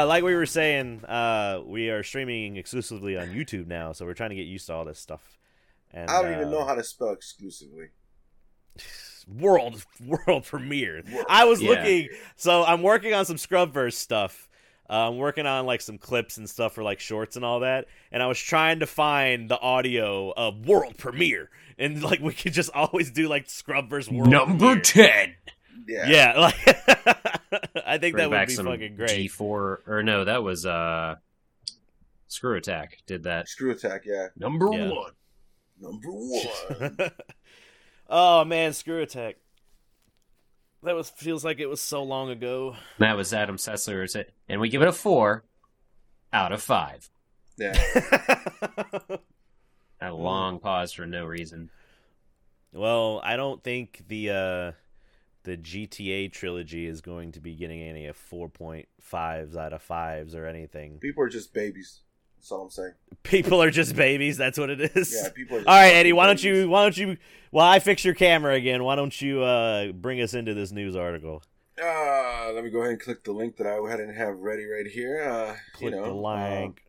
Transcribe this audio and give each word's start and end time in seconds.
yeah, 0.00 0.04
like 0.04 0.24
we 0.24 0.34
were 0.34 0.46
saying, 0.46 1.04
uh, 1.04 1.60
we 1.64 1.90
are 1.90 2.02
streaming 2.02 2.56
exclusively 2.56 3.16
on 3.16 3.28
YouTube 3.28 3.66
now, 3.66 3.92
so 3.92 4.04
we're 4.04 4.14
trying 4.14 4.30
to 4.30 4.36
get 4.36 4.46
used 4.46 4.66
to 4.66 4.74
all 4.74 4.84
this 4.84 4.98
stuff. 4.98 5.38
And 5.92 6.10
I 6.10 6.22
don't 6.22 6.32
uh, 6.32 6.36
even 6.36 6.50
know 6.50 6.64
how 6.64 6.74
to 6.74 6.84
spell 6.84 7.10
exclusively. 7.10 7.86
world 9.28 9.84
world 10.06 10.44
premiere. 10.44 11.02
I 11.28 11.44
was 11.44 11.60
Yeah. 11.60 11.70
looking, 11.70 12.08
so 12.36 12.64
I'm 12.64 12.82
working 12.82 13.14
on 13.14 13.24
some 13.26 13.36
Scrubverse 13.36 13.94
stuff. 13.94 14.48
Uh, 14.88 15.08
I'm 15.08 15.18
working 15.18 15.46
on 15.46 15.66
like 15.66 15.80
some 15.80 15.98
clips 15.98 16.36
and 16.36 16.50
stuff 16.50 16.74
for 16.74 16.82
like 16.82 16.98
shorts 16.98 17.36
and 17.36 17.44
all 17.44 17.60
that, 17.60 17.86
and 18.10 18.22
I 18.22 18.26
was 18.26 18.38
trying 18.38 18.80
to 18.80 18.86
find 18.86 19.48
the 19.48 19.58
audio 19.60 20.32
of 20.32 20.66
world 20.66 20.96
premiere, 20.98 21.48
and 21.78 22.02
like 22.02 22.20
we 22.20 22.32
could 22.32 22.52
just 22.52 22.70
always 22.74 23.10
do 23.10 23.28
like 23.28 23.46
Scrubverse 23.46 24.10
world 24.12 24.30
Number 24.30 24.58
premiere. 24.58 24.80
ten. 24.82 25.34
Yeah. 25.86 26.08
Yeah, 26.08 26.38
like 26.38 27.86
I 27.86 27.98
think 27.98 28.14
Bring 28.14 28.16
that 28.16 28.30
would 28.30 28.36
back 28.36 28.48
be 28.48 28.54
some 28.54 28.66
fucking 28.66 28.96
great. 28.96 29.10
G 29.10 29.28
four 29.28 29.82
or 29.86 30.02
no, 30.02 30.24
that 30.24 30.42
was 30.42 30.64
uh, 30.66 31.16
Screw 32.28 32.56
Attack 32.56 32.98
did 33.06 33.24
that. 33.24 33.48
Screw 33.48 33.70
attack. 33.72 34.02
Yeah. 34.04 34.28
Number 34.36 34.68
Yeah. 34.72 34.90
one. 34.90 35.12
Number 35.80 36.08
one. 36.10 37.10
oh 38.08 38.44
man, 38.44 38.72
Screw 38.72 39.00
Attack. 39.00 39.36
That 40.82 40.94
was 40.94 41.10
feels 41.10 41.44
like 41.44 41.58
it 41.60 41.66
was 41.66 41.80
so 41.80 42.02
long 42.02 42.30
ago. 42.30 42.76
That 42.98 43.16
was 43.16 43.34
Adam 43.34 43.56
Sessler, 43.56 44.04
is 44.04 44.14
it? 44.16 44.32
and 44.48 44.60
we 44.60 44.68
give 44.68 44.82
it 44.82 44.88
a 44.88 44.92
four 44.92 45.44
out 46.32 46.52
of 46.52 46.62
five. 46.62 47.10
yeah. 47.58 47.74
A 50.00 50.10
long 50.12 50.60
pause 50.60 50.92
for 50.92 51.04
no 51.04 51.26
reason. 51.26 51.68
well, 52.72 53.20
I 53.22 53.36
don't 53.36 53.62
think 53.62 54.02
the 54.08 54.30
uh 54.30 54.72
the 55.42 55.56
GTA 55.56 56.32
trilogy 56.32 56.86
is 56.86 57.00
going 57.00 57.32
to 57.32 57.40
be 57.40 57.54
getting 57.54 57.82
any 57.82 58.06
of 58.06 58.16
4.5s 58.16 59.56
out 59.56 59.72
of 59.72 59.86
5s 59.86 60.34
or 60.34 60.46
anything. 60.46 60.98
People 60.98 61.22
are 61.22 61.28
just 61.28 61.54
babies. 61.54 62.00
That's 62.38 62.52
all 62.52 62.62
I'm 62.62 62.70
saying. 62.70 62.94
People 63.22 63.62
are 63.62 63.70
just 63.70 63.94
babies, 63.94 64.36
that's 64.36 64.58
what 64.58 64.70
it 64.70 64.80
is. 64.80 65.14
Yeah. 65.14 65.30
People 65.30 65.56
are. 65.56 65.60
Just 65.60 65.68
All 65.68 65.74
right, 65.74 65.94
Eddie, 65.94 66.14
why 66.14 66.26
don't 66.26 66.42
you 66.42 66.70
why 66.70 66.82
don't 66.82 66.96
you 66.96 67.18
while 67.50 67.68
I 67.70 67.80
fix 67.80 68.02
your 68.02 68.14
camera 68.14 68.54
again, 68.54 68.82
why 68.82 68.96
don't 68.96 69.20
you 69.20 69.42
uh 69.42 69.92
bring 69.92 70.22
us 70.22 70.32
into 70.32 70.54
this 70.54 70.72
news 70.72 70.96
article? 70.96 71.42
Uh, 71.82 72.50
let 72.54 72.64
me 72.64 72.70
go 72.70 72.80
ahead 72.80 72.92
and 72.92 73.00
click 73.00 73.24
the 73.24 73.32
link 73.32 73.56
that 73.56 73.66
I 73.66 73.76
hadn't 73.90 74.14
have 74.14 74.38
ready 74.38 74.64
right 74.64 74.86
here. 74.86 75.22
Uh, 75.22 75.56
Click 75.72 75.94
you 75.94 76.00
know, 76.00 76.06
the 76.06 76.12
link. 76.12 76.82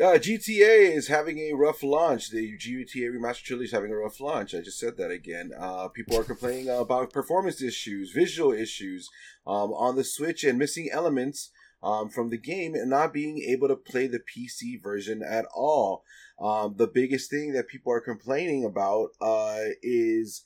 Uh, 0.00 0.16
GTA 0.16 0.94
is 0.94 1.08
having 1.08 1.38
a 1.38 1.54
rough 1.54 1.82
launch. 1.82 2.30
The 2.30 2.56
GTA 2.56 3.10
Remastered 3.10 3.42
Trilogy 3.42 3.64
is 3.64 3.72
having 3.72 3.90
a 3.90 3.96
rough 3.96 4.20
launch. 4.20 4.54
I 4.54 4.60
just 4.60 4.78
said 4.78 4.96
that 4.96 5.10
again. 5.10 5.50
Uh, 5.58 5.88
people 5.88 6.16
are 6.16 6.22
complaining 6.22 6.68
about 6.68 7.12
performance 7.12 7.60
issues, 7.60 8.12
visual 8.12 8.52
issues 8.52 9.08
um, 9.44 9.72
on 9.72 9.96
the 9.96 10.04
Switch, 10.04 10.44
and 10.44 10.56
missing 10.56 10.88
elements 10.92 11.50
um, 11.82 12.10
from 12.10 12.30
the 12.30 12.38
game, 12.38 12.76
and 12.76 12.90
not 12.90 13.12
being 13.12 13.38
able 13.48 13.66
to 13.66 13.74
play 13.74 14.06
the 14.06 14.20
PC 14.20 14.80
version 14.80 15.20
at 15.28 15.46
all. 15.52 16.04
Um, 16.40 16.74
the 16.76 16.86
biggest 16.86 17.28
thing 17.28 17.52
that 17.54 17.66
people 17.66 17.92
are 17.92 18.00
complaining 18.00 18.64
about 18.64 19.08
uh, 19.20 19.64
is 19.82 20.44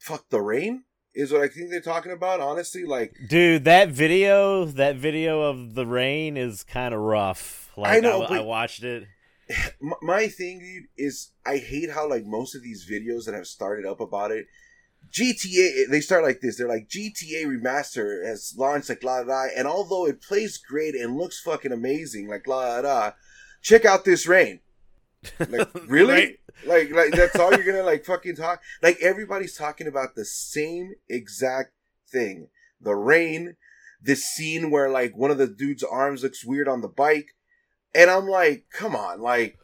fuck 0.00 0.28
the 0.30 0.40
rain. 0.40 0.82
Is 1.14 1.30
what 1.30 1.42
I 1.42 1.46
think 1.46 1.70
they're 1.70 1.80
talking 1.80 2.10
about. 2.10 2.40
Honestly, 2.40 2.84
like 2.84 3.14
Dude, 3.28 3.62
that 3.62 3.90
video, 3.90 4.64
that 4.64 4.96
video 4.96 5.42
of 5.42 5.74
the 5.74 5.86
rain 5.86 6.36
is 6.36 6.64
kind 6.64 6.92
of 6.92 6.98
rough. 6.98 7.63
Like 7.76 7.96
I 7.96 8.00
know, 8.00 8.22
I, 8.22 8.38
I 8.38 8.40
watched 8.40 8.84
it. 8.84 9.06
My 10.02 10.28
thing 10.28 10.60
dude, 10.60 10.84
is 10.96 11.30
I 11.44 11.58
hate 11.58 11.90
how 11.90 12.08
like 12.08 12.24
most 12.24 12.54
of 12.54 12.62
these 12.62 12.88
videos 12.90 13.26
that 13.26 13.34
have 13.34 13.46
started 13.46 13.86
up 13.86 14.00
about 14.00 14.30
it, 14.30 14.46
GTA 15.10 15.82
eh, 15.82 15.84
they 15.90 16.00
start 16.00 16.24
like 16.24 16.40
this. 16.40 16.58
They're 16.58 16.68
like 16.68 16.88
GTA 16.88 17.44
remaster 17.46 18.24
has 18.26 18.54
launched 18.56 18.88
like 18.88 19.04
la 19.04 19.18
la, 19.18 19.34
la 19.34 19.46
and 19.56 19.66
although 19.66 20.06
it 20.06 20.22
plays 20.22 20.58
great 20.58 20.94
and 20.94 21.16
looks 21.16 21.40
fucking 21.40 21.72
amazing 21.72 22.28
like 22.28 22.46
la 22.46 22.58
la 22.58 22.80
la, 22.80 23.12
check 23.62 23.84
out 23.84 24.04
this 24.04 24.26
rain. 24.26 24.60
Like 25.38 25.68
really? 25.86 26.12
Right? 26.12 26.38
Like 26.66 26.90
like 26.90 27.12
that's 27.12 27.36
all 27.36 27.52
you're 27.52 27.64
gonna 27.64 27.82
like 27.82 28.04
fucking 28.04 28.36
talk. 28.36 28.62
Like 28.82 28.98
everybody's 29.00 29.56
talking 29.56 29.86
about 29.86 30.14
the 30.14 30.24
same 30.24 30.94
exact 31.08 31.72
thing. 32.08 32.48
The 32.80 32.94
rain, 32.94 33.56
this 34.00 34.24
scene 34.24 34.70
where 34.70 34.90
like 34.90 35.16
one 35.16 35.30
of 35.30 35.38
the 35.38 35.48
dude's 35.48 35.82
arms 35.82 36.22
looks 36.22 36.44
weird 36.44 36.68
on 36.68 36.80
the 36.80 36.88
bike, 36.88 37.33
and 37.94 38.10
I'm 38.10 38.26
like, 38.26 38.66
come 38.70 38.94
on, 38.96 39.20
like 39.20 39.58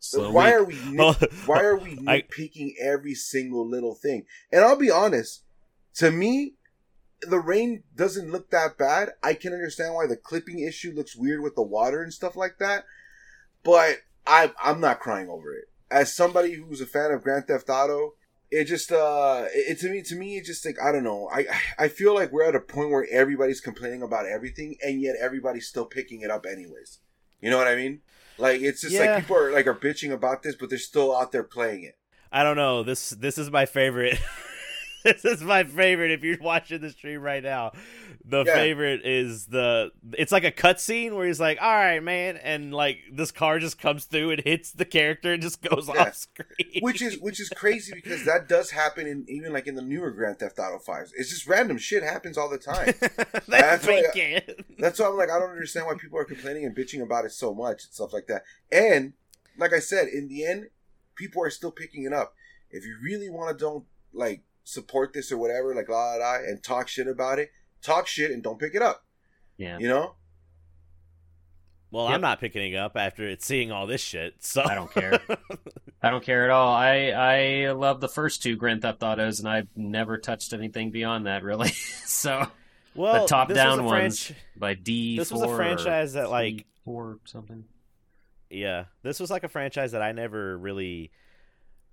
Slow 0.00 0.30
why 0.32 0.52
are 0.52 0.64
we 0.64 0.74
why 1.46 1.60
are 1.62 1.76
we 1.76 1.98
I- 2.06 2.22
nitpicking 2.22 2.72
every 2.80 3.14
single 3.14 3.66
little 3.66 3.94
thing? 3.94 4.26
And 4.52 4.62
I'll 4.64 4.76
be 4.76 4.90
honest, 4.90 5.42
to 5.94 6.10
me, 6.10 6.54
the 7.22 7.38
rain 7.38 7.84
doesn't 7.96 8.30
look 8.30 8.50
that 8.50 8.76
bad. 8.76 9.10
I 9.22 9.32
can 9.34 9.54
understand 9.54 9.94
why 9.94 10.06
the 10.06 10.16
clipping 10.16 10.60
issue 10.60 10.92
looks 10.94 11.16
weird 11.16 11.42
with 11.42 11.54
the 11.54 11.62
water 11.62 12.02
and 12.02 12.12
stuff 12.12 12.36
like 12.36 12.58
that, 12.58 12.84
but 13.62 13.98
I 14.26 14.52
I'm 14.62 14.80
not 14.80 15.00
crying 15.00 15.28
over 15.28 15.54
it. 15.54 15.64
As 15.90 16.14
somebody 16.14 16.54
who's 16.54 16.80
a 16.80 16.86
fan 16.86 17.10
of 17.12 17.22
Grand 17.22 17.46
Theft 17.46 17.70
Auto, 17.70 18.14
it 18.50 18.64
just 18.64 18.92
uh 18.92 19.46
it 19.54 19.78
to 19.80 19.88
me 19.88 20.02
to 20.02 20.16
me 20.16 20.36
it 20.36 20.44
just 20.44 20.66
like 20.66 20.76
I 20.82 20.92
don't 20.92 21.04
know. 21.04 21.30
I 21.32 21.46
I 21.78 21.88
feel 21.88 22.14
like 22.14 22.30
we're 22.30 22.48
at 22.48 22.54
a 22.54 22.60
point 22.60 22.90
where 22.90 23.06
everybody's 23.10 23.60
complaining 23.60 24.02
about 24.02 24.26
everything 24.26 24.76
and 24.82 25.00
yet 25.00 25.16
everybody's 25.18 25.66
still 25.66 25.86
picking 25.86 26.20
it 26.20 26.30
up 26.30 26.44
anyways. 26.44 26.98
You 27.44 27.50
know 27.50 27.58
what 27.58 27.68
I 27.68 27.76
mean? 27.76 28.00
Like 28.38 28.62
it's 28.62 28.80
just 28.80 28.94
Yeah. 28.94 29.12
like 29.16 29.20
people 29.20 29.36
are 29.36 29.52
like 29.52 29.66
are 29.66 29.74
bitching 29.74 30.10
about 30.12 30.42
this, 30.42 30.56
but 30.56 30.70
they're 30.70 30.78
still 30.78 31.14
out 31.14 31.30
there 31.30 31.42
playing 31.42 31.84
it. 31.84 31.98
I 32.32 32.42
don't 32.42 32.56
know. 32.56 32.82
This 32.82 33.10
this 33.10 33.36
is 33.36 33.50
my 33.50 33.66
favorite. 33.66 34.18
this 35.22 35.24
is 35.24 35.42
my 35.42 35.64
favorite. 35.64 36.10
If 36.10 36.22
you're 36.24 36.38
watching 36.40 36.80
the 36.80 36.90
stream 36.90 37.20
right 37.20 37.42
now, 37.42 37.72
the 38.24 38.44
Yeah. 38.44 38.54
favorite 38.54 39.04
is 39.04 39.46
the. 39.46 39.90
It's 40.12 40.32
like 40.32 40.44
a 40.44 40.50
cutscene 40.50 41.14
where 41.14 41.26
he's 41.26 41.38
like, 41.40 41.58
"All 41.60 41.74
right, 41.74 42.02
man," 42.02 42.36
and 42.38 42.72
like 42.72 42.98
this 43.12 43.30
car 43.30 43.58
just 43.58 43.78
comes 43.78 44.06
through 44.06 44.30
and 44.30 44.40
hits 44.44 44.72
the 44.72 44.84
character 44.86 45.32
and 45.34 45.42
just 45.42 45.60
goes 45.62 45.88
Yeah. 45.92 46.02
off 46.02 46.14
screen. 46.16 46.80
Which 46.80 47.02
is 47.02 47.18
which 47.18 47.38
is 47.40 47.50
crazy 47.50 47.92
because 47.94 48.24
that 48.24 48.48
does 48.48 48.70
happen 48.70 49.06
in 49.06 49.26
even 49.28 49.52
like 49.52 49.66
in 49.66 49.74
the 49.74 49.82
newer 49.82 50.10
Grand 50.10 50.38
Theft 50.38 50.58
Auto 50.58 50.78
fives. 50.78 51.12
It's 51.16 51.28
just 51.30 51.46
random 51.46 51.76
shit 51.78 52.02
happens 52.02 52.38
all 52.38 52.48
the 52.48 52.58
time. 52.58 52.94
That's 53.48 53.86
why- 53.86 54.02
it. 54.14 54.64
That's 54.78 54.98
why 54.98 55.06
I'm 55.06 55.16
like, 55.16 55.30
I 55.30 55.38
don't 55.38 55.50
understand 55.50 55.86
why 55.86 55.94
people 55.94 56.18
are 56.18 56.24
complaining 56.24 56.64
and 56.64 56.74
bitching 56.74 57.02
about 57.02 57.24
it 57.24 57.32
so 57.32 57.52
much 57.54 57.84
and 57.84 57.92
stuff 57.92 58.12
like 58.12 58.26
that. 58.28 58.42
And 58.72 59.12
like 59.58 59.72
I 59.72 59.78
said, 59.80 60.08
in 60.08 60.28
the 60.28 60.44
end, 60.46 60.68
people 61.14 61.42
are 61.42 61.50
still 61.50 61.70
picking 61.70 62.04
it 62.04 62.12
up. 62.12 62.34
If 62.70 62.84
you 62.84 62.96
really 63.02 63.28
want 63.30 63.56
to 63.56 63.62
don't 63.62 63.84
like 64.12 64.42
support 64.64 65.12
this 65.12 65.30
or 65.30 65.38
whatever, 65.38 65.74
like 65.74 65.88
la 65.88 66.12
la 66.12 66.16
la, 66.16 66.34
and 66.36 66.62
talk 66.62 66.88
shit 66.88 67.06
about 67.06 67.38
it, 67.38 67.50
talk 67.82 68.06
shit 68.06 68.30
and 68.30 68.42
don't 68.42 68.58
pick 68.58 68.74
it 68.74 68.82
up. 68.82 69.04
Yeah. 69.56 69.78
You 69.78 69.88
know? 69.88 70.14
Well, 71.90 72.06
Yep. 72.06 72.14
I'm 72.16 72.20
not 72.22 72.40
picking 72.40 72.72
it 72.72 72.76
up 72.76 72.96
after 72.96 73.28
it's 73.28 73.46
seeing 73.46 73.70
all 73.70 73.86
this 73.86 74.00
shit. 74.00 74.34
So 74.40 74.62
I 74.64 74.74
don't 74.74 74.90
care. 74.90 75.20
I 76.02 76.10
don't 76.10 76.24
care 76.24 76.44
at 76.44 76.50
all. 76.50 76.74
I 76.74 77.10
I 77.10 77.70
love 77.72 78.00
the 78.00 78.08
first 78.08 78.42
two 78.42 78.56
Grand 78.56 78.82
Theft 78.82 79.02
Autos, 79.02 79.38
and 79.38 79.48
I've 79.48 79.68
never 79.76 80.18
touched 80.18 80.52
anything 80.52 80.90
beyond 80.90 81.26
that, 81.26 81.44
really. 81.44 81.68
so 82.04 82.48
well, 82.96 83.22
the 83.22 83.28
top 83.28 83.52
down 83.52 83.84
ones 83.84 84.18
franch- 84.20 84.34
by 84.56 84.74
D. 84.74 85.16
This 85.16 85.30
was 85.30 85.42
a 85.42 85.54
franchise 85.54 86.14
that, 86.14 86.30
like- 86.30 86.66
or 86.84 87.18
something. 87.24 87.64
Yeah, 88.50 88.84
this 89.02 89.18
was 89.20 89.30
like 89.30 89.44
a 89.44 89.48
franchise 89.48 89.92
that 89.92 90.02
I 90.02 90.12
never 90.12 90.58
really 90.58 91.10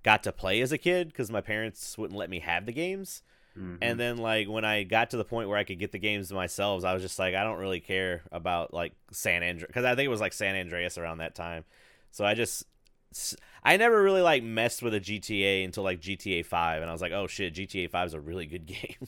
got 0.04 0.24
to 0.24 0.32
play 0.32 0.62
as 0.62 0.72
a 0.72 0.78
kid 0.78 1.08
because 1.08 1.32
my 1.32 1.42
parents 1.42 1.98
wouldn't 1.98 2.18
let 2.18 2.30
me 2.30 2.40
have 2.40 2.66
the 2.66 2.72
games. 2.72 3.22
Mhm. 3.58 3.80
And 3.82 4.00
then 4.00 4.18
like 4.18 4.48
when 4.48 4.64
I 4.64 4.84
got 4.84 5.10
to 5.12 5.18
the 5.18 5.26
point 5.26 5.50
where 5.50 5.58
I 5.58 5.64
could 5.64 5.80
get 5.80 5.92
the 5.92 6.00
games 6.00 6.32
myself, 6.32 6.86
I 6.86 6.94
was 6.94 7.02
just 7.02 7.20
like, 7.20 7.36
I 7.36 7.44
don't 7.44 7.60
really 7.60 7.82
care 7.82 8.24
about 8.32 8.74
like 8.74 8.94
San 9.12 9.44
Andreas 9.44 9.68
because 9.68 9.86
I 9.86 9.96
think 9.96 10.06
it 10.06 10.10
was 10.10 10.22
like 10.22 10.34
San 10.34 10.56
Andreas 10.56 10.98
around 10.98 11.18
that 11.18 11.36
time. 11.36 11.66
So 12.12 12.24
I 12.26 12.34
just 12.34 12.66
I 13.64 13.78
never 13.78 14.02
really 14.02 14.22
like 14.22 14.44
messed 14.44 14.82
with 14.82 14.94
a 14.94 15.00
GTA 15.00 15.66
until 15.66 15.84
like 15.84 16.00
GTA 16.00 16.46
Five, 16.46 16.82
and 16.82 16.90
I 16.90 16.94
was 16.94 17.02
like, 17.02 17.12
oh 17.12 17.28
shit, 17.28 17.54
GTA 17.54 17.90
Five 17.90 18.08
is 18.08 18.14
a 18.14 18.22
really 18.22 18.46
good 18.46 18.66
game. 18.66 19.08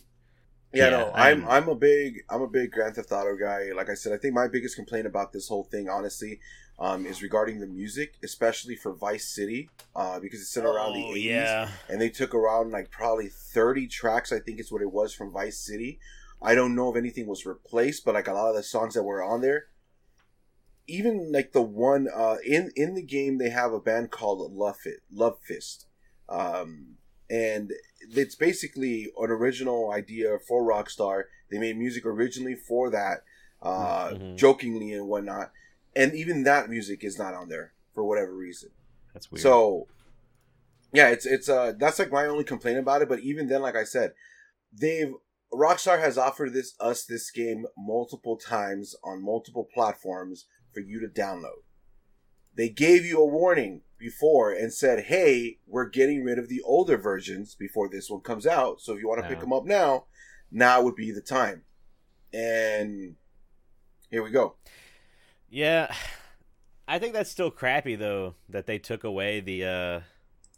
Yeah, 0.73 0.85
Yeah, 0.85 0.89
no, 0.91 1.11
I'm 1.13 1.45
I'm- 1.45 1.47
I'm 1.49 1.69
a 1.69 1.75
big 1.75 2.23
I'm 2.29 2.41
a 2.41 2.47
big 2.47 2.71
Grand 2.71 2.95
Theft 2.95 3.11
Auto 3.11 3.35
guy. 3.37 3.71
Like 3.75 3.89
I 3.89 3.93
said, 3.93 4.11
I 4.13 4.17
think 4.17 4.33
my 4.33 4.47
biggest 4.47 4.75
complaint 4.75 5.05
about 5.07 5.31
this 5.33 5.47
whole 5.47 5.63
thing, 5.63 5.87
honestly, 5.89 6.39
um, 6.79 7.05
is 7.05 7.21
regarding 7.21 7.59
the 7.59 7.67
music, 7.67 8.15
especially 8.23 8.75
for 8.75 8.93
Vice 8.93 9.27
City, 9.27 9.69
uh, 9.95 10.19
because 10.19 10.41
it's 10.41 10.49
set 10.49 10.65
around 10.65 10.93
the 10.93 11.03
Oh, 11.05 11.13
80s. 11.13 11.23
yeah. 11.23 11.69
and 11.89 12.01
they 12.01 12.09
took 12.09 12.33
around 12.33 12.71
like 12.71 12.89
probably 12.89 13.29
30 13.29 13.87
tracks 13.87 14.31
i 14.31 14.39
think 14.39 14.59
is 14.59 14.71
what 14.71 14.81
it 14.81 14.91
was 14.91 15.13
from 15.13 15.31
vice 15.31 15.59
city 15.59 15.99
i 16.41 16.55
don't 16.55 16.73
know 16.75 16.89
if 16.89 16.97
anything 16.97 17.27
was 17.27 17.45
replaced 17.45 18.03
but 18.03 18.15
like 18.15 18.27
a 18.27 18.33
lot 18.33 18.49
of 18.49 18.55
the 18.55 18.63
songs 18.63 18.95
that 18.95 19.03
were 19.03 19.23
on 19.23 19.41
there 19.41 19.65
even 20.87 21.31
like 21.31 21.51
the 21.53 21.61
one 21.61 22.07
uh 22.13 22.37
in 22.45 22.71
in 22.75 22.95
the 22.95 23.01
game 23.03 23.37
they 23.37 23.49
have 23.49 23.71
a 23.71 23.79
band 23.79 24.09
called 24.11 24.51
love 24.53 24.77
fit 24.77 25.01
love 25.11 25.37
fist 25.41 25.85
um 26.27 26.97
and 27.29 27.71
it's 27.99 28.35
basically 28.35 29.11
an 29.17 29.29
original 29.29 29.91
idea 29.91 30.37
for 30.47 30.63
rockstar 30.63 31.23
they 31.49 31.57
made 31.57 31.77
music 31.77 32.05
originally 32.05 32.55
for 32.55 32.89
that 32.89 33.23
uh 33.61 34.09
Mhm. 34.09 34.35
jokingly 34.35 34.91
and 34.93 35.07
whatnot 35.07 35.51
and 35.95 36.13
even 36.13 36.43
that 36.43 36.69
music 36.69 37.03
is 37.03 37.17
not 37.17 37.33
on 37.33 37.47
there 37.49 37.73
for 37.93 38.03
whatever 38.03 38.35
reason 38.35 38.69
That's 39.13 39.31
weird. 39.31 39.41
so, 39.41 39.87
yeah, 40.91 41.09
it's 41.09 41.25
it's 41.25 41.47
uh 41.49 41.73
that's 41.77 41.97
like 41.99 42.11
my 42.11 42.25
only 42.25 42.43
complaint 42.43 42.77
about 42.79 43.01
it. 43.01 43.09
But 43.09 43.19
even 43.21 43.47
then, 43.47 43.61
like 43.61 43.75
I 43.75 43.83
said, 43.83 44.13
they've 44.71 45.13
Rockstar 45.51 45.99
has 45.99 46.17
offered 46.17 46.53
this 46.53 46.73
us 46.79 47.05
this 47.05 47.29
game 47.31 47.65
multiple 47.77 48.37
times 48.37 48.95
on 49.03 49.23
multiple 49.23 49.67
platforms 49.73 50.45
for 50.73 50.79
you 50.81 50.99
to 50.99 51.07
download. 51.07 51.61
They 52.55 52.69
gave 52.69 53.05
you 53.05 53.19
a 53.19 53.25
warning 53.25 53.81
before 54.03 54.51
and 54.51 54.71
said, 54.73 55.05
"Hey, 55.05 55.57
we're 55.65 55.89
getting 55.89 56.23
rid 56.23 56.37
of 56.37 56.49
the 56.49 56.61
older 56.61 56.97
versions 56.97 57.55
before 57.55 57.89
this 57.89 58.09
one 58.09 58.21
comes 58.21 58.45
out. 58.45 58.81
So 58.81 58.93
if 58.93 59.01
you 59.01 59.07
want 59.07 59.21
to 59.23 59.27
pick 59.29 59.39
them 59.39 59.53
up 59.53 59.65
now, 59.65 60.05
now 60.51 60.81
would 60.83 60.95
be 60.95 61.11
the 61.11 61.21
time." 61.21 61.63
And 62.31 63.15
here 64.09 64.23
we 64.23 64.29
go. 64.31 64.55
Yeah, 65.49 65.93
I 66.87 66.99
think 66.99 67.13
that's 67.13 67.29
still 67.29 67.51
crappy 67.51 67.95
though 67.95 68.35
that 68.49 68.65
they 68.65 68.79
took 68.79 69.03
away 69.03 69.39
the 69.39 69.65
uh 69.65 69.99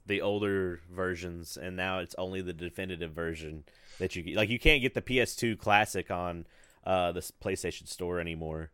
the 0.08 0.22
older 0.22 0.82
versions 0.92 1.58
and 1.58 1.76
now 1.76 2.00
it's 2.00 2.16
only 2.18 2.42
the 2.42 2.54
definitive 2.54 3.12
version 3.12 3.64
that 4.00 4.16
you 4.16 4.24
get. 4.24 4.36
Like 4.36 4.50
you 4.50 4.60
can't 4.60 4.82
get 4.82 4.94
the 4.94 5.02
PS2 5.02 5.58
classic 5.58 6.12
on 6.12 6.46
uh 6.86 7.12
the 7.12 7.22
PlayStation 7.44 7.88
Store 7.88 8.20
anymore. 8.20 8.72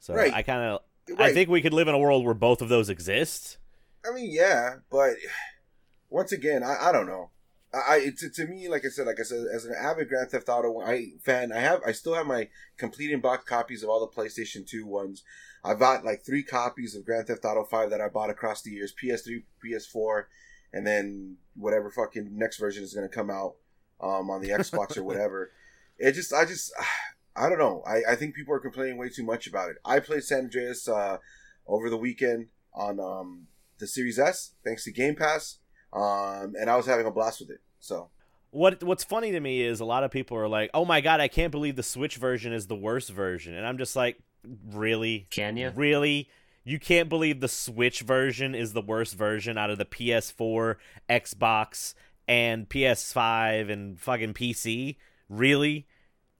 So 0.00 0.14
Right. 0.14 0.32
I 0.32 0.42
kind 0.42 0.62
of 0.62 0.80
I 1.18 1.32
think 1.32 1.48
we 1.48 1.62
could 1.62 1.72
live 1.74 1.88
in 1.88 1.94
a 1.94 1.98
world 1.98 2.24
where 2.24 2.34
both 2.34 2.62
of 2.62 2.68
those 2.68 2.88
exist. 2.88 3.58
I 4.08 4.14
mean, 4.14 4.30
yeah, 4.30 4.76
but 4.90 5.14
once 6.08 6.32
again, 6.32 6.62
I, 6.62 6.88
I 6.88 6.92
don't 6.92 7.06
know. 7.06 7.30
I, 7.74 7.94
I 7.94 8.10
to, 8.16 8.30
to 8.30 8.46
me, 8.46 8.68
like 8.68 8.84
I 8.84 8.88
said, 8.88 9.06
like 9.06 9.20
I 9.20 9.24
said, 9.24 9.46
as 9.52 9.64
an 9.64 9.74
avid 9.78 10.08
Grand 10.08 10.30
Theft 10.30 10.48
Auto 10.48 10.80
I, 10.80 11.12
fan, 11.22 11.52
I 11.52 11.60
have 11.60 11.80
I 11.86 11.92
still 11.92 12.14
have 12.14 12.26
my 12.26 12.48
complete 12.76 13.10
in 13.10 13.20
box 13.20 13.44
copies 13.44 13.82
of 13.82 13.88
all 13.88 14.00
the 14.00 14.20
PlayStation 14.22 14.66
Two 14.66 14.86
ones. 14.86 15.22
I 15.64 15.74
bought 15.74 16.04
like 16.04 16.24
three 16.24 16.42
copies 16.42 16.94
of 16.94 17.04
Grand 17.04 17.26
Theft 17.26 17.44
Auto 17.44 17.64
Five 17.64 17.90
that 17.90 18.00
I 18.00 18.08
bought 18.08 18.30
across 18.30 18.62
the 18.62 18.70
years: 18.70 18.94
PS3, 19.02 19.42
PS4, 19.64 20.24
and 20.72 20.86
then 20.86 21.36
whatever 21.56 21.90
fucking 21.90 22.30
next 22.32 22.58
version 22.58 22.84
is 22.84 22.94
going 22.94 23.08
to 23.08 23.14
come 23.14 23.30
out 23.30 23.56
um, 24.00 24.30
on 24.30 24.40
the 24.40 24.50
Xbox 24.50 24.96
or 24.96 25.02
whatever. 25.04 25.50
It 25.98 26.12
just, 26.12 26.32
I 26.32 26.44
just, 26.44 26.72
I 27.36 27.48
don't 27.48 27.58
know. 27.58 27.82
I, 27.86 28.12
I 28.12 28.14
think 28.16 28.34
people 28.34 28.54
are 28.54 28.60
complaining 28.60 28.96
way 28.96 29.08
too 29.08 29.24
much 29.24 29.46
about 29.46 29.70
it. 29.70 29.76
I 29.84 30.00
played 30.00 30.24
San 30.24 30.44
Andreas 30.44 30.88
uh, 30.88 31.18
over 31.66 31.90
the 31.90 31.96
weekend 31.96 32.48
on 32.74 33.00
um, 33.00 33.46
the 33.78 33.86
Series 33.86 34.18
S, 34.18 34.52
thanks 34.64 34.84
to 34.84 34.92
Game 34.92 35.14
Pass, 35.14 35.58
um, 35.92 36.54
and 36.58 36.68
I 36.70 36.76
was 36.76 36.86
having 36.86 37.06
a 37.06 37.10
blast 37.10 37.40
with 37.40 37.50
it. 37.50 37.60
So 37.80 38.10
What 38.50 38.82
what's 38.82 39.04
funny 39.04 39.32
to 39.32 39.40
me 39.40 39.62
is 39.62 39.80
a 39.80 39.84
lot 39.84 40.04
of 40.04 40.10
people 40.10 40.36
are 40.36 40.48
like, 40.48 40.70
"Oh 40.74 40.84
my 40.84 41.00
god, 41.00 41.20
I 41.20 41.28
can't 41.28 41.52
believe 41.52 41.76
the 41.76 41.82
Switch 41.82 42.16
version 42.16 42.52
is 42.52 42.66
the 42.66 42.76
worst 42.76 43.10
version." 43.10 43.54
And 43.54 43.66
I'm 43.66 43.78
just 43.78 43.96
like, 43.96 44.18
"Really? 44.72 45.26
Can 45.30 45.56
you? 45.56 45.70
Really? 45.74 46.28
You 46.64 46.80
can't 46.80 47.08
believe 47.08 47.40
the 47.40 47.48
Switch 47.48 48.00
version 48.00 48.54
is 48.54 48.72
the 48.72 48.82
worst 48.82 49.14
version 49.14 49.56
out 49.56 49.70
of 49.70 49.78
the 49.78 49.84
PS4, 49.84 50.76
Xbox, 51.08 51.94
and 52.26 52.68
PS5 52.68 53.70
and 53.70 54.00
fucking 54.00 54.34
PC? 54.34 54.96
Really? 55.28 55.86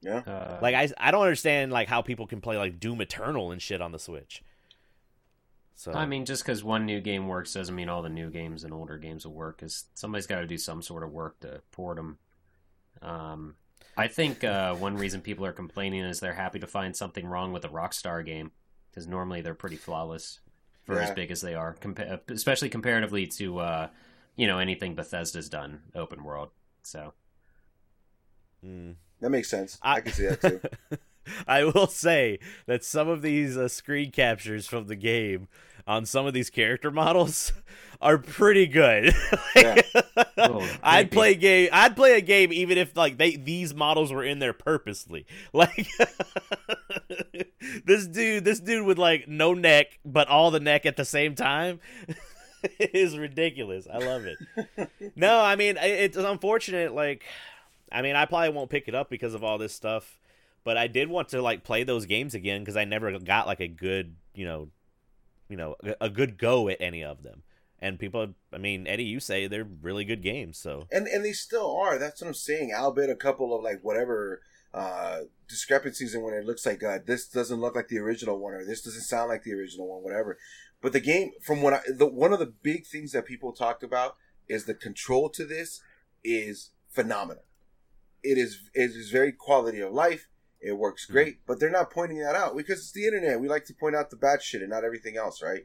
yeah, 0.02 0.18
Uh, 0.26 0.58
Like 0.60 0.74
I 0.74 0.88
I 0.98 1.10
don't 1.10 1.22
understand 1.22 1.70
like 1.72 1.88
how 1.88 2.02
people 2.02 2.26
can 2.26 2.40
play 2.40 2.56
like 2.56 2.80
Doom 2.80 3.00
Eternal 3.00 3.50
and 3.52 3.60
shit 3.62 3.80
on 3.80 3.92
the 3.92 3.98
Switch. 3.98 4.42
So 5.76 5.92
I 5.92 6.06
mean, 6.06 6.24
just 6.24 6.42
because 6.42 6.64
one 6.64 6.86
new 6.86 7.02
game 7.02 7.28
works 7.28 7.52
doesn't 7.52 7.74
mean 7.74 7.90
all 7.90 8.02
the 8.02 8.08
new 8.08 8.30
games 8.30 8.64
and 8.64 8.72
older 8.72 8.96
games 8.96 9.26
will 9.26 9.34
work. 9.34 9.58
Because 9.58 9.84
somebody's 9.94 10.26
got 10.26 10.40
to 10.40 10.46
do 10.46 10.56
some 10.56 10.80
sort 10.80 11.02
of 11.02 11.12
work 11.12 11.38
to 11.40 11.60
port 11.70 11.96
them. 11.96 12.18
Um, 13.02 13.56
I 13.94 14.08
think 14.08 14.42
uh, 14.42 14.74
one 14.74 14.96
reason 14.96 15.20
people 15.20 15.44
are 15.44 15.52
complaining 15.52 16.02
is 16.02 16.18
they're 16.18 16.32
happy 16.32 16.58
to 16.60 16.66
find 16.66 16.96
something 16.96 17.26
wrong 17.26 17.52
with 17.52 17.64
a 17.66 17.68
Rockstar 17.68 18.24
game 18.24 18.52
because 18.90 19.06
normally 19.06 19.42
they're 19.42 19.54
pretty 19.54 19.76
flawless 19.76 20.40
for 20.84 20.98
as 21.00 21.10
big 21.10 21.30
as 21.30 21.40
they 21.40 21.54
are, 21.54 21.74
compa- 21.80 22.20
especially 22.30 22.68
comparatively 22.68 23.26
to 23.26 23.58
uh, 23.58 23.88
you 24.36 24.46
know 24.46 24.58
anything 24.58 24.94
Bethesda's 24.94 25.48
done 25.48 25.82
open 25.94 26.24
world. 26.24 26.50
So 26.82 27.12
mm. 28.64 28.94
that 29.20 29.30
makes 29.30 29.50
sense. 29.50 29.78
I, 29.82 30.00
can 30.00 30.12
see 30.12 30.26
that 30.26 30.40
too. 30.40 30.60
I 31.46 31.64
will 31.64 31.86
say 31.86 32.38
that 32.66 32.84
some 32.84 33.08
of 33.08 33.22
these 33.22 33.56
uh, 33.56 33.68
screen 33.68 34.10
captures 34.10 34.66
from 34.66 34.86
the 34.86 34.96
game 34.96 35.48
on 35.86 36.04
some 36.04 36.26
of 36.26 36.34
these 36.34 36.50
character 36.50 36.90
models 36.90 37.52
are 38.00 38.18
pretty 38.18 38.66
good. 38.66 39.14
Yeah. 39.56 39.80
Oh, 40.36 40.68
I'd 40.82 41.10
play 41.10 41.34
game. 41.34 41.70
I'd 41.72 41.96
play 41.96 42.18
a 42.18 42.20
game 42.20 42.52
even 42.52 42.76
if 42.76 42.94
like 42.94 43.16
they 43.16 43.36
these 43.36 43.74
models 43.74 44.12
were 44.12 44.22
in 44.22 44.38
there 44.38 44.52
purposely. 44.52 45.24
Like 45.54 45.88
this 47.86 48.06
dude, 48.06 48.44
this 48.44 48.60
dude 48.60 48.84
with 48.84 48.98
like 48.98 49.28
no 49.28 49.54
neck 49.54 49.98
but 50.04 50.28
all 50.28 50.50
the 50.50 50.60
neck 50.60 50.84
at 50.84 50.96
the 50.96 51.06
same 51.06 51.34
time 51.34 51.80
is 52.78 53.16
ridiculous. 53.16 53.86
I 53.90 53.98
love 53.98 54.26
it. 54.26 54.38
no, 55.16 55.40
I 55.40 55.56
mean 55.56 55.78
it's 55.80 56.18
unfortunate. 56.18 56.94
Like, 56.94 57.24
I 57.90 58.02
mean, 58.02 58.14
I 58.14 58.26
probably 58.26 58.50
won't 58.50 58.70
pick 58.70 58.88
it 58.88 58.94
up 58.94 59.08
because 59.08 59.32
of 59.34 59.42
all 59.42 59.56
this 59.56 59.72
stuff. 59.74 60.18
But 60.66 60.76
I 60.76 60.88
did 60.88 61.08
want 61.08 61.28
to 61.28 61.40
like 61.40 61.62
play 61.62 61.84
those 61.84 62.06
games 62.06 62.34
again 62.34 62.60
because 62.60 62.76
I 62.76 62.84
never 62.84 63.16
got 63.20 63.46
like 63.46 63.60
a 63.60 63.68
good, 63.68 64.16
you 64.34 64.44
know, 64.44 64.70
you 65.48 65.56
know, 65.56 65.76
a- 66.00 66.10
good 66.10 66.38
go 66.38 66.68
at 66.68 66.80
any 66.80 67.04
of 67.04 67.22
them. 67.22 67.44
And 67.78 68.00
people, 68.00 68.34
I 68.52 68.58
mean, 68.58 68.88
Eddie, 68.88 69.04
you 69.04 69.20
say 69.20 69.46
they're 69.46 69.68
really 69.80 70.04
good 70.04 70.24
games, 70.24 70.58
so 70.58 70.88
and 70.90 71.06
and 71.06 71.24
they 71.24 71.30
still 71.30 71.76
are. 71.76 71.98
That's 71.98 72.20
what 72.20 72.26
I'm 72.26 72.34
saying. 72.34 72.72
Albeit 72.76 73.10
a 73.10 73.14
couple 73.14 73.56
of 73.56 73.62
like 73.62 73.78
whatever 73.82 74.42
uh 74.74 75.20
discrepancies 75.48 76.16
in 76.16 76.22
when 76.22 76.34
it 76.34 76.44
looks 76.44 76.66
like 76.66 76.82
uh, 76.82 76.98
this 77.06 77.28
doesn't 77.28 77.60
look 77.60 77.76
like 77.76 77.86
the 77.86 77.98
original 77.98 78.40
one 78.40 78.54
or 78.54 78.64
this 78.64 78.82
doesn't 78.82 79.02
sound 79.02 79.28
like 79.28 79.44
the 79.44 79.52
original 79.52 79.86
one, 79.86 80.02
whatever. 80.02 80.36
But 80.82 80.92
the 80.92 81.00
game, 81.00 81.30
from 81.44 81.62
what 81.62 81.74
I, 81.74 81.80
the 81.96 82.06
one 82.06 82.32
of 82.32 82.40
the 82.40 82.52
big 82.62 82.88
things 82.88 83.12
that 83.12 83.24
people 83.24 83.52
talked 83.52 83.84
about 83.84 84.16
is 84.48 84.64
the 84.64 84.74
control 84.74 85.28
to 85.28 85.44
this 85.44 85.80
is 86.24 86.72
phenomenal. 86.90 87.44
It 88.24 88.36
is 88.36 88.68
it 88.74 88.90
is 88.90 89.10
very 89.12 89.30
quality 89.30 89.80
of 89.80 89.92
life. 89.92 90.26
It 90.60 90.72
works 90.72 91.04
great, 91.06 91.38
but 91.46 91.60
they're 91.60 91.70
not 91.70 91.90
pointing 91.90 92.18
that 92.20 92.34
out 92.34 92.56
because 92.56 92.78
it's 92.78 92.92
the 92.92 93.04
internet. 93.06 93.38
We 93.40 93.48
like 93.48 93.66
to 93.66 93.74
point 93.74 93.94
out 93.94 94.10
the 94.10 94.16
bad 94.16 94.42
shit 94.42 94.62
and 94.62 94.70
not 94.70 94.84
everything 94.84 95.16
else, 95.16 95.42
right? 95.42 95.64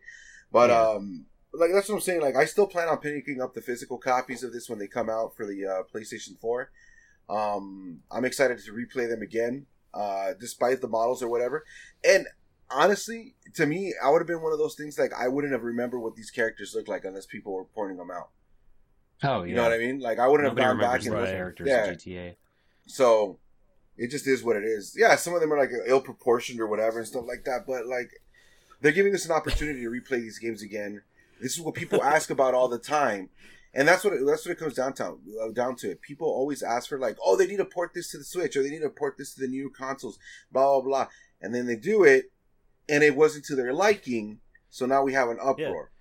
But 0.52 0.70
Yeah. 0.70 0.82
um, 0.90 1.26
like 1.54 1.72
that's 1.74 1.90
what 1.90 1.96
I'm 1.96 2.02
saying. 2.02 2.22
Like 2.22 2.36
I 2.36 2.46
still 2.46 2.68
plan 2.68 2.88
on 2.88 2.98
picking 2.98 3.42
up 3.42 3.54
the 3.54 3.62
physical 3.62 3.98
copies 3.98 4.44
of 4.44 4.54
this 4.54 4.70
when 4.70 4.80
they 4.80 4.88
come 4.88 5.10
out 5.10 5.36
for 5.36 5.46
the 5.46 5.66
uh, 5.66 5.84
PlayStation 5.94 6.40
Four. 6.40 6.72
Um, 7.30 8.02
I'm 8.12 8.26
excited 8.26 8.60
to 8.60 8.72
replay 8.74 9.10
them 9.10 9.22
again, 9.22 9.66
uh, 9.94 10.34
despite 10.40 10.82
the 10.82 10.88
models 10.88 11.24
or 11.24 11.30
whatever. 11.30 11.64
And 12.04 12.28
honestly, 12.70 13.36
to 13.56 13.66
me, 13.66 13.94
I 14.04 14.10
would 14.10 14.20
have 14.20 14.28
been 14.28 14.42
one 14.42 14.52
of 14.54 14.60
those 14.60 14.76
things 14.76 15.00
like 15.00 15.14
I 15.14 15.28
wouldn't 15.30 15.54
have 15.54 15.64
remembered 15.64 16.00
what 16.00 16.16
these 16.16 16.32
characters 16.32 16.74
look 16.76 16.88
like 16.88 17.06
unless 17.06 17.26
people 17.26 17.54
were 17.54 17.66
pointing 17.66 17.98
them 17.98 18.12
out. 18.12 18.30
oh, 19.24 19.44
yeah, 19.44 19.50
You 19.50 19.56
know 19.56 19.64
what 19.64 19.74
I 19.74 19.78
mean? 19.78 20.00
Like 20.00 20.20
I 20.20 20.28
wouldn't 20.28 20.50
Nobody 20.50 20.62
have 20.66 20.78
gone 20.78 20.82
back 20.82 21.06
and 21.06 21.16
looked- 21.16 21.28
characters 21.32 21.68
Yeah. 21.68 21.86
in 21.88 21.96
GTA. 21.96 22.36
so 22.88 23.40
it 23.98 24.10
just 24.10 24.28
is 24.28 24.44
what 24.44 24.56
it 24.56 24.64
is. 24.64 24.96
Yeah, 24.98 25.16
some 25.16 25.34
of 25.34 25.42
them 25.42 25.52
are 25.54 25.60
like 25.60 25.72
ill 25.88 26.02
proportioned 26.02 26.60
or 26.60 26.68
whatever 26.68 27.00
and 27.00 27.08
stuff 27.08 27.26
like 27.28 27.44
that, 27.46 27.66
but 27.68 27.86
like 27.86 28.10
they're 28.82 28.92
giving 28.92 29.14
us 29.14 29.26
an 29.26 29.32
opportunity 29.32 29.82
to 29.84 29.90
replay 29.90 30.20
these 30.22 30.40
games 30.40 30.62
again. 30.62 31.02
This 31.42 31.54
is 31.58 31.62
what 31.62 31.76
people 31.76 32.04
ask 32.04 32.30
about 32.30 32.54
all 32.54 32.68
the 32.68 32.80
time. 32.80 33.30
And 33.74 33.88
that's 33.88 34.04
what 34.04 34.14
it, 34.14 34.20
that's 34.26 34.46
what 34.46 34.52
it 34.52 34.60
comes 34.60 34.74
down 34.74 34.94
to. 34.96 35.18
uh, 35.42 35.52
Down 35.54 35.76
to 35.78 35.92
it, 35.92 36.02
people 36.02 36.28
always 36.28 36.62
ask 36.62 36.90
for 36.90 37.00
like, 37.00 37.16
oh, 37.24 37.38
they 37.38 37.48
need 37.48 37.58
to 37.58 37.66
port 37.66 37.92
this 37.94 38.12
to 38.12 38.18
the 38.18 38.24
Switch, 38.26 38.58
or 38.58 38.64
they 38.64 38.70
need 38.70 38.82
to 38.82 38.90
port 38.90 39.16
this 39.18 39.34
to 39.36 39.42
the 39.42 39.48
new 39.48 39.70
consoles, 39.70 40.20
blah 40.52 40.66
blah 40.66 40.82
blah, 40.82 41.08
and 41.42 41.56
then 41.56 41.68
they 41.68 41.78
do 41.78 42.04
it, 42.04 42.32
and 42.90 43.02
it 43.02 43.16
wasn't 43.16 43.46
to 43.46 43.56
their 43.56 43.72
liking, 43.74 44.40
so 44.70 44.86
now 44.86 45.04
we 45.04 45.14
have 45.14 45.30
an 45.30 45.38
uproar. 45.42 45.92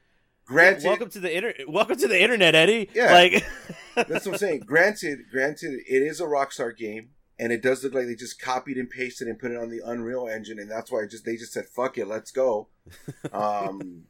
Granted, 0.47 0.85
welcome 0.85 1.11
to 1.11 1.21
the 1.21 1.33
inter- 1.37 1.55
welcome 1.69 1.97
to 1.97 2.09
the 2.09 2.21
internet, 2.21 2.57
Eddie. 2.57 2.91
Yeah. 2.93 3.13
like 3.13 3.47
That's 3.95 4.27
what 4.27 4.33
I'm 4.33 4.39
saying. 4.39 4.61
Granted, 4.67 5.21
granted, 5.31 5.75
it 5.89 6.03
is 6.03 6.21
a 6.21 6.25
Rockstar 6.25 6.77
game, 6.77 7.11
and 7.41 7.51
it 7.53 7.63
does 7.63 7.83
look 7.83 7.95
like 7.95 8.07
they 8.07 8.15
just 8.15 8.41
copied 8.41 8.77
and 8.77 8.89
pasted 8.91 9.27
and 9.27 9.39
put 9.39 9.51
it 9.51 9.57
on 9.57 9.71
the 9.71 9.81
Unreal 9.85 10.29
Engine, 10.29 10.59
and 10.61 10.71
that's 10.71 10.93
why 10.93 11.07
just 11.07 11.25
they 11.25 11.37
just 11.37 11.53
said 11.53 11.67
"fuck 11.67 11.99
it, 11.99 12.07
let's 12.07 12.31
go." 12.31 12.69
Um, 13.33 14.05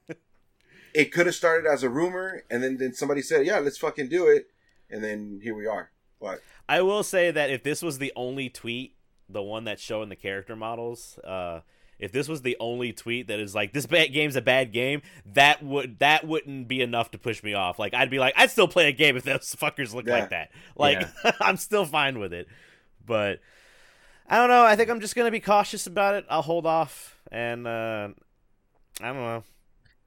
it 0.93 1.13
could 1.13 1.27
have 1.27 1.35
started 1.35 1.69
as 1.69 1.83
a 1.83 1.89
rumor, 1.89 2.43
and 2.51 2.63
then 2.63 2.77
then 2.79 2.93
somebody 2.93 3.23
said, 3.23 3.47
"Yeah, 3.47 3.59
let's 3.61 3.79
fucking 3.79 4.09
do 4.09 4.27
it," 4.27 4.49
and 4.91 5.03
then 5.05 5.41
here 5.43 5.55
we 5.55 5.67
are. 5.67 5.91
But 6.21 6.41
I 6.69 6.83
will 6.83 7.03
say 7.03 7.31
that 7.31 7.51
if 7.51 7.63
this 7.63 7.81
was 7.83 7.99
the 7.99 8.13
only 8.17 8.49
tweet, 8.51 8.97
the 9.29 9.43
one 9.43 9.65
that's 9.65 9.81
showing 9.83 10.09
the 10.09 10.17
character 10.17 10.57
models, 10.57 11.19
uh, 11.25 11.61
if 11.99 12.11
this 12.13 12.29
was 12.29 12.43
the 12.43 12.57
only 12.59 12.93
tweet 12.93 13.29
that 13.29 13.39
is 13.39 13.55
like 13.55 13.73
this 13.73 13.87
bad 13.87 14.13
game's 14.13 14.35
a 14.37 14.43
bad 14.43 14.73
game, 14.73 15.03
that 15.35 15.63
would 15.63 15.99
that 16.01 16.27
wouldn't 16.27 16.67
be 16.67 16.81
enough 16.81 17.11
to 17.13 17.19
push 17.19 17.43
me 17.43 17.55
off. 17.55 17.79
Like 17.79 17.95
I'd 17.95 18.11
be 18.11 18.19
like, 18.19 18.35
I'd 18.37 18.51
still 18.51 18.69
play 18.69 18.89
a 18.89 18.93
game 18.93 19.17
if 19.17 19.23
those 19.23 19.55
fuckers 19.61 19.95
look 19.95 20.07
Yeah. 20.07 20.15
like 20.21 20.31
that. 20.31 20.51
Like 20.77 21.07
I'm 21.41 21.57
still 21.57 21.85
fine 21.85 22.19
with 22.19 22.33
it. 22.33 22.49
But 23.05 23.41
I 24.29 24.37
don't 24.37 24.49
know. 24.49 24.65
I 24.65 24.77
think 24.77 24.91
I'm 24.91 25.01
just 25.01 25.17
gonna 25.17 25.31
be 25.31 25.41
cautious 25.41 25.87
about 25.87 26.15
it. 26.15 26.25
I'll 26.29 26.43
hold 26.43 26.67
off, 26.67 27.21
and 27.33 27.67
uh, 27.67 28.09
I 29.01 29.07
don't 29.07 29.17
know. 29.17 29.45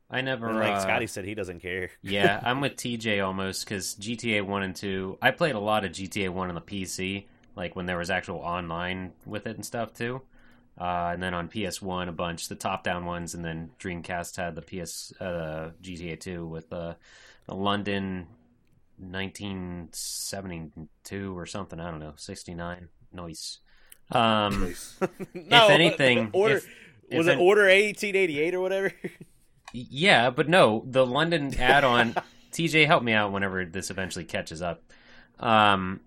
I 0.10 0.22
never. 0.22 0.48
And 0.48 0.60
like 0.60 0.74
uh, 0.74 0.80
Scotty 0.80 1.08
said, 1.08 1.26
he 1.26 1.36
doesn't 1.36 1.60
care. 1.60 1.90
yeah, 2.02 2.40
I'm 2.44 2.62
with 2.62 2.76
TJ 2.76 3.26
almost 3.26 3.66
because 3.66 3.96
GTA 3.96 4.46
One 4.46 4.64
and 4.64 4.76
Two. 4.76 5.18
I 5.22 5.32
played 5.32 5.56
a 5.56 5.60
lot 5.60 5.86
of 5.86 5.92
GTA 5.92 6.30
One 6.30 6.50
on 6.50 6.56
the 6.56 6.62
PC, 6.62 7.26
like 7.56 7.76
when 7.76 7.86
there 7.86 7.98
was 7.98 8.10
actual 8.10 8.38
online 8.38 9.14
with 9.26 9.48
it 9.48 9.56
and 9.56 9.66
stuff 9.66 9.94
too. 9.94 10.22
Uh, 10.80 11.12
and 11.14 11.22
then 11.22 11.34
on 11.34 11.50
PS 11.50 11.82
One, 11.82 12.10
a 12.10 12.12
bunch 12.12 12.48
the 12.48 12.56
top-down 12.56 13.06
ones, 13.06 13.36
and 13.36 13.46
then 13.46 13.72
Dreamcast 13.80 14.38
had 14.38 14.56
the 14.56 14.62
PS 14.62 15.14
uh, 15.20 15.72
GTA 15.82 16.20
Two 16.20 16.48
with 16.48 16.72
uh, 16.72 16.94
the 17.48 17.56
London 17.56 18.28
1972 19.12 21.38
or 21.38 21.46
something. 21.46 21.80
I 21.80 21.92
don't 21.92 22.00
know, 22.00 22.14
69. 22.16 22.88
Nice. 23.12 23.60
Um, 24.12 24.62
Nice. 24.62 25.00
no, 25.34 25.68
anything, 25.70 26.30
order 26.34 26.58
if- 26.58 26.68
if 27.10 27.18
was 27.18 27.28
an- 27.28 27.40
it 27.40 27.42
order 27.42 27.62
1888 27.64 28.54
or 28.54 28.60
whatever? 28.60 28.92
Yeah, 29.72 30.30
but 30.30 30.50
no, 30.50 30.84
the 30.86 31.06
London 31.06 31.56
add-on. 31.58 32.14
TJ, 32.52 32.86
help 32.86 33.02
me 33.02 33.14
out 33.14 33.32
whenever 33.32 33.64
this 33.66 33.90
eventually 33.90 34.26
catches 34.26 34.62
up. 34.62 34.84
Um, 35.40 36.02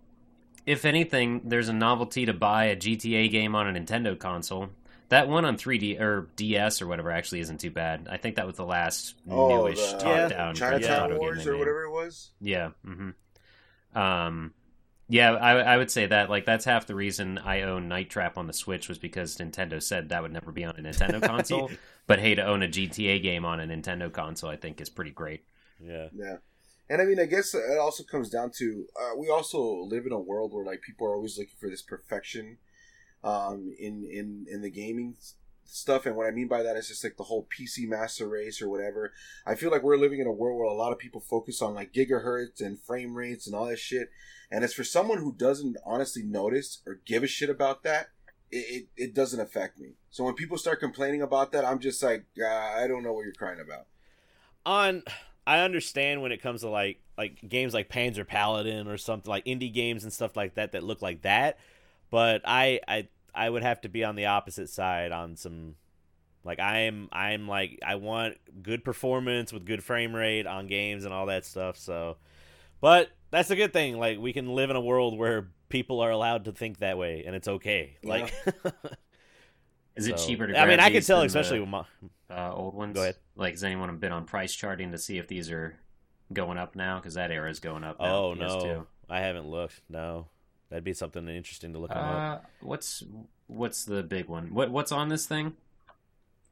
if 0.67 0.85
anything, 0.85 1.41
there's 1.45 1.69
a 1.69 1.73
novelty 1.73 2.27
to 2.27 2.33
buy 2.35 2.67
a 2.67 2.77
GTA 2.77 3.31
game 3.31 3.57
on 3.57 3.75
a 3.75 3.81
Nintendo 3.81 4.17
console. 4.17 4.69
That 5.09 5.29
one 5.29 5.45
on 5.45 5.57
3D 5.57 5.99
or 5.99 6.31
DS 6.37 6.83
or 6.83 6.87
whatever 6.89 7.11
actually 7.11 7.41
isn't 7.41 7.61
too 7.61 7.71
bad. 7.71 8.09
I 8.11 8.17
think 8.17 8.37
that 8.37 8.47
was 8.47 8.57
the 8.57 8.65
last 8.65 9.15
Oh, 9.29 9.71
newish 9.71 9.95
the 9.95 9.99
Yeah. 9.99 10.29
top-down 10.29 10.55
Grand 10.59 10.83
Theft 10.83 10.83
Chinatown 10.83 10.99
Auto 10.99 11.19
game 11.19 11.21
Wars 11.21 11.47
or 11.47 11.53
made. 11.53 11.59
whatever 11.59 11.85
it 11.85 11.91
was. 11.91 12.33
Yeah. 12.41 12.71
hmm 12.85 13.11
Um, 13.95 14.55
yeah, 15.09 15.33
I, 15.35 15.53
I 15.59 15.77
would 15.77 15.91
say 15.91 16.07
that. 16.07 16.31
Like, 16.31 16.45
that's 16.47 16.65
half 16.65 16.87
the 16.87 16.95
reason 16.97 17.39
I 17.39 17.63
own 17.63 17.89
Night 17.89 18.11
Trap 18.11 18.37
on 18.39 18.47
the 18.49 18.53
Switch 18.53 18.89
was 18.89 18.99
because 18.99 19.37
Nintendo 19.37 19.83
said 19.83 20.09
that 20.09 20.23
would 20.23 20.33
never 20.33 20.53
be 20.53 20.65
on 20.65 20.77
a 20.77 20.83
Nintendo 20.83 21.23
console. 21.25 21.71
But 22.07 22.19
hey, 22.21 22.35
to 22.35 22.45
own 22.45 22.63
a 22.63 22.69
GTA 22.69 23.21
game 23.21 23.45
on 23.45 23.61
a 23.61 23.67
Nintendo 23.67 24.13
console, 24.13 24.51
I 24.51 24.57
think 24.57 24.81
is 24.81 24.91
pretty 24.91 25.13
great. 25.13 25.45
yeah. 25.81 26.09
Yeah. 26.13 26.37
And 26.89 27.03
I 27.03 27.05
mean, 27.05 27.19
I 27.19 27.27
guess 27.27 27.53
it 27.55 27.79
also 27.79 28.05
comes 28.05 28.31
down 28.31 28.51
to 28.59 28.87
uh, 29.01 29.17
we 29.17 29.29
also 29.29 29.61
live 29.83 30.07
in 30.07 30.13
a 30.13 30.21
world 30.21 30.53
where 30.53 30.65
like 30.65 30.83
people 30.83 31.07
are 31.09 31.15
always 31.15 31.37
looking 31.37 31.57
for 31.59 31.69
this 31.69 31.83
perfection 31.83 32.59
um, 33.27 33.75
in 33.79 34.05
in 34.05 34.47
in 34.49 34.63
the 34.63 34.71
gaming 34.71 35.17
stuff. 35.65 36.07
And 36.07 36.17
what 36.17 36.27
I 36.27 36.31
mean 36.31 36.49
by 36.49 36.63
that 36.63 36.77
is 36.77 36.89
just 36.89 37.03
like 37.03 37.17
the 37.17 37.25
whole 37.25 37.47
PC 37.47 37.89
master 37.89 38.29
race 38.29 38.63
or 38.63 38.69
whatever. 38.69 39.13
I 39.45 39.57
feel 39.57 39.71
like 39.71 39.83
we're 39.83 39.97
living 39.97 40.21
in 40.21 40.27
a 40.27 40.33
world 40.33 40.59
where 40.59 40.67
a 40.69 40.73
lot 40.73 40.93
of 40.93 40.99
people 40.99 41.21
focus 41.21 41.61
on 41.61 41.75
like 41.75 41.93
gigahertz 41.93 42.61
and 42.61 42.81
frame 42.81 43.15
rates 43.15 43.47
and 43.47 43.55
all 43.55 43.67
that 43.67 43.79
shit. 43.79 44.11
And 44.51 44.63
it's 44.63 44.75
for 44.75 44.85
someone 44.85 45.19
who 45.19 45.33
doesn't 45.33 45.77
honestly 45.85 46.23
notice 46.23 46.83
or 46.87 47.01
give 47.05 47.25
a 47.25 47.27
shit 47.27 47.51
about 47.51 47.83
that. 47.83 48.11
It, 48.53 48.87
it, 48.97 49.03
it 49.09 49.15
doesn't 49.15 49.41
affect 49.41 49.81
me. 49.81 49.95
So 50.11 50.23
when 50.23 50.35
people 50.35 50.57
start 50.57 50.79
complaining 50.79 51.21
about 51.21 51.51
that, 51.51 51.65
I'm 51.65 51.81
just 51.81 52.01
like, 52.01 52.27
uh, 52.41 52.47
I 52.47 52.87
don't 52.87 53.03
know 53.03 53.13
what 53.13 53.25
you're 53.25 53.33
crying 53.33 53.59
about. 53.59 53.87
on 54.65 55.03
I 55.49 55.61
understand 55.61 56.23
when 56.23 56.33
it 56.33 56.43
comes 56.43 56.61
to 56.61 56.69
like 56.69 57.01
like 57.19 57.39
games 57.49 57.75
like 57.75 57.89
Panzer 57.89 58.27
Paladin 58.27 58.87
or 58.87 58.99
something 58.99 59.29
like 59.29 59.45
indie 59.47 59.73
games 59.73 60.05
and 60.05 60.13
stuff 60.13 60.37
like 60.37 60.55
that 60.55 60.73
that 60.73 60.85
look 60.85 61.03
like 61.03 61.23
that, 61.23 61.59
but 62.11 62.43
I 62.45 62.81
I 62.87 63.09
I 63.37 63.49
would 63.49 63.63
have 63.63 63.81
to 63.83 63.89
be 63.89 64.05
on 64.05 64.17
the 64.17 64.27
opposite 64.27 64.69
side 64.69 65.13
on 65.13 65.37
some 65.37 65.75
like 66.45 66.61
I 66.61 66.81
am 66.81 67.09
I'm 67.13 67.47
like 67.47 67.81
I 67.87 67.97
want 67.97 68.37
good 68.63 68.85
performance 68.85 69.53
with 69.53 69.65
good 69.65 69.83
frame 69.83 70.15
rate 70.15 70.47
on 70.47 70.67
games 70.67 71.05
and 71.05 71.13
all 71.13 71.27
that 71.27 71.45
stuff. 71.45 71.77
So, 71.77 72.17
but 72.81 73.11
that's 73.31 73.51
a 73.51 73.57
good 73.57 73.73
thing. 73.73 73.99
Like 73.99 74.19
we 74.19 74.33
can 74.33 74.55
live 74.55 74.71
in 74.71 74.77
a 74.77 74.81
world 74.81 75.19
where 75.19 75.49
people 75.69 76.01
are 76.01 76.11
allowed 76.11 76.45
to 76.47 76.53
think 76.53 76.79
that 76.79 76.99
way 76.99 77.25
and 77.27 77.35
it's 77.37 77.49
okay. 77.49 77.97
Like 78.03 78.33
Is 79.97 80.07
it 80.07 80.19
so- 80.19 80.27
cheaper 80.27 80.47
to? 80.47 80.59
I 80.59 80.67
mean, 80.67 80.79
I 80.79 80.91
can 80.91 81.03
tell 81.03 81.23
especially 81.23 81.59
the, 81.59 81.65
with 81.65 81.71
my 81.71 81.85
uh, 82.31 82.53
old 82.53 82.75
ones. 82.75 82.95
Go 82.95 83.01
ahead. 83.03 83.17
Like, 83.35 83.55
has 83.55 83.65
anyone 83.65 83.97
been 83.97 84.13
on 84.13 84.25
price 84.27 84.55
charting 84.55 84.93
to 84.93 84.99
see 84.99 85.19
if 85.19 85.27
these 85.27 85.51
are 85.51 85.77
going 86.33 86.59
up 86.59 86.77
now? 86.77 86.99
Because 86.99 87.15
that 87.15 87.31
era 87.31 87.51
is 87.51 87.61
going 87.61 87.83
up. 87.83 87.97
Oh 87.99 88.35
PS2. 88.37 88.39
no, 88.39 88.87
I 89.09 89.21
haven't 89.21 89.49
looked. 89.49 89.81
No, 89.89 90.29
that'd 90.69 90.85
be 90.85 90.93
something 90.93 91.29
interesting 91.29 91.73
to 91.73 91.79
look 91.79 91.91
them 91.91 91.99
up. 91.99 92.45
Uh, 92.45 92.47
what's 92.61 93.03
what's 93.47 93.85
the 93.85 94.03
big 94.03 94.27
one? 94.29 94.53
What 94.55 94.71
what's 94.71 94.93
on 94.93 95.09
this 95.09 95.27
thing? 95.27 95.55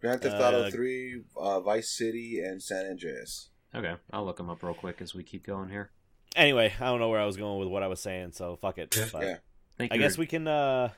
Grand 0.00 0.20
Theft 0.20 0.36
Uh, 0.40 0.48
Auto 0.48 0.70
3, 0.70 1.22
uh, 1.36 1.60
Vice 1.60 1.88
City, 1.90 2.40
and 2.40 2.62
San 2.62 2.84
Andreas. 2.86 3.48
Okay, 3.74 3.94
I'll 4.12 4.24
look 4.26 4.36
them 4.36 4.50
up 4.50 4.62
real 4.62 4.74
quick 4.74 5.00
as 5.00 5.14
we 5.14 5.22
keep 5.22 5.44
going 5.46 5.70
here. 5.70 5.90
Anyway, 6.36 6.72
I 6.78 6.84
don't 6.86 7.00
know 7.00 7.08
where 7.08 7.20
I 7.20 7.24
was 7.26 7.36
going 7.36 7.58
with 7.58 7.68
what 7.68 7.82
I 7.82 7.86
was 7.86 8.00
saying, 8.00 8.32
so 8.32 8.56
fuck 8.56 8.76
it. 8.78 8.90
But 9.12 9.22
Yeah. 9.22 9.36
Think 9.78 9.92
I 9.92 9.96
you're- 9.96 10.04
guess 10.06 10.18
we 10.18 10.26
can. 10.26 10.46
uh 10.46 10.90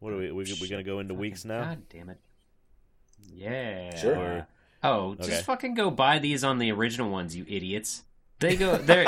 What 0.00 0.12
are 0.12 0.16
we? 0.18 0.30
We 0.32 0.44
we 0.60 0.68
gonna 0.68 0.82
go 0.82 0.98
into 1.00 1.14
Fucking- 1.14 1.20
weeks 1.20 1.44
now? 1.44 1.64
God 1.64 1.88
damn 1.88 2.08
it! 2.10 2.18
Yeah. 3.32 3.96
Sure. 3.96 4.16
Or- 4.16 4.46
Oh, 4.82 5.10
Okay. 5.10 5.26
just 5.26 5.44
fucking 5.44 5.74
go 5.74 5.90
buy 5.90 6.18
these 6.18 6.42
on 6.42 6.58
the 6.58 6.72
original 6.72 7.10
ones, 7.10 7.36
you 7.36 7.44
idiots. 7.48 8.04
They 8.38 8.56
go. 8.56 8.76
They're 8.78 9.04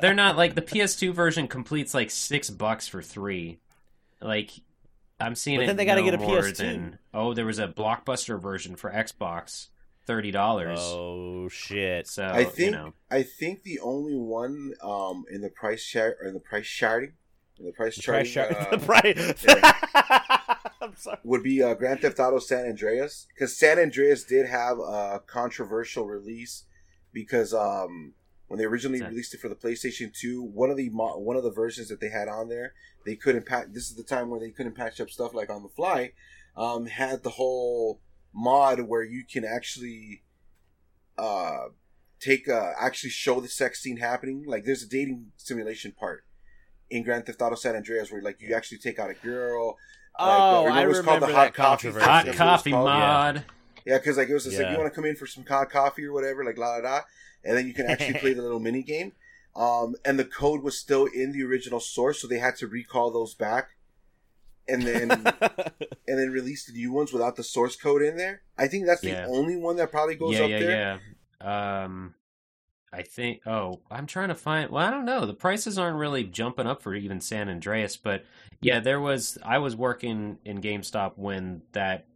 they're 0.00 0.14
not 0.14 0.36
like 0.36 0.54
the 0.54 0.62
PS2 0.62 1.12
version 1.14 1.48
completes 1.48 1.94
like 1.94 2.10
six 2.10 2.50
bucks 2.50 2.88
for 2.88 3.02
three. 3.02 3.58
Like 4.20 4.50
I'm 5.18 5.34
seeing 5.34 5.58
But 5.58 5.64
it. 5.64 5.66
then 5.68 5.76
they 5.76 5.84
gotta 5.84 6.00
no 6.02 6.10
get 6.10 6.14
a 6.14 6.18
PS2. 6.24 6.56
Than, 6.56 6.98
oh, 7.14 7.34
there 7.34 7.46
was 7.46 7.58
a 7.58 7.68
blockbuster 7.68 8.40
version 8.40 8.76
for 8.76 8.90
Xbox, 8.90 9.68
thirty 10.06 10.30
dollars. 10.30 10.78
oh 10.80 11.48
shit! 11.48 12.06
So 12.06 12.24
I 12.26 12.44
think 12.44 12.58
you 12.58 12.70
know, 12.70 12.92
I 13.10 13.22
think 13.22 13.62
the 13.62 13.80
only 13.80 14.16
one 14.16 14.72
um, 14.82 15.24
in 15.30 15.40
the 15.42 15.50
price 15.50 15.84
chart 15.84 16.18
or 16.20 16.26
in 16.28 16.34
the 16.34 16.40
price 16.40 16.66
charting, 16.66 17.12
in 17.58 17.66
the 17.66 17.72
price 17.72 17.96
The 17.96 18.02
charting, 18.02 18.32
price 18.32 18.32
chart- 18.32 18.52
uh, 18.52 18.70
the 18.76 18.84
price. 18.84 19.44
yeah. 19.46 20.54
I'm 20.82 20.96
sorry. 20.96 21.18
would 21.24 21.42
be 21.42 21.62
uh, 21.62 21.74
Grand 21.74 22.00
Theft 22.00 22.18
Auto 22.18 22.38
San 22.38 22.64
Andreas 22.66 23.26
because 23.34 23.54
San 23.56 23.78
Andreas 23.78 24.24
did 24.24 24.46
have 24.46 24.78
a 24.78 25.20
controversial 25.26 26.06
release 26.06 26.64
because 27.12 27.52
um, 27.52 28.14
when 28.50 28.58
they 28.58 28.64
originally 28.64 28.98
released 29.00 29.32
it 29.32 29.38
for 29.38 29.48
the 29.48 29.54
PlayStation 29.54 30.12
Two, 30.12 30.42
one 30.42 30.70
of 30.70 30.76
the 30.76 30.90
mo- 30.90 31.18
one 31.18 31.36
of 31.36 31.44
the 31.44 31.52
versions 31.52 31.86
that 31.86 32.00
they 32.00 32.08
had 32.08 32.26
on 32.26 32.48
there, 32.48 32.74
they 33.06 33.14
couldn't 33.14 33.46
patch. 33.46 33.66
This 33.72 33.88
is 33.88 33.94
the 33.94 34.02
time 34.02 34.28
where 34.28 34.40
they 34.40 34.50
couldn't 34.50 34.74
patch 34.74 35.00
up 35.00 35.08
stuff 35.08 35.32
like 35.34 35.48
on 35.48 35.62
the 35.62 35.68
fly. 35.68 36.14
Um, 36.56 36.86
had 36.86 37.22
the 37.22 37.30
whole 37.30 38.00
mod 38.34 38.80
where 38.80 39.04
you 39.04 39.22
can 39.24 39.44
actually 39.44 40.24
uh, 41.16 41.66
take 42.18 42.48
uh, 42.48 42.72
actually 42.80 43.10
show 43.10 43.38
the 43.38 43.46
sex 43.46 43.80
scene 43.80 43.98
happening. 43.98 44.42
Like 44.44 44.64
there's 44.64 44.82
a 44.82 44.88
dating 44.88 45.30
simulation 45.36 45.92
part 45.92 46.24
in 46.90 47.04
Grand 47.04 47.26
Theft 47.26 47.40
Auto 47.40 47.54
San 47.54 47.76
Andreas 47.76 48.10
where 48.10 48.20
like 48.20 48.40
you 48.40 48.52
actually 48.52 48.78
take 48.78 48.98
out 48.98 49.10
a 49.10 49.14
girl. 49.14 49.78
Oh, 50.18 50.26
Like, 50.26 50.72
uh, 50.72 50.74
I 50.74 50.82
remember 50.82 50.82
it 50.82 50.88
was 50.88 51.00
called 51.02 51.22
the 51.22 51.26
hot 51.32 51.54
coffee 51.54 51.88
hot 51.92 51.94
That's 52.00 52.24
what 52.24 52.28
it's 52.30 52.36
coffee 52.38 52.72
mod. 52.72 53.44
Yeah, 53.86 53.98
because 53.98 54.16
like 54.16 54.28
it 54.28 54.34
was 54.34 54.42
just 54.42 54.58
like 54.58 54.72
you 54.72 54.78
want 54.78 54.92
to 54.92 54.94
come 54.94 55.04
in 55.04 55.14
for 55.14 55.28
some 55.28 55.46
hot 55.46 55.70
coffee 55.70 56.04
or 56.04 56.12
whatever, 56.12 56.44
like 56.44 56.58
la 56.58 56.76
la 56.76 56.78
la, 56.78 57.00
and 57.44 57.56
then 57.56 57.66
you 57.66 57.74
can 57.74 57.86
actually 57.86 58.14
play 58.14 58.32
the 58.34 58.42
little 58.46 58.60
mini 58.60 58.82
game. 58.82 59.12
Um, 59.56 59.94
and 60.04 60.18
the 60.18 60.24
code 60.24 60.62
was 60.62 60.78
still 60.78 61.06
in 61.06 61.32
the 61.32 61.42
original 61.42 61.80
source, 61.80 62.20
so 62.22 62.28
they 62.28 62.38
had 62.38 62.56
to 62.56 62.66
recall 62.68 63.10
those 63.10 63.34
back, 63.34 63.70
and 64.68 64.82
then 64.82 65.10
and 65.10 65.26
then 66.06 66.30
release 66.30 66.66
the 66.66 66.72
new 66.72 66.92
ones 66.92 67.12
without 67.12 67.34
the 67.36 67.42
source 67.42 67.74
code 67.76 68.02
in 68.02 68.16
there. 68.16 68.42
I 68.56 68.68
think 68.68 68.86
that's 68.86 69.02
Yeah. 69.02 69.22
the 69.26 69.32
only 69.32 69.56
one 69.56 69.76
that 69.76 69.90
probably 69.90 70.14
goes 70.14 70.34
yeah, 70.38 70.44
up 70.44 70.50
yeah, 70.50 70.58
there. 70.60 71.00
yeah. 71.42 71.82
Um, 71.84 72.14
I 72.92 73.02
think. 73.02 73.46
Oh, 73.46 73.80
I'm 73.90 74.06
trying 74.06 74.28
to 74.28 74.34
find. 74.34 74.70
Well, 74.70 74.86
I 74.86 74.90
don't 74.90 75.04
know. 75.04 75.26
The 75.26 75.34
prices 75.34 75.78
aren't 75.78 75.98
really 75.98 76.24
jumping 76.24 76.66
up 76.66 76.82
for 76.82 76.94
even 76.94 77.20
San 77.20 77.48
Andreas, 77.48 77.96
but 77.96 78.24
yeah, 78.60 78.78
there 78.80 79.00
was. 79.00 79.36
I 79.44 79.58
was 79.58 79.74
working 79.74 80.38
in 80.44 80.60
GameStop 80.60 81.12
when 81.16 81.62
that 81.72 82.06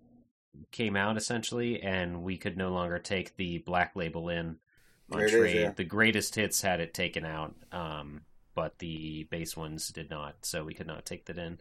came 0.71 0.97
out 0.97 1.17
essentially, 1.17 1.83
and 1.83 2.23
we 2.23 2.37
could 2.37 2.57
no 2.57 2.71
longer 2.71 2.99
take 3.01 3.37
the 3.37 3.59
black 3.59 3.97
label 3.97 4.29
in 4.29 4.59
on 5.13 5.19
There 5.19 5.27
it 5.29 5.35
is, 5.35 5.41
trade. 5.41 5.61
yeah. 5.61 5.71
The 5.71 5.85
greatest 5.85 6.35
hits 6.35 6.63
had 6.63 6.81
it 6.81 6.95
taken 6.95 7.25
out, 7.25 7.55
um, 7.73 8.23
but 8.55 8.79
the 8.79 9.25
base 9.31 9.57
ones 9.57 9.89
did 9.89 10.11
not, 10.11 10.37
so 10.43 10.65
we 10.65 10.75
could 10.75 10.87
not 10.87 11.05
take 11.05 11.27
that 11.27 11.39
in. 11.39 11.61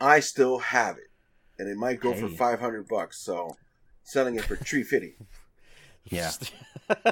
I 0.00 0.20
still 0.20 0.58
have 0.58 0.96
it, 0.98 1.10
and 1.58 1.68
it 1.68 1.76
might 1.76 2.00
go 2.00 2.14
for 2.14 2.28
five 2.28 2.60
hundred 2.60 2.88
bucks. 2.88 3.18
So 3.20 3.56
selling 4.02 4.36
it 4.36 4.44
for 4.44 4.56
three 4.64 4.82
fifty. 4.82 5.14
Yeah. 6.04 6.32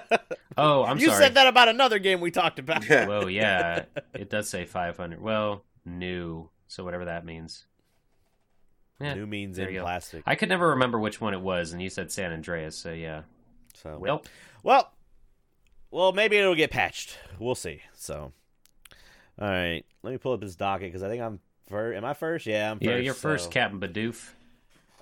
Oh, 0.58 0.82
I'm 0.84 0.98
you 0.98 1.06
sorry. 1.06 1.18
said 1.22 1.34
that 1.34 1.46
about 1.46 1.68
another 1.68 1.98
game 1.98 2.20
we 2.20 2.30
talked 2.30 2.58
about. 2.58 2.86
Yeah. 2.86 3.06
Well, 3.06 3.30
yeah, 3.30 3.84
it 4.14 4.28
does 4.28 4.50
say 4.50 4.66
500. 4.66 5.18
Well, 5.22 5.64
new, 5.86 6.50
so 6.66 6.84
whatever 6.84 7.06
that 7.06 7.24
means. 7.24 7.64
Yeah, 9.00 9.14
New 9.14 9.26
means 9.26 9.56
there 9.56 9.68
in 9.68 9.74
you 9.74 9.80
go. 9.80 9.84
plastic. 9.84 10.22
I 10.26 10.34
could 10.34 10.50
never 10.50 10.70
remember 10.70 10.98
which 10.98 11.18
one 11.20 11.32
it 11.32 11.40
was, 11.40 11.72
and 11.72 11.80
you 11.80 11.88
said 11.88 12.12
San 12.12 12.32
Andreas, 12.32 12.76
so 12.76 12.92
yeah. 12.92 13.22
So 13.74 13.96
Well, 13.98 14.22
Well, 14.62 14.92
well, 15.90 16.12
maybe 16.12 16.36
it'll 16.36 16.54
get 16.54 16.70
patched. 16.70 17.18
We'll 17.38 17.54
see. 17.54 17.82
So, 17.94 18.32
all 19.40 19.48
right, 19.48 19.84
let 20.02 20.10
me 20.10 20.18
pull 20.18 20.32
up 20.32 20.40
this 20.40 20.56
docket 20.56 20.88
because 20.88 21.02
I 21.02 21.08
think 21.08 21.22
I'm 21.22 21.40
first. 21.68 21.96
Am 21.96 22.04
I 22.04 22.14
first? 22.14 22.46
Yeah, 22.46 22.70
I'm 22.70 22.78
first. 22.78 22.88
yeah, 22.88 22.96
you're 22.96 23.14
first, 23.14 23.50
Captain 23.50 23.80
Bidoof. 23.80 24.30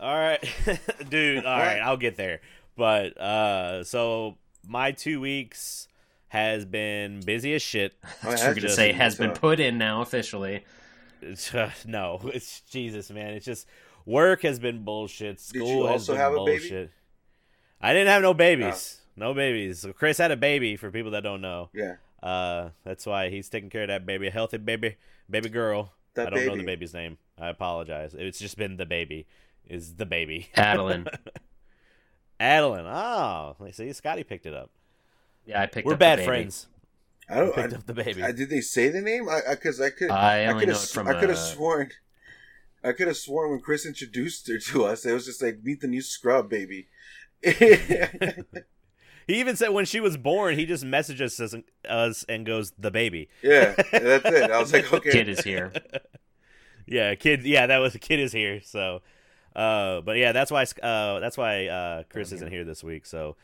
All 0.01 0.15
right, 0.15 0.43
dude. 1.11 1.45
All 1.45 1.59
right, 1.59 1.79
I'll 1.81 1.97
get 1.97 2.17
there. 2.17 2.41
But 2.77 3.19
uh, 3.19 3.85
so 3.85 4.37
my 4.67 4.93
two 4.93 5.21
weeks 5.21 5.89
has 6.29 6.65
been 6.65 7.21
busy 7.21 7.55
as 7.55 7.63
shit. 7.63 7.95
Oh, 8.05 8.09
I 8.29 8.31
was 8.31 8.41
going 8.43 8.55
to 8.57 8.71
say 8.71 8.93
has 8.93 9.17
been 9.17 9.33
put 9.33 9.61
in 9.61 9.79
now 9.79 10.03
officially. 10.03 10.65
It's, 11.21 11.53
uh, 11.53 11.71
no, 11.85 12.21
it's 12.27 12.61
Jesus, 12.61 13.11
man. 13.11 13.35
It's 13.35 13.45
just 13.45 13.67
work 14.07 14.43
has 14.43 14.59
been 14.61 14.85
bullshit. 14.85 15.39
Did 15.53 15.63
you 15.63 15.67
School 15.67 15.87
has 15.89 16.07
been 16.07 16.17
have 16.17 16.33
a 16.33 16.45
baby? 16.45 16.59
bullshit. 16.59 16.93
I 17.81 17.93
didn't 17.93 18.09
have 18.09 18.23
no 18.23 18.35
babies. 18.35 18.98
No 19.19 19.35
babies. 19.35 19.81
So 19.81 19.93
Chris 19.93 20.19
had 20.19 20.31
a 20.31 20.37
baby. 20.37 20.77
For 20.77 20.91
people 20.91 21.11
that 21.13 21.23
don't 21.23 21.41
know, 21.41 21.71
Yeah, 21.75 21.97
uh, 22.23 22.71
that's 22.85 23.05
why 23.07 23.31
he's 23.31 23.49
taking 23.49 23.71
care 23.71 23.83
of 23.83 23.89
that 23.89 24.07
baby, 24.07 24.29
a 24.29 24.31
healthy 24.31 24.59
baby, 24.59 24.97
baby 25.29 25.49
girl. 25.49 25.93
that 26.15 26.29
I 26.29 26.31
don't 26.31 26.47
know 26.47 26.57
the 26.57 26.63
baby's 26.65 26.95
name. 26.95 27.19
I 27.39 27.49
apologize. 27.49 28.15
It's 28.15 28.39
just 28.39 28.57
been 28.57 28.77
the 28.77 28.87
baby. 28.87 29.27
Is 29.67 29.95
the 29.97 30.07
baby 30.07 30.49
Adeline. 30.55 31.07
Adeline? 32.41 32.87
Oh, 32.87 33.57
I 33.61 33.71
see. 33.73 33.93
Scotty 33.93 34.25
picked 34.25 34.47
it 34.47 34.55
up. 34.55 34.71
Yeah, 35.45 35.61
I 35.63 35.67
picked 35.67 35.87
We're 35.87 35.95
up 35.95 35.99
the 35.99 36.05
bad 36.05 36.17
baby. 36.17 36.27
friends. 36.27 36.69
I 37.29 37.35
don't. 37.41 37.55
picked 37.55 37.75
I, 37.75 37.77
up 37.77 37.87
the 37.87 37.95
baby. 37.95 38.23
I, 38.23 38.33
did 38.33 38.49
they 38.49 38.61
say 38.61 38.89
the 38.89 39.01
name? 39.03 39.29
I 39.29 39.41
because 39.51 39.81
I, 39.81 39.91
could. 39.91 40.11
I 40.11 40.45
I 40.45 40.47
only 40.47 40.61
could 40.61 40.69
know 40.69 40.75
have. 40.75 40.83
it 40.85 40.89
from. 40.89 41.09
I 41.09 41.15
could 41.15 41.29
have 41.29 41.39
uh, 41.39 41.43
sworn. 41.43 41.91
I 42.83 42.93
could 42.93 43.09
have 43.09 43.17
sworn 43.17 43.51
when 43.51 43.61
Chris 43.61 43.85
introduced 43.85 44.47
her 44.49 44.59
to 44.59 44.85
us, 44.85 45.05
it 45.05 45.13
was 45.13 45.27
just 45.27 45.43
like 45.43 45.63
meet 45.65 45.81
the 45.81 45.89
new 45.89 46.01
scrub 46.01 46.49
baby. 46.49 46.87
yeah, 49.29 49.35
he 49.35 49.41
even 49.41 49.57
said 49.57 49.69
when 49.71 49.85
she 49.85 50.01
was 50.01 50.17
born, 50.17 50.59
he 50.59 50.67
just 50.67 50.85
messages 50.85 51.39
us, 51.41 51.55
us 51.89 52.25
and 52.29 52.47
goes, 52.47 52.73
"The 52.79 52.91
baby." 52.91 53.29
Yeah, 53.43 53.75
that's 53.93 54.25
it. 54.25 54.51
I 54.51 54.59
was 54.59 54.73
like, 54.73 54.93
okay, 54.93 55.11
Kid 55.11 55.29
is 55.29 55.41
here. 55.41 55.73
yeah, 56.87 57.15
kid. 57.15 57.45
Yeah, 57.45 57.67
that 57.67 57.79
was 57.79 57.93
the 57.93 57.99
kid 57.99 58.21
is 58.21 58.33
here. 58.33 58.61
So, 58.63 59.03
uh, 59.55 60.01
but 60.01 60.17
yeah, 60.17 60.33
that's 60.33 60.51
why. 60.51 60.63
Uh, 60.83 61.21
that's 61.21 61.37
why 61.37 61.67
uh, 61.67 62.03
Chris 62.11 62.33
Oh, 62.33 62.37
isn't 62.37 62.51
here 62.51 62.65
this 62.65 62.83
week. 62.83 63.07
So, 63.07 63.37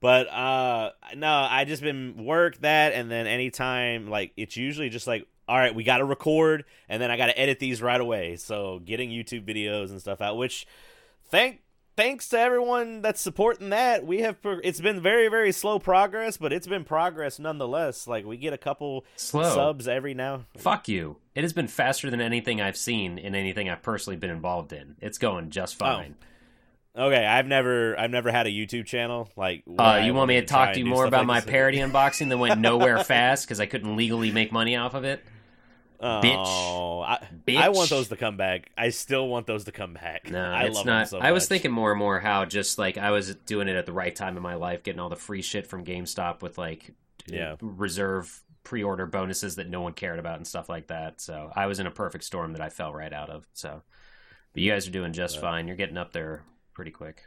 but 0.00 0.28
uh, 0.28 0.92
no, 1.16 1.32
I 1.50 1.64
just 1.64 1.82
been 1.82 2.24
work 2.24 2.58
that, 2.58 2.92
and 2.92 3.10
then 3.10 3.26
anytime 3.26 4.08
like 4.08 4.32
it's 4.36 4.56
usually 4.56 4.90
just 4.90 5.06
like, 5.06 5.26
all 5.48 5.58
right, 5.58 5.74
we 5.74 5.84
got 5.84 5.98
to 5.98 6.04
record, 6.04 6.64
and 6.88 7.02
then 7.02 7.10
I 7.10 7.16
got 7.16 7.26
to 7.26 7.38
edit 7.38 7.58
these 7.58 7.82
right 7.82 8.00
away. 8.00 8.36
So, 8.36 8.80
getting 8.84 9.10
YouTube 9.10 9.44
videos 9.44 9.90
and 9.90 10.00
stuff 10.00 10.20
out, 10.20 10.36
which 10.36 10.66
thank. 11.26 11.60
Thanks 12.02 12.28
to 12.30 12.38
everyone 12.40 13.00
that's 13.00 13.20
supporting 13.20 13.70
that, 13.70 14.04
we 14.04 14.22
have. 14.22 14.42
Pro- 14.42 14.58
it's 14.64 14.80
been 14.80 15.00
very, 15.00 15.28
very 15.28 15.52
slow 15.52 15.78
progress, 15.78 16.36
but 16.36 16.52
it's 16.52 16.66
been 16.66 16.82
progress 16.82 17.38
nonetheless. 17.38 18.08
Like 18.08 18.26
we 18.26 18.36
get 18.36 18.52
a 18.52 18.58
couple 18.58 19.04
Slow. 19.14 19.44
subs 19.54 19.86
every 19.86 20.12
now. 20.12 20.46
Fuck 20.58 20.88
you. 20.88 21.18
It 21.36 21.42
has 21.44 21.52
been 21.52 21.68
faster 21.68 22.10
than 22.10 22.20
anything 22.20 22.60
I've 22.60 22.76
seen 22.76 23.18
in 23.18 23.36
anything 23.36 23.70
I've 23.70 23.82
personally 23.82 24.16
been 24.16 24.30
involved 24.30 24.72
in. 24.72 24.96
It's 25.00 25.16
going 25.16 25.50
just 25.50 25.76
Oh, 25.76 25.84
fine. 25.86 26.16
Okay, 26.98 27.24
I've 27.24 27.46
never 27.46 27.96
I've 27.96 28.10
never 28.10 28.32
had 28.32 28.48
a 28.48 28.50
YouTube 28.50 28.86
channel. 28.86 29.28
Like, 29.36 29.62
uh, 29.78 30.02
you 30.04 30.12
want 30.12 30.26
me 30.26 30.40
to 30.40 30.46
talk 30.46 30.72
to 30.72 30.80
you 30.80 30.86
more 30.86 31.06
about 31.06 31.18
like 31.18 31.26
my 31.28 31.40
this. 31.40 31.50
parody 31.50 31.78
unboxing 31.78 32.30
that 32.30 32.36
went 32.36 32.60
nowhere 32.60 33.04
fast 33.04 33.46
because 33.46 33.60
I 33.60 33.66
couldn't 33.66 33.94
legally 33.96 34.32
make 34.32 34.50
money 34.50 34.74
off 34.74 34.94
of 34.94 35.04
it? 35.04 35.24
Oh, 36.02 37.00
I, 37.00 37.18
Bitch. 37.46 37.56
I 37.56 37.68
want 37.70 37.90
those 37.90 38.08
to 38.08 38.16
come 38.16 38.36
back. 38.36 38.70
I 38.76 38.88
still 38.90 39.28
want 39.28 39.46
those 39.46 39.64
to 39.64 39.72
come 39.72 39.94
back. 39.94 40.30
No, 40.30 40.44
I 40.44 40.64
it's 40.64 40.76
love 40.76 40.86
not. 40.86 40.98
them 41.10 41.20
so 41.20 41.26
I 41.26 41.32
was 41.32 41.46
thinking 41.48 41.70
more 41.70 41.90
and 41.90 41.98
more 41.98 42.18
how 42.20 42.44
just 42.44 42.78
like 42.78 42.98
I 42.98 43.10
was 43.10 43.34
doing 43.34 43.68
it 43.68 43.76
at 43.76 43.86
the 43.86 43.92
right 43.92 44.14
time 44.14 44.36
in 44.36 44.42
my 44.42 44.54
life, 44.54 44.82
getting 44.82 45.00
all 45.00 45.08
the 45.08 45.16
free 45.16 45.42
shit 45.42 45.66
from 45.66 45.84
GameStop 45.84 46.42
with 46.42 46.58
like 46.58 46.90
Yeah. 47.26 47.56
reserve 47.60 48.42
pre-order 48.64 49.06
bonuses 49.06 49.56
that 49.56 49.68
no 49.68 49.80
one 49.80 49.92
cared 49.92 50.18
about 50.18 50.36
and 50.36 50.46
stuff 50.46 50.68
like 50.68 50.86
that. 50.88 51.20
So 51.20 51.50
I 51.54 51.66
was 51.66 51.80
in 51.80 51.86
a 51.86 51.90
perfect 51.90 52.24
storm 52.24 52.52
that 52.52 52.60
I 52.62 52.68
fell 52.68 52.92
right 52.92 53.12
out 53.12 53.28
of. 53.30 53.44
So, 53.54 53.82
but 54.52 54.62
you 54.62 54.70
guys 54.70 54.86
are 54.86 54.92
doing 54.92 55.12
just 55.12 55.36
Right. 55.36 55.42
fine. 55.42 55.66
You're 55.66 55.76
getting 55.76 55.96
up 55.98 56.12
there 56.12 56.44
pretty 56.74 56.90
quick. 56.92 57.24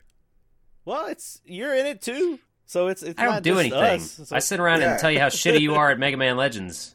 Well, 0.85 1.07
it's 1.07 1.41
you're 1.45 1.75
in 1.75 1.85
it 1.87 2.01
too, 2.01 2.39
so 2.65 2.87
it's 2.87 3.03
it's 3.03 3.19
I 3.19 3.25
don't 3.25 3.33
not 3.33 3.43
do 3.43 3.49
just 3.55 3.59
anything. 3.61 3.79
us. 4.01 4.11
So- 4.29 4.35
I 4.35 4.39
sit 4.39 4.59
around 4.59 4.81
Yeah. 4.81 4.91
and 4.91 4.99
tell 4.99 5.11
you 5.11 5.19
how 5.19 5.27
shitty 5.27 5.59
you 5.59 5.75
are 5.75 5.91
at 5.91 5.99
Mega 5.99 6.15
Man 6.17 6.37
Legends. 6.37 6.94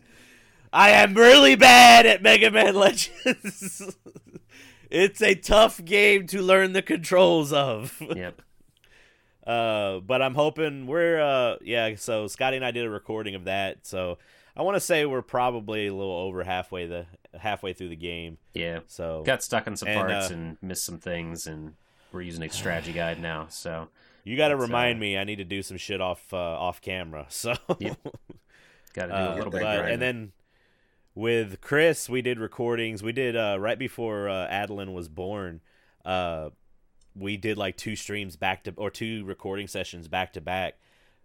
I 0.73 0.91
am 0.91 1.15
really 1.15 1.57
bad 1.57 2.07
at 2.07 2.23
Mega 2.23 2.51
Man 2.51 2.75
Legends. 2.75 3.97
it's 4.91 5.21
a 5.23 5.35
tough 5.35 5.85
game 5.85 6.27
to 6.29 6.41
learn 6.43 6.73
the 6.73 6.83
controls 6.83 7.53
of. 7.53 8.01
Yep. 8.17 8.43
Uh, 9.47 10.01
but 10.01 10.21
I'm 10.23 10.35
hoping 10.35 10.87
we're 10.87 11.21
uh 11.21 11.57
yeah. 11.63 11.95
So 11.97 12.27
Scotty 12.29 12.57
and 12.57 12.65
I 12.65 12.71
did 12.71 12.85
a 12.85 12.91
recording 12.91 13.35
of 13.35 13.45
that. 13.45 13.87
So 13.87 14.19
I 14.55 14.63
want 14.63 14.77
to 14.77 14.81
say 14.81 15.07
we're 15.07 15.23
probably 15.23 15.87
a 15.87 15.95
little 15.95 16.13
over 16.13 16.45
halfway 16.45 16.87
the 16.87 17.07
halfway 17.37 17.73
through 17.73 17.89
the 17.89 17.97
game. 17.97 18.37
Yeah. 18.55 18.81
So 18.87 19.23
Got 19.25 19.43
stuck 19.43 19.67
in 19.67 19.77
some 19.77 19.89
And, 19.89 19.99
parts 19.99 20.31
uh, 20.31 20.35
and 20.35 20.57
missed 20.61 20.85
some 20.85 20.99
things, 20.99 21.47
and 21.47 21.75
we're 22.13 22.21
using 22.23 22.43
a 22.45 22.51
strategy 22.51 22.93
guide 22.93 23.21
now. 23.21 23.47
So 23.49 23.89
you 24.25 24.37
got 24.37 24.49
to 24.49 24.57
remind 24.57 24.99
uh, 24.99 25.01
me. 25.01 25.17
I 25.19 25.25
need 25.25 25.37
to 25.37 25.45
do 25.45 25.63
some 25.63 25.79
shit 25.79 26.01
off 26.03 26.33
uh, 26.33 26.37
off 26.37 26.81
camera. 26.83 27.27
So 27.31 27.55
Yep. 27.79 27.99
got 28.93 29.07
to 29.07 29.09
do 29.09 29.15
Uh, 29.15 29.35
a 29.35 29.37
little 29.37 29.51
bit. 29.51 29.63
but- 29.63 29.91
and 29.91 30.03
then 30.03 30.33
with 31.15 31.61
Chris, 31.61 32.09
we 32.09 32.23
did 32.23 32.39
recordings. 32.39 33.03
We 33.03 33.13
did 33.13 33.37
uh, 33.37 33.57
right 33.61 33.79
before 33.79 34.29
uh, 34.29 34.47
Adeline 34.49 34.93
was 34.93 35.09
born. 35.09 35.61
Uh, 36.05 36.51
we 37.17 37.37
did 37.37 37.59
like 37.59 37.77
two 37.77 37.97
streams 37.97 38.37
back 38.37 38.65
to 38.65 38.73
or 38.77 38.91
two 38.91 39.25
recording 39.25 39.67
sessions 39.67 40.09
back 40.09 40.33
to 40.35 40.41
back. 40.41 40.75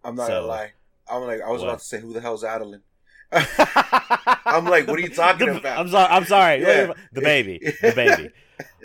I'm 0.04 0.14
not 0.16 0.26
So- 0.26 0.34
gonna 0.40 0.46
lie. 0.46 0.72
I'm 1.08 1.22
like, 1.22 1.40
I 1.40 1.50
was 1.50 1.60
What? 1.62 1.68
about 1.68 1.78
to 1.78 1.84
say, 1.84 2.00
who 2.00 2.12
the 2.12 2.20
hell's 2.20 2.42
Adeline? 2.42 2.82
I'm 3.32 4.64
like, 4.64 4.86
what 4.88 4.98
are 4.98 5.02
you 5.02 5.08
talking 5.08 5.46
The- 5.46 5.58
about? 5.58 5.78
I'm 5.78 5.88
sorry. 5.88 6.08
I'm 6.10 6.24
sorry. 6.24 6.60
Yeah. 6.62 6.92
The 7.12 7.20
baby. 7.20 7.58
The 7.80 7.92
baby. 7.94 8.30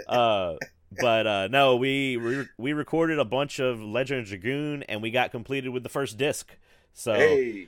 Uh, 0.07 0.55
but 1.01 1.25
uh, 1.27 1.47
no, 1.47 1.77
we 1.77 2.17
we 2.17 2.45
we 2.57 2.73
recorded 2.73 3.17
a 3.17 3.25
bunch 3.25 3.59
of 3.59 3.81
Legend 3.81 4.21
of 4.21 4.27
Dragoon, 4.27 4.83
and 4.83 5.01
we 5.01 5.09
got 5.09 5.31
completed 5.31 5.69
with 5.69 5.83
the 5.83 5.89
first 5.89 6.17
disc. 6.17 6.51
So 6.93 7.13
hey, 7.13 7.67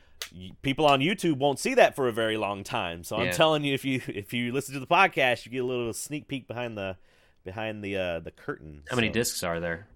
people 0.62 0.86
on 0.86 1.00
YouTube 1.00 1.38
won't 1.38 1.60
see 1.60 1.74
that 1.76 1.96
for 1.96 2.08
a 2.08 2.12
very 2.12 2.38
long 2.38 2.64
time. 2.64 3.04
So 3.04 3.16
I'm 3.18 3.32
telling 3.32 3.64
you, 3.64 3.74
if 3.74 3.86
you 3.86 4.02
if 4.08 4.34
you 4.34 4.52
listen 4.52 4.74
to 4.74 4.80
the 4.80 4.88
podcast, 4.88 5.46
you 5.46 5.52
get 5.52 5.60
a 5.60 5.66
little 5.66 5.94
sneak 5.94 6.28
peek 6.28 6.48
behind 6.48 6.78
the 6.78 6.98
behind 7.44 7.84
the 7.84 7.98
uh, 7.98 8.20
the 8.20 8.32
curtain. 8.32 8.84
how 8.90 8.96
many 8.96 9.10
discs 9.10 9.44
are 9.44 9.60
there? 9.60 9.88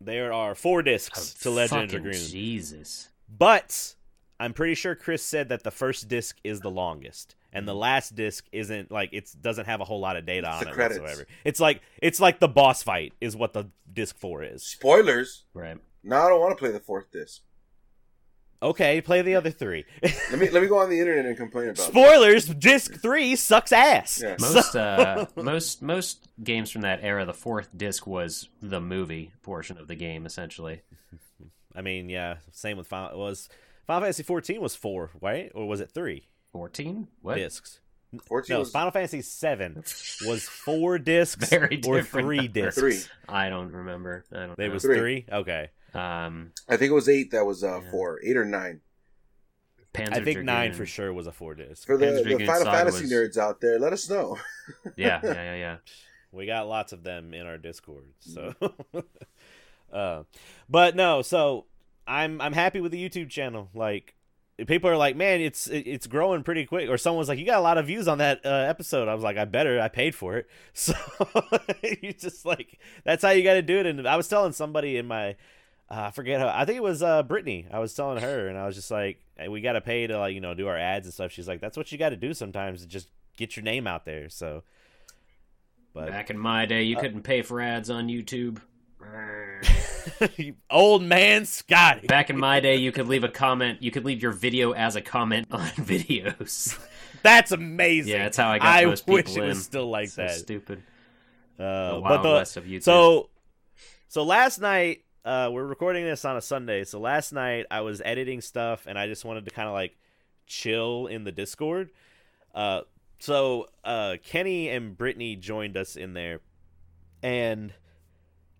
There 0.00 0.32
are 0.32 0.54
four 0.54 0.82
discs 0.82 1.34
to 1.34 1.50
Legend 1.50 1.82
of 1.84 1.90
Fucking 1.90 2.02
Dragoon, 2.04 2.26
Jesus. 2.30 3.10
but 3.28 3.94
I'm 4.38 4.54
pretty 4.54 4.74
sure 4.74 4.94
Chris 4.94 5.22
said 5.22 5.50
that 5.50 5.62
the 5.62 5.70
first 5.70 6.08
disc 6.08 6.38
is 6.42 6.60
the 6.60 6.70
longest, 6.70 7.34
and 7.52 7.68
the 7.68 7.74
last 7.74 8.14
disc 8.14 8.46
isn't 8.52 8.90
like 8.90 9.10
it 9.12 9.30
doesn't 9.42 9.66
have 9.66 9.82
a 9.82 9.84
whole 9.84 10.00
lot 10.00 10.16
of 10.16 10.24
data 10.24 10.48
It's 10.54 10.62
on 10.62 10.68
it 10.68 10.74
credits. 10.74 11.00
whatsoever. 11.00 11.26
It's 11.44 11.60
like 11.60 11.82
it's 12.00 12.18
like 12.18 12.40
the 12.40 12.48
boss 12.48 12.82
fight 12.82 13.12
is 13.20 13.36
what 13.36 13.52
the 13.52 13.66
disc 13.92 14.16
four 14.18 14.42
is. 14.42 14.62
spoilers. 14.62 15.44
Right. 15.52 15.76
Now 16.02 16.24
I 16.24 16.28
don't 16.30 16.40
want 16.40 16.56
to 16.56 16.58
play 16.58 16.70
the 16.72 16.80
fourth 16.80 17.10
disc. 17.12 17.42
Okay, 18.62 19.00
play 19.00 19.22
the 19.22 19.36
other 19.36 19.50
three. 19.50 19.86
Let 20.02 20.38
me 20.38 20.50
let 20.50 20.62
me 20.62 20.68
go 20.68 20.78
on 20.78 20.90
the 20.90 20.98
internet 21.00 21.24
and 21.24 21.36
complain 21.36 21.70
about. 21.70 21.78
it. 21.78 21.90
Spoilers: 21.90 22.44
Disc 22.46 23.00
three 23.00 23.34
sucks 23.36 23.72
ass. 23.72 24.20
Yeah. 24.22 24.36
Most 24.38 24.76
uh, 24.76 25.26
most 25.36 25.80
most 25.80 26.28
games 26.44 26.70
from 26.70 26.82
that 26.82 27.00
era, 27.02 27.24
the 27.24 27.32
fourth 27.32 27.68
disc 27.74 28.06
was 28.06 28.48
the 28.60 28.80
movie 28.80 29.32
portion 29.42 29.78
of 29.78 29.88
the 29.88 29.94
game, 29.94 30.26
essentially. 30.26 30.82
I 31.74 31.80
mean, 31.80 32.10
yeah. 32.10 32.36
Same 32.52 32.76
with 32.76 32.86
Final. 32.86 33.18
Was 33.18 33.48
Final 33.86 34.02
Fantasy 34.02 34.22
14 34.24 34.60
was 34.60 34.76
four, 34.76 35.10
right? 35.22 35.50
Or 35.54 35.66
was 35.66 35.80
it 35.80 35.90
three 35.92 36.28
Fourteen? 36.52 37.08
What? 37.22 37.36
discs? 37.36 37.80
Fourteen 38.26 38.54
No, 38.54 38.60
was 38.60 38.70
Final 38.72 38.90
Fantasy 38.90 39.22
7 39.22 39.76
was 40.26 40.42
four 40.42 40.98
discs 40.98 41.48
Very 41.50 41.80
or 41.86 42.02
three 42.02 42.48
discs. 42.52 42.78
three. 42.78 43.00
I 43.28 43.48
don't 43.48 43.72
remember. 43.72 44.24
I 44.32 44.46
don't 44.46 44.56
They 44.58 44.66
know. 44.66 44.74
was 44.74 44.82
Three. 44.82 44.98
three. 44.98 45.26
Okay, 45.32 45.70
um, 45.94 46.52
I 46.68 46.76
think 46.76 46.90
it 46.90 46.94
was 46.94 47.08
eight. 47.08 47.30
That 47.32 47.44
was 47.46 47.62
uh 47.64 47.80
Yeah. 47.82 47.90
four, 47.90 48.20
eight 48.24 48.36
or 48.36 48.44
nine. 48.44 48.80
Panzer 49.92 50.12
I 50.12 50.24
think 50.24 50.42
nine 50.44 50.72
for 50.72 50.86
sure 50.86 51.12
was 51.12 51.26
a 51.26 51.32
four 51.32 51.54
disc. 51.56 51.84
For 51.86 51.96
the, 51.96 52.06
the 52.24 52.46
Final 52.46 52.64
Fantasy 52.72 53.02
was- 53.02 53.12
nerds 53.12 53.36
out 53.36 53.60
there, 53.60 53.78
let 53.78 53.92
us 53.92 54.08
know. 54.08 54.38
Yeah, 54.96 55.20
yeah, 55.24 55.32
yeah, 55.32 55.54
yeah. 55.56 55.76
We 56.32 56.46
got 56.46 56.68
lots 56.68 56.92
of 56.92 57.02
them 57.02 57.34
in 57.34 57.44
our 57.44 57.58
Discord. 57.58 58.04
So, 58.20 58.54
uh, 59.92 60.22
but 60.68 60.94
no. 60.94 61.22
So 61.22 61.66
I'm 62.06 62.40
I'm 62.40 62.52
happy 62.52 62.80
with 62.80 62.92
the 62.92 63.08
YouTube 63.08 63.30
channel. 63.30 63.68
Like 63.74 64.14
people 64.66 64.88
are 64.90 64.96
like, 64.96 65.16
man, 65.16 65.40
it's 65.40 65.66
it's 65.66 66.06
growing 66.06 66.44
pretty 66.44 66.66
quick. 66.66 66.88
Or 66.88 66.96
someone 66.98 67.18
was 67.18 67.28
like, 67.28 67.40
you 67.40 67.46
got 67.46 67.58
a 67.58 67.62
lot 67.62 67.78
of 67.78 67.86
views 67.86 68.06
on 68.06 68.18
that 68.18 68.46
uh, 68.46 68.48
episode. 68.48 69.08
I 69.08 69.14
was 69.14 69.24
like, 69.24 69.38
I 69.38 69.44
better. 69.44 69.80
I 69.80 69.88
paid 69.88 70.14
for 70.14 70.36
it. 70.36 70.46
So 70.72 70.92
you 71.82 72.12
just 72.12 72.46
like 72.46 72.78
that's 73.04 73.24
how 73.24 73.30
you 73.30 73.42
got 73.42 73.54
to 73.54 73.62
do 73.62 73.78
it. 73.80 73.86
And 73.86 74.06
I 74.06 74.16
was 74.16 74.28
telling 74.28 74.52
somebody 74.52 74.96
in 74.98 75.06
my. 75.06 75.34
Uh, 75.90 76.04
I 76.06 76.10
forget 76.12 76.40
how. 76.40 76.48
I 76.48 76.64
think 76.64 76.76
it 76.76 76.82
was 76.82 77.02
uh, 77.02 77.22
Brittany. 77.24 77.66
I 77.70 77.80
was 77.80 77.94
telling 77.94 78.22
her, 78.22 78.46
and 78.48 78.56
I 78.56 78.64
was 78.66 78.76
just 78.76 78.90
like, 78.90 79.20
hey, 79.36 79.48
"We 79.48 79.60
got 79.60 79.72
to 79.72 79.80
pay 79.80 80.06
to 80.06 80.18
like 80.18 80.34
you 80.34 80.40
know 80.40 80.54
do 80.54 80.68
our 80.68 80.78
ads 80.78 81.06
and 81.06 81.12
stuff." 81.12 81.32
She's 81.32 81.48
like, 81.48 81.60
"That's 81.60 81.76
what 81.76 81.90
you 81.90 81.98
got 81.98 82.10
to 82.10 82.16
do 82.16 82.32
sometimes. 82.32 82.82
to 82.82 82.86
Just 82.86 83.08
get 83.36 83.56
your 83.56 83.64
name 83.64 83.88
out 83.88 84.04
there." 84.04 84.28
So, 84.28 84.62
but 85.92 86.08
Back 86.08 86.30
in 86.30 86.38
my 86.38 86.64
day, 86.66 86.84
you 86.84 86.96
couldn't 86.96 87.22
pay 87.22 87.42
for 87.42 87.60
ads 87.60 87.90
on 87.90 88.06
YouTube. 88.06 88.60
old 90.70 91.02
man 91.02 91.44
Scotty. 91.44 92.06
Back 92.06 92.30
in 92.30 92.38
my 92.38 92.60
day, 92.60 92.76
you 92.76 92.92
could 92.92 93.08
leave 93.08 93.24
a 93.24 93.28
comment. 93.28 93.82
You 93.82 93.90
could 93.90 94.04
leave 94.04 94.22
your 94.22 94.32
video 94.32 94.72
as 94.72 94.94
a 94.94 95.00
comment 95.00 95.48
on 95.52 95.66
videos. 95.70 96.78
That's 97.22 97.50
amazing. 97.50 98.12
Yeah, 98.12 98.24
that's 98.24 98.36
how 98.36 98.50
I 98.50 98.58
got 98.58 98.66
I 98.66 98.84
most 98.84 99.06
people 99.06 99.14
wish 99.14 99.36
it 99.36 99.42
in. 99.42 99.48
was 99.48 99.64
still 99.64 99.90
like 99.90 100.08
so 100.10 100.22
that. 100.22 100.36
stupid. 100.36 100.82
Uh, 101.58 101.96
the 101.96 102.00
but 102.00 102.22
the 102.22 102.28
west 102.30 102.56
of 102.56 102.64
YouTube. 102.64 102.82
so 102.84 103.28
so 104.08 104.22
last 104.22 104.60
night 104.60 105.02
uh, 105.24 105.50
we're 105.52 105.66
recording 105.66 106.04
this 106.04 106.24
on 106.24 106.36
a 106.36 106.40
Sunday. 106.40 106.84
So 106.84 106.98
last 106.98 107.32
night 107.32 107.66
I 107.70 107.82
was 107.82 108.00
editing 108.04 108.40
stuff 108.40 108.86
and 108.86 108.98
I 108.98 109.06
just 109.06 109.24
wanted 109.24 109.44
to 109.44 109.50
kind 109.50 109.68
of 109.68 109.74
like 109.74 109.96
chill 110.46 111.06
in 111.06 111.24
the 111.24 111.32
Discord. 111.32 111.90
Uh, 112.54 112.82
so 113.18 113.68
uh, 113.84 114.16
Kenny 114.24 114.68
and 114.68 114.96
Brittany 114.96 115.36
joined 115.36 115.76
us 115.76 115.94
in 115.94 116.14
there, 116.14 116.40
and 117.22 117.72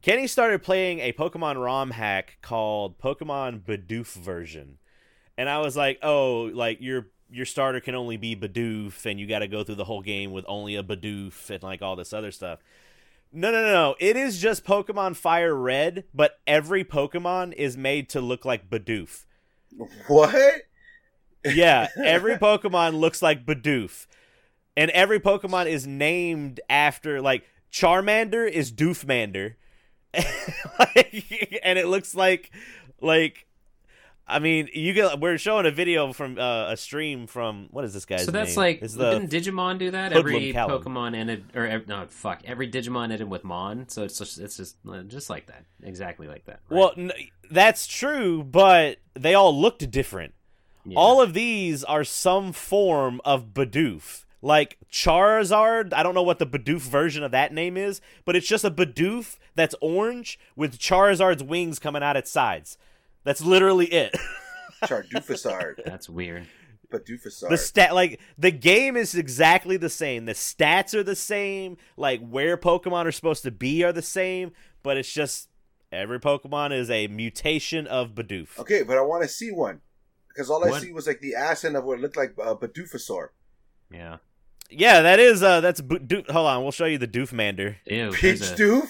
Kenny 0.03 0.27
started 0.27 0.63
playing 0.63 1.01
a 1.01 1.13
Pokemon 1.13 1.63
ROM 1.63 1.91
hack 1.93 2.39
called 2.43 2.99
Pokemon 2.99 3.63
Bidoof 3.63 4.13
version, 4.15 4.79
and 5.39 5.49
I 5.49 5.59
was 5.59 5.77
like, 5.77 5.99
"Oh, 6.03 6.51
like 6.53 6.79
your 6.81 7.09
your 7.31 7.47
starter 7.47 7.81
can 7.81 7.95
only 7.95 8.19
be 8.19 8.37
Bidoof, 8.37 9.07
and 9.07 9.19
you 9.19 9.27
got 9.27 9.39
to 9.39 9.49
go 9.49 9.65
through 9.65 9.77
the 9.77 9.85
whole 9.85 10.03
game 10.03 10.31
with 10.31 10.45
only 10.47 10.77
a 10.77 10.83
Bidoof 10.83 11.49
and 11.49 11.63
like 11.63 11.81
all 11.81 11.97
this 11.97 12.13
other 12.13 12.31
stuff." 12.31 12.61
No, 13.33 13.53
no, 13.53 13.63
no, 13.63 13.73
no. 13.73 13.95
It 14.01 14.17
is 14.17 14.41
just 14.41 14.65
Pokemon 14.65 15.17
Fire 15.17 15.55
Red, 15.55 16.05
but 16.13 16.41
every 16.47 16.85
Pokemon 16.85 17.53
is 17.55 17.77
made 17.77 18.09
to 18.11 18.21
look 18.21 18.45
like 18.45 18.69
Bidoof. 18.69 19.25
what? 20.09 20.63
Yeah, 21.45 21.89
every 22.05 22.37
Pokemon 22.37 22.99
looks 22.99 23.23
like 23.23 23.47
Bidoof. 23.47 24.07
And 24.77 24.91
every 24.93 25.21
Pokemon 25.21 25.67
is 25.67 25.87
named 25.87 26.61
after 26.69 27.21
like 27.21 27.45
Charmander 27.73 28.51
is 28.51 28.73
Doofmander. 28.73 29.55
like, 30.79 31.61
and 31.63 31.79
it 31.79 31.87
looks 31.87 32.15
like 32.15 32.51
like 33.01 33.47
I 34.31 34.39
mean, 34.39 34.69
you 34.73 34.93
get 34.93 35.19
we're 35.21 35.39
showing 35.39 35.67
a 35.67 35.71
video 35.71 36.13
from 36.13 36.39
uh, 36.39 36.71
a 36.71 36.77
stream 36.77 37.27
from 37.27 37.69
what 37.71 37.85
is 37.85 37.93
this 37.93 38.05
guy's 38.05 38.25
So 38.25 38.31
that's 38.31 38.51
name? 38.51 38.57
like 38.57 38.83
It's 38.83 38.95
the 38.95 39.19
didn't 39.19 39.31
Digimon 39.31 39.79
do 39.79 39.91
that? 39.91 40.13
Every 40.13 40.53
Callum. 40.53 40.83
Pokemon 40.83 41.17
ended 41.17 41.45
or 41.55 41.83
no 41.87 42.07
fuck 42.09 42.43
every 42.45 42.71
Digimon 42.71 43.11
ended 43.11 43.29
with 43.29 43.45
Mon. 43.45 43.89
So 43.89 44.05
it's 44.05 44.19
just 44.19 44.39
it's 44.39 44.57
just 44.57 44.77
just 45.09 45.29
like 45.31 45.47
that, 45.47 45.65
exactly 45.83 46.29
like 46.29 46.45
that. 46.47 46.61
right? 46.69 46.79
Well, 46.79 46.93
n- 46.97 47.13
that's 47.51 47.87
true, 47.87 48.45
but 48.45 48.99
they 49.15 49.35
all 49.35 49.59
looked 49.59 49.91
different. 49.91 50.35
Yeah. 50.85 50.99
All 50.99 51.21
of 51.21 51.35
these 51.35 51.85
are 51.85 52.05
some 52.05 52.53
form 52.53 53.21
of 53.25 53.53
Bidoof. 53.53 54.25
Like 54.43 54.79
Charizard, 54.91 55.93
I 55.93 56.03
don't 56.03 56.15
know 56.15 56.23
what 56.23 56.39
the 56.39 56.47
Bidoof 56.47 56.81
version 56.81 57.23
of 57.23 57.31
that 57.33 57.53
name 57.53 57.77
is, 57.77 58.01
but 58.25 58.35
it's 58.37 58.47
just 58.47 58.65
a 58.65 58.71
Bidoof 58.71 59.37
that's 59.55 59.75
orange 59.83 60.39
with 60.57 60.79
Charizard's 60.79 61.43
wings 61.43 61.79
coming 61.79 62.03
out 62.03 62.17
its 62.17 62.31
sides. 62.31 62.79
That's 63.25 63.41
literally 63.43 63.87
it. 63.87 64.17
Char 64.87 65.03
Chardoofusard, 65.03 65.85
that's 65.85 66.09
weird. 66.09 66.47
but 66.91 67.05
Doofusard. 67.05 67.51
the 67.51 67.59
stat 67.59 67.95
like 67.95 68.19
the 68.39 68.51
game 68.51 68.97
is 68.97 69.15
exactly 69.15 69.77
the 69.77 69.91
same. 69.91 70.25
The 70.25 70.33
stats 70.33 70.95
are 70.95 71.03
the 71.03 71.15
same, 71.17 71.77
like 71.99 72.27
where 72.27 72.57
Pokemon 72.57 73.05
are 73.05 73.13
supposed 73.13 73.43
to 73.43 73.51
be 73.51 73.85
are 73.85 73.93
the 73.93 74.01
same, 74.01 74.53
but 74.83 74.97
it's 74.97 75.13
just 75.13 75.49
every 75.93 76.19
Pokemon 76.19 76.73
is 76.73 76.89
a 76.91 77.09
mutation 77.09 77.87
of 77.87 78.15
Bidoof. 78.15 78.59
Okay, 78.59 78.83
but 78.83 78.97
I 78.97 79.03
want 79.03 79.23
to 79.23 79.29
see 79.29 79.51
one 79.51 79.83
because 80.29 80.49
all 80.49 80.65
I 80.65 80.71
What? 80.71 80.81
see 80.83 80.93
was 80.93 81.07
like 81.07 81.21
the 81.21 81.35
ass 81.35 81.63
end 81.65 81.77
of 81.77 81.85
what 81.85 82.01
looked 82.01 82.17
like 82.17 82.35
uh, 82.43 82.55
Badoofusaur. 82.55 83.29
Yeah. 83.93 84.17
Yeah, 84.71 85.03
that 85.03 85.19
is 85.21 85.43
uh 85.43 85.61
that's 85.61 85.83
Bo- 85.83 85.99
Doof- 85.99 86.31
hold 86.31 86.47
on, 86.47 86.63
we'll 86.63 86.73
show 86.73 86.87
you 86.87 86.97
the 86.97 87.09
Doofmander. 87.09 87.77
Ew. 87.85 88.11
Pidge 88.13 88.21
there's 88.39 88.51
a- 88.53 88.57
Doof. 88.57 88.89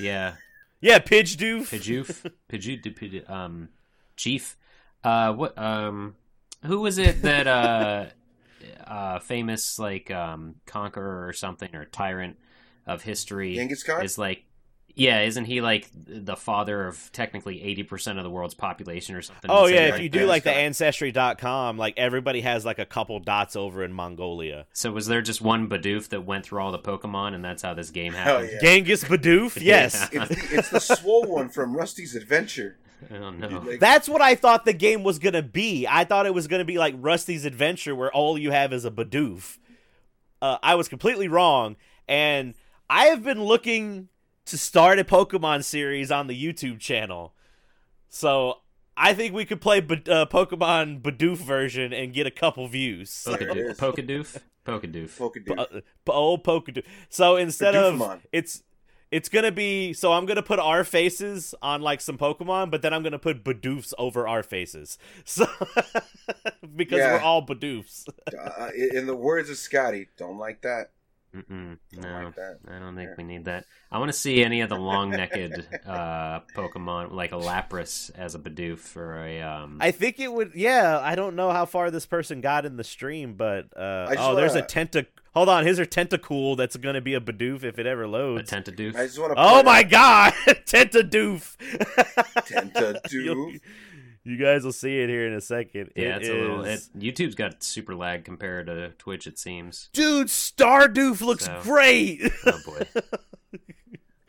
Yeah. 0.00 0.34
Yeah, 0.80 0.98
Pidge 1.00 1.36
Doof. 1.36 1.70
Pidgeoof. 1.70 2.30
Pidgeo. 2.50 2.94
Pidge, 2.94 3.28
um, 3.30 3.68
Chief. 4.16 4.56
Uh, 5.02 5.32
what? 5.32 5.58
Um, 5.58 6.16
who 6.64 6.80
was 6.80 6.98
it 6.98 7.22
that 7.22 7.46
uh, 7.46 8.06
uh, 8.86 9.18
famous 9.20 9.78
like 9.78 10.10
um 10.10 10.56
conqueror 10.66 11.26
or 11.26 11.32
something 11.32 11.74
or 11.74 11.84
tyrant 11.84 12.36
of 12.86 13.02
history 13.02 13.54
Genghis 13.54 13.82
Khan. 13.82 14.04
is 14.04 14.18
like. 14.18 14.44
Yeah, 14.98 15.22
isn't 15.22 15.44
he 15.44 15.60
like 15.60 15.88
the 15.94 16.36
father 16.36 16.86
of 16.86 17.10
technically 17.12 17.62
eighty 17.62 17.82
percent 17.84 18.18
of 18.18 18.24
the 18.24 18.30
world's 18.30 18.54
population 18.54 19.14
or 19.14 19.22
something? 19.22 19.50
Oh 19.50 19.66
yeah, 19.66 19.94
if 19.94 20.00
you 20.00 20.08
do 20.08 20.26
like 20.26 20.42
the 20.42 20.50
Scott. 20.50 20.60
ancestry.com, 20.60 21.78
like 21.78 21.94
everybody 21.96 22.40
has 22.40 22.64
like 22.64 22.78
a 22.78 22.84
couple 22.84 23.18
dots 23.20 23.56
over 23.56 23.84
in 23.84 23.92
Mongolia. 23.92 24.66
So 24.72 24.90
was 24.90 25.06
there 25.06 25.22
just 25.22 25.40
one 25.40 25.68
Bidoof 25.68 26.08
that 26.08 26.22
went 26.26 26.44
through 26.44 26.60
all 26.60 26.72
the 26.72 26.78
Pokemon, 26.78 27.34
and 27.34 27.44
that's 27.44 27.62
how 27.62 27.74
this 27.74 27.90
game 27.90 28.12
happened? 28.12 28.50
yeah. 28.54 28.58
Genghis 28.60 29.04
Bidoof? 29.04 29.60
Yes. 29.68 30.08
Yeah. 30.12 30.24
It's 30.24 30.28
the, 30.48 30.56
it's 30.58 30.70
the 30.70 30.80
swole 30.80 31.24
one 31.24 31.48
from 31.48 31.76
Rusty's 31.76 32.14
Adventure. 32.14 32.78
I 33.10 33.18
don't 33.18 33.38
know. 33.38 33.48
Dude, 33.48 33.64
like- 33.64 33.80
That's 33.80 34.08
what 34.08 34.20
I 34.20 34.34
thought 34.34 34.64
the 34.64 34.72
game 34.72 35.04
was 35.04 35.18
gonna 35.20 35.42
be. 35.42 35.86
I 35.86 36.04
thought 36.04 36.26
it 36.26 36.34
was 36.34 36.48
gonna 36.48 36.64
be 36.64 36.78
like 36.78 36.94
Rusty's 36.98 37.44
Adventure, 37.44 37.94
where 37.94 38.12
all 38.12 38.36
you 38.36 38.50
have 38.50 38.72
is 38.72 38.84
a 38.84 38.90
Bidoof. 38.90 39.58
Uh, 40.42 40.58
I 40.62 40.74
was 40.74 40.88
completely 40.88 41.28
wrong, 41.28 41.76
and 42.08 42.54
I 42.90 43.06
have 43.06 43.22
been 43.22 43.42
looking 43.44 44.08
to 44.48 44.58
start 44.58 44.98
a 44.98 45.04
Pokemon 45.04 45.64
series 45.64 46.10
on 46.10 46.26
the 46.26 46.34
YouTube 46.44 46.78
channel. 46.80 47.34
So 48.08 48.58
I 48.96 49.14
think 49.14 49.34
we 49.34 49.44
could 49.44 49.60
play 49.60 49.80
Bid- 49.80 50.08
uh, 50.08 50.26
Pokemon 50.30 51.02
Bidoof 51.02 51.36
version 51.38 51.92
and 51.92 52.12
get 52.12 52.26
a 52.26 52.30
couple 52.30 52.66
views. 52.68 53.24
There 53.24 53.36
it 53.56 53.78
Pokadoof. 53.78 54.36
is. 54.36 54.38
Pokadoof. 54.66 55.08
Pokadoof. 55.16 55.16
Pokadoof. 55.46 55.58
uh, 55.58 55.66
p- 55.80 56.12
old 56.12 56.44
Pokadoo. 56.44 56.84
So 57.08 57.36
instead 57.36 57.74
of 57.74 58.20
it's 58.32 58.62
it's 59.10 59.28
gonna 59.30 59.52
be 59.52 59.92
so 59.94 60.12
I'm 60.12 60.26
gonna 60.26 60.42
put 60.42 60.58
our 60.58 60.84
faces 60.84 61.54
on 61.62 61.80
like 61.80 62.00
some 62.02 62.18
Pokemon, 62.18 62.70
but 62.70 62.82
then 62.82 62.92
I'm 62.92 63.02
gonna 63.02 63.18
put 63.18 63.42
Bidoofs 63.44 63.94
over 63.98 64.26
our 64.28 64.42
faces. 64.42 64.98
So 65.24 65.46
because 66.76 66.98
Yeah. 66.98 67.14
we're 67.14 67.20
all 67.20 67.46
Bidoofs. 67.46 68.06
Uh, 68.36 68.70
in 68.74 69.06
the 69.06 69.16
words 69.16 69.48
of 69.50 69.56
Scotty, 69.56 70.08
don't 70.18 70.38
like 70.38 70.62
that. 70.62 70.90
Mm-mm, 71.38 71.78
no, 71.96 72.24
like 72.24 72.34
that. 72.36 72.58
I 72.68 72.78
don't 72.78 72.96
think 72.96 73.10
Yeah. 73.10 73.14
we 73.18 73.24
need 73.24 73.44
that. 73.44 73.64
I 73.92 73.98
want 73.98 74.10
to 74.12 74.18
see 74.18 74.42
any 74.42 74.60
of 74.60 74.68
the 74.68 74.76
long-necked 74.76 75.36
uh, 75.86 76.40
Pokemon, 76.56 77.12
like 77.12 77.32
a 77.32 77.36
Lapras 77.36 78.10
as 78.16 78.34
a 78.34 78.38
Bidoof 78.38 78.96
or 78.96 79.16
a. 79.24 79.40
Um, 79.42 79.78
I 79.80 79.90
think 79.92 80.18
it 80.18 80.32
would. 80.32 80.52
Yeah, 80.54 80.98
I 81.02 81.14
don't 81.14 81.36
know 81.36 81.50
how 81.50 81.64
far 81.64 81.90
this 81.90 82.06
person 82.06 82.40
got 82.40 82.66
in 82.66 82.76
the 82.76 82.84
stream, 82.84 83.34
but 83.34 83.66
uh, 83.76 84.14
oh, 84.18 84.34
there's 84.34 84.54
a 84.54 84.58
wanna- 84.58 84.66
tentac. 84.66 85.06
Hold 85.34 85.50
on, 85.50 85.62
here's 85.62 85.78
a 85.78 85.86
tentacool 85.86 86.56
that's 86.56 86.76
gonna 86.76 87.00
be 87.02 87.14
a 87.14 87.20
Bidoof 87.20 87.62
if 87.62 87.78
it 87.78 87.86
ever 87.86 88.02
a 88.04 88.08
loads. 88.08 88.50
Tentadoof. 88.50 88.96
I 88.96 89.04
just 89.06 89.20
want 89.20 89.34
to. 89.36 89.38
Oh 89.38 89.62
my 89.62 89.84
god, 89.84 90.32
Tentadoof! 90.46 91.56
Tentadoof. 92.48 93.60
You'll- 94.28 94.38
guys 94.40 94.64
will 94.64 94.72
see 94.72 94.98
it 95.00 95.08
here 95.08 95.26
in 95.26 95.32
a 95.34 95.40
second. 95.40 95.92
yeah, 95.96 96.16
It 96.16 96.22
it's 96.22 96.28
a 96.28 96.32
little. 96.34 96.64
It, 96.64 96.72
is- 96.74 96.90
YouTube's 96.96 97.34
got 97.34 97.62
super 97.62 97.94
lag 97.94 98.24
compared 98.24 98.66
to 98.66 98.90
Twitch. 98.98 99.26
It 99.26 99.38
seems. 99.38 99.88
Dude, 99.92 100.28
Stardoof 100.28 101.20
looks 101.20 101.44
So- 101.46 101.60
great. 101.62 102.22
Oh 102.46 102.60
boy. 102.66 102.82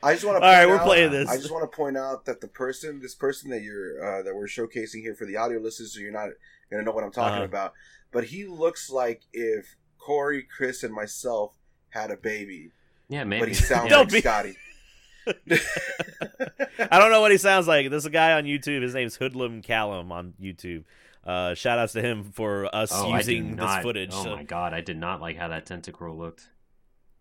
I 0.02 0.14
just 0.14 0.24
want 0.24 0.38
to. 0.40 0.46
All 0.46 0.52
right, 0.54 0.66
we're 0.68 0.80
playing 0.80 1.12
this. 1.12 1.28
I 1.30 1.36
just 1.36 1.52
want 1.52 1.70
to 1.70 1.76
point 1.76 1.98
out 1.98 2.24
that 2.26 2.40
the 2.40 2.48
person, 2.48 3.02
this 3.02 3.16
person 3.16 3.50
that 3.50 3.62
you're 3.64 4.02
uh, 4.20 4.24
that 4.24 4.34
we're 4.34 4.48
showcasing 4.48 5.02
here 5.02 5.14
for 5.14 5.26
the 5.26 5.36
audio 5.36 5.60
listeners, 5.60 5.94
so 5.94 6.00
you're 6.00 6.12
not 6.14 6.30
gonna 6.72 6.84
know 6.84 6.92
what 6.92 7.04
I'm 7.04 7.12
talking 7.12 7.36
Uh-huh. 7.36 7.44
about. 7.44 7.74
But 8.12 8.24
he 8.26 8.46
looks 8.46 8.90
like 8.90 9.24
if 9.34 9.76
Corey, 9.98 10.44
Chris, 10.44 10.84
and 10.84 10.94
myself 10.94 11.52
had 11.90 12.12
a 12.12 12.16
baby, 12.18 12.72
Yeah, 13.10 13.26
maybe. 13.26 13.42
but 13.42 13.48
he 13.50 13.54
sounds 13.56 13.84
yeah. 13.86 13.90
Don't 13.98 14.00
like 14.06 14.14
be- 14.14 14.22
Scotty. 14.22 14.56
I 16.92 17.00
don't 17.00 17.12
know 17.12 17.22
what 17.22 17.32
he 17.32 17.38
sounds 17.38 17.68
like. 17.68 17.90
There's 17.90 18.06
a 18.06 18.10
guy 18.10 18.34
on 18.34 18.46
YouTube. 18.46 18.82
His 18.82 18.94
name's 18.94 19.16
Hoodlum 19.18 19.62
Callum 19.64 20.12
on 20.12 20.34
YouTube. 20.42 20.84
Uh, 21.26 21.54
shout 21.54 21.78
outs 21.78 21.94
to 21.94 22.02
him 22.02 22.32
for 22.34 22.74
us 22.74 22.92
Oh, 22.94 23.16
using 23.16 23.56
not, 23.56 23.78
this 23.78 23.84
footage. 23.84 24.10
Oh 24.14 24.24
So- 24.24 24.36
my 24.36 24.44
god, 24.44 24.74
I 24.74 24.82
did 24.82 24.98
not 24.98 25.22
like 25.22 25.38
how 25.38 25.50
that 25.50 25.66
Tentacruel 25.66 26.18
looked. 26.18 26.50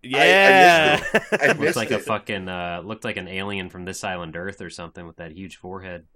yeah. 0.02 1.02
I 1.32 1.48
Looked 1.48 1.60
missed 1.60 1.76
like 1.76 1.90
a 1.90 1.96
it. 1.96 2.02
fucking 2.02 2.48
uh, 2.48 2.82
looked 2.84 3.04
like 3.04 3.16
an 3.16 3.28
alien 3.28 3.68
from 3.68 3.84
this 3.84 4.04
island 4.04 4.36
Earth 4.36 4.60
or 4.60 4.70
something 4.70 5.06
with 5.06 5.16
that 5.16 5.32
huge 5.32 5.56
forehead. 5.56 6.06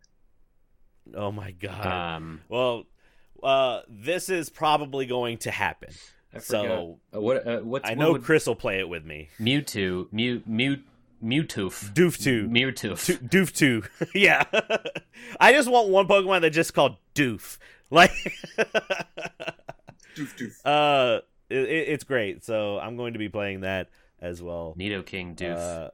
oh 1.15 1.33
my 1.33 1.51
god. 1.51 1.87
Um, 2.17 2.41
well, 2.49 2.85
uh, 3.43 3.81
this 3.89 4.29
is 4.29 4.49
probably 4.51 5.05
going 5.07 5.39
to 5.39 5.51
happen. 5.51 5.91
I. 6.35 6.39
So 6.39 7.01
Uh, 7.15 7.21
what? 7.21 7.47
Uh, 7.47 7.59
what's 7.61 7.85
I 7.87 7.91
what 7.95 7.99
know 7.99 8.13
would- 8.13 8.23
Chris 8.23 8.47
will 8.47 8.55
play 8.55 8.79
it 8.79 8.89
with 8.89 9.05
me. 9.05 9.29
Mewtwo, 9.41 10.07
Mew, 10.13 10.43
Mew, 10.47 10.79
Mewtoof, 11.23 11.93
Doof 11.95 12.21
two. 12.23 12.49
Mewtoof. 12.49 13.19
Doof 13.29 13.53
two. 13.55 13.83
yeah. 14.15 14.45
I 15.41 15.53
just 15.53 15.71
want 15.71 15.89
one 15.89 16.09
Pokemon 16.09 16.41
that's 16.43 16.55
just 16.55 16.75
called 16.75 16.97
Doof. 17.15 17.59
Like, 17.91 18.11
Doof 20.17 20.37
doof. 20.39 20.55
uh, 20.65 21.21
it, 21.51 21.59
it- 21.59 21.89
it's 21.89 22.05
great. 22.05 22.45
So 22.45 22.79
I'm 22.79 22.97
going 22.97 23.13
to 23.13 23.19
be 23.19 23.29
playing 23.29 23.61
that 23.61 23.91
as 24.21 24.43
well. 24.43 24.75
Nido 24.77 25.03
King 25.03 25.35
Doof, 25.37 25.57
Uh, 25.59 25.91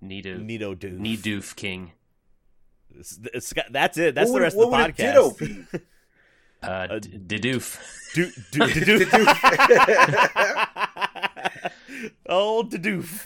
Nido, 0.00 0.36
Nido 0.36 0.74
Doof. 0.74 0.98
Nidoof 0.98 1.54
King, 1.56 1.92
It's- 2.90 3.18
it's 3.32 3.54
that's 3.70 3.96
it. 3.98 4.14
That's 4.14 4.30
What 4.30 4.36
the 4.38 4.42
rest 4.42 4.56
what 4.56 4.66
of 4.66 4.96
the 4.96 5.02
a 5.04 5.06
Ditto 5.06 5.30
podcast. 5.30 5.72
be? 5.72 5.78
uh, 6.62 6.66
Uh, 6.66 6.98
D- 6.98 7.18
Didoof. 7.38 7.78
Do, 8.14 8.30
do, 8.50 8.66
do, 8.84 9.04
Old 12.28 12.72
Doof. 12.72 13.24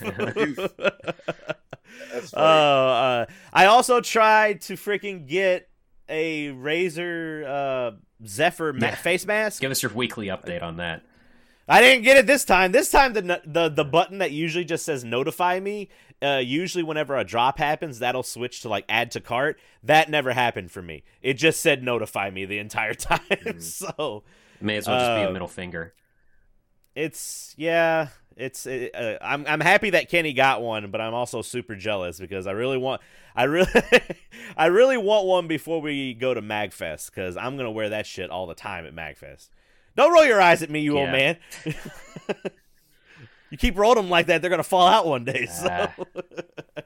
That's 2.11 2.33
Uh, 2.33 2.37
uh, 2.37 3.25
I 3.51 3.65
also 3.65 3.99
tried 4.01 4.61
to 4.61 4.73
freaking 4.73 5.27
get 5.27 5.69
a 6.09 6.49
Razer 6.49 7.45
uh, 7.45 7.91
Zephyr 8.25 8.73
ma- 8.73 8.87
Yeah. 8.87 8.95
face 8.95 9.25
mask. 9.25 9.61
Give 9.61 9.71
us 9.71 9.81
your 9.81 9.91
weekly 9.93 10.27
update 10.27 10.61
on 10.61 10.77
that. 10.77 11.03
I 11.67 11.81
didn't 11.81 12.03
get 12.03 12.17
it 12.17 12.27
this 12.27 12.43
time. 12.45 12.71
This 12.71 12.91
time, 12.91 13.13
the 13.13 13.41
the 13.45 13.69
the 13.69 13.85
button 13.85 14.17
that 14.19 14.31
usually 14.31 14.65
just 14.65 14.85
says 14.85 15.03
notify 15.03 15.59
me. 15.59 15.89
Uh, 16.21 16.41
usually, 16.43 16.83
whenever 16.83 17.15
a 17.17 17.23
drop 17.23 17.57
happens, 17.57 17.99
that'll 17.99 18.21
switch 18.23 18.61
to 18.61 18.69
like 18.69 18.85
add 18.89 19.11
to 19.11 19.19
cart. 19.21 19.57
That 19.81 20.09
never 20.09 20.33
happened 20.33 20.71
for 20.71 20.81
me. 20.81 21.03
It 21.21 21.33
just 21.35 21.61
said 21.61 21.81
notify 21.83 22.29
me 22.31 22.45
the 22.45 22.59
entire 22.59 22.93
time. 22.95 23.59
so 23.61 24.23
May 24.61 24.77
as 24.77 24.87
well 24.87 24.99
just 24.99 25.09
be 25.19 25.23
Uh, 25.25 25.29
a 25.29 25.33
middle 25.33 25.47
finger. 25.47 25.93
it's 26.95 27.53
yeah. 27.57 28.09
It's 28.35 28.65
it, 28.65 28.95
uh, 28.95 29.17
I'm 29.21 29.45
I'm 29.47 29.59
happy 29.59 29.91
that 29.91 30.09
Kenny 30.09 30.33
got 30.33 30.61
one, 30.61 30.89
but 30.91 30.99
I'm 31.01 31.13
also 31.13 31.41
super 31.41 31.75
jealous 31.75 32.19
because 32.19 32.47
I 32.47 32.51
really 32.51 32.77
want 32.77 33.01
I 33.35 33.43
really 33.43 33.69
I 34.57 34.67
really 34.67 34.97
want 34.97 35.25
one 35.25 35.47
before 35.47 35.81
we 35.81 36.13
go 36.13 36.33
to 36.33 36.41
Magfest 36.41 37.11
because 37.11 37.37
I'm 37.37 37.57
gonna 37.57 37.71
wear 37.71 37.89
that 37.89 38.05
shit 38.07 38.29
all 38.29 38.47
the 38.47 38.55
time 38.55 38.85
at 38.85 38.95
Magfest. 38.95 39.49
Don't 39.95 40.11
roll 40.11 40.25
your 40.25 40.41
eyes 40.41 40.63
at 40.63 40.69
me, 40.71 40.79
you 40.79 40.97
old 40.97 41.09
man. 41.11 41.37
you 43.49 43.57
keep 43.57 43.77
rolling 43.77 43.97
them 44.03 44.09
like 44.09 44.27
that, 44.27 44.41
they're 44.41 44.49
gonna 44.49 44.63
fall 44.63 44.87
out 44.87 45.05
one 45.05 45.23
day. 45.25 45.45
So. 45.45 45.67
Ah. 45.69 45.95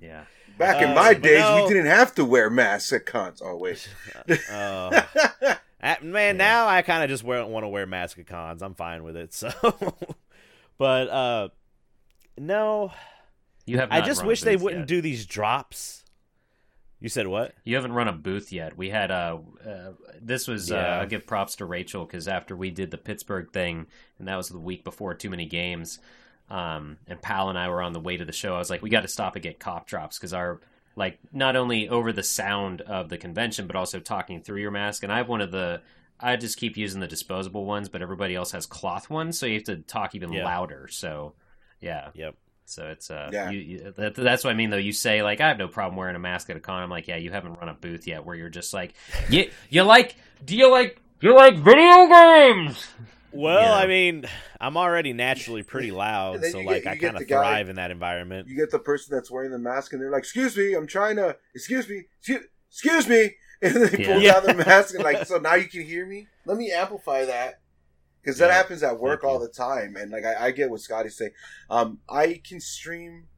Yeah. 0.00 0.24
Back 0.56 0.82
in 0.82 0.90
uh, 0.90 0.94
my 0.94 1.14
days, 1.14 1.40
no. 1.40 1.64
we 1.64 1.68
didn't 1.68 1.86
have 1.90 2.14
to 2.14 2.24
wear 2.24 2.48
masks 2.48 2.92
at 2.92 3.06
cons. 3.06 3.42
Oh 3.44 3.56
wait, 3.56 3.88
Uh, 4.50 5.02
Uh, 5.82 5.94
man, 6.00 6.36
Yeah. 6.36 6.44
now 6.44 6.68
I 6.68 6.82
kind 6.82 7.02
of 7.02 7.10
just 7.10 7.24
want 7.24 7.64
to 7.64 7.68
wear 7.68 7.86
masks 7.86 8.18
at 8.20 8.26
cons. 8.26 8.62
I'm 8.62 8.74
fine 8.74 9.02
with 9.02 9.16
it. 9.16 9.34
So, 9.34 9.50
but 10.78 11.08
uh, 11.08 11.48
no, 12.38 12.92
You 13.64 13.78
have. 13.78 13.90
I 13.90 14.00
just 14.00 14.24
wish 14.24 14.42
they 14.42 14.56
wouldn't 14.56 14.82
yet. 14.82 14.88
do 14.88 15.00
these 15.00 15.26
drops. 15.26 16.04
You 16.98 17.10
said 17.10 17.26
what? 17.26 17.54
You 17.62 17.76
haven't 17.76 17.92
run 17.92 18.08
a 18.08 18.12
booth 18.12 18.52
yet. 18.52 18.76
We 18.76 18.88
had 18.88 19.10
uh, 19.10 19.38
uh 19.64 19.92
this 20.20 20.48
was 20.48 20.72
uh, 20.72 20.76
Yeah. 20.76 21.00
I'll 21.00 21.06
give 21.06 21.26
props 21.26 21.56
to 21.56 21.66
Rachel 21.66 22.04
because 22.04 22.26
after 22.26 22.56
we 22.56 22.70
did 22.70 22.90
the 22.90 22.98
Pittsburgh 22.98 23.52
thing, 23.52 23.86
and 24.18 24.28
that 24.28 24.36
was 24.36 24.48
the 24.48 24.58
week 24.58 24.82
before 24.82 25.14
too 25.14 25.28
many 25.28 25.44
games, 25.46 25.98
um, 26.48 26.96
and 27.06 27.20
Pal 27.20 27.50
and 27.50 27.58
I 27.58 27.68
were 27.68 27.82
on 27.82 27.92
the 27.92 28.00
way 28.00 28.16
to 28.16 28.24
the 28.24 28.32
show. 28.32 28.54
I 28.54 28.58
was 28.58 28.70
like, 28.70 28.82
we 28.82 28.90
got 28.90 29.02
to 29.02 29.08
stop 29.08 29.36
and 29.36 29.42
get 29.42 29.58
cop 29.58 29.86
drops 29.86 30.18
because 30.18 30.32
our 30.32 30.60
like 30.96 31.18
not 31.32 31.56
only 31.56 31.88
over 31.88 32.12
the 32.12 32.22
sound 32.22 32.80
of 32.80 33.10
the 33.10 33.18
convention, 33.18 33.66
but 33.66 33.76
also 33.76 34.00
talking 34.00 34.40
through 34.40 34.60
your 34.60 34.70
mask. 34.70 35.02
And 35.02 35.12
I 35.12 35.18
have 35.18 35.28
one 35.28 35.42
of 35.42 35.50
the 35.50 35.82
I 36.20 36.36
just 36.36 36.56
keep 36.58 36.76
using 36.76 37.00
the 37.00 37.06
disposable 37.06 37.64
ones, 37.64 37.88
but 37.88 38.00
everybody 38.02 38.34
else 38.34 38.52
has 38.52 38.66
cloth 38.66 39.10
ones, 39.10 39.38
so 39.38 39.46
you 39.46 39.54
have 39.54 39.64
to 39.64 39.76
talk 39.76 40.14
even 40.14 40.32
Yeah. 40.32 40.44
louder. 40.44 40.88
So 40.88 41.34
yeah, 41.80 42.08
Yep. 42.14 42.34
so 42.64 42.86
it's 42.88 43.10
uh, 43.10 43.30
Yeah. 43.32 43.50
you, 43.50 43.58
you, 43.60 43.94
that, 43.96 44.14
that's 44.14 44.42
what 44.44 44.50
I 44.50 44.54
mean 44.54 44.70
though. 44.70 44.76
You 44.78 44.92
say 44.92 45.22
like 45.22 45.40
I 45.40 45.48
have 45.48 45.58
no 45.58 45.68
problem 45.68 45.96
wearing 45.96 46.16
a 46.16 46.18
mask 46.18 46.48
at 46.50 46.56
a 46.56 46.60
con. 46.60 46.82
I'm 46.82 46.90
like, 46.90 47.06
yeah, 47.08 47.16
you 47.16 47.30
haven't 47.30 47.54
run 47.54 47.68
a 47.68 47.74
booth 47.74 48.06
yet 48.06 48.24
where 48.24 48.34
you're 48.34 48.48
just 48.48 48.72
like, 48.72 48.94
you 49.28 49.50
you 49.68 49.82
like, 49.82 50.16
do 50.44 50.56
you 50.56 50.70
like, 50.70 51.00
do 51.20 51.28
you 51.28 51.34
like 51.34 51.56
video 51.56 52.06
games? 52.08 52.86
Well, 53.32 53.60
Yeah. 53.60 53.74
I 53.74 53.86
mean, 53.86 54.24
I'm 54.58 54.78
already 54.78 55.12
naturally 55.12 55.62
pretty 55.74 55.90
loud, 55.90 56.42
so 56.46 56.60
you 56.60 56.66
like 56.66 56.86
I 56.86 56.96
kind 56.96 57.16
of 57.16 57.20
the 57.20 57.26
guy- 57.26 57.36
thrive 57.36 57.68
in 57.68 57.76
that 57.76 57.90
environment. 57.90 58.48
You 58.48 58.56
get 58.56 58.70
the 58.70 58.78
person 58.78 59.14
that's 59.14 59.30
wearing 59.30 59.50
the 59.50 59.58
mask 59.58 59.92
and 59.92 60.00
they're 60.00 60.10
like, 60.10 60.22
"Excuse 60.22 60.56
me, 60.56 60.72
I'm 60.72 60.86
trying 60.86 61.16
to. 61.16 61.36
Excuse 61.54 61.86
me, 61.90 62.04
excuse, 62.20 62.44
excuse 62.70 63.06
me," 63.06 63.34
and 63.62 63.74
then 63.74 63.82
they 63.90 63.96
pull 64.04 64.20
Yeah. 64.20 64.40
down 64.40 64.42
the 64.44 64.54
mask 64.54 64.94
and 64.94 65.04
like, 65.04 65.24
so 65.26 65.38
now 65.38 65.54
you 65.54 65.68
can 65.68 65.82
hear 65.82 66.06
me. 66.06 66.28
Let 66.44 66.56
me 66.56 66.70
amplify 66.72 67.24
that 67.24 67.60
because 68.22 68.38
that 68.38 68.48
Yeah. 68.48 68.56
happens 68.56 68.82
at 68.82 68.98
work 69.00 69.24
all 69.24 69.38
the 69.38 69.48
time. 69.48 69.96
And 69.96 70.10
like, 70.10 70.24
I, 70.24 70.46
I 70.46 70.50
get 70.50 70.70
what 70.70 70.80
Scotty's 70.80 71.16
saying. 71.16 71.32
Um, 71.70 72.00
I 72.08 72.40
can 72.46 72.60
stream 72.60 73.28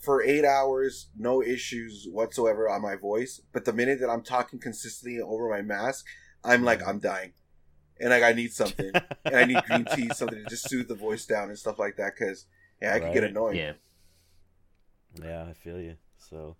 for 0.00 0.22
eight 0.22 0.44
hours, 0.44 1.08
no 1.16 1.42
issues 1.42 2.06
whatsoever 2.10 2.68
on 2.68 2.82
my 2.82 2.94
voice. 2.96 3.40
But 3.52 3.64
the 3.64 3.72
minute 3.72 3.98
that 4.00 4.10
I'm 4.10 4.22
talking 4.22 4.58
consistently 4.60 5.20
over 5.20 5.48
my 5.48 5.62
mask, 5.62 6.04
I'm 6.44 6.62
like, 6.64 6.86
I'm 6.86 6.98
dying. 7.00 7.32
And 7.98 8.10
like 8.10 8.22
I 8.22 8.32
need 8.32 8.52
something, 8.52 8.92
and 9.24 9.34
I 9.36 9.44
need 9.44 9.64
green 9.64 9.86
tea, 9.86 10.10
something 10.10 10.38
to 10.38 10.46
just 10.46 10.68
soothe 10.68 10.88
the 10.88 10.94
voice 10.94 11.24
down 11.24 11.48
and 11.48 11.58
stuff 11.58 11.78
like 11.78 11.96
that. 11.96 12.12
Because 12.18 12.44
yeah, 12.80 12.94
I 12.94 13.00
can 13.00 13.12
get 13.12 13.22
Right. 13.22 13.30
annoying. 13.30 13.56
Yeah, 13.56 13.72
Yeah, 15.22 15.44
I 15.48 15.54
feel 15.54 15.80
you. 15.80 15.96
So 16.18 16.56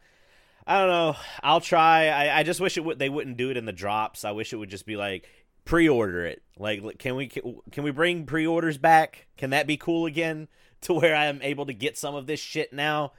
I 0.66 0.78
don't 0.78 0.88
know. 0.88 1.16
I'll 1.42 1.60
try. 1.60 2.08
I, 2.08 2.40
I 2.40 2.42
just 2.42 2.60
wish 2.60 2.76
it 2.76 2.84
would. 2.84 2.98
They 2.98 3.08
wouldn't 3.08 3.36
do 3.36 3.50
it 3.50 3.56
in 3.56 3.66
the 3.66 3.72
drops. 3.72 4.24
I 4.24 4.32
wish 4.32 4.52
it 4.52 4.56
would 4.56 4.70
just 4.70 4.86
be 4.86 4.96
like 4.96 5.28
pre-order 5.64 6.26
it. 6.26 6.42
Like, 6.58 6.98
can 6.98 7.14
we 7.14 7.28
can 7.28 7.84
we 7.84 7.90
bring 7.90 8.26
pre-orders 8.26 8.78
back? 8.78 9.26
Can 9.36 9.50
that 9.50 9.66
be 9.66 9.76
cool 9.76 10.06
again? 10.06 10.48
To 10.82 10.92
where 10.92 11.16
I 11.16 11.24
am 11.24 11.40
able 11.42 11.66
to 11.66 11.72
get 11.72 11.96
some 11.96 12.14
of 12.14 12.26
this 12.26 12.38
shit 12.38 12.70
now. 12.70 13.14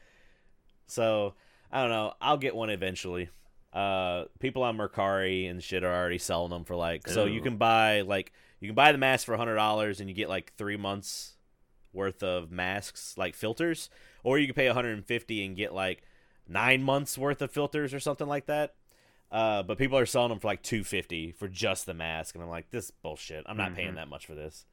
So 0.86 1.34
I 1.72 1.82
don't 1.82 1.90
know. 1.90 2.14
I'll 2.22 2.38
get 2.38 2.56
one 2.56 2.70
eventually. 2.70 3.30
Uh, 3.74 4.26
people 4.40 4.62
on 4.62 4.78
Mercari 4.78 5.50
and 5.50 5.62
shit 5.62 5.84
are 5.84 5.94
already 5.94 6.20
selling 6.20 6.52
them 6.52 6.64
for 6.66 6.76
like. 6.76 7.10
So 7.10 7.26
you 7.26 7.42
can 7.42 7.58
buy 7.58 8.02
like 8.02 8.32
you 8.60 8.68
can 8.68 8.76
buy 8.76 8.92
the 8.92 9.00
mask 9.00 9.26
for 9.26 9.36
hundred 9.36 9.56
dollars 9.56 10.00
and 10.00 10.08
you 10.08 10.16
get 10.16 10.30
like 10.30 10.54
three 10.56 10.78
months 10.78 11.36
worth 11.94 12.22
of 12.22 12.52
masks 12.52 13.16
like 13.18 13.34
filters, 13.34 13.90
or 14.24 14.38
you 14.38 14.46
can 14.46 14.56
pay 14.56 14.68
150 14.68 15.46
and 15.46 15.58
get 15.58 15.74
like 15.74 16.04
nine 16.50 16.84
months 16.84 17.18
worth 17.18 17.42
of 17.42 17.52
filters 17.52 17.94
or 17.94 18.00
something 18.00 18.28
like 18.28 18.46
that. 18.48 18.74
Uh, 19.32 19.62
but 19.64 19.78
people 19.78 19.98
are 19.98 20.06
selling 20.06 20.30
them 20.30 20.40
for 20.40 20.48
like 20.48 20.64
250 20.64 21.34
for 21.34 21.48
just 21.50 21.86
the 21.86 21.94
mask, 21.94 22.34
and 22.36 22.44
I'm 22.44 22.50
like, 22.50 22.72
this 22.72 22.92
bullshit. 22.92 23.44
I'm 23.46 23.58
not 23.58 23.76
paying 23.76 23.92
Mhm. 23.92 23.96
that 23.96 24.08
much 24.08 24.26
for 24.26 24.36
this. 24.36 24.66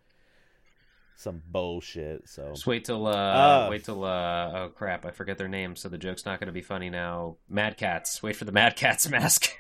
Some 1.17 1.43
bullshit. 1.47 2.29
So 2.29 2.51
just 2.51 2.67
wait 2.67 2.85
till 2.85 3.07
uh, 3.07 3.11
Uh. 3.13 3.67
wait 3.71 3.85
till 3.85 4.05
uh, 4.05 4.51
oh 4.53 4.73
crap, 4.75 5.05
I 5.07 5.11
forget 5.11 5.39
their 5.39 5.49
name, 5.49 5.77
so 5.77 5.89
the 5.89 5.99
joke's 5.99 6.25
not 6.25 6.39
going 6.41 6.47
to 6.49 6.53
be 6.53 6.63
funny 6.63 6.91
now. 6.91 7.37
Mad 7.49 7.77
Catz, 7.77 8.23
wait 8.23 8.37
for 8.37 8.45
the 8.45 8.53
Mad 8.53 8.77
Catz 8.77 9.09
mask. 9.11 9.51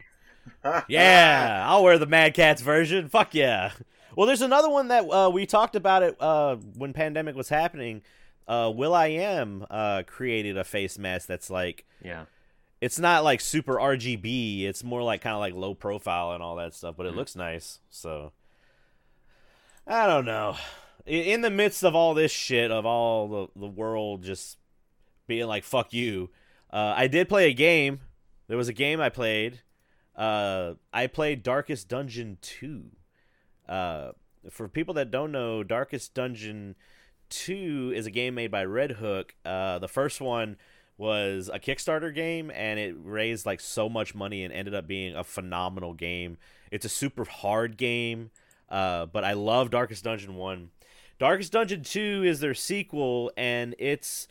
yeah, 0.88 1.64
I'll 1.66 1.82
wear 1.82 1.98
the 1.98 2.06
Mad 2.06 2.34
Catz 2.34 2.60
version. 2.60 3.08
Fuck 3.08 3.34
yeah. 3.34 3.72
Well, 4.16 4.26
there's 4.26 4.42
another 4.42 4.68
one 4.70 4.88
that 4.88 5.04
uh, 5.10 5.30
we 5.32 5.46
talked 5.46 5.74
about 5.76 6.02
it 6.02 6.16
uh, 6.20 6.56
when 6.76 6.92
pandemic 6.92 7.34
was 7.34 7.48
happening. 7.48 8.02
Uh, 8.46 8.70
will.i.am 8.74 9.64
uh, 9.70 10.02
created 10.06 10.56
a 10.58 10.64
face 10.64 10.98
mask 10.98 11.26
that's 11.28 11.48
like 11.50 11.86
yeah, 12.02 12.24
it's 12.80 12.98
not 12.98 13.24
like 13.24 13.40
super 13.40 13.76
RGB. 13.76 14.64
It's 14.64 14.84
more 14.84 15.02
like 15.02 15.22
kind 15.22 15.34
of 15.34 15.40
like 15.40 15.54
low 15.54 15.74
profile 15.74 16.32
and 16.32 16.42
all 16.42 16.56
that 16.56 16.74
stuff, 16.74 16.94
but 16.96 17.06
it 17.06 17.12
Mhm. 17.14 17.16
looks 17.16 17.34
nice. 17.36 17.78
So 17.90 18.32
I 19.86 20.06
don't 20.06 20.24
know. 20.24 20.56
In 21.06 21.42
the 21.42 21.50
midst 21.50 21.82
of 21.82 21.94
all 21.94 22.14
this 22.14 22.32
shit 22.32 22.70
of 22.70 22.86
all 22.86 23.28
the 23.28 23.60
the 23.60 23.66
world 23.66 24.22
just 24.22 24.58
being 25.26 25.46
like 25.46 25.64
fuck 25.64 25.92
you, 25.92 26.30
uh, 26.72 26.94
I 26.96 27.06
did 27.08 27.28
play 27.28 27.48
a 27.50 27.54
game. 27.54 28.00
There 28.48 28.56
was 28.56 28.68
a 28.68 28.72
game 28.74 29.00
I 29.00 29.08
played. 29.08 29.60
Uh, 30.16 30.74
I 30.92 31.06
played 31.06 31.42
Darkest 31.42 31.88
Dungeon 31.88 32.38
two. 32.40 32.90
Uh, 33.68 34.12
for 34.50 34.68
people 34.68 34.94
that 34.94 35.10
don't 35.10 35.32
know, 35.32 35.62
Darkest 35.62 36.14
Dungeon 36.14 36.76
two 37.34 37.92
is 37.94 38.06
a 38.06 38.10
game 38.10 38.34
made 38.34 38.50
by 38.50 38.64
Red 38.64 38.92
Hook. 38.92 39.34
Uh, 39.44 39.78
the 39.78 39.88
first 39.88 40.20
one 40.20 40.56
was 40.96 41.50
a 41.52 41.58
Kickstarter 41.58 42.14
game 42.14 42.50
and 42.54 42.78
it 42.78 42.94
raised 43.02 43.46
like 43.46 43.60
so 43.60 43.88
much 43.88 44.14
money 44.14 44.44
and 44.44 44.52
ended 44.54 44.74
up 44.74 44.86
being 44.86 45.16
a 45.16 45.24
phenomenal 45.24 45.92
game. 45.92 46.38
It's 46.70 46.84
a 46.84 46.90
super 46.90 47.24
hard 47.24 47.76
game, 47.76 48.30
uh, 48.68 49.06
but 49.06 49.24
I 49.24 49.32
love 49.32 49.70
Darkest 49.70 50.04
Dungeon 50.04 50.36
1. 50.36 50.70
Darkest 51.18 51.52
Dungeon 51.52 51.82
2 51.82 52.22
is 52.24 52.40
their 52.40 52.54
sequel 52.54 53.32
and 53.36 53.74
it's 53.78 54.28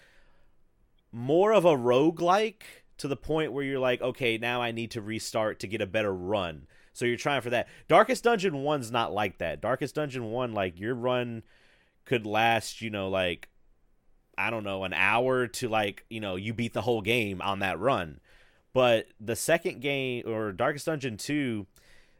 more 1.12 1.52
of 1.54 1.66
a 1.66 1.76
roguelike 1.76 2.64
to 2.98 3.08
the 3.08 3.18
point 3.18 3.52
where 3.52 3.64
you're 3.64 3.80
like, 3.80 4.02
okay, 4.02 4.38
now 4.38 4.62
I 4.62 4.72
need 4.72 4.92
to 4.92 5.02
restart 5.02 5.60
to 5.60 5.68
get 5.68 5.82
a 5.82 5.88
better 5.88 6.14
run. 6.14 6.68
So 6.94 7.06
you're 7.06 7.18
trying 7.18 7.42
for 7.42 7.50
that. 7.50 7.68
Darkest 7.88 8.24
Dungeon 8.24 8.54
1's 8.54 8.92
not 8.92 9.12
like 9.14 9.40
that. 9.40 9.62
Darkest 9.62 9.96
Dungeon 9.96 10.32
1 10.32 10.54
like 10.54 10.80
your 10.80 10.96
run 10.96 11.44
could 12.06 12.26
last, 12.26 12.82
you 12.82 12.90
know, 12.90 13.10
like 13.10 13.50
I 14.38 14.50
don't 14.50 14.64
know, 14.64 14.84
an 14.84 14.94
hour 14.94 15.48
to 15.48 15.70
like, 15.70 16.06
you 16.10 16.20
know, 16.20 16.36
you 16.36 16.54
beat 16.54 16.74
the 16.74 16.82
whole 16.82 17.02
game 17.02 17.42
on 17.42 17.60
that 17.60 17.80
run. 17.80 18.20
But 18.74 19.08
the 19.20 19.36
second 19.36 19.82
game 19.82 20.24
or 20.28 20.52
Darkest 20.52 20.88
Dungeon 20.88 21.18
2, 21.18 21.68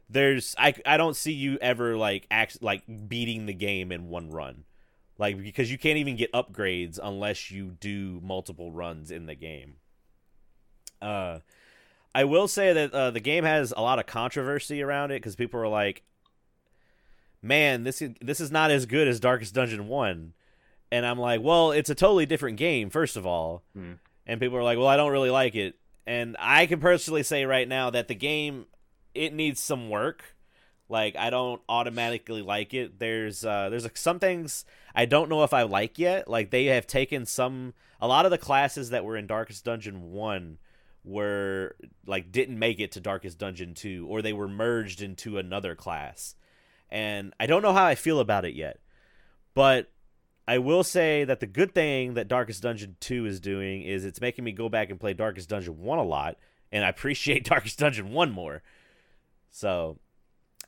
there's 0.08 0.54
I 0.58 0.74
I 0.86 0.96
don't 0.96 1.16
see 1.16 1.32
you 1.32 1.58
ever 1.60 1.96
like 1.96 2.26
act 2.30 2.62
like 2.62 2.82
beating 3.08 3.46
the 3.46 3.54
game 3.54 3.90
in 3.90 4.08
one 4.08 4.30
run. 4.30 4.64
Like 5.18 5.42
because 5.42 5.70
you 5.70 5.78
can't 5.78 5.98
even 5.98 6.16
get 6.16 6.32
upgrades 6.32 6.98
unless 7.02 7.50
you 7.50 7.76
do 7.80 8.20
multiple 8.22 8.70
runs 8.70 9.10
in 9.10 9.26
the 9.26 9.34
game. 9.34 9.76
Uh 11.02 11.40
I 12.14 12.24
will 12.24 12.46
say 12.46 12.72
that 12.72 12.94
uh, 12.94 13.10
the 13.10 13.20
game 13.20 13.42
has 13.42 13.74
a 13.76 13.82
lot 13.82 13.98
of 13.98 14.06
controversy 14.06 14.80
around 14.82 15.10
it 15.10 15.16
because 15.16 15.34
people 15.34 15.58
are 15.58 15.68
like, 15.68 16.04
"Man, 17.44 17.84
this 17.84 18.02
is 18.02 18.14
this 18.20 18.40
is 18.40 18.50
not 18.50 18.70
as 18.70 18.86
good 18.86 19.06
as 19.06 19.20
Darkest 19.20 19.54
Dungeon 19.54 19.86
One," 19.88 20.32
and 20.90 21.06
I'm 21.06 21.18
like, 21.18 21.42
"Well, 21.42 21.70
it's 21.72 21.90
a 21.90 21.94
totally 21.94 22.26
different 22.26 22.56
game, 22.56 22.90
first 22.90 23.16
of 23.16 23.26
all." 23.26 23.62
Hmm. 23.74 23.94
And 24.26 24.40
people 24.40 24.56
are 24.56 24.62
like, 24.62 24.78
"Well, 24.78 24.88
I 24.88 24.96
don't 24.96 25.12
really 25.12 25.30
like 25.30 25.54
it," 25.54 25.76
and 26.06 26.36
I 26.40 26.66
can 26.66 26.80
personally 26.80 27.22
say 27.22 27.44
right 27.44 27.68
now 27.68 27.90
that 27.90 28.08
the 28.08 28.14
game 28.14 28.66
it 29.14 29.32
needs 29.32 29.60
some 29.60 29.90
work. 29.90 30.34
Like 30.88 31.16
I 31.16 31.30
don't 31.30 31.62
automatically 31.68 32.42
like 32.42 32.74
it. 32.74 32.98
There's 32.98 33.44
uh, 33.44 33.68
there's 33.70 33.84
like, 33.84 33.96
some 33.96 34.18
things 34.18 34.64
I 34.94 35.06
don't 35.06 35.30
know 35.30 35.44
if 35.44 35.54
I 35.54 35.62
like 35.62 35.98
yet. 35.98 36.28
Like 36.28 36.50
they 36.50 36.66
have 36.66 36.86
taken 36.86 37.26
some 37.26 37.74
a 38.00 38.08
lot 38.08 38.26
of 38.26 38.30
the 38.30 38.38
classes 38.38 38.90
that 38.90 39.04
were 39.04 39.16
in 39.16 39.26
Darkest 39.26 39.64
Dungeon 39.64 40.12
one 40.12 40.58
were 41.04 41.76
like 42.06 42.32
didn't 42.32 42.58
make 42.58 42.80
it 42.80 42.92
to 42.92 43.00
Darkest 43.00 43.38
Dungeon 43.38 43.74
2 43.74 44.06
or 44.08 44.22
they 44.22 44.32
were 44.32 44.48
merged 44.48 45.02
into 45.02 45.38
another 45.38 45.74
class. 45.74 46.34
And 46.94 47.34
I 47.40 47.46
don't 47.46 47.62
know 47.62 47.72
how 47.72 47.84
I 47.84 47.96
feel 47.96 48.20
about 48.20 48.44
it 48.44 48.54
yet. 48.54 48.78
But 49.52 49.90
I 50.46 50.58
will 50.58 50.84
say 50.84 51.24
that 51.24 51.40
the 51.40 51.46
good 51.46 51.74
thing 51.74 52.14
that 52.14 52.28
Darkest 52.28 52.62
Dungeon 52.62 52.96
2 53.00 53.26
is 53.26 53.40
doing 53.40 53.82
is 53.82 54.04
it's 54.04 54.20
making 54.20 54.44
me 54.44 54.52
go 54.52 54.68
back 54.68 54.90
and 54.90 55.00
play 55.00 55.12
Darkest 55.12 55.48
Dungeon 55.48 55.80
1 55.80 55.98
a 55.98 56.04
lot 56.04 56.36
and 56.70 56.84
I 56.84 56.88
appreciate 56.88 57.44
Darkest 57.48 57.78
Dungeon 57.80 58.12
1 58.12 58.30
more. 58.30 58.62
So 59.50 59.98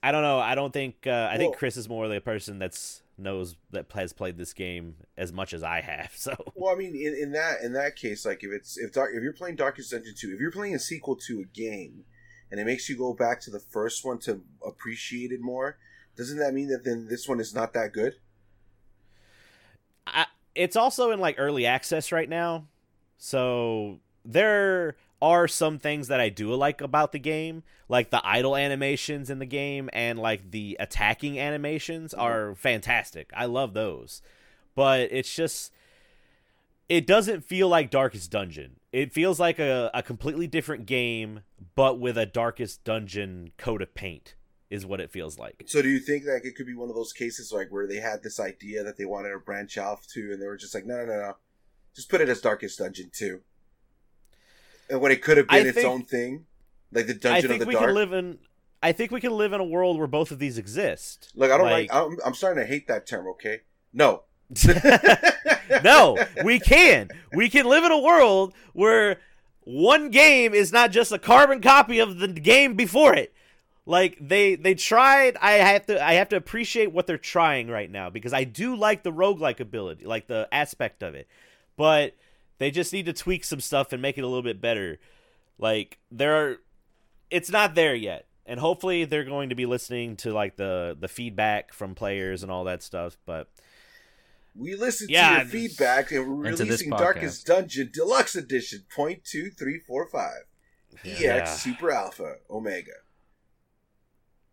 I 0.02 0.12
don't 0.12 0.22
know. 0.22 0.38
I 0.40 0.54
don't 0.54 0.72
think 0.72 1.06
uh, 1.06 1.28
I 1.30 1.36
think 1.36 1.56
Chris 1.56 1.76
is 1.76 1.88
more 1.88 2.08
the 2.08 2.20
person 2.20 2.58
that's 2.58 3.02
knows 3.18 3.56
that 3.70 3.86
has 3.92 4.12
played 4.12 4.36
this 4.36 4.52
game 4.52 4.96
as 5.16 5.32
much 5.32 5.54
as 5.54 5.62
I 5.62 5.80
have. 5.80 6.12
So 6.16 6.34
Well, 6.54 6.72
I 6.72 6.76
mean, 6.76 6.94
in, 6.94 7.14
in 7.14 7.32
that 7.32 7.60
in 7.62 7.72
that 7.74 7.96
case, 7.96 8.24
like 8.26 8.42
if 8.42 8.50
it's 8.52 8.76
if 8.76 8.92
dark 8.92 9.12
if 9.14 9.22
you're 9.22 9.32
playing 9.32 9.56
Darkest 9.56 9.90
Dungeon 9.90 10.14
two, 10.16 10.32
if 10.32 10.40
you're 10.40 10.52
playing 10.52 10.74
a 10.74 10.78
sequel 10.78 11.16
to 11.16 11.40
a 11.40 11.44
game, 11.44 12.04
and 12.50 12.60
it 12.60 12.64
makes 12.64 12.88
you 12.88 12.96
go 12.96 13.12
back 13.12 13.40
to 13.42 13.50
the 13.50 13.60
first 13.60 14.04
one 14.04 14.18
to 14.20 14.42
appreciate 14.64 15.32
it 15.32 15.40
more, 15.40 15.78
doesn't 16.16 16.38
that 16.38 16.54
mean 16.54 16.68
that 16.68 16.84
then 16.84 17.06
this 17.08 17.28
one 17.28 17.40
is 17.40 17.54
not 17.54 17.72
that 17.74 17.92
good? 17.92 18.14
I, 20.06 20.26
it's 20.54 20.76
also 20.76 21.10
in 21.10 21.20
like 21.20 21.36
early 21.38 21.66
access 21.66 22.12
right 22.12 22.28
now. 22.28 22.66
So 23.18 24.00
there 24.24 24.96
are 25.22 25.48
some 25.48 25.78
things 25.78 26.08
that 26.08 26.20
I 26.20 26.28
do 26.28 26.54
like 26.54 26.80
about 26.80 27.12
the 27.12 27.18
game, 27.18 27.62
like 27.88 28.10
the 28.10 28.26
idle 28.26 28.56
animations 28.56 29.30
in 29.30 29.38
the 29.38 29.46
game 29.46 29.88
and 29.92 30.18
like 30.18 30.50
the 30.50 30.76
attacking 30.78 31.38
animations 31.38 32.12
mm-hmm. 32.12 32.22
are 32.22 32.54
fantastic. 32.54 33.30
I 33.34 33.46
love 33.46 33.74
those. 33.74 34.22
But 34.74 35.08
it's 35.10 35.34
just 35.34 35.72
it 36.88 37.06
doesn't 37.06 37.44
feel 37.44 37.68
like 37.68 37.90
Darkest 37.90 38.30
Dungeon. 38.30 38.76
It 38.92 39.12
feels 39.12 39.40
like 39.40 39.58
a, 39.58 39.90
a 39.92 40.02
completely 40.02 40.46
different 40.46 40.86
game, 40.86 41.40
but 41.74 41.98
with 41.98 42.16
a 42.16 42.26
Darkest 42.26 42.84
Dungeon 42.84 43.52
coat 43.58 43.82
of 43.82 43.94
paint, 43.94 44.35
is 44.70 44.84
what 44.84 45.00
it 45.00 45.10
feels 45.12 45.38
like. 45.38 45.62
So, 45.66 45.80
do 45.82 45.88
you 45.88 45.98
think 46.00 46.24
like 46.26 46.44
it 46.44 46.56
could 46.56 46.66
be 46.66 46.74
one 46.74 46.88
of 46.88 46.94
those 46.96 47.12
cases 47.12 47.52
like 47.52 47.68
where 47.70 47.86
they 47.86 47.96
had 48.00 48.22
this 48.22 48.40
idea 48.40 48.82
that 48.84 48.96
they 48.96 49.04
wanted 49.04 49.30
to 49.30 49.38
branch 49.38 49.78
off 49.78 50.06
to, 50.14 50.32
and 50.32 50.42
they 50.42 50.46
were 50.46 50.56
just 50.56 50.74
like, 50.74 50.84
no, 50.86 50.96
no, 50.96 51.04
no, 51.06 51.20
no, 51.20 51.36
just 51.94 52.08
put 52.10 52.20
it 52.20 52.28
as 52.28 52.40
Darkest 52.40 52.78
Dungeon 52.78 53.10
two, 53.12 53.40
and 54.90 55.00
when 55.00 55.12
it 55.12 55.22
could 55.22 55.36
have 55.36 55.48
been 55.48 55.66
I 55.66 55.68
its 55.68 55.76
think- 55.76 55.88
own 55.88 56.02
thing, 56.04 56.46
like 56.92 57.06
the 57.06 57.14
Dungeon 57.14 57.44
of 57.46 57.50
think 57.50 57.60
the 57.60 57.66
we 57.68 57.74
Dark. 57.74 57.86
can 57.86 57.94
live 57.94 58.12
in. 58.12 58.38
I 58.82 58.92
think 58.92 59.10
we 59.10 59.20
can 59.20 59.32
live 59.32 59.52
in 59.52 59.60
a 59.60 59.64
world 59.64 59.98
where 59.98 60.06
both 60.06 60.30
of 60.30 60.38
these 60.38 60.58
exist. 60.58 61.32
Look, 61.34 61.50
I 61.50 61.56
don't 61.58 61.66
like- 61.70 61.92
like. 61.92 62.02
I'm, 62.12 62.16
I'm 62.26 62.34
starting 62.34 62.62
to 62.62 62.66
hate 62.68 62.88
that 62.88 63.06
term. 63.06 63.26
Okay, 63.28 63.60
no, 63.92 64.22
no, 65.84 66.16
we 66.44 66.58
can. 66.60 67.08
We 67.32 67.48
can 67.48 67.66
live 67.66 67.84
in 67.84 67.90
a 67.92 67.98
world 67.98 68.54
where 68.72 69.20
one 69.64 70.10
game 70.10 70.54
is 70.54 70.72
not 70.72 70.90
just 70.90 71.10
a 71.12 71.18
carbon 71.18 71.60
copy 71.60 71.98
of 71.98 72.18
the 72.18 72.28
game 72.28 72.74
before 72.74 73.14
it. 73.14 73.32
Like 73.86 74.18
they 74.20 74.56
they 74.56 74.74
tried 74.74 75.36
I 75.40 75.52
have 75.52 75.86
to 75.86 76.04
I 76.04 76.14
have 76.14 76.28
to 76.30 76.36
appreciate 76.36 76.92
what 76.92 77.06
they're 77.06 77.18
trying 77.18 77.68
right 77.68 77.90
now 77.90 78.10
because 78.10 78.32
I 78.32 78.44
do 78.44 78.74
like 78.76 79.04
the 79.04 79.12
roguelike 79.12 79.60
ability, 79.60 80.04
like 80.06 80.26
the 80.26 80.48
aspect 80.52 81.02
of 81.02 81.14
it. 81.14 81.28
But 81.76 82.14
they 82.58 82.70
just 82.72 82.92
need 82.92 83.06
to 83.06 83.12
tweak 83.12 83.44
some 83.44 83.60
stuff 83.60 83.92
and 83.92 84.02
make 84.02 84.18
it 84.18 84.22
a 84.24 84.26
little 84.26 84.42
bit 84.42 84.60
better. 84.60 84.98
Like 85.58 85.98
there 86.10 86.34
are 86.36 86.56
it's 87.30 87.50
not 87.50 87.74
there 87.74 87.94
yet. 87.94 88.26
And 88.46 88.60
hopefully 88.60 89.04
they're 89.04 89.24
going 89.24 89.50
to 89.50 89.56
be 89.56 89.66
listening 89.66 90.16
to 90.18 90.32
like 90.32 90.56
the 90.56 90.96
the 90.98 91.08
feedback 91.08 91.72
from 91.72 91.94
players 91.94 92.42
and 92.42 92.50
all 92.52 92.64
that 92.64 92.82
stuff, 92.82 93.16
but 93.26 93.48
We 94.54 94.74
listened 94.74 95.10
Yeah, 95.10 95.28
to 95.28 95.34
your 95.34 95.42
feedback 95.44 96.10
and 96.12 96.26
we're 96.28 96.46
and 96.46 96.56
to 96.56 96.64
this 96.64 96.86
releasing. 96.86 96.90
Darkest 96.96 97.46
Dungeon 97.46 97.90
Deluxe 97.92 98.34
Edition 98.36 98.84
point 98.94 99.24
two 99.24 99.50
three 99.50 99.78
four 99.78 100.08
five 100.08 100.44
EX 101.04 101.20
Yeah. 101.20 101.44
Super 101.56 101.90
Alpha 101.92 102.36
Omega. 102.50 102.92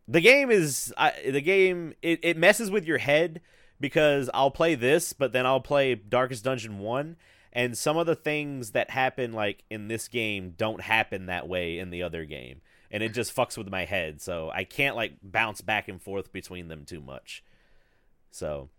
The 0.07 0.21
game 0.21 0.51
is 0.51 0.93
I, 0.97 1.13
the 1.29 1.41
game 1.41 1.93
it, 2.01 2.19
it 2.23 2.37
messes 2.37 2.69
with 2.69 2.85
your 2.85 2.97
head 2.97 3.41
because 3.79 4.29
i'll 4.33 4.51
play 4.51 4.75
this 4.75 5.13
but 5.13 5.33
then 5.33 5.45
i'll 5.45 5.61
play 5.61 5.95
darkest 5.95 6.43
dungeon 6.43 6.79
1 6.79 7.15
and 7.51 7.77
some 7.77 7.97
of 7.97 8.05
the 8.05 8.15
things 8.15 8.71
that 8.71 8.89
happen 8.89 9.33
like 9.33 9.63
in 9.69 9.87
this 9.87 10.07
game 10.07 10.53
don't 10.57 10.81
happen 10.81 11.27
that 11.27 11.47
way 11.47 11.79
in 11.79 11.89
the 11.89 12.03
other 12.03 12.25
game 12.25 12.61
and 12.91 13.01
it 13.01 13.13
just 13.13 13.35
fucks 13.35 13.57
with 13.57 13.69
my 13.69 13.85
head 13.85 14.21
so 14.21 14.51
i 14.53 14.63
can't 14.63 14.95
like 14.95 15.13
bounce 15.21 15.61
back 15.61 15.87
and 15.87 16.01
forth 16.01 16.31
between 16.31 16.67
them 16.67 16.85
too 16.85 17.01
much. 17.01 17.43
So 18.31 18.69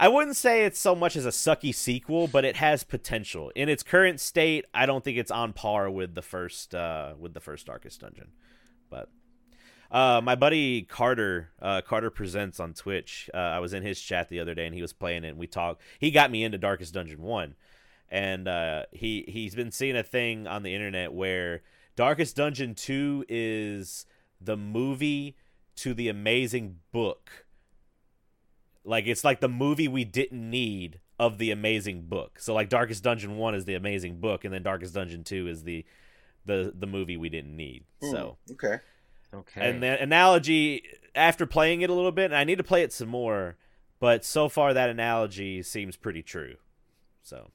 i 0.00 0.08
wouldn't 0.08 0.36
say 0.36 0.64
it's 0.64 0.80
so 0.80 0.94
much 0.94 1.16
as 1.16 1.26
a 1.26 1.30
sucky 1.30 1.74
sequel 1.74 2.26
but 2.26 2.44
it 2.44 2.56
has 2.56 2.82
potential. 2.84 3.52
In 3.54 3.68
its 3.68 3.82
current 3.82 4.20
state 4.20 4.64
i 4.74 4.84
don't 4.86 5.04
think 5.04 5.16
it's 5.16 5.30
on 5.30 5.52
par 5.52 5.90
with 5.90 6.14
the 6.14 6.22
first 6.22 6.74
uh 6.74 7.14
with 7.18 7.34
the 7.34 7.40
first 7.40 7.66
darkest 7.66 8.00
dungeon 8.00 8.32
but 8.90 9.08
uh, 9.96 10.20
my 10.22 10.34
buddy 10.34 10.82
Carter, 10.82 11.48
uh, 11.62 11.80
Carter 11.80 12.10
presents 12.10 12.60
on 12.60 12.74
Twitch. 12.74 13.30
Uh, 13.32 13.38
I 13.38 13.60
was 13.60 13.72
in 13.72 13.82
his 13.82 13.98
chat 13.98 14.28
the 14.28 14.40
other 14.40 14.54
day, 14.54 14.66
and 14.66 14.74
he 14.74 14.82
was 14.82 14.92
playing 14.92 15.24
it. 15.24 15.28
and 15.28 15.38
We 15.38 15.46
talked. 15.46 15.80
He 15.98 16.10
got 16.10 16.30
me 16.30 16.44
into 16.44 16.58
Darkest 16.58 16.92
Dungeon 16.92 17.22
One, 17.22 17.54
and 18.10 18.46
uh, 18.46 18.82
he 18.92 19.24
he's 19.26 19.54
been 19.54 19.72
seeing 19.72 19.96
a 19.96 20.02
thing 20.02 20.46
on 20.46 20.62
the 20.64 20.74
internet 20.74 21.14
where 21.14 21.62
Darkest 21.96 22.36
Dungeon 22.36 22.74
Two 22.74 23.24
is 23.26 24.04
the 24.38 24.56
movie 24.56 25.34
to 25.76 25.94
the 25.94 26.10
amazing 26.10 26.76
book. 26.92 27.46
Like 28.84 29.06
it's 29.06 29.24
like 29.24 29.40
the 29.40 29.48
movie 29.48 29.88
we 29.88 30.04
didn't 30.04 30.50
need 30.50 31.00
of 31.18 31.38
the 31.38 31.50
amazing 31.50 32.02
book. 32.02 32.38
So 32.38 32.52
like 32.52 32.68
Darkest 32.68 33.02
Dungeon 33.02 33.38
One 33.38 33.54
is 33.54 33.64
the 33.64 33.74
amazing 33.76 34.20
book, 34.20 34.44
and 34.44 34.52
then 34.52 34.62
Darkest 34.62 34.92
Dungeon 34.92 35.24
Two 35.24 35.48
is 35.48 35.62
the 35.62 35.86
the 36.44 36.74
the 36.78 36.86
movie 36.86 37.16
we 37.16 37.30
didn't 37.30 37.56
need. 37.56 37.84
Hmm, 38.02 38.10
So. 38.10 38.36
okay, 38.52 38.76
Okay. 39.36 39.68
And 39.68 39.82
the 39.82 40.00
analogy 40.00 40.84
after 41.14 41.46
playing 41.46 41.82
it 41.82 41.90
a 41.90 41.94
little 41.94 42.12
bit, 42.12 42.26
and 42.26 42.36
I 42.36 42.44
need 42.44 42.58
to 42.58 42.64
play 42.64 42.82
it 42.82 42.92
some 42.92 43.08
more, 43.08 43.56
but 43.98 44.24
so 44.24 44.48
far 44.48 44.74
that 44.74 44.90
analogy 44.90 45.62
seems 45.62 45.96
pretty 45.96 46.22
true. 46.22 46.56
So, 47.22 47.50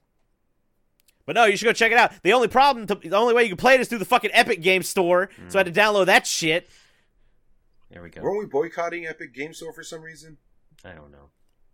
but 1.25 1.35
no, 1.35 1.45
you 1.45 1.57
should 1.57 1.65
go 1.65 1.73
check 1.73 1.91
it 1.91 1.97
out. 1.97 2.11
The 2.23 2.33
only 2.33 2.47
problem, 2.47 2.87
to, 2.87 2.95
the 2.95 3.15
only 3.15 3.33
way 3.33 3.43
you 3.43 3.49
can 3.49 3.57
play 3.57 3.75
it 3.75 3.81
is 3.81 3.87
through 3.87 3.99
the 3.99 4.05
fucking 4.05 4.31
Epic 4.33 4.61
Game 4.61 4.83
Store. 4.83 5.29
So 5.47 5.59
I 5.59 5.63
had 5.63 5.73
to 5.73 5.79
mm. 5.79 5.83
download 5.83 6.07
that 6.07 6.27
shit. 6.27 6.69
there 7.89 8.01
we 8.01 8.09
go. 8.09 8.21
weren't 8.21 8.39
we 8.39 8.45
boycotting 8.45 9.05
Epic 9.05 9.33
Game 9.33 9.53
Store 9.53 9.73
for 9.73 9.83
some 9.83 10.01
reason? 10.01 10.37
I 10.83 10.91
don't 10.91 11.11
know. 11.11 11.29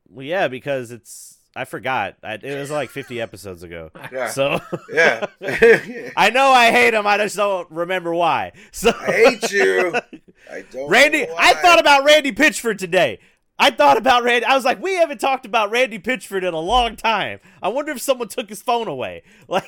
Well, 0.09 0.25
yeah, 0.25 0.47
because 0.47 0.91
it's 0.91 1.39
I 1.57 1.65
forgot. 1.65 2.17
I, 2.23 2.33
it 2.35 2.57
was 2.59 2.69
like 2.71 2.89
50 2.89 3.19
episodes 3.19 3.63
ago. 3.63 3.89
Yeah, 4.11 4.29
So 4.29 4.59
yeah. 4.93 5.25
I 6.15 6.29
know 6.29 6.51
I 6.51 6.71
hate 6.71 6.93
him. 6.93 7.07
I 7.07 7.17
just 7.17 7.35
don't 7.35 7.69
remember 7.71 8.13
why. 8.13 8.51
So 8.71 8.91
I 8.97 9.05
hate 9.11 9.51
you. 9.51 9.93
I 10.51 10.63
don't. 10.71 10.89
Randy, 10.89 11.25
know 11.25 11.35
I 11.37 11.53
thought 11.55 11.79
about 11.79 12.05
Randy 12.05 12.31
Pitchford 12.31 12.77
today. 12.77 13.19
I 13.59 13.71
thought 13.71 13.97
about 13.97 14.23
Randy. 14.23 14.45
I 14.45 14.55
was 14.55 14.63
like, 14.65 14.79
we 14.81 14.93
haven't 14.93 15.19
talked 15.19 15.45
about 15.47 15.71
Randy 15.71 15.97
Pitchford 15.97 16.47
in 16.47 16.53
a 16.53 16.59
long 16.59 16.95
time. 16.95 17.39
I 17.61 17.69
wonder 17.69 17.91
if 17.91 17.99
someone 18.01 18.27
took 18.27 18.49
his 18.49 18.61
phone 18.61 18.87
away. 18.87 19.23
Like, 19.47 19.65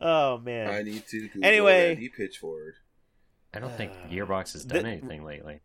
oh 0.00 0.38
man. 0.38 0.70
I 0.70 0.82
need 0.82 1.06
to. 1.08 1.28
Google 1.28 1.44
Anyway. 1.44 1.88
Randy 1.88 2.10
Pitchford. 2.10 2.72
I 3.54 3.60
don't 3.60 3.72
think 3.76 3.92
Uh, 3.92 4.08
Gearbox 4.12 4.52
has 4.52 4.64
done 4.64 4.82
the- 4.82 4.88
anything 4.90 5.24
lately. 5.24 5.60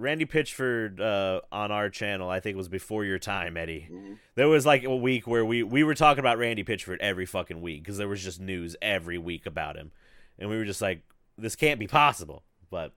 Randy 0.00 0.24
Pitchford 0.24 1.00
uh, 1.00 1.40
on 1.52 1.70
our 1.70 1.90
channel, 1.90 2.28
I 2.30 2.40
think, 2.40 2.54
it 2.54 2.56
was 2.56 2.68
before 2.68 3.04
your 3.04 3.18
time, 3.18 3.56
Eddie. 3.56 3.88
Mhm. 3.90 4.18
There 4.34 4.48
was 4.48 4.64
like 4.66 4.84
a 4.84 4.96
week 4.96 5.26
where 5.26 5.44
we 5.44 5.62
we 5.62 5.84
were 5.84 5.94
talking 5.94 6.20
about 6.20 6.38
Randy 6.38 6.64
Pitchford 6.64 6.98
every 7.00 7.26
fucking 7.26 7.60
week 7.60 7.82
because 7.82 7.98
there 7.98 8.08
was 8.08 8.22
just 8.22 8.40
news 8.40 8.74
every 8.80 9.18
week 9.18 9.46
about 9.46 9.76
him, 9.76 9.92
and 10.38 10.48
we 10.48 10.56
were 10.56 10.64
just 10.64 10.80
like, 10.82 11.02
this 11.36 11.54
can't 11.54 11.78
be 11.78 11.86
possible. 11.86 12.42
But 12.70 12.92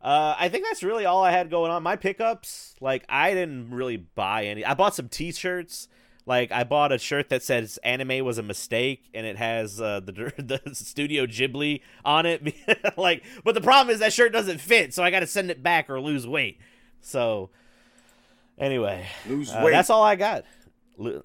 uh, 0.00 0.34
I 0.38 0.48
think 0.48 0.64
that's 0.64 0.82
really 0.82 1.04
all 1.04 1.22
I 1.22 1.30
had 1.30 1.50
going 1.50 1.70
on. 1.70 1.82
My 1.82 1.96
pickups, 1.96 2.74
like 2.80 3.04
I 3.08 3.34
didn't 3.34 3.70
really 3.70 3.96
buy 3.96 4.44
any. 4.46 4.64
I 4.64 4.74
bought 4.74 4.94
some 4.94 5.08
T-shirts. 5.08 5.88
Like 6.26 6.52
I 6.52 6.64
bought 6.64 6.90
a 6.90 6.98
shirt 6.98 7.28
that 7.28 7.42
says 7.42 7.78
"anime 7.84 8.24
was 8.24 8.38
a 8.38 8.42
mistake" 8.42 9.10
and 9.12 9.26
it 9.26 9.36
has 9.36 9.80
uh, 9.80 10.00
the 10.00 10.12
the 10.64 10.74
Studio 10.74 11.26
Ghibli 11.26 11.82
on 12.04 12.24
it. 12.24 12.54
like, 12.96 13.22
but 13.44 13.54
the 13.54 13.60
problem 13.60 13.92
is 13.92 14.00
that 14.00 14.12
shirt 14.12 14.32
doesn't 14.32 14.60
fit, 14.60 14.94
so 14.94 15.02
I 15.02 15.10
got 15.10 15.20
to 15.20 15.26
send 15.26 15.50
it 15.50 15.62
back 15.62 15.90
or 15.90 16.00
lose 16.00 16.26
weight. 16.26 16.58
So, 17.02 17.50
anyway, 18.58 19.06
Lose 19.28 19.52
uh, 19.52 19.60
weight. 19.62 19.72
that's 19.72 19.90
all 19.90 20.02
I 20.02 20.16
got. 20.16 20.44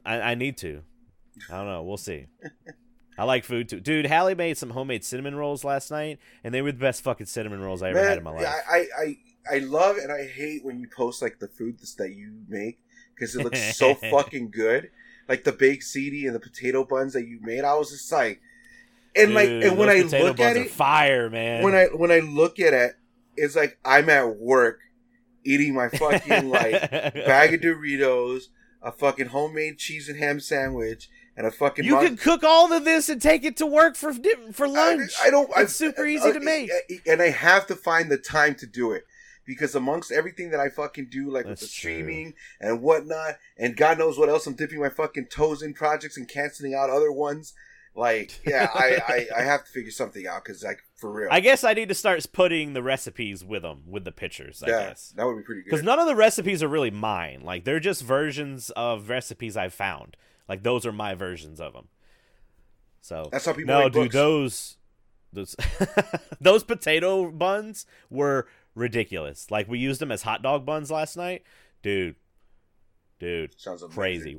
I, 0.06 0.22
I 0.22 0.36
need 0.36 0.58
to. 0.58 0.82
I 1.50 1.58
don't 1.58 1.68
know. 1.68 1.84
We'll 1.84 1.96
see. 1.96 2.28
I 3.18 3.24
like 3.24 3.46
food 3.46 3.70
too, 3.70 3.80
dude. 3.80 4.06
Hallie 4.06 4.36
made 4.36 4.58
some 4.58 4.72
homemade 4.72 5.06
cinnamon 5.06 5.36
rolls 5.36 5.64
last 5.64 5.92
night, 5.92 6.20
and 6.44 6.54
they 6.54 6.62
were 6.62 6.74
the 6.74 6.78
best 6.78 7.02
fucking 7.04 7.28
cinnamon 7.28 7.62
rolls 7.62 7.82
I 7.82 7.92
ever 7.92 8.04
had 8.04 8.18
in 8.18 8.24
my 8.26 8.32
life. 8.32 8.48
I, 8.48 8.76
I, 8.76 8.86
I, 8.98 9.18
I 9.56 9.58
love 9.60 9.96
and 9.98 10.12
I 10.12 10.26
hate 10.26 10.66
when 10.66 10.80
you 10.80 10.88
post 10.94 11.22
like 11.22 11.40
the 11.40 11.48
food 11.48 11.80
that 11.98 12.12
you 12.12 12.34
make 12.50 12.80
because 13.20 13.36
it 13.36 13.44
looks 13.44 13.78
so 13.78 13.96
fucking 14.12 14.52
good. 14.52 14.90
Like 15.28 15.44
the 15.44 15.52
baked 15.52 15.84
ziti 15.84 16.26
and 16.26 16.34
the 16.34 16.40
potato 16.40 16.84
buns 16.84 17.14
that 17.14 17.28
you 17.28 17.40
made. 17.42 17.64
I 17.64 17.76
was 17.76 17.92
just 17.92 18.12
like, 18.12 18.42
and 19.16 19.34
like, 19.34 19.50
and 19.50 19.78
when 19.78 19.90
I 19.90 20.02
look 20.02 20.40
at 20.40 20.58
it, 20.58 20.72
fire, 20.72 21.30
man. 21.30 21.64
when 21.64 21.76
I 21.76 21.86
when 21.86 22.12
I 22.12 22.20
look 22.20 22.60
at 22.60 22.74
it, 22.74 22.94
it's 23.36 23.56
like 23.56 23.78
I'm 23.86 24.10
at 24.10 24.38
work 24.38 24.80
eating 25.44 25.74
my 25.74 25.90
fucking 25.90 26.50
like 26.50 26.92
bag 26.92 27.54
of 27.54 27.62
Doritos, 27.62 28.44
a 28.82 28.92
fucking 28.92 29.28
homemade 29.28 29.78
cheese 29.78 30.10
and 30.10 30.18
ham 30.18 30.40
sandwich, 30.40 31.10
and 31.38 31.46
a 31.46 31.52
fucking. 31.52 31.86
you 31.86 31.96
mon- 31.96 32.06
can 32.06 32.18
cook 32.18 32.44
all 32.44 32.74
of 32.74 32.86
this 32.86 33.08
and 33.08 33.22
take 33.22 33.44
it 33.44 33.58
to 33.58 33.68
work 33.68 33.96
for 33.96 34.14
for 34.52 34.68
lunch. 34.68 35.12
I, 35.22 35.28
I 35.28 35.30
don't. 35.30 35.50
I, 35.56 35.62
It's 35.62 35.76
super 35.76 36.06
easy 36.06 36.32
to 36.32 36.40
uh, 36.40 36.44
make. 36.44 36.72
and 37.06 37.22
I 37.22 37.30
have 37.30 37.68
to 37.68 37.76
find 37.76 38.10
the 38.10 38.18
time 38.18 38.56
to 38.56 38.66
do 38.66 38.94
it 38.94 39.04
because 39.50 39.74
amongst 39.74 40.12
everything 40.12 40.52
that 40.52 40.60
I 40.60 40.70
fucking 40.70 41.08
do, 41.10 41.32
like 41.32 41.46
with 41.46 41.60
That's 41.60 41.62
the 41.62 41.82
true. 41.82 41.92
streaming 41.92 42.36
and 42.62 42.84
whatnot, 42.84 43.40
and 43.58 43.76
God 43.76 43.98
knows 43.98 44.16
what 44.16 44.30
else, 44.30 44.46
I'm 44.46 44.54
dipping 44.54 44.80
my 44.80 44.90
fucking 44.90 45.26
toes 45.26 45.64
in 45.64 45.74
projects 45.74 46.18
and 46.18 46.28
canceling 46.28 46.76
out 46.76 46.92
other 46.92 47.12
ones. 47.12 47.56
Like, 47.96 48.42
yeah, 48.46 48.70
I, 48.72 49.00
I, 49.08 49.40
I 49.40 49.42
have 49.42 49.66
to 49.66 49.72
figure 49.72 49.90
something 49.90 50.28
out 50.28 50.44
because, 50.44 50.64
like, 50.64 50.82
for 50.96 51.12
real, 51.12 51.30
I 51.32 51.40
guess 51.40 51.64
I 51.64 51.74
need 51.74 51.90
to 51.90 51.96
start 51.96 52.24
putting 52.32 52.74
the 52.74 52.84
recipes 52.84 53.44
with 53.44 53.64
them 53.64 53.82
with 53.88 54.06
the 54.06 54.12
pictures. 54.12 54.62
I 54.62 54.70
yeah, 54.70 54.88
guess 54.90 55.14
that 55.18 55.26
would 55.26 55.38
be 55.38 55.44
pretty 55.44 55.64
because 55.64 55.82
none 55.82 55.98
of 55.98 56.06
the 56.06 56.16
recipes 56.16 56.62
are 56.62 56.68
really 56.68 56.92
mine. 56.92 57.42
Like 57.44 57.64
they're 57.64 57.80
just 57.80 58.04
versions 58.04 58.70
of 58.76 59.10
recipes 59.10 59.58
I've 59.58 59.74
found. 59.74 60.16
Like 60.48 60.62
those 60.62 60.86
are 60.86 60.92
my 60.92 61.16
versions 61.16 61.60
of 61.60 61.74
them. 61.74 61.88
So 63.02 63.30
That's 63.32 63.46
how 63.48 63.54
people 63.54 63.74
no, 63.74 63.90
dude, 63.90 63.94
books. 63.94 64.14
those 64.14 64.78
those 65.34 65.56
those 66.42 66.64
potato 66.64 67.32
buns 67.32 67.86
were 68.10 68.48
ridiculous. 68.80 69.52
Like 69.52 69.68
we 69.68 69.80
used 69.80 70.02
them 70.02 70.12
as 70.12 70.24
hot 70.24 70.42
dog 70.42 70.66
buns 70.66 70.90
last 70.90 71.18
night, 71.18 71.44
dude. 71.84 72.16
Dude, 73.20 73.60
Sounds 73.60 73.82
amazing. 73.82 73.96
crazy. 73.96 74.38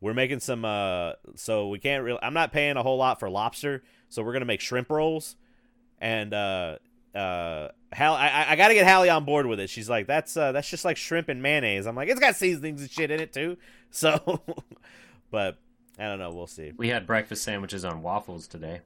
we're 0.00 0.14
making 0.14 0.40
some. 0.40 0.64
Uh, 0.64 1.12
so 1.36 1.68
we 1.68 1.78
can't 1.78 2.02
really. 2.04 2.18
I'm 2.22 2.34
not 2.34 2.52
paying 2.52 2.76
a 2.76 2.82
whole 2.82 2.96
lot 2.98 3.20
for 3.20 3.30
lobster, 3.30 3.82
so 4.08 4.22
we're 4.22 4.32
gonna 4.32 4.44
make 4.44 4.60
shrimp 4.60 4.90
rolls, 4.90 5.36
and 5.98 6.34
uh, 6.34 6.76
uh, 7.14 7.68
Hal, 7.92 8.14
I, 8.14 8.46
I 8.50 8.56
got 8.56 8.68
to 8.68 8.74
get 8.74 8.86
Hallie 8.86 9.10
on 9.10 9.24
board 9.24 9.46
with 9.46 9.58
it. 9.60 9.68
She's 9.70 9.88
like, 9.90 10.06
that's 10.06 10.36
uh, 10.36 10.52
that's 10.52 10.68
just 10.68 10.84
like 10.84 10.96
shrimp 10.96 11.28
and 11.28 11.42
mayonnaise. 11.42 11.86
I'm 11.86 11.96
like, 11.96 12.08
it's 12.08 12.20
got 12.20 12.36
seasonings 12.36 12.80
and 12.82 12.90
shit 12.90 13.10
in 13.10 13.20
it 13.20 13.32
too. 13.32 13.56
So, 13.92 14.40
but 15.32 15.58
I 15.98 16.04
don't 16.04 16.20
know. 16.20 16.30
We'll 16.30 16.46
see. 16.46 16.70
We 16.76 16.90
had 16.90 17.08
breakfast 17.08 17.42
sandwiches 17.42 17.84
on 17.84 18.02
waffles 18.02 18.46
today. 18.46 18.82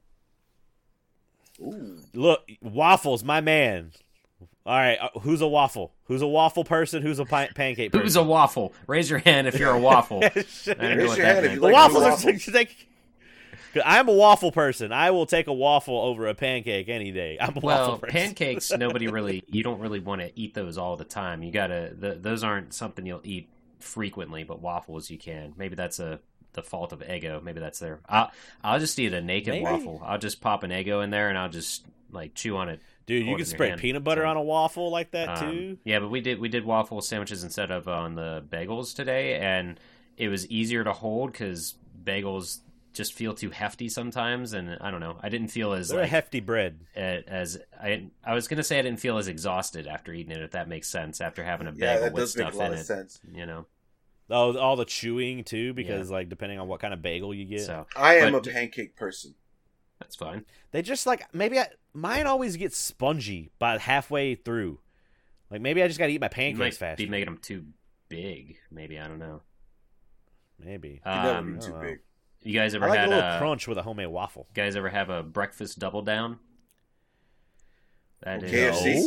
Ooh. 1.61 1.99
Look, 2.15 2.41
waffles, 2.59 3.23
my 3.23 3.39
man. 3.39 3.91
All 4.65 4.75
right, 4.75 4.97
uh, 4.99 5.19
who's 5.19 5.41
a 5.41 5.47
waffle? 5.47 5.93
Who's 6.05 6.23
a 6.23 6.27
waffle 6.27 6.63
person? 6.63 7.03
Who's 7.03 7.19
a 7.19 7.25
pi- 7.25 7.49
pancake 7.53 7.91
person? 7.91 8.03
Who's 8.03 8.15
a 8.15 8.23
waffle? 8.23 8.73
Raise 8.87 9.09
your 9.09 9.19
hand 9.19 9.47
if 9.47 9.59
you're 9.59 9.71
a 9.71 9.79
waffle. 9.79 10.21
Raise 10.35 10.65
your 10.65 10.75
hand 10.77 11.45
if 11.45 11.53
you 11.53 11.61
waffles 11.61 12.01
like 12.01 12.11
waffles. 12.13 12.25
Are 12.25 12.39
so, 12.39 12.51
like, 12.51 12.87
I'm 13.85 14.07
a 14.09 14.13
waffle 14.13 14.51
person. 14.51 14.91
I 14.91 15.11
will 15.11 15.27
take 15.27 15.45
a 15.47 15.53
waffle 15.53 15.99
over 16.01 16.25
a 16.27 16.33
pancake 16.33 16.89
any 16.89 17.11
day. 17.11 17.37
I'm 17.39 17.55
a 17.57 17.59
Well, 17.59 17.77
waffle 17.79 17.97
person. 17.99 18.11
pancakes, 18.19 18.71
nobody 18.77 19.07
really. 19.07 19.43
You 19.47 19.61
don't 19.61 19.79
really 19.79 19.99
want 19.99 20.21
to 20.21 20.31
eat 20.39 20.55
those 20.55 20.79
all 20.79 20.97
the 20.97 21.05
time. 21.05 21.43
You 21.43 21.51
gotta. 21.51 21.91
The, 21.95 22.15
those 22.15 22.43
aren't 22.43 22.73
something 22.73 23.05
you'll 23.05 23.21
eat 23.23 23.49
frequently, 23.79 24.43
but 24.43 24.61
waffles 24.61 25.11
you 25.11 25.19
can. 25.19 25.53
Maybe 25.57 25.75
that's 25.75 25.99
a 25.99 26.19
the 26.53 26.63
fault 26.63 26.91
of 26.93 27.01
Eggo. 27.01 27.43
Maybe 27.43 27.59
that's 27.59 27.77
their. 27.79 27.99
I'll, 28.07 28.31
I'll 28.63 28.79
just 28.79 28.97
eat 28.97 29.13
a 29.13 29.21
naked 29.21 29.53
Maybe. 29.53 29.63
waffle. 29.65 30.01
I'll 30.03 30.17
just 30.17 30.41
pop 30.41 30.63
an 30.63 30.71
Eggo 30.71 31.03
in 31.03 31.09
there 31.11 31.29
and 31.29 31.37
I'll 31.37 31.49
just 31.49 31.85
like 32.11 32.33
chew 32.33 32.55
on 32.57 32.69
it. 32.69 32.79
Dude, 33.05 33.25
you 33.25 33.35
can 33.35 33.45
spray 33.45 33.69
hand, 33.69 33.81
peanut 33.81 34.03
butter 34.03 34.21
so- 34.23 34.27
on 34.27 34.37
a 34.37 34.41
waffle 34.43 34.89
like 34.89 35.11
that 35.11 35.41
Um, 35.43 35.51
too. 35.51 35.77
Yeah, 35.83 35.99
but 35.99 36.09
we 36.09 36.21
did 36.21 36.39
we 36.39 36.49
did 36.49 36.65
waffle 36.65 37.01
sandwiches 37.01 37.43
instead 37.43 37.69
of 37.71 37.87
on 37.87 38.15
the 38.15 38.43
bagels 38.49 38.95
today, 38.95 39.35
and 39.39 39.79
it 40.17 40.29
was 40.29 40.49
easier 40.49 40.83
to 40.83 40.93
hold 40.93 41.31
because 41.31 41.75
bagels 42.03 42.59
just 42.93 43.13
feel 43.13 43.33
too 43.33 43.49
hefty 43.49 43.89
sometimes, 43.89 44.53
and 44.53 44.77
I 44.79 44.89
don't 44.89 45.01
know. 45.01 45.17
I 45.21 45.27
didn't 45.29 45.49
feel 45.49 45.73
as 45.73 45.89
They're 45.89 45.99
a 46.01 46.07
hefty 46.07 46.39
bread. 46.39 46.79
uh, 46.95 46.99
as 47.27 47.59
I 47.79 48.05
I 48.23 48.33
was 48.33 48.47
gonna 48.47 48.63
say 48.63 48.79
I 48.79 48.81
didn't 48.81 49.01
feel 49.01 49.17
as 49.17 49.27
exhausted 49.27 49.85
after 49.85 50.13
eating 50.13 50.31
it. 50.31 50.41
If 50.41 50.51
that 50.51 50.67
makes 50.69 50.87
sense, 50.87 51.19
after 51.21 51.43
having 51.43 51.67
a 51.67 51.71
Yeah, 51.71 51.95
bagel 51.95 52.03
that 52.05 52.13
with 52.13 52.23
does 52.23 52.37
make 52.37 52.45
stuff 52.47 52.53
a 52.55 52.57
lot 52.57 52.67
in 52.67 52.73
of 52.73 52.79
it, 52.79 52.85
sense. 52.85 53.19
you 53.33 53.45
know. 53.45 53.65
Oh, 54.29 54.57
all 54.57 54.75
the 54.77 54.85
chewing 54.85 55.43
too, 55.43 55.73
because 55.73 56.09
like 56.09 56.29
depending 56.29 56.57
on 56.57 56.67
what 56.67 56.79
kind 56.79 56.93
of 56.93 57.01
bagel 57.03 57.33
you 57.35 57.45
get, 57.45 57.61
So 57.61 57.85
I 57.95 58.15
am 58.15 58.31
But- 58.33 58.47
a 58.47 58.51
pancake 58.51 58.95
person. 58.95 59.35
That's 59.99 60.15
fine. 60.15 60.45
they 60.71 60.81
just 60.81 61.05
like 61.05 61.25
maybe 61.33 61.59
I, 61.59 61.67
mine 61.93 62.27
always 62.27 62.57
gets 62.57 62.77
spongy 62.77 63.51
by 63.59 63.77
halfway 63.77 64.35
through. 64.35 64.79
Like 65.51 65.61
maybe 65.61 65.81
I 65.83 65.87
just 65.87 65.99
got 65.99 66.07
to 66.07 66.11
eat 66.13 66.21
my 66.21 66.25
You 66.27 66.29
pancakes 66.31 66.59
might 66.59 66.73
faster. 66.75 67.03
be 67.03 67.09
making 67.09 67.25
them 67.25 67.37
too 67.37 67.65
big. 68.09 68.57
Maybe 68.71 68.99
I 68.99 69.07
don't 69.07 69.19
know. 69.19 69.41
maybe. 70.59 71.01
You 71.05 71.11
Um, 71.11 71.59
too 71.59 71.73
oh, 71.75 71.81
big. 71.81 71.99
you 72.43 72.53
guys 72.53 72.73
I 72.73 72.77
ever 72.77 72.87
like 72.87 72.97
a 72.97 73.01
had 73.01 73.09
little 73.09 73.23
a 73.29 73.37
crunch 73.39 73.67
with 73.67 73.77
a 73.77 73.83
homemade 73.83 74.07
waffle. 74.07 74.47
You 74.55 74.63
guys 74.63 74.75
ever 74.75 74.89
have 74.89 75.09
a 75.09 75.23
breakfast 75.23 75.79
double 75.79 76.01
down? 76.01 76.39
That 78.23 78.43
is 78.43 78.51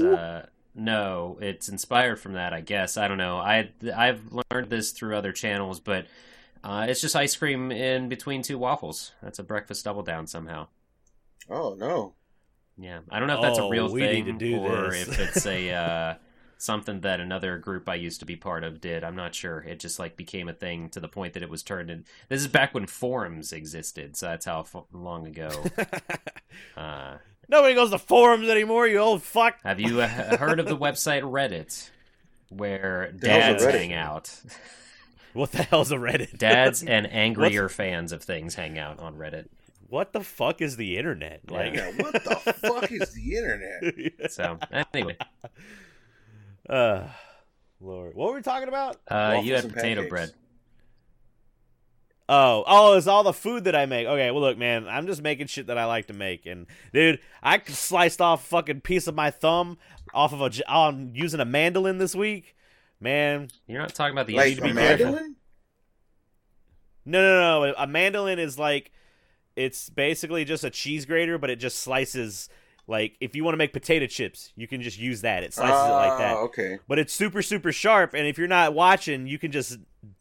KFC? 0.00 0.16
uh, 0.18 0.46
no, 0.74 1.38
it's 1.40 1.68
inspired 1.68 2.20
from 2.20 2.34
that, 2.34 2.52
I 2.52 2.60
guess. 2.60 2.96
I 2.96 3.08
don't 3.08 3.18
know. 3.18 3.38
I 3.38 3.70
I've 3.94 4.20
learned 4.50 4.70
this 4.70 4.92
through 4.92 5.16
other 5.16 5.32
channels, 5.32 5.80
but 5.80 6.06
uh, 6.62 6.86
it's 6.88 7.00
just 7.00 7.16
ice 7.16 7.34
cream 7.36 7.72
in 7.72 8.08
between 8.08 8.42
two 8.42 8.58
waffles. 8.58 9.12
That's 9.22 9.38
a 9.38 9.42
breakfast 9.44 9.84
double 9.84 10.02
down 10.02 10.26
somehow. 10.28 10.68
Oh 11.50 11.74
no. 11.78 12.14
Yeah, 12.76 13.00
I 13.10 13.18
don't 13.18 13.26
know 13.28 13.36
if 13.36 13.42
that's 13.42 13.58
Oh, 13.58 13.66
a 13.66 13.70
real 13.70 13.90
we 13.92 14.00
thing 14.02 14.24
to 14.26 14.32
do 14.32 14.56
or 14.58 14.90
this. 14.90 15.08
if 15.08 15.18
it's 15.18 15.46
a 15.46 15.70
uh, 15.72 16.14
something 16.58 17.00
that 17.00 17.18
another 17.20 17.58
group 17.58 17.88
I 17.88 17.96
used 17.96 18.20
to 18.20 18.26
be 18.26 18.36
part 18.36 18.62
of 18.62 18.80
did. 18.80 19.02
I'm 19.02 19.16
not 19.16 19.34
sure. 19.34 19.60
It 19.66 19.80
just 19.80 19.98
like 19.98 20.16
became 20.16 20.48
a 20.48 20.52
thing 20.52 20.88
to 20.90 21.00
the 21.00 21.08
point 21.08 21.32
that 21.34 21.42
it 21.42 21.50
was 21.50 21.62
turned 21.64 21.90
in. 21.90 22.04
This 22.28 22.40
is 22.40 22.46
back 22.48 22.74
when 22.74 22.86
forums 22.86 23.52
existed, 23.52 24.16
so 24.16 24.26
that's 24.26 24.46
how 24.46 24.60
f- 24.60 24.76
long 24.92 25.26
ago. 25.26 25.50
Uh, 26.76 27.18
Nobody 27.48 27.74
goes 27.74 27.90
to 27.90 27.98
forums 27.98 28.48
anymore. 28.48 28.86
You 28.88 28.98
old 28.98 29.22
fuck. 29.22 29.58
have 29.62 29.78
you 29.80 30.00
uh, 30.00 30.36
heard 30.38 30.58
of 30.60 30.66
the 30.66 30.76
website 30.76 31.22
Reddit, 31.22 31.88
where 32.48 33.12
dads 33.12 33.64
hang 33.64 33.92
out? 33.92 34.30
What 35.34 35.52
the 35.52 35.62
hell's 35.62 35.92
a 35.92 35.96
Reddit? 35.96 36.36
Dads 36.36 36.82
and 36.82 37.06
angrier 37.12 37.68
fans 37.68 38.12
of 38.12 38.22
things 38.22 38.54
hang 38.54 38.78
out 38.78 38.98
on 38.98 39.14
Reddit. 39.16 39.46
What 39.88 40.12
the 40.12 40.20
fuck 40.20 40.60
is 40.62 40.76
the 40.76 40.96
internet? 40.98 41.40
Yeah. 41.50 41.56
Like, 41.56 41.74
Yeah, 41.74 41.90
what 41.98 42.12
the 42.12 42.54
fuck 42.54 42.92
is 42.92 43.12
the 43.14 43.36
internet? 43.36 44.12
So 44.30 44.58
anyway, 44.94 45.16
uh, 46.70 47.08
Lord, 47.80 48.14
what 48.14 48.28
were 48.30 48.34
we 48.36 48.42
talking 48.42 48.68
about? 48.68 48.96
uh, 49.08 49.40
you 49.42 49.54
had 49.54 49.64
potato 49.68 50.02
pancakes. 50.02 50.08
bread. 50.10 50.32
Oh, 52.30 52.62
oh, 52.66 52.96
it's 52.98 53.06
all 53.06 53.22
the 53.22 53.32
food 53.32 53.64
that 53.64 53.74
I 53.74 53.86
make. 53.86 54.06
Okay, 54.06 54.30
well, 54.30 54.42
look, 54.42 54.58
man, 54.58 54.86
I'm 54.86 55.06
just 55.06 55.22
making 55.22 55.46
shit 55.46 55.68
that 55.68 55.78
I 55.78 55.86
like 55.86 56.08
to 56.08 56.12
make, 56.12 56.44
and 56.44 56.66
dude, 56.92 57.20
I 57.42 57.58
sliced 57.66 58.20
off 58.20 58.44
a 58.44 58.46
fucking 58.48 58.82
piece 58.82 59.06
of 59.06 59.14
my 59.14 59.30
thumb 59.30 59.78
off 60.12 60.34
of 60.34 60.42
a. 60.42 60.50
j- 60.50 60.62
I'm 60.68 61.12
using 61.14 61.40
a 61.40 61.46
mandolin 61.46 61.96
this 61.96 62.14
week, 62.14 62.54
man. 63.00 63.48
You're 63.66 63.80
not 63.80 63.94
talking 63.94 64.12
about 64.12 64.26
the 64.26 64.34
like 64.34 64.56
to 64.56 64.60
be 64.60 64.66
a 64.68 64.70
instrument. 64.72 64.78
careful. 64.98 65.06
mandolin? 65.06 65.36
No, 67.06 67.22
no, 67.22 67.66
no. 67.68 67.74
A 67.78 67.86
mandolin 67.86 68.38
is 68.38 68.58
like, 68.58 68.90
it's 69.58 69.90
basically 69.90 70.44
just 70.44 70.64
a 70.64 70.70
cheese 70.70 71.04
grater, 71.06 71.38
but 71.38 71.50
it 71.50 71.56
just 71.56 71.78
slices. 71.80 72.48
Like, 72.86 73.16
if 73.20 73.36
you 73.36 73.44
want 73.44 73.52
to 73.52 73.58
make 73.58 73.74
potato 73.74 74.06
chips, 74.06 74.50
you 74.56 74.66
can 74.66 74.80
just 74.80 74.98
use 74.98 75.20
that. 75.20 75.42
It 75.42 75.52
slices 75.52 75.74
it 75.76 75.92
like 75.92 76.18
that. 76.18 76.36
Ah, 76.36 76.40
Okay. 76.44 76.78
But 76.88 76.98
it's 76.98 77.12
super, 77.12 77.42
super 77.42 77.70
sharp, 77.70 78.14
and 78.14 78.26
if 78.26 78.38
you're 78.38 78.48
not 78.48 78.72
watching, 78.72 79.26
you 79.26 79.38
can 79.38 79.52
just 79.52 79.76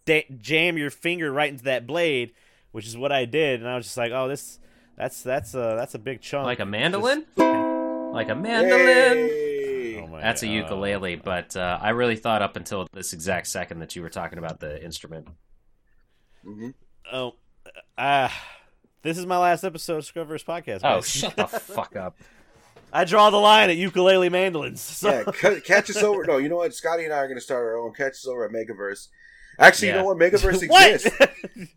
da- 0.05 0.27
jam 0.37 0.77
your 0.77 0.89
finger 0.89 1.31
right 1.31 1.49
into 1.49 1.63
that 1.63 1.87
blade, 1.87 2.33
which 2.73 2.85
is 2.85 2.97
what 2.97 3.13
I 3.13 3.23
did. 3.23 3.61
And 3.61 3.69
I 3.69 3.77
was 3.77 3.85
just 3.85 3.95
like, 3.97 4.11
oh, 4.11 4.27
this, 4.27 4.59
that's 4.97 5.21
that's 5.23 5.53
a 5.53 5.75
that's 5.77 5.95
a 5.95 5.99
big 5.99 6.19
chunk. 6.19 6.45
Like 6.45 6.59
a 6.59 6.65
mandolin? 6.65 7.25
Just- 7.37 7.47
Like 8.13 8.27
a 8.29 8.35
mandolin? 8.35 9.17
Yay! 9.29 10.01
Oh 10.01 10.07
my 10.07 10.19
That's 10.21 10.43
a 10.43 10.47
ukulele, 10.47 11.15
but 11.15 11.55
uh, 11.55 11.77
I 11.81 11.89
really 11.91 12.15
thought 12.17 12.41
up 12.41 12.55
until 12.57 12.87
this 12.91 13.13
exact 13.13 13.47
second 13.47 13.79
that 13.79 13.95
you 13.95 14.01
were 14.01 14.09
talking 14.09 14.39
about 14.39 14.59
the 14.59 14.83
instrument. 14.83 15.27
Mhm. 16.45 16.73
Oh, 17.13 17.35
ah, 17.97 18.33
this 19.03 19.17
is 19.17 19.25
my 19.25 19.37
last 19.37 19.63
episode 19.63 19.97
of 19.97 20.03
Scrubverse 20.03 20.43
podcast. 20.45 20.79
Oh, 20.83 20.95
guys. 20.95 21.09
shut 21.09 21.35
the 21.35 21.47
fuck 21.47 21.95
up. 21.95 22.17
I 22.91 23.03
draw 23.03 23.29
the 23.29 23.37
line 23.37 23.69
at 23.69 23.75
ukulele 23.77 24.29
mandolins. 24.29 24.81
So. 24.97 25.09
Yeah, 25.09 25.23
ca- 25.23 25.59
catch 25.61 25.89
us 25.89 25.97
over. 26.03 26.23
No, 26.25 26.37
you 26.37 26.49
know 26.49 26.55
what? 26.57 26.73
Scotty 26.73 27.03
and 27.05 27.13
I 27.13 27.17
are 27.17 27.27
going 27.27 27.37
to 27.37 27.41
start 27.43 27.63
our 27.63 27.77
own. 27.77 27.93
Catch 27.93 28.13
us 28.13 28.27
over 28.27 28.45
at 28.45 28.51
Megaverse. 28.51 29.07
Actually, 29.59 29.89
Yeah. 29.89 29.95
you 29.95 29.99
know 30.01 30.05
what? 30.05 30.17
Megaverse 30.17 30.67
What? 30.69 30.91
exists. 30.91 31.17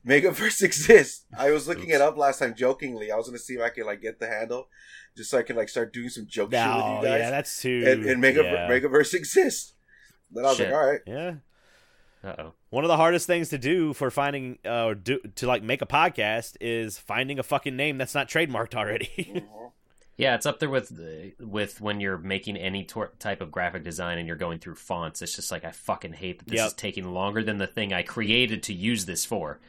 Megaverse 0.07 0.63
exists. 0.63 1.25
I 1.37 1.51
was 1.51 1.67
looking 1.67 1.89
it 1.91 2.01
up 2.01 2.17
last 2.17 2.39
time 2.39 2.55
jokingly. 2.55 3.11
I 3.11 3.17
was 3.17 3.27
going 3.27 3.39
to 3.39 3.43
see 3.43 3.55
if 3.55 3.61
I 3.63 3.71
could 3.71 3.87
like 3.87 4.01
get 4.03 4.21
the 4.21 4.29
handle, 4.29 4.69
just 5.17 5.31
so 5.31 5.39
I 5.39 5.43
could 5.43 5.57
like 5.57 5.69
start 5.69 5.93
doing 5.93 6.09
some 6.11 6.27
joke 6.29 6.53
shit 6.53 6.61
with 6.61 6.75
you 6.77 7.03
guys. 7.03 7.05
yeah, 7.21 7.31
that's 7.31 7.61
too. 7.63 7.85
and 7.87 8.05
and 8.05 8.21
Mega, 8.21 8.43
yeah. 8.43 8.69
Megaverse 8.69 9.15
exists. 9.15 9.73
Then 10.31 10.45
I 10.45 10.49
was 10.49 10.59
Shit. 10.59 10.67
like, 10.71 10.75
all 10.77 10.87
right. 10.91 11.01
yeah. 11.07 11.35
Uh 12.23 12.35
oh. 12.39 12.53
One 12.69 12.85
of 12.85 12.89
the 12.89 12.97
hardest 12.97 13.27
things 13.27 13.49
to 13.49 13.59
do 13.59 13.93
for 13.95 14.11
finding 14.11 14.59
uh, 14.65 14.85
or 14.87 14.95
do 14.95 15.21
to 15.37 15.47
like 15.47 15.63
make 15.63 15.81
a 15.83 15.87
podcast 15.87 16.57
is 16.61 16.99
finding 16.99 17.39
a 17.39 17.43
fucking 17.43 17.77
name 17.77 17.97
that's 17.99 18.15
not 18.15 18.29
trademarked 18.29 18.75
already. 18.75 19.45
Yeah, 20.17 20.35
it's 20.35 20.45
up 20.45 20.59
there 20.59 20.69
with 20.69 20.93
with 21.41 21.81
when 21.81 21.99
you're 21.99 22.19
making 22.19 22.59
any 22.59 22.85
tor- 22.85 23.13
type 23.19 23.41
of 23.41 23.51
graphic 23.51 23.85
design 23.85 24.19
and 24.19 24.27
you're 24.27 24.37
going 24.37 24.59
through 24.59 24.75
fonts. 24.75 25.23
It's 25.23 25.35
just 25.35 25.51
like 25.51 25.65
I 25.65 25.71
fucking 25.71 26.13
hate 26.13 26.41
that 26.41 26.47
this 26.47 26.59
Yep. 26.59 26.67
is 26.67 26.73
taking 26.75 27.15
longer 27.15 27.43
than 27.43 27.57
the 27.57 27.67
thing 27.67 27.95
I 27.95 28.03
created 28.03 28.63
to 28.65 28.75
use 28.75 29.07
this 29.07 29.25
for. 29.25 29.61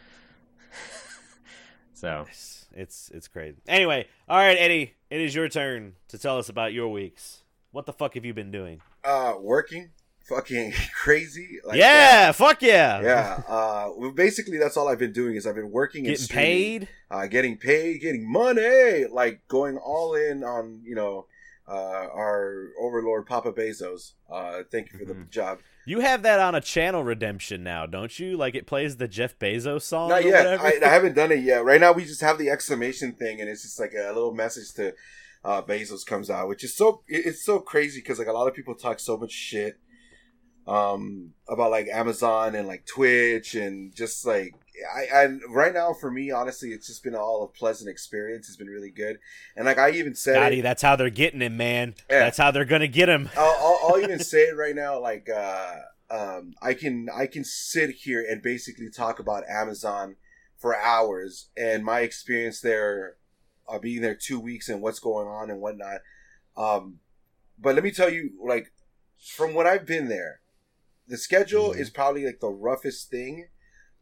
so 1.93 2.25
it's, 2.29 2.65
it's 2.75 3.09
it's 3.13 3.27
crazy. 3.29 3.57
Anyway, 3.65 4.07
all 4.27 4.37
right, 4.37 4.57
Eddie, 4.57 4.95
it 5.09 5.21
is 5.21 5.33
your 5.33 5.47
turn 5.47 5.93
to 6.09 6.17
tell 6.17 6.37
us 6.37 6.49
about 6.49 6.73
your 6.73 6.89
weeks. 6.89 7.43
What 7.71 7.85
the 7.85 7.93
fuck 7.93 8.15
have 8.15 8.25
you 8.25 8.33
been 8.33 8.51
doing? 8.51 8.81
Uh, 9.05 9.35
working, 9.39 9.91
fucking 10.36 10.73
crazy. 11.03 11.59
Like, 11.65 11.77
yeah, 11.77 12.32
fuck 12.32 12.61
yeah. 12.61 13.01
yeah. 13.01 13.43
Uh, 13.47 13.89
well, 13.97 14.11
basically, 14.11 14.57
that's 14.57 14.77
all 14.77 14.88
I've 14.88 14.99
been 14.99 15.13
doing 15.13 15.36
is 15.36 15.45
I've 15.45 15.55
been 15.55 15.71
working 15.71 16.05
Getting 16.05 16.27
paid. 16.27 16.88
uh, 17.09 17.27
getting 17.27 17.57
paid, 17.57 18.01
getting 18.01 18.29
money, 18.32 19.05
like 19.11 19.47
going 19.47 19.77
all 19.77 20.15
in 20.15 20.43
on 20.43 20.82
you 20.84 20.95
know 20.95 21.25
uh, 21.67 21.73
our 22.13 22.69
overlord 22.79 23.25
Papa 23.27 23.51
Bezos. 23.51 24.13
Uh, 24.32 24.63
thank 24.71 24.91
you 24.91 24.99
for 24.99 25.05
the 25.05 25.13
Mhm. 25.13 25.29
job. 25.29 25.59
You 25.86 26.01
have 26.01 26.21
that 26.23 26.39
on 26.39 26.53
a 26.53 26.61
channel 26.61 27.03
redemption 27.03 27.63
now, 27.63 27.86
don't 27.88 28.17
you? 28.19 28.38
Like 28.38 28.53
it 28.55 28.67
plays 28.67 28.97
the 28.97 29.07
Jeff 29.07 29.38
Bezos 29.39 29.82
song. 29.82 30.09
Not 30.09 30.23
or 30.23 30.27
yet. 30.27 30.59
I, 30.59 30.73
I 30.86 30.89
haven't 30.89 31.15
done 31.15 31.32
it 31.32 31.39
yet. 31.43 31.63
Right 31.65 31.82
now, 31.82 31.91
we 31.91 32.05
just 32.05 32.21
have 32.21 32.38
the 32.38 32.49
exclamation 32.49 33.13
thing, 33.13 33.41
and 33.41 33.49
it's 33.49 33.63
just 33.63 33.79
like 33.79 33.93
a 33.93 34.11
little 34.13 34.34
message 34.34 34.73
to 34.75 34.93
uh, 35.43 35.61
Bezos 35.63 36.05
comes 36.05 36.29
out, 36.29 36.47
which 36.47 36.63
is 36.63 36.75
so 36.75 37.01
it's 37.07 37.43
so 37.43 37.59
crazy 37.59 37.99
because 37.99 38.19
like 38.19 38.27
a 38.27 38.32
lot 38.32 38.47
of 38.47 38.53
people 38.53 38.75
talk 38.75 38.99
so 38.99 39.17
much 39.17 39.32
shit 39.32 39.79
um 40.72 41.34
about 41.49 41.72
like 41.72 41.88
Amazon 41.88 42.55
and 42.55 42.67
like 42.67 42.86
Twitch 42.86 43.55
and 43.55 43.93
just 43.95 44.26
like 44.26 44.53
I 44.95 45.24
and 45.24 45.41
right 45.49 45.74
now 45.74 45.93
for 45.93 46.09
me 46.09 46.32
honestly 46.32 46.69
it's 46.69 46.88
just 46.88 47.03
been 47.03 47.15
all 47.15 47.43
a 47.43 47.47
pleasant 47.47 47.89
experience 47.89 48.47
it's 48.47 48.57
been 48.57 48.67
really 48.67 48.89
good 48.89 49.19
and 49.55 49.65
like 49.65 49.78
I 49.78 49.91
even 49.91 50.15
said 50.15 50.53
it- 50.53 50.61
that's 50.63 50.82
how 50.82 50.95
they're 50.95 51.09
getting 51.09 51.41
him, 51.41 51.57
man. 51.57 51.95
Yeah. 52.09 52.19
That's 52.19 52.38
how 52.38 52.51
they're 52.51 52.65
gonna 52.65 52.88
get 52.88 53.09
him. 53.09 53.30
I'll, 53.38 53.57
I'll, 53.59 53.80
I'll 53.95 53.99
even 54.01 54.19
say 54.34 54.43
it 54.43 54.55
right 54.55 54.76
now. 54.76 54.99
Like, 54.99 55.28
uh, 55.30 55.74
um, 56.09 56.53
I 56.61 56.74
can 56.74 57.09
I 57.13 57.26
can 57.26 57.43
sit 57.43 57.89
here 57.91 58.26
and 58.28 58.41
basically 58.41 58.89
talk 58.89 59.19
about 59.19 59.43
Amazon 59.49 60.15
for 60.57 60.76
hours, 60.78 61.49
and 61.57 61.84
my 61.84 62.01
experience 62.01 62.59
there, 62.61 63.15
uh, 63.67 63.80
being 63.80 64.01
there 64.01 64.13
two 64.15 64.39
weeks 64.39 64.67
and 64.69 64.82
what's 64.82 64.99
going 64.99 65.28
on 65.28 65.49
and 65.49 65.59
whatnot. 65.61 66.01
Um, 66.57 66.99
but 67.59 67.76
let 67.76 67.84
me 67.84 67.91
tell 67.91 68.09
you, 68.09 68.32
like, 68.43 68.72
from 69.17 69.53
what 69.53 69.65
I've 69.65 69.86
been 69.86 70.07
there, 70.09 70.40
the 71.12 71.18
schedule 71.18 71.74
Mhm. 71.74 71.80
is 71.80 71.89
probably 71.89 72.26
like 72.26 72.39
the 72.39 72.49
roughest 72.49 73.09
thing, 73.12 73.47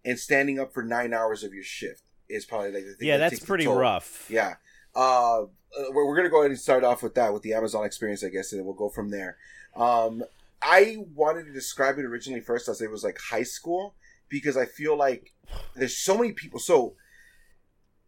and 0.06 0.18
standing 0.20 0.60
up 0.60 0.74
for 0.74 0.84
nine 0.84 1.14
hours 1.14 1.44
of 1.44 1.54
your 1.54 1.64
shift 1.64 2.04
is 2.30 2.46
probably 2.46 2.72
like 2.72 2.86
the 2.86 2.94
thing. 2.94 3.08
Yeah, 3.08 3.18
that 3.18 3.32
that's 3.32 3.44
pretty 3.44 3.68
rough. 3.68 4.30
Yeah. 4.30 4.56
Uh, 4.96 5.46
we're, 5.92 6.06
we're 6.06 6.16
gonna 6.16 6.30
go 6.30 6.40
ahead 6.42 6.52
and 6.52 6.60
start 6.60 6.84
off 6.84 7.04
with 7.04 7.16
that 7.16 7.34
with 7.34 7.44
the 7.44 7.54
Amazon 7.54 7.86
experience, 7.86 8.24
I 8.24 8.30
guess, 8.30 8.52
and 8.52 8.60
then 8.60 8.66
we'll 8.66 8.76
go 8.76 8.90
from 8.90 9.10
there. 9.10 9.38
Um, 9.76 10.24
I 10.62 10.98
wanted 11.16 11.46
to 11.46 11.52
describe 11.54 11.98
it 12.00 12.06
originally 12.06 12.42
first 12.42 12.68
as 12.68 12.82
it 12.82 12.90
was 12.92 13.04
like 13.04 13.18
high 13.18 13.44
school 13.44 13.96
because 14.30 14.56
I 14.58 14.66
feel 14.66 14.96
like 14.98 15.34
there's 15.76 15.98
so 15.98 16.16
many 16.18 16.32
people. 16.34 16.60
So 16.60 16.96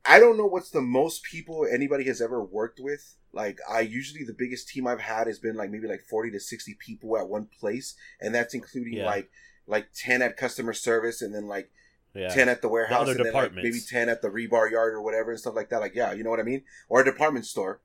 I 0.05 0.19
don't 0.19 0.37
know 0.37 0.45
what's 0.47 0.69
the 0.71 0.81
most 0.81 1.23
people 1.23 1.65
anybody 1.71 2.05
has 2.05 2.21
ever 2.21 2.43
worked 2.43 2.79
with. 2.79 3.15
Like 3.33 3.59
I 3.69 3.79
usually 3.81 4.23
the 4.25 4.33
biggest 4.33 4.67
team 4.69 4.85
I've 4.87 4.99
had 4.99 5.27
has 5.27 5.39
been 5.39 5.55
like 5.55 5.69
maybe 5.69 5.87
like 5.87 6.01
forty 6.03 6.31
to 6.31 6.39
sixty 6.39 6.73
people 6.73 7.17
at 7.17 7.29
one 7.29 7.45
place, 7.45 7.95
and 8.19 8.35
that's 8.35 8.53
including 8.53 8.93
Yeah. 8.93 9.05
like 9.05 9.29
like 9.67 9.87
ten 9.95 10.21
at 10.21 10.35
customer 10.37 10.73
service, 10.73 11.21
and 11.21 11.33
then 11.33 11.47
like 11.47 11.71
Yeah. 12.13 12.27
10 12.27 12.49
at 12.49 12.61
the 12.61 12.67
warehouse 12.67 13.03
other 13.03 13.11
and 13.13 13.25
then 13.27 13.33
like 13.33 13.53
maybe 13.53 13.79
10 13.79 14.09
at 14.09 14.21
the 14.21 14.27
rebar 14.27 14.69
yard 14.69 14.93
or 14.93 15.01
whatever 15.01 15.31
and 15.31 15.39
stuff 15.39 15.55
like 15.55 15.69
that 15.69 15.79
like 15.79 15.95
yeah 15.95 16.11
you 16.11 16.25
know 16.25 16.29
what 16.29 16.41
i 16.41 16.43
mean 16.43 16.63
or 16.89 16.99
a 16.99 17.05
department 17.05 17.45
store 17.45 17.79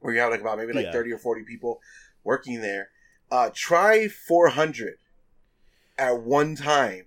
where 0.00 0.12
you 0.12 0.20
have 0.20 0.30
like 0.30 0.42
about 0.42 0.58
maybe 0.58 0.74
like 0.74 0.84
Yeah. 0.84 0.92
30 0.92 1.12
or 1.12 1.18
40 1.18 1.44
people 1.44 1.80
working 2.24 2.60
there 2.60 2.90
uh 3.30 3.48
try 3.54 4.06
400 4.06 4.98
at 5.96 6.20
one 6.20 6.56
time 6.56 7.06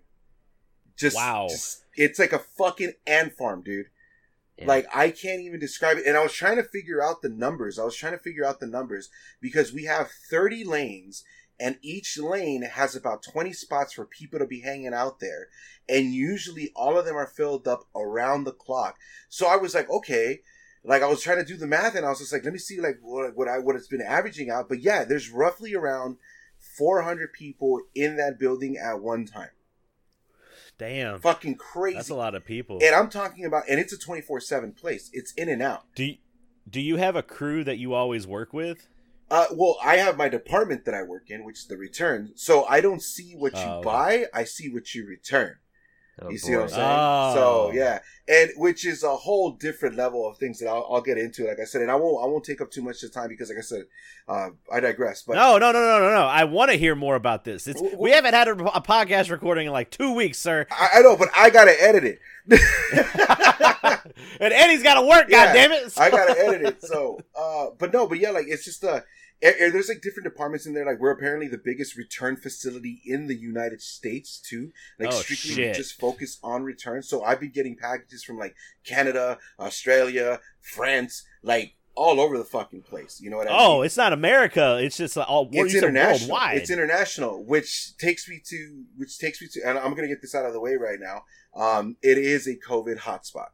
just 0.95 1.15
Wow. 1.15 1.45
just- 1.47 1.83
it's 1.95 2.17
like 2.17 2.33
a 2.33 2.39
fucking 2.39 2.93
ant 3.05 3.33
farm 3.37 3.61
dude 3.61 3.89
Like 4.67 4.87
I 4.93 5.09
can't 5.09 5.41
even 5.41 5.59
describe 5.59 5.97
it. 5.97 6.05
And 6.05 6.17
I 6.17 6.23
was 6.23 6.33
trying 6.33 6.57
to 6.57 6.63
figure 6.63 7.01
out 7.03 7.21
the 7.21 7.29
numbers. 7.29 7.79
I 7.79 7.83
was 7.83 7.95
trying 7.95 8.13
to 8.13 8.23
figure 8.23 8.45
out 8.45 8.59
the 8.59 8.67
numbers 8.67 9.09
because 9.41 9.73
we 9.73 9.85
have 9.85 10.09
30 10.29 10.63
lanes 10.63 11.23
and 11.59 11.77
each 11.83 12.17
lane 12.17 12.63
has 12.63 12.95
about 12.95 13.21
20 13.21 13.53
spots 13.53 13.93
for 13.93 14.05
people 14.05 14.39
to 14.39 14.47
be 14.47 14.61
hanging 14.61 14.93
out 14.93 15.19
there. 15.19 15.47
And 15.87 16.13
usually 16.13 16.71
all 16.75 16.97
of 16.97 17.05
them 17.05 17.15
are 17.15 17.27
filled 17.27 17.67
up 17.67 17.83
around 17.95 18.43
the 18.43 18.51
clock. 18.51 18.97
So 19.29 19.47
I 19.47 19.57
was 19.57 19.75
like, 19.75 19.89
okay, 19.89 20.41
like 20.83 21.03
I 21.03 21.07
was 21.07 21.21
trying 21.21 21.37
to 21.37 21.45
do 21.45 21.57
the 21.57 21.67
math 21.67 21.95
and 21.95 22.05
I 22.05 22.09
was 22.09 22.17
just 22.17 22.33
like, 22.33 22.43
let 22.43 22.53
me 22.53 22.59
see 22.59 22.81
like 22.81 22.97
what, 23.01 23.35
what 23.37 23.47
I, 23.47 23.59
what 23.59 23.75
it's 23.75 23.87
been 23.87 24.01
averaging 24.01 24.49
out. 24.49 24.69
But 24.69 24.81
yeah, 24.81 25.05
there's 25.05 25.29
roughly 25.29 25.75
around 25.75 26.17
400 26.77 27.31
people 27.31 27.81
in 27.93 28.17
that 28.17 28.39
building 28.39 28.77
at 28.77 28.99
one 28.99 29.25
time. 29.25 29.49
Damn. 30.81 31.19
Fucking 31.19 31.55
crazy. 31.57 31.95
That's 31.97 32.09
a 32.09 32.15
lot 32.15 32.33
of 32.33 32.43
people. 32.43 32.79
And 32.81 32.95
I'm 32.95 33.07
talking 33.07 33.45
about, 33.45 33.65
and 33.69 33.79
it's 33.79 33.93
a 33.93 33.99
24 33.99 34.39
7 34.39 34.71
place. 34.71 35.11
It's 35.13 35.31
in 35.33 35.47
and 35.47 35.61
out. 35.61 35.83
Do 35.93 36.03
you, 36.05 36.15
do 36.67 36.81
you 36.81 36.95
have 36.95 37.15
a 37.15 37.21
crew 37.21 37.63
that 37.63 37.77
you 37.77 37.93
always 37.93 38.25
work 38.25 38.51
with? 38.51 38.89
Uh, 39.29 39.45
well, 39.53 39.77
I 39.83 39.97
have 39.97 40.17
my 40.17 40.27
department 40.27 40.85
that 40.85 40.95
I 40.95 41.03
work 41.03 41.29
in, 41.29 41.45
which 41.45 41.59
is 41.59 41.67
the 41.67 41.77
return. 41.77 42.31
So 42.33 42.65
I 42.65 42.81
don't 42.81 43.01
see 43.03 43.33
what 43.35 43.53
you 43.53 43.59
Oh. 43.63 43.81
buy; 43.83 44.25
I 44.33 44.43
see 44.43 44.69
what 44.73 44.95
you 44.95 45.05
return. 45.05 45.57
Oh, 46.23 46.29
you 46.29 46.37
see 46.37 46.55
what 46.55 46.63
I'm 46.63 46.69
saying? 46.69 46.87
Oh. 46.87 47.33
So 47.33 47.71
yeah, 47.73 47.99
and 48.27 48.51
which 48.57 48.85
is 48.85 49.03
a 49.03 49.15
whole 49.15 49.51
different 49.51 49.95
level 49.95 50.27
of 50.27 50.37
things 50.37 50.59
that 50.59 50.67
I'll, 50.67 50.87
I'll 50.89 51.01
get 51.01 51.17
into. 51.17 51.47
Like 51.47 51.59
I 51.59 51.65
said, 51.65 51.81
and 51.81 51.89
I 51.89 51.95
won't 51.95 52.23
I 52.23 52.27
won't 52.27 52.43
take 52.43 52.61
up 52.61 52.71
too 52.71 52.81
much 52.81 53.01
of 53.03 53.11
the 53.11 53.19
time 53.19 53.29
because, 53.29 53.49
like 53.49 53.57
I 53.57 53.61
said, 53.61 53.83
uh, 54.27 54.49
I 54.71 54.79
digress. 54.79 55.23
But 55.23 55.35
no, 55.35 55.57
no, 55.57 55.71
no, 55.71 55.79
no, 55.79 55.99
no, 55.99 56.11
no. 56.11 56.25
I 56.25 56.43
want 56.43 56.71
to 56.71 56.77
hear 56.77 56.95
more 56.95 57.15
about 57.15 57.43
this. 57.43 57.67
It's, 57.67 57.81
W- 57.81 57.99
we 57.99 58.11
haven't 58.11 58.33
had 58.33 58.47
a, 58.47 58.51
a 58.51 58.81
podcast 58.81 59.31
recording 59.31 59.67
in 59.67 59.73
like 59.73 59.89
two 59.89 60.13
weeks, 60.13 60.37
sir. 60.37 60.67
I, 60.71 60.89
I 60.95 61.01
know, 61.01 61.15
but 61.17 61.29
I 61.35 61.49
gotta 61.49 61.75
edit 61.81 62.03
it. 62.03 62.19
and 64.39 64.53
Eddie's 64.53 64.83
got 64.83 64.95
to 64.95 65.01
work. 65.01 65.25
Yeah, 65.29 65.47
God 65.47 65.53
damn 65.53 65.71
it! 65.71 65.93
I 65.97 66.09
gotta 66.09 66.39
edit 66.45 66.61
it. 66.63 66.83
So, 66.83 67.19
uh, 67.37 67.67
but 67.77 67.93
no, 67.93 68.07
but 68.07 68.19
yeah, 68.19 68.31
like 68.31 68.45
it's 68.47 68.65
just 68.65 68.83
uh, 68.83 68.87
eh, 68.87 68.97
eh, 68.97 69.01
there's 69.41 69.89
like 69.89 70.01
different 70.01 70.25
departments 70.25 70.65
in 70.65 70.73
there. 70.73 70.85
Like 70.85 70.99
we're 70.99 71.11
apparently 71.11 71.47
the 71.47 71.57
biggest 71.63 71.97
return 71.97 72.37
facility 72.37 73.01
in 73.05 73.27
the 73.27 73.35
United 73.35 73.81
States 73.81 74.39
too. 74.39 74.71
Like 74.99 75.09
Oh, 75.11 75.21
strictly 75.21 75.55
shit. 75.55 75.75
just 75.75 75.99
focus 75.99 76.37
on 76.43 76.63
returns. 76.63 77.09
So 77.09 77.23
I've 77.23 77.39
been 77.39 77.51
getting 77.51 77.75
packages 77.75 78.23
from 78.23 78.37
like 78.37 78.55
Canada, 78.85 79.37
Australia, 79.59 80.39
France, 80.59 81.23
like 81.43 81.73
all 81.95 82.21
over 82.21 82.37
the 82.37 82.45
fucking 82.45 82.83
place. 82.83 83.19
You 83.21 83.29
know 83.29 83.37
what 83.37 83.47
I 83.47 83.51
Oh, 83.51 83.53
mean? 83.57 83.67
Oh, 83.67 83.81
it's 83.81 83.97
not 83.97 84.13
America. 84.13 84.77
It's 84.81 84.95
just 84.97 85.17
like, 85.17 85.29
all 85.29 85.49
it's 85.51 85.73
international. 85.75 86.29
worldwide. 86.29 86.57
It's 86.57 86.69
international, 86.69 87.43
which 87.43 87.97
takes 87.97 88.29
me 88.29 88.41
to 88.45 88.83
which 88.97 89.17
takes 89.19 89.41
me 89.41 89.47
to, 89.53 89.61
and 89.67 89.77
I'm 89.77 89.93
gonna 89.95 90.07
get 90.07 90.21
this 90.21 90.33
out 90.35 90.45
of 90.45 90.53
the 90.53 90.59
way 90.61 90.75
right 90.75 90.99
now. 90.99 91.23
Um, 91.53 91.97
it 92.01 92.17
is 92.17 92.47
a 92.47 92.55
COVID 92.55 92.99
hotspot. 92.99 93.47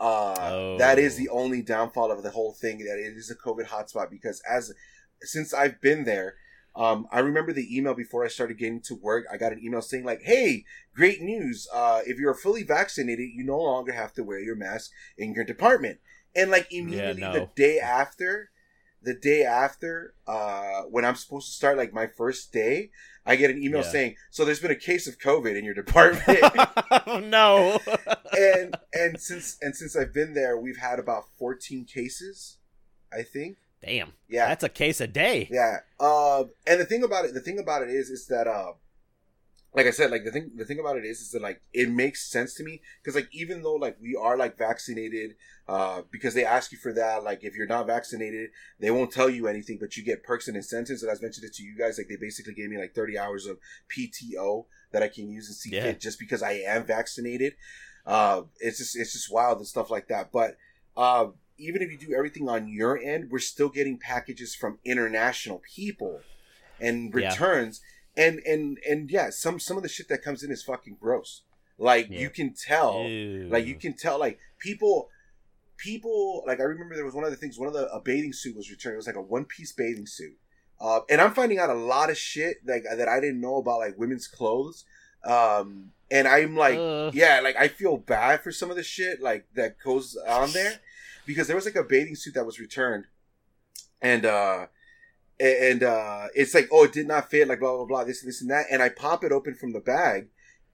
Uh, 0.00 0.34
Oh. 0.38 0.78
that 0.78 0.98
is 0.98 1.16
the 1.16 1.28
only 1.28 1.62
downfall 1.62 2.10
of 2.10 2.22
the 2.22 2.30
whole 2.30 2.52
thing. 2.52 2.78
That 2.78 2.98
it 2.98 3.16
is 3.16 3.30
a 3.30 3.36
COVID 3.36 3.66
hotspot 3.68 4.10
because 4.10 4.42
as 4.48 4.72
since 5.20 5.54
I've 5.54 5.80
been 5.80 6.04
there, 6.04 6.34
um, 6.76 7.06
I 7.12 7.20
remember 7.20 7.52
the 7.52 7.74
email 7.76 7.94
before 7.94 8.24
I 8.24 8.28
started 8.28 8.58
getting 8.58 8.80
to 8.82 8.96
work. 8.96 9.26
I 9.32 9.36
got 9.36 9.52
an 9.52 9.60
email 9.62 9.80
saying 9.82 10.04
like, 10.04 10.22
"Hey, 10.22 10.64
great 10.94 11.22
news! 11.22 11.68
Uh, 11.72 12.00
if 12.06 12.18
you're 12.18 12.34
fully 12.34 12.64
vaccinated, 12.64 13.30
you 13.32 13.44
no 13.44 13.58
longer 13.58 13.92
have 13.92 14.12
to 14.14 14.24
wear 14.24 14.40
your 14.40 14.56
mask 14.56 14.90
in 15.16 15.32
your 15.34 15.44
department." 15.44 16.00
And 16.34 16.50
like 16.50 16.66
immediately 16.72 17.22
no. 17.22 17.32
the 17.32 17.48
day 17.54 17.78
after, 17.78 18.50
the 19.04 19.14
day 19.14 19.42
after, 19.44 20.14
uh, 20.26 20.82
when 20.90 21.04
I'm 21.04 21.14
supposed 21.14 21.46
to 21.48 21.52
start 21.52 21.76
like 21.76 21.92
my 21.92 22.06
first 22.06 22.52
day, 22.52 22.90
I 23.26 23.36
get 23.36 23.50
an 23.50 23.62
email 23.62 23.82
Yeah. 23.82 23.88
saying, 23.90 24.16
"So 24.30 24.44
there's 24.44 24.60
been 24.60 24.70
a 24.70 24.76
case 24.76 25.06
of 25.06 25.18
COVID 25.18 25.56
in 25.56 25.64
your 25.64 25.74
department." 25.74 26.40
oh 27.06 27.20
no! 27.20 27.80
and 28.38 28.76
and 28.92 29.20
since 29.20 29.56
and 29.62 29.74
since 29.76 29.96
I've 29.96 30.12
been 30.12 30.34
there, 30.34 30.56
we've 30.58 30.76
had 30.78 30.98
about 30.98 31.24
14 31.38 31.84
cases, 31.84 32.58
I 33.12 33.22
think. 33.22 33.58
Damn, 33.82 34.12
Yeah, 34.28 34.48
that's 34.48 34.64
a 34.64 34.68
case 34.70 35.00
a 35.02 35.06
day. 35.06 35.46
yeah. 35.50 35.80
Um, 36.00 36.50
and 36.66 36.80
the 36.80 36.86
thing 36.86 37.02
about 37.04 37.26
it, 37.26 37.34
the 37.34 37.40
thing 37.40 37.58
about 37.58 37.82
it 37.82 37.90
is, 37.90 38.08
is 38.08 38.26
that, 38.28 38.46
uh, 38.46 38.72
like 39.74 39.86
I 39.86 39.90
said, 39.90 40.12
like 40.12 40.24
the 40.24 40.30
thing, 40.30 40.52
the 40.54 40.64
thing 40.64 40.78
about 40.78 40.96
it 40.96 41.04
is, 41.04 41.20
is 41.20 41.30
that 41.32 41.42
like 41.42 41.60
it 41.72 41.90
makes 41.90 42.30
sense 42.30 42.54
to 42.54 42.62
me 42.64 42.80
because 43.02 43.16
like 43.16 43.28
even 43.32 43.62
though 43.62 43.74
like 43.74 43.96
we 44.00 44.14
are 44.14 44.36
like 44.36 44.56
vaccinated, 44.56 45.32
uh, 45.68 46.02
because 46.12 46.34
they 46.34 46.44
ask 46.44 46.70
you 46.70 46.78
for 46.78 46.92
that, 46.92 47.24
like 47.24 47.42
if 47.42 47.56
you're 47.56 47.66
not 47.66 47.86
vaccinated, 47.88 48.50
they 48.78 48.90
won't 48.92 49.10
tell 49.10 49.28
you 49.28 49.48
anything, 49.48 49.78
but 49.80 49.96
you 49.96 50.04
get 50.04 50.22
perks 50.22 50.46
and 50.46 50.56
incentives. 50.56 51.02
And 51.02 51.10
I've 51.10 51.20
mentioned 51.22 51.44
it 51.44 51.54
to 51.54 51.64
you 51.64 51.76
guys, 51.76 51.98
like 51.98 52.06
they 52.08 52.16
basically 52.16 52.54
gave 52.54 52.70
me 52.70 52.78
like 52.78 52.94
30 52.94 53.18
hours 53.18 53.46
of 53.46 53.58
PTO 53.94 54.66
that 54.92 55.02
I 55.02 55.08
can 55.08 55.28
use 55.28 55.48
and 55.48 55.56
see 55.56 55.70
Yeah. 55.70 55.92
just 55.94 56.20
because 56.20 56.42
I 56.42 56.52
am 56.52 56.84
vaccinated. 56.84 57.54
Uh, 58.06 58.42
it's 58.60 58.78
just 58.78 58.96
it's 58.96 59.12
just 59.12 59.32
wild 59.32 59.58
and 59.58 59.66
stuff 59.66 59.90
like 59.90 60.06
that. 60.06 60.30
But 60.30 60.56
uh, 60.96 61.28
even 61.58 61.82
if 61.82 61.90
you 61.90 61.98
do 61.98 62.14
everything 62.14 62.48
on 62.48 62.68
your 62.68 62.96
end, 62.96 63.28
we're 63.30 63.40
still 63.40 63.70
getting 63.70 63.98
packages 63.98 64.54
from 64.54 64.78
international 64.84 65.62
people 65.74 66.22
and 66.78 67.12
Yeah. 67.14 67.30
And 68.16 68.38
and 68.46 68.78
and 68.88 69.10
yeah, 69.10 69.30
some 69.30 69.58
some 69.58 69.76
of 69.76 69.82
the 69.82 69.88
shit 69.88 70.08
that 70.08 70.22
comes 70.22 70.42
in 70.42 70.50
is 70.52 70.62
fucking 70.62 70.96
gross. 71.00 71.42
Like 71.78 72.08
Yeah. 72.10 72.20
you 72.20 72.30
can 72.30 72.54
tell, 72.54 73.04
Ew. 73.04 73.48
like 73.50 73.66
you 73.66 73.74
can 73.76 73.94
tell, 73.94 74.18
like 74.18 74.38
people. 74.58 75.08
People 75.76 76.44
like 76.46 76.60
I 76.60 76.62
remember 76.62 76.94
there 76.94 77.04
was 77.04 77.14
one 77.14 77.24
of 77.24 77.30
the 77.32 77.36
things 77.36 77.58
one 77.58 77.66
of 77.66 77.74
the 77.74 77.88
a 77.92 78.00
bathing 78.00 78.32
suit 78.32 78.56
was 78.56 78.70
returned. 78.70 78.94
It 78.94 78.96
was 78.96 79.08
like 79.08 79.16
a 79.16 79.20
one 79.20 79.44
piece 79.44 79.72
bathing 79.72 80.06
suit, 80.06 80.38
uh, 80.80 81.00
and 81.10 81.20
I'm 81.20 81.34
finding 81.34 81.58
out 81.58 81.68
a 81.68 81.74
lot 81.74 82.10
of 82.10 82.16
shit 82.16 82.58
like 82.64 82.84
that 82.84 83.08
I 83.08 83.18
didn't 83.18 83.40
know 83.40 83.56
about 83.56 83.80
like 83.80 83.98
women's 83.98 84.28
clothes. 84.28 84.84
Um, 85.24 85.90
and 86.12 86.28
I'm 86.28 86.56
like, 86.56 86.78
Ugh. 86.78 87.12
yeah, 87.12 87.40
like 87.42 87.56
I 87.56 87.66
feel 87.66 87.96
bad 87.96 88.42
for 88.44 88.52
some 88.52 88.70
of 88.70 88.76
the 88.76 88.84
shit 88.84 89.20
like 89.20 89.46
that 89.56 89.76
goes 89.84 90.16
on 90.28 90.52
there 90.52 90.74
because 91.26 91.48
there 91.48 91.56
was 91.56 91.64
like 91.64 91.74
a 91.74 91.82
bathing 91.82 92.14
suit 92.14 92.34
that 92.34 92.46
was 92.46 92.60
returned, 92.60 93.06
and 94.00 94.24
uh, 94.24 94.66
and 95.40 95.82
uh, 95.82 96.26
it's 96.34 96.54
like, 96.54 96.68
oh, 96.70 96.84
it 96.84 96.92
did 96.92 97.06
not 97.08 97.30
fit, 97.30 97.48
like 97.48 97.60
blah 97.60 97.76
blah 97.76 97.86
blah, 97.86 98.04
this 98.04 98.22
this 98.22 98.40
and 98.40 98.50
that, 98.50 98.66
and 98.70 98.82
I 98.82 98.88
pop 98.88 99.24
it 99.24 99.32
open 99.32 99.54
from 99.54 99.72
the 99.72 99.80
bag, 99.80 100.28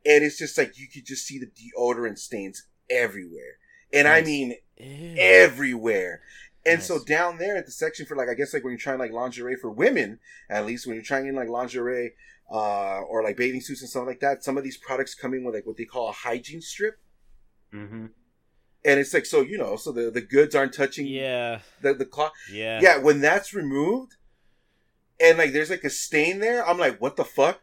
and 0.04 0.24
it's 0.24 0.38
just 0.38 0.58
like 0.58 0.78
you 0.78 0.86
could 0.88 1.06
just 1.06 1.26
see 1.26 1.38
the 1.38 1.46
deodorant 1.46 2.18
stains 2.18 2.66
everywhere, 2.90 3.58
and 3.92 4.06
I 4.06 4.22
mean 4.22 4.56
Ew. 4.76 5.14
everywhere. 5.18 6.20
And 6.66 6.82
so 6.82 7.02
down 7.02 7.38
there 7.38 7.56
at 7.56 7.64
the 7.64 7.72
section 7.72 8.04
for 8.04 8.16
like 8.16 8.28
I 8.28 8.34
guess 8.34 8.52
like 8.52 8.62
when 8.64 8.72
you're 8.72 8.78
trying 8.78 8.98
like 8.98 9.12
lingerie 9.12 9.56
for 9.56 9.70
women, 9.70 10.18
at 10.50 10.66
least 10.66 10.86
when 10.86 10.94
you're 10.94 11.02
trying 11.04 11.26
in 11.26 11.34
like 11.34 11.48
lingerie 11.48 12.12
uh 12.52 13.00
or 13.00 13.22
like 13.22 13.36
bathing 13.38 13.62
suits 13.62 13.80
and 13.80 13.88
stuff 13.88 14.06
like 14.06 14.20
that, 14.20 14.44
some 14.44 14.58
of 14.58 14.64
these 14.64 14.76
products 14.76 15.14
come 15.14 15.32
in 15.32 15.42
with 15.42 15.54
like 15.54 15.64
what 15.66 15.78
they 15.78 15.86
call 15.86 16.10
a 16.10 16.12
hygiene 16.12 16.60
strip. 16.60 16.98
Mm-hmm. 17.72 18.06
And 18.84 19.00
it's 19.00 19.14
like 19.14 19.24
so 19.24 19.40
you 19.40 19.56
know, 19.56 19.76
so 19.76 19.90
the, 19.90 20.10
the 20.10 20.20
goods 20.20 20.54
aren't 20.54 20.74
touching 20.74 21.06
Yeah, 21.06 21.60
the, 21.80 21.94
the 21.94 22.04
cloth. 22.04 22.32
yeah, 22.52 22.80
Yeah, 22.82 22.98
when 22.98 23.20
that's 23.20 23.54
removed 23.54 24.16
and 25.20 25.38
like 25.38 25.52
there's 25.52 25.70
like 25.70 25.84
a 25.84 25.90
stain 25.90 26.38
there, 26.40 26.66
I'm 26.66 26.78
like, 26.78 27.00
what 27.00 27.16
the 27.16 27.24
fuck? 27.24 27.60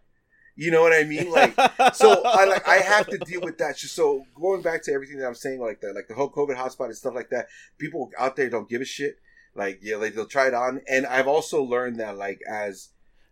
You 0.55 0.71
know 0.71 0.81
what 0.81 0.93
I 0.93 1.03
mean? 1.03 1.29
Like 1.31 1.53
so 1.93 2.21
I 2.25 2.45
like 2.45 2.67
I 2.67 2.77
have 2.77 3.07
to 3.07 3.17
deal 3.19 3.41
with 3.41 3.57
that. 3.59 3.77
So 3.77 4.25
going 4.35 4.61
back 4.63 4.83
to 4.83 4.91
everything 4.91 5.17
that 5.19 5.27
I'm 5.27 5.35
saying, 5.35 5.59
like 5.61 5.81
the 5.81 5.93
like 5.93 6.07
the 6.07 6.15
whole 6.15 6.31
COVID 6.31 6.55
hotspot 6.57 6.85
and 6.85 6.95
stuff 6.95 7.13
like 7.13 7.29
that, 7.29 7.47
people 7.77 8.09
out 8.17 8.35
there 8.35 8.49
don't 8.49 8.67
give 8.69 8.81
a 8.81 8.85
shit. 8.85 9.17
Like 9.53 9.79
yeah, 9.81 9.97
like 9.97 10.15
they'll 10.15 10.25
try 10.25 10.47
it 10.47 10.53
on, 10.53 10.81
and 10.89 11.05
I've 11.05 11.27
also 11.27 11.61
learned 11.63 11.99
that 11.99 12.17
like 12.17 12.39
as 12.49 12.89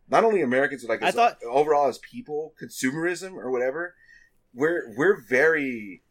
not 0.08 0.24
only 0.24 0.42
Americans, 0.42 0.84
but 0.84 0.90
like 0.90 1.04
I 1.04 1.08
as, 1.08 1.16
thought- 1.16 1.38
overall 1.50 1.88
as 1.88 1.98
people, 1.98 2.54
consumerism 2.62 3.34
or 3.34 3.50
whatever, 3.52 3.96
we're 4.54 4.94
we're 4.96 5.20
very 5.20 6.04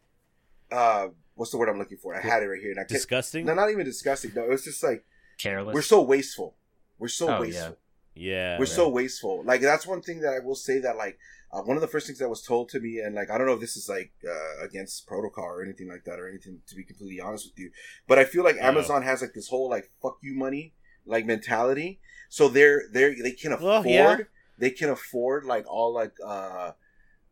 uh, 0.71 1.07
what's 1.35 1.51
the 1.51 1.57
word 1.57 1.69
I'm 1.69 1.77
looking 1.79 1.97
for? 1.97 2.13
I 2.15 2.19
had 2.21 2.43
it 2.43 2.47
right 2.47 2.59
here. 2.61 2.71
And 2.71 2.79
I 2.79 2.83
can't, 2.83 2.89
Disgusting. 2.89 3.45
no, 3.45 3.53
not 3.53 3.69
even 3.71 3.85
disgusting. 3.85 4.31
No, 4.35 4.43
it 4.43 4.49
was 4.49 4.63
just 4.65 4.83
like 4.83 5.05
Careless. 5.37 5.73
we're 5.73 5.81
so 5.81 6.01
wasteful. 6.01 6.55
We're 6.97 7.07
so 7.07 7.29
Oh, 7.37 7.41
wasteful. 7.41 7.69
Yeah. 7.69 7.75
Yeah, 8.15 8.57
we're 8.57 8.65
so 8.65 8.87
wasteful. 8.87 9.43
Like 9.45 9.61
that's 9.61 9.85
one 9.85 10.01
thing 10.01 10.21
that 10.21 10.33
I 10.33 10.39
will 10.39 10.55
say 10.55 10.79
that 10.79 10.95
like 10.97 11.17
uh, 11.51 11.61
one 11.61 11.77
of 11.77 11.81
the 11.81 11.87
first 11.87 12.07
things 12.07 12.19
that 12.19 12.29
was 12.29 12.41
told 12.41 12.69
to 12.69 12.79
me, 12.79 12.99
and 12.99 13.13
like 13.13 13.29
I 13.29 13.37
don't 13.37 13.45
know 13.45 13.53
if 13.53 13.59
this 13.59 13.75
is 13.75 13.89
like 13.89 14.13
uh, 14.27 14.65
against 14.65 15.05
protocol 15.05 15.45
or 15.45 15.61
anything 15.61 15.89
like 15.89 16.05
that 16.05 16.19
or 16.19 16.29
anything. 16.29 16.61
To 16.67 16.75
be 16.75 16.83
completely 16.83 17.19
honest 17.19 17.47
with 17.47 17.59
you, 17.59 17.71
but 18.07 18.17
I 18.17 18.23
feel 18.23 18.43
like 18.43 18.55
Uh-oh. 18.55 18.67
Amazon 18.67 19.03
has 19.03 19.21
like 19.21 19.33
this 19.33 19.49
whole 19.49 19.69
like 19.69 19.91
fuck 20.01 20.17
you 20.23 20.33
money 20.33 20.73
like 21.05 21.25
mentality. 21.25 21.99
So 22.29 22.47
they're 22.47 22.83
they're 22.91 23.15
they 23.21 23.31
can 23.31 23.51
Well, 23.51 23.81
afford 23.81 23.85
yeah. 23.85 24.17
they 24.57 24.71
can 24.71 24.89
afford 24.89 25.45
like 25.45 25.65
all 25.67 25.93
like 25.93 26.13
uh 26.25 26.71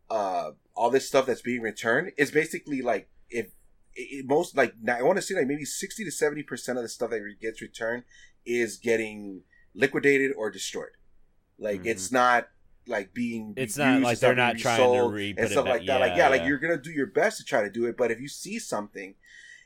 uh 0.09 0.51
all 0.75 0.89
this 0.89 1.07
stuff 1.07 1.25
that's 1.25 1.41
being 1.41 1.61
returned. 1.61 2.11
It's 2.17 2.31
basically 2.31 2.81
like 2.81 3.09
if 3.29 3.47
it, 3.95 4.25
most 4.27 4.55
like 4.55 4.73
now, 4.81 4.97
I 4.97 5.01
want 5.01 5.17
to 5.17 5.21
say 5.21 5.35
like 5.35 5.47
maybe 5.47 5.65
sixty 5.65 6.03
to 6.03 6.11
seventy 6.11 6.43
percent 6.43 6.77
of 6.77 6.83
the 6.83 6.89
stuff 6.89 7.09
that 7.11 7.21
gets 7.41 7.61
returned 7.61 8.03
is 8.45 8.77
getting 8.77 9.41
liquidated 9.73 10.31
or 10.37 10.49
destroyed. 10.51 10.95
Like 11.57 11.81
Mhm. 11.83 11.87
it's 11.87 12.11
not 12.11 12.49
like 12.87 13.13
being 13.13 13.53
It's 13.55 13.77
not 13.77 14.01
like 14.01 14.19
they're 14.19 14.35
not 14.35 14.57
trying 14.57 14.93
to 14.93 15.07
re- 15.07 15.33
and 15.37 15.49
stuff 15.49 15.65
like 15.65 15.85
that. 15.85 15.99
like 16.01 16.11
yeah, 16.11 16.17
yeah, 16.17 16.29
like 16.29 16.43
you're 16.45 16.57
gonna 16.59 16.77
do 16.77 16.91
your 16.91 17.07
best 17.07 17.37
to 17.37 17.43
try 17.45 17.61
to 17.63 17.69
do 17.69 17.85
it, 17.85 17.95
but 17.97 18.11
if 18.11 18.19
you 18.19 18.27
see 18.27 18.59
something, 18.59 19.15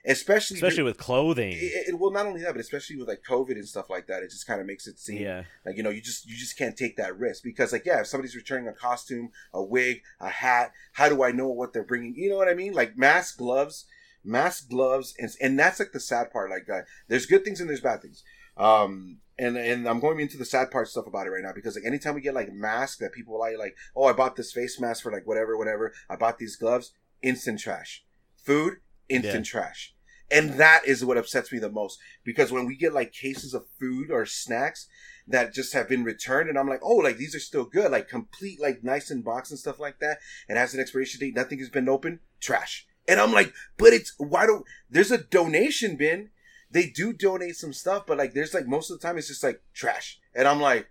especially 0.05 0.55
Especially 0.55 0.83
with 0.83 0.97
clothing. 0.97 1.51
it, 1.53 1.89
it, 1.89 1.99
well, 1.99 2.11
not 2.11 2.25
only 2.27 2.41
that, 2.43 2.53
but 2.53 2.61
especially 2.61 2.95
with 2.95 3.07
like 3.07 3.23
COVID 3.27 3.51
and 3.51 3.67
stuff 3.67 3.89
like 3.89 4.07
that, 4.07 4.23
it 4.23 4.29
just 4.29 4.45
kind 4.47 4.61
of 4.61 4.67
makes 4.67 4.87
it 4.87 4.99
seem 4.99 5.21
yeah. 5.21 5.43
like 5.65 5.75
you 5.77 5.83
know 5.83 5.89
you 5.89 6.01
just 6.01 6.25
you 6.27 6.37
just 6.37 6.57
can't 6.57 6.77
take 6.77 6.95
that 6.97 7.17
risk 7.17 7.43
because 7.43 7.71
like 7.71 7.85
yeah, 7.85 8.01
if 8.01 8.07
somebody's 8.07 8.35
returning 8.35 8.67
a 8.67 8.73
costume, 8.73 9.31
a 9.53 9.63
wig, 9.63 10.01
a 10.19 10.29
hat, 10.29 10.71
how 10.93 11.09
do 11.09 11.23
I 11.23 11.31
know 11.31 11.47
what 11.47 11.73
they're 11.73 11.83
bringing? 11.83 12.15
You 12.15 12.29
know 12.29 12.37
what 12.37 12.47
I 12.47 12.53
mean? 12.53 12.73
Like 12.73 12.97
mask, 12.97 13.37
gloves, 13.37 13.85
mask, 14.23 14.69
gloves, 14.69 15.15
and 15.19 15.29
and 15.41 15.57
that's 15.59 15.79
like 15.79 15.91
the 15.91 15.99
sad 15.99 16.31
part. 16.31 16.49
Like 16.51 16.69
uh, 16.69 16.81
there's 17.07 17.25
good 17.25 17.43
things 17.43 17.59
and 17.59 17.69
there's 17.69 17.81
bad 17.81 18.01
things. 18.01 18.23
Um, 18.57 19.19
and 19.39 19.57
and 19.57 19.87
I'm 19.87 19.99
going 19.99 20.19
into 20.19 20.37
the 20.37 20.45
sad 20.45 20.71
part 20.71 20.87
stuff 20.87 21.07
about 21.07 21.27
it 21.27 21.31
right 21.31 21.43
now 21.43 21.51
because 21.53 21.75
like 21.75 21.85
anytime 21.85 22.15
we 22.15 22.21
get 22.21 22.33
like 22.33 22.51
masks 22.51 22.97
that 22.97 23.13
people 23.13 23.37
like 23.39 23.57
like 23.57 23.75
oh 23.95 24.05
I 24.05 24.13
bought 24.13 24.35
this 24.35 24.51
face 24.51 24.79
mask 24.79 25.03
for 25.03 25.11
like 25.11 25.27
whatever 25.27 25.57
whatever. 25.57 25.93
I 26.09 26.15
bought 26.15 26.39
these 26.39 26.55
gloves. 26.55 26.91
Instant 27.21 27.59
trash. 27.59 28.03
Food 28.43 28.77
instant 29.09 29.45
trash. 29.45 29.93
And 30.29 30.55
that 30.55 30.81
is 30.85 31.05
what 31.05 31.17
upsets 31.17 31.51
me 31.51 31.59
the 31.59 31.69
most 31.69 31.99
because 32.23 32.51
when 32.51 32.65
we 32.65 32.75
get 32.75 32.93
like 32.93 33.13
cases 33.13 33.53
of 33.53 33.65
food 33.79 34.11
or 34.11 34.25
snacks 34.25 34.87
that 35.27 35.53
just 35.53 35.73
have 35.73 35.87
been 35.87 36.03
returned 36.03 36.49
and 36.49 36.57
I'm 36.57 36.67
like 36.67 36.81
oh 36.83 36.95
like 36.95 37.17
these 37.17 37.35
are 37.35 37.39
still 37.39 37.65
good. 37.65 37.91
Like 37.91 38.09
complete 38.09 38.59
like 38.59 38.83
nice 38.83 39.11
in 39.11 39.21
box 39.21 39.51
and 39.51 39.59
stuff 39.59 39.79
like 39.79 39.99
that. 39.99 40.17
And 40.49 40.57
has 40.57 40.73
an 40.73 40.79
expiration 40.79 41.19
date. 41.19 41.35
Nothing 41.35 41.59
has 41.59 41.69
been 41.69 41.89
opened 41.89 42.19
trash. 42.39 42.87
And 43.07 43.19
I'm 43.19 43.31
like 43.31 43.53
but 43.77 43.93
it's 43.93 44.13
why 44.17 44.47
don't 44.47 44.65
there's 44.89 45.11
a 45.11 45.17
donation 45.19 45.95
bin 45.95 46.29
they 46.71 46.87
do 46.89 47.13
donate 47.13 47.55
some 47.55 47.73
stuff, 47.73 48.05
but 48.05 48.17
like 48.17 48.33
there's 48.33 48.53
like 48.53 48.67
most 48.67 48.89
of 48.91 48.99
the 48.99 49.07
time 49.07 49.17
it's 49.17 49.27
just 49.27 49.43
like 49.43 49.61
trash. 49.73 50.19
And 50.35 50.47
I'm 50.47 50.59
like, 50.61 50.87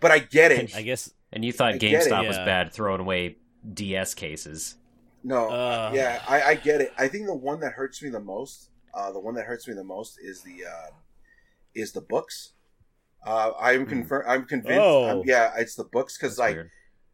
but 0.00 0.10
I 0.10 0.18
get 0.20 0.52
it. 0.52 0.74
I 0.76 0.82
guess. 0.82 1.10
and 1.32 1.44
you 1.44 1.52
thought 1.52 1.74
I 1.74 1.78
get 1.78 1.92
it. 2.06 2.10
GameStop 2.10 2.26
was 2.26 2.36
Yeah. 2.36 2.44
bad 2.44 2.72
throwing 2.72 3.00
away 3.00 3.36
DS 3.72 4.14
cases. 4.14 4.76
No, 5.24 5.48
Uh. 5.48 5.90
yeah, 5.94 6.22
I, 6.28 6.42
I 6.42 6.54
get 6.54 6.80
it. 6.80 6.92
I 6.96 7.08
think 7.08 7.26
the 7.26 7.34
one 7.34 7.60
that 7.60 7.72
hurts 7.72 8.00
me 8.02 8.10
the 8.10 8.20
most, 8.20 8.70
uh, 8.94 9.10
the 9.12 9.18
one 9.20 9.34
that 9.34 9.44
hurts 9.44 9.66
me 9.66 9.74
the 9.74 9.82
most 9.84 10.18
is 10.22 10.42
the 10.42 10.64
uh, 10.64 10.90
is 11.74 11.92
the 11.92 12.00
books. 12.00 12.52
Uh, 13.26 13.52
I'm 13.60 13.82
Hmm. 13.84 13.88
confirm. 13.90 14.24
I'm 14.28 14.44
convinced. 14.46 14.80
Oh. 14.80 15.04
I'm- 15.04 15.22
yeah, 15.26 15.52
it's 15.58 15.74
the 15.74 15.84
books 15.84 16.16
because 16.16 16.38
like 16.38 16.54
weird. 16.54 16.70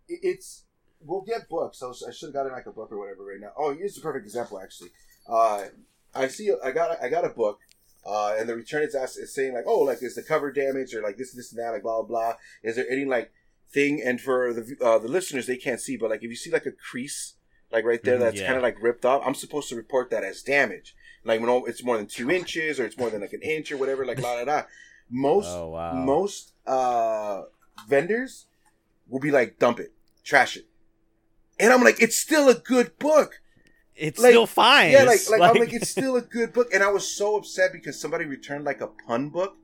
it's 0.08 0.64
we'll 1.00 1.22
get 1.22 1.48
books. 1.48 1.82
I, 1.82 1.86
was, 1.86 2.04
I 2.06 2.12
should 2.12 2.26
have 2.28 2.34
gotten 2.34 2.52
like 2.52 2.66
a 2.66 2.70
book 2.72 2.92
or 2.92 2.98
whatever 2.98 3.24
right 3.24 3.40
now. 3.40 3.52
Oh, 3.56 3.74
here's 3.74 3.94
the 3.94 4.02
perfect 4.02 4.26
example 4.26 4.60
actually. 4.60 4.90
Uh, 5.26 5.64
I 6.14 6.28
see. 6.28 6.52
I 6.62 6.70
got. 6.72 7.02
I 7.02 7.08
got 7.08 7.24
a 7.24 7.30
book. 7.30 7.60
Uh, 8.04 8.34
and 8.38 8.48
the 8.48 8.56
return 8.56 8.82
is 8.82 8.94
asked 8.94 9.18
is 9.18 9.34
saying 9.34 9.54
like, 9.54 9.64
oh, 9.66 9.80
like 9.80 10.02
is 10.02 10.14
the 10.16 10.22
cover 10.22 10.50
damaged 10.50 10.94
or 10.94 11.02
like 11.02 11.16
this, 11.16 11.32
this, 11.32 11.52
and 11.52 11.60
that, 11.60 11.70
like 11.70 11.82
blah 11.82 12.02
blah 12.02 12.08
blah. 12.08 12.34
Is 12.62 12.76
there 12.76 12.86
any 12.90 13.04
like 13.04 13.32
thing? 13.70 14.02
And 14.04 14.20
for 14.20 14.52
the 14.52 14.76
uh, 14.84 14.98
the 14.98 15.08
listeners, 15.08 15.46
they 15.46 15.56
can't 15.56 15.80
see, 15.80 15.96
but 15.96 16.10
like 16.10 16.22
if 16.22 16.30
you 16.30 16.36
see 16.36 16.50
like 16.50 16.66
a 16.66 16.72
crease, 16.72 17.34
like 17.70 17.84
right 17.84 18.02
there, 18.02 18.16
Mhm, 18.16 18.20
that's 18.20 18.40
yeah. 18.40 18.46
kind 18.46 18.56
of 18.56 18.62
like 18.62 18.82
ripped 18.82 19.04
off, 19.04 19.22
I'm 19.24 19.34
supposed 19.34 19.68
to 19.68 19.76
report 19.76 20.10
that 20.10 20.24
as 20.24 20.42
damage. 20.42 20.94
Like 21.24 21.40
when 21.40 21.50
it's 21.68 21.84
more 21.84 21.96
than 21.96 22.06
two 22.06 22.30
inches 22.30 22.80
or 22.80 22.84
it's 22.84 22.98
more 22.98 23.08
than 23.10 23.20
like 23.20 23.32
an 23.32 23.42
inch 23.42 23.70
or 23.70 23.76
whatever, 23.76 24.04
like 24.04 24.20
la 24.20 24.36
da 24.36 24.44
da. 24.44 24.62
Most 25.08 25.46
Oh 25.50 25.68
wow. 25.68 25.92
most 25.92 26.52
uh 26.66 27.42
vendors 27.88 28.46
will 29.08 29.20
be 29.20 29.30
like 29.30 29.58
dump 29.58 29.78
it 29.80 29.92
trash 30.24 30.56
it 30.56 30.66
and 31.58 31.72
i'm 31.72 31.82
like 31.82 32.00
it's 32.00 32.16
still 32.16 32.48
a 32.48 32.54
good 32.54 32.96
book 32.98 33.40
it's 33.96 34.20
like- 34.20 34.30
still 34.32 34.46
fine. 34.46 34.92
yeah 34.92 35.02
like, 35.04 35.16
It's 35.16 35.30
like 35.30 35.40
i'm 35.42 35.56
like 35.56 35.72
it's 35.72 35.90
still 35.90 36.16
a 36.16 36.22
good 36.22 36.52
book 36.52 36.68
and 36.72 36.82
i 36.82 36.90
was 36.90 37.06
so 37.06 37.36
upset 37.36 37.72
because 37.72 38.00
somebody 38.00 38.24
returned 38.24 38.64
like 38.64 38.80
a 38.80 38.86
pun 38.86 39.28
book 39.28 39.56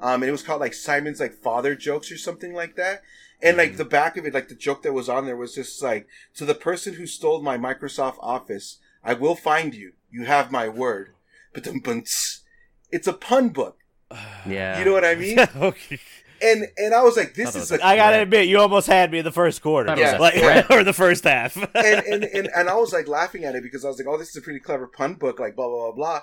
um 0.00 0.22
and 0.22 0.28
it 0.28 0.32
was 0.32 0.42
called 0.42 0.60
like 0.60 0.74
simon's 0.74 1.20
like 1.20 1.34
father 1.34 1.74
jokes 1.74 2.10
or 2.12 2.18
something 2.18 2.52
like 2.52 2.76
that 2.76 3.02
and 3.42 3.56
like 3.56 3.72
Mhm. 3.72 3.76
the 3.78 3.84
back 3.86 4.16
of 4.18 4.26
it 4.26 4.34
like 4.34 4.48
the 4.48 4.54
joke 4.54 4.82
that 4.82 4.92
was 4.92 5.08
on 5.08 5.24
there 5.26 5.36
was 5.36 5.54
just 5.54 5.82
like 5.82 6.06
to 6.34 6.44
the 6.44 6.54
person 6.54 6.94
who 6.94 7.06
stole 7.06 7.40
my 7.42 7.56
microsoft 7.56 8.16
office 8.20 8.78
i 9.02 9.14
will 9.14 9.34
find 9.36 9.74
you 9.74 9.92
you 10.10 10.24
have 10.24 10.50
my 10.52 10.68
word 10.68 11.14
but 11.54 11.64
then, 11.64 11.80
it's 12.92 13.06
a 13.06 13.12
pun 13.12 13.48
book 13.48 13.78
Yeah. 14.46 14.78
you 14.78 14.84
know 14.84 14.92
what 14.92 15.04
i 15.04 15.14
mean 15.14 15.38
okay. 15.56 15.98
And 16.42 16.66
and 16.76 16.94
i 16.94 17.02
was 17.02 17.16
like 17.16 17.34
this 17.34 17.50
Thought 17.52 17.58
it 17.58 17.62
is 17.62 17.70
was 17.72 17.80
a 17.80 17.84
I 17.86 17.96
gotta 17.96 18.16
threat. 18.16 18.22
admit, 18.22 18.48
you 18.48 18.58
almost 18.58 18.86
had 18.86 19.10
me 19.12 19.18
in 19.18 19.24
the 19.24 19.32
first 19.32 19.60
quarter, 19.62 19.88
Thought 19.88 19.98
it 19.98 20.02
was 20.02 20.12
a 20.14 20.18
Like- 20.18 20.70
or 20.70 20.84
the 20.84 20.92
first 20.92 21.24
half. 21.24 21.56
and, 21.74 21.76
and, 22.06 22.24
and 22.24 22.48
and 22.54 22.68
I 22.68 22.74
was 22.74 22.92
like 22.92 23.08
laughing 23.08 23.44
at 23.44 23.54
it 23.54 23.62
because 23.62 23.84
I 23.84 23.88
was 23.88 23.98
like, 23.98 24.06
oh, 24.08 24.16
this 24.18 24.28
is 24.30 24.36
a 24.36 24.42
pretty 24.42 24.60
clever 24.60 24.86
pun 24.86 25.14
book, 25.14 25.38
like 25.40 25.54
blah 25.56 25.68
blah 25.68 25.92
blah 25.92 25.96
blah, 25.96 26.20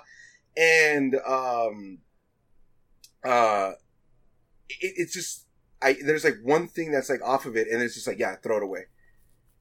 and 0.56 1.14
um, 1.26 1.98
uh, 3.24 3.72
it, 4.68 4.92
it's 4.96 5.12
just 5.14 5.46
I 5.82 5.96
there's 6.04 6.24
like 6.24 6.38
one 6.42 6.68
thing 6.68 6.90
that's 6.92 7.10
like 7.10 7.22
off 7.22 7.46
of 7.46 7.56
it, 7.56 7.68
and 7.70 7.82
it's 7.82 7.94
just 7.94 8.06
like 8.06 8.18
yeah, 8.18 8.36
throw 8.36 8.56
it 8.58 8.62
away, 8.62 8.86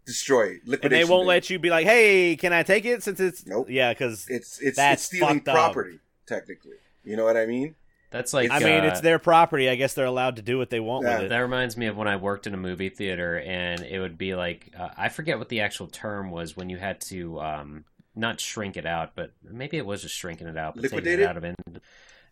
destroy 0.05 0.57
it, 0.65 0.79
and 0.83 0.91
they 0.91 1.03
won't 1.05 1.21
bin. 1.23 1.27
let 1.27 1.49
you 1.49 1.59
be 1.59 1.69
like, 1.69 1.85
"Hey, 1.85 2.35
can 2.35 2.53
I 2.53 2.63
take 2.63 2.85
it?" 2.85 3.03
Since 3.03 3.19
it's 3.19 3.45
Nope. 3.45 3.67
yeah, 3.69 3.93
because 3.93 4.25
It's 4.29 4.59
it's 4.61 4.77
it's 4.79 5.03
stealing 5.03 5.35
fucked 5.37 5.47
up. 5.49 5.55
property 5.55 5.99
technically. 6.27 6.77
You 7.03 7.15
know 7.15 7.23
what 7.23 7.37
I 7.37 7.45
mean? 7.45 7.75
That's 8.09 8.33
like 8.33 8.51
I 8.51 8.59
mean, 8.59 8.83
uh, 8.85 8.87
it's 8.87 9.01
their 9.01 9.19
property. 9.19 9.69
I 9.69 9.75
guess 9.75 9.93
they're 9.93 10.05
allowed 10.05 10.37
to 10.37 10.41
do 10.41 10.57
what 10.57 10.69
they 10.69 10.79
want 10.79 11.05
Yeah. 11.05 11.15
with 11.17 11.25
it. 11.25 11.29
That 11.29 11.39
reminds 11.39 11.75
me 11.75 11.87
of 11.87 11.97
when 11.97 12.07
I 12.07 12.15
worked 12.15 12.47
in 12.47 12.53
a 12.53 12.57
movie 12.57 12.89
theater, 12.89 13.37
and 13.39 13.81
it 13.81 13.99
would 13.99 14.17
be 14.17 14.33
like 14.35 14.71
uh, 14.77 14.89
I 14.97 15.09
forget 15.09 15.37
what 15.39 15.49
the 15.49 15.61
actual 15.61 15.87
term 15.87 16.31
was 16.31 16.55
when 16.55 16.69
you 16.69 16.77
had 16.77 17.01
to 17.01 17.39
um, 17.41 17.85
not 18.15 18.39
shrink 18.39 18.77
it 18.77 18.85
out, 18.85 19.11
but 19.15 19.31
maybe 19.43 19.77
it 19.77 19.85
was 19.85 20.03
just 20.03 20.15
shrinking 20.15 20.47
it 20.47 20.57
out, 20.57 20.75
but 20.75 20.83
taking 20.83 20.97
Liquidate 20.97 21.19
it 21.19 21.23
it? 21.23 21.27
out 21.29 21.37
of 21.37 21.43
it. 21.43 21.55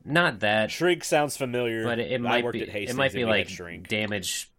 Not 0.08 0.40
that, 0.42 0.70
Shrink 0.70 1.04
sounds 1.04 1.36
familiar, 1.36 1.84
but 1.84 1.98
it, 2.00 2.12
it 2.12 2.16
I 2.16 2.18
might 2.20 2.44
worked 2.44 2.54
be 2.54 2.62
at 2.62 2.70
Hastings 2.70 2.92
it 2.92 2.98
might 2.98 3.12
be 3.14 3.26
like 3.26 3.50
shrink. 3.50 3.88
damage. 3.88 4.52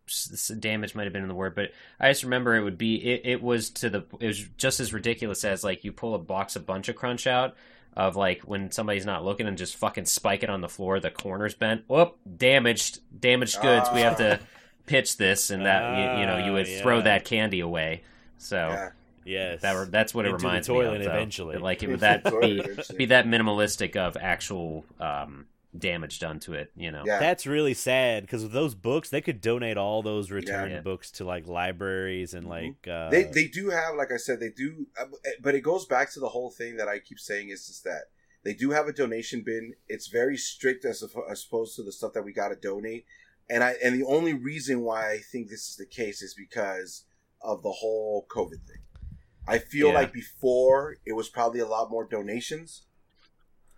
Damage 0.61 0.95
might 0.95 1.05
have 1.05 1.13
been 1.13 1.23
in 1.23 1.29
the 1.29 1.35
word, 1.35 1.55
but 1.57 1.73
I 1.99 2.11
just 2.11 2.23
remember 2.23 2.55
it 2.55 2.63
would 2.63 2.79
be 2.79 2.95
it, 2.97 3.23
it 3.25 3.43
was 3.43 3.71
to 3.71 3.91
the 3.91 4.05
it 4.21 4.27
was 4.27 4.41
just 4.57 4.79
as 4.81 4.93
ridiculous 4.93 5.45
as 5.45 5.65
like 5.65 5.83
you 5.83 5.91
pull 5.93 6.15
a 6.15 6.19
box 6.19 6.55
of 6.57 6.65
Buncha 6.67 6.95
Crunch 6.95 7.27
out 7.27 7.57
of 7.97 8.15
like 8.17 8.43
when 8.43 8.71
somebody's 8.71 9.07
not 9.07 9.25
looking 9.25 9.47
and 9.47 9.57
just 9.57 9.77
fucking 9.77 10.05
spike 10.05 10.43
it 10.43 10.51
on 10.51 10.61
the 10.61 10.69
floor, 10.69 11.01
the 11.01 11.11
corners 11.11 11.55
bent. 11.55 11.85
Whoop, 11.89 12.17
damaged, 12.37 13.01
damaged 13.19 13.61
goods. 13.63 13.89
We 13.95 14.01
have 14.01 14.19
to 14.19 14.39
pitch 14.87 15.17
this, 15.17 15.51
and 15.51 15.65
that 15.67 16.15
you, 16.15 16.21
you 16.21 16.27
know 16.27 16.37
you 16.39 16.51
Ah, 16.53 16.55
would 16.55 16.69
throw 16.83 17.01
that 17.03 17.25
candy 17.25 17.61
away. 17.61 18.03
So 18.39 18.57
Yeah. 18.57 18.91
Yes, 19.25 19.63
that 19.63 19.91
that's 19.91 20.15
what 20.15 20.25
it 20.25 20.29
Into 20.29 20.39
the 20.43 20.47
reminds 20.47 20.67
toilet 20.69 20.91
me 20.93 20.97
of. 20.99 21.03
though. 21.05 21.11
eventually. 21.17 21.53
That, 21.57 21.63
Like 21.63 21.83
it 21.83 21.89
would 21.89 22.01
that 22.07 22.23
be 22.41 22.63
be 22.97 23.07
that 23.07 23.27
minimalistic 23.27 23.97
of 23.97 24.17
actual 24.17 24.85
um, 25.01 25.47
damage 25.79 26.19
done 26.19 26.41
to 26.41 26.55
it. 26.55 26.71
You 26.77 26.91
know. 26.91 27.03
Yeah. 27.07 27.19
That's 27.19 27.47
really 27.47 27.75
sad 27.75 28.23
because 28.25 28.43
with 28.43 28.53
those 28.53 28.75
books, 28.75 29.11
they 29.11 29.21
could 29.21 29.41
donate 29.41 29.77
all 29.77 30.03
those 30.03 30.31
returned 30.31 30.73
Yeah. 30.73 30.81
books 30.81 31.11
to 31.13 31.25
like 31.25 31.47
libraries 31.47 32.35
and 32.35 32.47
Mhm. 32.47 32.51
like 32.51 32.89
uh, 32.89 33.11
they 33.11 33.25
they 33.25 33.47
do 33.49 33.71
have 33.71 33.95
like 33.97 34.13
I 34.13 34.17
said 34.17 34.41
they 34.41 34.51
do, 34.51 34.87
uh, 35.01 35.07
but 35.41 35.55
it 35.55 35.61
goes 35.63 35.87
back 35.87 36.13
to 36.13 36.21
the 36.21 36.29
whole 36.31 36.51
thing 36.51 36.77
that 36.77 36.89
I 36.89 36.99
keep 36.99 37.19
saying 37.19 37.49
is 37.51 37.67
just 37.67 37.85
that 37.85 38.05
they 38.45 38.55
do 38.55 38.71
have 38.71 38.87
a 38.89 38.93
donation 38.93 39.43
bin. 39.45 39.75
It's 39.89 40.07
very 40.07 40.37
strict 40.37 40.85
as, 40.85 41.03
oppo- 41.03 41.29
as 41.31 41.45
opposed 41.45 41.75
to 41.77 41.83
the 41.83 41.93
stuff 41.93 42.13
that 42.15 42.23
we 42.25 42.33
got 42.33 42.49
to 42.49 42.57
donate, 42.57 43.05
and 43.51 43.65
I 43.65 43.73
and 43.83 43.95
the 44.01 44.07
only 44.07 44.35
reason 44.35 44.83
why 44.83 45.11
I 45.13 45.19
think 45.19 45.49
this 45.49 45.69
is 45.69 45.77
the 45.77 45.87
case 45.87 46.23
is 46.23 46.35
because 46.35 47.05
of 47.43 47.63
the 47.63 47.73
whole 47.73 48.27
COVID 48.29 48.67
thing. 48.67 48.83
I 49.49 49.59
feel 49.59 49.89
Yeah. 49.89 49.95
like 49.95 50.13
before 50.13 50.97
it 51.07 51.13
was 51.13 51.29
probably 51.29 51.61
a 51.61 51.67
lot 51.67 51.91
more 51.91 52.05
donations 52.05 52.83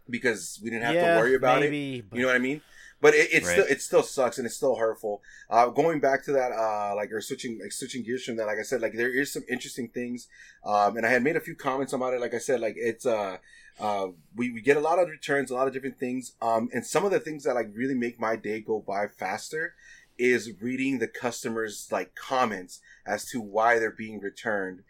because 0.08 0.60
we 0.62 0.70
didn't 0.70 0.84
have 0.84 0.94
yeah, 0.94 1.14
to 1.14 1.20
worry 1.20 1.34
about 1.34 1.62
it. 1.62 2.08
but- 2.08 2.16
You 2.16 2.22
know 2.22 2.28
what 2.28 2.36
I 2.36 2.40
mean? 2.40 2.60
But 3.00 3.14
it, 3.14 3.32
it 3.32 3.44
Right. 3.44 3.52
still 3.52 3.66
it 3.66 3.80
still 3.80 4.02
sucks 4.02 4.38
and 4.38 4.46
it's 4.46 4.56
still 4.56 4.74
hurtful. 4.74 5.22
Uh, 5.48 5.68
going 5.68 6.00
back 6.00 6.24
to 6.24 6.32
that, 6.32 6.50
uh, 6.50 6.94
like 6.96 7.12
or 7.12 7.20
switching 7.20 7.60
like 7.62 7.70
switching 7.70 8.02
gears 8.02 8.24
from 8.24 8.36
that, 8.36 8.46
like 8.46 8.58
I 8.58 8.62
said, 8.62 8.80
like 8.80 8.94
there 8.94 9.08
is 9.14 9.32
some 9.32 9.44
interesting 9.48 9.88
things. 9.88 10.26
Um, 10.64 10.96
and 10.96 11.06
I 11.06 11.10
had 11.10 11.22
made 11.22 11.36
a 11.36 11.40
few 11.40 11.54
comments 11.54 11.92
about 11.92 12.12
it. 12.14 12.20
Like 12.20 12.34
I 12.34 12.38
said, 12.38 12.60
like 12.60 12.74
it's 12.76 13.06
uh, 13.06 13.36
uh, 13.78 14.08
we 14.34 14.50
we 14.50 14.60
get 14.60 14.76
a 14.76 14.80
lot 14.80 14.98
of 14.98 15.08
returns, 15.08 15.52
a 15.52 15.54
lot 15.54 15.68
of 15.68 15.72
different 15.72 16.00
things. 16.00 16.32
Um, 16.42 16.70
and 16.74 16.84
some 16.84 17.04
of 17.04 17.12
the 17.12 17.20
things 17.20 17.44
that 17.44 17.54
like 17.54 17.70
really 17.72 17.94
make 17.94 18.18
my 18.18 18.34
day 18.34 18.60
go 18.60 18.80
by 18.80 19.06
faster 19.06 19.74
is 20.18 20.50
reading 20.60 20.98
the 20.98 21.06
customers 21.06 21.86
like 21.92 22.16
comments 22.16 22.80
as 23.06 23.24
to 23.26 23.40
why 23.40 23.78
they're 23.78 23.92
being 23.92 24.18
returned. 24.18 24.82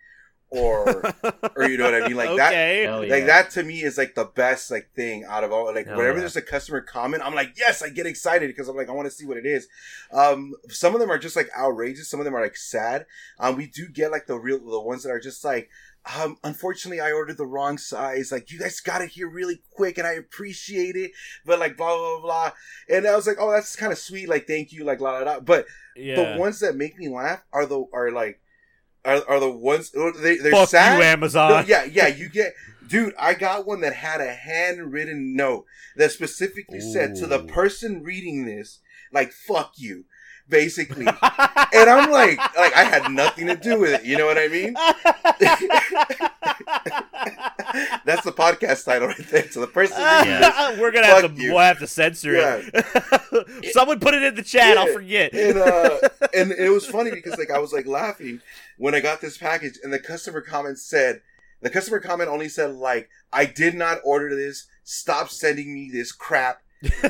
Or, 0.50 1.02
or 1.56 1.68
You 1.68 1.76
know 1.76 1.84
what 1.90 2.02
I 2.02 2.08
mean? 2.08 2.16
Like 2.16 2.36
that. 2.36 2.52
okay. 2.52 2.84
Hell 2.84 3.00
Like 3.00 3.26
that 3.26 3.50
to 3.50 3.62
me 3.62 3.82
is 3.82 3.98
like 3.98 4.14
the 4.14 4.24
best 4.24 4.70
like 4.70 4.90
thing 4.94 5.24
out 5.24 5.44
of 5.44 5.52
all. 5.52 5.66
Like 5.74 5.86
Hell 5.86 5.96
whenever 5.96 6.16
yeah. 6.16 6.20
there's 6.20 6.36
a 6.36 6.42
customer 6.42 6.80
comment, 6.80 7.22
I'm 7.22 7.34
like, 7.34 7.52
yes, 7.58 7.82
I 7.82 7.90
get 7.90 8.06
excited 8.06 8.48
because 8.48 8.68
I'm 8.68 8.76
like, 8.76 8.88
I 8.88 8.92
want 8.92 9.06
to 9.06 9.10
see 9.14 9.26
what 9.26 9.36
it 9.36 9.44
is. 9.44 9.68
Um, 10.10 10.54
some 10.68 10.94
of 10.94 11.00
them 11.00 11.10
are 11.10 11.18
just 11.18 11.36
like 11.36 11.50
outrageous. 11.58 12.08
Some 12.08 12.20
of 12.20 12.24
them 12.24 12.34
are 12.34 12.40
like 12.40 12.56
sad. 12.56 13.04
Um, 13.38 13.56
we 13.56 13.66
do 13.66 13.88
get 13.88 14.10
like 14.10 14.26
the 14.26 14.38
real 14.38 14.58
the 14.58 14.80
ones 14.80 15.02
that 15.02 15.10
are 15.10 15.20
just 15.20 15.44
like. 15.44 15.68
Um, 16.16 16.38
unfortunately, 16.42 17.00
I 17.00 17.12
ordered 17.12 17.36
the 17.36 17.44
wrong 17.44 17.76
size. 17.76 18.32
Like, 18.32 18.50
you 18.50 18.58
guys 18.58 18.80
got 18.80 19.02
it 19.02 19.10
here 19.10 19.28
really 19.28 19.60
quick, 19.72 19.98
and 19.98 20.06
I 20.06 20.12
appreciate 20.12 20.96
it. 20.96 21.10
But 21.44 21.58
like, 21.58 21.76
blah 21.76 21.94
blah 21.94 22.20
blah. 22.22 22.50
And 22.88 23.06
I 23.06 23.14
was 23.14 23.26
like, 23.26 23.36
oh, 23.38 23.50
that's 23.50 23.76
kind 23.76 23.92
of 23.92 23.98
sweet. 23.98 24.26
Like, 24.26 24.46
thank 24.46 24.72
you. 24.72 24.84
Like, 24.84 25.00
blah 25.00 25.22
blah 25.22 25.24
blah. 25.24 25.40
But 25.40 25.66
Yeah. 25.96 26.32
the 26.32 26.38
ones 26.40 26.60
that 26.60 26.76
make 26.76 26.96
me 26.98 27.10
laugh 27.10 27.42
are 27.52 27.66
the 27.66 27.84
are 27.92 28.10
like 28.10 28.40
are, 29.04 29.22
are 29.28 29.40
the 29.40 29.50
ones 29.50 29.92
oh, 29.96 30.12
they 30.12 30.36
they're 30.36 30.52
Fuck 30.52 30.70
sad. 30.70 30.98
you, 30.98 31.04
Amazon. 31.04 31.50
No, 31.50 31.60
yeah, 31.66 31.84
yeah, 31.84 32.08
you 32.08 32.28
get 32.28 32.54
dude, 32.88 33.14
I 33.18 33.34
got 33.34 33.66
one 33.66 33.80
that 33.82 33.94
had 33.94 34.20
a 34.20 34.32
handwritten 34.32 35.34
note 35.36 35.66
that 35.96 36.10
specifically 36.10 36.80
said 36.80 37.14
to 37.16 37.26
the 37.26 37.40
person 37.40 38.02
reading 38.02 38.46
this, 38.46 38.80
like, 39.12 39.32
fuck 39.32 39.74
you, 39.76 40.04
basically. 40.48 41.06
and 41.06 41.90
I'm 41.90 42.10
like, 42.10 42.38
like 42.56 42.74
I 42.74 42.84
had 42.84 43.12
nothing 43.12 43.46
to 43.46 43.56
do 43.56 43.78
with 43.78 43.92
it, 43.92 44.04
you 44.04 44.16
know 44.16 44.26
what 44.26 44.38
I 44.38 44.48
mean? 44.48 44.74
That's 48.04 48.24
the 48.24 48.32
podcast 48.32 48.84
title 48.84 49.08
right 49.08 49.26
there. 49.30 49.50
So 49.50 49.60
the 49.60 49.66
person 49.66 49.96
this 49.98 50.78
We're 50.78 50.90
gonna 50.90 51.06
have 51.06 51.34
to. 51.34 51.42
you. 51.42 51.50
We'll 51.50 51.60
have 51.60 51.78
to 51.80 51.86
censor 51.86 52.34
it. 52.34 53.66
Someone 53.72 54.00
put 54.00 54.14
it 54.14 54.22
in 54.22 54.34
the 54.34 54.42
chat. 54.42 54.76
I'll 54.76 54.92
forget. 54.92 55.32
and 55.34 55.58
uh 55.58 55.98
and 56.34 56.52
it 56.52 56.70
was 56.70 56.86
funny 56.86 57.10
because 57.10 57.38
like 57.38 57.50
I 57.50 57.58
was 57.58 57.72
like 57.72 57.86
laughing 57.86 58.40
when 58.76 58.94
I 58.94 59.00
got 59.00 59.20
this 59.20 59.38
package 59.38 59.78
and 59.82 59.92
the 59.92 59.98
customer 59.98 60.40
comment 60.40 60.78
said 60.78 61.20
the 61.60 61.70
customer 61.70 61.98
comment 62.00 62.28
only 62.30 62.48
said 62.48 62.72
like 62.74 63.08
I 63.32 63.44
did 63.44 63.74
not 63.74 63.98
order 64.04 64.34
this 64.34 64.66
stop 64.84 65.28
sending 65.30 65.74
me 65.74 65.90
this 65.92 66.12
crap 66.12 66.62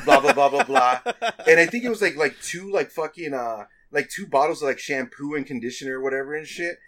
blah 0.03 0.19
blah 0.19 0.33
blah 0.33 0.49
blah 0.49 0.63
blah 0.63 0.99
and 1.47 1.59
I 1.59 1.65
think 1.67 1.83
it 1.83 1.89
was 1.89 2.01
like 2.01 2.15
like 2.15 2.35
two 2.41 2.71
like 2.71 2.89
fucking 2.91 3.33
uh 3.33 3.65
like 3.91 4.09
two 4.09 4.25
bottles 4.27 4.61
of 4.61 4.67
like 4.67 4.79
shampoo 4.79 5.35
and 5.35 5.45
conditioner 5.45 5.99
or 5.99 6.03
whatever 6.03 6.35
and 6.35 6.47
shit 6.47 6.79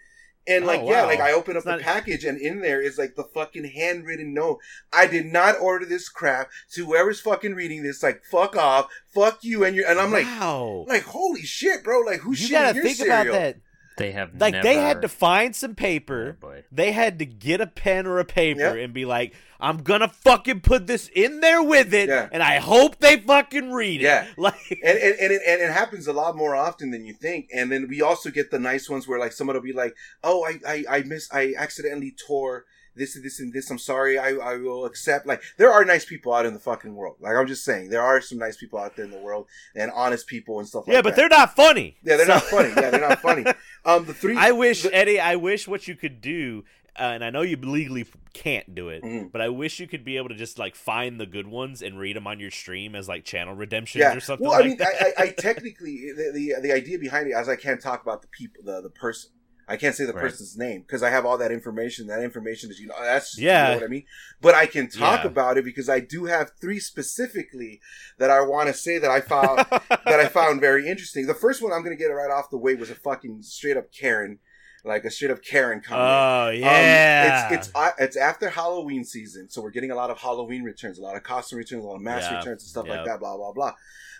and 0.46 0.66
like 0.66 0.80
Oh, 0.80 0.90
yeah 0.90 1.04
like 1.04 1.20
I 1.20 1.32
open 1.32 1.56
up 1.56 1.64
It's 1.64 1.76
the 1.76 1.78
package 1.82 2.24
and 2.24 2.40
in 2.40 2.60
there 2.60 2.80
is 2.80 2.98
like 2.98 3.14
the 3.14 3.24
fucking 3.24 3.64
handwritten 3.64 4.34
note 4.34 4.58
I 4.92 5.06
did 5.06 5.26
not 5.26 5.60
order 5.60 5.84
this 5.86 6.08
crap 6.08 6.50
to 6.72 6.86
whoever's 6.86 7.20
fucking 7.20 7.54
reading 7.54 7.82
this 7.82 8.02
like 8.02 8.24
fuck 8.24 8.56
off 8.56 8.88
fuck 9.14 9.44
you 9.44 9.64
and 9.64 9.76
you 9.76 9.84
and 9.86 9.98
I'm 9.98 10.12
like 10.12 10.26
wow. 10.26 10.84
like 10.88 11.04
holy 11.04 11.42
shit, 11.42 11.84
bro! 11.84 12.00
Like 12.00 12.20
who's 12.20 12.42
you 12.42 12.50
gotta 12.50 12.74
your 12.74 12.84
think 12.84 12.96
cereal? 12.96 13.34
about 13.34 13.40
that. 13.40 13.56
They 13.96 14.12
have 14.12 14.30
Like 14.40 14.62
they 14.62 14.76
had 14.76 15.02
to 15.02 15.08
find 15.08 15.54
some 15.54 15.72
Oh, 15.72 15.74
paper. 15.74 16.36
boy. 16.40 16.64
They 16.72 16.92
had 16.92 17.18
to 17.18 17.26
get 17.26 17.60
a 17.60 17.66
pen 17.66 18.06
or 18.06 18.18
a 18.18 18.24
paper 18.24 18.60
Yep. 18.60 18.76
and 18.84 18.92
be 18.94 19.04
like, 19.04 19.34
"I'm 19.60 19.78
gonna 19.82 20.08
fucking 20.08 20.60
put 20.60 20.86
this 20.86 21.08
in 21.14 21.40
there 21.40 21.62
with 21.62 21.92
it, 21.92 22.08
Yeah. 22.08 22.28
and 22.32 22.42
I 22.42 22.58
hope 22.58 22.98
they 22.98 23.18
fucking 23.18 23.72
read 23.72 24.00
it." 24.00 24.04
Yeah. 24.04 24.26
Like, 24.36 24.54
And 24.82 24.98
and 24.98 25.14
and 25.20 25.32
it, 25.32 25.42
and 25.46 25.60
it 25.60 25.70
happens 25.72 26.06
a 26.06 26.12
lot 26.12 26.36
more 26.36 26.54
often 26.56 26.90
than 26.90 27.04
you 27.04 27.12
think. 27.14 27.48
And 27.54 27.70
then 27.70 27.86
we 27.88 28.00
also 28.02 28.30
get 28.30 28.50
the 28.50 28.58
nice 28.58 28.88
ones 28.88 29.06
where 29.06 29.18
like 29.18 29.32
someone 29.32 29.56
will 29.56 29.62
be 29.62 29.72
like, 29.72 29.94
"Oh, 30.24 30.44
I 30.44 30.58
I 30.66 30.84
I 30.98 31.02
miss 31.02 31.28
I 31.32 31.54
accidentally 31.56 32.14
tore." 32.26 32.64
This 32.94 33.16
and 33.16 33.24
this 33.24 33.40
and 33.40 33.52
this. 33.52 33.70
I'm 33.70 33.78
sorry. 33.78 34.18
I, 34.18 34.30
I 34.34 34.56
will 34.56 34.84
accept. 34.84 35.26
Like 35.26 35.42
there 35.56 35.72
are 35.72 35.84
nice 35.84 36.04
people 36.04 36.32
out 36.34 36.44
in 36.46 36.52
the 36.54 36.60
fucking 36.60 36.94
world. 36.94 37.16
Like 37.20 37.34
I'm 37.36 37.46
just 37.46 37.64
saying, 37.64 37.88
there 37.90 38.02
are 38.02 38.20
some 38.20 38.38
nice 38.38 38.56
people 38.56 38.78
out 38.78 38.96
there 38.96 39.04
in 39.04 39.10
the 39.10 39.18
world 39.18 39.46
and 39.74 39.90
honest 39.94 40.26
people 40.26 40.58
and 40.58 40.68
stuff 40.68 40.86
like 40.86 40.92
yeah, 40.94 41.00
that. 41.00 41.04
but 41.04 41.16
they're 41.16 41.28
not 41.28 41.56
funny. 41.56 41.96
yeah, 42.02 42.16
they're 42.16 42.26
So- 42.26 42.34
not 42.34 42.42
funny. 42.44 42.68
Yeah, 42.70 42.90
they're 42.90 43.00
not 43.08 43.20
funny. 43.28 43.44
Um, 43.84 44.04
the 44.04 44.14
three. 44.14 44.36
I 44.36 44.52
wish 44.52 44.82
the- 44.82 44.94
Eddie. 44.94 45.18
I 45.20 45.36
wish 45.36 45.66
what 45.66 45.88
you 45.88 45.94
could 45.96 46.20
do, 46.20 46.64
uh, 46.98 47.02
and 47.04 47.24
I 47.24 47.30
know 47.30 47.40
you 47.42 47.56
legally 47.56 48.04
can't 48.34 48.74
do 48.74 48.88
it, 48.90 49.02
Mhm. 49.02 49.32
but 49.32 49.40
I 49.40 49.48
wish 49.48 49.80
you 49.80 49.86
could 49.86 50.04
be 50.04 50.16
able 50.18 50.28
to 50.28 50.34
just 50.34 50.58
like 50.58 50.74
find 50.74 51.18
the 51.18 51.26
good 51.26 51.46
ones 51.46 51.80
and 51.82 51.98
read 51.98 52.16
them 52.16 52.26
on 52.26 52.40
your 52.40 52.50
stream 52.50 52.94
as 52.94 53.08
like 53.08 53.24
channel 53.24 53.54
redemptions 53.54 54.00
yeah. 54.00 54.14
or 54.14 54.20
something. 54.20 54.46
Well, 54.46 54.56
like 54.58 54.64
I 54.64 54.68
mean. 54.68 54.78
I, 54.82 55.12
I, 55.18 55.22
I 55.24 55.28
technically 55.38 56.12
the, 56.14 56.30
the 56.34 56.54
the 56.60 56.72
idea 56.72 56.98
behind 56.98 57.26
it 57.26 57.30
is 57.32 57.48
I 57.48 57.56
can't 57.56 57.80
talk 57.80 58.02
about 58.02 58.20
the 58.22 58.28
people, 58.28 58.62
the 58.64 58.82
the 58.82 58.90
person. 58.90 59.30
I 59.72 59.76
can't 59.76 59.94
say 59.94 60.04
the 60.04 60.12
Right. 60.12 60.22
person's 60.24 60.56
name 60.56 60.82
because 60.82 61.02
I 61.02 61.10
have 61.10 61.24
all 61.24 61.38
that 61.38 61.50
information. 61.50 62.06
That 62.08 62.22
information 62.22 62.70
is, 62.70 62.78
you 62.78 62.88
know, 62.88 62.94
that's 63.02 63.38
Yeah. 63.38 63.68
you 63.68 63.68
know 63.70 63.80
what 63.80 63.84
I 63.84 63.88
mean. 63.88 64.04
But 64.40 64.54
I 64.54 64.66
can 64.66 64.88
talk 64.88 65.20
Yeah. 65.22 65.30
about 65.30 65.56
it 65.58 65.64
because 65.64 65.88
I 65.88 66.00
do 66.00 66.26
have 66.26 66.52
three 66.60 66.78
specifically 66.78 67.80
that 68.18 68.30
I 68.30 68.40
want 68.42 68.68
to 68.68 68.74
say 68.74 68.98
that 68.98 69.10
I 69.10 69.20
found 69.20 69.58
that 70.06 70.20
I 70.20 70.28
found 70.28 70.60
very 70.60 70.86
interesting. 70.88 71.26
The 71.26 71.34
first 71.34 71.62
one 71.62 71.72
I'm 71.72 71.82
going 71.82 71.96
to 71.96 72.02
get 72.02 72.10
it 72.10 72.14
right 72.14 72.30
off 72.30 72.50
the 72.50 72.58
way 72.58 72.74
was 72.74 72.90
a 72.90 72.94
fucking 72.94 73.42
straight 73.42 73.76
up 73.78 73.90
Karen, 73.92 74.38
like 74.84 75.04
a 75.04 75.10
straight 75.10 75.30
up 75.30 75.42
Karen 75.42 75.80
comment. 75.80 76.08
Oh 76.10 76.48
Um, 76.48 76.60
yeah, 76.60 77.46
it's 77.54 77.68
it's 77.68 77.74
uh, 77.74 77.92
it's 77.98 78.16
after 78.16 78.50
Halloween 78.50 79.04
season, 79.04 79.48
so 79.48 79.62
we're 79.62 79.70
getting 79.70 79.90
a 79.90 79.94
lot 79.96 80.10
of 80.10 80.18
Halloween 80.18 80.64
returns, 80.64 80.98
a 80.98 81.02
lot 81.02 81.16
of 81.16 81.22
costume 81.22 81.58
returns, 81.58 81.82
a 81.84 81.86
lot 81.86 81.96
of 81.96 82.02
mask 82.02 82.30
Yeah. 82.30 82.38
returns 82.38 82.62
and 82.62 82.68
stuff 82.70 82.86
Yeah. 82.86 82.96
like 82.96 83.06
that. 83.06 83.20
Blah 83.20 83.36
blah 83.36 83.52
blah. 83.52 83.74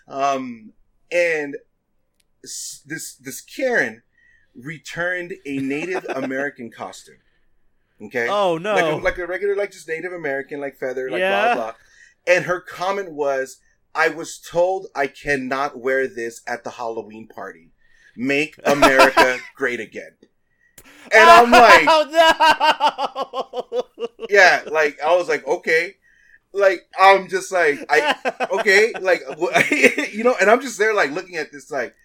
Um, 0.07 0.73
and 1.11 1.57
this 2.41 3.15
this 3.19 3.41
Karen 3.41 4.03
returned 4.55 5.33
a 5.45 5.57
Native 5.57 6.05
American 6.15 6.71
costume. 6.71 7.17
Okay, 8.01 8.27
oh 8.29 8.57
no, 8.57 8.73
like 8.75 8.83
a, 8.83 8.95
like 8.95 9.17
a 9.17 9.27
regular, 9.27 9.55
like 9.55 9.71
just 9.71 9.87
Native 9.87 10.11
American, 10.11 10.59
like 10.59 10.77
feather, 10.77 11.09
like 11.09 11.19
Yeah. 11.19 11.53
blah 11.53 11.63
blah. 11.63 11.73
And 12.25 12.45
her 12.45 12.59
comment 12.59 13.11
was, 13.11 13.59
"I 13.93 14.09
was 14.09 14.39
told 14.39 14.87
I 14.95 15.07
cannot 15.07 15.79
wear 15.79 16.07
this 16.07 16.41
at 16.47 16.63
the 16.63 16.71
Halloween 16.71 17.27
party. 17.27 17.71
Make 18.15 18.55
America 18.65 19.39
great 19.55 19.79
again." 19.79 20.15
And 21.13 21.29
I'm 21.29 21.53
oh, 21.53 21.57
like, 21.57 21.85
oh 21.87 23.85
no, 23.97 24.07
yeah, 24.29 24.63
like 24.71 24.99
I 25.01 25.15
was 25.15 25.27
like, 25.27 25.45
okay, 25.45 25.95
like 26.53 26.81
I'm 26.99 27.27
just 27.27 27.51
like, 27.51 27.85
I 27.89 28.15
okay, 28.51 28.93
like 29.01 29.21
you 30.13 30.23
know, 30.23 30.35
and 30.39 30.49
I'm 30.49 30.61
just 30.61 30.77
there 30.77 30.93
like 30.93 31.11
looking 31.11 31.35
at 31.35 31.51
this 31.51 31.71
like 31.71 31.95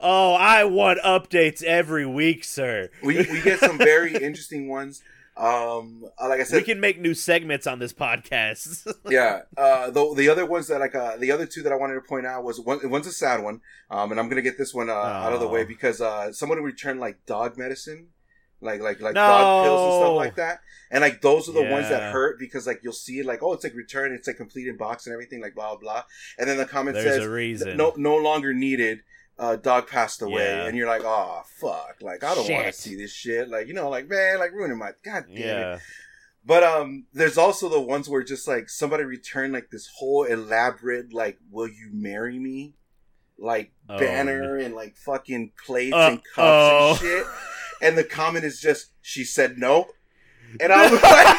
Oh, 0.00 0.34
I 0.34 0.64
want 0.64 1.00
updates 1.04 1.62
every 1.62 2.06
week, 2.06 2.44
sir. 2.44 2.90
we 3.02 3.16
we 3.18 3.42
get 3.42 3.58
some 3.60 3.78
very 3.78 4.14
interesting 4.22 4.68
ones. 4.68 5.02
Um, 5.36 6.04
uh, 6.20 6.28
like 6.28 6.40
I 6.40 6.42
said, 6.42 6.56
We 6.56 6.62
can 6.62 6.80
make 6.80 7.00
new 7.00 7.14
segments 7.14 7.66
on 7.68 7.78
this 7.78 7.92
podcast. 7.92 8.92
yeah. 9.08 9.42
Uh, 9.56 9.90
the 9.90 10.14
the 10.14 10.28
other 10.28 10.44
ones 10.44 10.66
that 10.66 10.80
like 10.80 10.96
uh 10.96 11.16
the 11.16 11.30
other 11.30 11.46
two 11.46 11.62
that 11.62 11.72
I 11.72 11.76
wanted 11.76 11.94
to 11.94 12.00
point 12.00 12.26
out 12.26 12.42
was 12.42 12.60
one 12.60 12.80
one's 12.90 13.06
a 13.06 13.12
sad 13.12 13.42
one. 13.42 13.60
Um, 13.90 14.10
and 14.10 14.18
I'm 14.20 14.28
gonna 14.28 14.42
get 14.42 14.58
this 14.58 14.74
one 14.74 14.90
uh, 14.90 14.94
out 14.94 15.32
of 15.32 15.40
the 15.40 15.48
way 15.48 15.64
because 15.64 16.00
uh 16.00 16.32
someone 16.32 16.60
returned 16.62 16.98
like 17.00 17.24
dog 17.26 17.56
medicine. 17.56 18.08
Like 18.60 18.80
like 18.80 19.00
like 19.00 19.14
dog 19.14 19.64
pills 19.64 19.80
and 19.94 20.02
stuff 20.02 20.16
like 20.16 20.34
that, 20.34 20.60
and 20.90 21.00
like 21.00 21.20
those 21.22 21.48
are 21.48 21.52
the 21.52 21.62
ones 21.62 21.88
that 21.90 22.12
hurt 22.12 22.40
because 22.40 22.66
like 22.66 22.80
you'll 22.82 22.92
see 22.92 23.20
it 23.20 23.24
like 23.24 23.40
oh 23.40 23.52
it's 23.52 23.62
like 23.62 23.74
return 23.74 24.12
it's 24.12 24.26
like 24.26 24.36
complete 24.36 24.66
in 24.66 24.76
box 24.76 25.06
and 25.06 25.12
everything 25.12 25.40
like 25.40 25.54
blah 25.54 25.76
blah 25.76 25.78
blah, 25.78 26.02
and 26.40 26.48
then 26.48 26.56
the 26.56 26.66
comment 26.66 26.94
There's 26.94 27.06
says 27.06 27.24
a 27.24 27.30
reason. 27.30 27.76
no 27.76 27.92
no 27.96 28.16
longer 28.16 28.52
needed. 28.52 29.02
Uh, 29.38 29.54
dog 29.56 29.86
passed 29.86 30.20
away, 30.20 30.44
Yeah. 30.44 30.66
and 30.66 30.76
you're 30.76 30.88
like, 30.88 31.02
oh 31.04 31.42
fuck, 31.60 31.96
like 32.00 32.24
I 32.24 32.34
don't 32.34 32.50
want 32.50 32.66
to 32.66 32.72
see 32.72 32.96
this 32.96 33.12
shit, 33.12 33.48
like 33.48 33.68
you 33.68 33.74
know, 33.74 33.88
like 33.88 34.08
man, 34.08 34.38
like 34.40 34.50
ruining 34.52 34.78
my 34.78 34.90
god 35.04 35.24
damn 35.28 35.36
it. 35.36 35.44
Yeah. 35.44 35.78
But 36.44 36.62
um, 36.64 37.06
there's 37.12 37.36
also 37.38 37.68
the 37.68 37.80
ones 37.80 38.08
where 38.08 38.22
just 38.24 38.48
like 38.48 38.68
somebody 38.70 39.04
returned 39.04 39.52
like 39.52 39.70
this 39.70 39.88
whole 39.98 40.24
elaborate 40.24 41.12
like, 41.12 41.38
"Will 41.50 41.68
you 41.68 41.90
marry 41.92 42.38
me?" 42.38 42.74
like 43.38 43.70
Oh, 43.88 43.98
banner 43.98 44.56
and 44.56 44.74
like 44.74 44.96
fucking 44.96 45.52
plates 45.64 45.94
Uh, 45.94 46.08
and 46.10 46.16
cups 46.34 46.38
oh. 46.38 46.90
and 46.90 46.98
shit, 46.98 47.26
and 47.80 47.96
the 47.96 48.02
comment 48.04 48.44
is 48.44 48.60
just, 48.60 48.92
"She 49.02 49.22
said 49.24 49.56
no," 49.58 49.86
and 50.60 50.72
I'm 50.72 50.92
like, 51.02 51.36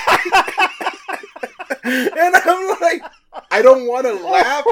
and 1.83 2.35
I'm 2.35 2.77
like, 2.79 3.01
I 3.51 3.61
don't 3.61 3.87
want 3.87 4.05
to 4.05 4.13
laugh, 4.13 4.63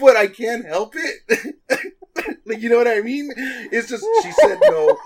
but 0.00 0.16
I 0.16 0.26
can't 0.26 0.66
help 0.66 0.94
it. 0.96 1.54
like 2.46 2.60
you 2.60 2.68
know 2.68 2.78
what 2.78 2.88
I 2.88 3.00
mean? 3.00 3.32
It's 3.36 3.88
just 3.88 4.04
she 4.22 4.32
said 4.32 4.58
no, 4.62 4.96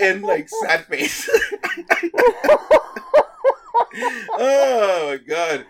and 0.00 0.22
like 0.22 0.48
sad 0.48 0.86
face. 0.86 1.28
oh 4.38 5.06
my 5.08 5.18
god. 5.26 5.66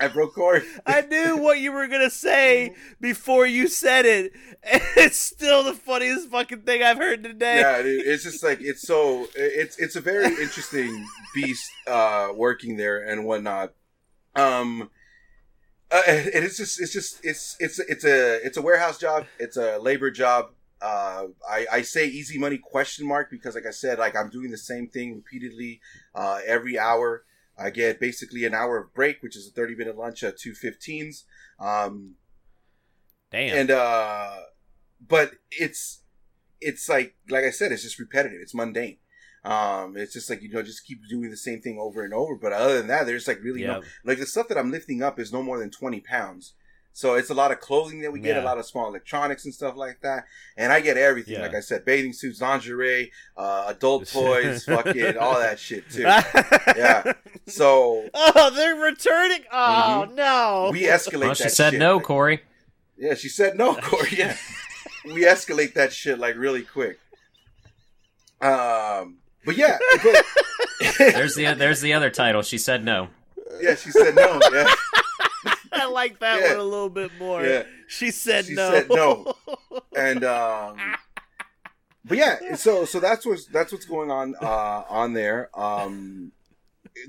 I 0.00 0.06
broke 0.06 0.34
cord. 0.34 0.64
I 0.86 1.00
knew 1.02 1.36
what 1.38 1.58
you 1.58 1.72
were 1.72 1.88
gonna 1.88 2.10
say 2.10 2.74
before 3.00 3.46
you 3.46 3.66
said 3.68 4.06
it. 4.06 4.32
And 4.62 4.82
it's 4.96 5.18
still 5.18 5.64
the 5.64 5.74
funniest 5.74 6.28
fucking 6.28 6.62
thing 6.62 6.82
I've 6.82 6.98
heard 6.98 7.24
today. 7.24 7.60
Yeah, 7.60 7.82
dude, 7.82 8.06
it's 8.06 8.22
just 8.22 8.42
like 8.44 8.60
it's 8.60 8.82
so 8.82 9.26
it's 9.34 9.78
it's 9.78 9.96
a 9.96 10.00
very 10.00 10.26
interesting 10.26 11.06
beast 11.34 11.70
uh 11.86 12.28
working 12.34 12.76
there 12.76 13.00
and 13.08 13.24
whatnot. 13.24 13.74
Um 14.36 14.90
uh, 15.90 16.02
it's 16.06 16.56
just 16.56 16.80
it's 16.80 16.92
just 16.92 17.24
it's 17.24 17.56
it's 17.58 17.78
it's 17.78 18.04
a 18.04 18.44
it's 18.44 18.56
a 18.56 18.62
warehouse 18.62 18.98
job, 18.98 19.26
it's 19.38 19.56
a 19.56 19.78
labor 19.78 20.10
job. 20.10 20.50
Uh 20.80 21.24
I, 21.48 21.66
I 21.72 21.82
say 21.82 22.06
easy 22.06 22.38
money 22.38 22.58
question 22.58 23.06
mark 23.06 23.30
because 23.30 23.54
like 23.54 23.66
I 23.66 23.70
said, 23.70 23.98
like 23.98 24.14
I'm 24.14 24.30
doing 24.30 24.50
the 24.50 24.58
same 24.58 24.88
thing 24.88 25.14
repeatedly 25.14 25.80
uh 26.14 26.40
every 26.46 26.78
hour. 26.78 27.24
I 27.58 27.70
get 27.70 27.98
basically 27.98 28.44
an 28.44 28.54
hour 28.54 28.78
of 28.78 28.94
break, 28.94 29.20
which 29.20 29.36
is 29.36 29.48
a 29.48 29.50
30 29.50 29.74
minute 29.74 29.96
lunch 29.96 30.22
at 30.22 30.38
two 30.38 30.54
fifteens. 30.54 31.24
Um 31.58 32.14
Damn. 33.32 33.56
and 33.58 33.70
uh 33.70 34.36
but 35.06 35.32
it's 35.50 36.02
it's 36.60 36.88
like 36.88 37.14
like 37.28 37.44
i 37.44 37.50
said 37.50 37.70
it's 37.70 37.82
just 37.82 37.98
repetitive 37.98 38.40
it's 38.40 38.54
mundane 38.54 38.96
Um, 39.44 39.96
it's 39.96 40.12
just 40.12 40.28
like 40.28 40.42
you 40.42 40.50
know, 40.50 40.62
just 40.62 40.84
keep 40.86 41.00
doing 41.08 41.30
the 41.30 41.36
same 41.36 41.60
thing 41.60 41.78
over 41.78 42.04
and 42.04 42.12
over. 42.12 42.34
But 42.34 42.52
other 42.52 42.78
than 42.78 42.88
that, 42.88 43.06
there's 43.06 43.28
like 43.28 43.42
really 43.42 43.64
no 43.64 43.82
like 44.04 44.18
the 44.18 44.26
stuff 44.26 44.48
that 44.48 44.58
I'm 44.58 44.70
lifting 44.70 45.02
up 45.02 45.18
is 45.18 45.32
no 45.32 45.42
more 45.42 45.58
than 45.58 45.70
20 45.70 46.00
pounds. 46.00 46.54
So 46.94 47.14
it's 47.14 47.30
a 47.30 47.34
lot 47.34 47.52
of 47.52 47.60
clothing 47.60 48.00
that 48.00 48.10
we 48.10 48.18
get, 48.18 48.36
a 48.36 48.42
lot 48.42 48.58
of 48.58 48.66
small 48.66 48.88
electronics 48.88 49.44
and 49.44 49.54
stuff 49.54 49.76
like 49.76 50.00
that. 50.02 50.24
And 50.56 50.72
I 50.72 50.80
get 50.80 50.96
everything, 50.96 51.34
Yeah. 51.34 51.42
like 51.42 51.54
I 51.54 51.60
said, 51.60 51.84
bathing 51.84 52.12
suits, 52.12 52.40
lingerie, 52.40 53.12
uh, 53.36 53.66
adult 53.68 54.08
toys, 54.12 54.64
fucking 54.64 55.16
all 55.16 55.38
that 55.38 55.60
shit 55.60 55.88
too. 55.88 56.00
yeah. 56.02 57.12
So 57.46 58.08
Oh, 58.14 58.50
they're 58.52 58.74
returning. 58.74 59.42
Oh 59.52 60.08
no. 60.12 60.70
we 60.72 60.82
escalate 60.82 61.20
Well, 61.20 61.28
that 61.28 61.36
she 61.36 61.48
said 61.50 61.70
shit. 61.70 61.78
no, 61.78 61.96
Like- 61.98 62.04
Corey. 62.04 62.40
Yeah, 62.96 63.14
she 63.14 63.28
said 63.28 63.56
no, 63.56 63.76
Corey. 63.76 64.08
Yeah. 64.16 64.36
we 65.04 65.22
escalate 65.24 65.74
that 65.74 65.92
shit 65.92 66.18
like 66.18 66.36
really 66.36 66.62
quick. 66.62 66.98
Um, 68.40 69.17
but 69.48 69.56
yeah, 69.56 69.78
but, 70.02 70.24
There's 70.98 71.34
the 71.34 71.54
there's 71.54 71.80
the 71.80 71.94
other 71.94 72.10
title. 72.10 72.42
She 72.42 72.58
said 72.58 72.84
no. 72.84 73.08
yeah, 73.62 73.76
she 73.76 73.90
said 73.90 74.14
no. 74.14 74.38
Yeah, 74.52 74.70
I 75.72 75.86
like 75.86 76.18
that 76.20 76.40
Yeah. 76.42 76.50
one 76.50 76.60
a 76.60 76.64
little 76.64 76.90
bit 76.90 77.10
more. 77.18 77.42
yeah. 77.46 77.62
She 77.86 78.10
said 78.10 78.44
no. 78.50 78.78
She 78.82 78.86
no. 78.94 79.24
said 79.24 79.56
no. 79.70 79.82
and 79.96 80.22
um 80.22 80.76
but 82.04 82.18
yeah 82.18 82.56
so 82.56 82.84
so 82.84 83.00
that's 83.00 83.24
what's 83.24 83.46
that's 83.46 83.72
what's 83.72 83.86
going 83.86 84.10
on 84.10 84.34
uh 84.42 84.82
on 84.90 85.14
there 85.14 85.48
um 85.58 86.30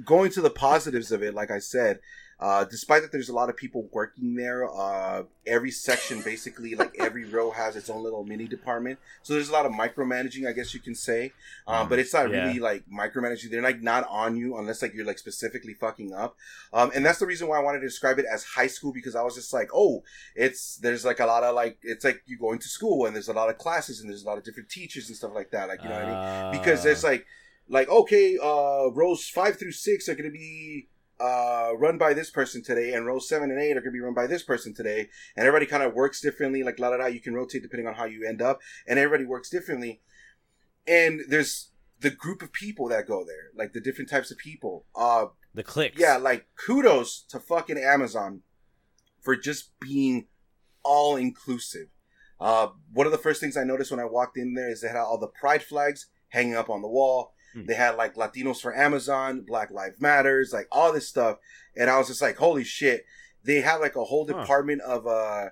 going 0.06 0.32
to 0.32 0.42
the 0.42 0.50
positives 0.50 1.12
of 1.12 1.22
it 1.24 1.34
like 1.34 1.52
i 1.52 1.60
said 1.60 2.00
uh 2.42 2.64
despite 2.64 3.02
that 3.02 3.12
there's 3.12 3.28
a 3.30 3.34
lot 3.34 3.50
of 3.50 3.58
people 3.58 3.90
working 3.92 4.36
there 4.36 4.70
uh 4.70 5.24
every 5.46 5.72
section 5.72 6.22
basically 6.22 6.74
like 6.76 6.96
every 7.00 7.26
row 7.26 7.52
has 7.52 7.76
its 7.76 7.90
own 7.90 8.02
little 8.04 8.24
mini 8.24 8.48
department. 8.48 8.98
So 9.24 9.34
there's 9.34 9.50
a 9.50 9.52
lot 9.54 9.66
of 9.66 9.72
micromanaging 9.74 10.48
i 10.48 10.54
guess 10.54 10.74
you 10.74 10.80
can 10.80 10.96
say. 10.96 11.34
Um 11.68 11.90
but 11.90 12.00
it's 12.00 12.14
not 12.14 12.30
Yeah. 12.30 12.46
really 12.46 12.60
like 12.60 12.84
micromanaging. 12.90 13.50
They're 13.52 13.62
like 13.62 13.82
not 13.82 14.08
on 14.10 14.38
you 14.38 14.58
unless 14.58 14.82
like 14.82 14.94
you're 14.94 15.06
like 15.06 15.20
specifically 15.20 15.74
fucking 15.74 16.14
up. 16.14 16.38
Um 16.72 16.92
and 16.96 17.06
that's 17.06 17.20
the 17.20 17.26
reason 17.26 17.48
why 17.48 17.58
i 17.60 17.64
wanted 17.64 17.80
to 17.80 17.88
describe 17.88 18.20
it 18.20 18.26
as 18.32 18.44
high 18.44 18.68
school 18.68 18.94
because 18.94 19.16
i 19.16 19.22
was 19.22 19.36
just 19.36 19.54
like 19.54 19.70
oh 19.74 20.04
it's 20.36 20.78
there's 20.78 21.04
like 21.06 21.20
a 21.20 21.26
lot 21.26 21.44
of 21.44 21.56
like 21.56 21.78
it's 21.84 22.06
like 22.06 22.22
you 22.26 22.38
going 22.38 22.60
to 22.60 22.68
school 22.70 23.06
and 23.06 23.14
there's 23.16 23.28
a 23.30 23.34
lot 23.34 23.50
of 23.50 23.58
classes 23.58 24.00
and 24.00 24.10
there's 24.10 24.24
a 24.24 24.28
lot 24.28 24.38
of 24.38 24.44
different 24.44 24.70
teachers 24.70 25.08
and 25.10 25.18
stuff 25.18 25.32
like 25.34 25.52
that 25.52 25.68
like 25.68 25.84
you 25.84 25.90
know 25.90 25.96
what 25.96 26.06
i 26.08 26.52
mean? 26.52 26.62
Because 26.62 26.84
there's 26.84 27.04
like 27.04 27.26
like 27.68 27.90
okay 27.90 28.38
uh 28.42 28.90
rows 28.92 29.28
five 29.28 29.58
through 29.60 29.72
six 29.74 30.08
are 30.08 30.16
gonna 30.16 30.30
be 30.32 30.88
uh 31.20 31.72
run 31.78 31.98
by 31.98 32.14
this 32.14 32.30
person 32.30 32.64
today 32.64 32.94
and 32.94 33.06
rows 33.06 33.28
seven 33.28 33.52
and 33.52 33.60
eight 33.60 33.76
are 33.76 33.82
gonna 33.82 33.92
be 33.92 34.00
run 34.00 34.14
by 34.14 34.28
this 34.28 34.44
person 34.44 34.74
today 34.74 35.10
and 35.36 35.46
everybody 35.46 35.66
kind 35.66 35.84
of 35.84 35.94
works 35.94 36.22
differently 36.22 36.64
like 36.64 36.80
la 36.80 36.90
la 36.90 36.96
la 36.96 37.06
you 37.06 37.20
can 37.20 37.34
rotate 37.34 37.62
depending 37.62 37.88
on 37.88 37.96
how 37.96 38.06
you 38.06 38.26
end 38.28 38.42
up 38.42 38.60
and 38.88 38.98
everybody 38.98 39.26
works 39.26 39.50
differently 39.50 40.02
and 40.88 41.22
there's 41.28 41.72
the 42.00 42.10
group 42.10 42.42
of 42.42 42.54
people 42.54 42.88
that 42.88 43.08
go 43.08 43.26
there 43.26 43.52
like 43.56 43.74
the 43.74 43.82
different 43.82 44.10
types 44.10 44.32
of 44.32 44.38
people 44.38 44.86
uh 44.96 45.26
the 45.54 45.64
clicks. 45.64 46.00
yeah, 46.00 46.18
like 46.18 46.48
kudos 46.56 47.24
to 47.30 47.40
fucking 47.40 47.78
Amazon 47.78 48.42
for 49.20 49.36
just 49.36 49.72
being 49.80 50.28
all 50.84 51.16
inclusive. 51.16 51.88
Uh, 52.40 52.70
one 52.94 53.06
of 53.06 53.12
the 53.12 53.18
first 53.18 53.42
things 53.42 53.58
I 53.58 53.64
noticed 53.64 53.92
when 53.92 54.00
I 54.00 54.06
walked 54.06 54.38
in 54.38 54.54
there 54.54 54.70
is 54.70 54.82
they 54.82 54.88
had 54.88 54.98
all 54.98 55.18
the 55.18 55.28
pride 55.28 55.64
flags 55.64 56.08
hanging 56.30 56.56
up 56.56 56.70
on 56.70 56.82
the 56.82 56.88
wall. 56.88 57.34
Hmm. 57.54 57.66
They 57.66 57.74
had 57.74 57.96
like 57.96 58.16
Latinos 58.16 58.62
for 58.62 58.76
Amazon, 58.76 59.42
Black 59.42 59.72
Lives 59.72 60.00
Matters, 60.00 60.54
like 60.54 60.68
all 60.72 60.94
this 60.94 61.08
stuff, 61.08 61.38
and 61.76 61.90
I 61.90 61.98
was 61.98 62.08
just 62.08 62.22
like, 62.22 62.38
holy 62.38 62.64
shit! 62.64 63.06
They 63.44 63.62
have 63.62 63.82
like 63.82 63.96
a 63.96 64.04
whole 64.04 64.28
Huh. 64.28 64.40
department 64.42 64.82
of 64.82 65.08
uh, 65.08 65.50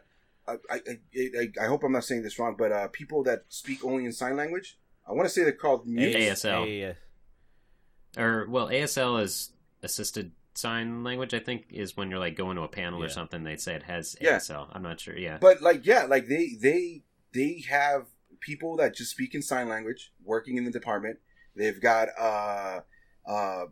I, 0.47 0.55
I, 0.69 0.79
I, 1.15 1.47
I 1.63 1.65
hope 1.67 1.83
I'm 1.83 1.91
not 1.91 2.03
saying 2.05 2.23
this 2.23 2.37
wrong, 2.39 2.55
but 2.57 2.71
uh, 2.71 2.87
people 2.89 3.23
that 3.23 3.45
speak 3.49 3.83
only 3.83 4.05
in 4.05 4.11
sign 4.13 4.35
language. 4.37 4.77
I 5.07 5.13
want 5.13 5.25
to 5.27 5.29
say 5.33 5.43
they're 5.43 5.51
called 5.53 5.87
mutes. 5.87 6.15
ASL. 6.43 6.95
Or 8.17 8.47
well, 8.49 8.67
ASL 8.69 9.21
is 9.21 9.51
assisted 9.83 10.31
sign 10.55 11.03
language. 11.03 11.33
I 11.33 11.39
think 11.39 11.65
is 11.71 11.95
when 11.95 12.09
you're 12.09 12.19
like 12.19 12.35
going 12.35 12.55
to 12.57 12.63
a 12.63 12.67
panel 12.67 13.03
or 13.03 13.09
something. 13.09 13.43
They 13.43 13.57
say 13.57 13.75
it 13.75 13.83
has 13.83 14.15
Yeah. 14.19 14.37
ASL. 14.37 14.69
I'm 14.73 14.83
not 14.83 14.99
sure. 14.99 15.17
Yeah. 15.17 15.37
But 15.39 15.61
like, 15.61 15.85
yeah, 15.85 16.03
like 16.03 16.27
they 16.27 16.51
they 16.59 17.03
they 17.33 17.63
have 17.69 18.07
people 18.39 18.75
that 18.77 18.95
just 18.95 19.11
speak 19.11 19.33
in 19.35 19.41
sign 19.41 19.67
language 19.69 20.11
working 20.23 20.57
in 20.57 20.65
the 20.65 20.71
department. 20.71 21.19
They've 21.57 21.79
got 21.81 22.09
uh 22.19 22.81
uh 23.27 23.65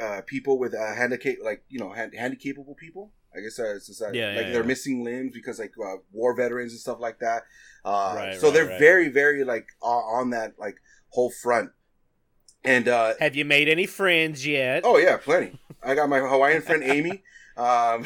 uh 0.00 0.20
people 0.26 0.58
with 0.58 0.74
uh 0.74 0.94
handicap 0.94 1.36
like 1.42 1.62
you 1.68 1.78
know 1.80 1.90
hand, 1.92 2.12
handicapable 2.18 2.76
people. 2.76 3.12
I 3.36 3.38
guess 3.42 3.60
uh, 3.60 3.76
it's 3.76 3.86
just, 3.86 4.02
uh, 4.02 4.10
Yeah, 4.12 4.28
like 4.34 4.46
yeah, 4.46 4.52
they're 4.52 4.60
yeah. 4.62 4.66
missing 4.66 5.04
limbs 5.04 5.32
because 5.32 5.60
like 5.60 5.72
uh, 5.80 5.98
war 6.12 6.34
veterans 6.34 6.72
and 6.72 6.80
stuff 6.80 6.98
like 6.98 7.20
that. 7.20 7.42
Uh, 7.84 8.14
Right, 8.16 8.34
so 8.40 8.48
right, 8.48 8.54
they're 8.54 8.66
right. 8.66 8.78
very 8.80 9.08
very 9.08 9.44
like 9.44 9.68
uh, 9.82 9.86
on 9.86 10.30
that 10.30 10.54
like 10.58 10.76
whole 11.10 11.30
front. 11.30 11.70
And 12.64 12.88
uh, 12.88 13.14
Have 13.20 13.36
you 13.36 13.44
made 13.44 13.68
any 13.68 13.86
friends 13.86 14.46
yet? 14.46 14.82
oh 14.84 14.98
yeah, 14.98 15.16
plenty. 15.16 15.58
I 15.82 15.94
got 15.94 16.08
my 16.08 16.18
Hawaiian 16.18 16.62
friend 16.62 16.82
Amy. 16.82 17.22
Um, 17.56 18.04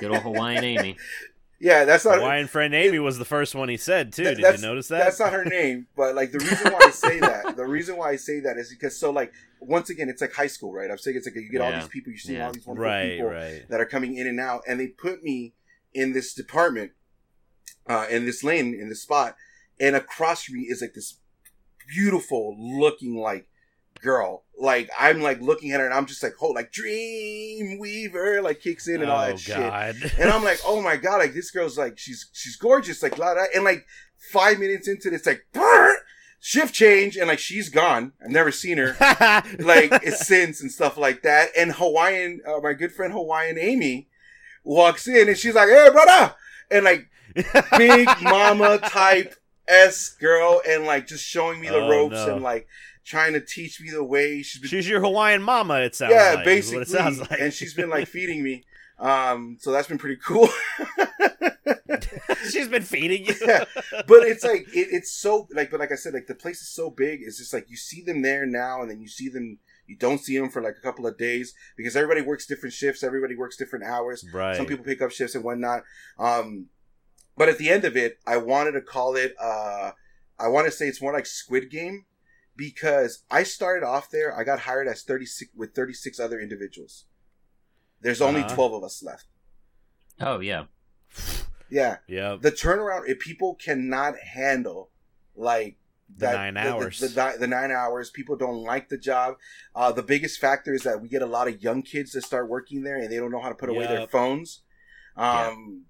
Good 0.00 0.10
old 0.10 0.22
Hawaiian 0.22 0.64
Amy. 0.64 0.96
yeah, 1.60 1.84
that's 1.84 2.04
not 2.04 2.16
Hawaiian 2.18 2.46
friend 2.48 2.74
Amy 2.74 2.98
was 2.98 3.18
the 3.18 3.24
first 3.24 3.54
one 3.54 3.68
he 3.68 3.76
said 3.76 4.12
too. 4.12 4.24
Th- 4.24 4.36
Did 4.36 4.56
you 4.56 4.62
notice 4.66 4.88
that? 4.88 4.98
That's 5.04 5.20
not 5.20 5.32
her 5.32 5.44
name, 5.44 5.86
but 5.96 6.14
like 6.14 6.32
the 6.32 6.38
reason 6.38 6.72
why 6.72 6.80
I 6.82 6.90
say 6.90 7.18
that, 7.20 7.56
the 7.56 7.64
reason 7.66 7.96
why 7.96 8.10
I 8.10 8.16
say 8.16 8.40
that 8.40 8.56
is 8.58 8.70
because 8.70 8.98
so 8.98 9.10
like 9.10 9.32
once 9.60 9.88
again, 9.90 10.08
it's 10.08 10.20
like 10.20 10.34
high 10.34 10.46
school, 10.46 10.72
right? 10.72 10.90
I'm 10.90 10.98
saying 10.98 11.16
it's 11.16 11.26
like 11.26 11.34
you 11.34 11.50
get 11.50 11.60
all 11.62 11.72
these 11.72 11.88
people, 11.88 12.12
you 12.12 12.18
see 12.18 12.34
Yeah. 12.34 12.46
all 12.46 12.52
these 12.52 12.66
wonderful 12.66 12.88
right, 12.90 13.10
people 13.16 13.30
right. 13.30 13.62
that 13.70 13.80
are 13.80 13.86
coming 13.86 14.16
in 14.16 14.26
and 14.26 14.38
out, 14.38 14.62
and 14.68 14.78
they 14.78 14.88
put 14.88 15.22
me 15.22 15.54
in 15.94 16.12
this 16.12 16.34
department, 16.34 16.92
uh, 17.88 18.06
in 18.10 18.26
this 18.26 18.44
lane, 18.44 18.74
in 18.78 18.88
this 18.90 19.02
spot, 19.02 19.34
and 19.80 19.96
across 19.96 20.44
from 20.44 20.56
me 20.56 20.62
is 20.68 20.82
like 20.82 20.92
this 20.94 21.18
beautiful 21.88 22.56
looking 22.58 23.16
like 23.16 23.46
girl. 24.00 24.44
Like 24.58 24.88
I'm 24.98 25.20
like 25.20 25.40
looking 25.40 25.72
at 25.72 25.80
her, 25.80 25.86
and 25.86 25.94
I'm 25.94 26.06
just 26.06 26.22
like, 26.22 26.32
oh, 26.40 26.48
like 26.48 26.72
Dream 26.72 27.78
Weaver, 27.78 28.40
like 28.42 28.60
kicks 28.60 28.88
in 28.88 29.02
and 29.02 29.10
all 29.10 29.22
oh 29.24 29.26
that 29.28 29.38
shit. 29.40 29.56
And 30.18 30.30
I'm 30.30 30.42
like, 30.44 30.60
oh 30.64 30.80
my 30.80 30.96
god, 30.96 31.18
like 31.18 31.34
this 31.34 31.50
girl's 31.50 31.76
like 31.76 31.98
she's 31.98 32.30
she's 32.32 32.56
gorgeous, 32.56 33.02
like 33.02 33.18
la 33.18 33.34
da. 33.34 33.44
And 33.54 33.64
like 33.64 33.84
five 34.32 34.58
minutes 34.58 34.88
into 34.88 35.10
this, 35.10 35.26
like 35.26 35.46
brrr, 35.52 35.94
shift 36.40 36.74
change, 36.74 37.16
and 37.16 37.28
like 37.28 37.38
she's 37.38 37.68
gone. 37.68 38.12
I've 38.24 38.30
never 38.30 38.50
seen 38.50 38.78
her 38.78 38.96
like 39.58 40.02
since 40.08 40.62
and 40.62 40.72
stuff 40.72 40.96
like 40.96 41.22
that. 41.22 41.50
And 41.56 41.72
Hawaiian, 41.72 42.40
uh, 42.46 42.60
my 42.62 42.72
good 42.72 42.92
friend 42.92 43.12
Hawaiian 43.12 43.58
Amy 43.58 44.08
walks 44.64 45.06
in, 45.06 45.28
and 45.28 45.36
she's 45.36 45.54
like, 45.54 45.68
hey 45.68 45.90
brother, 45.90 46.34
and 46.70 46.84
like 46.86 47.10
big 47.76 48.08
mama 48.22 48.78
type 48.78 49.34
s 49.68 50.10
girl, 50.18 50.62
and 50.66 50.84
like 50.86 51.06
just 51.06 51.24
showing 51.24 51.60
me 51.60 51.68
the 51.68 51.76
Oh, 51.76 51.90
ropes 51.90 52.14
no. 52.26 52.34
and 52.36 52.42
like 52.42 52.66
trying 53.06 53.32
to 53.32 53.40
teach 53.40 53.80
me 53.80 53.90
the 53.90 54.04
way. 54.04 54.42
She's 54.42 54.60
been 54.60 54.68
She's 54.68 54.88
your 54.88 55.00
Hawaiian 55.00 55.42
mama. 55.42 55.76
It 55.76 55.94
sounds 55.94 56.12
yeah, 56.12 56.34
like, 56.34 56.44
basically. 56.44 56.82
it 56.82 56.88
sounds 56.88 57.18
like. 57.20 57.40
And 57.40 57.52
she's 57.52 57.72
been 57.72 57.88
like 57.88 58.08
feeding 58.08 58.42
me. 58.42 58.64
Um, 58.98 59.56
so 59.60 59.72
that's 59.72 59.88
been 59.88 59.98
pretty 59.98 60.20
cool. 60.22 60.48
she's 62.50 62.68
been 62.68 62.82
feeding 62.82 63.26
you. 63.26 63.34
Yeah, 63.46 63.64
but 64.06 64.22
it's 64.24 64.42
like 64.42 64.62
it, 64.74 64.88
it's 64.90 65.12
so 65.12 65.46
like, 65.52 65.70
but 65.70 65.80
like 65.80 65.92
I 65.92 65.96
said, 65.96 66.14
like 66.14 66.26
the 66.26 66.34
place 66.34 66.60
is 66.60 66.68
so 66.68 66.90
big. 66.90 67.20
It's 67.22 67.38
just 67.38 67.52
like 67.52 67.70
you 67.70 67.76
see 67.76 68.02
them 68.02 68.22
there 68.22 68.44
now, 68.44 68.82
and 68.82 68.90
then 68.90 69.00
you 69.00 69.08
see 69.08 69.28
them. 69.28 69.58
You 69.86 69.96
don't 69.96 70.18
see 70.18 70.36
them 70.36 70.48
for 70.48 70.60
like 70.60 70.76
a 70.76 70.80
couple 70.80 71.06
of 71.06 71.16
days 71.16 71.54
because 71.76 71.94
everybody 71.94 72.20
works 72.20 72.46
different 72.46 72.72
shifts. 72.72 73.04
Everybody 73.04 73.36
works 73.36 73.56
different 73.56 73.84
hours. 73.84 74.24
right. 74.32 74.56
Some 74.56 74.66
people 74.66 74.84
pick 74.84 75.00
up 75.00 75.12
shifts 75.12 75.36
and 75.36 75.44
whatnot. 75.44 75.84
Um, 76.18 76.66
but 77.36 77.48
at 77.48 77.58
the 77.58 77.68
end 77.68 77.84
of 77.84 77.96
it, 77.96 78.18
I 78.26 78.38
wanted 78.38 78.72
to 78.72 78.80
call 78.80 79.14
it. 79.14 79.36
Uh, 79.40 79.92
I 80.40 80.48
want 80.48 80.66
to 80.66 80.72
say 80.72 80.88
it's 80.88 81.00
more 81.00 81.12
like 81.12 81.26
Squid 81.26 81.70
Game 81.70 82.04
because 82.56 83.24
I 83.30 83.42
started 83.42 83.84
off 83.86 84.10
there. 84.10 84.36
I 84.36 84.44
got 84.44 84.60
hired 84.60 84.88
as 84.88 85.02
thirty 85.02 85.26
six 85.26 85.50
with 85.54 85.74
thirty 85.74 85.92
six 85.92 86.18
other 86.18 86.40
individuals. 86.40 87.04
There's 88.00 88.20
only 88.20 88.40
Uh-huh. 88.42 88.54
twelve 88.54 88.72
of 88.74 88.84
us 88.84 89.02
left. 89.02 89.26
Oh 90.20 90.40
yeah. 90.40 90.64
Yeah, 91.68 91.98
Yeah. 92.06 92.36
the 92.40 92.52
turnaround. 92.52 93.08
If 93.08 93.18
people 93.18 93.54
cannot 93.56 94.18
handle 94.18 94.90
like 95.34 95.76
The 96.16 96.32
nine 96.32 96.56
hours. 96.56 97.00
the, 97.00 97.08
the, 97.08 97.36
the 97.40 97.46
nine 97.48 97.72
hours, 97.72 98.10
people 98.10 98.36
don't 98.36 98.62
like 98.62 98.88
the 98.88 98.96
job. 98.98 99.36
Uh, 99.74 99.90
the 99.92 100.02
biggest 100.04 100.38
factor 100.38 100.72
is 100.72 100.82
that 100.84 101.00
we 101.02 101.08
get 101.08 101.22
a 101.22 101.26
lot 101.26 101.48
of 101.48 101.62
young 101.62 101.82
kids 101.82 102.12
that 102.12 102.22
start 102.22 102.48
working 102.48 102.82
there 102.84 102.96
and 102.96 103.10
they 103.10 103.16
don't 103.16 103.32
know 103.32 103.40
how 103.40 103.48
to 103.48 103.54
put 103.56 103.68
away 103.68 103.86
their 103.86 104.00
Yep. 104.00 104.10
phones. 104.10 104.62
Yeah. 105.16 105.48
Um, 105.48 105.86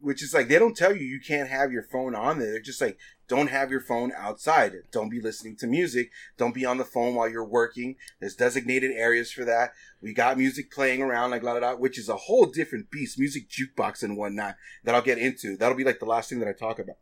which 0.00 0.22
is 0.22 0.32
like 0.34 0.48
they 0.48 0.58
don't 0.58 0.76
tell 0.76 0.96
you 0.96 1.04
you 1.06 1.20
can't 1.20 1.48
have 1.50 1.70
your 1.70 1.82
phone 1.84 2.14
on 2.14 2.38
there. 2.38 2.50
They're 2.52 2.60
just 2.60 2.80
like, 2.80 2.98
don't 3.30 3.46
have 3.46 3.70
your 3.70 3.80
phone 3.80 4.10
outside. 4.16 4.72
Don't 4.90 5.08
be 5.08 5.20
listening 5.20 5.54
to 5.58 5.68
music. 5.68 6.10
Don't 6.36 6.52
be 6.52 6.64
on 6.64 6.78
the 6.78 6.84
phone 6.84 7.14
while 7.14 7.28
you're 7.28 7.44
working. 7.44 7.94
There's 8.18 8.34
designated 8.34 8.90
areas 8.90 9.30
for 9.30 9.44
that. 9.44 9.70
We 10.02 10.12
got 10.12 10.36
music 10.36 10.68
playing 10.72 11.00
around 11.00 11.30
like 11.30 11.44
la 11.44 11.54
da 11.54 11.60
da, 11.60 11.76
which 11.76 11.96
is 11.96 12.08
a 12.08 12.16
whole 12.16 12.46
different 12.46 12.90
beast. 12.90 13.20
Music 13.20 13.48
jukebox 13.48 14.02
and 14.02 14.16
whatnot 14.16 14.56
that 14.82 14.96
I'll 14.96 15.00
get 15.00 15.18
into. 15.18 15.56
That'll 15.56 15.76
be 15.76 15.84
like 15.84 16.00
the 16.00 16.06
last 16.06 16.28
thing 16.28 16.40
that 16.40 16.48
I 16.48 16.52
talk 16.52 16.80
about. 16.80 16.96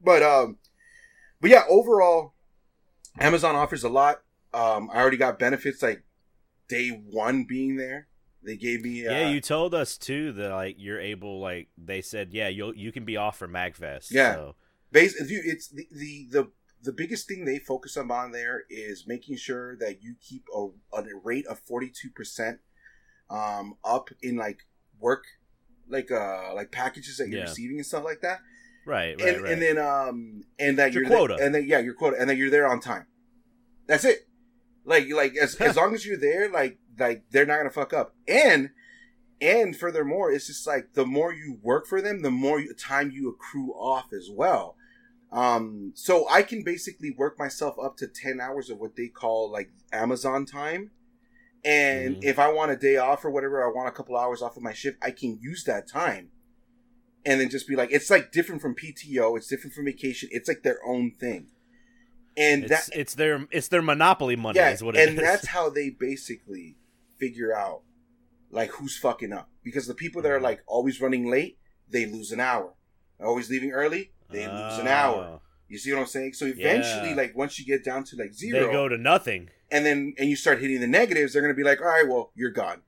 But 0.00 0.24
um, 0.24 0.58
but 1.40 1.50
yeah, 1.50 1.62
overall, 1.70 2.34
Amazon 3.20 3.54
offers 3.54 3.84
a 3.84 3.88
lot. 3.88 4.22
Um, 4.52 4.90
I 4.92 4.98
already 4.98 5.18
got 5.18 5.38
benefits 5.38 5.84
like 5.84 6.02
day 6.68 6.88
one 6.88 7.44
being 7.44 7.76
there. 7.76 8.08
They 8.42 8.56
gave 8.56 8.82
me 8.82 9.06
uh, 9.06 9.12
yeah, 9.12 9.28
you 9.28 9.40
told 9.40 9.72
us 9.72 9.96
too 9.96 10.32
that 10.32 10.50
like 10.50 10.74
you're 10.78 10.98
able 10.98 11.40
like 11.40 11.68
they 11.78 12.00
said 12.00 12.30
yeah 12.32 12.48
you 12.48 12.72
you 12.74 12.90
can 12.90 13.04
be 13.04 13.16
off 13.16 13.38
for 13.38 13.46
Magfest. 13.46 14.08
Yeah. 14.10 14.34
So. 14.34 14.56
Bas- 14.92 15.14
dude, 15.14 15.44
it's 15.46 15.68
the, 15.68 15.86
the 15.92 16.26
the 16.30 16.50
the 16.82 16.92
biggest 16.92 17.28
thing 17.28 17.44
they 17.44 17.58
focus 17.58 17.96
on 17.96 18.32
there 18.32 18.64
is 18.70 19.06
making 19.06 19.36
sure 19.36 19.76
that 19.76 20.02
you 20.02 20.14
keep 20.20 20.44
a, 20.54 20.68
a 20.94 21.04
rate 21.22 21.46
of 21.46 21.60
42% 21.66 22.58
um, 23.28 23.74
up 23.84 24.08
in 24.22 24.36
like 24.36 24.60
work 24.98 25.24
like 25.88 26.10
uh 26.10 26.54
like 26.54 26.70
packages 26.72 27.16
that 27.18 27.28
you're 27.28 27.38
Yeah. 27.40 27.44
receiving 27.44 27.76
and 27.78 27.86
stuff 27.86 28.04
like 28.04 28.20
that 28.22 28.40
Right, 28.86 29.14
right, 29.20 29.34
and, 29.34 29.42
right. 29.42 29.52
and 29.52 29.62
then 29.62 29.78
um 29.78 30.42
and 30.58 30.78
that 30.78 30.92
Your 30.92 31.02
you're 31.02 31.10
there- 31.10 31.18
quota. 31.18 31.36
and 31.40 31.54
then 31.54 31.64
yeah 31.66 31.78
your 31.80 31.94
quota 31.94 32.16
and 32.18 32.30
then 32.30 32.36
you're 32.38 32.50
there 32.50 32.66
on 32.66 32.80
time 32.80 33.06
that's 33.86 34.04
it 34.04 34.26
like 34.84 35.10
like 35.12 35.36
as, 35.36 35.56
as 35.56 35.76
long 35.76 35.94
as 35.94 36.06
you're 36.06 36.16
there 36.18 36.50
like 36.50 36.78
like 36.98 37.24
they're 37.30 37.44
not 37.46 37.56
gonna 37.58 37.70
fuck 37.70 37.92
up 37.92 38.14
and 38.28 38.70
and 39.40 39.76
furthermore 39.76 40.30
it's 40.32 40.46
just 40.46 40.66
like 40.66 40.92
the 40.94 41.04
more 41.06 41.32
you 41.32 41.58
work 41.62 41.86
for 41.86 42.00
them 42.00 42.22
the 42.22 42.30
more 42.30 42.62
time 42.78 43.10
you 43.10 43.28
accrue 43.28 43.72
off 43.72 44.12
as 44.12 44.28
well 44.32 44.76
um 45.32 45.92
so 45.94 46.28
i 46.28 46.42
can 46.42 46.62
basically 46.62 47.10
work 47.10 47.38
myself 47.38 47.76
up 47.82 47.96
to 47.96 48.06
10 48.06 48.40
hours 48.40 48.68
of 48.70 48.78
what 48.78 48.96
they 48.96 49.06
call 49.06 49.50
like 49.50 49.70
amazon 49.92 50.44
time 50.44 50.90
and 51.64 52.16
Mhm. 52.16 52.24
if 52.24 52.38
i 52.38 52.50
want 52.50 52.70
a 52.72 52.76
day 52.76 52.96
off 52.96 53.24
or 53.24 53.30
whatever 53.30 53.62
i 53.64 53.70
want 53.70 53.88
a 53.88 53.92
couple 53.92 54.16
hours 54.16 54.42
off 54.42 54.56
of 54.56 54.62
my 54.62 54.72
shift 54.72 54.98
i 55.02 55.10
can 55.10 55.38
use 55.40 55.62
that 55.64 55.86
time 55.88 56.30
and 57.24 57.40
then 57.40 57.48
just 57.48 57.68
be 57.68 57.76
like 57.76 57.92
it's 57.92 58.10
like 58.10 58.32
different 58.32 58.60
from 58.60 58.74
pto 58.74 59.36
it's 59.36 59.46
different 59.46 59.72
from 59.74 59.84
vacation 59.84 60.28
it's 60.32 60.48
like 60.48 60.62
their 60.62 60.78
own 60.84 61.12
thing 61.12 61.46
and 62.36 62.64
it's, 62.64 62.88
that 62.88 62.96
it's 62.98 63.14
their 63.14 63.46
it's 63.52 63.68
their 63.68 63.82
monopoly 63.82 64.36
money 64.36 64.56
yeah, 64.58 64.70
is 64.70 64.82
what 64.82 64.96
it 64.96 65.08
and 65.08 65.18
is. 65.18 65.24
that's 65.24 65.46
how 65.56 65.68
they 65.70 65.90
basically 65.90 66.76
figure 67.18 67.54
out 67.56 67.82
like 68.50 68.70
who's 68.70 68.96
fucking 68.98 69.32
up 69.32 69.48
because 69.62 69.86
the 69.86 69.94
people 69.94 70.22
that 70.22 70.32
are 70.32 70.40
Mhm. 70.40 70.42
like 70.42 70.62
always 70.66 71.00
running 71.00 71.28
late, 71.30 71.58
they 71.88 72.06
lose 72.06 72.32
an 72.32 72.40
hour. 72.40 72.74
Always 73.20 73.48
leaving 73.50 73.70
early, 73.72 74.10
they 74.30 74.46
lose 74.46 74.78
an 74.78 74.88
hour. 74.88 75.28
Oh. 75.34 75.40
You 75.68 75.78
see 75.78 75.92
what 75.92 76.00
I'm 76.00 76.06
saying? 76.06 76.32
So 76.34 76.46
eventually, 76.46 77.10
Yeah. 77.10 77.14
like 77.16 77.36
once 77.36 77.58
you 77.58 77.64
get 77.64 77.84
down 77.84 78.04
to 78.04 78.16
like 78.16 78.32
zero, 78.32 78.58
They 78.58 78.64
zero, 78.64 78.72
go 78.72 78.88
to 78.88 78.98
nothing. 78.98 79.50
and 79.70 79.86
then 79.86 80.14
and 80.18 80.28
you 80.28 80.36
start 80.36 80.60
hitting 80.60 80.80
the 80.80 80.86
negatives, 80.88 81.32
they're 81.32 81.42
gonna 81.42 81.54
be 81.54 81.62
like, 81.64 81.80
all 81.80 81.86
right, 81.86 82.06
well, 82.08 82.32
you're 82.34 82.50
gone. 82.50 82.82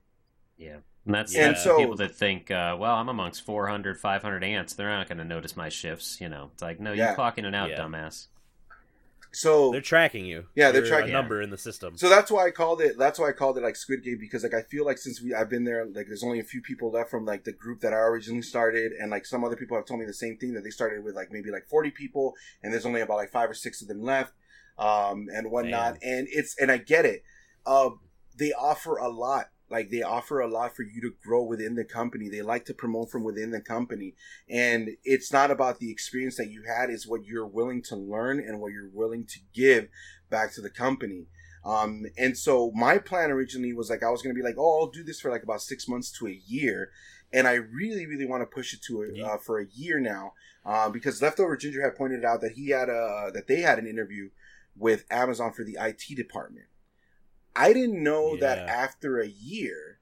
Yeah. 0.57 0.79
And 1.05 1.15
that's, 1.15 1.35
And 1.35 1.57
so- 1.57 1.79
people 1.79 1.97
that 1.97 2.15
think, 2.15 2.51
uh, 2.53 2.77
well, 2.79 2.95
I'm 2.95 3.09
amongst 3.09 3.45
400, 3.45 3.99
500 3.99 4.45
ants. 4.45 4.73
They're 4.75 4.89
not 4.89 5.09
going 5.09 5.19
to 5.19 5.25
notice 5.25 5.57
my 5.57 5.69
shifts. 5.69 6.21
You 6.21 6.29
know, 6.29 6.51
it's 6.53 6.63
like, 6.63 6.79
no, 6.79 6.93
Yeah. 6.93 7.09
you 7.11 7.15
clock 7.17 7.39
in 7.39 7.45
and 7.45 7.57
out, 7.57 7.71
Yeah. 7.71 7.79
dumbass. 7.81 8.29
So 9.35 9.73
They're 9.73 9.81
tracking 9.81 10.27
you. 10.27 10.47
Yeah, 10.55 10.71
they're 10.71 10.83
You're 10.83 10.91
tracking- 10.91 11.11
a 11.11 11.13
number 11.13 11.41
in 11.41 11.51
the 11.51 11.59
system. 11.59 11.97
So 11.97 12.09
that's 12.09 12.31
why 12.31 12.47
I 12.47 12.51
called 12.51 12.81
it. 12.83 12.99
That's 12.99 13.19
why 13.19 13.31
I 13.31 13.33
called 13.33 13.57
it 13.57 13.63
like 13.63 13.77
Squid 13.77 14.05
Game 14.05 14.19
because 14.21 14.43
like 14.43 14.55
I 14.55 14.63
feel 14.63 14.85
like 14.85 14.99
since 14.99 15.23
we 15.23 15.35
I've 15.35 15.49
been 15.49 15.65
there, 15.65 15.87
like 15.87 16.07
there's 16.07 16.23
only 16.23 16.39
a 16.39 16.45
few 16.45 16.61
people 16.61 16.91
left 16.91 17.11
from 17.11 17.25
like 17.25 17.45
the 17.45 17.53
group 17.53 17.81
that 17.81 17.95
I 17.95 17.97
originally 17.97 18.43
started, 18.43 18.93
and 18.93 19.11
like 19.11 19.25
some 19.25 19.43
other 19.43 19.57
people 19.57 19.77
have 19.77 19.87
told 19.87 20.01
me 20.01 20.07
the 20.07 20.13
same 20.13 20.37
thing 20.37 20.53
that 20.55 20.65
they 20.65 20.71
started 20.71 21.03
with 21.03 21.15
like 21.15 21.33
maybe 21.33 21.51
like 21.51 21.67
40 21.67 21.91
people, 21.93 22.35
and 22.63 22.73
there's 22.73 22.87
only 22.87 23.01
about 23.01 23.17
like 23.17 23.31
five 23.31 23.49
or 23.49 23.55
six 23.55 23.81
of 23.81 23.89
them 23.89 24.03
left, 24.03 24.35
um, 24.79 25.29
and 25.35 25.51
whatnot. 25.51 25.95
And 26.03 26.29
it's 26.31 26.55
and 26.61 26.71
I 26.71 26.77
get 26.77 27.07
it. 27.07 27.23
Uh, 27.65 27.91
they 28.37 28.53
offer 28.53 28.97
a 28.97 29.09
lot. 29.09 29.47
Like 29.73 29.89
they 29.91 30.03
offer 30.03 30.41
a 30.41 30.47
lot 30.47 30.77
for 30.77 30.83
you 30.83 31.01
to 31.01 31.15
grow 31.25 31.43
within 31.43 31.77
the 31.77 31.85
company. 31.85 32.29
They 32.29 32.43
like 32.43 32.67
to 32.67 32.75
promote 32.75 33.11
from 33.11 33.25
within 33.25 33.53
the 33.53 33.61
company, 33.63 34.15
and 34.47 34.91
it's 35.03 35.33
not 35.33 35.51
about 35.51 35.79
the 35.79 35.91
experience 35.91 36.37
that 36.37 36.51
you 36.51 36.63
had; 36.69 36.91
is 36.91 37.09
what 37.09 37.25
you're 37.25 37.47
willing 37.47 37.83
to 37.85 37.97
learn 37.97 38.39
and 38.39 38.61
what 38.61 38.73
you're 38.73 38.91
willing 38.93 39.25
to 39.25 39.39
give 39.55 39.89
back 40.29 40.53
to 40.55 40.61
the 40.61 40.69
company. 40.69 41.25
Um, 41.65 42.05
and 42.19 42.37
so 42.37 42.71
my 42.75 42.99
plan 42.99 43.31
originally 43.31 43.73
was 43.73 43.89
like 43.89 44.03
I 44.03 44.11
was 44.11 44.21
gonna 44.21 44.35
be 44.35 44.43
like, 44.43 44.57
oh, 44.59 44.81
I'll 44.81 44.91
do 44.91 45.03
this 45.03 45.21
for 45.21 45.31
like 45.31 45.43
about 45.43 45.63
six 45.63 45.89
months 45.89 46.13
to 46.19 46.27
a 46.27 46.41
year, 46.47 46.91
and 47.33 47.49
I 47.49 47.55
really, 47.55 48.07
really 48.07 48.27
want 48.27 48.43
to 48.43 48.55
push 48.55 48.75
it 48.75 48.83
to 48.89 49.05
a, 49.05 49.27
uh, 49.27 49.39
for 49.39 49.59
a 49.59 49.67
year 49.73 49.99
now, 49.99 50.35
uh, 50.67 50.91
because 50.91 51.23
leftover 51.23 51.57
ginger 51.57 51.83
had 51.83 51.97
pointed 51.97 52.27
out 52.27 52.43
that 52.43 52.53
he 52.53 52.69
had 52.69 52.91
a 52.91 53.31
that 53.33 53.47
they 53.49 53.63
had 53.63 53.79
an 53.79 53.87
interview 53.87 54.29
with 54.77 55.07
Amazon 55.11 55.55
for 55.55 55.65
the 55.65 55.79
IT 55.81 56.15
department. 56.15 56.67
I 57.55 57.73
didn't 57.73 58.03
know 58.03 58.37
that 58.39 58.59
after 58.69 59.21
a 59.21 59.27
year, 59.29 60.01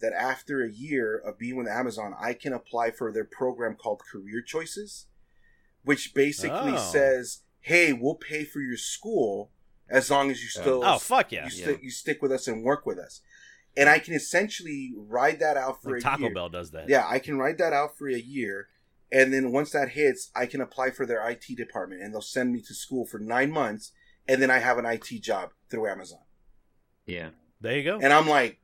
that 0.00 0.12
after 0.12 0.62
a 0.62 0.70
year 0.70 1.16
of 1.16 1.38
being 1.38 1.56
with 1.56 1.68
Amazon, 1.68 2.14
I 2.18 2.34
can 2.34 2.52
apply 2.52 2.90
for 2.90 3.10
their 3.10 3.24
program 3.24 3.76
called 3.76 4.02
Career 4.10 4.42
Choices, 4.42 5.06
which 5.84 6.12
basically 6.14 6.74
Oh. 6.74 6.90
says, 6.92 7.42
"Hey, 7.60 7.92
we'll 7.92 8.14
pay 8.16 8.44
for 8.44 8.60
your 8.60 8.76
school 8.76 9.52
as 9.88 10.10
long 10.10 10.30
as 10.30 10.42
you 10.42 10.48
still 10.48 10.84
Oh 10.84 10.98
fuck 10.98 11.32
yeah! 11.32 11.44
you, 11.44 11.50
stick 11.50 11.82
you 11.82 11.90
stick 11.90 12.20
with 12.20 12.30
us 12.32 12.46
and 12.46 12.62
work 12.62 12.84
with 12.84 12.98
us." 12.98 13.22
And 13.76 13.88
I 13.88 13.98
can 13.98 14.14
essentially 14.14 14.92
ride 14.96 15.38
that 15.40 15.56
out 15.56 15.82
for 15.82 15.90
Like 15.92 16.00
a 16.00 16.02
Taco 16.02 16.22
year. 16.24 16.34
Bell 16.34 16.48
does 16.48 16.70
that. 16.72 16.88
Yeah, 16.88 17.06
I 17.08 17.18
can 17.18 17.38
ride 17.38 17.58
that 17.58 17.72
out 17.72 17.96
for 17.96 18.08
a 18.08 18.18
year, 18.18 18.68
and 19.12 19.32
then 19.32 19.52
once 19.52 19.70
that 19.72 19.90
hits, 19.90 20.30
I 20.34 20.46
can 20.46 20.60
apply 20.60 20.90
for 20.90 21.06
their 21.06 21.26
IT 21.26 21.54
department, 21.56 22.02
and 22.02 22.12
they'll 22.12 22.20
send 22.22 22.52
me 22.52 22.60
to 22.62 22.74
school 22.74 23.06
for 23.06 23.18
nine 23.18 23.50
months, 23.50 23.92
and 24.28 24.42
then 24.42 24.50
I 24.50 24.58
have 24.58 24.76
an 24.78 24.86
IT 24.86 25.20
job 25.20 25.52
through 25.70 25.86
Amazon. 25.88 26.20
Yeah. 27.06 27.30
There 27.60 27.76
you 27.76 27.84
go. 27.84 27.98
And 28.02 28.12
I'm 28.12 28.28
like, 28.28 28.58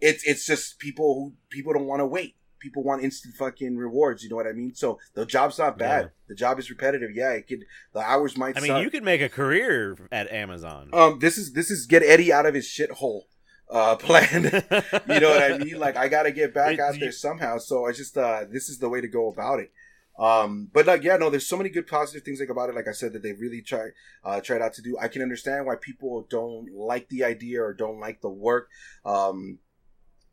it's 0.00 0.24
it's 0.26 0.46
just 0.46 0.78
people 0.78 1.14
who 1.14 1.32
people 1.50 1.72
don't 1.72 1.86
want 1.86 2.00
to 2.00 2.06
wait. 2.06 2.36
People 2.58 2.82
want 2.82 3.02
instant 3.02 3.34
fucking 3.36 3.76
rewards. 3.76 4.22
You 4.22 4.28
know 4.30 4.36
what 4.36 4.46
I 4.46 4.52
mean? 4.52 4.74
So 4.74 4.98
the 5.14 5.24
job's 5.24 5.58
not 5.58 5.78
bad. 5.78 6.04
Yeah. 6.04 6.08
The 6.28 6.34
job 6.34 6.58
is 6.58 6.68
repetitive. 6.70 7.10
Yeah, 7.14 7.30
it 7.32 7.46
could. 7.48 7.64
The 7.94 8.00
hours 8.00 8.36
might. 8.36 8.56
I 8.56 8.60
mean, 8.60 8.68
suck. 8.68 8.82
you 8.82 8.90
could 8.90 9.02
make 9.02 9.22
a 9.22 9.28
career 9.30 9.96
at 10.12 10.30
Amazon. 10.30 10.90
Um, 10.92 11.18
this 11.20 11.38
is 11.38 11.52
this 11.54 11.70
is 11.70 11.86
get 11.86 12.02
Eddie 12.02 12.32
out 12.32 12.46
of 12.46 12.54
his 12.54 12.66
shithole 12.66 13.22
uh 13.70 13.96
plan. 13.96 14.44
you 15.08 15.20
know 15.20 15.30
what 15.30 15.42
I 15.52 15.58
mean? 15.58 15.78
Like 15.78 15.96
I 15.96 16.08
got 16.08 16.24
to 16.24 16.32
get 16.32 16.52
back 16.54 16.74
It- 16.74 16.80
out 16.80 16.94
you- 16.94 17.00
there 17.00 17.12
somehow. 17.12 17.58
So 17.58 17.86
I 17.86 17.92
just 17.92 18.16
uh 18.16 18.44
this 18.50 18.68
is 18.68 18.78
the 18.78 18.88
way 18.90 19.00
to 19.00 19.08
go 19.08 19.28
about 19.28 19.58
it. 19.60 19.72
Um, 20.18 20.68
but 20.72 20.86
like 20.86 21.02
yeah, 21.02 21.16
no, 21.16 21.30
there's 21.30 21.46
so 21.46 21.56
many 21.56 21.70
good 21.70 21.86
positive 21.86 22.22
things 22.22 22.40
like 22.40 22.50
about 22.50 22.68
it. 22.68 22.74
Like 22.74 22.88
I 22.88 22.92
said, 22.92 23.12
that 23.14 23.22
they 23.22 23.32
really 23.32 23.62
try 23.62 23.88
uh 24.24 24.40
tried 24.40 24.62
out 24.62 24.74
to 24.74 24.82
do. 24.82 24.98
I 25.00 25.08
can 25.08 25.22
understand 25.22 25.66
why 25.66 25.76
people 25.80 26.26
don't 26.28 26.70
like 26.74 27.08
the 27.08 27.24
idea 27.24 27.62
or 27.62 27.72
don't 27.72 28.00
like 28.00 28.20
the 28.20 28.30
work. 28.30 28.68
Um. 29.04 29.58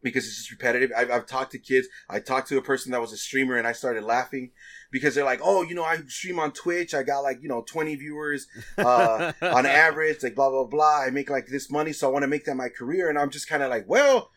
Because 0.04 0.26
it's 0.28 0.38
just 0.38 0.52
repetitive. 0.52 0.92
I've, 0.96 1.10
I've 1.10 1.26
talked 1.26 1.54
to 1.54 1.60
kids. 1.60 1.88
I 2.08 2.20
talked 2.20 2.48
to 2.50 2.58
a 2.60 2.62
person 2.62 2.92
that 2.92 3.02
was 3.02 3.12
a 3.12 3.18
streamer, 3.18 3.58
and 3.58 3.66
I 3.66 3.72
started 3.72 4.04
laughing 4.04 4.52
because 4.92 5.16
they're 5.16 5.26
like, 5.26 5.40
"Oh, 5.44 5.64
you 5.64 5.74
know, 5.74 5.84
I 5.84 5.98
stream 6.08 6.40
on 6.40 6.52
Twitch. 6.52 6.94
I 6.94 7.02
got 7.02 7.22
like 7.22 7.40
you 7.42 7.50
know 7.50 7.64
20 7.64 7.96
viewers 7.96 8.48
uh, 8.78 9.34
on 9.42 9.66
average, 9.66 10.22
like 10.22 10.36
blah 10.36 10.52
blah 10.52 10.66
blah. 10.66 11.02
I 11.02 11.10
make 11.10 11.32
like 11.32 11.48
this 11.48 11.72
money, 11.72 11.94
so 11.94 12.08
I 12.08 12.12
want 12.12 12.24
to 12.24 12.28
make 12.28 12.46
that 12.46 12.56
my 12.56 12.70
career. 12.70 13.10
And 13.10 13.18
I'm 13.18 13.32
just 13.32 13.50
kind 13.50 13.64
of 13.64 13.72
like, 13.72 13.86
well, 13.88 14.30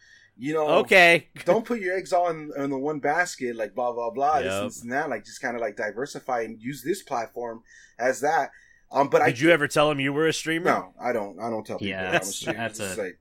you 0.42 0.54
know, 0.54 0.66
okay. 0.78 1.28
don't 1.44 1.64
put 1.66 1.80
your 1.80 1.96
eggs 1.96 2.12
all 2.14 2.30
in, 2.30 2.50
in 2.56 2.70
the 2.70 2.78
one 2.78 2.98
basket, 2.98 3.54
like 3.56 3.74
blah 3.74 3.92
blah 3.92 4.10
blah. 4.10 4.38
This, 4.40 4.46
Yep. 4.46 4.60
and 4.62 4.66
this 4.70 4.82
and 4.82 4.92
that. 4.92 5.10
Like 5.10 5.24
just 5.24 5.40
kind 5.42 5.54
of 5.54 5.60
like 5.60 5.76
diversify 5.76 6.40
and 6.40 6.58
use 6.60 6.82
this 6.82 7.02
platform 7.02 7.62
as 7.98 8.20
that. 8.22 8.50
Um, 8.90 9.08
but 9.08 9.22
I 9.22 9.26
Did 9.26 9.40
you 9.40 9.50
ever 9.50 9.68
tell 9.68 9.90
him 9.90 10.00
you 10.00 10.12
were 10.12 10.26
a 10.26 10.32
streamer? 10.32 10.64
no, 10.64 10.94
I 11.00 11.12
don't. 11.12 11.38
I 11.38 11.50
don't 11.50 11.64
tell 11.64 11.78
people. 11.78 11.88
Yeah, 11.90 12.10
that 12.10 12.22
I'm 12.22 12.28
a 12.28 12.32
streamer. 12.32 12.58
that's 12.58 12.80
a- 12.80 12.96
like, 13.02 13.18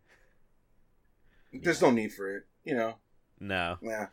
there's 1.53 1.81
no 1.81 1.91
need 1.91 2.13
for 2.13 2.37
it. 2.37 2.43
You 2.63 2.75
know, 2.75 2.95
No. 3.39 3.77
yeah. 3.81 4.07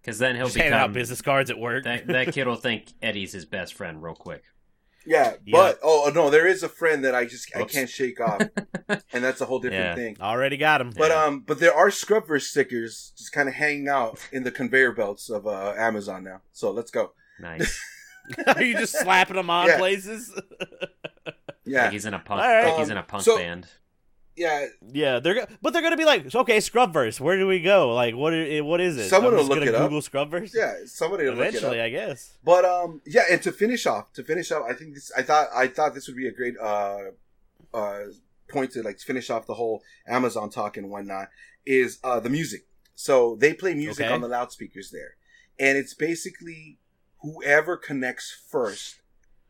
Because 0.00 0.18
then 0.18 0.36
he'll 0.36 0.46
Just 0.46 0.56
handing 0.56 0.74
out 0.78 0.92
business 0.92 1.22
cards 1.22 1.50
at 1.50 1.58
work. 1.58 1.84
That, 1.84 2.06
that 2.08 2.32
kid 2.34 2.46
will 2.46 2.56
think 2.56 2.92
Eddie's 3.02 3.32
his 3.32 3.46
best 3.46 3.72
friend 3.74 4.02
real 4.02 4.14
quick. 4.14 4.44
Yeah, 5.06 5.34
Yeah. 5.44 5.52
but 5.52 5.78
oh 5.82 6.10
no, 6.14 6.30
there 6.30 6.46
is 6.46 6.62
a 6.62 6.68
friend 6.68 7.04
that 7.04 7.14
I 7.14 7.24
just 7.26 7.54
I 7.56 7.64
can't 7.64 7.88
shake 7.90 8.20
off, 8.20 8.40
and 9.12 9.22
that's 9.24 9.40
a 9.40 9.44
whole 9.46 9.58
different 9.60 9.84
Yeah. 9.84 9.94
thing. 9.94 10.16
Already 10.20 10.56
got 10.56 10.80
him. 10.80 10.90
But 10.96 11.10
um, 11.10 11.40
but 11.40 11.60
there 11.60 11.74
are 11.74 11.88
Scrubverse 11.88 12.42
stickers 12.42 13.12
just 13.16 13.32
kind 13.32 13.48
of 13.48 13.54
hanging 13.54 13.88
out 13.88 14.18
in 14.32 14.42
the 14.44 14.50
conveyor 14.50 14.92
belts 14.92 15.28
of 15.30 15.46
uh, 15.46 15.74
Amazon 15.76 16.24
now. 16.24 16.40
So 16.52 16.70
let's 16.70 16.90
go. 16.90 17.12
Nice. 17.40 17.78
Are 18.56 18.62
you 18.62 18.72
just 18.78 18.98
slapping 18.98 19.36
them 19.36 19.50
on 19.50 19.66
Yeah. 19.66 19.76
places? 19.76 20.32
Yeah, 21.66 21.84
Like 21.84 21.92
he's 21.92 22.06
in 22.06 22.14
a 22.14 22.18
punk. 22.18 22.40
All 22.42 22.48
right. 22.48 22.64
Like 22.68 22.78
he's 22.78 22.88
in 22.88 22.96
a 22.96 23.00
Um, 23.00 23.06
punk 23.06 23.22
so- 23.24 23.36
band. 23.36 23.66
Yeah. 24.36 24.66
yeah, 24.92 25.20
they're 25.20 25.46
but 25.62 25.72
they're 25.72 25.82
gonna 25.82 25.96
be 25.96 26.04
like, 26.04 26.34
okay, 26.34 26.58
Scrubverse. 26.58 27.20
Where 27.20 27.36
do 27.38 27.46
we 27.46 27.60
go? 27.60 27.94
Like, 27.94 28.14
what? 28.16 28.32
i- 28.34 28.60
What 28.60 28.80
is 28.80 28.96
it? 28.96 29.08
Someone 29.08 29.32
I'm 29.34 29.38
will 29.38 29.46
look 29.46 29.62
it 29.66 29.74
up. 29.74 29.82
Google 29.82 30.00
Scrubverse. 30.00 30.52
Yeah, 30.54 30.74
somebody 30.86 31.24
will 31.24 31.34
look 31.34 31.46
it 31.46 31.48
Eventually. 31.54 31.80
I 31.80 31.88
guess. 31.90 32.36
But 32.44 32.64
um, 32.64 33.00
yeah, 33.06 33.22
and 33.30 33.40
to 33.42 33.52
finish 33.52 33.86
off, 33.86 34.12
to 34.14 34.24
finish 34.24 34.50
off, 34.52 34.64
I 34.68 34.74
think 34.74 34.94
this. 34.94 35.12
I 35.16 35.22
thought 35.22 35.48
I 35.54 35.68
thought 35.68 35.94
this 35.94 36.06
would 36.08 36.16
be 36.16 36.26
a 36.26 36.32
great 36.32 36.54
uh, 36.60 37.10
uh, 37.72 38.00
point 38.50 38.72
to 38.72 38.82
like 38.82 38.98
finish 39.00 39.30
off 39.30 39.46
the 39.46 39.54
whole 39.54 39.82
Amazon 40.06 40.50
talk 40.50 40.76
and 40.76 40.90
whatnot. 40.90 41.28
Is 41.66 41.98
uh 42.04 42.20
the 42.20 42.30
music? 42.30 42.66
So 42.96 43.36
they 43.36 43.54
play 43.54 43.74
music 43.74 44.04
Okay. 44.06 44.14
on 44.14 44.20
the 44.20 44.28
loudspeakers 44.28 44.90
there, 44.90 45.16
and 45.58 45.78
it's 45.78 45.94
basically 45.94 46.78
whoever 47.22 47.76
connects 47.76 48.36
first 48.50 48.96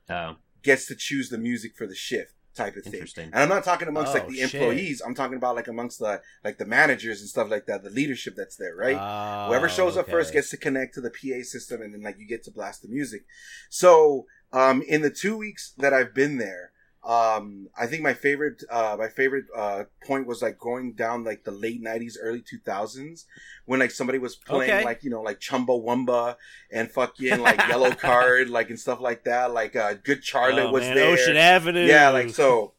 Oh, 0.09 0.37
gets 0.62 0.87
to 0.87 0.95
choose 0.95 1.28
the 1.30 1.39
music 1.39 1.74
for 1.76 1.87
the 1.87 1.95
shift 1.95 2.34
type 2.55 2.77
of 2.77 2.85
thing. 2.85 3.07
And 3.17 3.35
I'm 3.35 3.49
not 3.49 3.65
talking 3.65 3.89
amongst 3.89 4.13
Oh, 4.13 4.19
like 4.19 4.29
the 4.29 4.37
shit. 4.37 4.55
employees. 4.55 5.03
I'm 5.05 5.15
talking 5.15 5.37
about 5.37 5.57
like 5.57 5.69
amongst 5.69 5.99
the 5.99 6.21
like 6.45 6.59
the 6.59 6.65
managers 6.67 7.21
and 7.21 7.29
stuff 7.29 7.51
like 7.51 7.67
that, 7.67 7.83
the 7.83 7.91
leadership 7.91 8.35
that's 8.37 8.57
there, 8.57 8.75
right? 8.77 8.97
Oh, 8.99 9.49
Whoever 9.49 9.69
shows 9.69 9.97
up 9.97 10.09
first 10.09 10.33
gets 10.33 10.51
to 10.51 10.57
connect 10.57 10.95
to 10.95 11.01
the 11.01 11.11
PA 11.11 11.43
system, 11.43 11.83
and 11.83 11.93
then 11.93 12.03
like 12.03 12.19
you 12.19 12.27
get 12.27 12.45
to 12.45 12.51
blast 12.51 12.83
the 12.83 12.89
music. 12.89 13.25
So, 13.71 14.27
um, 14.53 14.83
in 14.87 15.03
the 15.03 15.11
two 15.11 15.37
weeks 15.37 15.73
that 15.79 15.93
I've 15.93 16.15
been 16.15 16.39
there, 16.39 16.71
Um, 17.07 17.69
I 17.79 17.87
think 17.87 18.03
my 18.03 18.15
favorite, 18.15 18.63
uh, 18.71 18.97
my 18.99 19.09
favorite 19.09 19.45
uh, 19.57 19.85
point 20.07 20.27
was 20.27 20.41
like 20.43 20.59
going 20.59 20.95
down 20.95 21.25
like 21.25 21.45
the 21.45 21.51
late 21.51 21.83
'90s, 21.83 22.15
early 22.21 22.43
2000s, 22.43 23.25
when 23.67 23.81
like 23.81 23.91
somebody 23.91 24.19
was 24.19 24.37
playing 24.37 24.71
Okay. 24.73 24.85
like 24.85 25.03
you 25.05 25.11
know 25.11 25.21
like 25.23 25.41
Chumbawamba 25.41 26.37
and 26.73 26.91
fucking 26.91 27.41
like 27.41 27.59
Yellow 27.69 27.91
Card, 27.95 28.49
like 28.51 28.71
and 28.71 28.79
stuff 28.81 29.01
like 29.01 29.25
that. 29.25 29.53
Like 29.53 29.77
uh, 29.77 29.95
Good 30.03 30.25
Charlotte 30.25 30.69
Oh, 30.69 30.73
was 30.73 30.83
man, 30.83 30.95
there. 30.95 31.13
Ocean 31.13 31.37
Avenue. 31.37 31.87
Yeah, 31.87 32.11
like 32.11 32.31
so. 32.31 32.74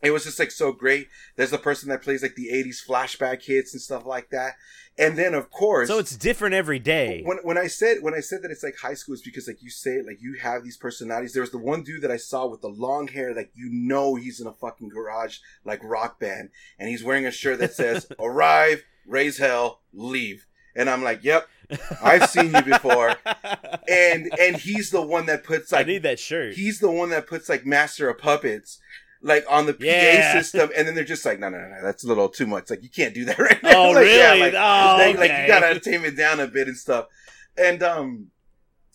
It 0.00 0.12
was 0.12 0.24
just 0.24 0.38
like 0.38 0.50
so 0.52 0.70
great. 0.72 1.08
There's 1.36 1.50
the 1.50 1.58
person 1.58 1.88
that 1.88 2.02
plays 2.02 2.22
like 2.22 2.34
the 2.36 2.50
'80s 2.52 2.86
flashback 2.86 3.42
hits 3.42 3.72
and 3.74 3.82
stuff 3.82 4.06
like 4.06 4.30
that, 4.30 4.54
and 4.96 5.18
then 5.18 5.34
of 5.34 5.50
course, 5.50 5.88
So 5.88 5.98
it's 5.98 6.16
different 6.16 6.54
every 6.54 6.78
day. 6.78 7.22
when 7.24 7.38
when 7.42 7.58
I 7.58 7.66
said 7.66 7.98
when 8.02 8.14
I 8.14 8.20
said 8.20 8.42
that 8.42 8.50
it's 8.52 8.62
like 8.62 8.76
high 8.76 8.94
school, 8.94 9.14
it's 9.14 9.22
because 9.22 9.48
like 9.48 9.60
you 9.62 9.70
say 9.70 9.92
it, 9.96 10.06
like 10.06 10.22
you 10.22 10.34
have 10.40 10.62
these 10.62 10.76
personalities. 10.76 11.32
There 11.32 11.42
was 11.42 11.50
the 11.50 11.58
one 11.58 11.82
dude 11.82 12.02
that 12.02 12.12
I 12.12 12.16
saw 12.16 12.46
with 12.46 12.60
the 12.60 12.68
long 12.68 13.08
hair, 13.08 13.34
like 13.34 13.50
you 13.56 13.68
know 13.72 14.14
he's 14.14 14.40
in 14.40 14.46
a 14.46 14.52
fucking 14.52 14.88
garage 14.90 15.38
like 15.64 15.80
rock 15.82 16.20
band, 16.20 16.50
and 16.78 16.88
he's 16.88 17.02
wearing 17.02 17.26
a 17.26 17.32
shirt 17.32 17.58
that 17.58 17.74
says 17.74 18.06
"Arrive, 18.20 18.84
raise 19.04 19.38
hell, 19.38 19.80
leave," 19.92 20.46
and 20.76 20.88
I'm 20.88 21.02
like, 21.02 21.24
"Yep, 21.24 21.48
I've 22.00 22.30
seen 22.30 22.54
you 22.54 22.62
before." 22.62 23.16
and 23.88 24.30
and 24.38 24.56
he's 24.58 24.90
the 24.90 25.02
one 25.02 25.26
that 25.26 25.42
puts 25.42 25.72
like 25.72 25.86
I 25.86 25.88
need 25.88 26.02
that 26.04 26.20
shirt. 26.20 26.54
he's 26.54 26.78
the 26.78 26.90
one 26.90 27.10
that 27.10 27.26
puts 27.26 27.48
like 27.48 27.66
Master 27.66 28.08
of 28.08 28.18
Puppets. 28.18 28.78
Like 29.20 29.44
on 29.48 29.66
the 29.66 29.74
PA 29.74 29.84
Yeah. 29.84 30.32
system, 30.40 30.70
and 30.76 30.86
then 30.86 30.94
they're 30.94 31.02
just 31.04 31.24
like, 31.24 31.40
no, 31.40 31.48
no, 31.48 31.58
no, 31.58 31.68
no, 31.68 31.82
that's 31.82 32.04
a 32.04 32.06
little 32.06 32.28
too 32.28 32.46
much. 32.46 32.70
Like 32.70 32.82
you 32.84 32.88
can't 32.88 33.14
do 33.14 33.24
that 33.24 33.38
right 33.48 33.60
now. 33.62 33.86
Oh, 33.88 33.90
like, 33.90 34.06
yeah, 34.06 34.30
really? 34.32 34.40
like, 34.40 34.54
Oh, 34.54 34.96
like, 34.98 35.18
like, 35.18 35.30
you 35.40 35.46
gotta 35.48 35.80
tame 35.80 36.04
it 36.04 36.16
down 36.16 36.38
a 36.38 36.46
bit 36.46 36.68
and 36.68 36.76
stuff. 36.76 37.06
And 37.56 37.82
um, 37.82 38.28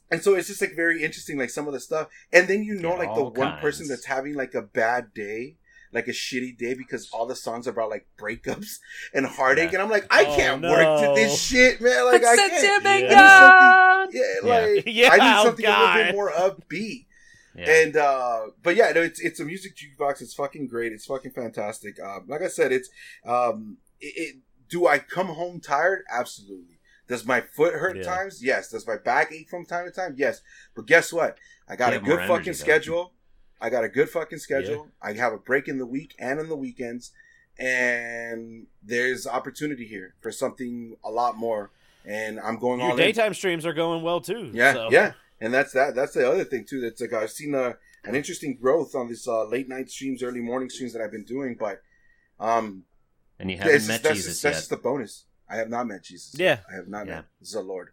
and 0.09 0.21
so 0.24 0.36
it's 0.36 0.47
just 0.47 0.61
like 0.61 0.76
very 0.78 1.03
interesting, 1.03 1.38
like 1.38 1.49
some 1.49 1.67
of 1.67 1.74
the 1.74 1.80
stuff. 1.82 2.07
And 2.32 2.47
then 2.47 2.63
you 2.63 2.76
know, 2.76 2.91
Yeah, 2.93 2.99
like 2.99 3.13
the 3.15 3.21
all 3.21 3.32
one 3.34 3.57
person 3.59 3.88
that's 3.89 4.05
having 4.05 4.34
like 4.36 4.53
a 4.53 4.61
bad 4.61 5.13
day, 5.13 5.57
like 5.91 6.07
a 6.07 6.11
shitty 6.11 6.57
day, 6.57 6.74
because 6.74 7.09
all 7.11 7.26
the 7.26 7.36
songs 7.36 7.67
are 7.67 7.71
about 7.71 7.89
like 7.89 8.07
breakups 8.17 8.78
and 9.13 9.26
heartache. 9.26 9.74
Yeah. 9.74 9.80
And 9.80 9.84
I'm 9.84 9.89
like, 9.89 10.07
I 10.09 10.24
Oh, 10.24 10.36
can't 10.38 10.61
no. 10.61 10.69
work 10.71 11.01
to 11.01 11.11
this 11.21 11.41
shit, 11.41 11.82
man. 11.82 12.05
Like 12.05 12.24
I 12.24 12.36
can't. 12.38 12.82
a 12.82 12.84
big 12.84 13.03
Yeah. 13.11 13.13
God. 13.19 14.09
Yeah, 14.13 14.21
Yeah. 14.43 14.49
like 14.76 14.84
Yeah, 14.88 15.09
I 15.11 15.17
need 15.17 15.39
oh, 15.41 15.43
something 15.47 15.65
a 15.65 15.69
little 15.80 15.93
bit 15.95 16.15
more 16.15 16.32
upbeat. 16.32 17.07
Yeah. 17.56 17.70
And 17.70 17.97
uh 17.97 18.39
but 18.64 18.76
yeah, 18.76 18.91
no, 18.93 19.01
it's 19.01 19.20
it's 19.20 19.39
a 19.39 19.45
music 19.45 19.76
jukebox. 19.76 20.22
It's 20.22 20.34
fucking 20.34 20.68
great. 20.68 20.91
It's 20.91 21.06
fucking 21.06 21.32
fantastic. 21.32 21.99
Um, 22.01 22.26
like 22.28 22.41
I 22.41 22.47
said, 22.47 22.72
it's 22.72 22.89
um, 23.26 23.78
it, 24.01 24.14
it. 24.16 24.36
Do 24.70 24.88
I 24.88 24.97
come 24.99 25.28
home 25.28 25.60
tired? 25.60 26.04
Absolutely. 26.12 26.80
Does 27.08 27.26
my 27.26 27.41
foot 27.41 27.74
hurt 27.76 27.97
Yeah. 27.97 28.04
times? 28.04 28.43
Yes. 28.43 28.70
Does 28.70 28.88
my 28.88 28.97
back 28.97 29.32
ache 29.32 29.49
from 29.49 29.66
time 29.66 29.86
to 29.86 29.91
time? 29.91 30.16
Yes. 30.18 30.41
But 30.76 30.88
guess 30.88 31.14
what? 31.14 31.38
I 31.70 31.76
got 31.76 31.93
a 31.93 31.99
good 31.99 32.14
energy, 32.20 32.28
fucking 32.28 32.45
though. 32.54 32.58
schedule. 32.58 33.14
I 33.62 33.70
got 33.70 33.84
a 33.84 33.89
good 33.89 34.10
fucking 34.10 34.39
schedule. 34.39 34.88
I 35.01 35.14
have 35.14 35.32
a 35.34 35.38
break 35.38 35.68
in 35.68 35.78
the 35.78 35.86
week 35.86 36.16
and 36.20 36.39
on 36.39 36.49
the 36.49 36.56
weekends, 36.56 37.12
and 37.58 38.66
there's 38.84 39.26
opportunity 39.28 39.86
here 39.86 40.16
for 40.22 40.32
something 40.32 40.95
a 41.04 41.10
lot 41.12 41.38
more. 41.38 41.72
And 42.06 42.39
I'm 42.39 42.58
going 42.58 42.80
Your 42.80 42.89
all 42.89 42.95
in. 42.95 42.97
daytime 42.97 43.34
streams 43.34 43.66
are 43.66 43.74
going 43.74 44.04
well 44.04 44.20
too. 44.20 44.49
Yeah, 44.54 44.74
so. 44.74 44.89
yeah, 44.91 45.14
and 45.44 45.54
that's 45.54 45.74
that. 45.74 45.94
That's 45.96 46.14
the 46.14 46.30
other 46.30 46.44
thing 46.44 46.66
too. 46.68 46.82
That's 46.82 47.00
like 47.02 47.14
I've 47.14 47.32
seen 47.32 47.54
a, 47.54 47.76
an 48.04 48.16
interesting 48.16 48.58
growth 48.60 48.96
on 48.96 49.08
this 49.10 49.28
uh, 49.28 49.44
late 49.46 49.68
night 49.70 49.89
streams, 49.89 50.24
early 50.24 50.41
morning 50.41 50.70
streams 50.70 50.94
that 50.94 51.02
I've 51.02 51.12
been 51.12 51.26
doing. 51.26 51.56
But 51.60 51.82
um, 52.39 52.84
and 53.39 53.52
you 53.52 53.58
that's, 53.58 53.66
haven't 53.68 53.80
just, 53.80 53.88
met 53.89 54.04
that's, 54.04 54.16
Jesus 54.16 54.34
just, 54.34 54.44
that's 54.44 54.54
yet. 54.56 54.60
just 54.60 54.70
the 54.70 54.78
bonus. 54.78 55.26
I 55.50 55.58
have 55.58 55.70
not 55.70 55.86
met 55.88 56.04
Jesus. 56.04 56.34
Yeah. 56.39 56.60
I 56.72 56.76
have 56.76 56.88
not 56.88 57.06
Yeah. 57.08 57.16
met 57.18 57.26
the 57.52 57.62
Lord, 57.62 57.89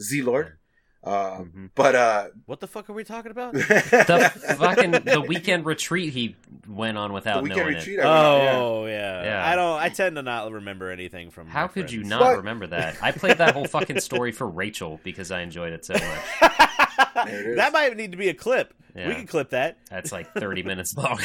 Z 0.00 0.22
Lord. 0.22 0.56
Uh, 1.02 1.38
Mhm. 1.38 1.70
but 1.74 1.94
uh, 1.94 2.28
What 2.44 2.60
the 2.60 2.66
fuck 2.66 2.90
are 2.90 2.92
we 2.92 3.04
talking 3.04 3.30
about? 3.30 3.54
The 3.54 4.54
fucking 4.58 4.90
the 4.90 5.24
weekend 5.26 5.64
retreat 5.64 6.12
he 6.12 6.36
went 6.68 6.98
on 6.98 7.14
without 7.14 7.38
the 7.38 7.44
weekend 7.44 7.60
knowing 7.62 7.74
retreat. 7.76 7.98
it. 8.00 8.02
I 8.04 8.04
went 8.04 8.26
on, 8.26 8.42
yeah. 8.44 8.56
Oh 8.58 8.86
yeah. 8.86 9.24
Yeah. 9.24 9.50
I 9.50 9.56
don't. 9.56 9.80
I 9.80 9.88
tend 9.88 10.16
to 10.16 10.22
not 10.22 10.52
remember 10.52 10.90
anything 10.90 11.30
from. 11.30 11.46
How 11.48 11.62
my 11.62 11.68
could 11.68 11.90
you 11.90 12.04
not 12.04 12.20
But- 12.20 12.36
remember 12.36 12.66
that? 12.66 12.98
I 13.02 13.12
played 13.12 13.38
that 13.38 13.54
whole 13.54 13.64
fucking 13.64 14.00
story 14.00 14.30
for 14.32 14.46
Rachel 14.46 15.00
because 15.02 15.30
I 15.30 15.40
enjoyed 15.40 15.72
it 15.72 15.86
so 15.86 15.94
much. 15.94 16.60
There 17.14 17.40
it 17.40 17.46
is. 17.48 17.56
that 17.56 17.72
might 17.72 17.96
need 17.96 18.12
to 18.12 18.18
be 18.18 18.28
a 18.28 18.34
clip. 18.34 18.74
We 18.94 19.02
Yeah. 19.02 19.14
can 19.14 19.26
clip 19.26 19.50
that. 19.50 19.78
That's 19.90 20.12
like 20.12 20.32
30 20.34 20.62
minutes 20.62 20.96
long. 20.96 21.20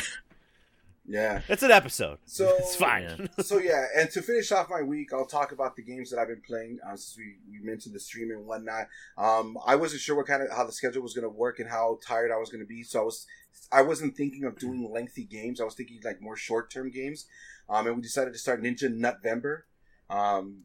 Yeah. 1.07 1.41
It's 1.47 1.61
an 1.61 1.69
episode. 1.71 2.17
So 2.25 2.51
It's 2.59 2.75
fine. 2.75 3.29
so 3.39 3.59
yeah, 3.59 3.85
and 3.95 4.09
to 4.11 4.21
finish 4.23 4.51
off 4.51 4.69
my 4.69 4.81
week, 4.81 5.13
I'll 5.13 5.25
talk 5.27 5.51
about 5.51 5.75
the 5.75 5.83
games 5.83 6.09
that 6.09 6.19
I've 6.19 6.27
been 6.29 6.41
playing. 6.41 6.79
Uh, 6.85 6.91
since 6.95 7.15
we, 7.17 7.35
we 7.51 7.63
mentioned 7.63 7.93
the 7.93 7.99
stream 7.99 8.31
and 8.31 8.45
whatnot, 8.45 8.87
um, 9.17 9.57
I 9.67 9.75
wasn't 9.75 10.01
sure 10.01 10.15
what 10.15 10.25
kind 10.25 10.41
of 10.41 10.51
how 10.51 10.63
the 10.65 10.71
schedule 10.71 11.03
was 11.03 11.13
going 11.13 11.23
to 11.23 11.29
work 11.29 11.59
and 11.59 11.69
how 11.69 11.99
tired 12.05 12.31
I 12.31 12.37
was 12.37 12.49
going 12.49 12.61
to 12.63 12.67
be. 12.67 12.81
So 12.83 13.01
I 13.01 13.03
was 13.03 13.27
I 13.71 13.81
wasn't 13.83 14.15
thinking 14.17 14.43
of 14.45 14.57
doing 14.57 14.89
lengthy 14.91 15.25
games. 15.25 15.61
I 15.61 15.63
was 15.63 15.75
thinking 15.75 15.99
like 16.03 16.21
more 16.21 16.35
short 16.35 16.71
term 16.71 16.89
games. 16.89 17.25
Um, 17.69 17.87
and 17.87 17.95
we 17.95 18.01
decided 18.01 18.33
to 18.33 18.39
start 18.39 18.61
Ninja 18.61 18.89
Nutvember. 18.91 19.61
Um, 20.09 20.63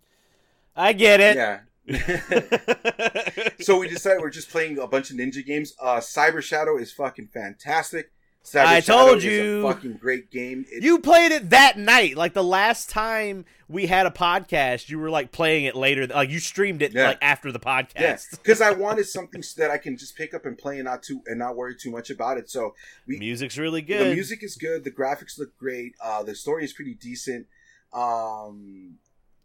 I 0.76 0.92
get 0.94 1.20
it. 1.20 1.36
yeah. 1.36 1.60
so 3.60 3.78
we 3.78 3.88
decided 3.88 4.20
we're 4.20 4.30
just 4.30 4.50
playing 4.50 4.78
a 4.78 4.86
bunch 4.86 5.10
of 5.10 5.16
ninja 5.16 5.44
games. 5.44 5.74
Uh, 5.80 5.96
Cyber 5.98 6.42
Shadow 6.42 6.76
is 6.78 6.92
fucking 6.92 7.28
fantastic. 7.32 8.10
Cyber 8.42 8.64
I 8.64 8.80
Shadow 8.80 9.04
told 9.06 9.18
is 9.18 9.24
you. 9.24 9.66
a 9.66 9.72
fucking 9.72 9.94
great 9.98 10.30
game. 10.30 10.64
It- 10.70 10.82
You 10.82 10.98
played 10.98 11.30
it 11.30 11.50
that 11.50 11.76
night. 11.78 12.16
Like 12.16 12.32
the 12.32 12.42
last 12.42 12.88
time 12.88 13.44
we 13.68 13.86
had 13.86 14.06
a 14.06 14.10
podcast, 14.10 14.88
you 14.88 14.98
were 14.98 15.10
like 15.10 15.30
playing 15.30 15.66
it 15.66 15.76
later. 15.76 16.06
Like 16.06 16.30
you 16.30 16.38
streamed 16.40 16.80
it 16.80 16.92
Yeah. 16.94 17.08
like 17.08 17.18
after 17.20 17.52
the 17.52 17.60
Yeah, 17.62 17.82
podcast. 17.82 18.30
because 18.30 18.62
I 18.62 18.70
wanted 18.72 19.04
something 19.04 19.42
so 19.42 19.60
that 19.60 19.70
I 19.70 19.76
can 19.76 19.96
just 19.98 20.16
pick 20.16 20.32
up 20.32 20.46
and 20.46 20.56
play 20.56 20.76
and 20.76 20.84
not 20.86 21.02
too 21.02 21.20
and 21.26 21.38
not 21.38 21.54
worry 21.54 21.76
too 21.78 21.90
much 21.90 22.08
about 22.08 22.38
it. 22.38 22.48
So 22.48 22.74
we, 23.06 23.18
Music's 23.18 23.58
really 23.58 23.82
good. 23.82 24.10
the 24.10 24.14
music 24.14 24.42
is 24.42 24.56
good, 24.56 24.84
the 24.84 24.90
graphics 24.90 25.38
look 25.38 25.56
great, 25.58 25.92
uh, 26.02 26.22
the 26.22 26.34
story 26.34 26.64
is 26.64 26.72
pretty 26.72 26.94
decent. 26.94 27.46
Um, 27.92 28.96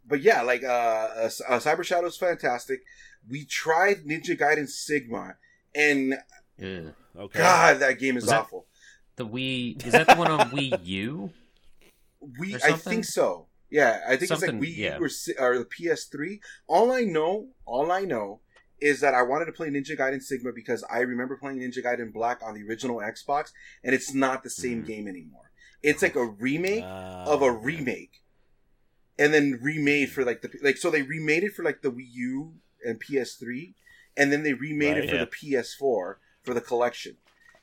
but 0.08 0.22
yeah, 0.22 0.41
like 0.41 0.64
uh, 0.64 0.68
uh, 0.68 1.30
uh, 1.47 1.60
Cyber 1.60 1.84
Shadow 1.84 2.08
is 2.08 2.18
fantastic. 2.18 2.82
We 3.30 3.45
tried 3.45 4.06
Ninja 4.06 4.38
Gaiden 4.38 4.68
Sigma, 4.68 5.36
and 5.74 6.16
Ugh. 6.62 6.93
Okay. 7.18 7.39
God, 7.39 7.80
that 7.80 7.97
game 7.99 8.18
is 8.18 8.26
Was 8.26 8.34
awful. 8.34 8.66
The 9.16 9.26
Wii 9.26 9.86
is 9.86 9.93
that 9.93 10.08
the 10.08 10.16
one 10.16 10.30
on 10.32 10.49
Wii 10.51 10.86
U? 10.86 11.32
We, 12.39 12.56
I 12.56 12.72
think 12.72 13.06
so. 13.06 13.47
Yeah, 13.70 13.99
I 14.08 14.16
think 14.16 14.32
it's 14.32 14.41
like 14.41 14.51
Wii 14.51 14.76
U 14.77 14.84
yeah. 14.84 14.98
or, 14.98 15.10
or 15.40 15.60
the 15.60 15.65
PS3. 15.65 16.40
All 16.68 16.91
I 16.91 17.02
know, 17.02 17.49
all 17.68 17.91
I 17.91 18.02
know, 18.02 18.40
is 18.82 18.99
that 19.02 19.14
I 19.14 19.22
wanted 19.22 19.45
to 19.45 19.52
play 19.52 19.69
Ninja 19.69 19.95
Gaiden 19.98 20.22
Sigma 20.23 20.52
because 20.53 20.84
I 20.91 20.99
remember 20.99 21.38
playing 21.38 21.60
Ninja 21.60 21.84
Gaiden 21.84 22.11
Black 22.11 22.41
on 22.44 22.56
the 22.56 22.64
original 22.68 22.98
Xbox, 22.98 23.52
and 23.84 23.94
it's 23.94 24.14
not 24.14 24.41
the 24.44 24.49
same 24.49 24.82
Mhm. 24.84 24.88
game 24.88 25.07
anymore. 25.07 25.52
It's 25.84 26.02
like 26.02 26.15
a 26.15 26.26
remake 26.26 26.84
Uh, 26.84 27.26
of 27.27 27.44
a 27.44 27.52
remake, 27.52 28.22
and 29.17 29.33
then 29.33 29.59
remade 29.61 30.11
for 30.11 30.23
like 30.23 30.41
the 30.41 30.51
like. 30.61 30.77
So 30.77 30.89
they 30.89 31.01
remade 31.01 31.43
it 31.43 31.53
for 31.53 31.63
like 31.63 31.81
the 31.81 31.91
Wii 31.91 32.07
U 32.13 32.53
and 32.83 33.01
PS3, 33.01 33.73
and 34.17 34.31
then 34.31 34.43
they 34.43 34.53
remade 34.53 34.95
Right, 34.95 35.03
it 35.03 35.09
for 35.09 35.15
yeah. 35.15 35.25
the 35.25 35.57
PS4 35.57 36.15
for 36.43 36.53
the 36.53 36.61
collection. 36.61 37.17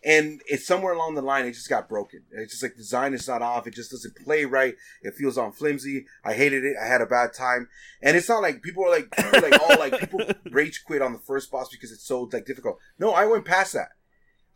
And 0.05 0.43
it's 0.47 0.67
somewhere 0.67 0.93
along 0.93 1.15
the 1.15 1.23
line, 1.23 1.47
it 1.47 1.53
just 1.53 1.69
got 1.69 1.89
broken. 1.89 2.25
It's 2.33 2.51
just 2.55 2.63
like 2.65 2.73
the 2.73 2.79
design 2.79 3.15
is 3.15 3.29
not 3.29 3.41
off. 3.41 3.69
It 3.69 3.75
just 3.75 3.93
doesn't 3.93 4.17
play 4.17 4.45
right. 4.45 4.75
It 5.03 5.15
feels 5.15 5.39
on 5.39 5.53
flimsy. 5.53 6.07
I 6.25 6.33
hated 6.33 6.65
it. 6.65 6.75
I 6.83 6.89
had 6.89 7.01
a 7.01 7.07
bad 7.07 7.33
time. 7.33 7.69
And 8.03 8.17
it's 8.17 8.29
not 8.29 8.43
like 8.43 8.63
people 8.63 8.85
are 8.85 8.91
like, 8.91 9.13
people 9.13 9.37
are 9.37 9.49
like, 9.49 9.63
all 9.63 9.79
like 9.79 10.01
people 10.01 10.27
rage 10.51 10.83
quit 10.85 11.03
on 11.03 11.13
the 11.13 11.21
first 11.21 11.53
boss 11.53 11.69
because 11.69 11.93
it's 11.93 12.05
so 12.05 12.29
like 12.33 12.47
difficult. 12.47 12.79
No, 12.99 13.13
I 13.13 13.27
went 13.27 13.45
past 13.45 13.75
that. 13.75 13.91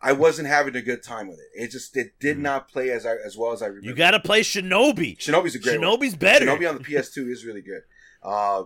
I 0.00 0.12
wasn't 0.12 0.48
having 0.48 0.76
a 0.76 0.82
good 0.82 1.02
time 1.02 1.28
with 1.28 1.38
it. 1.38 1.62
It 1.64 1.70
just 1.70 1.96
it 1.96 2.18
did 2.20 2.36
Mhm. 2.36 2.42
not 2.42 2.68
play 2.68 2.90
as 2.90 3.06
I, 3.06 3.14
as 3.24 3.36
well 3.36 3.52
as 3.52 3.62
I 3.62 3.66
remember. 3.66 3.86
You 3.88 3.94
gotta 3.94 4.20
play 4.20 4.42
Shinobi. 4.42 5.16
Shinobi's 5.18 5.54
a 5.54 5.58
great 5.58 5.80
one. 5.80 5.98
Shinobi's 5.98 6.14
better. 6.16 6.46
Shinobi 6.46 6.68
on 6.68 6.76
the 6.76 6.84
PS2 6.84 7.30
is 7.30 7.44
really 7.44 7.62
good. 7.62 7.82
Uh, 8.22 8.64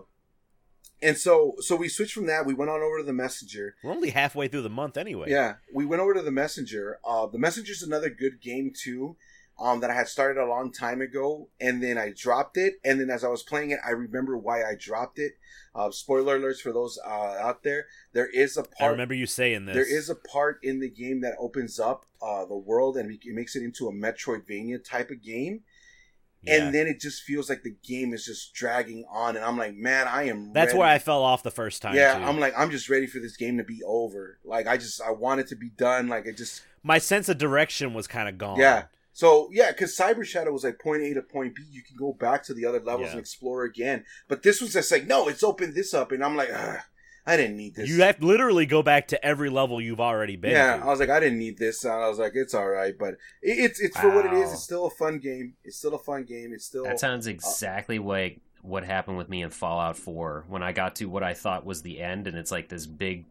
and 1.01 1.17
so 1.17 1.55
so 1.59 1.75
we 1.75 1.87
switched 1.87 2.13
from 2.13 2.27
that. 2.27 2.45
We 2.45 2.53
went 2.53 2.69
on 2.69 2.81
over 2.81 2.99
to 2.99 3.03
the 3.03 3.13
Messenger. 3.13 3.75
We're 3.83 3.91
only 3.91 4.09
halfway 4.11 4.47
through 4.47 4.61
the 4.63 4.69
month 4.69 4.97
anyway. 4.97 5.29
Yeah, 5.31 5.55
we 5.73 5.85
went 5.85 6.01
over 6.01 6.13
to 6.13 6.21
the 6.21 6.31
Messenger. 6.31 6.99
Uh, 7.03 7.25
the 7.27 7.39
Messenger's 7.39 7.81
another 7.81 8.09
good 8.09 8.41
game 8.41 8.71
too. 8.75 9.15
Um, 9.59 9.79
that 9.81 9.91
I 9.91 9.93
had 9.93 10.07
started 10.07 10.41
a 10.41 10.45
long 10.47 10.71
time 10.71 11.01
ago, 11.01 11.49
and 11.59 11.83
then 11.83 11.95
I 11.97 12.11
dropped 12.15 12.57
it. 12.57 12.75
And 12.83 12.99
then 12.99 13.11
as 13.11 13.23
I 13.23 13.27
was 13.27 13.43
playing 13.43 13.69
it, 13.69 13.79
I 13.85 13.91
remember 13.91 14.35
why 14.35 14.63
I 14.63 14.73
dropped 14.75 15.19
it. 15.19 15.33
Uh, 15.73 15.89
spoiler 15.91 16.37
alerts 16.39 16.59
for 16.59 16.73
those 16.73 16.99
uh, 17.05 17.09
out 17.09 17.63
there. 17.63 17.85
There 18.13 18.27
is 18.27 18.57
a 18.57 18.63
part. 18.63 18.75
I 18.81 18.85
remember 18.87 19.13
you 19.13 19.25
saying 19.25 19.65
this. 19.65 19.75
There 19.75 19.85
is 19.97 20.09
a 20.09 20.15
part 20.15 20.59
in 20.63 20.79
the 20.79 20.89
game 20.89 21.21
that 21.21 21.35
opens 21.39 21.79
up 21.79 22.05
uh, 22.21 22.45
the 22.45 22.57
world 22.57 22.97
and 22.97 23.09
it 23.11 23.19
makes 23.27 23.55
it 23.55 23.63
into 23.63 23.87
a 23.87 23.91
Metroidvania 23.93 24.83
type 24.83 25.09
of 25.11 25.21
game 25.23 25.61
Yeah. 26.43 26.55
and 26.65 26.75
then 26.75 26.87
it 26.87 26.99
just 26.99 27.23
feels 27.23 27.49
like 27.49 27.63
the 27.63 27.75
game 27.87 28.13
is 28.13 28.25
just 28.25 28.53
dragging 28.53 29.05
on 29.09 29.35
and 29.35 29.45
i'm 29.45 29.57
like 29.57 29.75
man 29.75 30.07
i 30.07 30.23
am 30.23 30.53
That's 30.53 30.69
ready. 30.69 30.79
where 30.79 30.87
I 30.87 30.97
fell 30.99 31.21
off 31.23 31.41
the 31.43 31.51
first 31.51 31.81
time. 31.83 31.95
yeah 31.95 32.17
too. 32.17 32.23
i'm 32.25 32.39
like 32.39 32.53
i'm 32.57 32.69
just 32.71 32.89
ready 32.89 33.05
for 33.07 33.19
this 33.19 33.37
game 33.37 33.57
to 33.57 33.63
be 33.63 33.81
over 33.85 34.39
like 34.43 34.67
i 34.67 34.75
just 34.77 35.01
i 35.01 35.11
want 35.11 35.39
it 35.39 35.47
to 35.49 35.55
be 35.55 35.69
done 35.69 36.07
like 36.07 36.25
it 36.25 36.37
just 36.37 36.63
my 36.83 36.97
sense 36.97 37.29
of 37.29 37.37
direction 37.37 37.93
was 37.93 38.07
kind 38.07 38.27
of 38.27 38.37
gone. 38.39 38.59
yeah 38.59 38.83
so 39.13 39.49
yeah 39.51 39.71
because 39.71 39.95
cyber 39.97 40.23
shadow 40.25 40.51
was 40.51 40.63
like 40.63 40.79
point 40.79 41.01
a 41.03 41.13
to 41.13 41.21
point 41.21 41.55
b 41.55 41.63
you 41.69 41.81
can 41.83 41.95
go 41.97 42.13
back 42.13 42.43
to 42.43 42.53
the 42.53 42.65
other 42.65 42.79
levels 42.79 43.07
Yeah. 43.07 43.11
and 43.11 43.19
explore 43.19 43.63
again 43.63 44.05
but 44.27 44.43
this 44.43 44.61
was 44.61 44.73
just 44.73 44.91
like 44.91 45.05
no 45.07 45.27
it's 45.27 45.43
opened 45.43 45.75
this 45.75 45.93
up 45.93 46.11
and 46.11 46.23
i'm 46.23 46.35
like 46.35 46.49
Ugh. 46.53 46.79
I 47.23 47.37
didn't 47.37 47.55
need 47.55 47.75
this. 47.75 47.87
You 47.87 48.01
have 48.01 48.19
to 48.19 48.25
literally 48.25 48.65
go 48.65 48.81
back 48.81 49.09
to 49.09 49.23
every 49.23 49.51
level 49.51 49.79
you've 49.79 49.99
already 49.99 50.37
been. 50.37 50.53
yeah, 50.53 50.77
to. 50.77 50.83
I 50.83 50.87
was 50.87 50.99
like, 50.99 51.11
I 51.11 51.19
didn't 51.19 51.37
need 51.37 51.59
this. 51.59 51.83
And 51.83 51.93
I 51.93 52.09
was 52.09 52.17
like, 52.17 52.31
it's 52.33 52.55
all 52.55 52.67
right, 52.67 52.95
but 52.97 53.09
it, 53.43 53.59
it's 53.59 53.79
it's 53.79 53.95
for 53.99 54.09
what 54.09 54.25
it 54.25 54.33
is. 54.33 54.51
It's 54.51 54.63
still 54.63 54.87
a 54.87 54.89
fun 54.89 55.19
game. 55.19 55.53
It's 55.63 55.77
still 55.77 55.93
a 55.93 55.99
fun 55.99 56.23
game. 56.23 56.51
It's 56.51 56.65
still 56.65 56.83
That 56.83 56.99
sounds 56.99 57.27
exactly 57.27 57.99
like 57.99 58.39
what 58.63 58.83
happened 58.83 59.17
with 59.19 59.29
me 59.29 59.43
in 59.43 59.51
Fallout 59.51 59.97
4 59.97 60.45
when 60.47 60.63
I 60.63 60.71
got 60.71 60.95
to 60.95 61.05
what 61.05 61.21
I 61.21 61.35
thought 61.35 61.63
was 61.63 61.83
the 61.83 62.01
end, 62.01 62.25
and 62.25 62.35
it's 62.35 62.49
like 62.51 62.69
this 62.69 62.87
big 62.87 63.25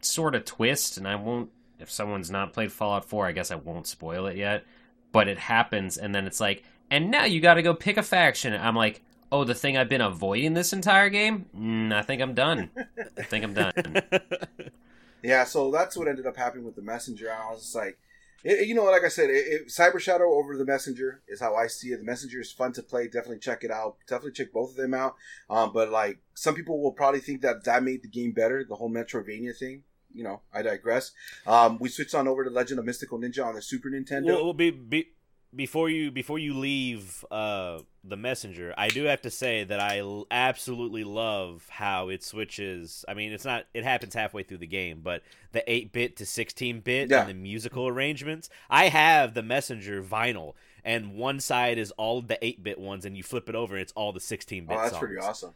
sort 0.00 0.34
of 0.34 0.46
twist. 0.46 0.96
And 0.96 1.06
I 1.06 1.16
won't, 1.16 1.50
if 1.78 1.90
someone's 1.90 2.30
not 2.30 2.54
played 2.54 2.72
Fallout 2.72 3.04
4, 3.04 3.26
I 3.26 3.32
guess 3.32 3.50
I 3.50 3.56
won't 3.56 3.86
spoil 3.86 4.26
it 4.26 4.38
yet. 4.38 4.64
But 5.14 5.28
it 5.28 5.38
happens, 5.38 5.96
and 5.96 6.14
then 6.14 6.26
it's 6.26 6.40
like, 6.40 6.64
and 6.90 7.10
now 7.10 7.24
you 7.24 7.40
got 7.40 7.54
to 7.54 7.62
go 7.62 7.72
pick 7.72 7.96
a 7.96 8.02
faction. 8.02 8.52
I'm 8.52 8.76
like, 8.76 9.00
oh, 9.32 9.44
the 9.44 9.54
thing 9.54 9.78
I've 9.78 9.88
been 9.88 10.02
avoiding 10.02 10.52
this 10.52 10.74
entire 10.74 11.08
game? 11.08 11.46
Mm, 11.56 11.94
I 11.94 12.02
think 12.02 12.20
I'm 12.20 12.34
done. 12.34 12.68
I 13.16 13.22
think 13.22 13.44
I'm 13.44 13.54
done. 13.54 13.72
Yeah, 15.24 15.44
so 15.44 15.70
that's 15.70 15.96
what 15.96 16.06
ended 16.06 16.26
up 16.26 16.36
happening 16.36 16.66
with 16.66 16.76
the 16.76 16.82
messenger. 16.82 17.32
I 17.32 17.50
was 17.50 17.62
just 17.62 17.74
like, 17.74 17.98
it, 18.44 18.68
you 18.68 18.74
know, 18.74 18.84
like 18.84 19.04
I 19.04 19.08
said, 19.08 19.30
it, 19.30 19.46
it, 19.46 19.68
Cyber 19.68 19.98
Shadow 19.98 20.34
over 20.34 20.54
the 20.54 20.66
messenger 20.66 21.22
is 21.26 21.40
how 21.40 21.54
I 21.54 21.66
see 21.66 21.88
it. 21.88 21.96
The 21.96 22.04
messenger 22.04 22.40
is 22.40 22.52
fun 22.52 22.72
to 22.74 22.82
play. 22.82 23.06
Definitely 23.06 23.38
check 23.38 23.64
it 23.64 23.70
out. 23.70 23.96
Definitely 24.06 24.32
check 24.32 24.52
both 24.52 24.72
of 24.72 24.76
them 24.76 24.92
out. 24.92 25.14
Um, 25.48 25.72
but 25.72 25.88
like 25.88 26.18
some 26.34 26.54
people 26.54 26.82
will 26.82 26.92
probably 26.92 27.20
think 27.20 27.40
that 27.40 27.64
that 27.64 27.82
made 27.82 28.02
the 28.02 28.08
game 28.08 28.32
better. 28.32 28.66
The 28.68 28.74
whole 28.74 28.90
Metroidvania 28.90 29.56
thing. 29.56 29.84
You 30.14 30.22
know, 30.24 30.40
I 30.52 30.62
digress. 30.62 31.12
Um, 31.46 31.78
we 31.80 31.88
switched 31.88 32.14
on 32.14 32.28
over 32.28 32.44
to 32.44 32.50
Legend 32.50 32.78
of 32.78 32.86
Mystical 32.86 33.18
Ninja 33.18 33.44
on 33.44 33.54
the 33.54 33.62
Super 33.62 33.88
Nintendo. 33.90 34.26
well, 34.26 34.44
well, 34.44 34.52
be, 34.54 34.70
be, 34.70 35.08
before 35.54 35.88
you 35.88 36.10
before 36.10 36.38
you 36.38 36.54
leave 36.54 37.24
uh, 37.30 37.80
the 38.04 38.16
messenger, 38.16 38.72
I 38.78 38.88
do 38.88 39.04
have 39.04 39.22
to 39.22 39.30
say 39.30 39.64
that 39.64 39.80
I 39.80 39.98
l- 40.00 40.26
absolutely 40.30 41.04
love 41.04 41.66
how 41.68 42.08
it 42.10 42.22
switches. 42.24 43.04
I 43.08 43.14
mean, 43.14 43.32
it's 43.32 43.44
not 43.44 43.66
it 43.74 43.84
happens 43.84 44.14
halfway 44.14 44.42
through 44.44 44.58
the 44.58 44.66
game, 44.66 45.00
but 45.02 45.22
the 45.52 45.68
eight 45.70 45.92
bit 45.92 46.16
to 46.16 46.26
sixteen 46.26 46.80
bit 46.80 47.10
Yeah. 47.10 47.20
and 47.22 47.30
the 47.30 47.34
musical 47.34 47.86
arrangements. 47.88 48.48
I 48.70 48.88
have 48.88 49.34
the 49.34 49.42
messenger 49.42 50.02
vinyl, 50.02 50.54
and 50.84 51.14
one 51.14 51.40
side 51.40 51.78
is 51.78 51.90
all 51.92 52.20
the 52.22 52.38
eight 52.44 52.62
bit 52.62 52.78
ones, 52.78 53.04
and 53.04 53.16
you 53.16 53.22
flip 53.22 53.48
it 53.48 53.54
over, 53.54 53.74
and 53.74 53.82
it's 53.82 53.92
all 53.96 54.12
the 54.12 54.20
sixteen 54.20 54.66
bit. 54.66 54.76
oh, 54.76 54.80
that's 54.80 54.90
songs. 54.90 55.00
pretty 55.00 55.18
awesome. 55.18 55.54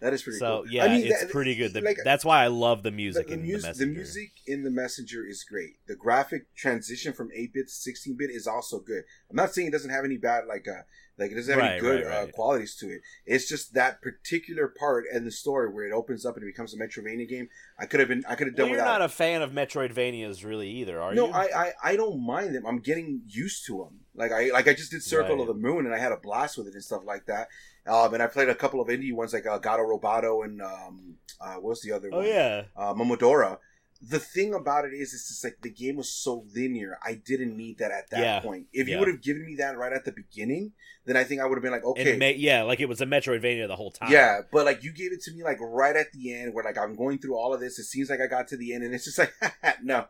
That 0.00 0.14
is 0.14 0.22
pretty 0.22 0.38
So 0.38 0.62
cool. 0.62 0.72
yeah, 0.72 0.84
I 0.84 0.88
mean, 0.88 1.06
it's 1.06 1.20
that- 1.22 1.30
pretty 1.30 1.54
good. 1.54 1.72
The, 1.74 1.82
like, 1.82 1.98
that's 2.04 2.24
why 2.24 2.42
I 2.42 2.46
love 2.46 2.82
the 2.82 2.90
the, 2.90 2.96
music 2.96 3.26
the, 3.28 3.34
in 3.34 3.46
mus- 3.46 3.62
the 3.64 3.72
the 3.84 3.86
music 3.86 4.30
in 4.46 4.62
the 4.64 4.70
messenger 4.70 5.26
is 5.26 5.44
great. 5.44 5.74
The 5.86 5.94
graphic 5.94 6.54
transition 6.56 7.12
from 7.12 7.28
8 7.34 7.52
bit 7.52 7.68
to 7.68 7.72
16 7.72 8.16
bit 8.16 8.30
is 8.30 8.46
also 8.46 8.80
good. 8.80 9.04
I'm 9.28 9.36
not 9.36 9.52
saying 9.54 9.68
it 9.68 9.72
doesn't 9.72 9.90
have 9.90 10.04
any 10.04 10.16
bad 10.16 10.46
like 10.46 10.66
uh 10.66 10.82
like 11.20 11.30
it 11.30 11.34
doesn't 11.36 11.54
have 11.58 11.62
any 11.70 11.80
good 11.80 12.04
right, 12.06 12.14
Uh, 12.14 12.26
qualities 12.32 12.74
to 12.76 12.86
it. 12.86 13.02
It's 13.26 13.48
just 13.48 13.74
that 13.74 14.00
particular 14.02 14.66
part 14.68 15.04
and 15.12 15.26
the 15.26 15.30
story 15.30 15.72
where 15.72 15.84
it 15.86 15.92
opens 15.92 16.24
up 16.26 16.34
and 16.36 16.42
it 16.42 16.46
becomes 16.46 16.74
a 16.74 16.78
Metroidvania 16.78 17.28
game. 17.28 17.48
I 17.78 17.86
could 17.86 18.00
have 18.00 18.08
been 18.08 18.24
I 18.28 18.34
could 18.34 18.48
have 18.48 18.56
Well, 18.56 18.66
done 18.66 18.70
you're 18.70 18.78
without. 18.78 18.98
not 18.98 19.02
a 19.02 19.08
fan 19.08 19.42
of 19.42 19.52
Metroidvanias, 19.52 20.44
really, 20.44 20.68
either, 20.70 21.00
are 21.00 21.14
no, 21.14 21.26
you? 21.28 21.32
I, 21.32 21.48
I 21.64 21.72
I 21.84 21.96
don't 21.96 22.24
mind 22.26 22.54
them. 22.54 22.66
I'm 22.66 22.78
getting 22.80 23.22
used 23.28 23.66
to 23.66 23.78
them. 23.78 24.00
Like 24.14 24.32
I 24.32 24.50
like 24.50 24.66
I 24.68 24.74
just 24.74 24.90
did 24.90 25.02
Circle 25.02 25.36
Right. 25.36 25.42
of 25.42 25.46
the 25.48 25.54
Moon 25.54 25.86
and 25.86 25.94
I 25.94 25.98
had 25.98 26.12
a 26.12 26.16
blast 26.16 26.58
with 26.58 26.66
it 26.66 26.74
and 26.74 26.82
stuff 26.82 27.02
like 27.04 27.26
that. 27.26 27.48
Um, 27.86 28.12
and 28.14 28.22
I 28.22 28.26
played 28.26 28.48
a 28.48 28.54
couple 28.54 28.80
of 28.80 28.88
indie 28.88 29.12
ones 29.14 29.32
like 29.32 29.46
uh, 29.46 29.58
Gato 29.58 29.82
Roboto 29.82 30.44
and 30.44 30.60
um, 30.60 31.14
uh, 31.40 31.54
what's 31.54 31.80
the 31.82 31.92
other 31.92 32.10
oh 32.12 32.18
one? 32.18 32.26
yeah. 32.26 32.64
uh, 32.76 32.92
Momodora. 32.94 33.58
The 34.02 34.18
thing 34.18 34.54
about 34.54 34.86
it 34.86 34.94
is, 34.94 35.12
it's 35.12 35.28
just 35.28 35.44
like 35.44 35.58
the 35.60 35.68
game 35.70 35.96
was 35.96 36.10
so 36.10 36.46
linear. 36.54 36.98
I 37.04 37.14
didn't 37.14 37.54
need 37.54 37.78
that 37.78 37.90
at 37.90 38.08
that 38.10 38.20
Yeah. 38.20 38.40
point. 38.40 38.66
If 38.72 38.88
you 38.88 38.98
would 38.98 39.08
have 39.08 39.20
given 39.20 39.44
me 39.44 39.56
that 39.56 39.76
right 39.76 39.92
at 39.92 40.06
the 40.06 40.12
beginning, 40.12 40.72
then 41.04 41.18
I 41.18 41.24
think 41.24 41.42
I 41.42 41.44
would 41.46 41.56
have 41.56 41.62
been 41.62 41.72
like, 41.72 41.84
okay, 41.84 42.16
ma- 42.16 42.26
yeah, 42.34 42.62
like 42.62 42.80
it 42.80 42.88
was 42.88 43.02
a 43.02 43.06
Metroidvania 43.06 43.68
the 43.68 43.76
whole 43.76 43.90
time. 43.90 44.10
yeah. 44.10 44.40
But 44.50 44.64
like 44.64 44.82
you 44.82 44.92
gave 44.92 45.12
it 45.12 45.20
to 45.24 45.32
me 45.34 45.42
like 45.44 45.58
right 45.60 45.94
at 45.96 46.12
the 46.12 46.32
end, 46.34 46.54
where 46.54 46.64
like 46.64 46.78
I'm 46.78 46.96
going 46.96 47.18
through 47.18 47.36
all 47.36 47.52
of 47.52 47.60
this. 47.60 47.78
It 47.78 47.84
seems 47.84 48.08
like 48.08 48.20
I 48.22 48.26
got 48.26 48.48
to 48.48 48.56
the 48.56 48.72
end, 48.72 48.84
and 48.84 48.94
it's 48.94 49.04
just 49.04 49.18
like 49.18 49.34
no. 49.82 50.06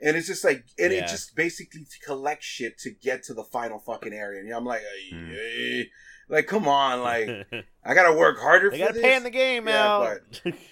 And 0.00 0.16
it's 0.16 0.26
just 0.26 0.44
like, 0.44 0.64
and 0.78 0.92
Yeah. 0.92 1.00
it 1.04 1.08
just 1.08 1.34
basically 1.36 1.84
to 1.84 1.98
collect 2.04 2.42
shit 2.42 2.78
to 2.80 2.90
get 2.90 3.22
to 3.24 3.34
the 3.34 3.44
final 3.44 3.78
fucking 3.78 4.12
area. 4.12 4.40
And 4.40 4.50
I'm 4.52 4.64
like, 4.64 4.80
ay, 4.82 5.14
Hmm. 5.14 5.32
ay. 5.32 5.84
like 6.28 6.46
come 6.46 6.66
on, 6.68 7.00
like 7.02 7.28
I 7.84 7.92
gotta 7.94 8.16
work 8.16 8.38
harder. 8.38 8.70
they 8.70 8.78
for 8.78 8.84
gotta 8.84 8.94
this. 8.94 9.02
pay 9.02 9.16
in 9.16 9.22
the 9.22 9.30
game 9.30 9.68
Yeah, 9.68 9.86
out. 9.86 10.18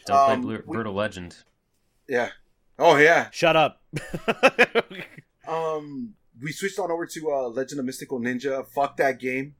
Don't 0.06 0.30
Um, 0.30 0.42
play 0.42 0.56
Blu- 0.56 0.62
we- 0.66 0.72
Brutal 0.74 0.94
Legend. 0.94 1.36
Yeah. 2.08 2.30
Oh 2.78 2.96
yeah. 2.96 3.28
Shut 3.30 3.56
up. 3.56 3.80
Um, 5.46 6.14
we 6.42 6.52
switched 6.52 6.78
on 6.78 6.90
over 6.90 7.06
to 7.06 7.30
uh, 7.30 7.48
Legend 7.48 7.78
of 7.80 7.84
Mystical 7.86 8.18
Ninja. 8.18 8.66
Fuck 8.74 8.96
that 8.96 9.20
game. 9.20 9.54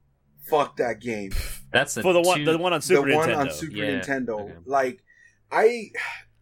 Fuck 0.47 0.77
that 0.77 0.99
game. 0.99 1.31
That's 1.71 1.93
the 1.95 2.01
For 2.01 2.13
the 2.13 2.21
one, 2.21 2.43
the 2.43 2.57
one 2.57 2.73
on 2.73 2.81
Super 2.81 3.01
Nintendo. 3.07 3.11
the 3.11 3.15
one 3.17 3.31
on 3.33 3.51
Super 3.51 3.77
Yeah, 3.77 3.99
Nintendo. 3.99 4.41
okay. 4.41 4.53
Like, 4.65 5.03
I 5.51 5.89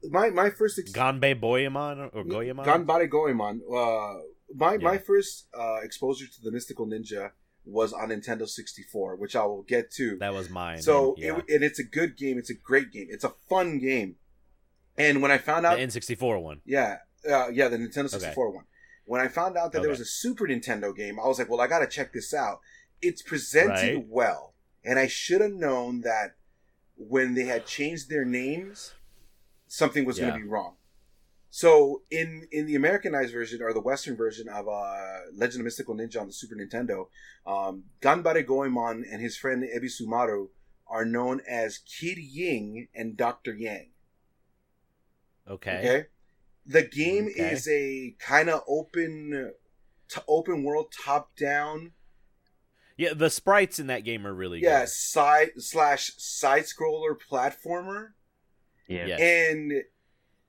my 0.09 0.29
my 0.29 0.49
first 0.49 0.79
ex- 0.79 0.91
Ganbei 0.91 1.39
Boyamon 1.39 2.09
or 2.13 2.23
Goyamon. 2.23 2.65
Ganbare 2.65 3.09
Goemon. 3.09 3.61
Uh, 3.69 4.21
my 4.55 4.77
my 4.77 4.97
first 4.97 5.47
uh, 5.57 5.77
exposure 5.83 6.25
to 6.25 6.41
the 6.41 6.51
Mystical 6.51 6.85
Ninja 6.87 7.31
was 7.65 7.93
on 7.93 8.09
Nintendo 8.09 8.47
64, 8.47 9.15
which 9.15 9.35
I 9.35 9.45
will 9.45 9.63
get 9.63 9.91
to. 9.95 10.17
that 10.19 10.33
was 10.33 10.49
mine. 10.49 10.81
so 10.81 11.15
yeah. 11.17 11.37
it, 11.37 11.45
and 11.49 11.63
it's 11.63 11.79
a 11.79 11.83
good 11.83 12.17
game. 12.17 12.37
It's 12.37 12.49
a 12.49 12.53
great 12.55 12.91
game. 12.91 13.07
It's 13.09 13.23
a 13.23 13.33
fun 13.49 13.79
game. 13.79 14.15
And 14.97 15.21
when 15.21 15.31
I 15.31 15.37
found 15.37 15.65
out 15.65 15.77
the 15.77 15.85
N64 15.85 16.41
one. 16.41 16.61
yeah, 16.65 16.97
uh, 17.29 17.49
yeah, 17.49 17.67
the 17.67 17.77
Nintendo 17.77 18.09
64 18.09 18.51
one. 18.51 18.65
When 19.05 19.19
I 19.21 19.27
found 19.27 19.57
out 19.57 19.71
that 19.73 19.81
there 19.81 19.89
was 19.89 19.99
a 19.99 20.05
Super 20.05 20.47
Nintendo 20.47 20.95
game, 20.95 21.19
I 21.19 21.27
was 21.27 21.37
like, 21.37 21.49
well, 21.49 21.59
I 21.59 21.67
got 21.67 21.79
to 21.79 21.87
check 21.87 22.13
this 22.13 22.33
out. 22.33 22.59
It's 23.01 23.21
presented 23.21 23.95
Right. 23.95 24.05
well, 24.07 24.53
and 24.85 24.97
I 24.97 25.07
should 25.07 25.41
have 25.41 25.51
known 25.51 26.01
that 26.01 26.35
when 26.95 27.33
they 27.33 27.43
had 27.43 27.65
changed 27.65 28.09
their 28.09 28.23
names, 28.23 28.93
something 29.67 30.05
was 30.05 30.19
going 30.19 30.33
to 30.33 30.39
be 30.39 30.47
wrong. 30.47 30.75
So 31.49 32.01
in 32.09 32.47
in 32.51 32.65
the 32.65 32.75
Americanized 32.75 33.31
version 33.33 33.61
or 33.61 33.73
the 33.73 33.81
Western 33.81 34.15
version 34.15 34.47
of 34.49 34.67
uh, 34.67 34.93
Legend 35.35 35.61
of 35.61 35.65
Mystical 35.65 35.95
Ninja 35.95 36.19
on 36.19 36.27
the 36.27 36.33
Super 36.33 36.55
Nintendo, 36.55 37.07
um, 37.45 37.83
Ganbare 38.01 38.45
Goemon 38.45 39.05
and 39.11 39.21
his 39.21 39.37
friend 39.37 39.63
Ebisumaru 39.63 40.47
are 40.87 41.05
known 41.05 41.41
as 41.47 41.77
Kid 41.77 42.17
Ying 42.17 42.87
and 42.95 43.15
Doctor 43.17 43.53
Yang. 43.53 43.89
Okay. 45.49 45.77
Okay. 45.79 46.05
The 46.65 46.83
game 46.83 47.27
Okay. 47.27 47.51
is 47.51 47.67
a 47.67 48.15
kind 48.19 48.49
of 48.49 48.61
open, 48.67 49.51
t- 50.09 50.21
open 50.27 50.63
world, 50.63 50.93
top 51.03 51.35
down. 51.35 51.91
Yeah, 52.95 53.13
the 53.13 53.29
sprites 53.29 53.79
in 53.79 53.87
that 53.87 54.05
game 54.05 54.25
are 54.25 54.33
really 54.33 54.59
good. 54.61 54.67
Yeah, 54.67 54.81
good. 54.81 54.89
side 54.89 55.49
slash 55.57 56.11
side 56.17 56.63
scroller 56.63 57.15
platformer, 57.19 58.09
Yeah. 58.87 59.07
Yeah. 59.07 59.17
and 59.17 59.73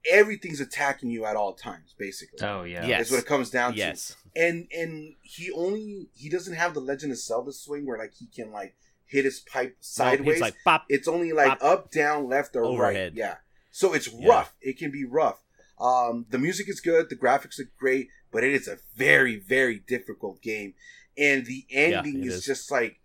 everything's 0.08 0.60
attacking 0.60 1.10
you 1.10 1.24
at 1.24 1.34
all 1.36 1.54
times. 1.54 1.94
Basically, 1.98 2.38
Oh 2.46 2.62
yeah. 2.64 2.86
Yeah. 2.86 2.98
that's 2.98 3.10
what 3.10 3.20
it 3.20 3.26
comes 3.26 3.50
down 3.50 3.72
to. 3.72 3.78
Yes. 3.78 4.14
And 4.36 4.68
and 4.76 5.14
he 5.22 5.50
only 5.52 6.10
he 6.14 6.28
doesn't 6.28 6.54
have 6.54 6.74
the 6.74 6.80
Legend 6.80 7.12
of 7.12 7.18
Zelda 7.18 7.50
swing 7.52 7.86
where 7.86 7.98
like 7.98 8.12
he 8.14 8.26
can 8.26 8.52
like 8.52 8.76
hit 9.06 9.24
his 9.24 9.40
pipe 9.40 9.76
sideways. 9.80 10.34
It's 10.34 10.40
like 10.42 10.56
pop. 10.64 10.84
It's 10.90 11.08
only 11.08 11.32
like 11.32 11.58
Pop. 11.60 11.62
up, 11.62 11.90
down, 11.90 12.28
left, 12.28 12.54
or 12.56 12.64
Overhead. 12.64 13.12
right. 13.12 13.18
Yeah. 13.18 13.36
So 13.74 13.92
it's 13.92 14.06
Yeah. 14.06 14.28
rough. 14.28 14.54
It 14.60 14.78
can 14.78 14.92
be 14.92 15.04
rough. 15.04 15.42
Um, 15.80 16.26
the 16.30 16.38
music 16.38 16.68
is 16.68 16.80
good. 16.80 17.10
The 17.10 17.16
graphics 17.16 17.58
are 17.58 17.68
great, 17.76 18.06
but 18.30 18.44
it 18.44 18.52
is 18.54 18.68
a 18.68 18.78
very, 18.94 19.34
very 19.34 19.80
difficult 19.80 20.40
game. 20.40 20.74
And 21.18 21.44
the 21.44 21.66
ending 21.70 22.22
it 22.22 22.26
is, 22.28 22.34
is. 22.36 22.44
just 22.44 22.70
like 22.70 23.00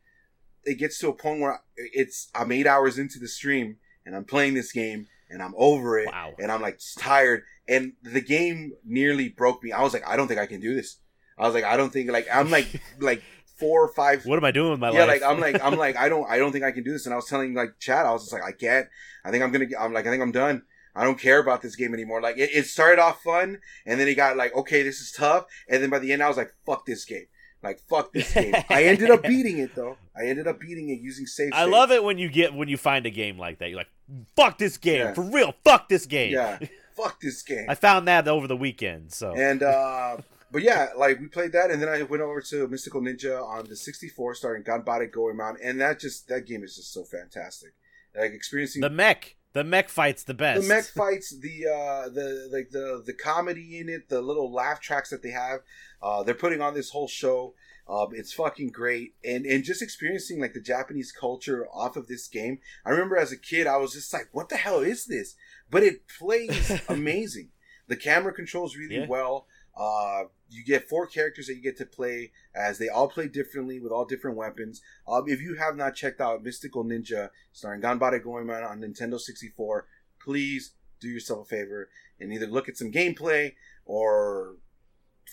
it 0.64 0.76
gets 0.76 1.00
to 1.00 1.10
a 1.10 1.14
point 1.14 1.42
where 1.42 1.60
it's 1.76 2.30
I'm 2.36 2.52
eight 2.52 2.68
hours 2.68 3.00
into 3.00 3.18
the 3.18 3.28
stream 3.28 3.78
and 4.06 4.16
I'm 4.16 4.26
playing 4.26 4.54
this 4.54 4.72
game 4.72 5.08
and 5.28 5.42
I'm 5.42 5.56
over 5.58 5.98
it 5.98 6.08
Wow. 6.08 6.36
and 6.38 6.52
I'm 6.52 6.62
like 6.62 6.80
tired. 7.00 7.42
And 7.68 7.94
the 8.04 8.22
game 8.22 8.74
nearly 8.86 9.28
broke 9.30 9.64
me. 9.64 9.72
I 9.72 9.82
was 9.82 9.94
like, 9.94 10.08
I 10.08 10.16
don't 10.18 10.28
think 10.28 10.40
I 10.40 10.46
can 10.46 10.60
do 10.60 10.76
this. 10.76 10.98
I 11.36 11.46
was 11.48 11.56
like, 11.56 11.64
I 11.64 11.78
don't 11.78 11.92
think 11.92 12.12
like 12.12 12.28
I'm 12.32 12.52
like 12.52 12.68
like 13.00 13.24
four 13.60 13.84
or 13.84 13.88
five 13.90 14.26
What 14.26 14.38
am 14.38 14.46
I 14.46 14.52
doing 14.52 14.72
with 14.72 14.80
my 14.80 14.92
yeah, 14.92 15.06
life? 15.06 15.20
Yeah, 15.22 15.28
like 15.28 15.36
I'm 15.36 15.40
like 15.40 15.64
I'm 15.64 15.78
like 15.78 15.96
I 15.98 16.10
don't 16.10 16.30
I 16.30 16.38
don't 16.38 16.52
think 16.52 16.64
I 16.64 16.72
can 16.72 16.84
do 16.84 16.92
this. 16.92 17.06
And 17.06 17.14
I 17.14 17.16
was 17.16 17.26
telling 17.26 17.54
like 17.54 17.80
Chad, 17.80 18.06
I 18.06 18.12
was 18.12 18.24
just 18.24 18.34
like 18.34 18.44
I 18.44 18.52
can't. 18.52 18.88
I 19.26 19.32
think 19.32 19.44
I'm 19.44 19.52
gonna. 19.52 19.66
I'm 19.80 19.94
like 19.94 20.08
I 20.08 20.10
think 20.10 20.24
I'm 20.24 20.32
done. 20.32 20.64
I 20.96 21.04
don't 21.04 21.20
care 21.20 21.40
about 21.40 21.62
this 21.62 21.76
game 21.76 21.94
anymore. 21.94 22.22
Like 22.22 22.38
it, 22.38 22.50
it 22.54 22.66
started 22.66 23.00
off 23.00 23.22
fun, 23.24 23.60
and 23.86 24.00
then 24.00 24.08
it 24.08 24.16
got 24.16 24.38
like 24.38 24.56
okay, 24.56 24.82
this 24.84 25.00
is 25.00 25.12
tough, 25.12 25.46
and 25.70 25.82
then 25.84 25.90
by 25.90 26.00
the 26.00 26.12
end 26.12 26.24
I 26.24 26.28
was 26.28 26.38
like 26.38 26.54
fuck 26.66 26.86
this 26.86 27.06
game. 27.06 27.26
Like 27.62 27.80
fuck 27.90 28.14
this 28.14 28.34
game. 28.34 28.56
I 28.70 28.86
ended 28.86 29.10
up 29.10 29.22
beating 29.24 29.58
it 29.60 29.76
though. 29.76 29.98
I 30.16 30.28
ended 30.28 30.48
up 30.48 30.60
beating 30.60 30.90
it 30.90 31.00
using 31.02 31.26
save. 31.26 31.52
I 31.54 31.66
love 31.66 31.92
it 31.92 32.04
when 32.04 32.18
you 32.18 32.30
get 32.30 32.54
when 32.54 32.70
you 32.70 32.78
find 32.78 33.06
a 33.06 33.10
game 33.10 33.38
like 33.38 33.60
that. 33.60 33.70
You're 33.70 33.78
like, 33.78 33.92
fuck 34.36 34.58
this 34.58 34.78
game 34.78 35.00
Yeah. 35.08 35.14
for 35.14 35.24
real. 35.24 35.54
Fuck 35.64 35.90
this 35.90 36.06
game. 36.06 36.34
Yeah, 36.34 36.60
fuck 36.96 37.20
this 37.20 37.42
game. 37.42 37.66
I 37.70 37.76
found 37.76 38.08
that 38.08 38.28
over 38.28 38.48
the 38.48 38.58
weekend. 38.58 39.12
So 39.12 39.34
And 39.36 39.62
uh 39.62 40.18
but 40.52 40.62
yeah, 40.64 40.88
like 40.98 41.20
we 41.20 41.28
played 41.28 41.52
that, 41.54 41.72
and 41.72 41.82
then 41.82 41.90
I 41.90 42.04
went 42.04 42.22
over 42.24 42.42
to 42.42 42.68
Mystical 42.68 43.02
Ninja 43.02 43.42
on 43.44 43.66
the 43.68 43.76
64, 43.76 44.36
starting 44.36 44.64
Ganbare 44.64 45.12
Goemon, 45.12 45.58
and 45.64 45.80
that 45.82 46.00
just 46.00 46.28
that 46.28 46.46
game 46.46 46.64
is 46.64 46.76
just 46.76 46.94
so 46.94 47.04
fantastic. 47.04 47.74
Like 48.18 48.32
experiencing 48.32 48.82
the 48.82 48.90
mech, 48.90 49.36
the 49.54 49.64
mech 49.64 49.90
fights 49.90 50.24
the 50.24 50.34
best. 50.34 50.62
the 50.64 50.68
mech 50.68 50.86
fights, 50.96 51.38
the 51.40 51.66
uh, 51.68 52.10
the 52.10 52.50
like 52.52 52.70
the 52.72 53.04
the 53.06 53.14
comedy 53.14 53.80
in 53.80 53.90
it, 53.90 54.10
the 54.10 54.22
little 54.22 54.52
laugh 54.52 54.80
tracks 54.80 55.10
that 55.12 55.22
they 55.24 55.32
have. 55.32 55.60
Uh, 56.02 56.24
they're 56.24 56.34
putting 56.36 56.62
on 56.62 56.74
this 56.74 56.90
whole 56.92 57.08
show. 57.08 57.54
Um, 57.88 58.10
it's 58.14 58.34
fucking 58.34 58.70
great, 58.70 59.16
and 59.24 59.46
and 59.46 59.64
just 59.64 59.82
experiencing 59.82 60.40
like 60.40 60.54
the 60.54 60.62
Japanese 60.62 61.12
culture 61.12 61.68
off 61.74 61.96
of 61.98 62.08
this 62.08 62.28
game. 62.28 62.60
I 62.86 62.92
remember 62.92 63.18
as 63.18 63.32
a 63.32 63.38
kid, 63.38 63.66
I 63.68 63.78
was 63.78 63.94
just 63.94 64.14
like, 64.14 64.30
"What 64.32 64.50
the 64.50 64.58
hell 64.58 64.80
is 64.82 65.06
this?" 65.06 65.36
But 65.72 65.84
it 65.84 66.08
plays 66.20 66.72
amazing. 66.90 67.50
The 67.88 67.96
camera 67.96 68.32
controls 68.34 68.76
really 68.76 68.98
Yeah. 68.98 69.08
well. 69.08 69.48
Uh, 69.80 70.24
you 70.50 70.64
get 70.66 70.90
four 70.90 71.08
characters 71.08 71.48
that 71.48 71.56
you 71.56 71.62
get 71.62 71.78
to 71.78 71.86
play 71.86 72.32
as 72.54 72.78
they 72.80 72.90
all 72.90 73.08
play 73.08 73.28
differently 73.28 73.80
with 73.80 73.92
all 73.92 74.04
different 74.04 74.36
weapons. 74.36 74.82
Um, 75.08 75.24
if 75.28 75.42
you 75.42 75.56
have 75.56 75.76
not 75.78 75.96
checked 75.96 76.20
out 76.20 76.44
Mystical 76.44 76.84
Ninja, 76.84 77.30
starring 77.54 77.82
Ganbare 77.82 78.22
Goemon 78.22 78.64
on 78.64 78.82
Nintendo 78.82 79.20
64, 79.20 79.88
please 80.22 80.74
do 81.00 81.08
yourself 81.08 81.46
a 81.46 81.50
favor 81.50 81.90
and 82.20 82.34
either 82.34 82.48
look 82.48 82.68
at 82.68 82.76
some 82.78 82.92
gameplay 82.92 83.54
or 83.86 84.56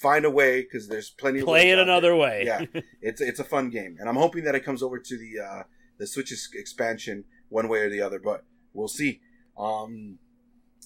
find 0.00 0.24
a 0.24 0.30
way 0.30 0.62
because 0.62 0.88
there's 0.88 1.10
plenty 1.10 1.40
of 1.40 1.46
Play 1.46 1.70
it 1.70 1.78
another 1.78 2.10
there. 2.10 2.16
way. 2.16 2.42
Yeah, 2.46 2.64
it's 3.00 3.20
it's 3.20 3.40
a 3.40 3.44
fun 3.44 3.70
game, 3.70 3.96
and 3.98 4.08
I'm 4.08 4.16
hoping 4.16 4.44
that 4.44 4.54
it 4.54 4.64
comes 4.64 4.82
over 4.82 4.98
to 4.98 5.18
the 5.18 5.42
uh, 5.42 5.62
the 5.98 6.06
Switch's 6.06 6.48
expansion 6.54 7.24
one 7.48 7.68
way 7.68 7.80
or 7.80 7.90
the 7.90 8.00
other, 8.00 8.18
but 8.18 8.44
we'll 8.72 8.88
see. 8.88 9.20
Um, 9.58 10.18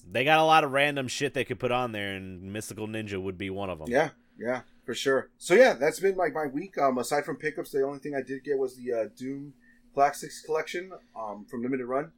They 0.09 0.23
got 0.23 0.39
a 0.39 0.43
lot 0.43 0.63
of 0.63 0.71
random 0.71 1.07
shit 1.07 1.33
they 1.33 1.43
could 1.45 1.59
put 1.59 1.71
on 1.71 1.91
there, 1.91 2.13
and 2.15 2.53
Mystical 2.53 2.87
Ninja 2.87 3.21
would 3.21 3.37
be 3.37 3.49
one 3.49 3.69
of 3.69 3.79
them. 3.79 3.87
yeah, 3.89 4.09
yeah, 4.37 4.61
for 4.85 4.93
sure. 4.93 5.29
So 5.37 5.53
yeah, 5.53 5.73
that's 5.73 5.99
been 5.99 6.15
like 6.15 6.33
my 6.33 6.47
week. 6.47 6.77
Um, 6.77 6.97
aside 6.97 7.25
from 7.25 7.37
pickups, 7.37 7.71
the 7.71 7.83
only 7.83 7.99
thing 7.99 8.15
I 8.15 8.21
did 8.21 8.43
get 8.43 8.57
was 8.57 8.75
the 8.75 8.91
uh, 8.93 9.05
Doom 9.15 9.53
Classics 9.93 10.41
collection 10.45 10.91
um, 11.19 11.45
from 11.49 11.61
Limited 11.63 11.85
Run 11.85 12.11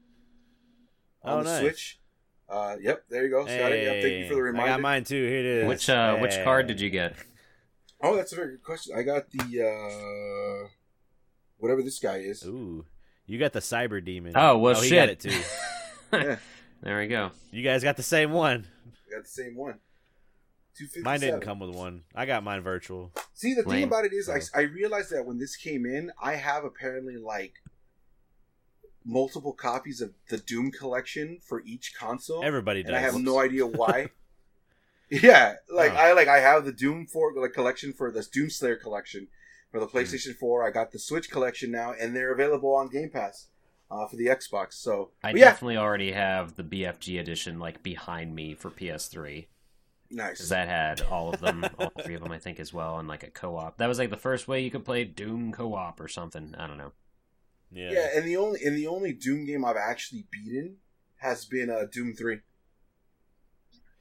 on 1.23 1.39
Oh, 1.39 1.43
the 1.43 1.49
nice. 1.49 1.59
Switch. 1.61 1.99
Uh, 2.49 2.75
yep, 2.81 3.03
there 3.09 3.23
you 3.23 3.29
go, 3.31 3.45
Scotty. 3.45 3.77
Yep, 3.77 4.01
thank 4.03 4.13
you 4.19 4.27
for 4.27 4.35
the 4.35 4.41
reminder. 4.43 4.69
I 4.71 4.73
got 4.75 4.81
mine 4.81 5.03
too. 5.03 5.15
Here 5.27 5.39
it 5.39 5.45
is. 5.45 5.67
Which 5.67 5.89
uh, 5.89 6.17
which 6.17 6.35
card 6.43 6.67
did 6.67 6.79
you 6.81 6.89
get? 6.89 7.15
Oh, 8.01 8.15
that's 8.15 8.33
a 8.33 8.35
very 8.35 8.51
good 8.51 8.63
question. 8.63 8.95
I 8.97 9.03
got 9.03 9.29
the 9.31 9.63
uh, 9.65 10.67
whatever 11.57 11.81
this 11.81 11.99
guy 11.99 12.17
is. 12.17 12.43
Ooh, 12.45 12.85
you 13.25 13.39
got 13.39 13.53
the 13.53 13.59
Cyber 13.59 14.03
Demon. 14.03 14.33
Oh 14.35 14.57
well, 14.57 14.79
he 14.81 14.89
shit. 14.89 14.95
got 14.97 15.09
it 15.09 15.19
too. 15.19 15.41
Yeah, 16.13 16.35
there 16.83 16.99
we 16.99 17.07
go. 17.07 17.31
You 17.51 17.63
guys 17.63 17.83
got 17.83 17.97
the 17.97 18.03
same 18.03 18.31
one. 18.31 18.67
I 19.07 19.15
got 19.15 19.23
the 19.23 19.29
same 19.29 19.55
one. 19.55 19.79
Two 20.77 20.85
fifty. 20.85 21.01
Mine 21.01 21.19
didn't 21.19 21.41
come 21.41 21.59
with 21.59 21.69
one. 21.75 22.03
I 22.15 22.25
got 22.25 22.43
mine 22.43 22.61
virtual. 22.61 23.11
See, 23.33 23.53
the 23.53 23.63
thing 23.63 23.83
about 23.83 24.05
it 24.05 24.13
is, 24.13 24.27
I, 24.29 24.39
So- 24.39 24.51
I 24.57 24.61
realized 24.61 25.11
that 25.11 25.25
when 25.25 25.37
this 25.39 25.55
came 25.55 25.85
in, 25.85 26.11
I 26.21 26.35
have 26.35 26.63
apparently 26.63 27.17
like 27.17 27.53
multiple 29.05 29.53
copies 29.53 30.01
of 30.01 30.13
the 30.29 30.37
Doom 30.37 30.71
collection 30.71 31.39
for 31.45 31.61
each 31.65 31.93
console, 31.97 32.43
Everybody 32.43 32.79
and 32.81 32.89
does. 32.89 32.95
I 32.97 32.99
have 33.01 33.15
no 33.15 33.39
idea 33.39 33.65
why. 33.67 34.09
yeah, 35.09 35.55
like 35.71 35.91
Oh. 35.91 35.95
I 35.97 36.13
like 36.13 36.27
I 36.27 36.39
have 36.39 36.65
the 36.65 36.71
Doom 36.71 37.05
for 37.05 37.33
like 37.35 37.53
collection 37.53 37.93
for 37.93 38.11
this 38.11 38.27
Doom 38.27 38.49
Slayer 38.49 38.75
collection 38.77 39.27
for 39.71 39.79
Hmm. 39.79 39.85
the 39.85 39.91
PlayStation 39.91 40.35
Four. 40.35 40.65
I 40.65 40.71
got 40.71 40.91
the 40.91 40.99
Switch 40.99 41.29
collection 41.29 41.69
now, 41.71 41.93
and 41.93 42.15
they're 42.15 42.33
available 42.33 42.73
on 42.73 42.89
Game 42.89 43.09
Pass 43.11 43.47
uh, 43.93 44.07
for 44.07 44.15
the 44.15 44.25
Xbox. 44.27 44.73
So, 44.73 45.11
I 45.23 45.29
yeah, 45.29 45.45
definitely 45.45 45.77
already 45.77 46.11
have 46.11 46.55
the 46.55 46.63
BFG 46.63 47.19
edition 47.19 47.59
like 47.59 47.83
behind 47.83 48.33
me 48.35 48.53
for 48.55 48.69
PS3 48.71 49.45
nice. 50.11 50.31
because 50.31 50.49
that 50.49 50.67
had 50.67 51.01
all 51.03 51.33
of 51.33 51.39
them, 51.39 51.65
all 51.79 51.91
three 52.03 52.15
of 52.15 52.21
them, 52.23 52.31
I 52.31 52.39
think, 52.39 52.59
as 52.59 52.73
well, 52.73 52.99
and 52.99 53.07
like 53.07 53.23
a 53.23 53.29
co-op. 53.29 53.77
That 53.77 53.87
was 53.87 53.99
like 53.99 54.09
the 54.09 54.17
first 54.17 54.47
way 54.47 54.61
you 54.61 54.71
could 54.71 54.85
play 54.85 55.03
Doom 55.03 55.51
co-op 55.51 55.99
or 55.99 56.07
something. 56.07 56.55
I 56.57 56.67
don't 56.67 56.77
know. 56.77 56.93
Yeah. 57.71 57.91
yeah, 57.91 58.07
and 58.15 58.25
the 58.25 58.37
only 58.37 58.59
and 58.63 58.75
the 58.75 58.87
only 58.87 59.13
Doom 59.13 59.45
game 59.45 59.65
I've 59.65 59.77
actually 59.77 60.25
beaten 60.31 60.77
has 61.17 61.45
been 61.45 61.69
uh, 61.69 61.85
Doom 61.91 62.13
Three. 62.13 62.39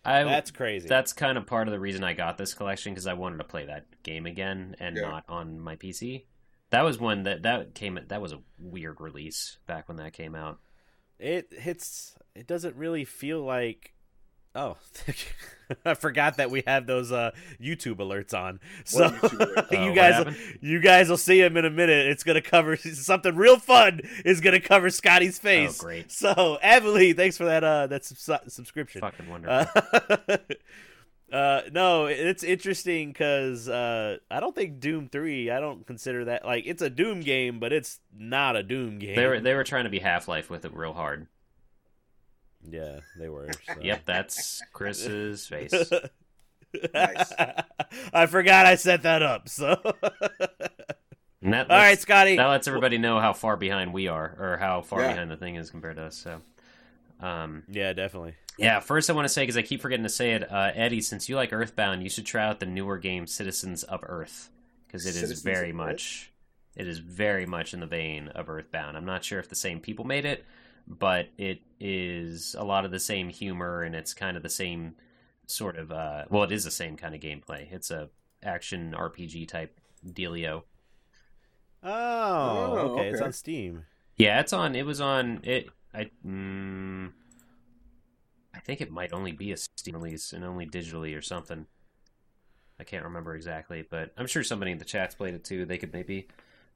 I 0.04 0.24
That's 0.24 0.50
crazy. 0.50 0.88
that's 0.88 1.12
kind 1.12 1.38
of 1.38 1.46
part 1.46 1.68
of 1.68 1.72
the 1.72 1.78
reason 1.78 2.02
I 2.02 2.12
got 2.12 2.36
this 2.36 2.54
collection 2.54 2.92
because 2.92 3.06
I 3.06 3.14
wanted 3.14 3.38
to 3.38 3.44
play 3.44 3.66
that 3.66 3.86
game 4.02 4.26
again 4.26 4.74
and 4.80 4.96
Yeah. 4.96 5.02
not 5.02 5.24
on 5.28 5.60
my 5.60 5.76
PC. 5.76 6.24
That 6.72 6.82
was 6.82 6.98
one 6.98 7.22
that 7.22 7.42
that 7.44 7.74
came. 7.74 7.98
That 8.08 8.20
was 8.20 8.32
a 8.32 8.40
weird 8.58 9.00
release 9.00 9.58
back 9.66 9.86
when 9.88 9.98
that 9.98 10.12
came 10.12 10.34
out. 10.34 10.58
it 11.18 11.52
hits. 11.52 12.14
It 12.34 12.46
doesn't 12.46 12.74
really 12.76 13.04
feel 13.04 13.42
like. 13.44 13.94
Oh, 14.54 14.76
I 15.86 15.94
forgot 15.94 16.36
that 16.36 16.50
we 16.50 16.62
have 16.66 16.86
those 16.86 17.10
uh, 17.10 17.30
YouTube 17.58 17.96
alerts 17.96 18.34
on. 18.38 18.60
So 18.84 19.04
What 19.08 19.14
YouTube 19.22 19.40
alert? 19.40 19.66
Oh, 19.72 19.82
you 19.82 19.88
what 19.90 19.94
guys, 19.94 20.36
you 20.60 20.80
guys 20.80 21.08
will 21.08 21.16
see 21.16 21.40
him 21.40 21.56
in 21.56 21.64
a 21.64 21.70
minute. 21.70 22.06
It's 22.08 22.22
gonna 22.22 22.42
cover 22.42 22.76
something 22.76 23.34
real 23.34 23.58
fun. 23.58 24.00
Is 24.26 24.40
gonna 24.42 24.60
cover 24.60 24.90
Scotty's 24.90 25.38
face. 25.38 25.78
Oh, 25.80 25.84
great! 25.86 26.12
So, 26.12 26.58
Emily, 26.60 27.12
thanks 27.14 27.38
for 27.38 27.44
that 27.44 27.64
uh 27.64 27.86
that 27.86 28.04
subs- 28.04 28.52
subscription. 28.54 29.00
Fucking 29.00 29.28
wonderful. 29.28 29.82
Uh, 30.28 30.36
uh, 31.32 31.62
no, 31.72 32.06
it's 32.06 32.44
interesting 32.44 33.08
because 33.08 33.68
uh, 33.68 34.18
I 34.30 34.40
don't 34.40 34.54
think 34.54 34.78
Doom 34.80 35.08
Three. 35.08 35.50
I 35.50 35.60
don't 35.60 35.86
consider 35.86 36.26
that 36.26 36.44
like 36.44 36.64
it's 36.66 36.82
a 36.82 36.90
Doom 36.90 37.20
game, 37.20 37.58
but 37.58 37.72
it's 37.72 38.00
not 38.16 38.54
a 38.56 38.62
Doom 38.62 38.98
game. 38.98 39.16
they 39.16 39.26
were 39.26 39.40
they 39.40 39.54
were 39.54 39.64
trying 39.64 39.84
to 39.84 39.90
be 39.90 39.98
Half 39.98 40.28
Life 40.28 40.50
with 40.50 40.64
it 40.64 40.74
real 40.74 40.92
hard. 40.92 41.26
yeah, 42.68 43.00
they 43.18 43.28
were. 43.28 43.48
so. 43.66 43.74
Yep, 43.80 44.02
that's 44.04 44.62
Chris's 44.72 45.46
face. 45.48 45.72
Nice. 46.94 47.32
I 48.14 48.26
forgot 48.26 48.66
I 48.66 48.76
set 48.76 49.02
that 49.02 49.22
up. 49.22 49.48
So, 49.48 49.78
all 49.84 49.94
And 51.42 51.52
that, 51.54 51.68
right, 51.68 51.90
lets- 51.90 52.02
Scotty. 52.02 52.36
that 52.36 52.46
lets 52.46 52.68
everybody 52.68 52.98
know 52.98 53.18
how 53.20 53.32
far 53.32 53.56
behind 53.56 53.92
we 53.92 54.06
are, 54.08 54.36
or 54.38 54.56
how 54.58 54.80
far 54.82 55.00
Yeah. 55.00 55.08
behind 55.12 55.30
the 55.30 55.36
thing 55.36 55.56
is 55.56 55.70
compared 55.70 55.96
to 55.96 56.04
us. 56.04 56.16
So, 56.16 56.40
um, 57.20 57.64
Yeah, 57.68 57.92
definitely. 57.92 58.34
Yeah. 58.58 58.80
First, 58.80 59.10
I 59.10 59.12
want 59.12 59.24
to 59.24 59.28
say 59.28 59.42
because 59.42 59.56
I 59.56 59.62
keep 59.62 59.80
forgetting 59.80 60.04
to 60.04 60.08
say 60.08 60.32
it, 60.32 60.50
uh, 60.50 60.72
Eddie. 60.74 61.00
Since 61.00 61.28
you 61.28 61.36
like 61.36 61.52
Earthbound, 61.52 62.02
you 62.02 62.08
should 62.10 62.26
try 62.26 62.44
out 62.44 62.60
the 62.60 62.66
newer 62.66 62.98
game 62.98 63.26
Citizens 63.26 63.82
of 63.82 64.00
Earth 64.02 64.50
because 64.86 65.06
it 65.06 65.10
is 65.10 65.14
Citizens 65.16 65.42
very 65.42 65.72
much, 65.72 66.32
it 66.76 66.86
is 66.86 66.98
very 66.98 67.46
much 67.46 67.74
in 67.74 67.80
the 67.80 67.86
vein 67.86 68.28
of 68.28 68.48
Earthbound. 68.48 68.96
I'm 68.96 69.04
not 69.06 69.24
sure 69.24 69.38
if 69.38 69.48
the 69.48 69.54
same 69.54 69.80
people 69.80 70.04
made 70.04 70.24
it, 70.24 70.44
but 70.86 71.28
it 71.38 71.60
is 71.80 72.54
a 72.58 72.64
lot 72.64 72.84
of 72.84 72.90
the 72.90 73.00
same 73.00 73.28
humor 73.28 73.82
and 73.82 73.94
it's 73.94 74.14
kind 74.14 74.36
of 74.36 74.42
the 74.42 74.48
same 74.48 74.94
sort 75.46 75.76
of. 75.76 75.90
Uh, 75.92 76.24
well, 76.30 76.42
it 76.44 76.52
is 76.52 76.64
the 76.64 76.70
same 76.70 76.96
kind 76.96 77.14
of 77.14 77.20
gameplay. 77.20 77.72
It's 77.72 77.90
a 77.90 78.10
action 78.42 78.94
RPG 78.96 79.48
type 79.48 79.78
dealio. 80.06 80.62
Oh, 81.82 81.90
Oh, 81.90 82.78
okay. 82.92 83.08
It's 83.08 83.20
on 83.20 83.32
Steam. 83.32 83.84
Yeah, 84.16 84.40
it's 84.40 84.52
on. 84.52 84.74
It 84.76 84.86
was 84.86 85.00
on. 85.00 85.40
It. 85.42 85.68
I. 85.94 86.10
Mm, 86.26 87.08
I 87.08 87.12
think 88.64 88.80
it 88.80 88.90
might 88.90 89.12
only 89.12 89.32
be 89.32 89.52
a 89.52 89.56
Steam 89.56 89.96
release 89.96 90.32
and 90.32 90.44
only 90.44 90.66
digitally 90.66 91.16
or 91.16 91.22
something. 91.22 91.66
I 92.78 92.84
can't 92.84 93.04
remember 93.04 93.34
exactly, 93.34 93.84
but 93.88 94.12
I'm 94.16 94.26
sure 94.26 94.42
somebody 94.42 94.72
in 94.72 94.78
the 94.78 94.84
chat's 94.84 95.14
played 95.14 95.34
it 95.34 95.44
too. 95.44 95.64
They 95.64 95.78
could 95.78 95.92
maybe 95.92 96.28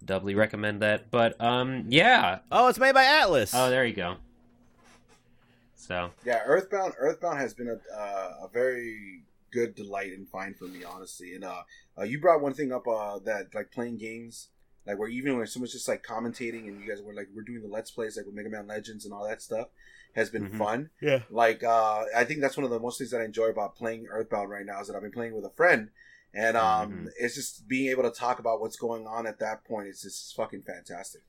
doubly 0.04 0.34
recommend 0.34 0.82
that. 0.82 1.10
But 1.10 1.40
um, 1.40 1.86
yeah. 1.88 2.40
Oh, 2.52 2.68
it's 2.68 2.78
made 2.78 2.94
by 2.94 3.04
Atlus. 3.04 3.52
Oh, 3.54 3.70
there 3.70 3.84
you 3.84 3.94
go. 3.94 4.16
So 5.74 6.10
Yeah, 6.24 6.42
Earthbound. 6.44 6.94
Earthbound 6.98 7.38
has 7.38 7.54
been 7.54 7.68
a 7.68 7.96
uh, 7.96 8.44
a 8.44 8.48
very 8.52 9.22
good 9.52 9.74
delight 9.74 10.12
and 10.12 10.28
find 10.28 10.56
for 10.56 10.64
me, 10.64 10.84
honestly. 10.84 11.34
And 11.34 11.44
uh, 11.44 11.62
uh, 11.98 12.02
you 12.02 12.20
brought 12.20 12.40
one 12.40 12.54
thing 12.54 12.72
up 12.72 12.86
uh, 12.88 13.18
that 13.20 13.54
like 13.54 13.70
playing 13.72 13.98
games, 13.98 14.48
like 14.86 14.98
where 14.98 15.08
even 15.08 15.38
when 15.38 15.46
someone's 15.46 15.72
just 15.72 15.88
like 15.88 16.02
commentating 16.02 16.66
and 16.66 16.80
you 16.80 16.88
guys 16.88 17.02
were 17.02 17.14
like 17.14 17.28
we're 17.34 17.42
doing 17.42 17.62
the 17.62 17.68
let's 17.68 17.90
plays 17.90 18.16
like 18.16 18.26
with 18.26 18.34
Mega 18.34 18.50
Man 18.50 18.66
Legends 18.66 19.04
and 19.04 19.14
all 19.14 19.26
that 19.26 19.42
stuff, 19.42 19.68
has 20.16 20.30
been 20.30 20.50
Mhm. 20.50 20.58
fun. 20.58 20.90
yeah. 21.00 21.22
Like 21.30 21.62
uh, 21.62 22.04
I 22.16 22.24
think 22.24 22.40
that's 22.40 22.56
one 22.56 22.64
of 22.64 22.70
the 22.70 22.80
most 22.80 22.98
things 22.98 23.12
that 23.12 23.20
I 23.20 23.24
enjoy 23.24 23.46
about 23.50 23.76
playing 23.76 24.08
Earthbound 24.10 24.50
right 24.50 24.66
now 24.66 24.80
is 24.80 24.88
that 24.88 24.96
I've 24.96 25.02
been 25.02 25.12
playing 25.12 25.34
with 25.36 25.44
a 25.44 25.50
friend. 25.50 25.90
And 26.34 26.56
um, 26.56 26.92
Mhm. 26.92 27.10
it's 27.18 27.34
just 27.36 27.68
being 27.68 27.90
able 27.90 28.02
to 28.02 28.10
talk 28.10 28.38
about 28.40 28.60
what's 28.60 28.76
going 28.76 29.06
on 29.06 29.26
at 29.26 29.38
that 29.38 29.64
point. 29.64 29.86
It's 29.88 30.02
just 30.02 30.34
fucking 30.34 30.62
fantastic. 30.62 31.22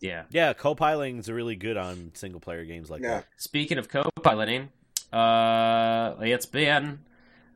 yeah. 0.00 0.24
Yeah, 0.30 0.52
co-piloting's 0.52 1.30
really 1.30 1.54
good 1.56 1.76
on 1.76 2.10
single 2.14 2.40
player 2.40 2.64
games 2.64 2.90
like 2.90 3.02
Yeah. 3.02 3.18
that. 3.18 3.26
Speaking 3.36 3.78
of 3.78 3.88
co-piloting, 3.88 4.70
uh, 5.12 6.16
it's 6.20 6.46
been. 6.46 7.00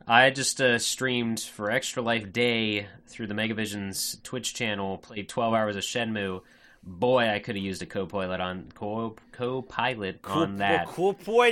I 0.07 0.29
just 0.29 0.61
uh, 0.61 0.79
streamed 0.79 1.41
for 1.41 1.69
Extra 1.69 2.01
Life 2.01 2.31
Day 2.31 2.87
through 3.07 3.27
the 3.27 3.33
Megavision's 3.33 4.17
Twitch 4.23 4.53
channel. 4.53 4.97
Played 4.97 5.27
12 5.27 5.53
hours 5.53 5.75
of 5.75 5.83
Shenmue. 5.83 6.41
Boy, 6.83 7.29
I 7.29 7.39
could 7.39 7.55
have 7.55 7.63
used 7.63 7.81
a 7.81 7.85
co-pilot 7.85 8.39
on 8.39 8.71
co 8.73 9.15
co-pilot 9.33 10.19
on 10.23 10.57
that 10.57 10.87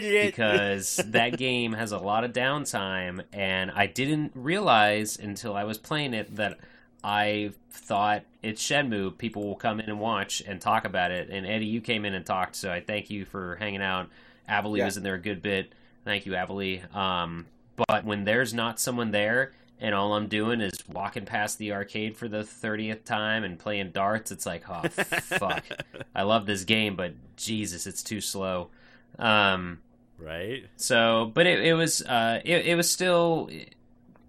it. 0.03 0.25
because 0.27 0.97
that 1.07 1.37
game 1.37 1.73
has 1.73 1.91
a 1.91 1.97
lot 1.97 2.23
of 2.23 2.31
downtime, 2.31 3.23
and 3.33 3.69
I 3.71 3.87
didn't 3.87 4.31
realize 4.35 5.17
until 5.17 5.55
I 5.55 5.63
was 5.65 5.77
playing 5.77 6.13
it 6.13 6.35
that 6.37 6.57
I 7.03 7.51
thought 7.71 8.23
it's 8.41 8.61
Shenmue. 8.65 9.17
People 9.17 9.43
will 9.45 9.55
come 9.55 9.79
in 9.79 9.89
and 9.89 9.99
watch 9.99 10.41
and 10.47 10.59
talk 10.61 10.85
about 10.85 11.11
it. 11.11 11.29
And 11.29 11.45
Eddie, 11.45 11.65
you 11.65 11.81
came 11.81 12.05
in 12.05 12.13
and 12.13 12.25
talked, 12.25 12.55
so 12.55 12.71
I 12.71 12.79
thank 12.79 13.09
you 13.09 13.25
for 13.25 13.55
hanging 13.57 13.81
out. 13.81 14.09
Avalie 14.49 14.77
Yeah. 14.79 14.85
was 14.85 14.97
in 14.97 15.03
there 15.03 15.15
a 15.15 15.21
good 15.21 15.41
bit. 15.41 15.73
Thank 16.05 16.25
you, 16.25 16.31
Avalie. 16.33 16.93
Um, 16.95 17.45
but 17.89 18.05
when 18.05 18.23
there's 18.23 18.53
not 18.53 18.79
someone 18.79 19.11
there, 19.11 19.51
and 19.79 19.93
all 19.93 20.13
I'm 20.13 20.27
doing 20.27 20.61
is 20.61 20.77
walking 20.87 21.25
past 21.25 21.57
the 21.57 21.73
arcade 21.73 22.17
for 22.17 22.27
the 22.27 22.43
thirtieth 22.43 23.05
time 23.05 23.43
and 23.43 23.59
playing 23.59 23.91
darts, 23.91 24.31
it's 24.31 24.45
like, 24.45 24.63
oh 24.69 24.87
fuck. 24.87 25.65
I 26.15 26.23
love 26.23 26.45
this 26.45 26.63
game, 26.63 26.95
but 26.95 27.13
Jesus, 27.35 27.87
it's 27.87 28.03
too 28.03 28.21
slow. 28.21 28.69
Um, 29.19 29.79
right? 30.17 30.65
so, 30.77 31.31
but 31.33 31.47
it, 31.47 31.59
it 31.59 31.73
was 31.73 32.01
uh, 32.01 32.41
it, 32.43 32.65
it 32.65 32.75
was 32.75 32.89
still 32.89 33.49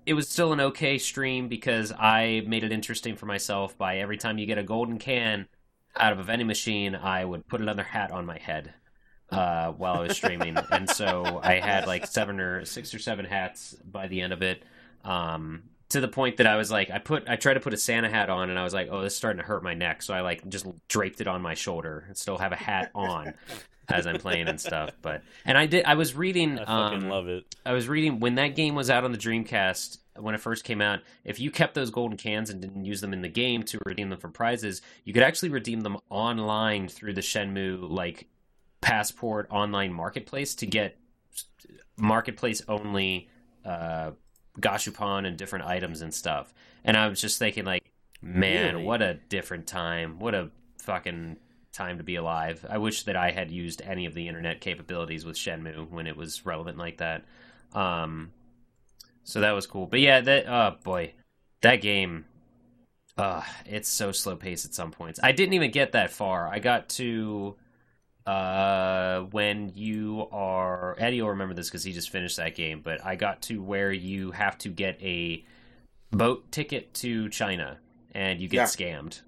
it 0.06 0.14
was 0.14 0.28
still 0.28 0.52
an 0.52 0.60
okay 0.60 0.98
stream 0.98 1.48
because 1.48 1.92
I 1.92 2.44
made 2.46 2.62
it 2.62 2.72
interesting 2.72 3.16
for 3.16 3.26
myself 3.26 3.76
by 3.76 3.98
every 3.98 4.16
time 4.16 4.38
you 4.38 4.46
get 4.46 4.58
a 4.58 4.62
golden 4.62 4.98
can 4.98 5.48
out 5.98 6.12
of 6.12 6.18
a 6.18 6.22
vending 6.22 6.46
machine, 6.46 6.94
I 6.94 7.24
would 7.24 7.46
put 7.48 7.60
another 7.60 7.82
hat 7.82 8.10
on 8.10 8.26
my 8.26 8.38
head 8.38 8.72
uh, 9.30 9.72
while 9.72 9.94
I 9.94 10.00
was 10.02 10.16
streaming, 10.16 10.56
and 10.70 10.88
so 10.88 11.40
I 11.42 11.54
had 11.54 11.86
like 11.86 12.06
seven 12.06 12.38
or 12.38 12.64
six 12.64 12.94
or 12.94 12.98
seven 12.98 13.24
hats 13.24 13.74
by 13.84 14.06
the 14.06 14.20
end 14.20 14.32
of 14.32 14.42
it. 14.42 14.62
Um, 15.06 15.62
to 15.90 16.00
the 16.00 16.08
point 16.08 16.38
that 16.38 16.46
I 16.46 16.56
was 16.56 16.70
like, 16.70 16.90
I 16.90 16.98
put, 16.98 17.28
I 17.28 17.36
tried 17.36 17.54
to 17.54 17.60
put 17.60 17.72
a 17.72 17.76
Santa 17.76 18.08
hat 18.08 18.28
on, 18.28 18.50
and 18.50 18.58
I 18.58 18.64
was 18.64 18.74
like, 18.74 18.88
oh, 18.90 19.02
this 19.02 19.12
is 19.12 19.16
starting 19.16 19.40
to 19.40 19.46
hurt 19.46 19.62
my 19.62 19.74
neck, 19.74 20.02
so 20.02 20.14
I 20.14 20.20
like 20.20 20.46
just 20.48 20.66
draped 20.88 21.20
it 21.20 21.28
on 21.28 21.42
my 21.42 21.54
shoulder 21.54 22.04
and 22.08 22.16
still 22.16 22.38
have 22.38 22.52
a 22.52 22.56
hat 22.56 22.90
on 22.94 23.34
as 23.88 24.06
I'm 24.06 24.18
playing 24.18 24.48
and 24.48 24.60
stuff. 24.60 24.90
But 25.00 25.22
and 25.44 25.56
I 25.56 25.66
did, 25.66 25.84
I 25.84 25.94
was 25.94 26.14
reading, 26.14 26.58
I 26.58 26.64
fucking 26.64 27.04
um, 27.04 27.08
love 27.08 27.28
it. 27.28 27.54
I 27.64 27.72
was 27.72 27.88
reading 27.88 28.18
when 28.18 28.34
that 28.34 28.56
game 28.56 28.74
was 28.74 28.90
out 28.90 29.04
on 29.04 29.12
the 29.12 29.18
Dreamcast 29.18 29.98
when 30.18 30.34
it 30.34 30.40
first 30.40 30.64
came 30.64 30.80
out. 30.80 31.00
If 31.24 31.38
you 31.38 31.50
kept 31.50 31.74
those 31.74 31.90
golden 31.90 32.16
cans 32.16 32.50
and 32.50 32.60
didn't 32.60 32.84
use 32.84 33.00
them 33.00 33.12
in 33.12 33.22
the 33.22 33.28
game 33.28 33.62
to 33.64 33.78
redeem 33.86 34.08
them 34.10 34.18
for 34.18 34.28
prizes, 34.28 34.82
you 35.04 35.12
could 35.12 35.22
actually 35.22 35.50
redeem 35.50 35.80
them 35.80 35.98
online 36.10 36.88
through 36.88 37.14
the 37.14 37.20
Shenmue 37.20 37.88
like 37.88 38.28
passport 38.80 39.46
online 39.50 39.92
marketplace 39.92 40.54
to 40.56 40.66
get 40.66 40.98
marketplace 41.96 42.62
only 42.68 43.28
uh, 43.64 44.12
Gashapon 44.60 45.26
and 45.26 45.36
different 45.36 45.64
items 45.66 46.00
and 46.02 46.12
stuff. 46.12 46.52
And 46.84 46.96
I 46.96 47.08
was 47.08 47.20
just 47.20 47.38
thinking, 47.38 47.64
like, 47.64 47.90
man, 48.22 48.74
Really? 48.74 48.86
what 48.86 49.02
a 49.02 49.14
different 49.28 49.66
time! 49.66 50.18
What 50.18 50.34
a 50.34 50.50
fucking 50.78 51.36
time 51.72 51.98
to 51.98 52.04
be 52.04 52.16
alive. 52.16 52.64
I 52.68 52.78
wish 52.78 53.02
that 53.04 53.16
I 53.16 53.30
had 53.30 53.50
used 53.50 53.82
any 53.82 54.06
of 54.06 54.14
the 54.14 54.28
internet 54.28 54.60
capabilities 54.60 55.24
with 55.24 55.36
Shenmue 55.36 55.90
when 55.90 56.06
it 56.06 56.16
was 56.16 56.46
relevant 56.46 56.78
like 56.78 56.98
that. 56.98 57.24
Um, 57.74 58.32
so 59.24 59.40
that 59.40 59.52
was 59.52 59.66
cool. 59.66 59.86
But 59.86 60.00
yeah, 60.00 60.20
that 60.20 60.46
oh 60.48 60.76
boy, 60.82 61.12
that 61.62 61.76
game. 61.80 62.24
Uh, 63.18 63.42
it's 63.64 63.88
so 63.88 64.12
slow 64.12 64.36
paced 64.36 64.66
at 64.66 64.74
some 64.74 64.90
points. 64.90 65.18
I 65.22 65.32
didn't 65.32 65.54
even 65.54 65.70
get 65.70 65.92
that 65.92 66.10
far. 66.10 66.48
I 66.48 66.58
got 66.58 66.90
to 66.90 67.56
uh 68.26 69.20
when 69.30 69.70
you 69.74 70.26
are 70.32 70.96
Eddie 70.98 71.22
will 71.22 71.30
remember 71.30 71.54
this 71.54 71.68
because 71.68 71.84
he 71.84 71.92
just 71.92 72.10
finished 72.10 72.36
that 72.38 72.54
game, 72.54 72.80
but 72.82 73.04
I 73.04 73.16
got 73.16 73.42
to 73.42 73.62
where 73.62 73.92
you 73.92 74.32
have 74.32 74.58
to 74.58 74.68
get 74.68 75.00
a 75.02 75.44
boat 76.10 76.50
ticket 76.50 76.92
to 76.94 77.28
China 77.28 77.78
and 78.12 78.40
you 78.40 78.48
get 78.48 78.56
Yeah. 78.58 78.64
scammed 78.64 79.20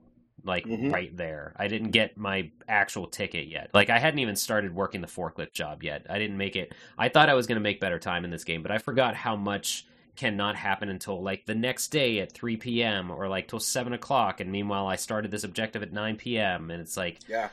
like 0.45 0.65
Mhm. 0.67 0.93
right 0.93 1.15
there. 1.17 1.53
I 1.57 1.69
didn't 1.69 1.91
get 1.91 2.17
my 2.17 2.51
actual 2.69 3.07
ticket 3.07 3.49
yet. 3.49 3.71
Like 3.75 3.91
I 3.91 3.99
hadn't 3.99 4.21
even 4.21 4.37
started 4.37 4.75
working 4.75 5.01
the 5.01 5.07
forklift 5.07 5.53
job 5.53 5.83
yet. 5.83 6.07
I 6.09 6.19
didn't 6.19 6.39
make 6.39 6.57
it. 6.57 6.73
I 6.97 7.09
thought 7.09 7.29
I 7.29 7.35
was 7.35 7.47
going 7.47 7.57
to 7.57 7.61
make 7.63 7.81
better 7.81 7.99
time 7.99 8.25
in 8.25 8.31
this 8.31 8.45
game, 8.45 8.63
but 8.63 8.71
I 8.71 8.79
forgot 8.79 9.15
how 9.15 9.37
much 9.37 9.87
cannot 10.17 10.57
happen 10.57 10.89
until 10.89 11.23
like 11.23 11.47
the 11.47 11.55
next 11.55 11.89
day 11.89 12.19
at 12.21 12.33
3 12.33 12.57
p.m. 12.57 13.11
or 13.11 13.29
like 13.29 13.47
till 13.49 13.61
7 13.61 13.93
o'clock. 13.93 14.41
And 14.41 14.51
meanwhile, 14.51 14.87
I 14.87 14.97
started 14.97 15.31
this 15.31 15.45
objective 15.45 15.83
at 15.83 15.93
9 15.93 16.17
p.m. 16.17 16.71
And 16.71 16.81
it's 16.81 16.97
like, 16.97 17.19
Yeah. 17.29 17.51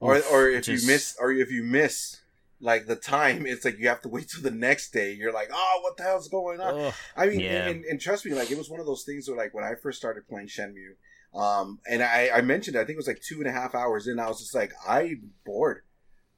Or 0.00 0.16
oof, 0.16 0.30
or 0.32 0.48
if 0.50 0.64
just- 0.64 0.82
you 0.84 0.90
miss 0.92 1.16
or 1.18 1.32
if 1.32 1.50
you 1.50 1.62
miss 1.62 2.20
like 2.60 2.86
the 2.86 2.96
time, 2.96 3.44
it's 3.46 3.64
like 3.64 3.78
you 3.78 3.88
have 3.88 4.00
to 4.02 4.08
wait 4.08 4.28
till 4.28 4.42
the 4.42 4.50
next 4.50 4.90
day. 4.90 5.12
You're 5.12 5.32
like, 5.32 5.48
oh, 5.52 5.78
what 5.82 5.96
the 5.96 6.02
hell's 6.04 6.28
going 6.28 6.60
on? 6.60 6.74
Ugh. 6.78 6.94
I 7.16 7.26
mean, 7.26 7.40
Yeah. 7.40 7.66
and, 7.68 7.84
and 7.84 8.00
trust 8.00 8.24
me, 8.24 8.32
like 8.34 8.50
it 8.50 8.56
was 8.58 8.70
one 8.70 8.80
of 8.80 8.86
those 8.86 9.04
things 9.04 9.28
where 9.28 9.36
like 9.36 9.52
when 9.54 9.64
I 9.64 9.74
first 9.74 9.98
started 9.98 10.26
playing 10.28 10.48
Shenmue, 10.48 10.94
um, 11.38 11.80
and 11.90 12.02
I, 12.02 12.30
I 12.34 12.40
mentioned 12.40 12.76
I 12.76 12.80
think 12.80 12.90
it 12.92 12.96
was 12.96 13.06
like 13.08 13.20
two 13.20 13.38
and 13.38 13.46
a 13.46 13.52
half 13.52 13.74
hours 13.74 14.06
in, 14.06 14.18
I 14.18 14.28
was 14.28 14.38
just 14.38 14.54
like, 14.54 14.72
I'm 14.88 15.32
bored. 15.44 15.82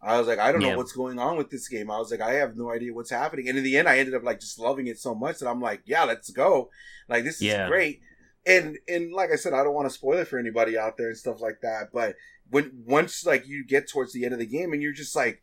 I 0.02 0.18
was 0.18 0.26
like, 0.28 0.38
I 0.38 0.50
don't 0.52 0.60
Yeah. 0.60 0.70
know 0.72 0.76
what's 0.76 0.92
going 0.92 1.18
on 1.18 1.36
with 1.36 1.50
this 1.50 1.68
game. 1.68 1.90
I 1.90 1.98
was 1.98 2.10
like, 2.10 2.20
I 2.20 2.34
have 2.34 2.56
no 2.56 2.70
idea 2.72 2.94
what's 2.94 3.10
happening. 3.10 3.48
And 3.48 3.58
in 3.58 3.64
the 3.64 3.76
end, 3.76 3.88
I 3.88 3.98
ended 3.98 4.14
up 4.14 4.22
like 4.24 4.38
just 4.40 4.58
loving 4.58 4.86
it 4.86 4.98
so 4.98 5.14
much 5.14 5.38
that 5.40 5.48
I'm 5.48 5.60
like, 5.60 5.82
yeah, 5.86 6.04
let's 6.04 6.30
go. 6.30 6.70
Like 7.08 7.24
this 7.24 7.36
is 7.36 7.42
Yeah. 7.42 7.68
great. 7.68 8.00
And 8.46 8.78
and 8.88 9.12
like 9.12 9.30
I 9.32 9.36
said, 9.36 9.52
I 9.52 9.62
don't 9.64 9.74
want 9.74 9.88
to 9.88 9.94
spoil 9.94 10.18
it 10.18 10.28
for 10.28 10.38
anybody 10.38 10.78
out 10.78 10.96
there 10.96 11.08
and 11.08 11.16
stuff 11.16 11.40
like 11.40 11.60
that. 11.62 11.88
But 11.92 12.14
when 12.50 12.82
once 12.86 13.24
like 13.26 13.46
you 13.46 13.64
get 13.64 13.88
towards 13.88 14.12
the 14.12 14.24
end 14.24 14.32
of 14.32 14.38
the 14.38 14.46
game 14.46 14.72
and 14.72 14.82
you're 14.82 14.92
just 14.92 15.14
like, 15.14 15.42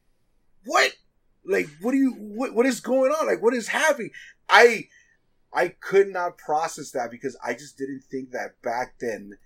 what? 0.66 0.96
Like, 1.46 1.70
what 1.82 1.92
do 1.92 1.98
you? 1.98 2.12
What 2.12 2.54
what 2.54 2.66
is 2.66 2.80
going 2.80 3.12
on? 3.12 3.28
Like, 3.28 3.42
what 3.42 3.54
is 3.54 3.68
happening? 3.68 4.10
I 4.50 4.88
I 5.54 5.70
could 5.70 6.08
not 6.08 6.38
process 6.38 6.92
that 6.92 7.12
because 7.12 7.38
I 7.46 7.54
just 7.54 7.78
didn't 7.78 8.04
think 8.10 8.32
that 8.32 8.62
back 8.62 8.96
then 9.00 9.38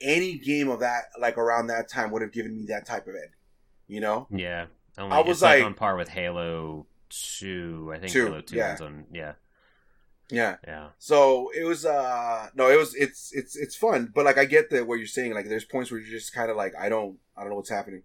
any 0.00 0.38
game 0.38 0.68
of 0.68 0.80
that 0.80 1.04
like 1.20 1.38
around 1.38 1.68
that 1.68 1.88
time 1.88 2.10
would 2.10 2.22
have 2.22 2.32
given 2.32 2.56
me 2.56 2.66
that 2.68 2.86
type 2.86 3.06
of 3.06 3.14
end. 3.14 3.32
You 3.88 4.00
know? 4.00 4.26
yeah. 4.30 4.66
Only, 4.98 5.14
I 5.14 5.20
was 5.20 5.42
like, 5.42 5.58
like- 5.58 5.66
on 5.66 5.74
par 5.74 5.96
with 5.96 6.08
Halo 6.08 6.86
2. 7.10 7.92
I 7.94 7.98
think 7.98 8.12
Two, 8.12 8.26
Halo 8.26 8.40
2 8.40 8.56
yeah. 8.56 8.76
on. 8.80 9.04
Yeah. 9.12 9.32
Yeah. 10.30 10.56
Yeah. 10.66 10.88
So 10.98 11.50
it 11.56 11.64
was 11.64 11.84
uh 11.84 12.48
no, 12.54 12.70
it 12.70 12.76
was 12.76 12.94
it's 12.94 13.30
it's 13.32 13.56
it's 13.56 13.76
fun, 13.76 14.10
but 14.14 14.24
like 14.24 14.38
I 14.38 14.44
get 14.44 14.70
the 14.70 14.84
what 14.84 14.98
you're 14.98 15.06
saying. 15.06 15.34
Like 15.34 15.48
there's 15.48 15.64
points 15.64 15.90
where 15.90 16.00
you're 16.00 16.10
just 16.10 16.34
kind 16.34 16.50
of 16.50 16.56
like 16.56 16.74
I 16.78 16.88
don't 16.88 17.18
I 17.36 17.40
don't 17.40 17.50
know 17.50 17.56
what's 17.56 17.70
happening. 17.70 18.02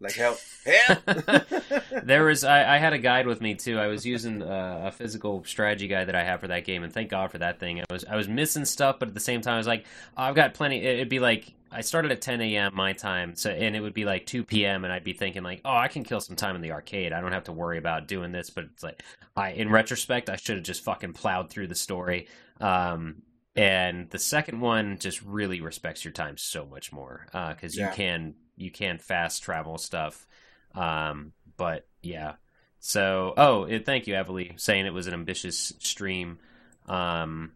Like 0.00 0.14
help, 0.14 0.38
help. 0.66 1.04
there 2.04 2.24
was 2.24 2.44
I, 2.44 2.74
I 2.74 2.78
had 2.78 2.92
a 2.92 2.98
guide 2.98 3.26
with 3.26 3.40
me 3.40 3.54
too. 3.54 3.78
I 3.78 3.86
was 3.86 4.04
using 4.04 4.42
uh, 4.42 4.82
a 4.86 4.92
physical 4.92 5.44
strategy 5.44 5.86
guide 5.88 6.08
that 6.08 6.14
I 6.14 6.24
have 6.24 6.40
for 6.40 6.48
that 6.48 6.64
game, 6.64 6.82
and 6.82 6.92
thank 6.92 7.10
God 7.10 7.30
for 7.30 7.38
that 7.38 7.58
thing. 7.60 7.80
I 7.80 7.84
was 7.90 8.04
I 8.04 8.16
was 8.16 8.28
missing 8.28 8.64
stuff, 8.64 8.98
but 8.98 9.08
at 9.08 9.14
the 9.14 9.20
same 9.20 9.40
time, 9.40 9.54
I 9.54 9.58
was 9.58 9.66
like, 9.66 9.86
oh, 10.16 10.22
I've 10.24 10.34
got 10.34 10.54
plenty. 10.54 10.78
it- 10.78 10.94
It'd 10.96 11.08
be 11.08 11.20
like 11.20 11.54
I 11.70 11.80
started 11.80 12.12
at 12.12 12.20
10 12.22 12.40
a.m. 12.40 12.72
my 12.74 12.92
time, 12.92 13.34
so 13.36 13.50
and 13.50 13.74
it 13.74 13.80
would 13.80 13.94
be 13.94 14.04
like 14.04 14.26
2 14.26 14.44
p.m. 14.44 14.84
and 14.84 14.92
I'd 14.92 15.04
be 15.04 15.12
thinking 15.12 15.42
like, 15.42 15.60
oh, 15.64 15.74
I 15.76 15.88
can 15.88 16.04
kill 16.04 16.20
some 16.20 16.36
time 16.36 16.54
in 16.56 16.62
the 16.62 16.72
arcade. 16.72 17.12
I 17.12 17.20
don't 17.20 17.32
have 17.32 17.44
to 17.44 17.52
worry 17.52 17.78
about 17.78 18.06
doing 18.08 18.30
this. 18.32 18.50
But 18.50 18.64
it's 18.64 18.82
like, 18.82 19.02
I 19.36 19.50
in 19.52 19.70
retrospect, 19.70 20.28
I 20.28 20.36
should 20.36 20.56
have 20.56 20.64
just 20.64 20.84
fucking 20.84 21.14
plowed 21.14 21.50
through 21.50 21.68
the 21.68 21.74
story. 21.74 22.28
Um, 22.60 23.22
and 23.56 24.10
the 24.10 24.18
second 24.18 24.60
one 24.60 24.98
just 24.98 25.22
really 25.22 25.60
respects 25.60 26.04
your 26.04 26.12
time 26.12 26.36
so 26.36 26.66
much 26.66 26.92
more 26.92 27.26
because 27.32 27.76
Yeah. 27.76 27.88
you 27.90 27.94
can 27.94 28.34
you 28.56 28.70
can 28.70 28.98
fast 28.98 29.42
travel 29.42 29.78
stuff. 29.78 30.26
Um, 30.74 31.32
but 31.56 31.86
yeah. 32.02 32.34
So, 32.80 33.32
oh, 33.36 33.64
it, 33.64 33.86
thank 33.86 34.06
you, 34.06 34.14
Evely, 34.14 34.58
saying 34.60 34.86
it 34.86 34.92
was 34.92 35.06
an 35.06 35.14
ambitious 35.14 35.72
stream. 35.78 36.38
Um, 36.86 37.52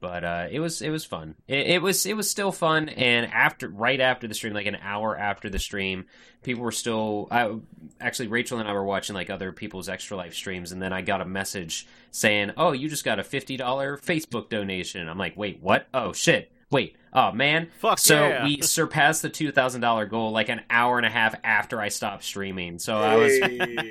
but 0.00 0.24
uh, 0.24 0.46
it 0.50 0.60
was 0.60 0.80
it 0.80 0.88
was 0.88 1.04
fun. 1.04 1.34
It, 1.46 1.66
it 1.66 1.82
was 1.82 2.06
it 2.06 2.16
was 2.16 2.30
still 2.30 2.52
fun. 2.52 2.88
And 2.88 3.30
after 3.30 3.68
right 3.68 4.00
after 4.00 4.26
the 4.26 4.34
stream, 4.34 4.54
like 4.54 4.66
an 4.66 4.78
hour 4.80 5.16
after 5.16 5.50
the 5.50 5.58
stream, 5.58 6.06
people 6.42 6.62
were 6.62 6.72
still. 6.72 7.28
I, 7.30 7.54
actually, 8.00 8.28
Rachel 8.28 8.58
and 8.58 8.68
I 8.68 8.72
were 8.72 8.84
watching 8.84 9.14
like 9.14 9.28
other 9.28 9.52
people's 9.52 9.90
extra 9.90 10.16
life 10.16 10.32
streams, 10.32 10.72
and 10.72 10.80
then 10.80 10.94
I 10.94 11.02
got 11.02 11.20
a 11.20 11.26
message 11.26 11.86
saying, 12.10 12.52
"Oh, 12.56 12.72
you 12.72 12.88
just 12.88 13.04
got 13.04 13.18
a 13.18 13.24
fifty 13.24 13.58
dollar 13.58 13.98
Facebook 13.98 14.48
donation." 14.48 15.06
I'm 15.06 15.18
like, 15.18 15.36
"Wait, 15.36 15.60
what? 15.60 15.86
Oh 15.92 16.14
shit! 16.14 16.50
Wait, 16.70 16.96
oh 17.12 17.32
man!" 17.32 17.68
Fuck 17.78 17.98
So 17.98 18.28
yeah. 18.28 18.44
we 18.44 18.60
surpassed 18.62 19.22
the 19.22 19.28
two 19.28 19.50
thousand 19.52 19.80
dollar 19.80 20.06
goal 20.06 20.30
like 20.30 20.48
an 20.48 20.60
hour 20.70 20.96
and 20.98 21.06
a 21.06 21.10
half 21.10 21.34
after 21.42 21.80
I 21.80 21.88
stopped 21.88 22.22
streaming. 22.24 22.78
So 22.78 22.96
I 22.98 23.16
was 23.16 23.38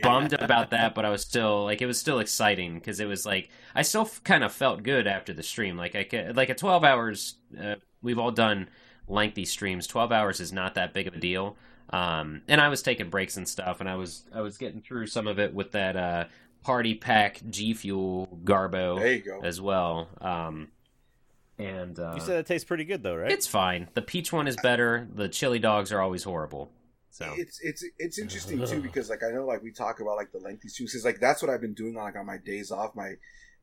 bummed 0.02 0.34
about 0.34 0.70
that, 0.72 0.96
but 0.96 1.06
I 1.06 1.10
was 1.10 1.22
still 1.22 1.64
like 1.66 1.82
it 1.82 1.86
was 1.88 2.00
still 2.00 2.20
exciting 2.20 2.76
because 2.76 3.00
it 3.00 3.06
was 3.06 3.26
like 3.26 3.50
I 3.76 3.82
still 3.82 4.04
f- 4.04 4.24
kind 4.24 4.44
of 4.44 4.52
felt 4.54 4.84
good 4.84 5.08
after 5.08 5.34
the 5.34 5.44
stream. 5.44 5.76
Like 5.78 5.96
I 5.96 6.04
ca- 6.06 6.32
like 6.34 6.50
at 6.50 6.58
twelve 6.58 6.84
hours, 6.84 7.36
uh, 7.62 7.76
we've 8.02 8.20
all 8.20 8.32
done 8.32 8.70
lengthy 9.08 9.46
streams. 9.46 9.86
Twelve 9.88 10.12
hours 10.12 10.40
is 10.40 10.54
not 10.54 10.76
that 10.76 10.94
big 10.94 11.08
of 11.08 11.14
a 11.14 11.20
deal. 11.20 11.58
Um, 11.92 12.44
and 12.48 12.62
I 12.62 12.70
was 12.70 12.82
taking 12.84 13.10
breaks 13.10 13.36
and 13.36 13.48
stuff, 13.48 13.80
and 13.82 13.90
I 13.90 13.96
was 13.96 14.24
I 14.34 14.42
was 14.42 14.58
getting 14.58 14.80
through 14.82 15.08
some 15.08 15.28
of 15.28 15.38
it 15.40 15.54
with 15.54 15.72
that 15.74 15.98
uh, 15.98 16.26
party 16.64 16.94
pack 16.94 17.42
G 17.50 17.74
Fuel 17.74 18.40
Garbo 18.44 19.00
There 19.00 19.14
you 19.14 19.20
go. 19.22 19.40
as 19.44 19.60
well. 19.60 20.08
Um, 20.22 20.68
and 21.60 22.00
uh, 22.00 22.14
you 22.16 22.22
said 22.22 22.40
it 22.40 22.46
tastes 22.48 22.66
pretty 22.66 22.86
good 22.86 23.04
though, 23.04 23.16
right? 23.16 23.32
it's 23.32 23.48
fine. 23.48 23.90
The 23.94 24.02
peach 24.02 24.32
one 24.32 24.48
is 24.48 24.58
better. 24.64 25.08
The 25.14 25.30
chili 25.30 25.60
dogs 25.60 25.92
are 25.92 26.02
always 26.02 26.24
horrible. 26.24 26.72
So 27.12 27.34
It's 27.38 27.60
it's 27.62 27.84
it's 27.98 28.18
interesting 28.20 28.66
too 28.66 28.82
because 28.82 29.10
like 29.10 29.24
I 29.24 29.32
know 29.32 29.46
like 29.46 29.62
we 29.62 29.72
talk 29.72 30.00
about 30.00 30.16
like 30.16 30.32
the 30.32 30.40
lengthy 30.40 30.70
streams 30.70 30.92
because 30.92 31.06
like 31.06 31.20
that's 31.20 31.42
what 31.42 31.52
I've 31.52 31.62
been 31.62 31.74
doing 31.74 31.98
on 31.98 32.04
like 32.04 32.16
on 32.16 32.26
my 32.26 32.38
days 32.38 32.72
off 32.72 32.96
my 32.96 33.14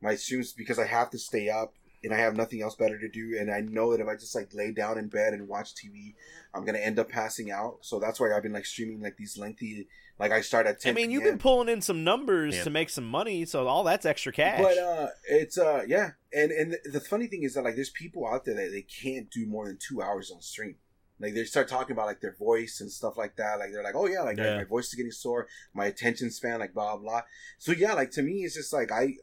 my 0.01 0.15
streams 0.15 0.53
because 0.53 0.77
I 0.77 0.85
have 0.85 1.09
to 1.11 1.17
stay 1.17 1.49
up 1.49 1.73
and 2.03 2.13
I 2.13 2.17
have 2.17 2.35
nothing 2.35 2.61
else 2.61 2.75
better 2.75 2.99
to 2.99 3.09
do 3.09 3.35
and 3.39 3.49
I 3.51 3.61
know 3.61 3.91
that 3.91 4.01
if 4.01 4.07
I 4.07 4.13
just 4.13 4.35
like 4.35 4.53
lay 4.53 4.71
down 4.71 4.99
in 4.99 5.07
bed 5.07 5.33
and 5.33 5.47
watch 5.47 5.73
TV 5.73 6.13
I'm 6.53 6.65
gonna 6.65 6.77
end 6.77 6.99
up 6.99 7.09
passing 7.09 7.49
out 7.49 7.77
so 7.81 7.99
that's 7.99 8.19
why 8.19 8.31
I've 8.35 8.43
been 8.43 8.53
like 8.53 8.65
streaming 8.65 9.01
like 9.01 9.17
these 9.17 9.37
lengthy 9.39 9.87
like 10.19 10.31
I 10.31 10.41
start 10.41 10.65
at 10.67 10.79
ten. 10.81 10.91
I 10.91 10.95
mean, 10.95 11.11
you've 11.11 11.23
been 11.23 11.37
pulling 11.37 11.69
in 11.69 11.81
some 11.81 12.03
numbers 12.03 12.55
Yeah. 12.55 12.63
to 12.63 12.69
make 12.69 12.89
some 12.89 13.05
money, 13.07 13.45
so 13.45 13.67
all 13.67 13.83
that's 13.83 14.05
extra 14.05 14.31
cash. 14.31 14.59
But 14.61 14.77
uh, 14.77 15.07
it's 15.29 15.57
uh, 15.57 15.83
yeah, 15.87 16.11
and 16.33 16.51
and 16.51 16.73
the, 16.73 16.89
the 16.91 16.99
funny 16.99 17.27
thing 17.27 17.43
is 17.43 17.53
that 17.53 17.63
like 17.63 17.75
there's 17.75 17.89
people 17.91 18.27
out 18.27 18.45
there 18.45 18.55
that 18.55 18.71
they 18.71 18.81
can't 18.83 19.29
do 19.29 19.45
more 19.45 19.67
than 19.67 19.77
two 19.77 20.01
hours 20.01 20.31
on 20.31 20.41
stream. 20.41 20.75
Like 21.19 21.33
they 21.33 21.45
start 21.45 21.67
talking 21.67 21.93
about 21.93 22.05
like 22.05 22.21
their 22.21 22.35
voice 22.37 22.79
and 22.79 22.91
stuff 22.91 23.17
like 23.17 23.37
that. 23.37 23.57
Like 23.57 23.71
they're 23.71 23.81
like, 23.83 23.95
oh 23.95 24.05
yeah, 24.05 24.21
like 24.21 24.37
Yeah. 24.37 24.57
my 24.57 24.63
voice 24.65 24.87
is 24.89 24.93
getting 24.93 25.11
sore, 25.11 25.47
my 25.73 25.85
attention 25.87 26.29
span, 26.29 26.59
like 26.59 26.75
blah 26.75 26.95
blah. 26.97 27.21
So 27.57 27.71
yeah, 27.71 27.93
like 27.93 28.11
to 28.11 28.21
me, 28.21 28.43
it's 28.43 28.53
just 28.55 28.71
like 28.71 28.91
I 28.91 29.13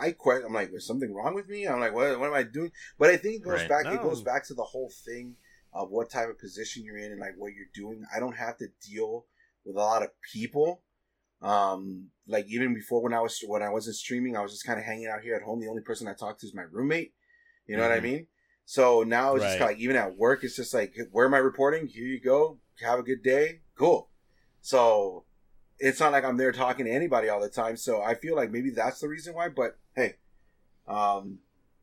I 0.00 0.06
I 0.06 0.10
quit. 0.12 0.42
I'm 0.46 0.54
like, 0.54 0.70
is 0.72 0.86
something 0.86 1.12
wrong 1.12 1.34
with 1.34 1.46
me? 1.48 1.66
I'm 1.66 1.78
like, 1.80 1.92
what 1.94 2.18
what 2.18 2.28
am 2.28 2.34
I 2.34 2.42
doing? 2.42 2.72
But 2.98 3.10
I 3.10 3.18
think 3.18 3.36
it 3.36 3.42
goes 3.44 3.60
Right. 3.60 3.68
back. 3.68 3.86
It 3.86 4.00
goes 4.02 4.22
back 4.22 4.46
to 4.46 4.54
the 4.54 4.62
whole 4.64 4.90
thing 5.04 5.36
of 5.74 5.90
what 5.90 6.08
type 6.08 6.30
of 6.30 6.38
position 6.38 6.84
you're 6.84 6.96
in 6.96 7.12
and 7.12 7.20
like 7.20 7.34
what 7.36 7.52
you're 7.52 7.66
doing. 7.74 8.06
I 8.14 8.18
don't 8.18 8.36
have 8.36 8.56
to 8.58 8.68
deal 8.80 9.26
with 9.66 9.76
a 9.76 9.80
lot 9.80 10.02
of 10.02 10.08
people 10.32 10.82
Um, 11.42 12.10
like 12.26 12.46
even 12.48 12.74
before 12.74 13.02
when 13.02 13.12
I 13.12 13.20
was 13.20 13.38
when 13.46 13.62
I 13.62 13.68
wasn't 13.68 13.96
streaming, 13.96 14.36
I 14.36 14.40
was 14.40 14.52
just 14.52 14.66
kind 14.66 14.78
of 14.78 14.84
hanging 14.84 15.06
out 15.06 15.22
here 15.22 15.34
at 15.34 15.42
home. 15.42 15.60
The 15.60 15.68
only 15.68 15.82
person 15.82 16.08
I 16.08 16.14
talked 16.14 16.40
to 16.40 16.46
is 16.46 16.54
my 16.54 16.62
roommate. 16.62 17.12
You 17.66 17.76
know 17.76 17.82
mm-hmm. 17.82 17.90
what 17.90 17.96
I 17.96 18.00
mm-hmm. 18.00 18.16
mean? 18.16 18.26
So 18.64 19.04
now 19.04 19.34
it's 19.34 19.42
right. 19.42 19.48
just 19.48 19.58
kind 19.58 19.70
of 19.70 19.76
like 19.76 19.82
even 19.82 19.96
at 19.96 20.16
work, 20.16 20.42
it's 20.42 20.56
just 20.56 20.74
like, 20.74 20.96
where 21.12 21.26
am 21.26 21.34
I 21.34 21.38
reporting? 21.38 21.86
Here 21.86 22.06
you 22.06 22.20
go. 22.20 22.58
Have 22.80 22.98
a 22.98 23.02
good 23.02 23.22
day. 23.22 23.60
Cool. 23.78 24.08
So 24.60 25.24
it's 25.78 26.00
not 26.00 26.10
like 26.10 26.24
I'm 26.24 26.36
there 26.36 26.52
talking 26.52 26.86
to 26.86 26.90
anybody 26.90 27.28
all 27.28 27.40
the 27.40 27.48
time. 27.48 27.76
So 27.76 28.02
I 28.02 28.14
feel 28.14 28.34
like 28.34 28.50
maybe 28.50 28.70
that's 28.70 29.00
the 29.00 29.08
reason 29.08 29.34
why. 29.34 29.50
But 29.50 29.78
hey, 29.94 30.14
um, 30.88 31.38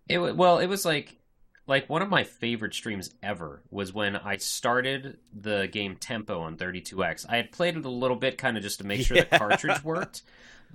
it 0.09 0.17
well, 0.17 0.57
it 0.57 0.67
was 0.67 0.83
like 0.83 1.15
like 1.65 1.89
one 1.89 2.01
of 2.01 2.09
my 2.09 2.23
favorite 2.23 2.73
streams 2.73 3.13
ever 3.21 3.61
was 3.71 3.93
when 3.93 4.15
I 4.15 4.37
started 4.37 5.17
the 5.33 5.67
game 5.71 5.95
Tempo 5.95 6.41
on 6.41 6.57
32x. 6.57 7.25
I 7.29 7.37
had 7.37 7.51
played 7.51 7.77
it 7.77 7.85
a 7.85 7.89
little 7.89 8.17
bit, 8.17 8.37
kind 8.37 8.57
of 8.57 8.63
just 8.63 8.79
to 8.79 8.85
make 8.85 9.05
sure 9.05 9.17
yeah. 9.17 9.25
the 9.29 9.39
cartridge 9.39 9.83
worked, 9.83 10.23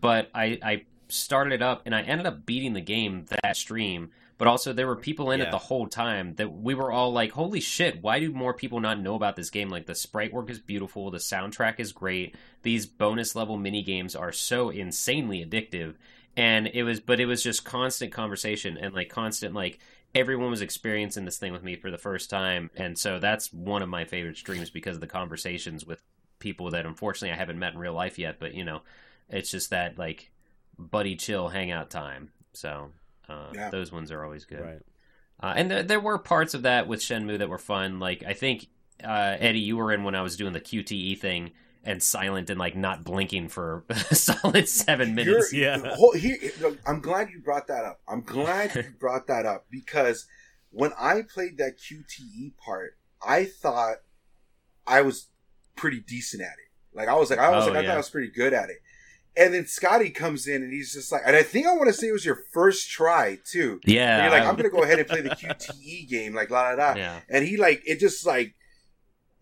but 0.01 0.31
I, 0.35 0.59
I 0.62 0.82
started 1.09 1.52
it 1.52 1.62
up 1.62 1.82
and 1.85 1.94
I 1.94 2.02
ended 2.02 2.27
up 2.27 2.47
beating 2.47 2.73
the 2.73 2.81
game 2.81 3.27
that 3.43 3.56
stream. 3.56 4.10
But 4.39 4.47
also, 4.47 4.73
there 4.73 4.86
were 4.86 4.94
people 4.94 5.32
in 5.32 5.40
yeah. 5.40 5.47
it 5.47 5.51
the 5.51 5.59
whole 5.59 5.89
time 5.89 6.36
that 6.36 6.52
we 6.52 6.73
were 6.73 6.93
all 6.93 7.12
like, 7.12 7.32
"Holy 7.32 7.59
shit! 7.59 8.01
Why 8.01 8.20
do 8.20 8.32
more 8.32 8.55
people 8.55 8.78
not 8.78 9.01
know 9.01 9.16
about 9.16 9.35
this 9.35 9.51
game?" 9.51 9.69
Like 9.69 9.86
the 9.86 9.97
sprite 9.97 10.32
work 10.32 10.48
is 10.48 10.60
beautiful, 10.60 11.10
the 11.10 11.19
soundtrack 11.19 11.81
is 11.81 11.90
great. 11.90 12.36
These 12.62 12.86
bonus 12.86 13.35
level 13.35 13.56
mini 13.56 13.82
games 13.82 14.15
are 14.15 14.31
so 14.31 14.70
insanely 14.70 15.44
addictive, 15.44 15.97
and 16.36 16.69
it 16.69 16.85
was, 16.85 17.01
but 17.01 17.19
it 17.19 17.27
was 17.27 17.43
just 17.43 17.65
constant 17.65 18.12
conversation 18.12 18.78
and 18.78 18.94
like 18.94 19.09
constant 19.09 19.56
like 19.56 19.81
everyone 20.15 20.51
was 20.51 20.63
experiencing 20.63 21.25
this 21.25 21.39
thing 21.39 21.53
with 21.53 21.63
me 21.63 21.77
for 21.77 21.91
the 21.91 21.99
first 21.99 22.31
time. 22.31 22.71
And 22.77 22.99
so 22.99 23.19
that's 23.19 23.53
one 23.53 23.83
of 23.83 23.89
my 23.89 24.05
favorite 24.05 24.37
streams 24.37 24.71
because 24.71 24.97
of 24.97 25.01
the 25.01 25.07
conversations 25.07 25.87
with 25.87 26.03
people 26.39 26.71
that 26.71 26.87
unfortunately 26.87 27.35
I 27.35 27.39
haven't 27.39 27.59
met 27.59 27.75
in 27.75 27.79
real 27.79 27.93
life 27.93 28.19
yet. 28.19 28.39
But 28.39 28.55
you 28.55 28.65
know 28.65 28.83
it's 29.29 29.51
just 29.51 29.71
that 29.71 29.99
like 29.99 30.31
buddy 30.79 31.17
chill 31.17 31.49
hangout 31.49 31.91
time. 31.91 32.31
So 32.53 32.91
uh, 33.29 33.49
yeah. 33.55 33.71
those 33.71 33.93
ones 33.93 34.11
are 34.11 34.25
always 34.25 34.45
good. 34.45 34.61
Right. 34.61 34.83
uh, 35.41 35.55
and 35.57 35.71
there, 35.71 35.83
there 35.83 36.01
were 36.01 36.19
parts 36.19 36.55
of 36.55 36.63
that 36.63 36.89
with 36.89 37.01
Shenmue 37.01 37.39
that 37.39 37.49
were 37.49 37.59
fun. 37.59 38.01
Like 38.01 38.25
I 38.27 38.33
think 38.33 38.69
uh, 39.05 39.37
Eddie 39.39 39.61
you 39.61 39.77
were 39.77 39.93
in 39.93 40.05
when 40.05 40.15
I 40.15 40.23
was 40.23 40.37
doing 40.37 40.53
the 40.53 40.61
QTE 40.61 41.19
thing 41.19 41.53
and 41.85 42.03
silent 42.03 42.51
and 42.51 42.59
like 42.59 42.77
not 42.77 43.05
blinking 43.05 43.49
for 43.49 43.85
a 43.89 43.95
solid 44.15 44.69
seven 44.69 45.15
minutes. 45.15 45.53
You're, 45.53 45.81
yeah. 45.81 45.97
here, 46.17 46.37
I'm 46.87 47.01
glad 47.01 47.31
you 47.31 47.41
brought 47.41 47.67
that 47.69 47.85
up. 47.85 48.01
I'm 48.09 48.23
glad 48.23 48.75
you 48.75 48.85
brought 49.01 49.27
that 49.29 49.47
up 49.47 49.67
because 49.71 50.27
when 50.71 50.93
I 50.99 51.23
played 51.23 51.59
that 51.59 51.79
QTE 51.79 52.57
part, 52.57 52.97
I 53.27 53.45
thought 53.45 53.97
I 54.87 55.03
was 55.03 55.29
pretty 55.77 56.01
decent 56.01 56.43
at 56.43 56.53
it. 56.53 56.97
Like 56.97 57.09
I 57.09 57.15
was 57.15 57.31
like 57.31 57.39
I 57.39 57.51
was 57.51 57.65
oh, 57.65 57.69
like 57.69 57.85
I 57.85 57.87
thought 57.87 57.95
I 57.95 57.99
was 57.99 58.11
pretty 58.11 58.31
good 58.31 58.53
at 58.53 58.71
it. 58.71 58.79
And 59.37 59.55
then 59.55 59.67
Scotty 59.67 60.11
comes 60.11 60.49
in 60.49 60.65
and 60.65 60.73
he's 60.73 60.93
just 60.93 61.13
like, 61.13 61.23
and 61.25 61.37
I 61.37 61.45
think 61.45 61.69
I 61.69 61.73
want 61.73 61.87
to 61.87 61.93
say 61.93 62.09
it 62.09 62.13
was 62.13 62.25
your 62.25 62.43
first 62.53 62.91
try 62.91 63.39
too. 63.45 63.81
Yeah. 63.85 64.17
And 64.17 64.23
you're 64.25 64.41
like, 64.41 64.49
I'm 64.49 64.57
gonna 64.57 64.69
go 64.69 64.83
ahead 64.83 64.99
and 64.99 65.07
play 65.07 65.21
the 65.21 65.31
QTE 65.31 66.09
game, 66.09 66.35
like 66.35 66.51
la 66.51 66.71
la 66.71 66.75
la. 66.75 66.95
Yeah. 66.95 67.21
And 67.29 67.47
he 67.47 67.57
like 67.57 67.83
it 67.87 68.01
just 68.01 68.27
like 68.27 68.55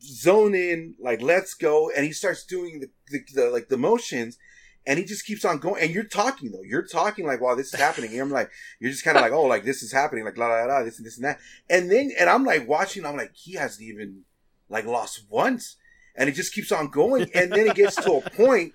zone 0.06 0.54
in, 0.54 0.94
like 1.00 1.22
let's 1.22 1.54
go, 1.54 1.90
and 1.90 2.04
he 2.04 2.12
starts 2.12 2.44
doing 2.44 2.80
the, 2.80 2.90
the, 3.10 3.20
the, 3.34 3.50
like 3.50 3.68
the 3.68 3.76
motions, 3.76 4.38
and 4.86 4.98
he 4.98 5.04
just 5.04 5.26
keeps 5.26 5.44
on 5.44 5.58
going. 5.58 5.82
And 5.82 5.92
you're 5.92 6.04
talking 6.04 6.52
though, 6.52 6.62
you're 6.62 6.86
talking 6.86 7.26
like 7.26 7.40
while 7.40 7.56
this 7.56 7.74
is 7.74 7.80
happening. 7.80 8.12
And 8.12 8.20
I'm 8.20 8.30
like, 8.30 8.50
you're 8.80 8.90
just 8.90 9.04
kind 9.04 9.16
of 9.16 9.22
like, 9.22 9.32
oh, 9.32 9.44
like 9.44 9.64
this 9.64 9.82
is 9.82 9.92
happening, 9.92 10.24
like 10.24 10.38
la 10.38 10.46
la 10.46 10.64
la, 10.64 10.82
this 10.82 10.98
and 10.98 11.06
this 11.06 11.16
and 11.16 11.24
that. 11.24 11.38
And 11.68 11.90
then, 11.90 12.12
and 12.18 12.30
I'm 12.30 12.44
like 12.44 12.68
watching, 12.68 13.04
I'm 13.04 13.16
like, 13.16 13.32
he 13.34 13.54
hasn't 13.54 13.86
even 13.86 14.22
like 14.68 14.86
lost 14.86 15.24
once, 15.28 15.76
and 16.14 16.28
it 16.28 16.32
just 16.32 16.54
keeps 16.54 16.72
on 16.72 16.88
going. 16.88 17.30
And 17.34 17.52
then 17.52 17.66
it 17.66 17.74
gets 17.74 17.96
to 17.96 18.12
a 18.12 18.30
point 18.30 18.72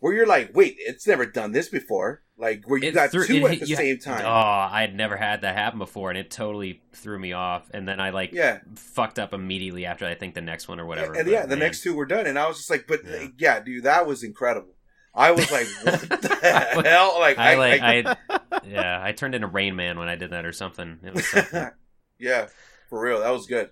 where 0.00 0.14
you're 0.14 0.26
like, 0.26 0.54
wait, 0.54 0.76
it's 0.78 1.06
never 1.06 1.26
done 1.26 1.52
this 1.52 1.68
before. 1.68 2.22
Like 2.36 2.62
where 2.66 2.78
you 2.78 2.88
it 2.88 2.94
got 2.94 3.10
threw, 3.10 3.26
two 3.26 3.46
it, 3.46 3.52
at 3.52 3.60
the 3.60 3.74
same 3.74 3.98
time. 3.98 4.24
Oh, 4.24 4.28
I 4.28 4.80
had 4.80 4.94
never 4.94 5.16
had 5.16 5.40
that 5.40 5.56
happen 5.56 5.80
before, 5.80 6.10
and 6.10 6.18
it 6.18 6.30
totally 6.30 6.82
threw 6.92 7.18
me 7.18 7.32
off. 7.32 7.68
And 7.74 7.88
then 7.88 8.00
I 8.00 8.10
like 8.10 8.32
yeah. 8.32 8.60
fucked 8.76 9.18
up 9.18 9.34
immediately 9.34 9.86
after 9.86 10.06
I 10.06 10.14
think 10.14 10.34
the 10.34 10.40
next 10.40 10.68
one 10.68 10.78
or 10.78 10.86
whatever. 10.86 11.14
Yeah, 11.14 11.20
and 11.20 11.26
but, 11.26 11.32
yeah, 11.32 11.42
the 11.42 11.48
man. 11.48 11.58
next 11.58 11.82
two 11.82 11.94
were 11.94 12.06
done, 12.06 12.26
and 12.26 12.38
I 12.38 12.46
was 12.46 12.58
just 12.58 12.70
like, 12.70 12.86
but 12.86 13.00
yeah, 13.04 13.26
yeah 13.38 13.60
dude, 13.60 13.84
that 13.84 14.06
was 14.06 14.22
incredible. 14.22 14.74
I 15.14 15.32
was 15.32 15.50
like, 15.50 15.66
what 15.82 16.22
the 16.22 16.82
hell? 16.84 17.16
Like 17.18 17.38
I, 17.38 17.52
I 17.52 17.54
like 17.56 17.82
I, 17.82 18.16
I, 18.30 18.60
yeah, 18.64 19.00
I 19.02 19.10
turned 19.10 19.34
into 19.34 19.48
Rain 19.48 19.74
Man 19.74 19.98
when 19.98 20.08
I 20.08 20.14
did 20.14 20.30
that 20.30 20.46
or 20.46 20.52
something. 20.52 21.00
It 21.02 21.14
was 21.14 21.26
something. 21.26 21.70
yeah, 22.20 22.46
for 22.88 23.00
real, 23.00 23.18
that 23.20 23.30
was 23.30 23.46
good. 23.46 23.70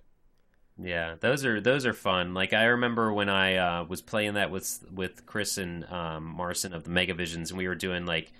Yeah, 0.79 1.15
those 1.21 1.45
are 1.45 1.61
those 1.61 1.87
are 1.87 1.95
fun. 1.95 2.35
Like 2.35 2.53
I 2.53 2.65
remember 2.65 3.13
when 3.13 3.29
I 3.29 3.57
uh, 3.57 3.85
was 3.85 4.03
playing 4.03 4.35
that 4.35 4.51
with 4.51 4.85
with 4.93 5.25
Chris 5.25 5.57
and 5.57 5.85
um, 5.91 6.25
Marson 6.25 6.75
of 6.75 6.85
the 6.85 6.91
Megavisions, 6.91 7.49
and 7.49 7.59
we 7.59 7.67
were 7.67 7.75
doing 7.75 8.05
like 8.05 8.33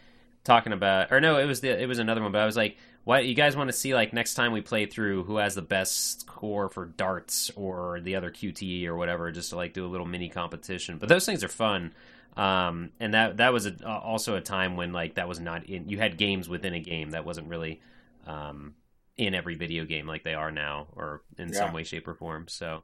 talking 0.47 0.73
about 0.73 1.11
or 1.11 1.21
no 1.21 1.39
it 1.39 1.45
was 1.45 1.61
the 1.61 1.69
it 1.69 1.87
was 1.89 1.99
another 1.99 2.23
one 2.23 2.31
but 2.31 2.41
i 2.41 2.47
was 2.47 2.57
like 2.57 2.77
what 3.03 3.27
you 3.27 3.35
guys 3.35 3.57
want 3.57 3.69
to 3.69 3.73
see 3.73 3.95
like 3.95 4.13
next 4.13 4.35
time 4.35 4.53
we 4.53 4.61
play 4.61 4.87
through 4.87 5.25
who 5.25 5.39
has 5.39 5.57
the 5.57 5.63
best 5.63 6.21
score 6.21 6.69
for 6.69 6.85
darts 6.85 7.51
or 7.57 7.99
the 8.01 8.15
other 8.15 8.31
qte 8.31 8.87
or 8.87 8.95
whatever 8.95 9.33
just 9.33 9.51
to 9.51 9.57
like 9.57 9.73
do 9.73 9.85
a 9.85 9.89
little 9.89 10.07
mini 10.07 10.29
competition 10.29 10.99
but 10.99 11.09
those 11.09 11.27
things 11.27 11.43
are 11.43 11.49
fun 11.49 11.93
um, 12.37 12.91
and 13.01 13.15
that 13.15 13.39
that 13.39 13.53
was 13.53 13.67
a, 13.67 13.89
also 13.89 14.37
a 14.37 14.41
time 14.41 14.77
when 14.77 14.93
like 14.93 15.17
that 15.17 15.27
was 15.27 15.41
not 15.41 15.67
in 15.69 15.89
you 15.89 15.99
had 15.99 16.17
games 16.17 16.49
within 16.49 16.75
a 16.75 16.81
game 16.81 17.11
that 17.11 17.25
wasn't 17.25 17.49
really 17.49 17.81
um, 18.29 18.75
in 19.19 19.35
every 19.35 19.55
video 19.55 19.85
game 19.85 20.07
like 20.07 20.25
they 20.25 20.35
are 20.35 20.51
now 20.51 20.87
or 20.95 21.23
in 21.39 21.49
yeah. 21.49 21.55
some 21.55 21.73
way 21.73 21.83
shape 21.83 22.07
or 22.07 22.15
form 22.15 22.47
so 22.49 22.83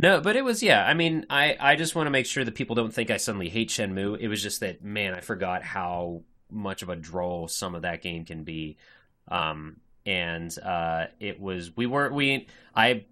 no, 0.00 0.22
but 0.22 0.34
it 0.34 0.42
was 0.42 0.62
yeah. 0.62 0.86
I 0.86 0.94
mean, 0.94 1.26
I 1.28 1.58
I 1.60 1.76
just 1.76 1.94
want 1.94 2.06
to 2.06 2.10
make 2.10 2.24
sure 2.24 2.42
that 2.42 2.54
people 2.54 2.74
don't 2.74 2.92
think 2.92 3.10
I 3.10 3.18
suddenly 3.18 3.50
hate 3.50 3.68
Shenmue. 3.68 4.18
It 4.18 4.28
was 4.28 4.42
just 4.42 4.60
that 4.60 4.82
man, 4.82 5.12
I 5.12 5.20
forgot 5.20 5.62
how 5.62 6.22
much 6.50 6.80
of 6.80 6.88
a 6.88 6.96
droll 6.96 7.48
some 7.48 7.74
of 7.74 7.82
that 7.82 8.00
game 8.00 8.24
can 8.24 8.44
be. 8.44 8.78
Um, 9.28 9.76
and 10.06 10.56
uh, 10.58 11.06
it 11.20 11.38
was 11.38 11.76
we 11.76 11.86
weren't 11.86 12.14
we 12.14 12.48
I 12.74 13.04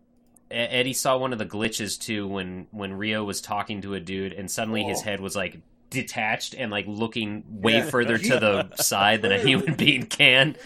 Eddie 0.50 0.94
saw 0.94 1.18
one 1.18 1.34
of 1.34 1.38
the 1.38 1.46
glitches 1.46 2.00
too 2.00 2.26
when 2.26 2.66
when 2.70 2.94
Ryo 2.94 3.22
was 3.22 3.42
talking 3.42 3.82
to 3.82 3.92
a 3.92 4.00
dude 4.00 4.32
and 4.32 4.50
suddenly 4.50 4.82
his 4.82 5.02
head 5.02 5.20
was 5.20 5.36
like 5.36 5.60
detached 5.90 6.54
and 6.54 6.70
like 6.70 6.86
looking 6.86 7.44
way 7.60 7.74
yeah. 7.74 7.84
further 7.84 8.16
to 8.16 8.40
the 8.40 8.76
side 8.76 9.20
than 9.20 9.32
a 9.32 9.38
human 9.38 9.74
being 9.74 10.06
can. 10.06 10.56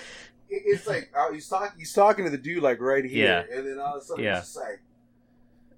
It's 0.52 0.86
like 0.86 1.10
uh, 1.16 1.32
he's 1.32 1.48
talking 1.48 1.78
he's 1.78 1.92
talking 1.92 2.24
to 2.24 2.30
the 2.30 2.38
dude 2.38 2.62
like 2.62 2.80
right 2.80 3.04
here, 3.04 3.46
yeah. 3.48 3.56
and 3.56 3.66
then 3.66 3.78
all 3.78 3.96
of 3.96 4.02
a 4.02 4.04
sudden 4.04 4.24
yeah. 4.24 4.38
it's 4.38 4.56
like. 4.56 4.80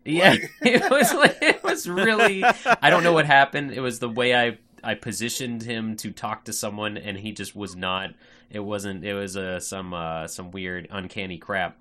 Yeah, 0.06 0.36
it 0.60 0.90
was 0.90 1.14
like 1.14 1.38
it 1.40 1.62
was 1.64 1.88
really. 1.88 2.44
I 2.44 2.90
don't 2.90 3.04
know 3.04 3.14
what 3.14 3.24
happened. 3.24 3.72
It 3.72 3.80
was 3.80 4.00
the 4.00 4.08
way 4.08 4.34
I 4.34 4.58
I 4.82 4.94
positioned 4.94 5.62
him 5.62 5.96
to 5.96 6.10
talk 6.10 6.44
to 6.44 6.52
someone, 6.52 6.98
and 6.98 7.16
he 7.16 7.32
just 7.32 7.56
was 7.56 7.74
not. 7.74 8.10
It 8.50 8.60
wasn't. 8.60 9.02
It 9.02 9.14
was 9.14 9.36
uh, 9.36 9.60
some 9.60 9.94
uh, 9.94 10.28
some 10.28 10.50
weird, 10.50 10.88
uncanny 10.90 11.38
crap. 11.38 11.78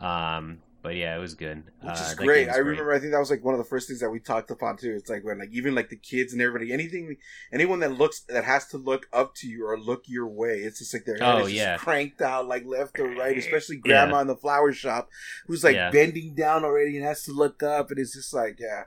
Um, 0.00 0.58
but 0.86 0.94
yeah, 0.94 1.16
it 1.16 1.18
was 1.18 1.34
good. 1.34 1.64
Which 1.80 1.94
is 1.94 2.12
uh, 2.12 2.14
great. 2.16 2.48
I 2.48 2.58
remember. 2.58 2.94
I 2.94 3.00
think 3.00 3.10
that 3.10 3.18
was 3.18 3.28
like 3.28 3.44
one 3.44 3.54
of 3.54 3.58
the 3.58 3.64
first 3.64 3.88
things 3.88 3.98
that 3.98 4.10
we 4.10 4.20
talked 4.20 4.52
upon 4.52 4.76
too. 4.76 4.92
It's 4.92 5.10
like 5.10 5.24
when 5.24 5.40
like 5.40 5.50
even 5.50 5.74
like 5.74 5.88
the 5.88 5.96
kids 5.96 6.32
and 6.32 6.40
everybody, 6.40 6.72
anything, 6.72 7.16
anyone 7.52 7.80
that 7.80 7.98
looks 7.98 8.20
that 8.28 8.44
has 8.44 8.68
to 8.68 8.76
look 8.76 9.08
up 9.12 9.34
to 9.38 9.48
you 9.48 9.66
or 9.66 9.76
look 9.76 10.04
your 10.06 10.28
way, 10.28 10.60
it's 10.60 10.78
just 10.78 10.94
like 10.94 11.04
their 11.04 11.16
head 11.16 11.42
oh, 11.42 11.46
is 11.46 11.54
yeah. 11.54 11.76
cranked 11.76 12.22
out 12.22 12.46
like 12.46 12.64
left 12.66 13.00
or 13.00 13.08
right. 13.16 13.36
Especially 13.46 13.78
grandma 13.78 14.14
yeah. 14.14 14.20
in 14.20 14.26
the 14.28 14.36
flower 14.36 14.72
shop, 14.72 15.10
who's 15.48 15.64
like 15.64 15.74
yeah. 15.74 15.90
bending 15.90 16.36
down 16.36 16.64
already 16.64 16.96
and 16.96 17.04
has 17.04 17.24
to 17.24 17.32
look 17.32 17.64
up, 17.64 17.90
and 17.90 17.98
it's 17.98 18.14
just 18.14 18.32
like 18.32 18.60
yeah. 18.60 18.84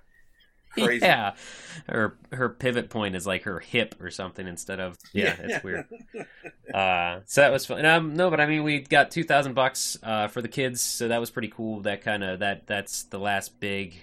Crazy. 0.73 1.05
Yeah, 1.05 1.33
her 1.87 2.17
her 2.31 2.49
pivot 2.49 2.89
point 2.89 3.15
is 3.15 3.25
like 3.25 3.43
her 3.43 3.59
hip 3.59 3.95
or 3.99 4.11
something 4.11 4.47
instead 4.47 4.79
of 4.79 4.97
yeah, 5.13 5.35
yeah. 5.39 5.55
it's 5.55 5.63
weird. 5.63 5.85
uh, 6.73 7.21
so 7.25 7.41
that 7.41 7.51
was 7.51 7.65
fun. 7.65 7.83
Um, 7.85 8.15
no, 8.15 8.29
but 8.29 8.39
I 8.39 8.45
mean, 8.45 8.63
we 8.63 8.81
got 8.81 9.09
two 9.09 9.23
thousand 9.23 9.53
bucks 9.53 9.97
uh, 10.03 10.27
for 10.27 10.41
the 10.41 10.47
kids, 10.47 10.79
so 10.81 11.07
that 11.07 11.19
was 11.19 11.31
pretty 11.31 11.47
cool. 11.47 11.81
That 11.81 12.01
kind 12.01 12.23
of 12.23 12.39
that 12.39 12.67
that's 12.67 13.03
the 13.03 13.17
last 13.17 13.59
big 13.59 13.95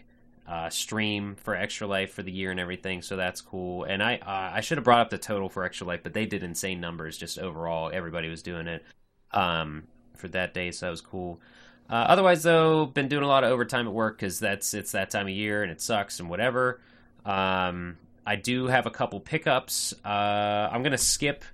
uh, 0.48 0.70
stream 0.70 1.36
for 1.36 1.55
Extra 1.55 1.86
Life 1.86 2.12
for 2.12 2.22
the 2.22 2.32
year 2.32 2.51
and 2.51 2.59
everything, 2.59 3.02
so 3.02 3.16
that's 3.16 3.40
cool. 3.40 3.84
And 3.84 4.02
I 4.02 4.16
uh, 4.16 4.56
I 4.56 4.60
should 4.60 4.78
have 4.78 4.84
brought 4.84 5.01
up 5.01 5.10
the 5.10 5.18
total 5.18 5.48
for 5.48 5.64
Extra 5.64 5.86
Life, 5.86 6.01
but 6.02 6.14
they 6.14 6.26
did 6.26 6.43
insane 6.43 6.80
numbers. 6.80 7.16
Just 7.16 7.38
overall, 7.38 7.90
everybody 7.93 8.28
was 8.28 8.43
doing 8.43 8.66
it 8.66 8.84
um, 9.32 9.84
for 10.16 10.28
that 10.28 10.55
day, 10.55 10.70
so 10.72 10.86
that 10.86 10.90
was 10.90 11.01
cool. 11.01 11.40
Uh, 11.89 11.95
otherwise, 11.95 12.43
though, 12.43 12.87
been 12.87 13.09
doing 13.09 13.23
a 13.23 13.29
lot 13.29 13.45
of 13.45 13.51
overtime 13.51 13.87
at 13.87 13.93
work 13.93 14.17
because 14.17 14.41
that's 14.41 14.75
it's 14.75 14.93
that 14.93 15.11
time 15.11 15.27
of 15.27 15.33
year 15.33 15.63
and 15.63 15.71
it 15.71 15.81
sucks 15.81 16.19
and 16.19 16.29
whatever. 16.29 16.81
Um, 17.25 17.97
I 18.27 18.37
do 18.37 18.67
have 18.67 18.87
a 18.87 18.91
couple 18.91 19.21
pickups. 19.21 19.95
Uh, 20.05 20.69
I'm 20.73 20.83
gonna 20.83 20.99
skip 20.99 21.45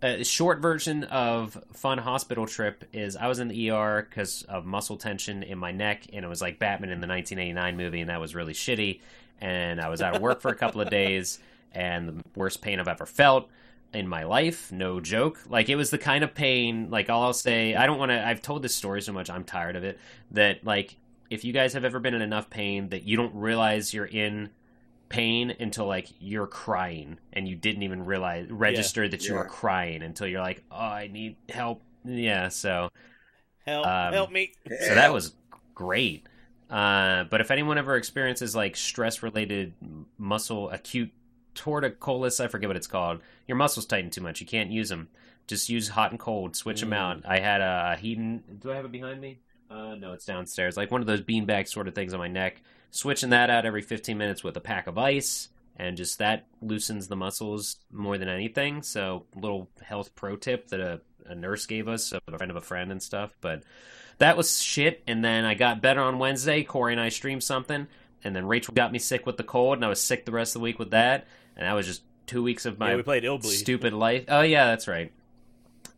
a 0.00 0.24
short 0.24 0.60
version 0.60 1.04
of 1.04 1.56
fun 1.72 1.98
hospital 1.98 2.46
trip. 2.46 2.84
Is 2.92 3.16
I 3.16 3.26
was 3.26 3.40
in 3.40 3.48
the 3.48 3.70
ER 3.70 4.06
because 4.08 4.42
of 4.42 4.64
muscle 4.64 4.96
tension 4.96 5.42
in 5.42 5.58
my 5.58 5.72
neck, 5.72 6.06
and 6.12 6.24
it 6.24 6.28
was 6.28 6.40
like 6.40 6.60
Batman 6.60 6.90
in 6.90 7.00
the 7.00 7.08
1989 7.08 7.76
movie, 7.76 8.00
and 8.00 8.10
that 8.10 8.20
was 8.20 8.34
really 8.34 8.54
shitty. 8.54 9.00
And 9.40 9.80
I 9.80 9.88
was 9.88 10.00
out 10.00 10.14
of 10.14 10.22
work 10.22 10.40
for 10.40 10.50
a 10.50 10.54
couple 10.54 10.80
of 10.80 10.90
days, 10.90 11.40
and 11.72 12.08
the 12.08 12.24
worst 12.36 12.62
pain 12.62 12.78
I've 12.78 12.86
ever 12.86 13.06
felt 13.06 13.50
in 13.94 14.08
my 14.08 14.24
life 14.24 14.72
no 14.72 15.00
joke 15.00 15.38
like 15.48 15.68
it 15.68 15.76
was 15.76 15.90
the 15.90 15.98
kind 15.98 16.24
of 16.24 16.34
pain 16.34 16.88
like 16.90 17.10
all 17.10 17.22
i'll 17.24 17.32
say 17.32 17.74
i 17.74 17.86
don't 17.86 17.98
want 17.98 18.10
to 18.10 18.26
i've 18.26 18.40
told 18.40 18.62
this 18.62 18.74
story 18.74 19.02
so 19.02 19.12
much 19.12 19.28
i'm 19.28 19.44
tired 19.44 19.76
of 19.76 19.84
it 19.84 19.98
that 20.30 20.64
like 20.64 20.96
if 21.30 21.44
you 21.44 21.52
guys 21.52 21.72
have 21.74 21.84
ever 21.84 21.98
been 22.00 22.14
in 22.14 22.22
enough 22.22 22.48
pain 22.50 22.88
that 22.90 23.04
you 23.04 23.16
don't 23.16 23.34
realize 23.34 23.92
you're 23.94 24.04
in 24.06 24.50
pain 25.08 25.54
until 25.60 25.86
like 25.86 26.08
you're 26.20 26.46
crying 26.46 27.18
and 27.34 27.46
you 27.46 27.54
didn't 27.54 27.82
even 27.82 28.04
realize 28.04 28.50
register 28.50 29.06
that 29.08 29.26
you 29.26 29.34
were 29.34 29.44
crying 29.44 30.02
until 30.02 30.26
you're 30.26 30.40
like, 30.40 30.62
oh, 30.70 30.76
I 30.76 31.08
need 31.08 31.36
help. 31.50 31.82
Yeah, 32.04 32.48
so 32.48 32.88
Help, 33.66 33.86
Um, 33.86 34.12
help 34.14 34.30
me. 34.32 34.52
so 34.86 34.94
that 34.94 35.12
was 35.12 35.34
great. 35.74 36.26
Uh, 36.70 37.24
but 37.24 37.40
if 37.42 37.50
anyone 37.50 37.76
ever 37.78 37.96
experiences 37.96 38.56
like 38.56 38.74
stress 38.76 39.22
related 39.22 39.74
muscle 40.18 40.70
acute 40.70 41.12
torticollis, 41.54 42.42
I 42.42 42.48
forget 42.48 42.68
what 42.68 42.76
it's 42.76 42.86
called. 42.86 43.20
Your 43.46 43.56
muscles 43.56 43.86
tighten 43.86 44.10
too 44.10 44.20
much. 44.20 44.40
You 44.40 44.46
can't 44.46 44.70
use 44.70 44.88
them. 44.88 45.08
Just 45.46 45.68
use 45.68 45.88
hot 45.88 46.10
and 46.10 46.20
cold. 46.20 46.54
Switch 46.56 46.80
them 46.80 46.90
Mm. 46.90 46.96
out. 46.96 47.22
I 47.26 47.38
had 47.40 47.60
a 47.60 47.96
Heaton. 48.00 48.42
Do 48.60 48.70
I 48.72 48.76
have 48.76 48.84
it 48.84 48.92
behind 48.92 49.20
me? 49.20 49.38
Uh, 49.70 49.94
no, 49.94 50.12
it's 50.12 50.26
downstairs. 50.26 50.76
Like 50.76 50.90
one 50.90 51.00
of 51.00 51.06
those 51.06 51.22
beanbag 51.22 51.68
sort 51.68 51.88
of 51.88 51.94
things 51.94 52.12
on 52.12 52.18
my 52.20 52.28
neck. 52.28 52.62
Switching 52.90 53.30
that 53.30 53.48
out 53.50 53.64
every 53.64 53.82
15 53.82 54.18
minutes 54.18 54.44
with 54.44 54.56
a 54.56 54.60
pack 54.60 54.86
of 54.86 54.98
ice, 54.98 55.48
and 55.76 55.96
just 55.96 56.18
that 56.18 56.46
loosens 56.60 57.08
the 57.08 57.16
muscles 57.16 57.76
more 57.90 58.18
than 58.18 58.28
anything. 58.28 58.82
So, 58.82 59.24
little 59.34 59.70
health 59.82 60.14
pro 60.14 60.36
tip 60.36 60.68
that 60.68 60.80
a, 60.80 61.00
a 61.24 61.34
nurse 61.34 61.64
gave 61.64 61.88
us, 61.88 62.12
a 62.12 62.20
friend 62.36 62.50
of 62.50 62.56
a 62.56 62.60
friend 62.60 62.92
and 62.92 63.02
stuff. 63.02 63.34
But 63.40 63.62
that 64.18 64.36
was 64.36 64.60
shit. 64.62 65.02
And 65.06 65.24
then 65.24 65.46
I 65.46 65.54
got 65.54 65.80
better 65.80 66.02
on 66.02 66.18
Wednesday. 66.18 66.62
Corey 66.64 66.92
and 66.92 67.00
I 67.00 67.08
streamed 67.08 67.42
something, 67.42 67.86
and 68.22 68.36
then 68.36 68.46
Rachel 68.46 68.74
got 68.74 68.92
me 68.92 68.98
sick 68.98 69.24
with 69.24 69.38
the 69.38 69.42
cold, 69.42 69.78
and 69.78 69.84
I 69.86 69.88
was 69.88 70.00
sick 70.00 70.26
the 70.26 70.32
rest 70.32 70.54
of 70.54 70.60
the 70.60 70.64
week 70.64 70.78
with 70.78 70.90
that. 70.90 71.26
And 71.56 71.66
that 71.66 71.72
was 71.72 71.86
just 71.86 72.02
two 72.26 72.42
weeks 72.42 72.66
of 72.66 72.78
my 72.78 72.90
yeah, 72.90 72.96
we 72.96 73.02
played 73.02 73.24
Illbleed. 73.24 73.44
stupid 73.44 73.92
life. 73.92 74.24
Oh 74.28 74.42
yeah, 74.42 74.66
that's 74.66 74.88
right. 74.88 75.12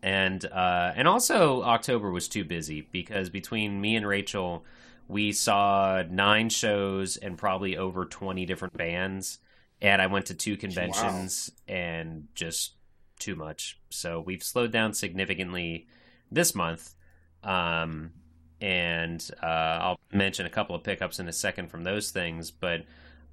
And 0.02 0.44
uh, 0.44 0.92
and 0.94 1.08
also 1.08 1.62
October 1.62 2.10
was 2.10 2.28
too 2.28 2.44
busy 2.44 2.88
because 2.92 3.30
between 3.30 3.80
me 3.80 3.96
and 3.96 4.06
Rachel, 4.06 4.64
we 5.08 5.32
saw 5.32 6.02
nine 6.10 6.50
shows 6.50 7.16
and 7.16 7.38
probably 7.38 7.76
over 7.76 8.04
twenty 8.04 8.46
different 8.46 8.76
bands, 8.76 9.38
and 9.80 10.02
I 10.02 10.06
went 10.06 10.26
to 10.26 10.34
two 10.34 10.56
conventions 10.56 11.50
and 11.66 12.28
just 12.34 12.74
too 13.18 13.36
much. 13.36 13.78
So 13.90 14.20
we've 14.20 14.42
slowed 14.42 14.72
down 14.72 14.92
significantly 14.92 15.86
this 16.30 16.54
month. 16.54 16.94
Um, 17.42 18.12
and 18.60 19.30
uh, 19.42 19.46
I'll 19.46 20.00
mention 20.12 20.46
a 20.46 20.50
couple 20.50 20.74
of 20.74 20.82
pickups 20.82 21.18
in 21.18 21.28
a 21.28 21.32
second 21.32 21.70
from 21.70 21.84
those 21.84 22.10
things, 22.10 22.50
but 22.50 22.84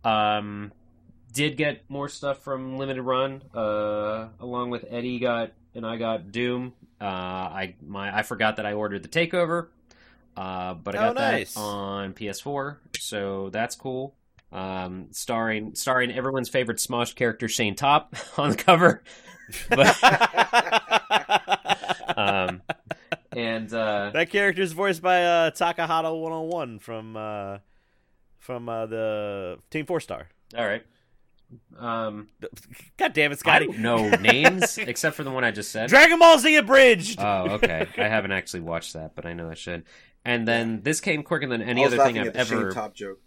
um, 0.03 0.72
did 1.31 1.57
get 1.57 1.89
more 1.89 2.09
stuff 2.09 2.39
from 2.43 2.77
Limited 2.77 3.01
Run. 3.03 3.41
Uh, 3.55 4.27
along 4.39 4.69
with 4.69 4.85
Eddie 4.89 5.19
got 5.19 5.51
and 5.73 5.85
I 5.85 5.97
got 5.97 6.31
Doom. 6.31 6.73
Uh, 6.99 7.05
I 7.05 7.75
my 7.85 8.15
I 8.15 8.21
forgot 8.23 8.57
that 8.57 8.65
I 8.65 8.73
ordered 8.73 9.03
the 9.03 9.09
Takeover, 9.09 9.67
uh, 10.37 10.73
but 10.75 10.95
I 10.95 10.99
Oh, 10.99 11.13
got 11.13 11.15
nice. 11.15 11.53
that 11.55 11.59
on 11.59 12.13
PS4, 12.13 12.77
so 12.99 13.49
that's 13.49 13.75
cool. 13.75 14.15
Um, 14.51 15.07
starring 15.11 15.75
starring 15.75 16.11
everyone's 16.11 16.49
favorite 16.49 16.77
Smosh 16.79 17.15
character 17.15 17.47
Shayne 17.47 17.75
Topp 17.75 18.15
on 18.37 18.51
the 18.51 18.57
cover, 18.57 19.01
but 19.69 19.97
um, 22.17 22.61
and 23.35 23.73
uh, 23.73 24.11
that 24.13 24.29
is 24.59 24.73
voiced 24.73 25.01
by 25.01 25.23
uh, 25.23 25.51
Takahata 25.51 26.11
101 26.19 26.79
from 26.79 27.15
uh, 27.15 27.57
from 28.39 28.67
uh, 28.69 28.85
the 28.87 29.59
Team 29.69 29.85
Four 29.85 29.99
Star. 30.01 30.27
all 30.57 30.65
right. 30.65 30.83
Um, 31.78 32.30
God 32.98 33.14
damn 33.14 33.32
it, 33.32 33.36
I 33.36 33.38
Scotty! 33.38 33.65
don't 33.68 33.80
know 33.80 34.10
names 34.10 34.78
except 34.78 35.15
for 35.15 35.23
the 35.23 35.32
one 35.32 35.44
I 35.44 35.52
just 35.52 35.72
said. 35.72 35.90
Dragon 35.90 36.19
Ball 36.19 36.38
Z 36.40 36.56
abridged. 36.56 37.19
Oh, 37.19 37.48
okay. 37.52 37.88
I 37.98 38.07
haven't 38.07 38.32
actually 38.32 38.61
watched 38.61 38.94
that, 38.94 39.15
but 39.15 39.26
I 39.26 39.34
know 39.34 39.49
I 39.49 39.56
should. 39.56 39.84
And 40.23 40.48
then 40.48 40.82
this 40.84 41.02
came 41.02 41.23
quicker 41.23 41.48
than 41.48 41.61
any 41.61 41.84
other 41.84 41.98
thing 41.98 42.15
laughing 42.15 42.19
I've 42.19 42.34
the 42.34 42.40
ever. 42.40 42.61
Shayne 42.68 42.73
Topp 42.73 42.94
joke. 42.94 43.19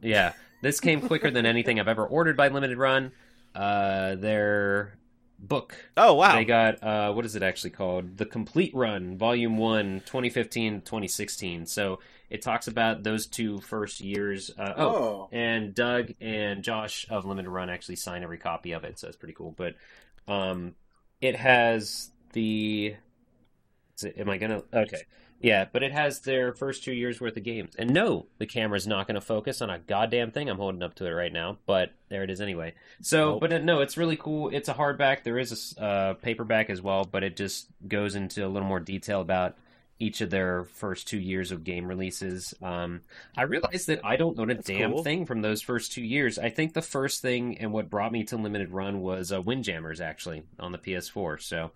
Yeah, 0.00 0.32
this 0.62 0.80
came 0.80 1.00
quicker 1.00 1.30
than 1.30 1.46
anything 1.46 1.78
I've 1.78 1.88
ever 1.88 2.04
ordered 2.04 2.36
by 2.36 2.48
Limited 2.48 2.76
Run. 2.76 3.12
Uh, 3.54 4.16
their 4.16 4.98
book. 5.38 5.76
oh 5.96 6.14
wow! 6.14 6.34
They 6.34 6.44
got 6.44 6.82
uh, 6.82 7.12
what 7.12 7.24
is 7.24 7.36
it 7.36 7.42
actually 7.42 7.70
called? 7.70 8.16
The 8.16 8.26
Complete 8.26 8.74
Run, 8.74 9.16
Volume 9.16 9.56
One, 9.58 10.00
2015, 10.06 10.80
2016. 10.80 11.66
So 11.66 12.00
it 12.30 12.42
talks 12.42 12.66
about 12.68 13.02
those 13.02 13.26
two 13.26 13.58
first 13.60 14.00
years. 14.00 14.50
Uh, 14.56 14.74
oh, 14.76 14.94
Oh, 14.94 15.28
and 15.32 15.74
Doug 15.74 16.12
and 16.20 16.62
Josh 16.64 17.06
of 17.10 17.24
Limited 17.24 17.50
Run 17.50 17.70
actually 17.70 17.96
sign 17.96 18.22
every 18.22 18.38
copy 18.38 18.72
of 18.72 18.84
it, 18.84 18.98
so 18.98 19.08
it's 19.08 19.16
pretty 19.16 19.34
cool. 19.34 19.54
But 19.56 19.74
um, 20.26 20.74
it 21.20 21.36
has 21.36 22.10
the. 22.32 22.94
Is 23.96 24.04
it, 24.04 24.18
am 24.18 24.28
I 24.28 24.38
gonna? 24.38 24.62
Okay, 24.72 25.02
yeah, 25.40 25.66
but 25.70 25.82
it 25.82 25.92
has 25.92 26.20
their 26.20 26.52
first 26.54 26.82
two 26.82 26.92
years 26.92 27.20
worth 27.20 27.36
of 27.36 27.42
games. 27.44 27.74
And 27.78 27.92
no, 27.92 28.26
the 28.38 28.46
camera's 28.46 28.86
not 28.86 29.06
going 29.06 29.14
to 29.16 29.20
focus 29.20 29.60
on 29.62 29.68
a 29.70 29.78
goddamn 29.78 30.30
thing. 30.32 30.48
I'm 30.48 30.56
holding 30.56 30.82
up 30.82 30.94
to 30.96 31.06
it 31.06 31.10
right 31.10 31.32
now, 31.32 31.58
but 31.66 31.90
there 32.08 32.22
it 32.24 32.30
is 32.30 32.40
anyway. 32.40 32.74
So, 33.02 33.32
Nope. 33.32 33.40
but 33.42 33.52
uh, 33.52 33.58
no, 33.58 33.80
it's 33.82 33.96
really 33.96 34.16
cool. 34.16 34.48
It's 34.48 34.68
a 34.68 34.74
hardback. 34.74 35.22
There 35.22 35.38
is 35.38 35.76
a 35.78 35.82
uh, 35.84 36.14
paperback 36.14 36.70
as 36.70 36.80
well, 36.80 37.04
but 37.04 37.22
it 37.22 37.36
just 37.36 37.68
goes 37.86 38.14
into 38.16 38.44
a 38.44 38.48
little 38.48 38.66
more 38.66 38.80
detail 38.80 39.20
about 39.20 39.56
each 39.98 40.20
of 40.20 40.30
their 40.30 40.64
first 40.64 41.06
two 41.06 41.18
years 41.18 41.52
of 41.52 41.64
game 41.64 41.86
releases. 41.86 42.52
Um, 42.62 43.02
I 43.36 43.42
realized 43.42 43.86
that 43.86 44.04
I 44.04 44.16
don't 44.16 44.38
own 44.38 44.50
a 44.50 44.54
That's 44.54 44.66
damn 44.66 44.92
cool. 44.92 45.02
thing 45.04 45.24
from 45.24 45.40
those 45.42 45.62
first 45.62 45.92
two 45.92 46.02
years. 46.02 46.38
I 46.38 46.50
think 46.50 46.72
the 46.74 46.82
first 46.82 47.22
thing 47.22 47.58
and 47.58 47.72
what 47.72 47.90
brought 47.90 48.12
me 48.12 48.24
to 48.24 48.36
Limited 48.36 48.70
Run 48.70 49.00
was 49.00 49.32
uh, 49.32 49.40
Windjammers 49.40 50.00
actually 50.00 50.42
on 50.58 50.72
the 50.72 50.78
PS4. 50.78 51.40
So, 51.40 51.70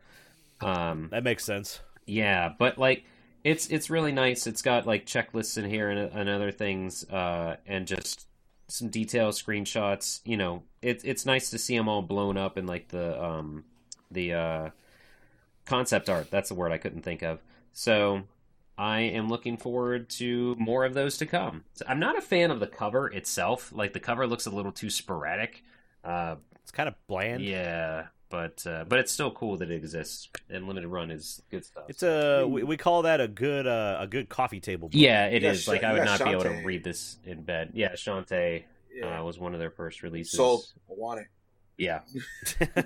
um, 0.60 1.08
that 1.10 1.22
makes 1.22 1.44
sense. 1.44 1.80
yeah, 2.06 2.50
but 2.58 2.76
like 2.78 3.04
it's 3.44 3.68
it's 3.68 3.88
really 3.88 4.12
nice. 4.12 4.46
It's 4.48 4.62
got 4.62 4.86
like 4.86 5.06
checklists 5.06 5.56
in 5.56 5.70
here 5.70 5.88
and, 5.88 6.12
and 6.12 6.28
other 6.28 6.50
things, 6.50 7.04
uh, 7.08 7.56
and 7.66 7.86
just 7.86 8.26
some 8.66 8.88
detail 8.88 9.30
screenshots. 9.30 10.20
You 10.24 10.36
know, 10.36 10.64
it's 10.82 11.04
it's 11.04 11.24
nice 11.24 11.50
to 11.50 11.58
see 11.58 11.76
them 11.76 11.88
all 11.88 12.02
blown 12.02 12.36
up 12.36 12.56
and 12.56 12.68
like 12.68 12.88
the 12.88 13.22
um 13.24 13.64
the 14.10 14.34
uh, 14.34 14.70
concept 15.66 16.10
art. 16.10 16.30
That's 16.30 16.48
the 16.48 16.56
word 16.56 16.72
I 16.72 16.78
couldn't 16.78 17.02
think 17.02 17.22
of. 17.22 17.40
So 17.78 18.22
I 18.76 19.02
am 19.02 19.28
looking 19.28 19.56
forward 19.56 20.08
to 20.10 20.56
more 20.58 20.84
of 20.84 20.94
those 20.94 21.16
to 21.18 21.26
come. 21.26 21.62
So 21.74 21.84
I'm 21.88 22.00
not 22.00 22.18
a 22.18 22.20
fan 22.20 22.50
of 22.50 22.58
the 22.58 22.66
cover 22.66 23.06
itself. 23.06 23.70
Like 23.72 23.92
the 23.92 24.00
cover 24.00 24.26
looks 24.26 24.46
a 24.46 24.50
little 24.50 24.72
too 24.72 24.90
sporadic. 24.90 25.62
Uh, 26.02 26.36
It's 26.62 26.72
kind 26.72 26.88
of 26.88 26.96
bland. 27.06 27.44
yeah, 27.44 28.06
but 28.30 28.66
uh, 28.66 28.84
but 28.88 28.98
it's 28.98 29.12
still 29.12 29.30
cool 29.30 29.58
that 29.58 29.70
it 29.70 29.76
exists. 29.76 30.28
And 30.50 30.66
limited 30.66 30.88
run 30.88 31.12
is 31.12 31.40
good 31.52 31.64
stuff. 31.64 31.84
It's 31.88 32.02
a 32.02 32.44
we, 32.48 32.64
we 32.64 32.76
call 32.76 33.02
that 33.02 33.20
a 33.20 33.28
good 33.28 33.68
uh, 33.68 33.98
a 34.00 34.08
good 34.08 34.28
coffee 34.28 34.58
table. 34.60 34.88
Book. 34.88 35.00
Yeah, 35.00 35.26
it 35.26 35.42
Yeah, 35.44 35.52
is. 35.52 35.62
Sh- 35.62 35.68
like 35.68 35.84
I 35.84 35.92
would 35.92 35.98
yeah, 35.98 36.04
not 36.04 36.24
be 36.24 36.30
able 36.30 36.42
to 36.42 36.62
read 36.64 36.82
this 36.82 37.18
in 37.24 37.42
bed. 37.44 37.70
Yeah, 37.74 37.92
Shantae 37.92 38.64
yeah. 38.92 39.20
uh, 39.20 39.22
was 39.24 39.38
one 39.38 39.54
of 39.54 39.60
their 39.60 39.70
first 39.70 40.02
releases. 40.02 40.32
Sold. 40.36 40.64
I 40.90 40.94
want 40.96 41.20
it. 41.20 41.26
Yeah. 41.76 42.00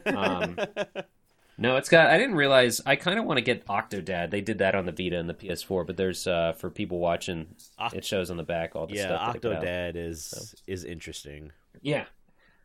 Um, 0.07 0.59
No, 1.63 1.77
it's 1.77 1.89
got. 1.89 2.11
I 2.11 2.19
didn't 2.19 2.35
realize. 2.35 2.81
I 2.85 2.97
kind 2.97 3.21
of 3.21 3.25
want 3.25 3.39
to 3.39 3.43
get 3.43 3.65
Octodad. 3.67 4.31
They 4.33 4.41
did 4.41 4.59
that 4.59 4.75
on 4.75 4.85
the 4.85 4.91
Vita 4.91 5.17
and 5.17 5.29
the 5.29 5.35
PS4, 5.35 5.87
but 5.87 5.97
there's 5.97 6.27
uh 6.27 6.55
for 6.55 6.71
people 6.71 6.99
watching. 6.99 7.55
Oct- 7.79 7.95
it 7.95 8.05
shows 8.05 8.33
on 8.33 8.37
the 8.37 8.43
back 8.43 8.75
all 8.75 8.89
the 8.89 8.97
yeah, 8.97 9.07
stuff. 9.07 9.33
that 9.35 9.43
they 9.43 9.49
put 9.49 9.57
out. 9.59 9.63
Octodad 9.65 9.93
is 9.95 10.55
is 10.67 10.85
interesting. 10.85 11.53
Yeah. 11.81 12.07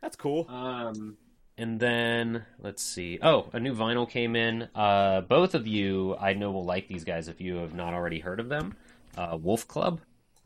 That's 0.02 0.16
cool. 0.16 0.46
Um, 0.48 1.16
and 1.56 1.78
then 1.78 2.44
let's 2.60 2.82
see. 2.82 3.18
Oh, 3.22 3.48
a 3.52 3.60
new 3.60 3.74
vinyl 3.74 4.08
came 4.08 4.34
in. 4.34 4.68
Uh, 4.74 5.20
both 5.20 5.54
of 5.54 5.66
you, 5.66 6.16
I 6.20 6.32
know, 6.34 6.50
will 6.50 6.64
like 6.64 6.88
these 6.88 7.04
guys 7.04 7.28
if 7.28 7.40
you 7.40 7.56
have 7.56 7.74
not 7.74 7.94
already 7.94 8.18
heard 8.18 8.40
of 8.40 8.48
them. 8.48 8.76
Uh, 9.16 9.38
Wolf 9.40 9.66
Club. 9.68 10.00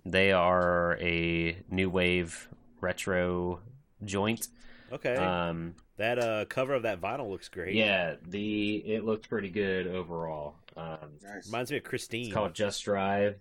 They 0.04 0.32
are 0.32 0.98
a 1.00 1.56
new 1.70 1.88
wave 1.88 2.48
retro 2.80 3.60
joint. 4.04 4.48
Okay, 4.92 5.14
Um, 5.16 5.74
that 5.97 6.19
uh, 6.19 6.44
cover 6.47 6.74
of 6.74 6.82
that 6.85 7.01
vinyl 7.01 7.31
looks 7.31 7.48
great. 7.48 7.74
yeah, 7.74 8.14
the 8.27 8.77
it 8.77 9.05
looked 9.05 9.28
pretty 9.28 9.51
good 9.51 9.86
overall. 9.86 10.55
Um, 10.77 11.19
Nice. 11.23 11.47
reminds 11.47 11.70
me 11.70 11.77
of 11.78 11.85
Christine. 11.85 12.27
it's 12.27 12.35
called 12.35 12.55
Just 12.55 12.82
Drive. 12.85 13.36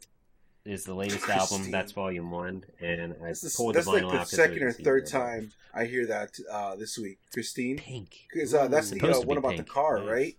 Is 0.64 0.84
the 0.84 0.94
latest 0.94 1.28
album. 1.28 1.72
That's 1.72 1.92
volume 1.92 2.30
one, 2.30 2.64
and 2.80 3.14
I 3.24 3.28
That's, 3.30 3.42
the, 3.42 3.50
pulled 3.58 3.74
that's 3.74 3.86
the 3.88 3.94
like 3.94 4.04
vinyl 4.04 4.12
the 4.12 4.16
out. 4.18 4.20
'cause 4.20 4.30
second 4.32 4.60
there 4.60 4.68
or 4.68 4.72
third 4.74 5.08
CD. 5.08 5.18
time 5.18 5.52
I 5.74 5.86
hear 5.86 6.06
that 6.06 6.38
uh, 6.52 6.76
this 6.76 7.00
week. 7.00 7.18
Christine, 7.34 7.78
Pink. 7.78 8.28
because 8.32 8.54
uh, 8.54 8.68
that's 8.68 8.92
the 8.92 9.02
uh, 9.02 9.22
one 9.22 9.38
about 9.40 9.54
pink. 9.54 9.66
the 9.66 9.72
car, 9.72 9.98
Nice. 9.98 10.08
right? 10.08 10.38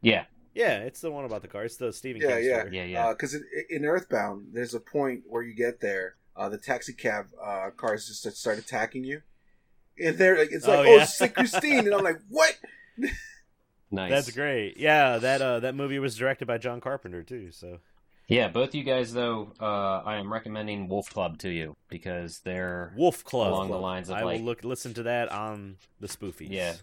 Yeah, 0.00 0.26
Yeah, 0.54 0.78
it's 0.84 1.00
the 1.00 1.10
one 1.10 1.24
about 1.24 1.42
the 1.42 1.48
car. 1.48 1.64
It's 1.64 1.76
the 1.76 1.92
Stephen 1.92 2.22
Yeah, 2.22 2.36
King 2.36 2.44
yeah. 2.48 2.60
story. 2.60 2.76
yeah, 2.76 2.84
yeah. 2.84 3.08
Because 3.08 3.34
in, 3.34 3.44
in 3.68 3.84
Earthbound, 3.84 4.50
there's 4.52 4.74
a 4.74 4.80
point 4.80 5.24
where 5.26 5.42
you 5.42 5.54
get 5.54 5.80
there, 5.80 6.14
uh, 6.36 6.48
the 6.48 6.58
taxi 6.58 6.92
cab 6.92 7.26
uh, 7.44 7.70
cars 7.76 8.06
just 8.06 8.36
start 8.36 8.58
attacking 8.60 9.02
you, 9.02 9.22
and 10.04 10.16
they're 10.18 10.38
like, 10.38 10.50
it's 10.52 10.66
like, 10.66 10.78
Oh, 10.78 10.82
oh, 10.82 10.96
yeah. 10.96 11.02
it's 11.02 11.20
like 11.20 11.34
Christine, 11.34 11.78
and 11.86 11.94
I'm 11.94 12.04
like, 12.04 12.20
what? 12.28 12.56
nice. 13.90 14.10
That's 14.10 14.30
great. 14.30 14.76
Yeah, 14.76 15.18
that 15.18 15.42
uh, 15.42 15.60
that 15.60 15.74
movie 15.74 15.98
was 15.98 16.16
directed 16.16 16.46
by 16.46 16.58
John 16.58 16.80
Carpenter 16.80 17.22
too. 17.22 17.50
So 17.52 17.78
Yeah, 18.26 18.48
both 18.48 18.74
you 18.74 18.84
guys 18.84 19.12
though, 19.12 19.52
uh, 19.60 20.02
I 20.04 20.16
am 20.16 20.32
recommending 20.32 20.88
Wolf 20.88 21.10
Club 21.10 21.38
to 21.38 21.48
you 21.48 21.76
because 21.88 22.40
they're 22.40 22.92
Wolf 22.96 23.24
Club 23.24 23.52
Along 23.52 23.70
the 23.70 23.78
lines 23.78 24.08
of, 24.10 24.16
I 24.16 24.22
like- 24.22 24.38
will 24.40 24.46
look 24.46 24.64
listen 24.64 24.94
to 24.94 25.02
that 25.04 25.30
on 25.30 25.76
the 26.00 26.08
spoofies. 26.08 26.48
yeah, 26.50 26.74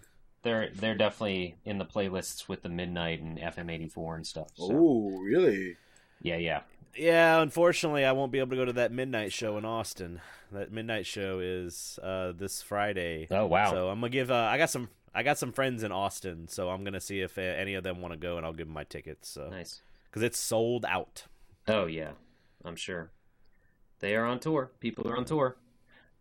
they're 0.43 0.69
they're 0.73 0.95
definitely 0.95 1.55
in 1.65 1.77
the 1.77 1.85
playlists 1.85 2.47
with 2.47 2.63
the 2.63 2.69
Midnight 2.69 3.21
and 3.21 3.37
FM 3.37 3.71
eighty 3.71 3.87
four 3.87 4.15
and 4.15 4.25
stuff. 4.25 4.49
So, 4.55 4.69
Oh, 4.71 5.19
really? 5.19 5.75
yeah, 6.21 6.37
yeah. 6.37 6.61
Yeah, 6.95 7.41
unfortunately, 7.41 8.05
I 8.05 8.13
won't 8.13 8.31
be 8.31 8.39
able 8.39 8.51
to 8.51 8.55
go 8.55 8.65
to 8.65 8.73
that 8.73 8.91
midnight 8.91 9.33
show 9.33 9.57
in 9.57 9.65
Austin. 9.65 10.21
That 10.51 10.71
midnight 10.71 11.05
show 11.05 11.39
is 11.39 11.99
uh, 12.01 12.31
this 12.31 12.61
Friday. 12.61 13.27
Oh 13.31 13.45
wow! 13.45 13.71
So 13.71 13.89
I'm 13.89 13.99
gonna 13.99 14.09
give. 14.09 14.31
Uh, 14.31 14.35
I 14.35 14.57
got 14.57 14.69
some. 14.69 14.89
I 15.13 15.23
got 15.23 15.37
some 15.37 15.51
friends 15.51 15.83
in 15.83 15.91
Austin, 15.91 16.47
so 16.47 16.69
I'm 16.69 16.83
gonna 16.83 17.01
see 17.01 17.21
if 17.21 17.37
uh, 17.37 17.41
any 17.41 17.73
of 17.73 17.83
them 17.83 18.01
want 18.01 18.13
to 18.13 18.19
go, 18.19 18.37
and 18.37 18.45
I'll 18.45 18.53
give 18.53 18.67
them 18.67 18.73
my 18.73 18.83
tickets. 18.83 19.29
So 19.29 19.49
nice 19.49 19.81
because 20.09 20.23
it's 20.23 20.39
sold 20.39 20.85
out. 20.85 21.23
Oh 21.67 21.85
yeah, 21.85 22.11
I'm 22.63 22.75
sure. 22.75 23.11
They 23.99 24.15
are 24.15 24.25
on 24.25 24.39
tour. 24.39 24.71
People 24.79 25.07
are 25.09 25.17
on 25.17 25.25
tour. 25.25 25.57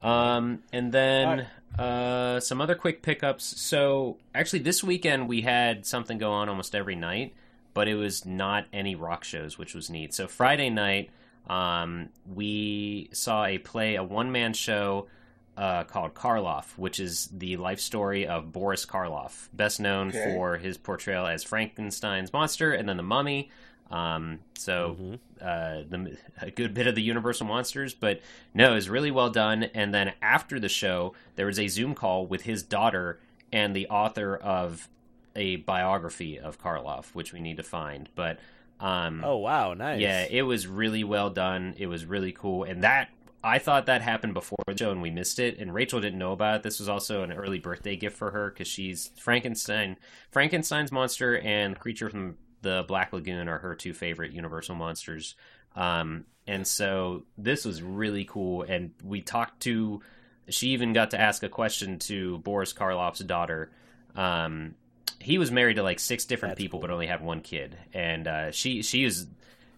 Um, 0.03 0.63
and 0.73 0.93
then 0.93 1.47
uh, 1.79 2.39
some 2.41 2.61
other 2.61 2.75
quick 2.75 3.03
pickups. 3.03 3.61
So 3.61 4.19
actually, 4.35 4.61
this 4.61 4.85
weekend 4.85 5.29
we 5.29 5.41
had 5.41 5.87
something 5.87 6.19
go 6.19 6.33
on 6.33 6.49
almost 6.49 6.75
every 6.75 6.95
night, 6.95 7.35
but 7.75 7.89
it 7.89 7.97
was 7.97 8.25
not 8.25 8.67
any 8.73 8.95
rock 8.95 9.25
shows, 9.25 9.59
which 9.59 9.75
was 9.75 9.91
neat. 9.91 10.15
So 10.15 10.27
Friday 10.29 10.71
night, 10.71 11.11
um, 11.49 12.09
we 12.33 13.11
saw 13.13 13.45
a 13.45 13.59
play, 13.59 13.97
a 13.97 14.03
one 14.03 14.33
man 14.33 14.53
show. 14.55 15.09
Uh, 15.57 15.85
called 15.85 16.15
Karloff, 16.15 16.77
which 16.77 16.99
is 16.99 17.29
the 17.33 17.57
life 17.59 17.79
story 17.79 18.27
of 18.27 18.51
Boris 18.53 18.85
Karloff, 18.85 19.49
best 19.53 19.79
known 19.79 20.09
Okay. 20.09 20.25
for 20.35 20.57
his 20.57 20.77
portrayal 20.77 21.29
as 21.29 21.45
Frankenstein's 21.45 22.33
monster 22.33 22.73
and 22.73 22.89
then 22.89 22.97
the 22.97 23.05
mummy. 23.05 23.53
Um, 23.89 24.41
so 24.59 24.97
Mhm. 24.99 25.19
uh, 25.41 25.85
the 25.89 26.19
a 26.41 26.51
good 26.51 26.75
bit 26.75 26.89
of 26.89 26.97
the 26.97 27.03
Universal 27.03 27.47
monsters, 27.47 27.95
but 27.95 28.21
no, 28.53 28.73
it 28.73 28.75
was 28.75 28.89
really 28.89 29.13
well 29.13 29.31
done. 29.31 29.63
And 29.63 29.95
then 29.95 30.15
after 30.21 30.59
the 30.59 30.69
show, 30.69 31.15
there 31.37 31.47
was 31.47 31.61
a 31.61 31.69
Zoom 31.69 31.95
call 31.95 32.27
with 32.27 32.43
his 32.43 32.65
daughter 32.65 33.21
and 33.53 33.77
the 33.77 33.87
author 33.87 34.35
of 34.37 34.89
a 35.37 35.57
biography 35.57 36.39
of 36.39 36.61
Karloff, 36.61 37.07
which 37.15 37.33
we 37.33 37.41
need 37.41 37.57
to 37.57 37.63
find. 37.63 38.09
But 38.15 38.39
um, 38.81 39.23
Oh 39.25 39.37
wow, 39.37 39.75
nice. 39.75 40.01
yeah, 40.01 40.27
it 40.29 40.43
was 40.43 40.67
really 40.67 41.05
well 41.05 41.31
done. 41.31 41.75
It 41.79 41.87
was 41.87 42.05
really 42.05 42.33
cool, 42.33 42.65
and 42.65 42.83
that 42.83 43.09
I 43.43 43.59
thought 43.59 43.87
that 43.87 44.01
happened 44.03 44.35
before 44.35 44.59
the 44.67 44.77
show, 44.77 44.91
and 44.91 45.03
we 45.03 45.11
missed 45.11 45.39
it. 45.39 45.59
And 45.59 45.73
Rachel 45.75 46.01
didn't 46.01 46.19
know 46.19 46.33
about 46.33 46.57
it. 46.57 46.63
This 46.63 46.79
was 46.81 46.89
also 46.89 47.23
an 47.23 47.33
early 47.33 47.59
birthday 47.59 47.95
gift 47.95 48.17
for 48.17 48.31
her 48.31 48.51
because 48.51 48.69
she's 48.69 49.11
Frankenstein, 49.19 49.97
Frankenstein's 50.31 50.91
monster, 50.91 51.39
and 51.39 51.79
creature 51.79 52.09
from 52.09 52.37
the 52.63 52.85
Black 52.89 53.13
Lagoon 53.13 53.47
are 53.49 53.59
her 53.59 53.75
two 53.75 53.93
favorite 53.93 54.33
Universal 54.33 54.77
monsters. 54.77 55.35
Um, 55.77 56.25
and 56.47 56.67
so 56.67 57.25
this 57.37 57.65
was 57.65 57.83
really 57.83 58.25
cool, 58.25 58.63
and 58.63 58.93
we 59.03 59.21
talked 59.21 59.61
to. 59.65 60.01
She 60.49 60.69
even 60.69 60.93
got 60.93 61.11
to 61.13 61.21
ask 61.21 61.43
a 61.43 61.49
question 61.49 61.99
to 62.01 62.39
Boris 62.39 62.73
Karloff's 62.73 63.21
daughter. 63.21 63.71
Um, 64.15 64.75
he 65.21 65.39
was 65.39 65.51
married 65.51 65.75
to 65.75 65.83
like 65.83 65.99
six 66.01 66.25
different 66.25 66.53
That's 66.53 66.63
people, 66.63 66.79
cool. 66.81 66.89
but 66.89 66.93
only 66.93 67.07
had 67.07 67.23
one 67.23 67.41
kid, 67.41 67.77
and 67.93 68.27
uh, 68.29 68.51
she 68.53 68.83
she 68.83 69.05
is 69.05 69.27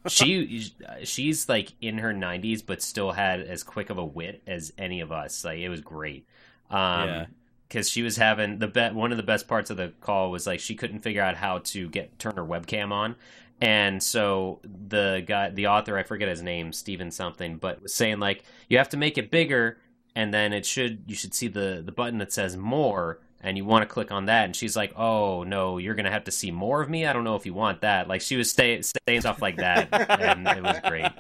she 0.08 0.72
she's 1.04 1.48
like 1.48 1.72
in 1.80 1.98
her 1.98 2.12
90s 2.14 2.62
but 2.64 2.80
still 2.82 3.12
had 3.12 3.40
as 3.40 3.62
quick 3.62 3.90
of 3.90 3.98
a 3.98 4.04
wit 4.04 4.42
as 4.46 4.72
any 4.78 5.00
of 5.00 5.10
us 5.10 5.44
like 5.44 5.58
it 5.58 5.68
was 5.68 5.80
great 5.80 6.26
um 6.70 7.08
Yeah. 7.08 7.26
because 7.68 7.90
she 7.90 8.02
was 8.02 8.16
having 8.16 8.58
the 8.60 8.68
bet 8.68 8.94
one 8.94 9.10
of 9.10 9.16
the 9.16 9.24
best 9.24 9.48
parts 9.48 9.68
of 9.70 9.76
the 9.76 9.92
call 10.00 10.30
was 10.30 10.46
like 10.46 10.60
she 10.60 10.76
couldn't 10.76 11.00
figure 11.00 11.22
out 11.22 11.34
how 11.36 11.58
to 11.58 11.88
get 11.88 12.16
turn 12.20 12.36
her 12.36 12.44
webcam 12.44 12.92
on 12.92 13.16
and 13.60 14.00
so 14.00 14.60
the 14.62 15.24
guy 15.26 15.50
the 15.50 15.66
author 15.66 15.98
i 15.98 16.04
forget 16.04 16.28
his 16.28 16.40
name 16.42 16.72
steven 16.72 17.10
something 17.10 17.56
but 17.56 17.82
was 17.82 17.92
saying 17.92 18.20
like 18.20 18.44
you 18.68 18.78
have 18.78 18.90
to 18.90 18.96
make 18.96 19.18
it 19.18 19.28
bigger 19.30 19.76
and 20.14 20.32
then 20.32 20.52
it 20.52 20.64
should 20.64 21.02
you 21.08 21.16
should 21.16 21.34
see 21.34 21.48
the 21.48 21.82
the 21.84 21.90
button 21.92 22.18
that 22.18 22.32
says 22.32 22.56
more 22.56 23.18
and 23.42 23.56
you 23.56 23.64
want 23.64 23.82
to 23.82 23.86
click 23.86 24.10
on 24.10 24.26
that 24.26 24.44
and 24.44 24.56
she's 24.56 24.76
like 24.76 24.92
oh 24.98 25.42
no 25.44 25.78
you're 25.78 25.94
gonna 25.94 26.10
have 26.10 26.24
to 26.24 26.30
see 26.30 26.50
more 26.50 26.80
of 26.80 26.88
me 26.90 27.06
i 27.06 27.12
don't 27.12 27.24
know 27.24 27.36
if 27.36 27.46
you 27.46 27.54
want 27.54 27.80
that 27.82 28.08
like 28.08 28.20
she 28.20 28.36
was 28.36 28.50
stay, 28.50 28.80
saying 29.06 29.20
stuff 29.20 29.40
like 29.42 29.56
that 29.56 29.88
and 30.20 30.46
it 30.48 30.62
was 30.62 30.76
great 30.88 31.10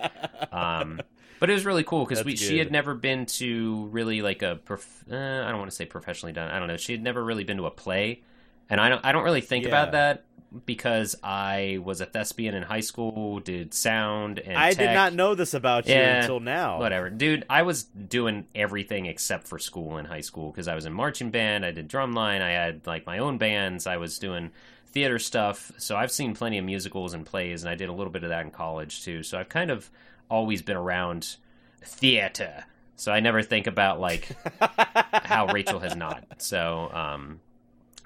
um 0.52 1.00
but 1.38 1.50
it 1.50 1.52
was 1.52 1.66
really 1.66 1.84
cool 1.84 2.04
because 2.06 2.24
we 2.24 2.34
she 2.34 2.58
had 2.58 2.72
never 2.72 2.94
been 2.94 3.26
to 3.26 3.86
really 3.92 4.22
like 4.22 4.40
a 4.42 4.56
prof- 4.64 5.04
uh, 5.10 5.14
I 5.14 5.50
don't 5.50 5.58
want 5.58 5.70
to 5.70 5.76
say 5.76 5.84
professionally 5.84 6.32
done. 6.32 6.50
I 6.50 6.58
don't 6.58 6.66
know. 6.66 6.78
She 6.78 6.92
had 6.92 7.02
never 7.02 7.22
really 7.22 7.44
been 7.44 7.58
to 7.58 7.66
a 7.66 7.70
play, 7.70 8.22
and 8.70 8.80
I 8.80 8.88
don't 8.88 9.04
I 9.04 9.12
don't 9.12 9.22
really 9.22 9.42
think 9.42 9.64
Yeah. 9.64 9.68
about 9.68 9.92
that 9.92 10.24
because 10.64 11.16
I 11.22 11.78
was 11.82 12.00
a 12.00 12.06
thespian 12.06 12.54
in 12.54 12.62
high 12.62 12.80
school, 12.80 13.40
did 13.40 13.74
sound 13.74 14.38
and 14.38 14.56
I 14.56 14.72
did 14.74 14.94
not 14.94 15.12
know 15.14 15.34
this 15.34 15.54
about 15.54 15.86
you 15.86 15.94
Yeah, 15.94 16.20
until 16.20 16.40
now. 16.40 16.78
Whatever, 16.78 17.10
dude. 17.10 17.44
I 17.50 17.62
was 17.62 17.84
doing 17.84 18.46
everything 18.54 19.06
except 19.06 19.46
for 19.48 19.58
school 19.58 19.98
in 19.98 20.04
high 20.06 20.20
school 20.20 20.50
because 20.50 20.68
I 20.68 20.74
was 20.74 20.86
in 20.86 20.92
marching 20.92 21.30
band. 21.30 21.64
I 21.64 21.72
did 21.72 21.88
drumline. 21.88 22.40
I 22.42 22.50
had 22.50 22.86
like 22.86 23.06
my 23.06 23.18
own 23.18 23.38
bands. 23.38 23.86
I 23.86 23.96
was 23.98 24.18
doing 24.18 24.50
theater 24.86 25.18
stuff. 25.18 25.72
So 25.78 25.96
I've 25.96 26.12
seen 26.12 26.34
plenty 26.34 26.58
of 26.58 26.64
musicals 26.64 27.12
and 27.12 27.26
plays, 27.26 27.62
and 27.62 27.70
I 27.70 27.74
did 27.74 27.88
a 27.88 27.92
little 27.92 28.12
bit 28.12 28.22
of 28.22 28.30
that 28.30 28.44
in 28.44 28.50
college 28.50 29.02
too. 29.04 29.22
So 29.22 29.38
I've 29.38 29.48
kind 29.48 29.70
of 29.70 29.90
always 30.30 30.62
been 30.62 30.76
around 30.76 31.36
theater. 31.82 32.64
So 32.96 33.12
I 33.12 33.20
never 33.20 33.42
think 33.42 33.66
about 33.66 34.00
like 34.00 34.28
how 35.12 35.48
Rachel 35.48 35.80
has 35.80 35.94
not. 35.96 36.24
So 36.38 36.90
um, 36.92 37.40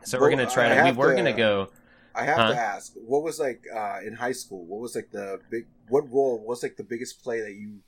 so 0.02 0.18
we're 0.18 0.28
Well, 0.30 0.38
gonna 0.38 0.50
try 0.50 0.68
to. 0.68 0.74
We 0.74 0.80
have 0.80 0.96
were 0.96 1.10
to- 1.10 1.16
gonna 1.16 1.32
go. 1.36 1.68
I 2.14 2.24
have 2.24 2.36
Huh? 2.38 2.50
to 2.52 2.56
ask, 2.58 2.92
what 2.94 3.22
was 3.22 3.38
like 3.38 3.64
uh, 3.74 3.98
in 4.04 4.14
high 4.14 4.32
school? 4.32 4.64
What 4.66 4.80
was 4.80 4.94
like 4.94 5.10
the 5.10 5.40
big? 5.50 5.66
What 5.88 6.10
role 6.12 6.38
was 6.46 6.62
like 6.62 6.76
the 6.76 6.84
biggest 6.84 7.22
play 7.22 7.40
that 7.40 7.52
you 7.54 7.78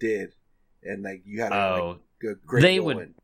did, 0.00 0.34
and 0.82 1.02
like 1.02 1.22
you 1.24 1.40
had 1.42 1.52
a, 1.52 1.56
Oh, 1.56 1.98
like, 2.22 2.32
a 2.32 2.34
great 2.46 2.62
they 2.62 2.78
role 2.78 2.86
would- 2.86 2.96
in? 2.98 3.14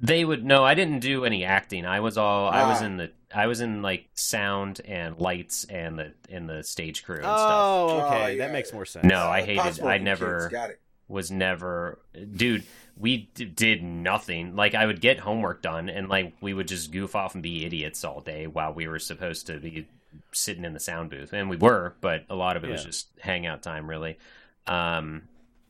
They 0.00 0.24
would 0.24 0.44
no, 0.44 0.64
I 0.64 0.74
didn't 0.74 1.00
do 1.00 1.24
any 1.24 1.44
acting. 1.44 1.84
I 1.84 1.98
was 2.00 2.16
all 2.16 2.48
I 2.48 2.68
was 2.68 2.82
Ah. 2.82 2.84
in 2.86 2.96
the 2.98 3.10
I 3.34 3.46
was 3.48 3.60
in 3.60 3.82
like 3.82 4.06
sound 4.14 4.80
and 4.84 5.18
lights 5.18 5.64
and 5.64 5.98
the 5.98 6.14
in 6.28 6.46
the 6.46 6.62
stage 6.62 7.02
crew 7.04 7.16
and 7.16 7.24
stuff. 7.24 7.50
Oh, 7.50 8.00
okay, 8.06 8.24
Oh, 8.24 8.26
yeah. 8.28 8.38
that 8.46 8.52
makes 8.52 8.72
more 8.72 8.84
sense. 8.84 9.04
No, 9.04 9.26
I 9.26 9.40
hated- 9.42 9.58
Possible 9.58 9.88
I 9.88 9.98
never- 9.98 10.48
got 10.50 10.70
it. 10.70 10.80
Was 11.08 11.30
never 11.32 11.98
dude, 12.36 12.64
we 12.96 13.30
d- 13.34 13.46
did 13.46 13.82
nothing. 13.82 14.54
Like 14.54 14.74
I 14.76 14.84
would 14.86 15.00
get 15.00 15.18
homework 15.18 15.62
done 15.62 15.88
and 15.88 16.08
like 16.08 16.34
we 16.42 16.52
would 16.54 16.68
just 16.68 16.92
goof 16.92 17.16
off 17.16 17.32
and 17.34 17.42
be 17.42 17.64
idiots 17.64 18.04
all 18.04 18.20
day 18.20 18.46
while 18.46 18.72
we 18.74 18.86
were 18.86 18.98
supposed 19.00 19.46
to 19.48 19.58
be 19.58 19.88
sitting 20.32 20.64
in 20.64 20.72
the 20.72 20.80
sound 20.80 21.10
booth. 21.10 21.32
And 21.32 21.48
we 21.50 21.56
were, 21.56 21.94
but 22.00 22.24
a 22.30 22.34
lot 22.34 22.56
of 22.56 22.64
it 22.64 22.70
was 22.70 22.84
just 22.84 23.08
hangout 23.20 23.62
time 23.62 23.88
really. 23.88 24.18
Um 24.66 25.22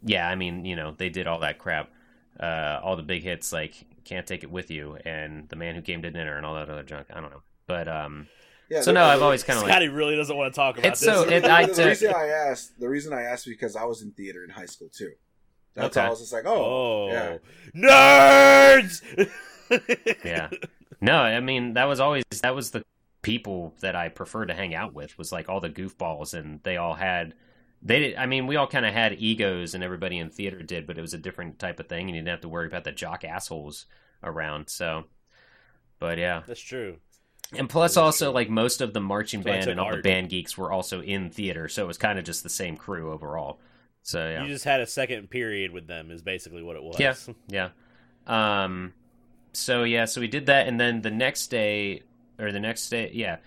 yeah, 0.04 0.28
I 0.28 0.34
mean, 0.36 0.64
you 0.64 0.76
know, 0.76 0.94
they 0.96 1.08
did 1.08 1.26
all 1.26 1.40
that 1.40 1.58
crap. 1.58 1.90
Uh 2.38 2.80
all 2.82 2.96
the 2.96 3.02
big 3.02 3.22
hits 3.22 3.52
like 3.52 3.74
Can't 4.04 4.26
Take 4.26 4.42
It 4.44 4.50
With 4.50 4.70
You 4.70 4.96
and 5.04 5.48
The 5.48 5.56
Man 5.56 5.74
Who 5.74 5.82
Came 5.82 6.02
to 6.02 6.10
Dinner 6.10 6.36
and 6.36 6.46
all 6.46 6.54
that 6.54 6.68
other 6.70 6.82
junk. 6.82 7.08
I 7.12 7.20
don't 7.20 7.30
know. 7.30 7.42
But 7.66 7.88
um 7.88 8.28
Yeah, 8.68 8.80
so 8.82 8.86
the- 8.90 8.94
no, 8.94 9.04
I've 9.04 9.22
always 9.22 9.42
kind 9.42 9.56
of 9.58 9.62
like 9.64 9.72
Scotty 9.72 9.88
really 9.88 10.16
doesn't 10.16 10.36
want 10.36 10.52
to 10.52 10.56
talk 10.56 10.78
about 10.78 10.92
It's 10.92 11.00
this. 11.00 11.08
so- 11.08 11.24
the, 11.24 11.36
it- 11.36 11.44
I- 11.44 11.66
the 11.66 11.86
reason 11.86 12.14
I 12.14 12.26
asked, 12.28 12.78
the 12.78 12.88
reason 12.88 13.12
I 13.12 13.22
asked 13.22 13.46
because 13.46 13.74
I 13.76 13.84
was 13.84 14.02
in 14.02 14.12
theater 14.12 14.44
in 14.44 14.50
high 14.50 14.66
school 14.66 14.88
too. 14.92 15.12
That's 15.74 15.96
Okay. 15.96 16.00
why 16.00 16.06
I 16.06 16.10
was 16.10 16.18
just 16.20 16.32
like, 16.32 16.44
oh, 16.46 17.08
oh, 17.08 17.08
yeah. 17.12 17.38
nerds. 17.74 19.02
yeah 20.24 20.48
no 21.00 21.14
i 21.18 21.40
mean 21.40 21.74
that 21.74 21.84
was 21.84 22.00
always 22.00 22.24
that 22.42 22.54
was 22.54 22.70
the 22.70 22.82
people 23.28 23.74
that 23.80 23.94
i 23.94 24.08
preferred 24.08 24.46
to 24.46 24.54
hang 24.54 24.74
out 24.74 24.94
with 24.94 25.16
was 25.18 25.30
like 25.32 25.48
all 25.48 25.60
the 25.60 25.68
goofballs 25.70 26.32
and 26.34 26.60
they 26.62 26.76
all 26.76 26.94
had 26.94 27.34
they 27.82 27.98
did 28.00 28.16
i 28.16 28.26
mean 28.26 28.46
we 28.46 28.56
all 28.56 28.66
kind 28.66 28.86
of 28.86 28.92
had 28.92 29.12
egos 29.20 29.74
and 29.74 29.84
everybody 29.84 30.18
in 30.18 30.30
theater 30.30 30.62
did 30.62 30.86
but 30.86 30.96
it 30.98 31.00
was 31.02 31.14
a 31.14 31.18
different 31.18 31.58
type 31.58 31.78
of 31.78 31.88
thing 31.88 32.06
and 32.08 32.16
you 32.16 32.22
didn't 32.22 32.28
have 32.28 32.40
to 32.40 32.48
worry 32.48 32.66
about 32.66 32.84
the 32.84 32.92
jock 32.92 33.24
assholes 33.24 33.86
around 34.22 34.68
so 34.68 35.04
but 35.98 36.16
yeah 36.18 36.42
That's 36.46 36.60
true. 36.60 36.96
and 37.56 37.68
plus 37.68 37.92
That's 37.92 37.96
also 37.98 38.26
true. 38.26 38.34
like 38.34 38.50
most 38.50 38.80
of 38.80 38.92
the 38.94 39.00
marching 39.00 39.42
That's 39.42 39.66
band 39.66 39.70
and 39.70 39.80
all 39.80 39.90
the 39.94 40.02
band 40.02 40.30
geeks 40.30 40.56
were 40.58 40.72
also 40.72 41.00
in 41.02 41.30
theater 41.30 41.68
so 41.68 41.84
it 41.84 41.86
was 41.86 41.98
kind 41.98 42.18
of 42.18 42.24
just 42.24 42.42
the 42.42 42.48
same 42.50 42.76
crew 42.76 43.12
overall 43.12 43.60
so 44.02 44.28
yeah 44.28 44.42
You 44.42 44.48
just 44.48 44.64
had 44.64 44.80
a 44.80 44.86
second 44.86 45.28
period 45.28 45.70
with 45.72 45.86
them, 45.86 46.10
is 46.10 46.22
basically 46.22 46.62
what 46.62 46.76
it 46.76 46.82
was. 46.82 46.98
Yeah. 46.98 47.14
Yeah. 47.48 47.68
Um 48.26 48.94
so 49.52 49.82
yeah, 49.84 50.04
so 50.06 50.20
we 50.20 50.28
did 50.28 50.46
that 50.46 50.66
and 50.66 50.80
then 50.80 51.02
the 51.02 51.10
next 51.10 51.48
day 51.48 52.02
or 52.38 52.52
the 52.52 52.60
next 52.60 52.88
day, 52.88 53.10
yeah. 53.14 53.38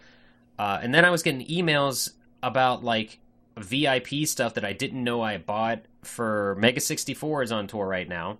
Uh 0.59 0.79
and 0.81 0.93
then 0.93 1.05
I 1.05 1.09
was 1.09 1.23
getting 1.23 1.45
emails 1.47 2.11
about 2.43 2.83
like 2.83 3.19
VIP 3.57 4.25
stuff 4.25 4.53
that 4.55 4.65
I 4.65 4.73
didn't 4.73 5.03
know 5.03 5.21
I 5.21 5.37
bought 5.37 5.81
for 6.03 6.55
Mega 6.59 6.79
64 6.79 7.43
is 7.43 7.51
on 7.51 7.67
tour 7.67 7.85
right 7.87 8.07
now. 8.07 8.37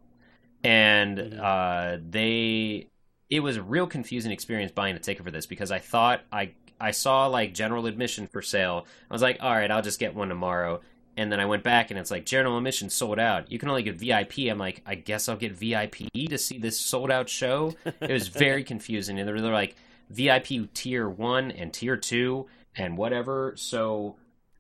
And 0.64 1.18
Mhm. 1.18 1.40
uh 1.40 1.98
they 2.10 2.88
it 3.30 3.40
was 3.40 3.58
a 3.58 3.64
real 3.64 3.88
confusing 3.88 4.32
experience 4.32 4.72
buying 4.72 4.96
a 4.96 5.00
ticket 5.00 5.24
for 5.24 5.32
this 5.32 5.46
because 5.46 5.72
I 5.72 5.80
thought 5.80 6.22
I 6.32 6.52
I 6.80 6.92
saw 6.92 7.28
like 7.28 7.54
general 7.54 7.86
admission 7.86 8.28
for 8.28 8.42
sale. 8.42 8.86
I 9.10 9.14
was 9.14 9.22
like, 9.22 9.38
"All 9.40 9.52
right, 9.54 9.70
I'll 9.70 9.84
just 9.84 10.00
get 10.00 10.16
one 10.16 10.30
tomorrow." 10.30 10.82
And 11.18 11.32
then 11.32 11.40
I 11.40 11.46
went 11.46 11.62
back 11.64 11.92
and 11.92 12.00
it's 12.00 12.10
like 12.10 12.26
general 12.26 12.58
admission 12.58 12.90
sold 12.90 13.20
out. 13.20 13.52
You 13.52 13.60
can 13.60 13.70
only 13.70 13.84
get 13.84 13.96
VIP. 13.98 14.50
I'm 14.50 14.58
like, 14.58 14.82
I 14.86 14.96
guess 14.96 15.30
I'll 15.30 15.36
get 15.36 15.52
VIP 15.52 16.10
to 16.30 16.38
see 16.38 16.58
this 16.58 16.80
sold 16.80 17.12
out 17.12 17.30
show. 17.30 17.76
It 18.00 18.12
was 18.12 18.30
very 18.30 18.64
confusing. 18.74 19.20
And 19.20 19.28
they 19.28 19.34
were 19.34 19.40
like 19.40 19.76
VIP 20.12 20.74
tier 20.74 21.10
one 21.10 21.52
and 21.52 21.74
tier 21.74 21.98
two 21.98 22.48
and 22.76 22.98
whatever. 22.98 23.54
So 23.56 24.16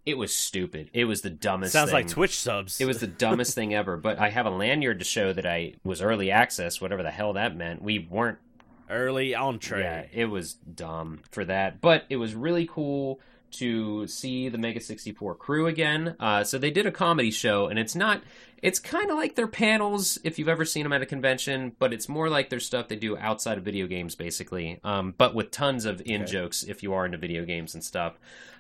it 0.05 0.17
was 0.17 0.35
stupid. 0.35 0.89
It 0.93 1.05
was 1.05 1.21
the 1.21 1.29
dumbest 1.29 1.73
Sounds 1.73 1.89
thing. 1.91 1.95
like 1.95 2.07
Twitch 2.07 2.39
subs. 2.39 2.81
It 2.81 2.85
was 2.85 2.99
the 2.99 3.07
dumbest 3.07 3.53
thing 3.53 3.73
ever. 3.73 3.97
But 3.97 4.19
I 4.19 4.29
have 4.29 4.45
a 4.45 4.49
lanyard 4.49 4.99
to 4.99 5.05
show 5.05 5.31
that 5.33 5.45
I 5.45 5.75
was 5.83 6.01
early 6.01 6.31
access, 6.31 6.81
whatever 6.81 7.03
the 7.03 7.11
hell 7.11 7.33
that 7.33 7.55
meant. 7.55 7.81
We 7.81 7.99
weren't 7.99 8.39
early 8.89 9.35
entree. 9.35 9.81
yeah, 9.81 10.05
it 10.11 10.25
was 10.25 10.53
dumb 10.53 11.21
for 11.31 11.45
that, 11.45 11.79
but 11.81 12.05
it 12.09 12.17
was 12.17 12.35
really 12.35 12.67
cool 12.69 13.19
to 13.51 14.07
see 14.07 14.49
the 14.49 14.57
Mega 14.57 14.79
64 14.79 15.35
crew 15.35 15.67
again. 15.67 16.15
Uh, 16.19 16.43
so 16.43 16.57
they 16.57 16.71
did 16.71 16.85
a 16.85 16.91
comedy 16.91 17.31
show, 17.31 17.67
and 17.67 17.77
it's 17.77 17.95
not. 17.95 18.21
It's 18.61 18.77
kind 18.77 19.09
of 19.09 19.17
like 19.17 19.35
their 19.35 19.47
panels 19.47 20.19
if 20.23 20.37
you've 20.37 20.47
ever 20.47 20.65
seen 20.65 20.83
them 20.83 20.93
at 20.93 21.01
a 21.01 21.05
convention, 21.07 21.75
but 21.79 21.93
it's 21.93 22.07
more 22.07 22.29
like 22.29 22.49
their 22.49 22.59
stuff 22.59 22.89
they 22.89 22.95
do 22.95 23.17
outside 23.17 23.57
of 23.57 23.63
video 23.63 23.87
games, 23.87 24.13
basically. 24.13 24.79
Um, 24.83 25.15
but 25.17 25.33
with 25.33 25.49
tons 25.49 25.85
of 25.85 26.01
in 26.05 26.27
jokes 26.27 26.61
if 26.63 26.83
you 26.83 26.93
are 26.93 27.05
into 27.05 27.17
video 27.17 27.43
games 27.43 27.73
and 27.73 27.83
stuff. 27.83 28.19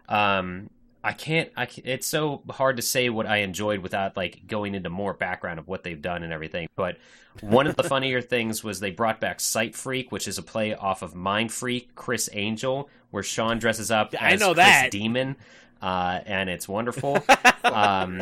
Um, 0.09 0.71
I 1.03 1.13
can't. 1.13 1.49
I 1.55 1.65
can't, 1.65 1.87
it's 1.87 2.07
so 2.07 2.43
hard 2.49 2.77
to 2.77 2.81
say 2.81 3.09
what 3.09 3.25
I 3.25 3.37
enjoyed 3.37 3.79
without 3.79 4.15
like 4.15 4.45
going 4.47 4.75
into 4.75 4.89
more 4.89 5.13
background 5.13 5.59
of 5.59 5.67
what 5.67 5.83
they've 5.83 6.01
done 6.01 6.23
and 6.23 6.31
everything. 6.31 6.69
But 6.75 6.97
one 7.41 7.65
of 7.65 7.75
the 7.75 7.83
funnier 7.95 8.21
things 8.21 8.63
was 8.63 8.79
they 8.79 8.91
brought 8.91 9.19
back 9.19 9.39
Sight 9.39 9.75
Freak, 9.75 10.11
which 10.11 10.27
is 10.27 10.37
a 10.37 10.43
play 10.43 10.75
off 10.75 11.01
of 11.01 11.15
Mind 11.15 11.51
Freak, 11.51 11.95
Criss 11.95 12.29
Angel, 12.33 12.89
where 13.09 13.23
Sean 13.23 13.57
dresses 13.57 13.89
up 13.89 14.13
I 14.19 14.33
as 14.33 14.39
know 14.39 14.53
Chris 14.53 14.65
that. 14.65 14.91
Demon, 14.91 15.37
uh, 15.81 16.19
and 16.25 16.49
it's 16.49 16.67
wonderful. 16.67 17.23
um, 17.63 18.21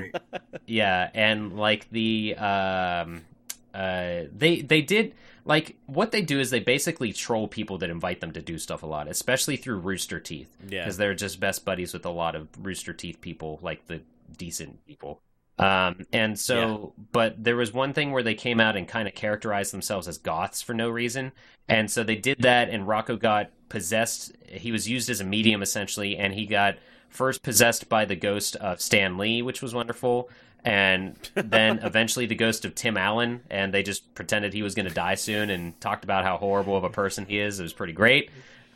yeah, 0.65 1.09
and 1.13 1.57
like 1.57 1.89
the 1.89 2.35
um, 2.35 3.25
uh, 3.73 4.21
they 4.35 4.61
they 4.61 4.81
did 4.81 5.13
like 5.45 5.75
what 5.85 6.11
they 6.11 6.21
do 6.21 6.39
is 6.39 6.49
they 6.49 6.59
basically 6.59 7.13
troll 7.13 7.47
people 7.47 7.77
that 7.79 7.89
invite 7.89 8.21
them 8.21 8.31
to 8.33 8.41
do 8.41 8.57
stuff 8.57 8.83
a 8.83 8.85
lot, 8.85 9.07
especially 9.07 9.57
through 9.57 9.79
Rooster 9.79 10.19
Teeth 10.19 10.49
Yeah. 10.67 10.83
because 10.83 10.97
they're 10.97 11.15
just 11.15 11.39
best 11.39 11.65
buddies 11.65 11.93
with 11.93 12.05
a 12.05 12.09
lot 12.09 12.35
of 12.35 12.47
Rooster 12.59 12.93
Teeth 12.93 13.21
people, 13.21 13.59
like 13.61 13.87
the 13.87 14.01
decent 14.37 14.85
people. 14.85 15.21
Um, 15.57 16.05
and 16.13 16.39
so, 16.39 16.93
but 17.11 17.43
there 17.43 17.57
was 17.57 17.73
one 17.73 17.91
thing 17.91 18.11
where 18.11 18.23
they 18.23 18.33
came 18.35 18.61
out 18.61 18.77
and 18.77 18.87
kind 18.87 19.07
of 19.09 19.13
characterized 19.13 19.73
themselves 19.73 20.07
as 20.07 20.17
goths 20.17 20.61
for 20.61 20.73
no 20.73 20.89
reason. 20.89 21.33
And 21.67 21.91
so 21.91 22.01
they 22.03 22.15
did 22.15 22.43
that, 22.43 22.69
and 22.69 22.87
Rocco 22.87 23.17
got 23.17 23.51
possessed. 23.67 24.31
He 24.47 24.71
was 24.71 24.87
used 24.87 25.09
as 25.09 25.19
a 25.19 25.25
medium 25.25 25.61
essentially, 25.61 26.15
and 26.15 26.33
he 26.33 26.45
got 26.45 26.77
first 27.09 27.43
possessed 27.43 27.89
by 27.89 28.05
the 28.05 28.15
ghost 28.15 28.55
of 28.55 28.79
Stan 28.79 29.17
Lee, 29.17 29.41
which 29.41 29.61
was 29.61 29.73
wonderful. 29.73 30.29
And 30.65 31.15
then 31.35 31.79
eventually 31.79 32.25
the 32.25 32.35
ghost 32.35 32.65
of 32.65 32.75
Tim 32.75 32.97
Allen, 32.97 33.41
and 33.49 33.73
they 33.73 33.81
just 33.83 34.13
pretended 34.15 34.53
he 34.53 34.61
was 34.63 34.75
going 34.75 34.87
to 34.87 34.93
die 34.93 35.15
soon 35.15 35.49
and 35.49 35.79
talked 35.79 36.03
about 36.03 36.23
how 36.25 36.37
horrible 36.37 36.75
of 36.75 36.83
a 36.83 36.89
person 36.89 37.25
he 37.25 37.39
is. 37.39 37.59
It 37.59 37.63
was 37.63 37.73
pretty 37.73 37.93
great. 37.93 38.29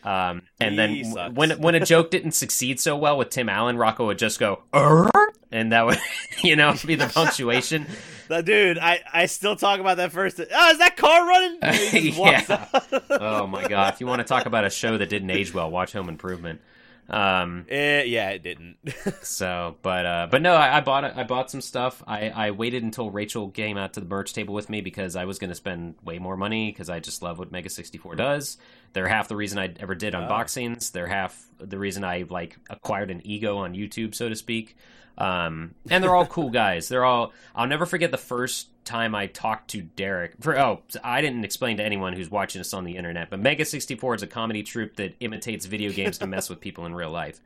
Um, 0.05 0.41
and 0.60 0.77
then 0.77 0.89
He 0.89 1.03
w- 1.03 1.15
sucks. 1.15 1.34
when 1.35 1.51
when 1.61 1.76
a 1.76 1.85
joke 1.85 2.11
didn't 2.11 2.34
succeed 2.34 2.80
so 2.80 2.97
well 2.97 3.18
with 3.18 3.30
Tim 3.30 3.47
Allen, 3.47 3.77
Rocco 3.77 4.05
would 4.07 4.18
just 4.18 4.38
go, 4.38 4.64
"Er?" 4.76 5.10
and 5.49 5.72
that 5.72 5.85
would 5.85 5.97
you 6.43 6.55
know 6.57 6.76
be 6.85 6.95
the 6.95 7.07
punctuation. 7.07 7.85
Dude, 8.43 8.80
I, 8.80 8.99
I 9.14 9.26
still 9.27 9.55
talk 9.55 9.80
about 9.80 9.97
that 9.97 10.11
first. 10.11 10.39
Oh, 10.39 10.69
is 10.72 10.77
that 10.80 10.97
car 10.97 11.26
running? 11.27 11.60
And 11.61 11.76
he 11.76 12.10
just 12.10 12.19
walks 12.19 12.49
Yeah. 12.49 12.68
oh 13.11 13.47
my 13.47 13.65
god! 13.68 13.93
If 13.93 14.01
you 14.01 14.07
want 14.07 14.19
to 14.19 14.26
talk 14.26 14.45
about 14.45 14.65
a 14.65 14.69
show 14.69 14.97
that 14.97 15.07
didn't 15.07 15.30
age 15.30 15.53
well, 15.53 15.69
watch 15.72 15.93
Home 15.93 16.10
Improvement. 16.10 16.60
Um, 17.14 17.65
Eh, 17.69 18.03
yeah, 18.03 18.30
it 18.31 18.41
didn't. 18.44 18.77
so, 19.22 19.76
but 19.81 20.06
uh, 20.06 20.27
but 20.31 20.41
no, 20.41 20.53
I, 20.56 20.77
I 20.77 20.81
bought 20.81 21.03
I 21.03 21.23
bought 21.23 21.52
some 21.52 21.61
stuff. 21.61 22.02
I, 22.07 22.30
I 22.30 22.52
waited 22.52 22.81
until 22.84 23.11
Rachel 23.11 23.49
came 23.49 23.77
out 23.77 23.94
to 23.94 23.99
the 23.99 24.06
merch 24.07 24.34
table 24.34 24.53
with 24.53 24.69
me 24.69 24.81
because 24.81 25.15
I 25.15 25.26
was 25.26 25.38
going 25.38 25.49
to 25.49 25.56
spend 25.56 25.95
way 26.03 26.18
more 26.19 26.35
money 26.35 26.72
because 26.72 26.90
I 26.90 26.99
just 26.99 27.22
love 27.22 27.38
what 27.40 27.52
Mega 27.52 27.69
sixty 27.69 27.98
four 27.98 28.15
does. 28.15 28.57
They're 28.94 29.07
half 29.07 29.27
the 29.27 29.35
reason 29.35 29.60
I 29.60 29.73
ever 29.80 29.95
did 29.95 30.15
Oh. 30.15 30.19
unboxings. 30.22 30.91
They're 30.91 31.07
half 31.07 31.48
the 31.60 31.77
reason 31.77 32.03
I 32.03 32.26
like 32.30 32.57
acquired 32.69 33.11
an 33.11 33.22
ego 33.26 33.57
on 33.57 33.73
YouTube, 33.76 34.15
so 34.15 34.27
to 34.30 34.35
speak. 34.35 34.76
Um, 35.18 35.76
and 35.90 36.03
they're 36.03 36.15
all 36.15 36.26
cool 36.26 36.49
guys. 36.49 36.88
They're 36.88 37.06
all. 37.06 37.34
I'll 37.56 37.68
never 37.68 37.85
forget 37.85 38.11
the 38.11 38.18
first 38.18 38.68
time 38.84 39.15
I 39.15 39.27
talked 39.27 39.69
to 39.72 39.81
Derek. 39.81 40.34
For 40.41 40.57
oh, 40.60 40.81
I 41.03 41.22
didn't 41.22 41.45
explain 41.45 41.77
to 41.77 41.84
anyone 41.84 42.14
who's 42.14 42.31
watching 42.31 42.60
this 42.60 42.73
on 42.73 42.84
the 42.84 42.98
internet, 42.98 43.30
but 43.30 43.40
Mega 43.40 43.65
sixty 43.65 43.95
four 43.95 44.15
is 44.15 44.23
a 44.23 44.27
comedy 44.27 44.64
troupe 44.64 44.95
that 44.95 45.15
imitates 45.19 45.65
video 45.65 45.91
games 45.91 46.18
to 46.19 46.27
mess 46.27 46.49
with 46.49 46.60
people 46.61 46.85
in 46.85 46.95
real 46.95 47.11
life. 47.11 47.40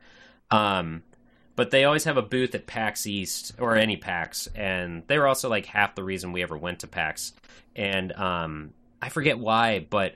Um, 0.50 1.02
but 1.56 1.70
they 1.70 1.84
always 1.84 2.04
have 2.04 2.16
a 2.16 2.22
booth 2.22 2.54
at 2.54 2.66
PAX 2.66 3.06
East 3.06 3.52
or 3.58 3.76
any 3.76 3.96
PAX, 3.96 4.46
and 4.54 5.02
they 5.08 5.18
were 5.18 5.26
also 5.26 5.48
like 5.48 5.66
half 5.66 5.94
the 5.94 6.04
reason 6.04 6.32
we 6.32 6.42
ever 6.42 6.56
went 6.56 6.80
to 6.80 6.86
PAX. 6.86 7.32
And 7.76 8.12
um, 8.12 8.72
I 9.02 9.08
forget 9.08 9.38
why, 9.38 9.80
but 9.80 10.14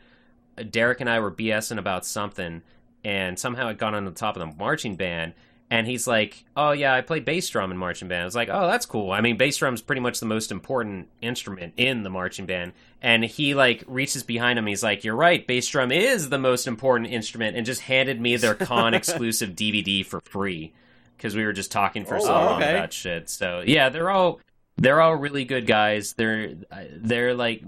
Derek 0.70 1.00
and 1.00 1.10
I 1.10 1.20
were 1.20 1.32
BSing 1.32 1.78
about 1.78 2.06
something, 2.06 2.62
and 3.04 3.38
somehow 3.38 3.68
it 3.68 3.78
got 3.78 3.94
on 3.94 4.04
the 4.04 4.12
top 4.12 4.36
of 4.36 4.40
the 4.40 4.56
marching 4.56 4.96
band. 4.96 5.34
And 5.72 5.86
he's 5.86 6.06
like, 6.06 6.44
"Oh 6.54 6.72
yeah, 6.72 6.92
I 6.94 7.00
play 7.00 7.20
bass 7.20 7.48
drum 7.48 7.70
in 7.70 7.78
marching 7.78 8.06
band." 8.06 8.20
I 8.20 8.24
was 8.26 8.34
like, 8.34 8.50
"Oh, 8.52 8.66
that's 8.66 8.84
cool." 8.84 9.10
I 9.10 9.22
mean, 9.22 9.38
bass 9.38 9.56
drum's 9.56 9.80
pretty 9.80 10.02
much 10.02 10.20
the 10.20 10.26
most 10.26 10.52
important 10.52 11.08
instrument 11.22 11.72
in 11.78 12.02
the 12.02 12.10
marching 12.10 12.44
band. 12.44 12.74
And 13.00 13.24
he 13.24 13.54
like 13.54 13.82
reaches 13.86 14.22
behind 14.22 14.58
him. 14.58 14.66
He's 14.66 14.82
like, 14.82 15.02
"You're 15.02 15.16
right, 15.16 15.46
bass 15.46 15.66
drum 15.66 15.90
is 15.90 16.28
the 16.28 16.38
most 16.38 16.66
important 16.66 17.10
instrument," 17.10 17.56
and 17.56 17.64
just 17.64 17.80
handed 17.80 18.20
me 18.20 18.36
their 18.36 18.54
con 18.54 18.92
exclusive 19.00 19.52
DVD 19.52 20.04
for 20.04 20.20
free 20.20 20.74
because 21.16 21.34
we 21.34 21.42
were 21.44 21.54
just 21.54 21.72
talking 21.72 22.04
for 22.04 22.16
Oh, 22.16 22.20
so 22.20 22.32
long 22.32 22.62
okay. 22.62 22.74
about 22.74 22.92
shit. 22.92 23.30
So 23.30 23.62
yeah, 23.66 23.88
they're 23.88 24.10
all 24.10 24.40
they're 24.76 25.00
all 25.00 25.16
really 25.16 25.46
good 25.46 25.66
guys. 25.66 26.12
They're 26.12 26.54
they're 26.96 27.32
like 27.32 27.62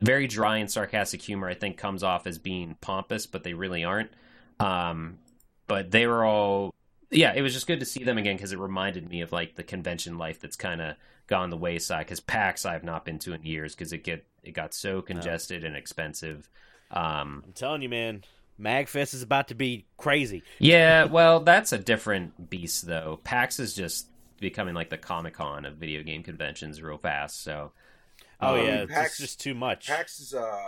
very 0.00 0.26
dry 0.26 0.56
and 0.56 0.68
sarcastic 0.68 1.22
humor. 1.22 1.48
I 1.48 1.54
think 1.54 1.76
comes 1.76 2.02
off 2.02 2.26
as 2.26 2.36
being 2.38 2.76
pompous, 2.80 3.26
but 3.26 3.44
they 3.44 3.54
really 3.54 3.84
aren't. 3.84 4.10
Um, 4.58 5.18
but 5.68 5.92
they 5.92 6.08
were 6.08 6.24
all 6.24 6.74
yeah. 7.14 7.32
It 7.34 7.42
was 7.42 7.52
just 7.52 7.66
good 7.66 7.80
to 7.80 7.86
see 7.86 8.04
them 8.04 8.18
again 8.18 8.36
because 8.36 8.52
it 8.52 8.58
reminded 8.58 9.08
me 9.08 9.20
of 9.20 9.32
like 9.32 9.56
the 9.56 9.62
convention 9.62 10.18
life 10.18 10.40
that's 10.40 10.56
kind 10.56 10.80
of 10.80 10.96
gone 11.26 11.50
the 11.50 11.56
wayside. 11.56 12.06
Because 12.06 12.20
PAX 12.20 12.66
I 12.66 12.72
have 12.72 12.84
not 12.84 13.04
been 13.04 13.18
to 13.20 13.32
in 13.32 13.42
years 13.42 13.74
because 13.74 13.92
it 13.92 14.04
get 14.04 14.26
it 14.42 14.52
got 14.52 14.74
so 14.74 15.02
congested 15.02 15.64
and 15.64 15.76
expensive. 15.76 16.48
Um, 16.90 17.42
I'm 17.46 17.52
telling 17.54 17.82
you, 17.82 17.88
man, 17.88 18.24
Magfest 18.60 19.14
is 19.14 19.22
about 19.22 19.48
to 19.48 19.54
be 19.54 19.86
crazy. 19.96 20.42
yeah, 20.58 21.04
well, 21.10 21.40
that's 21.40 21.72
a 21.72 21.78
different 21.78 22.50
beast, 22.50 22.86
though. 22.86 23.20
PAX 23.24 23.58
is 23.58 23.74
just 23.74 24.06
becoming 24.40 24.74
like 24.74 24.90
the 24.90 24.98
Comic 24.98 25.34
Con 25.34 25.64
of 25.64 25.76
video 25.76 26.02
game 26.02 26.22
conventions 26.22 26.82
real 26.82 26.98
fast. 26.98 27.42
So, 27.42 27.72
Oh 28.40 28.54
Um, 28.58 28.66
yeah, 28.66 28.82
it's 28.82 28.92
PAX- 28.92 29.18
just 29.18 29.40
too 29.40 29.54
much. 29.54 29.86
PAX 29.86 30.20
is 30.20 30.34
uh, 30.34 30.60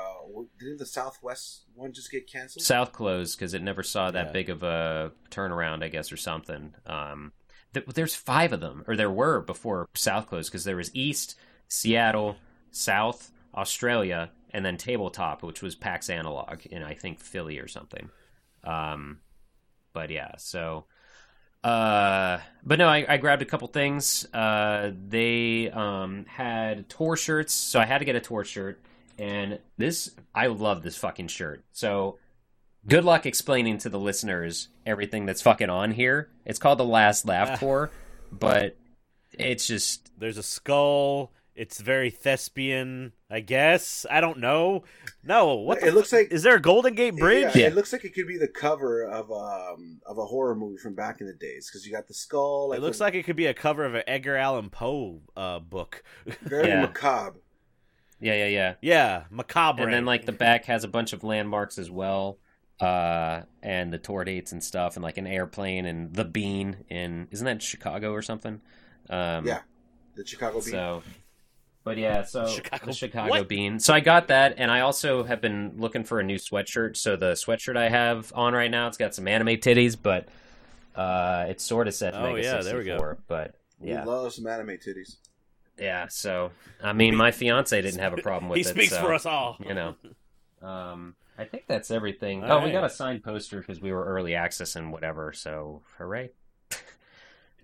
didn't 0.59 0.79
the 0.79 0.87
Southwest 0.87 1.65
one 1.75 1.93
just 1.93 2.11
get 2.11 2.31
canceled? 2.31 2.65
South 2.65 2.93
closed 2.93 3.39
because 3.39 3.55
it 3.55 3.63
never 3.63 3.83
saw 3.83 4.11
that 4.11 4.27
Yeah. 4.27 4.33
big 4.33 4.51
of 4.51 4.63
a 4.63 5.13
turnaround, 5.31 5.83
I 5.83 5.89
guess, 5.89 6.11
or 6.13 6.17
something. 6.17 6.75
Um, 6.87 7.33
th- 7.75 7.87
there's 7.87 8.15
five 8.15 8.53
of 8.53 8.61
them, 8.61 8.85
or 8.87 8.97
there 8.97 9.11
were 9.11 9.41
before 9.41 9.89
South 9.95 10.29
closed, 10.29 10.51
because 10.51 10.65
there 10.65 10.77
was 10.77 10.95
East, 10.95 11.37
Seattle, 11.69 12.37
South, 12.71 13.33
Australia, 13.55 14.31
and 14.51 14.65
then 14.65 14.77
Tabletop, 14.77 15.43
which 15.43 15.61
was 15.63 15.75
PAX 15.75 16.09
Analog 16.09 16.65
in 16.67 16.83
I 16.83 16.95
think 16.95 17.21
Philly 17.21 17.59
or 17.59 17.69
something. 17.69 18.11
Um, 18.65 19.21
but 19.93 20.11
yeah, 20.11 20.37
so. 20.39 20.87
Uh, 21.67 22.41
but 22.65 22.79
no, 22.79 22.87
I, 22.87 23.05
I 23.09 23.17
grabbed 23.17 23.43
a 23.43 23.45
couple 23.45 23.67
things. 23.67 24.25
Uh, 24.33 24.93
they 25.09 25.69
um, 25.71 26.25
had 26.29 26.89
tour 26.89 27.17
shirts, 27.17 27.53
so 27.53 27.81
I 27.81 27.85
had 27.85 27.99
to 27.99 28.05
get 28.05 28.15
a 28.15 28.21
tour 28.21 28.45
shirt. 28.45 28.81
And 29.19 29.59
this, 29.77 30.13
I 30.33 30.47
love 30.47 30.85
this 30.85 30.97
fucking 30.97 31.27
shirt. 31.27 31.65
So, 31.73 32.19
good 32.87 33.05
luck 33.05 33.27
explaining 33.27 33.79
to 33.79 33.89
the 33.89 33.99
listeners 33.99 34.69
everything 34.85 35.27
that's 35.27 35.43
fucking 35.43 35.69
on 35.69 35.91
here. 35.91 36.29
It's 36.45 36.61
called 36.61 36.79
the 36.79 36.85
Last 36.85 37.27
Laugh 37.27 37.51
Ah. 37.53 37.57
Tour, 37.57 37.91
but 38.31 38.77
it's 39.33 39.67
just 39.67 40.13
There's 40.21 40.39
a 40.39 40.43
skull. 40.45 41.33
It's 41.57 41.81
very 41.81 42.11
thespian, 42.11 43.13
I 43.31 43.41
guess. 43.41 44.05
I 44.11 44.21
don't 44.21 44.39
know. 44.41 44.85
No, 45.25 45.55
what? 45.55 45.83
It 45.83 45.95
looks 45.95 46.11
fu- 46.11 46.17
like- 46.17 46.31
is 46.31 46.43
there 46.43 46.57
a 46.57 46.61
Golden 46.61 46.95
Gate 46.95 47.17
Bridge? 47.17 47.55
Yeah, 47.57 47.63
Yeah. 47.63 47.67
it 47.69 47.75
looks 47.75 47.93
like 47.93 48.05
it 48.05 48.15
could 48.15 48.27
be 48.27 48.37
the 48.37 48.47
cover 48.47 49.03
of 49.05 49.31
um 49.33 50.01
of 50.07 50.19
a 50.19 50.25
horror 50.27 50.55
movie 50.55 50.77
from 50.77 50.95
back 50.95 51.21
in 51.23 51.27
the 51.27 51.33
days 51.33 51.69
because 51.71 51.87
you 51.87 51.93
got 51.93 52.07
the 52.09 52.15
skull. 52.15 52.73
it 52.75 52.81
looks 52.83 53.01
like 53.01 53.15
it 53.15 53.23
could 53.25 53.37
be 53.37 53.47
a 53.47 53.55
cover 53.55 53.85
of 53.87 53.95
an 53.95 54.03
Edgar 54.07 54.37
Allan 54.37 54.69
Poe 54.71 55.23
uh, 55.37 55.59
book. 55.59 56.03
very 56.43 56.69
Yeah. 56.69 56.83
macabre. 56.83 57.41
yeah, 58.21 58.35
yeah, 58.35 58.47
yeah. 58.49 58.75
Yeah, 58.83 59.25
macabre. 59.31 59.83
And 59.85 59.93
then 59.93 60.05
like 60.05 60.27
the 60.27 60.33
back 60.33 60.67
has 60.67 60.85
a 60.85 60.89
bunch 60.89 61.13
of 61.15 61.25
landmarks 61.25 61.79
as 61.79 61.91
well, 61.91 62.39
uh, 62.81 63.43
and 63.63 63.93
the 63.93 63.99
tour 63.99 64.25
dates 64.25 64.53
and 64.53 64.63
stuff, 64.63 64.97
and 64.97 65.03
like 65.03 65.17
an 65.17 65.27
airplane 65.27 65.87
and 65.87 66.15
the 66.15 66.25
Bean 66.27 66.85
in 66.91 67.29
isn't 67.31 67.47
that 67.47 67.63
Chicago 67.63 68.13
or 68.13 68.21
something? 68.21 68.61
Um, 69.09 69.47
Yeah, 69.47 69.61
the 70.17 70.27
Chicago 70.27 70.61
Bean. 70.61 70.71
So, 70.71 71.03
but 71.87 71.99
yeah, 71.99 72.25
so 72.25 72.49
Chicago- 72.49 72.87
the 72.87 72.93
Chicago 72.93 73.31
what? 73.31 73.49
Bean. 73.49 73.79
So 73.79 73.95
I 73.95 74.01
got 74.01 74.27
that, 74.27 74.55
and 74.59 74.73
I 74.73 74.81
also 74.81 75.23
have 75.23 75.41
been 75.41 75.75
looking 75.77 76.03
for 76.03 76.19
a 76.19 76.25
new 76.25 76.35
sweatshirt. 76.35 76.97
So 76.97 77.15
the 77.15 77.35
sweatshirt 77.35 77.77
I 77.77 77.89
have 77.89 78.33
on 78.35 78.55
right 78.55 78.73
now, 78.73 78.89
it's 78.89 78.97
got 78.97 79.15
some 79.15 79.29
anime 79.29 79.57
titties, 79.59 79.97
but 80.01 80.27
uh, 80.97 81.47
it's 81.49 81.63
sort 81.63 81.87
of 81.87 81.95
set 81.95 82.11
to 82.11 82.19
Oh, 82.19 82.33
Mega 82.33 82.43
yeah, 82.43 82.63
there 82.63 82.79
we 82.79 82.83
go. 82.83 82.95
64, 82.97 83.19
But 83.29 83.55
we 83.79 83.91
yeah, 83.91 84.05
love 84.05 84.33
some 84.33 84.49
anime 84.49 84.79
titties. 84.79 85.19
yeah. 85.79 86.09
So 86.09 86.51
I 86.83 86.93
mean, 86.93 87.15
my 87.15 87.31
fiance 87.31 87.81
didn't 87.81 88.01
have 88.01 88.15
a 88.15 88.21
problem 88.21 88.49
with 88.49 88.57
he 88.57 88.63
it. 88.63 88.67
speaks 88.67 88.91
so, 88.91 89.01
for 89.01 89.15
us 89.15 89.25
all. 89.25 89.57
You 89.65 89.75
know. 89.75 89.95
Um, 90.63 91.15
I 91.39 91.45
think 91.45 91.69
that's 91.69 91.93
everything. 91.93 92.43
All 92.43 92.63
oh, 92.63 92.65
we 92.65 92.73
got 92.73 92.83
a 92.83 92.91
signed 92.91 93.23
poster 93.23 93.61
because 93.61 93.81
we 93.81 93.93
were 93.93 94.05
early 94.05 94.35
access 94.35 94.75
and 94.75 94.91
whatever. 94.91 95.33
So 95.33 95.83
hooray! 95.99 96.31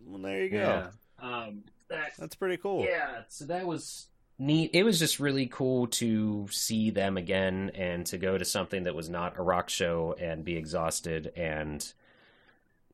Well, 0.06 0.22
there 0.22 0.44
you 0.44 0.50
go. 0.50 0.58
Yeah. 0.58 0.90
Um, 1.20 1.64
that, 1.88 2.12
That's 2.18 2.34
pretty 2.34 2.56
cool. 2.56 2.84
Yeah, 2.84 3.22
so 3.28 3.44
that 3.46 3.66
was 3.66 4.08
neat. 4.42 4.70
It 4.74 4.82
was 4.84 4.98
just 4.98 5.20
really 5.20 5.46
cool 5.46 5.86
to 5.88 6.46
see 6.50 6.90
them 6.90 7.16
again 7.16 7.70
and 7.74 8.04
to 8.06 8.18
go 8.18 8.36
to 8.36 8.44
something 8.44 8.82
that 8.84 8.94
was 8.94 9.08
not 9.08 9.38
a 9.38 9.42
rock 9.42 9.68
show 9.70 10.14
and 10.20 10.44
be 10.44 10.56
exhausted 10.56 11.32
and 11.36 11.92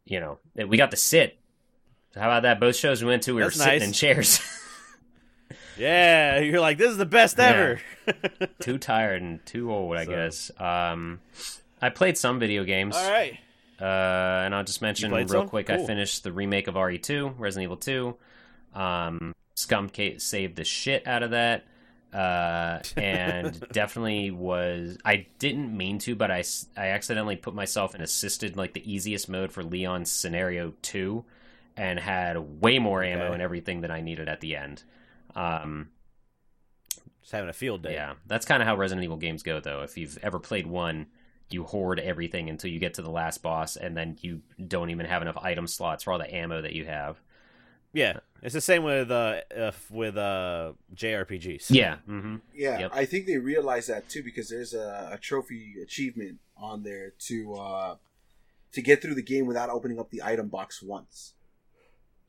you 0.05 0.20
know, 0.20 0.39
we 0.66 0.77
got 0.79 0.91
to 0.93 0.97
sit. 0.97 1.39
So 2.15 2.20
how 2.20 2.27
about 2.29 2.43
that? 2.45 2.61
Both 2.61 2.77
shows 2.77 3.03
we 3.03 3.09
went 3.09 3.25
to, 3.25 3.35
we 3.35 3.43
That's 3.43 3.57
were 3.59 3.62
sitting 3.65 3.79
nice. 3.81 3.89
in 3.89 3.93
chairs. 3.93 4.41
Yeah, 5.77 6.39
you're 6.41 6.61
like 6.61 6.77
this 6.77 6.91
is 6.91 6.97
the 6.97 7.07
best 7.07 7.39
Yeah. 7.39 7.45
ever. 8.07 8.49
too 8.61 8.79
tired 8.79 9.23
and 9.23 9.45
too 9.47 9.73
old, 9.73 9.97
I 9.97 10.05
So- 10.05 10.11
guess. 10.11 10.51
Um, 10.59 11.20
I 11.81 11.91
played 11.91 12.19
some 12.19 12.41
video 12.41 12.65
games. 12.65 12.97
All 12.97 13.11
right. 13.11 13.39
Uh, 13.81 13.85
and 14.45 14.55
I'll 14.57 14.65
just 14.65 14.83
mention 14.83 15.12
real 15.12 15.29
some? 15.29 15.49
quick, 15.49 15.70
I 15.70 15.87
finished 15.87 16.25
the 16.25 16.33
remake 16.33 16.66
of 16.66 16.75
RE2, 16.75 17.35
Resident 17.39 17.62
Evil 17.65 17.77
2. 17.77 18.16
Um, 18.75 19.35
Scum 19.59 19.91
saved 20.19 20.55
the 20.55 20.63
shit 20.63 21.05
out 21.05 21.25
of 21.25 21.33
that. 21.33 21.65
Uh, 22.13 22.79
and 22.97 23.61
definitely 23.73 24.31
was. 24.31 24.97
I 25.05 25.27
didn't 25.41 25.77
mean 25.77 25.99
to, 26.01 26.15
but 26.15 26.31
I, 26.31 26.45
I 26.77 26.89
accidentally 26.91 27.35
put 27.35 27.55
myself 27.55 27.95
in 27.97 28.01
assisted, 28.01 28.57
like 28.57 28.73
the 28.73 28.91
easiest 28.93 29.29
mode 29.29 29.51
for 29.51 29.65
Leon's 29.65 30.13
scenario 30.13 30.75
2, 30.83 31.25
and 31.77 31.99
had 31.99 32.39
way 32.39 32.79
more 32.79 33.03
ammo 33.03 33.25
Okay. 33.25 33.35
and 33.35 33.43
everything 33.43 33.81
that 33.81 33.91
I 33.91 34.01
needed 34.01 34.29
at 34.29 34.41
the 34.41 34.55
end. 34.55 34.85
Um, 35.35 35.89
Just 37.21 37.33
having 37.33 37.51
a 37.51 37.53
field 37.53 37.83
day. 37.83 37.95
yeah, 37.95 38.15
that's 38.27 38.47
kind 38.47 38.63
of 38.63 38.69
how 38.69 38.77
Resident 38.77 39.03
Evil 39.05 39.17
games 39.17 39.43
go, 39.43 39.59
though. 39.59 39.83
If 39.83 39.99
you've 39.99 40.19
ever 40.23 40.39
played 40.39 40.69
one, 40.69 41.07
you 41.51 41.65
hoard 41.65 41.99
everything 41.99 42.49
until 42.49 42.71
you 42.71 42.79
get 42.79 42.95
to 42.95 43.03
the 43.03 43.11
last 43.11 43.43
boss, 43.43 43.75
and 43.77 43.97
then 43.97 44.19
you 44.21 44.41
don't 44.69 44.91
even 44.91 45.07
have 45.07 45.21
enough 45.21 45.37
item 45.43 45.67
slots 45.67 46.05
for 46.05 46.13
all 46.13 46.19
the 46.21 46.33
ammo 46.33 46.63
that 46.63 46.75
you 46.75 46.85
have. 46.87 47.21
Yeah. 47.93 48.19
It's 48.43 48.55
the 48.55 48.60
same 48.60 48.85
with 48.85 49.10
uh, 49.10 49.40
uh 49.56 49.73
with 49.90 50.16
uh 50.16 50.73
JRPGs. 50.94 51.66
Yeah. 51.70 51.97
Mm-hmm. 52.09 52.36
Yeah, 52.55 52.78
Yep. 52.81 52.90
I 52.94 53.05
think 53.05 53.27
they 53.27 53.36
realize 53.39 53.89
that 53.89 54.09
too 54.09 54.23
because 54.23 54.48
there's 54.48 54.74
a, 54.74 55.10
a 55.15 55.19
trophy 55.19 55.74
achievement 55.82 56.39
on 56.56 56.82
there 56.85 57.15
to 57.27 57.55
uh, 57.55 57.97
to 58.73 58.82
get 58.82 59.02
through 59.02 59.15
the 59.16 59.23
game 59.23 59.47
without 59.47 59.70
opening 59.70 59.98
up 59.98 60.10
the 60.10 60.23
item 60.23 60.48
box 60.48 60.81
once. 60.82 61.35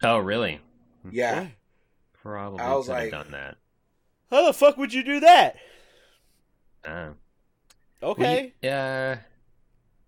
Oh, 0.02 0.18
really? 0.18 0.61
Yeah, 1.11 1.48
Probably 2.14 2.60
I 2.60 2.73
was 2.73 2.88
could 2.88 2.94
have 2.95 3.03
like- 3.03 3.11
done 3.11 3.31
that. 3.31 3.57
How 4.31 4.45
the 4.45 4.53
fuck 4.53 4.77
would 4.77 4.94
you 4.94 5.03
do 5.03 5.19
that? 5.22 5.56
Uh, 6.86 7.10
Okay. 8.02 8.53
Yeah, 8.61 9.19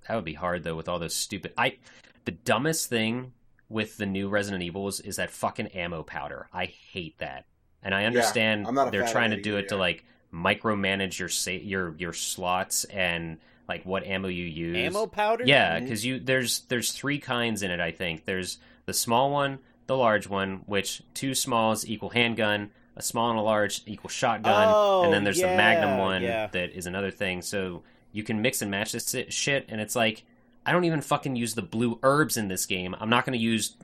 that 0.07 0.15
would 0.15 0.23
be 0.25 0.33
hard 0.33 0.63
though 0.63 0.75
with 0.75 0.87
all 0.87 0.97
those 0.99 1.15
stupid. 1.15 1.53
I 1.57 1.77
the 2.25 2.31
dumbest 2.31 2.87
thing 2.89 3.33
with 3.72 3.98
the 3.98 4.06
new 4.06 4.30
Resident 4.30 4.64
Evils 4.64 4.99
is 4.99 5.15
that 5.15 5.31
fucking 5.31 5.68
ammo 5.68 6.03
powder. 6.03 6.48
I 6.53 6.65
hate 6.65 7.18
that, 7.19 7.45
and 7.81 7.95
I 7.95 8.06
understand 8.06 8.68
I'm 8.68 8.76
not 8.76 8.89
a 8.89 8.91
they're 8.91 9.07
trying 9.07 9.31
to 9.31 9.38
that 9.38 9.43
do 9.43 9.52
either, 9.52 9.60
it 9.60 9.69
to 9.69 9.76
yeah. 9.76 9.81
like 9.81 10.06
micromanage 10.34 11.19
your 11.19 11.30
sa- 11.30 11.52
your 11.52 11.95
your 11.98 12.14
slots 12.14 12.84
and 12.85 13.39
like 13.68 13.85
what 13.85 14.06
ammo 14.06 14.27
you 14.27 14.45
use. 14.45 14.77
Ammo 14.77 15.07
powder? 15.07 15.45
Yeah, 15.45 15.76
mm-hmm. 15.76 15.85
because 15.85 16.06
you 16.06 16.19
there's 16.19 16.61
there's 16.61 16.91
three 16.91 17.19
kinds 17.19 17.64
in 17.64 17.72
it. 17.72 17.80
I 17.80 17.91
think 17.91 18.26
there's 18.26 18.57
the 18.85 18.93
small 18.93 19.31
one, 19.31 19.60
the 19.88 19.95
large 19.95 20.27
one, 20.27 20.64
which 20.65 21.02
two 21.14 21.34
smalls 21.34 21.85
equal 21.88 22.10
handgun, 22.10 22.72
a 22.95 23.02
small 23.02 23.30
and 23.30 23.39
a 23.39 23.41
large 23.41 23.81
equal 23.85 24.10
shotgun, 24.10 24.68
Oh, 24.69 25.03
and 25.03 25.14
then 25.14 25.22
oh, 25.22 25.23
there's 25.26 25.39
the 25.39 25.48
Magnum 25.48 25.98
one 25.98 26.23
yeah. 26.23 26.48
that 26.48 26.72
is 26.72 26.85
another 26.85 27.11
thing. 27.11 27.41
So 27.41 27.84
you 28.11 28.23
can 28.23 28.41
mix 28.41 28.61
and 28.61 28.69
match 28.69 28.91
this 28.91 29.15
shit, 29.30 29.65
and 29.69 29.80
it's 29.80 29.95
like 29.95 30.23
I 30.65 30.71
don't 30.71 30.83
even 30.85 31.01
fucking 31.01 31.35
use 31.35 31.55
the 31.55 31.61
blue 31.61 31.99
herbs 32.03 32.38
in 32.38 32.47
this 32.47 32.65
game. 32.65 32.95
I'm 32.99 33.09
not 33.09 33.25
going 33.25 33.38
to 33.38 33.43
use 33.43 33.75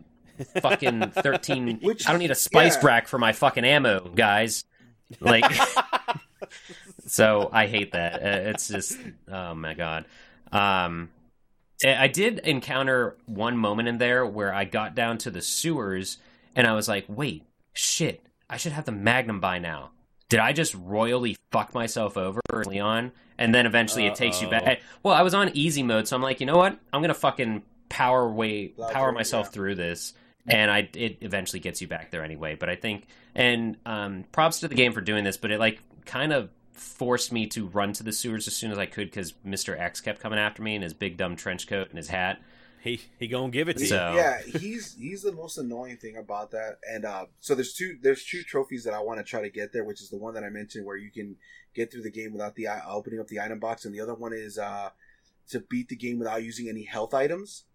fucking 0.62 1.12
thirteen. 1.16 1.80
Which- 1.82 2.08
I 2.08 2.12
don't 2.12 2.20
need 2.20 2.32
a 2.32 2.36
spice 2.36 2.76
yeah. 2.76 2.86
rack 2.86 3.08
for 3.08 3.18
my 3.18 3.34
fucking 3.34 3.66
ammo, 3.66 4.10
guys. 4.10 4.66
Like. 5.20 5.46
so 7.08 7.50
I 7.52 7.68
hate 7.68 7.94
that. 7.94 8.16
Uh, 8.22 8.50
It's 8.50 8.68
just 8.68 8.98
oh 9.28 9.54
my 9.56 9.74
god. 9.74 10.06
Um, 10.52 11.10
I 11.84 11.96
I 12.04 12.08
did 12.08 12.40
encounter 12.40 13.18
one 13.26 13.58
moment 13.58 13.88
in 13.88 13.98
there 13.98 14.26
where 14.26 14.54
I 14.54 14.66
got 14.66 14.96
down 14.96 15.18
to 15.20 15.32
the 15.32 15.42
sewers 15.42 16.18
and 16.56 16.68
I 16.68 16.74
was 16.74 16.88
like, 16.88 17.06
wait, 17.08 17.44
shit, 17.74 18.24
I 18.50 18.58
should 18.58 18.72
have 18.72 18.86
the 18.86 18.92
Magnum 18.92 19.40
by 19.40 19.60
now. 19.60 19.92
Did 20.30 20.40
I 20.40 20.54
just 20.54 20.76
royally 20.76 21.38
fuck 21.52 21.74
myself 21.74 22.18
over 22.18 22.42
early 22.52 22.80
on? 22.80 23.12
And 23.38 23.54
then 23.54 23.66
eventually 23.66 24.08
it 24.08 24.16
takes 24.16 24.42
you 24.42 24.50
back. 24.50 24.82
Well, 25.04 25.14
I 25.14 25.22
was 25.22 25.34
on 25.34 25.52
easy 25.56 25.84
mode, 25.84 26.08
so 26.08 26.16
I'm 26.16 26.22
like, 26.24 26.40
you 26.40 26.46
know 26.46 26.58
what? 26.58 26.78
I'm 26.92 27.02
gonna 27.02 27.14
fucking 27.14 27.64
power 27.88 28.28
way 28.30 28.70
Plow 28.70 28.90
power 28.90 29.12
myself 29.12 29.48
yeah. 29.48 29.52
through 29.52 29.76
this, 29.76 30.14
and 30.48 30.72
I 30.72 30.90
it 30.94 31.20
eventually 31.22 31.60
gets 31.60 31.82
you 31.82 31.88
back 31.88 32.12
there 32.12 32.24
anyway. 32.24 32.56
But 32.56 32.70
I 32.70 32.76
think, 32.76 33.06
and 33.36 33.78
um, 33.86 34.26
props 34.32 34.62
to 34.62 34.68
the 34.68 34.76
game 34.76 34.92
for 34.92 35.02
doing 35.02 35.24
this, 35.24 35.38
but 35.38 35.52
it 35.52 35.60
like 35.60 35.82
kind 36.06 36.34
of 36.34 36.50
forced 36.74 37.32
me 37.32 37.46
to 37.48 37.68
run 37.68 37.94
to 37.94 38.04
the 38.04 38.12
sewers 38.12 38.48
as 38.48 38.56
soon 38.56 38.72
as 38.72 38.78
I 38.78 38.88
could 38.88 39.08
because 39.08 39.34
Mister 39.44 39.78
X 39.78 40.02
kept 40.02 40.20
coming 40.20 40.40
after 40.40 40.64
me 40.64 40.76
in 40.76 40.82
his 40.82 40.94
big 40.94 41.16
dumb 41.16 41.36
trench 41.36 41.68
coat 41.68 41.90
and 41.90 41.98
his 41.98 42.08
hat. 42.08 42.42
He 42.88 43.02
he 43.20 43.28
gonna 43.28 43.50
give 43.52 43.70
it 43.70 43.78
to 43.78 43.86
you. 43.86 43.94
Yeah, 43.96 44.42
he's 44.42 44.96
he's 44.96 45.22
the 45.24 45.32
most 45.32 45.58
annoying 45.58 45.98
thing 45.98 46.18
about 46.18 46.52
that. 46.52 46.78
And 46.90 47.06
uh, 47.06 47.26
so 47.40 47.54
there's 47.56 47.74
two 47.74 47.98
there's 48.02 48.24
two 48.26 48.44
trophies 48.44 48.84
that 48.86 48.94
I 48.94 49.00
want 49.00 49.20
to 49.20 49.24
try 49.24 49.42
to 49.42 49.50
get 49.50 49.74
there, 49.74 49.84
which 49.84 50.02
is 50.02 50.10
the 50.10 50.18
one 50.18 50.34
that 50.36 50.44
I 50.44 50.50
mentioned 50.50 50.86
where 50.86 50.98
you 50.98 51.12
can 51.12 51.36
get 51.76 51.92
through 51.92 52.04
the 52.04 52.12
game 52.12 52.32
without 52.34 52.56
the 52.56 52.68
i- 52.68 52.82
opening 52.88 53.20
up 53.20 53.28
the 53.28 53.40
item 53.40 53.60
box, 53.60 53.86
and 53.86 53.94
the 53.94 54.00
other 54.02 54.14
one 54.16 54.34
is 54.34 54.58
uh, 54.58 54.90
to 55.50 55.60
beat 55.70 55.90
the 55.90 55.96
game 55.96 56.20
without 56.20 56.44
using 56.44 56.70
any 56.70 56.84
health 56.84 57.14
items. 57.14 57.66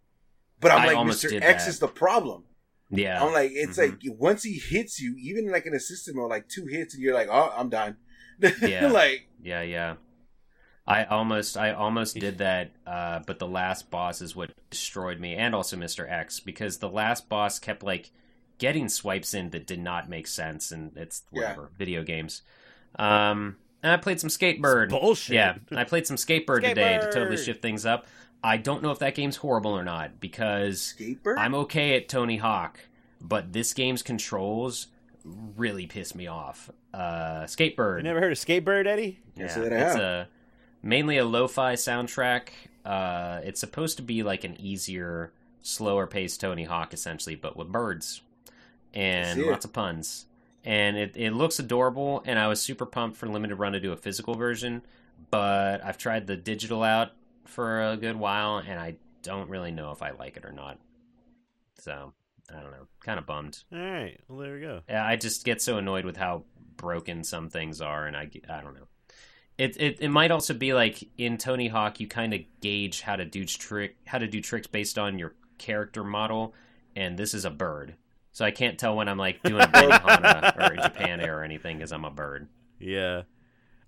But 0.61 0.71
I'm 0.73 0.83
I 0.83 0.93
like, 0.93 0.97
Mr. 1.09 1.41
X 1.43 1.65
that. 1.65 1.71
is 1.71 1.79
the 1.79 1.89
problem. 1.89 2.45
Yeah, 2.91 3.25
I'm 3.25 3.33
like, 3.33 3.51
it's 3.55 3.79
Mhm. 3.79 3.91
like 3.91 4.19
once 4.19 4.43
he 4.45 4.59
hits 4.59 5.01
you, 5.01 5.17
even 5.19 5.51
like 5.51 5.65
in 5.67 5.75
a 5.75 5.81
system 5.81 6.17
mode, 6.17 6.31
like 6.31 6.49
two 6.49 6.67
hits, 6.67 6.95
and 6.95 7.03
you're 7.03 7.15
like, 7.15 7.29
oh, 7.31 7.53
I'm 7.57 7.69
done. 7.71 7.97
Yeah. 8.61 8.89
like 8.89 9.29
Yeah, 9.43 9.63
yeah. 9.63 9.95
I 10.93 11.05
almost 11.05 11.56
I 11.56 11.73
almost 11.73 12.16
did 12.19 12.39
that, 12.39 12.70
uh, 12.86 13.20
but 13.27 13.39
the 13.39 13.47
last 13.48 13.90
boss 13.90 14.20
is 14.20 14.36
what 14.36 14.51
destroyed 14.70 15.19
me, 15.20 15.35
and 15.35 15.55
also 15.55 15.77
Mr. 15.77 16.10
X, 16.10 16.40
because 16.40 16.78
the 16.78 16.89
last 16.90 17.28
boss 17.28 17.59
kept 17.59 17.82
like 17.82 18.10
getting 18.59 18.89
swipes 18.89 19.35
in 19.35 19.51
that 19.51 19.66
did 19.66 19.81
not 19.81 20.09
make 20.09 20.27
sense, 20.27 20.70
and 20.73 20.97
it's 20.97 21.23
Yeah. 21.32 21.40
whatever 21.40 21.70
video 21.78 22.02
games. 22.05 22.43
Um, 22.97 23.56
and 23.82 23.90
I 23.93 23.97
played 23.97 24.20
some 24.20 24.31
Skatebird. 24.31 24.90
Bullshit. 24.90 25.35
Yeah, 25.35 25.56
I 25.74 25.85
played 25.85 26.06
some 26.06 26.16
Skatebird, 26.16 26.62
today 26.62 26.98
to 27.01 27.10
totally 27.12 27.36
shift 27.36 27.62
things 27.62 27.85
up. 27.86 28.06
I 28.44 28.56
don't 28.56 28.82
know 28.82 28.90
if 28.90 28.98
that 28.98 29.14
game's 29.14 29.36
horrible 29.36 29.70
or 29.73 29.85
not 29.85 30.20
because 30.20 30.94
skateboard. 30.98 31.39
I'm 31.39 31.55
okay 31.55 31.97
at 31.97 32.09
Tony 32.09 32.36
Hawk, 32.39 32.81
but 33.20 33.52
this 33.52 33.73
game's 33.73 34.02
controls 34.02 34.89
really 35.24 35.86
piss 35.86 36.14
me 36.14 36.27
off. 36.27 36.69
Uh, 36.93 37.44
Skatebird. 37.44 37.98
You 37.98 38.02
never 38.02 38.20
heard 38.20 38.32
of 38.32 38.39
Skatebird, 38.39 38.86
Eddie? 38.86 39.20
Yes, 39.36 39.56
Yeah, 39.56 39.62
that 39.62 39.73
I 39.73 39.77
it's 39.77 39.93
have. 39.94 40.01
a 40.02 40.28
mainly 40.83 41.19
a 41.19 41.25
lo-fi 41.25 41.75
soundtrack. 41.75 42.49
Uh, 42.85 43.41
it's 43.45 43.61
supposed 43.61 43.97
to 43.97 44.03
be 44.03 44.23
like 44.23 44.45
an 44.45 44.61
easier, 44.61 45.33
slower 45.63 46.07
paced 46.07 46.41
Tony 46.41 46.65
Hawk, 46.65 46.93
essentially, 46.93 47.37
but 47.37 47.57
with 47.57 47.71
birds 47.71 48.23
and 48.93 49.43
lots 49.45 49.65
of 49.65 49.73
puns. 49.73 50.27
And 50.65 50.97
it, 50.97 51.17
it 51.17 51.33
looks 51.33 51.59
adorable, 51.59 52.23
and 52.25 52.39
I 52.39 52.47
was 52.49 52.61
super 52.61 52.87
pumped 52.87 53.17
for 53.17 53.27
limited 53.27 53.57
run 53.57 53.73
to 53.73 53.81
do 53.81 53.93
a 53.93 53.97
physical 53.97 54.35
version. 54.35 54.83
But 55.31 55.85
I've 55.85 55.99
tried 55.99 56.27
the 56.27 56.37
digital 56.37 56.83
out 56.83 57.13
for 57.47 57.83
a 57.83 57.97
good 57.97 58.17
while, 58.17 58.59
and 58.59 58.79
I 58.79 58.97
don't 59.23 59.49
really 59.49 59.71
know 59.71 59.93
if 59.93 60.03
I 60.03 60.11
like 60.11 60.37
it 60.37 60.45
or 60.45 60.53
not. 60.53 60.79
So 61.79 62.13
I 62.51 62.61
don't 62.61 62.71
know, 62.71 62.87
kind 63.01 63.19
of 63.19 63.27
bummed. 63.27 63.63
All 63.73 63.79
right. 63.79 64.21
Well, 64.29 64.39
there 64.39 64.55
we 64.55 64.61
go. 64.61 64.83
I 64.89 65.17
just 65.17 65.45
get 65.45 65.63
so 65.63 65.79
annoyed 65.79 66.05
with 66.05 66.17
how 66.17 66.45
broken 66.77 67.25
some 67.25 67.49
things 67.49 67.81
are, 67.81 68.07
and 68.07 68.17
I, 68.17 68.31
I 68.49 68.61
don't 68.61 68.75
know. 68.75 68.89
It, 69.59 69.77
it 69.81 69.99
it 70.01 70.09
might 70.09 70.31
also 70.31 70.55
be 70.55 70.73
like 70.73 71.09
in 71.19 71.37
Tony 71.39 71.69
Hawk, 71.69 72.01
you 72.01 72.09
kind 72.09 72.33
of 72.35 72.41
gauge 72.61 73.03
how 73.03 73.16
to 73.16 73.24
do 73.24 73.45
trick 73.45 73.97
how 74.07 74.19
to 74.19 74.27
do 74.27 74.41
tricks 74.41 74.66
based 74.66 74.99
on 74.99 75.19
your 75.19 75.35
character 75.59 76.03
model, 76.03 76.55
and 76.97 77.19
this 77.19 77.35
is 77.35 77.45
a 77.45 77.51
bird, 77.51 77.95
so 78.33 78.45
I 78.45 78.51
can't 78.51 78.79
tell 78.79 78.97
when 78.97 79.09
I'm 79.09 79.19
like 79.19 79.43
doing 79.43 79.62
a 79.62 79.66
Benihana 79.69 80.57
or 80.57 80.73
a 80.73 80.77
Japan 80.83 81.20
Air 81.20 81.41
or 81.41 81.45
anything 81.45 81.77
because 81.79 81.93
I'm 81.93 82.05
a 82.05 82.11
bird. 82.11 82.49
Yeah. 82.81 83.23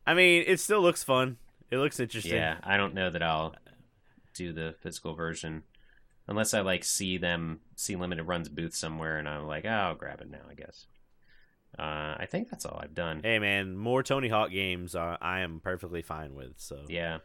I 0.07 0.15
mean, 0.15 0.45
it 0.47 0.61
still 0.61 0.83
looks 0.83 1.03
fun. 1.03 1.39
It 1.71 1.79
looks 1.79 1.99
interesting. 1.99 2.35
Yeah, 2.35 2.59
I 2.63 2.77
don't 2.77 2.95
know 2.95 3.11
that 3.11 3.23
I'll 3.23 3.55
do 4.35 4.53
the 4.53 4.75
physical 4.81 5.15
version 5.15 5.63
unless 6.27 6.55
I 6.55 6.61
like 6.61 6.85
see 6.85 7.19
them 7.19 7.61
see 7.77 7.97
limited 7.97 8.25
runs 8.25 8.49
booth 8.49 8.75
somewhere, 8.75 9.19
and 9.19 9.29
I'm 9.29 9.47
like, 9.47 9.65
oh, 9.65 9.69
I'll 9.69 9.95
grab 9.95 10.21
it 10.21 10.31
now, 10.31 10.39
I 10.49 10.55
guess. 10.55 10.87
Uh, 11.79 12.15
I 12.19 12.27
think 12.31 12.51
that's 12.51 12.65
all 12.65 12.79
I've 12.81 12.95
done. 12.95 13.21
Hey, 13.23 13.39
man, 13.39 13.77
more 13.77 14.03
Tony 14.03 14.29
Hawk 14.29 14.51
games 14.51 14.95
are, 14.95 15.19
I 15.21 15.41
am 15.41 15.61
perfectly 15.61 16.03
fine 16.03 16.35
with. 16.35 16.55
So 16.59 16.85
Yeah, 16.89 17.19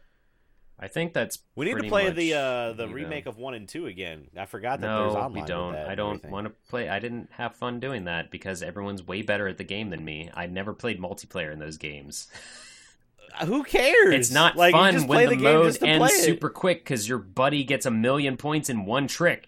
I 0.78 0.88
think 0.88 1.12
that's. 1.12 1.38
we 1.54 1.66
need 1.66 1.76
to 1.76 1.88
play 1.88 2.10
the 2.10 2.34
uh, 2.34 2.72
the 2.72 2.88
remake 2.88 3.24
though. 3.24 3.30
of 3.30 3.38
one 3.38 3.54
and 3.54 3.68
two 3.68 3.86
again. 3.86 4.28
I 4.36 4.46
forgot 4.46 4.80
that 4.80 4.86
there's 4.86 5.12
No, 5.14 5.20
online. 5.20 5.42
we 5.42 5.46
don't. 5.46 5.76
I 5.76 5.94
don't 5.94 6.24
want 6.30 6.46
to 6.46 6.54
play. 6.68 6.88
I 6.88 6.98
didn't 6.98 7.28
have 7.32 7.54
fun 7.54 7.80
doing 7.80 8.04
that 8.04 8.30
because 8.30 8.62
everyone's 8.62 9.06
way 9.06 9.22
better 9.22 9.46
at 9.46 9.58
the 9.58 9.64
game 9.64 9.90
than 9.90 10.04
me. 10.04 10.30
I 10.32 10.46
never 10.46 10.72
played 10.72 10.98
multiplayer 10.98 11.52
in 11.52 11.58
those 11.58 11.76
games. 11.76 12.28
Uh, 13.38 13.44
Who 13.46 13.62
cares? 13.62 14.14
It's 14.14 14.30
not 14.30 14.56
like, 14.56 14.72
fun 14.72 15.06
when 15.06 15.24
the, 15.28 15.36
the, 15.36 15.42
game 15.42 15.54
mode 15.54 15.82
ends 15.82 16.14
super 16.14 16.48
quick 16.48 16.82
because 16.82 17.08
your 17.08 17.18
buddy 17.18 17.62
gets 17.62 17.84
a 17.86 17.90
million 17.90 18.36
points 18.36 18.70
in 18.70 18.86
one 18.86 19.06
trick. 19.06 19.46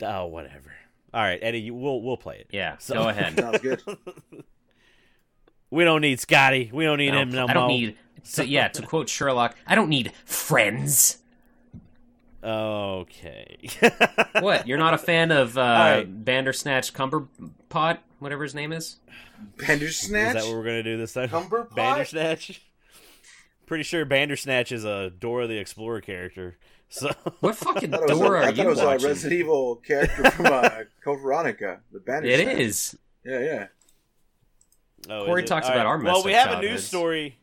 Oh, 0.00 0.26
whatever. 0.26 0.75
All 1.16 1.22
right, 1.22 1.38
Eddie, 1.40 1.60
you, 1.60 1.74
we'll 1.74 2.02
we'll 2.02 2.18
play 2.18 2.36
it. 2.40 2.48
Yeah, 2.52 2.76
So- 2.78 2.94
go 2.94 3.08
ahead. 3.08 3.36
Sounds 3.40 3.58
good. 3.60 3.82
We 5.68 5.82
don't 5.82 6.00
need 6.00 6.20
Scotty. 6.20 6.70
We 6.72 6.84
don't 6.84 6.98
need 6.98 7.10
No, 7.10 7.18
him 7.22 7.30
no 7.30 7.46
I 7.48 7.52
don't 7.52 7.62
more. 7.64 7.68
need. 7.70 7.96
So 8.22 8.42
yeah, 8.44 8.68
to 8.68 8.82
quote 8.82 9.08
Sherlock, 9.08 9.56
I 9.66 9.74
don't 9.74 9.88
need 9.88 10.12
friends. 10.24 11.18
Okay. 12.42 13.56
What? 14.40 14.68
You're 14.68 14.78
not 14.78 14.94
a 14.94 14.98
fan 14.98 15.32
of 15.32 15.56
uh, 15.58 15.60
right. 15.60 16.04
Bandersnatch 16.24 16.92
Cumberpot, 16.92 17.98
whatever 18.20 18.42
his 18.44 18.54
name 18.54 18.72
is? 18.72 18.96
Bandersnatch. 19.56 20.36
Is 20.36 20.42
that 20.44 20.48
what 20.48 20.56
we're 20.56 20.64
gonna 20.64 20.82
do 20.82 20.96
this 20.98 21.14
time? 21.14 21.30
Cumberpot? 21.30 21.74
Bandersnatch. 21.74 22.62
Pretty 23.66 23.82
sure 23.82 24.04
Bandersnatch 24.04 24.70
is 24.72 24.84
a 24.84 25.10
Dora 25.10 25.46
the 25.48 25.58
Explorer 25.58 26.00
character. 26.00 26.58
So 26.88 27.10
What 27.40 27.56
fucking 27.56 27.92
I 27.94 27.98
thought 27.98 28.08
was, 28.10 28.20
are 28.20 28.36
I 28.36 28.44
thought 28.46 28.56
you 28.56 28.62
it 28.62 28.66
was 28.68 28.80
a 28.80 28.86
watching? 28.86 29.08
Resident 29.08 29.40
Evil 29.40 29.76
character 29.76 30.30
from 30.30 30.46
uh, 30.46 30.70
Code 31.04 31.20
Veronica. 31.20 31.80
The 31.92 32.00
Bandersnatch. 32.00 32.46
It 32.48 32.60
is. 32.60 32.96
Yeah, 33.24 33.40
yeah. 33.40 33.66
Oh, 35.08 35.24
Corey 35.26 35.44
talks 35.44 35.66
All 35.66 35.72
about 35.72 35.86
our 35.86 36.02
Well, 36.02 36.24
we 36.24 36.34
up 36.34 36.48
have 36.48 36.58
a 36.58 36.62
news 36.62 36.84
story. 36.84 37.38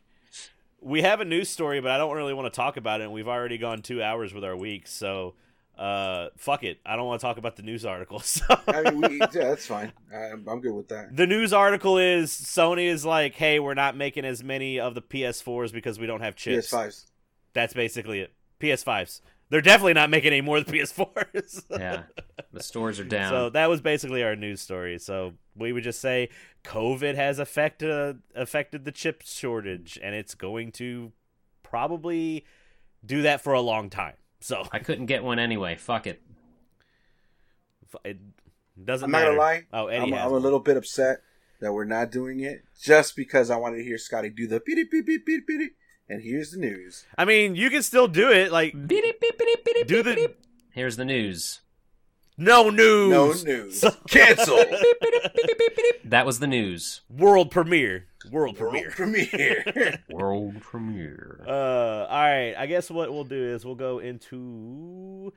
We 0.80 1.02
have 1.02 1.20
a 1.20 1.24
news 1.24 1.48
story, 1.48 1.80
but 1.80 1.90
I 1.90 1.98
don't 1.98 2.14
really 2.14 2.34
want 2.34 2.52
to 2.52 2.56
talk 2.56 2.76
about 2.76 3.00
it. 3.00 3.04
And 3.04 3.12
we've 3.12 3.28
already 3.28 3.56
gone 3.58 3.80
two 3.80 4.02
hours 4.02 4.34
with 4.34 4.44
our 4.44 4.54
week, 4.56 4.86
so 4.86 5.34
uh, 5.78 6.28
fuck 6.36 6.62
it. 6.62 6.78
I 6.84 6.94
don't 6.96 7.06
want 7.06 7.20
to 7.20 7.26
talk 7.26 7.38
about 7.38 7.56
the 7.56 7.62
news 7.62 7.84
article. 7.86 8.20
So 8.24 8.44
I 8.68 8.90
mean, 8.90 9.00
we, 9.00 9.18
yeah, 9.18 9.28
that's 9.28 9.66
fine. 9.66 9.92
I'm, 10.14 10.46
I'm 10.46 10.60
good 10.60 10.74
with 10.74 10.88
that. 10.88 11.16
the 11.16 11.26
news 11.26 11.52
article 11.52 11.96
is 11.98 12.30
Sony 12.30 12.86
is 12.86 13.04
like, 13.06 13.34
hey, 13.34 13.60
we're 13.60 13.74
not 13.74 13.96
making 13.96 14.24
as 14.24 14.42
many 14.44 14.78
of 14.78 14.94
the 14.94 15.02
PS4s 15.02 15.72
because 15.72 15.98
we 15.98 16.06
don't 16.06 16.20
have 16.20 16.36
chips. 16.36 16.70
PS5s. 16.70 17.06
That's 17.54 17.72
basically 17.72 18.20
it. 18.20 18.32
PS5s. 18.60 19.20
They're 19.50 19.60
definitely 19.60 19.94
not 19.94 20.10
making 20.10 20.32
any 20.32 20.40
more 20.40 20.56
of 20.58 20.66
the 20.66 20.72
PS4s. 20.72 21.64
Yeah. 21.78 22.04
The 22.52 22.62
stores 22.62 23.00
are 23.00 23.04
down. 23.04 23.30
So 23.30 23.50
that 23.50 23.68
was 23.68 23.80
basically 23.80 24.22
our 24.22 24.36
news 24.36 24.60
story. 24.60 24.98
So 24.98 25.34
we 25.56 25.72
would 25.72 25.84
just 25.84 26.00
say 26.00 26.28
COVID 26.64 27.14
has 27.16 27.38
affected 27.38 27.90
uh, 27.90 28.14
affected 28.34 28.84
the 28.84 28.92
chip 28.92 29.22
shortage, 29.24 29.98
and 30.02 30.14
it's 30.14 30.34
going 30.34 30.70
to 30.72 31.12
probably 31.62 32.44
do 33.04 33.22
that 33.22 33.40
for 33.40 33.52
a 33.52 33.60
long 33.60 33.90
time. 33.90 34.14
So 34.40 34.64
I 34.72 34.78
couldn't 34.78 35.06
get 35.06 35.24
one 35.24 35.38
anyway. 35.38 35.74
Fuck 35.74 36.06
it. 36.06 36.22
it 38.04 38.18
doesn't 38.82 39.10
matter. 39.10 39.30
I'm 39.30 39.36
not 39.36 39.42
matter. 39.42 39.66
gonna 39.72 39.82
lie. 39.82 39.82
Oh, 39.84 39.86
Eddie 39.88 40.12
I'm, 40.12 40.18
has. 40.18 40.26
I'm 40.26 40.32
a 40.32 40.38
little 40.38 40.60
bit 40.60 40.76
upset 40.76 41.22
that 41.60 41.72
we're 41.72 41.84
not 41.84 42.10
doing 42.10 42.40
it 42.40 42.62
just 42.80 43.16
because 43.16 43.50
I 43.50 43.56
wanted 43.56 43.78
to 43.78 43.84
hear 43.84 43.98
Scotty 43.98 44.30
do 44.30 44.46
the 44.46 44.60
beep 44.64 44.90
beep 44.90 45.06
beep 45.06 45.26
beep 45.26 45.46
beep. 45.46 45.76
And 46.08 46.22
here's 46.22 46.50
the 46.50 46.58
news. 46.58 47.04
I 47.16 47.24
mean, 47.24 47.54
you 47.56 47.70
can 47.70 47.82
still 47.82 48.08
do 48.08 48.30
it. 48.30 48.52
Like 48.52 48.72
do 48.72 49.00
the 49.00 50.34
Here's 50.72 50.96
the 50.96 51.04
news. 51.04 51.60
no 52.36 52.68
news, 52.68 53.10
No 53.10 53.32
news. 53.32 53.84
Cancel. 54.08 54.56
That 56.04 56.26
was 56.26 56.40
the 56.40 56.46
news. 56.46 57.00
world 57.08 57.50
premiere, 57.50 58.06
world 58.30 58.58
World 58.58 58.74
premiere. 58.90 58.90
premiere. 58.90 60.02
World 60.10 60.60
premiere. 60.60 61.40
Uh, 61.46 61.50
all 61.50 62.06
right. 62.08 62.54
I 62.58 62.66
guess 62.66 62.90
what 62.90 63.12
we'll 63.12 63.24
do 63.24 63.42
is 63.54 63.64
we'll 63.64 63.74
go 63.74 63.98
into 64.00 65.32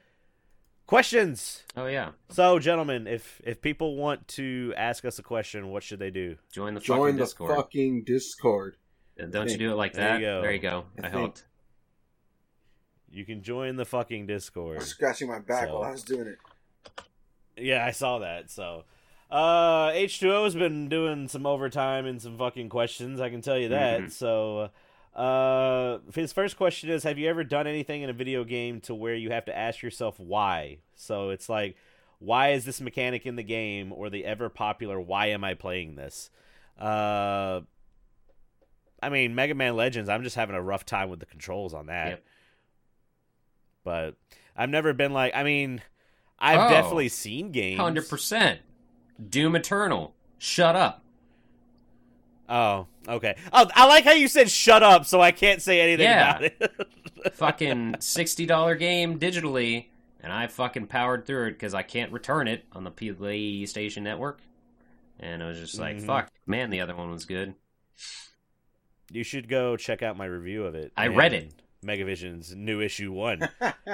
questions. 0.86 1.64
Oh 1.76 1.86
yeah. 1.88 2.12
So, 2.30 2.60
gentlemen, 2.60 3.08
if 3.08 3.42
if 3.46 3.62
people 3.62 3.96
want 3.96 4.28
to 4.30 4.74
ask 4.76 5.06
us 5.06 5.20
a 5.20 5.24
question, 5.24 5.70
what 5.70 5.84
should 5.84 6.00
they 6.00 6.12
do? 6.12 6.36
Join 6.52 6.74
the 6.74 6.80
Join 6.80 7.00
fucking 7.00 7.16
the 7.18 7.24
Discord. 7.24 7.56
fucking 7.56 8.04
Discord. 8.06 8.76
Don't 9.30 9.50
you 9.50 9.58
do 9.58 9.72
it 9.72 9.76
like 9.76 9.94
There 9.94 10.04
that? 10.14 10.20
you 10.20 10.26
go. 10.26 10.42
There 10.42 10.52
you 10.54 10.60
go. 10.60 10.86
I 11.02 11.08
I, 11.08 11.10
helped. 11.10 11.46
You 13.10 13.26
can 13.26 13.42
join 13.42 13.76
the 13.78 13.86
fucking 13.86 14.28
Discord. 14.28 14.78
I 14.78 14.80
Discord. 14.80 14.80
was 14.80 14.88
scratching 14.90 15.28
my 15.30 15.40
back 15.40 15.68
So- 15.68 15.74
while 15.80 15.84
I 15.84 15.92
was 15.92 16.04
doing 16.04 16.28
it. 16.28 16.38
Yeah, 17.60 17.84
I 17.86 17.92
saw 17.92 18.20
that. 18.20 18.52
So, 18.52 18.84
uh, 19.32 19.90
H2O's 19.92 20.54
been 20.54 20.90
doing 20.90 21.28
some 21.28 21.46
overtime 21.48 22.06
and 22.06 22.22
some 22.22 22.38
fucking 22.38 22.70
questions. 22.70 23.20
I 23.20 23.30
can 23.30 23.42
tell 23.42 23.58
you 23.58 23.70
that. 23.70 24.02
Mhm. 24.02 24.12
So, 24.12 24.70
uh, 25.16 26.00
his 26.14 26.32
first 26.34 26.56
question 26.58 26.90
is: 26.92 27.02
Have 27.04 27.18
you 27.18 27.28
ever 27.28 27.44
done 27.44 27.66
anything 27.66 28.04
in 28.04 28.10
a 28.12 28.14
video 28.14 28.44
game 28.44 28.80
to 28.82 28.94
where 28.94 29.16
you 29.16 29.32
have 29.32 29.46
to 29.46 29.58
ask 29.58 29.82
yourself 29.82 30.20
why? 30.20 30.78
So 30.94 31.32
it's 31.32 31.50
like, 31.50 31.76
why 32.20 32.50
is 32.52 32.66
this 32.66 32.80
mechanic 32.80 33.26
in 33.26 33.36
the 33.38 33.44
game, 33.44 33.92
or 33.92 34.12
the 34.12 34.26
ever 34.26 34.50
popular 34.50 35.02
"Why 35.02 35.28
am 35.28 35.44
I 35.44 35.56
playing 35.56 35.96
this?" 35.96 36.30
Uh, 36.78 37.62
I 39.02 39.10
mean, 39.10 39.36
Mega 39.36 39.54
Man 39.56 39.76
Legends. 39.76 40.10
I'm 40.10 40.24
just 40.24 40.36
having 40.36 40.56
a 40.56 40.62
rough 40.62 40.86
time 40.86 41.10
with 41.10 41.20
the 41.20 41.26
controls 41.26 41.74
on 41.74 41.86
that. 41.88 42.08
Yep. 42.10 42.24
But 43.84 44.16
I've 44.56 44.70
never 44.70 44.94
been 44.94 45.14
like. 45.14 45.36
I 45.36 45.44
mean, 45.44 45.82
I've 46.40 46.60
Oh. 46.60 46.70
definitely 46.70 47.10
seen 47.10 47.52
games. 47.52 47.80
Hundred 47.80 48.10
percent. 48.10 48.60
Doom 49.30 49.56
Eternal. 49.56 50.14
Shut 50.38 50.76
up. 50.76 51.04
Oh, 52.50 52.88
okay. 53.08 53.36
Oh, 53.52 53.70
I 53.76 53.88
like 53.88 54.04
how 54.06 54.12
you 54.14 54.28
said 54.28 54.50
"shut 54.50 54.82
up," 54.84 55.06
so 55.06 55.20
I 55.22 55.32
can't 55.32 55.62
say 55.62 55.82
anything 55.82 56.06
Yeah. 56.06 56.38
about 56.38 56.44
it. 56.44 56.72
fucking 57.34 57.96
sixty 58.00 58.46
dollar 58.46 58.76
game 58.76 59.20
digitally, 59.20 59.88
and 60.22 60.32
I 60.32 60.48
fucking 60.48 60.88
powered 60.88 61.26
through 61.26 61.48
it 61.48 61.52
because 61.54 61.74
I 61.74 61.82
can't 61.84 62.12
return 62.12 62.48
it 62.48 62.64
on 62.72 62.84
the 62.84 62.92
PlayStation 62.92 64.04
Network. 64.04 64.42
And 65.20 65.44
I 65.44 65.48
was 65.50 65.60
just 65.60 65.78
like, 65.80 65.98
Mhm. 65.98 66.06
"Fuck, 66.06 66.32
man!" 66.46 66.70
The 66.70 66.80
other 66.80 66.96
one 66.96 67.10
was 67.12 67.26
good. 67.26 67.56
You 69.12 69.24
should 69.24 69.48
go 69.48 69.78
check 69.78 70.02
out 70.04 70.18
my 70.18 70.26
review 70.26 70.66
of 70.66 70.76
it. 70.76 70.92
I 70.98 71.08
read 71.08 71.34
it. 71.34 71.54
Megavision's 71.86 72.56
new 72.56 72.82
issue 72.82 73.12
one. 73.12 73.48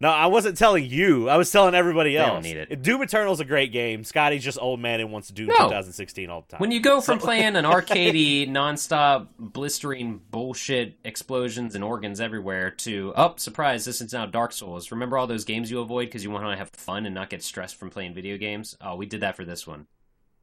no, 0.00 0.08
I 0.08 0.26
wasn't 0.26 0.56
telling 0.56 0.84
you. 0.88 1.28
I 1.28 1.36
was 1.36 1.50
telling 1.50 1.74
everybody 1.74 2.12
They 2.12 2.18
else. 2.18 2.28
don't 2.30 2.42
need 2.42 2.56
it. 2.56 2.82
Doom 2.82 3.02
Eternal's 3.02 3.40
a 3.40 3.44
great 3.44 3.72
game. 3.72 4.04
Scotty's 4.04 4.44
just 4.44 4.58
old 4.60 4.80
man 4.80 5.00
and 5.00 5.10
wants 5.12 5.28
to 5.28 5.34
do 5.34 5.46
No. 5.46 5.54
2016 5.54 6.30
all 6.30 6.42
the 6.42 6.52
time. 6.52 6.60
When 6.60 6.70
you 6.70 6.80
go 6.80 7.00
from 7.00 7.18
playing 7.18 7.56
an 7.56 7.64
arcadey, 7.64 8.48
nonstop, 8.48 9.26
blistering 9.38 10.20
bullshit 10.30 10.96
explosions 11.04 11.74
and 11.74 11.82
organs 11.82 12.20
everywhere 12.20 12.70
to, 12.70 13.12
oh, 13.16 13.34
surprise, 13.36 13.84
this 13.84 14.00
is 14.00 14.12
now 14.12 14.26
Dark 14.26 14.52
Souls. 14.52 14.90
Remember 14.92 15.18
all 15.18 15.26
those 15.26 15.44
games 15.44 15.70
you 15.70 15.80
avoid 15.80 16.06
because 16.06 16.22
you 16.24 16.30
want 16.30 16.44
to 16.46 16.56
have 16.56 16.70
fun 16.70 17.04
and 17.04 17.14
not 17.14 17.30
get 17.30 17.42
stressed 17.42 17.76
from 17.76 17.90
playing 17.90 18.14
video 18.14 18.36
games? 18.38 18.76
Oh, 18.80 18.96
we 18.96 19.06
did 19.06 19.20
that 19.20 19.36
for 19.36 19.44
this 19.44 19.66
one. 19.66 19.86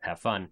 Have 0.02 0.20
fun. 0.20 0.50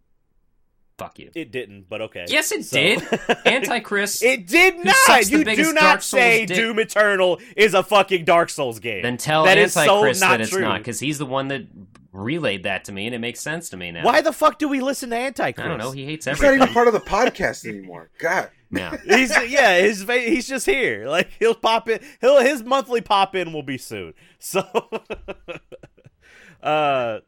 Fuck 0.99 1.19
you. 1.19 1.31
it 1.35 1.51
didn't, 1.51 1.87
but 1.89 2.01
okay. 2.01 2.25
Yes, 2.27 2.51
it 2.51 2.65
So- 2.65 2.77
did. 2.77 3.01
Antichrist. 3.45 4.23
It 4.23 4.47
did 4.47 4.83
not. 4.83 5.29
You 5.31 5.43
do 5.43 5.73
not 5.73 6.03
Souls 6.03 6.21
say 6.21 6.45
dick- 6.45 6.57
Doom 6.57 6.79
Eternal 6.79 7.39
is 7.55 7.73
a 7.73 7.83
fucking 7.83 8.25
Dark 8.25 8.49
Souls 8.49 8.79
game. 8.79 9.01
Then 9.01 9.17
tell 9.17 9.45
That 9.45 9.57
is 9.57 9.73
so 9.73 9.81
Antichrist 9.81 10.21
not 10.21 10.29
that 10.31 10.41
it's 10.41 10.49
true. 10.51 10.61
not, 10.61 10.79
because 10.79 10.99
he's 10.99 11.17
the 11.17 11.25
one 11.25 11.47
that 11.49 11.63
relayed 12.11 12.63
that 12.63 12.85
to 12.85 12.91
me, 12.91 13.05
and 13.05 13.15
it 13.15 13.19
makes 13.19 13.39
sense 13.39 13.69
to 13.69 13.77
me 13.77 13.91
now. 13.91 14.03
Why 14.03 14.21
the 14.21 14.33
fuck 14.33 14.59
do 14.59 14.67
we 14.67 14.81
listen 14.81 15.09
to 15.11 15.15
Antichrist? 15.15 15.65
I 15.65 15.69
don't 15.69 15.77
know. 15.77 15.91
He 15.91 16.05
hates 16.05 16.27
everything. 16.27 16.53
He's 16.53 16.59
not 16.59 16.65
even 16.69 16.73
part 16.73 16.87
of 16.87 16.93
the 16.93 16.99
podcast 16.99 17.65
anymore. 17.67 18.09
God. 18.19 18.49
yeah. 18.71 18.97
he's 19.05 19.29
yeah, 19.49 19.79
his 19.79 20.03
he's 20.03 20.47
just 20.47 20.65
here. 20.65 21.07
Like 21.07 21.29
he'll 21.39 21.55
pop 21.55 21.87
in. 21.87 21.99
He'll 22.21 22.39
his 22.41 22.63
monthly 22.63 23.01
pop 23.01 23.35
in 23.35 23.53
will 23.53 23.63
be 23.63 23.77
soon. 23.77 24.13
So, 24.39 24.61
uh, 26.63 27.19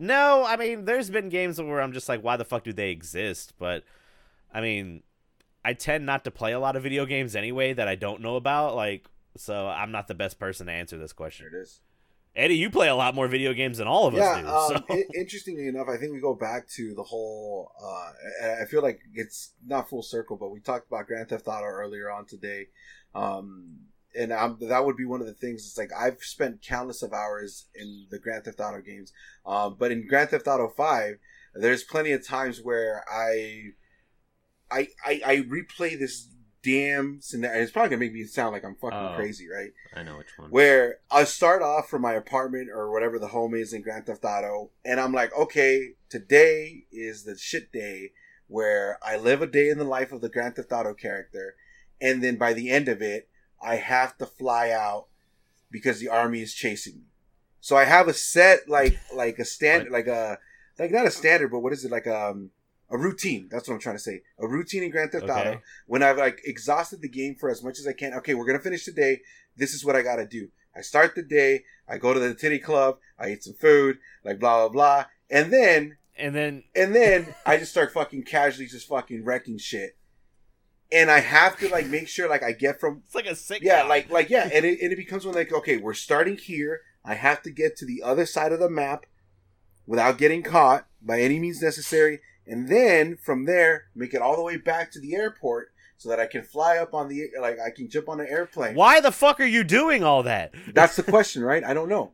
no, 0.00 0.44
I 0.44 0.56
mean, 0.56 0.84
there's 0.86 1.10
been 1.10 1.28
games 1.28 1.60
where 1.60 1.80
I'm 1.80 1.92
just 1.92 2.08
like, 2.08 2.22
why 2.24 2.36
the 2.36 2.44
fuck 2.44 2.64
do 2.64 2.72
they 2.72 2.90
exist? 2.90 3.52
But 3.58 3.84
I 4.52 4.60
mean, 4.60 5.02
I 5.64 5.74
tend 5.74 6.06
not 6.06 6.24
to 6.24 6.30
play 6.30 6.52
a 6.52 6.58
lot 6.58 6.74
of 6.74 6.82
video 6.82 7.04
games 7.06 7.36
anyway 7.36 7.72
that 7.74 7.86
I 7.86 7.94
don't 7.94 8.20
know 8.22 8.36
about. 8.36 8.74
Like, 8.74 9.06
so 9.36 9.68
I'm 9.68 9.92
not 9.92 10.08
the 10.08 10.14
best 10.14 10.38
person 10.38 10.66
to 10.66 10.72
answer 10.72 10.96
this 10.98 11.12
There 11.12 11.16
question. 11.16 11.46
it 11.52 11.56
is. 11.56 11.80
Eddie, 12.34 12.54
you 12.54 12.70
play 12.70 12.88
a 12.88 12.94
lot 12.94 13.14
more 13.16 13.26
video 13.26 13.52
games 13.52 13.78
than 13.78 13.88
all 13.88 14.06
of 14.06 14.14
us 14.14 14.20
yeah, 14.20 14.40
do. 14.40 14.46
um, 14.48 14.68
so. 14.88 14.94
i- 14.94 15.04
interestingly 15.16 15.66
enough, 15.66 15.88
I 15.88 15.96
think 15.96 16.12
we 16.12 16.20
go 16.20 16.32
back 16.34 16.68
to 16.76 16.94
the 16.94 17.02
whole. 17.02 17.72
Uh, 17.82 18.46
I- 18.46 18.62
I 18.62 18.64
feel 18.66 18.82
like 18.82 19.00
it's 19.14 19.52
not 19.66 19.88
full 19.90 20.02
circle, 20.02 20.36
but 20.36 20.50
we 20.50 20.60
talked 20.60 20.86
about 20.86 21.08
Grand 21.08 21.28
Theft 21.28 21.48
Auto 21.48 21.66
earlier 21.66 22.08
on 22.10 22.26
today, 22.26 22.68
um, 23.16 23.80
and 24.18 24.32
um, 24.32 24.58
that 24.60 24.84
would 24.84 24.96
be 24.96 25.04
one 25.04 25.20
of 25.20 25.26
the 25.26 25.34
things. 25.34 25.66
It's 25.66 25.78
like 25.78 25.90
I've 25.96 26.22
spent 26.22 26.62
countless 26.62 27.02
of 27.02 27.12
hours 27.12 27.66
in 27.74 28.06
the 28.10 28.18
Grand 28.18 28.44
Theft 28.44 28.60
Auto 28.60 28.80
games, 28.80 29.12
um, 29.46 29.76
but 29.78 29.90
in 29.92 30.06
Grand 30.06 30.30
Theft 30.30 30.46
Auto 30.48 30.68
Five, 30.68 31.16
there's 31.54 31.84
plenty 31.84 32.12
of 32.12 32.26
times 32.26 32.60
where 32.62 33.04
I, 33.12 33.70
I, 34.70 34.88
I, 35.04 35.20
I 35.24 35.36
replay 35.38 35.98
this 35.98 36.28
damn 36.62 37.20
scenario. 37.22 37.62
It's 37.62 37.72
probably 37.72 37.88
gonna 37.90 38.00
make 38.00 38.12
me 38.12 38.24
sound 38.24 38.52
like 38.52 38.64
I'm 38.64 38.74
fucking 38.76 38.98
Oh. 38.98 39.14
crazy, 39.16 39.46
right? 39.48 39.70
I 39.96 40.02
know 40.02 40.18
which 40.18 40.28
one. 40.36 40.50
where 40.50 40.98
I 41.10 41.24
start 41.24 41.62
off 41.62 41.88
from 41.88 42.02
my 42.02 42.12
apartment 42.12 42.68
or 42.70 42.90
whatever 42.92 43.18
the 43.18 43.28
home 43.28 43.54
is 43.54 43.72
in 43.72 43.80
Grand 43.82 44.06
Theft 44.06 44.24
Auto, 44.24 44.70
and 44.84 45.00
I'm 45.00 45.12
like, 45.12 45.34
okay, 45.36 45.92
today 46.10 46.84
is 46.92 47.24
the 47.24 47.36
shit 47.38 47.72
day 47.72 48.12
where 48.46 48.98
I 49.02 49.16
live 49.16 49.40
a 49.42 49.46
day 49.46 49.70
in 49.70 49.78
the 49.78 49.84
life 49.84 50.12
of 50.12 50.20
the 50.20 50.28
Grand 50.28 50.56
Theft 50.56 50.70
Auto 50.72 50.92
character, 50.92 51.54
and 52.00 52.22
then 52.22 52.36
by 52.36 52.52
the 52.52 52.68
end 52.70 52.88
of 52.88 53.00
it, 53.00 53.28
I 53.62 53.76
have 53.76 54.16
to 54.18 54.26
fly 54.26 54.70
out 54.70 55.06
because 55.70 56.00
the 56.00 56.08
army 56.08 56.40
is 56.40 56.54
chasing 56.54 56.94
me. 56.96 57.04
So 57.60 57.76
I 57.76 57.84
have 57.84 58.08
a 58.08 58.14
set 58.14 58.68
like 58.68 58.98
like 59.14 59.38
a 59.38 59.44
stand 59.44 59.90
like 59.90 60.06
a 60.06 60.38
like 60.78 60.90
not 60.90 61.06
a 61.06 61.10
standard, 61.10 61.50
but 61.50 61.60
what 61.60 61.72
is 61.72 61.84
it 61.84 61.90
like 61.90 62.06
um 62.06 62.50
a 62.90 62.96
routine? 62.98 63.48
That's 63.50 63.68
what 63.68 63.74
I'm 63.74 63.80
trying 63.80 63.96
to 63.96 64.02
say. 64.02 64.22
A 64.38 64.48
routine 64.48 64.82
in 64.82 64.90
Grand 64.90 65.12
Theft 65.12 65.24
Auto 65.24 65.50
Okay. 65.50 65.60
when 65.86 66.02
I've 66.02 66.16
like 66.18 66.40
exhausted 66.44 67.02
the 67.02 67.08
game 67.08 67.36
for 67.38 67.50
as 67.50 67.62
much 67.62 67.78
as 67.78 67.86
I 67.86 67.92
can. 67.92 68.14
Okay, 68.14 68.34
we're 68.34 68.46
gonna 68.46 68.58
finish 68.58 68.84
today. 68.84 69.20
This 69.56 69.74
is 69.74 69.84
what 69.84 69.94
I 69.94 70.02
gotta 70.02 70.26
do. 70.26 70.48
I 70.74 70.80
start 70.80 71.14
the 71.14 71.22
day. 71.22 71.64
I 71.86 71.98
go 71.98 72.14
to 72.14 72.20
the 72.20 72.34
titty 72.34 72.60
club. 72.60 72.98
I 73.18 73.30
eat 73.30 73.44
some 73.44 73.54
food. 73.54 73.98
Like 74.24 74.38
blah 74.40 74.56
blah 74.60 74.68
blah. 74.70 75.04
And 75.30 75.52
then 75.52 75.98
and 76.16 76.34
then 76.34 76.64
and 76.74 76.94
then 76.94 77.34
I 77.44 77.58
just 77.58 77.72
start 77.72 77.92
fucking 77.92 78.22
casually 78.24 78.66
just 78.66 78.88
fucking 78.88 79.24
wrecking 79.24 79.58
shit. 79.58 79.96
And 80.92 81.10
I 81.10 81.20
have 81.20 81.58
to 81.58 81.68
like 81.68 81.86
make 81.86 82.08
sure 82.08 82.28
like 82.28 82.42
I 82.42 82.52
get 82.52 82.80
from 82.80 83.02
It's 83.06 83.14
like 83.14 83.26
a 83.26 83.36
sick. 83.36 83.62
yeah, 83.62 83.82
like 83.82 84.10
like 84.10 84.30
yeah, 84.30 84.48
and 84.54 84.64
it, 84.64 84.80
and 84.80 84.92
it 84.92 84.96
becomes 84.96 85.24
one 85.24 85.34
like 85.34 85.52
okay, 85.52 85.76
we're 85.76 85.94
starting 85.94 86.36
here. 86.36 86.80
I 87.04 87.14
have 87.14 87.42
to 87.42 87.50
get 87.50 87.76
to 87.78 87.86
the 87.86 88.02
other 88.02 88.26
side 88.26 88.52
of 88.52 88.60
the 88.60 88.68
map 88.70 89.06
without 89.86 90.18
getting 90.18 90.42
caught 90.42 90.86
by 91.02 91.20
any 91.20 91.38
means 91.38 91.62
necessary, 91.62 92.20
and 92.46 92.68
then 92.68 93.16
from 93.16 93.46
there 93.46 93.84
make 93.94 94.14
it 94.14 94.22
all 94.22 94.36
the 94.36 94.42
way 94.42 94.56
back 94.56 94.92
to 94.92 95.00
the 95.00 95.14
airport 95.14 95.68
so 95.96 96.08
that 96.08 96.20
I 96.20 96.26
can 96.26 96.42
fly 96.42 96.78
up 96.78 96.94
on 96.94 97.08
the 97.08 97.28
like 97.40 97.58
I 97.58 97.70
can 97.70 97.88
jump 97.88 98.08
on 98.08 98.20
an 98.20 98.26
airplane. 98.26 98.74
Why 98.74 99.00
the 99.00 99.12
fuck 99.12 99.40
are 99.40 99.44
you 99.44 99.64
doing 99.64 100.02
all 100.02 100.22
that? 100.24 100.52
That's 100.72 100.96
the 100.96 101.02
question, 101.02 101.42
right? 101.42 101.62
I 101.64 101.74
don't 101.74 101.88
know. 101.88 102.12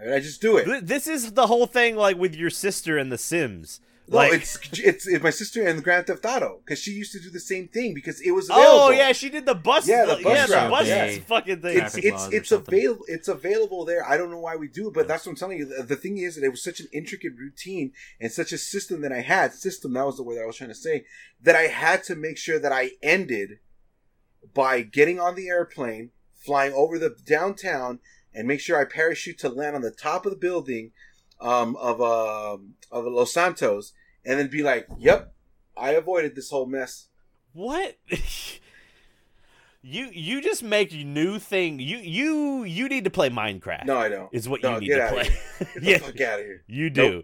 I, 0.00 0.04
mean, 0.04 0.14
I 0.14 0.20
just 0.20 0.40
do 0.40 0.56
it. 0.56 0.86
This 0.86 1.06
is 1.08 1.32
the 1.32 1.48
whole 1.48 1.66
thing, 1.66 1.96
like 1.96 2.16
with 2.16 2.34
your 2.34 2.50
sister 2.50 2.96
and 2.98 3.10
The 3.10 3.18
Sims. 3.18 3.80
No, 4.10 4.16
like, 4.16 4.32
it's, 4.32 4.58
it's 4.72 5.06
it's 5.06 5.22
my 5.22 5.30
sister 5.30 5.66
and 5.66 5.84
Grand 5.84 6.06
Theft 6.06 6.24
Auto 6.24 6.60
because 6.64 6.78
she 6.78 6.92
used 6.92 7.12
to 7.12 7.20
do 7.20 7.28
the 7.28 7.40
same 7.40 7.68
thing 7.68 7.92
because 7.92 8.20
it 8.22 8.30
was 8.30 8.48
available. 8.48 8.80
oh 8.80 8.90
yeah, 8.90 9.12
she 9.12 9.28
did 9.28 9.44
the 9.44 9.54
bus. 9.54 9.86
Yeah, 9.86 10.06
the 10.06 10.22
bus 10.22 10.34
yeah, 10.34 10.46
the 10.46 10.54
route, 10.54 10.70
bus 10.70 10.86
yeah. 10.88 11.18
fucking 11.26 11.60
thing. 11.60 11.78
it's 11.78 11.92
Traffic 11.92 12.04
it's 12.04 12.28
it's 12.32 12.52
available 12.52 13.04
it's 13.06 13.28
available 13.28 13.84
there. 13.84 14.08
I 14.08 14.16
don't 14.16 14.30
know 14.30 14.38
why 14.40 14.56
we 14.56 14.66
do 14.68 14.88
it, 14.88 14.94
but 14.94 15.08
that's 15.08 15.26
what 15.26 15.32
I'm 15.32 15.36
telling 15.36 15.58
you. 15.58 15.66
The, 15.66 15.82
the 15.82 15.96
thing 15.96 16.16
is 16.16 16.36
that 16.36 16.44
it 16.44 16.48
was 16.48 16.64
such 16.64 16.80
an 16.80 16.86
intricate 16.90 17.32
routine 17.36 17.92
and 18.18 18.32
such 18.32 18.50
a 18.52 18.58
system 18.58 19.02
that 19.02 19.12
I 19.12 19.20
had 19.20 19.52
system. 19.52 19.92
That 19.92 20.06
was 20.06 20.16
the 20.16 20.22
word 20.22 20.42
I 20.42 20.46
was 20.46 20.56
trying 20.56 20.70
to 20.70 20.74
say 20.74 21.04
that 21.42 21.54
I 21.54 21.64
had 21.64 22.02
to 22.04 22.16
make 22.16 22.38
sure 22.38 22.58
that 22.58 22.72
I 22.72 22.92
ended 23.02 23.58
by 24.54 24.80
getting 24.80 25.20
on 25.20 25.34
the 25.34 25.48
airplane, 25.48 26.12
flying 26.34 26.72
over 26.72 26.98
the 26.98 27.14
downtown, 27.26 28.00
and 28.32 28.48
make 28.48 28.60
sure 28.60 28.80
I 28.80 28.84
parachute 28.84 29.38
to 29.40 29.50
land 29.50 29.76
on 29.76 29.82
the 29.82 29.90
top 29.90 30.24
of 30.24 30.32
the 30.32 30.38
building 30.38 30.92
um, 31.40 31.76
of 31.76 32.00
um 32.00 32.74
of 32.90 33.04
Los 33.04 33.32
Santos, 33.32 33.92
and 34.24 34.38
then 34.38 34.48
be 34.48 34.62
like, 34.62 34.86
"Yep, 34.98 35.32
I 35.76 35.90
avoided 35.92 36.34
this 36.34 36.50
whole 36.50 36.66
mess." 36.66 37.08
What? 37.52 37.96
you 39.82 40.10
you 40.12 40.40
just 40.42 40.62
make 40.62 40.92
new 40.92 41.38
thing. 41.38 41.78
You 41.78 41.98
you 41.98 42.64
you 42.64 42.88
need 42.88 43.04
to 43.04 43.10
play 43.10 43.30
Minecraft. 43.30 43.86
No, 43.86 43.96
I 43.96 44.08
don't. 44.08 44.28
is 44.32 44.48
what 44.48 44.62
No, 44.62 44.74
you 44.78 44.80
need 44.80 45.00
to 45.00 45.08
play. 45.08 45.30
yeah, 45.82 45.98
the 45.98 46.04
fuck 46.04 46.20
out 46.20 46.40
of 46.40 46.46
here. 46.46 46.64
you 46.66 46.90
do. 46.90 47.22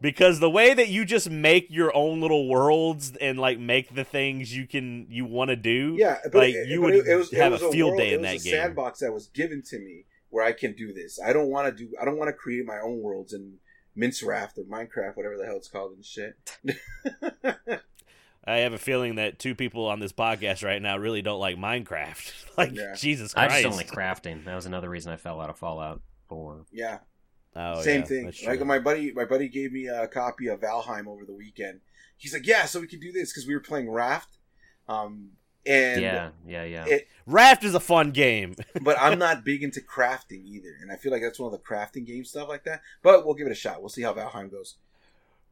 Because 0.00 0.38
the 0.38 0.50
way 0.50 0.74
that 0.74 0.88
you 0.88 1.06
just 1.06 1.30
make 1.30 1.68
your 1.70 1.94
own 1.96 2.20
little 2.20 2.46
worlds 2.46 3.16
and 3.18 3.38
like 3.38 3.58
make 3.58 3.94
the 3.94 4.04
things 4.04 4.54
you 4.54 4.66
can 4.66 5.06
you 5.08 5.24
want 5.24 5.48
to 5.48 5.56
do, 5.56 5.96
Yeah, 5.98 6.18
but 6.24 6.34
like 6.34 6.54
it, 6.54 6.68
you 6.68 6.82
would 6.82 6.94
it, 6.94 7.06
it 7.06 7.16
was, 7.16 7.30
have 7.32 7.52
was 7.52 7.62
a 7.62 7.70
field 7.70 7.90
world, 7.92 8.00
day 8.00 8.12
in 8.12 8.20
that 8.22 8.34
a 8.34 8.38
game. 8.38 8.52
sandbox 8.52 9.00
that 9.00 9.12
was 9.12 9.28
given 9.28 9.62
to 9.70 9.78
me 9.78 10.04
where 10.28 10.44
I 10.44 10.52
can 10.52 10.74
do 10.74 10.92
this. 10.92 11.18
I 11.24 11.32
don't 11.32 11.48
want 11.48 11.74
to 11.74 11.84
do. 11.86 11.90
I 12.00 12.04
don't 12.04 12.18
want 12.18 12.28
to 12.28 12.34
create 12.34 12.66
my 12.66 12.80
own 12.80 13.00
worlds 13.00 13.32
in 13.96 14.02
Minecraft 14.02 14.58
or 14.58 14.64
Minecraft, 14.64 15.16
whatever 15.16 15.36
the 15.36 15.44
hell 15.46 15.56
it's 15.56 15.68
called 15.68 15.92
and 15.92 16.04
shit. 16.04 16.36
I 18.46 18.56
have 18.58 18.74
a 18.74 18.78
feeling 18.78 19.14
that 19.14 19.38
two 19.38 19.54
people 19.54 19.86
on 19.86 20.00
this 20.00 20.12
podcast 20.12 20.62
right 20.62 20.80
now 20.82 20.98
really 20.98 21.22
don't 21.22 21.40
like 21.40 21.56
Minecraft. 21.56 22.32
like 22.58 22.72
Yeah. 22.74 22.94
Jesus 22.94 23.34
I 23.34 23.46
Christ. 23.46 23.62
just 23.62 23.78
don't 23.78 23.86
like 23.86 23.90
crafting. 23.90 24.44
That 24.44 24.54
was 24.54 24.66
another 24.66 24.90
reason 24.90 25.12
I 25.12 25.16
fell 25.16 25.40
out 25.40 25.48
of 25.48 25.58
Fallout 25.58 26.02
4. 26.28 26.66
Yeah, 26.70 26.98
oh, 27.56 27.80
same 27.82 28.00
yeah, 28.00 28.06
thing. 28.06 28.32
Like 28.46 28.64
my 28.66 28.78
buddy, 28.78 29.12
my 29.12 29.24
buddy 29.24 29.48
gave 29.48 29.72
me 29.72 29.86
a 29.86 30.06
copy 30.08 30.48
of 30.48 30.60
Valheim 30.60 31.06
over 31.06 31.24
the 31.24 31.32
weekend. 31.34 31.80
He's 32.16 32.32
like, 32.32 32.46
"Yeah, 32.46 32.64
so 32.66 32.80
we 32.80 32.86
can 32.86 33.00
do 33.00 33.12
this 33.12 33.32
because 33.32 33.46
we 33.46 33.54
were 33.54 33.60
playing 33.60 33.90
Raft." 33.90 34.38
Um, 34.88 35.30
and 35.66 36.00
yeah, 36.02 36.30
yeah, 36.46 36.64
yeah. 36.64 36.84
it, 36.86 37.08
Raft 37.26 37.64
is 37.64 37.74
a 37.74 37.80
fun 37.80 38.10
game. 38.10 38.54
but 38.82 38.96
I'm 39.00 39.18
not 39.18 39.44
big 39.44 39.62
into 39.62 39.80
crafting 39.80 40.44
either, 40.46 40.76
and 40.80 40.90
I 40.92 40.96
feel 40.96 41.10
like 41.12 41.22
that's 41.22 41.38
one 41.38 41.52
of 41.52 41.58
the 41.58 41.64
crafting 41.64 42.06
game 42.06 42.24
stuff 42.24 42.48
like 42.48 42.64
that. 42.64 42.82
But 43.02 43.24
we'll 43.24 43.34
give 43.34 43.46
it 43.46 43.52
a 43.52 43.56
shot. 43.56 43.80
We'll 43.80 43.88
see 43.88 44.02
how 44.02 44.12
Valheim 44.12 44.50
goes. 44.50 44.76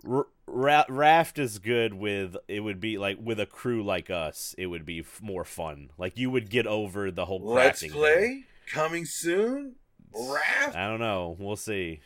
R- 0.08 0.26
Ra- 0.46 0.84
Raft 0.88 1.38
is 1.38 1.58
good 1.58 1.94
with 1.94 2.36
it 2.48 2.60
would 2.60 2.80
be 2.80 2.98
like 2.98 3.18
with 3.22 3.38
a 3.40 3.46
crew 3.46 3.82
like 3.84 4.10
us. 4.10 4.54
It 4.58 4.66
would 4.66 4.84
be 4.84 5.00
f- 5.00 5.20
more 5.22 5.44
fun. 5.44 5.90
Like 5.96 6.18
you 6.18 6.28
would 6.30 6.50
get 6.50 6.66
over 6.66 7.10
the 7.10 7.24
whole 7.24 7.40
crafting. 7.40 7.54
Let's 7.54 7.86
play 7.88 8.20
thing. 8.20 8.44
coming 8.66 9.04
soon. 9.06 9.76
Raft. 10.14 10.76
I 10.76 10.88
don't 10.88 11.00
know. 11.00 11.36
We'll 11.38 11.56
see. 11.56 12.00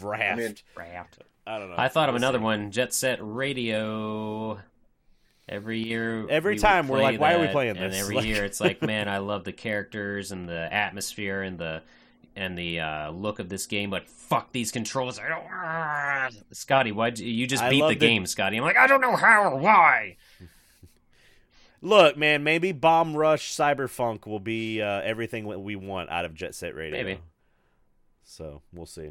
Raft. 0.00 0.32
I 0.32 0.42
mean, 0.42 0.54
Raft. 0.76 1.18
I 1.46 1.58
don't 1.58 1.70
know. 1.70 1.76
I 1.76 1.88
thought 1.88 2.08
of 2.08 2.14
We'll 2.14 2.22
another 2.22 2.38
see. 2.38 2.44
one, 2.44 2.70
Jet 2.70 2.94
Set 2.94 3.18
Radio. 3.20 4.60
Every 5.50 5.80
year, 5.80 6.28
Every 6.28 6.54
we 6.54 6.58
time 6.60 6.86
we're 6.86 7.02
like, 7.02 7.18
why 7.20 7.34
are 7.34 7.40
we 7.40 7.48
playing 7.48 7.76
And 7.76 7.92
every 7.92 8.14
Like- 8.14 8.24
year, 8.24 8.44
it's 8.44 8.60
like, 8.60 8.80
man, 8.86 9.08
I 9.08 9.18
love 9.18 9.42
the 9.42 9.52
characters 9.52 10.30
and 10.30 10.48
the 10.48 10.72
atmosphere 10.72 11.42
and 11.42 11.58
the 11.58 11.82
and 12.36 12.56
the 12.56 12.78
uh, 12.78 13.10
look 13.10 13.40
of 13.40 13.48
this 13.48 13.66
game, 13.66 13.90
but 13.90 14.08
fuck 14.08 14.52
these 14.52 14.70
controls. 14.70 15.18
I 15.18 15.28
don't. 15.28 15.44
Ah. 15.52 16.28
Scotty, 16.52 16.92
why 16.92 17.08
you, 17.08 17.26
you 17.26 17.46
just 17.48 17.68
beat 17.68 17.80
the 17.82 17.88
the- 17.88 17.94
game, 17.96 18.24
Scotty? 18.26 18.56
I'm 18.56 18.62
like, 18.62 18.76
I 18.76 18.86
don't 18.86 19.00
know 19.00 19.16
how 19.16 19.52
or 19.52 19.58
why. 19.58 20.16
Look, 21.82 22.16
man, 22.16 22.44
maybe 22.44 22.72
Bomb 22.72 23.16
Rush 23.16 23.56
Cyberfunk 23.56 24.26
will 24.26 24.38
be 24.38 24.82
uh, 24.82 25.00
everything 25.00 25.46
we 25.64 25.76
want 25.76 26.10
out 26.10 26.24
of 26.26 26.34
Jet 26.34 26.54
Set 26.54 26.74
Radio. 26.74 27.02
Maybe. 27.02 27.20
So 28.22 28.60
we'll 28.72 28.86
see. 28.86 29.10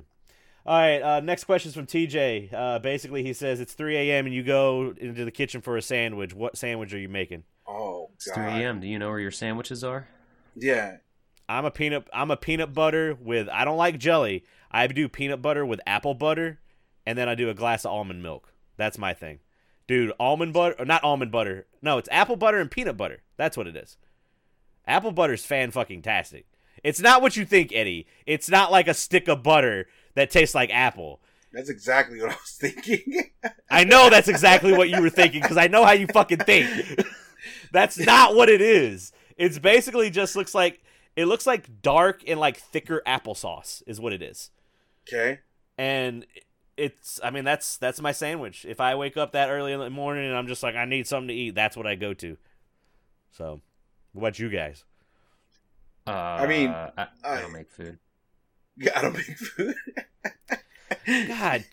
All 0.69 0.77
right, 0.77 1.01
uh, 1.01 1.19
next 1.21 1.45
question 1.45 1.69
is 1.69 1.73
from 1.73 1.87
TJ. 1.87 2.53
Uh, 2.53 2.77
basically, 2.77 3.23
he 3.23 3.33
says 3.33 3.59
it's 3.59 3.73
3 3.73 3.97
a.m. 3.97 4.27
and 4.27 4.35
you 4.35 4.43
go 4.43 4.93
into 4.95 5.25
the 5.25 5.31
kitchen 5.31 5.61
for 5.61 5.77
a 5.77 5.81
sandwich. 5.81 6.31
What 6.31 6.59
sandwich 6.59 6.93
are 6.93 6.99
you 6.99 7.09
making? 7.09 7.41
Oh 7.67 8.11
It's 8.13 8.31
3 8.31 8.43
a.m. 8.43 8.79
Do 8.79 8.85
you 8.85 8.99
know 8.99 9.09
where 9.09 9.19
your 9.19 9.31
sandwiches 9.31 9.83
are? 9.83 10.07
Yeah. 10.55 10.97
I'm 11.49 11.65
a 11.65 11.71
peanut. 11.71 12.07
I'm 12.13 12.29
a 12.29 12.37
peanut 12.37 12.71
butter 12.75 13.17
with. 13.19 13.49
I 13.49 13.65
don't 13.65 13.77
like 13.77 13.97
jelly. 13.97 14.43
I 14.69 14.85
do 14.85 15.09
peanut 15.09 15.41
butter 15.41 15.65
with 15.65 15.81
apple 15.87 16.13
butter, 16.13 16.59
and 17.03 17.17
then 17.17 17.27
I 17.27 17.33
do 17.33 17.49
a 17.49 17.55
glass 17.55 17.83
of 17.83 17.91
almond 17.91 18.21
milk. 18.21 18.53
That's 18.77 18.99
my 18.99 19.15
thing, 19.15 19.39
dude. 19.87 20.13
Almond 20.19 20.53
butter, 20.53 20.75
or 20.77 20.85
not 20.85 21.03
almond 21.03 21.31
butter. 21.31 21.65
No, 21.81 21.97
it's 21.97 22.09
apple 22.11 22.35
butter 22.35 22.59
and 22.59 22.69
peanut 22.69 22.95
butter. 22.95 23.23
That's 23.37 23.57
what 23.57 23.65
it 23.65 23.75
is. 23.75 23.97
Apple 24.85 25.13
butter's 25.13 25.43
fan 25.43 25.71
fucking 25.71 26.03
tastic. 26.03 26.45
It's 26.83 27.01
not 27.01 27.21
what 27.23 27.35
you 27.35 27.45
think, 27.45 27.71
Eddie. 27.73 28.07
It's 28.25 28.49
not 28.49 28.71
like 28.71 28.87
a 28.87 28.93
stick 28.93 29.27
of 29.27 29.43
butter 29.43 29.87
that 30.19 30.29
tastes 30.31 30.53
like 30.55 30.69
apple. 30.71 31.19
That's 31.51 31.69
exactly 31.69 32.21
what 32.21 32.29
I 32.31 32.35
was 32.35 32.57
thinking. 32.59 33.31
I 33.71 33.83
know 33.83 34.09
that's 34.09 34.27
exactly 34.27 34.71
what 34.73 34.89
you 34.89 35.01
were 35.01 35.09
thinking 35.09 35.41
because 35.41 35.57
I 35.57 35.67
know 35.67 35.83
how 35.83 35.93
you 35.93 36.05
fucking 36.07 36.39
think. 36.39 37.01
that's 37.71 37.97
not 37.97 38.35
what 38.35 38.49
it 38.49 38.61
is. 38.61 39.11
It's 39.37 39.57
basically 39.57 40.09
just 40.09 40.35
looks 40.35 40.53
like 40.53 40.81
it 41.15 41.25
looks 41.25 41.47
like 41.47 41.81
dark 41.81 42.23
and 42.27 42.39
like 42.39 42.57
thicker 42.57 43.01
applesauce 43.07 43.81
is 43.87 43.99
what 43.99 44.13
it 44.13 44.21
is. 44.21 44.51
okay. 45.07 45.39
And 45.77 46.25
it's 46.77 47.19
I 47.23 47.29
mean 47.31 47.45
that's 47.45 47.77
that's 47.77 47.99
my 48.01 48.11
sandwich. 48.11 48.65
If 48.65 48.79
I 48.79 48.95
wake 48.95 49.17
up 49.17 49.31
that 49.31 49.49
early 49.49 49.73
in 49.73 49.79
the 49.79 49.89
morning 49.89 50.25
and 50.25 50.35
I'm 50.35 50.47
just 50.47 50.61
like 50.61 50.75
I 50.75 50.85
need 50.85 51.07
something 51.07 51.29
to 51.29 51.33
eat, 51.33 51.55
that's 51.55 51.75
what 51.75 51.87
I 51.87 51.95
go 51.95 52.13
to. 52.13 52.37
So, 53.31 53.61
what 54.13 54.21
about 54.21 54.39
you 54.39 54.49
guys? 54.49 54.83
Uh, 56.07 56.11
I 56.11 56.47
mean, 56.47 56.69
I, 56.69 56.91
I 56.97 57.07
I- 57.23 57.41
don't 57.41 57.53
make 57.53 57.69
food. 57.71 57.97
Yeah, 58.79 58.97
I 58.97 59.01
don't 59.01 59.13
make 59.13 59.37
food. 59.37 59.75
God, 61.27 61.65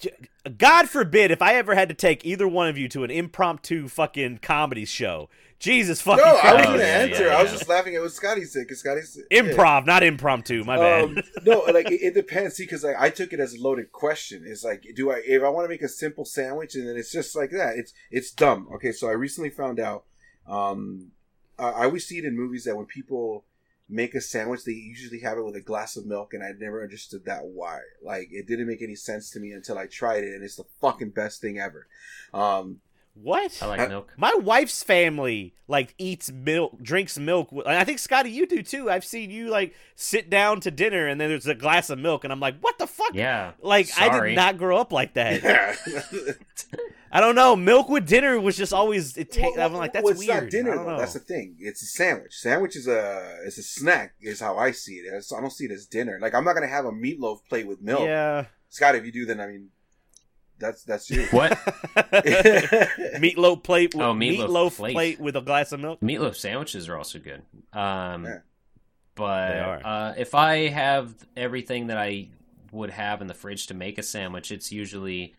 God 0.59 0.89
forbid 0.89 1.31
if 1.31 1.41
I 1.43 1.55
ever 1.55 1.75
had 1.75 1.89
to 1.89 1.95
take 1.95 2.25
either 2.25 2.49
one 2.49 2.69
of 2.69 2.77
you 2.77 2.89
to 2.91 3.05
an 3.05 3.11
impromptu 3.11 3.89
fucking 3.89 4.39
comedy 4.39 4.85
show. 4.85 5.29
Jesus 5.59 6.03
fucking 6.03 6.23
no, 6.23 6.31
I 6.31 6.33
was 6.35 6.41
Christ. 6.41 6.65
gonna 6.65 6.79
yeah, 6.79 6.85
answer. 6.85 7.27
yeah, 7.27 7.37
I 7.37 7.43
was 7.43 7.53
just 7.53 7.69
laughing 7.69 7.95
at 7.97 8.03
what 8.03 8.13
Scotty 8.13 8.45
said 8.45 8.65
because 8.65 8.81
Scotty 8.81 9.01
said 9.01 9.25
yeah. 9.31 9.41
Improv, 9.41 9.87
not 9.87 10.03
impromptu. 10.03 10.65
My 10.65 10.77
bad. 10.77 11.05
Um, 11.05 11.19
no, 11.47 11.61
like 11.73 11.91
it, 11.91 12.03
it 12.03 12.15
depends. 12.15 12.57
See, 12.57 12.65
because 12.65 12.85
like 12.85 12.97
I 12.99 13.09
took 13.09 13.33
it 13.33 13.41
as 13.41 13.55
a 13.55 13.63
loaded 13.63 13.91
question. 13.91 14.45
It's 14.47 14.63
like, 14.63 14.85
do 14.95 15.11
I 15.11 15.23
if 15.25 15.43
I 15.43 15.49
want 15.49 15.65
to 15.65 15.69
make 15.71 15.81
a 15.81 15.89
simple 15.89 16.27
sandwich 16.27 16.75
and 16.75 16.87
then 16.87 16.97
it's 16.97 17.11
just 17.11 17.35
like 17.35 17.51
that? 17.53 17.77
It's 17.77 17.95
it's 18.11 18.31
dumb. 18.33 18.69
Okay, 18.75 18.93
so 18.93 19.09
I 19.09 19.13
recently 19.13 19.51
found 19.51 19.81
out. 19.81 20.05
Um, 20.47 21.13
I, 21.59 21.71
I 21.71 21.85
always 21.85 22.07
see 22.07 22.19
it 22.19 22.25
in 22.27 22.37
movies 22.37 22.65
that 22.65 22.77
when 22.77 22.87
people 22.87 23.45
make 23.89 24.15
a 24.15 24.21
sandwich, 24.21 24.65
they 24.65 24.73
usually 24.73 25.21
have 25.21 25.39
it 25.39 25.45
with 25.45 25.57
a 25.57 25.61
glass 25.61 25.97
of 25.97 26.07
milk, 26.07 26.35
and 26.35 26.43
I 26.43 26.51
never 26.59 26.83
understood 26.83 27.25
that 27.25 27.45
why. 27.45 27.81
Like 28.03 28.29
it 28.33 28.47
didn't 28.47 28.69
make 28.69 28.83
any 28.83 28.97
sense 28.97 29.31
to 29.31 29.41
me 29.41 29.53
until 29.53 29.79
I 29.79 29.87
tried 29.87 30.25
it, 30.25 30.35
and 30.35 30.43
it's 30.43 30.57
the 30.57 30.65
fucking 30.81 31.11
best 31.11 31.41
thing 31.41 31.59
ever. 31.59 31.87
Um, 32.35 32.81
what? 33.21 33.59
I 33.63 33.67
like 33.67 33.81
I- 33.81 33.87
milk. 33.89 34.13
My 34.17 34.35
wife's 34.35 34.83
family 34.83 35.55
like 35.69 35.95
eats 35.99 36.31
milk, 36.31 36.81
drinks 36.81 37.19
milk. 37.19 37.49
I 37.67 37.83
think 37.85 37.99
Scotty, 37.99 38.31
you 38.31 38.47
do 38.47 38.63
too. 38.63 38.89
I've 38.89 39.05
seen 39.05 39.31
you 39.31 39.49
like 39.49 39.75
sit 39.97 40.31
down 40.31 40.61
to 40.61 40.71
dinner 40.71 41.07
and 41.09 41.21
then 41.21 41.29
there's 41.31 41.47
a 41.47 41.55
glass 41.55 41.91
of 41.91 41.99
milk, 41.99 42.23
and 42.25 42.33
I'm 42.33 42.41
like, 42.41 42.59
what 42.61 42.79
the 42.79 42.87
fuck? 42.87 43.15
Yeah. 43.15 43.53
Like 43.61 43.89
I 43.99 44.27
did 44.29 44.37
not 44.37 44.59
grow 44.59 44.77
up 44.79 44.93
like 44.93 45.15
that. 45.15 45.43
yeah. 45.43 46.33
I 47.13 47.21
don't 47.21 47.35
know. 47.35 47.57
Milk 47.57 47.89
with 47.89 48.07
dinner 48.07 48.39
was 48.41 48.57
just 48.57 48.73
always. 48.73 49.17
It 49.17 49.33
ta- 49.33 49.51
Well, 49.57 49.67
I'm 49.67 49.73
like, 49.75 49.93
that's 49.93 50.05
well, 50.05 50.13
it's 50.13 50.27
weird. 50.27 50.43
not 50.45 50.51
dinner 50.51 50.73
I 50.73 50.75
don't 50.75 50.85
though. 50.87 50.93
know. 50.93 50.99
That's 50.99 51.15
the 51.15 51.21
thing. 51.21 51.57
It's 51.59 51.83
a 51.83 51.87
sandwich. 51.87 52.35
Sandwich 52.35 52.77
is 52.77 52.87
a 52.89 53.39
it's 53.47 53.59
a 53.59 53.63
snack. 53.63 54.15
Is 54.21 54.41
how 54.41 54.59
I 54.59 54.73
see 54.73 54.95
it. 54.97 55.07
It's- 55.07 55.33
I 55.33 55.41
don't 55.41 55.51
see 55.53 55.65
it 55.67 55.71
as 55.71 55.87
dinner. 55.87 56.19
Like 56.21 56.35
I'm 56.35 56.45
not 56.45 56.55
gonna 56.55 56.67
have 56.69 56.85
a 56.85 56.91
meatloaf 56.93 57.39
plate 57.49 57.67
with 57.67 57.81
milk. 57.81 58.03
Yeah. 58.03 58.47
Scott, 58.69 58.97
if 58.97 59.05
you 59.07 59.13
do, 59.13 59.25
then 59.25 59.41
I 59.41 59.47
mean, 59.47 59.69
that's 60.59 60.83
that's 60.85 61.11
you. 61.11 61.23
What? 61.31 61.53
meatloaf 63.21 63.63
plate. 63.63 63.95
With, 63.95 64.03
Oh, 64.03 64.13
meatloaf 64.15 64.49
meatloaf 64.49 64.77
plate. 64.77 64.95
plate. 64.95 65.21
with 65.21 65.37
a 65.37 65.41
glass 65.41 65.73
of 65.73 65.81
milk. 65.81 66.01
Meatloaf 66.01 66.35
sandwiches 66.37 66.89
are 66.89 66.97
also 66.97 67.19
good. 67.19 67.43
Um, 67.73 68.25
Yeah. 68.25 68.39
But 69.15 69.49
They 69.49 69.59
are. 69.61 69.81
Uh, 69.85 70.15
if 70.19 70.35
I 70.35 70.69
have 70.69 71.15
everything 71.37 71.87
that 71.87 71.97
I 71.97 72.29
would 72.71 72.91
have 72.91 73.23
in 73.23 73.29
the 73.29 73.35
fridge 73.35 73.69
to 73.69 73.75
make 73.75 73.97
a 73.99 74.03
sandwich, 74.03 74.51
it's 74.53 74.71
usually 74.73 75.35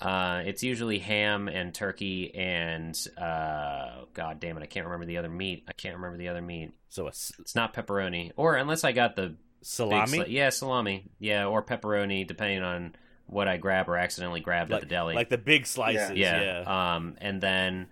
Uh, 0.00 0.40
it's 0.46 0.62
usually 0.62 0.98
ham 0.98 1.46
and 1.48 1.74
turkey 1.74 2.34
and 2.34 2.96
uh, 3.18 4.04
god 4.14 4.40
damn 4.40 4.56
it, 4.56 4.62
I 4.62 4.66
can't 4.66 4.86
remember 4.86 5.04
the 5.04 5.18
other 5.18 5.28
meat. 5.28 5.64
I 5.68 5.72
can't 5.74 5.96
remember 5.96 6.16
the 6.16 6.28
other 6.28 6.40
meat. 6.40 6.72
So 6.88 7.04
a 7.04 7.08
s- 7.10 7.32
It's 7.38 7.54
not 7.54 7.74
pepperoni, 7.74 8.32
or 8.36 8.56
unless 8.56 8.82
I 8.84 8.92
got 8.92 9.14
the 9.16 9.34
salami, 9.60 10.18
sli- 10.20 10.30
yeah, 10.30 10.48
salami, 10.48 11.04
yeah, 11.18 11.44
or 11.44 11.62
pepperoni, 11.62 12.26
depending 12.26 12.62
on 12.62 12.94
what 13.30 13.48
I 13.48 13.56
grab 13.56 13.88
or 13.88 13.96
accidentally 13.96 14.40
grabbed 14.40 14.70
like, 14.70 14.82
at 14.82 14.88
the 14.88 14.94
deli. 14.94 15.14
like 15.14 15.28
the 15.28 15.38
big 15.38 15.66
slices. 15.66 16.16
Yeah. 16.16 16.62
yeah. 16.66 16.94
Um, 16.96 17.16
and 17.20 17.40
then 17.40 17.86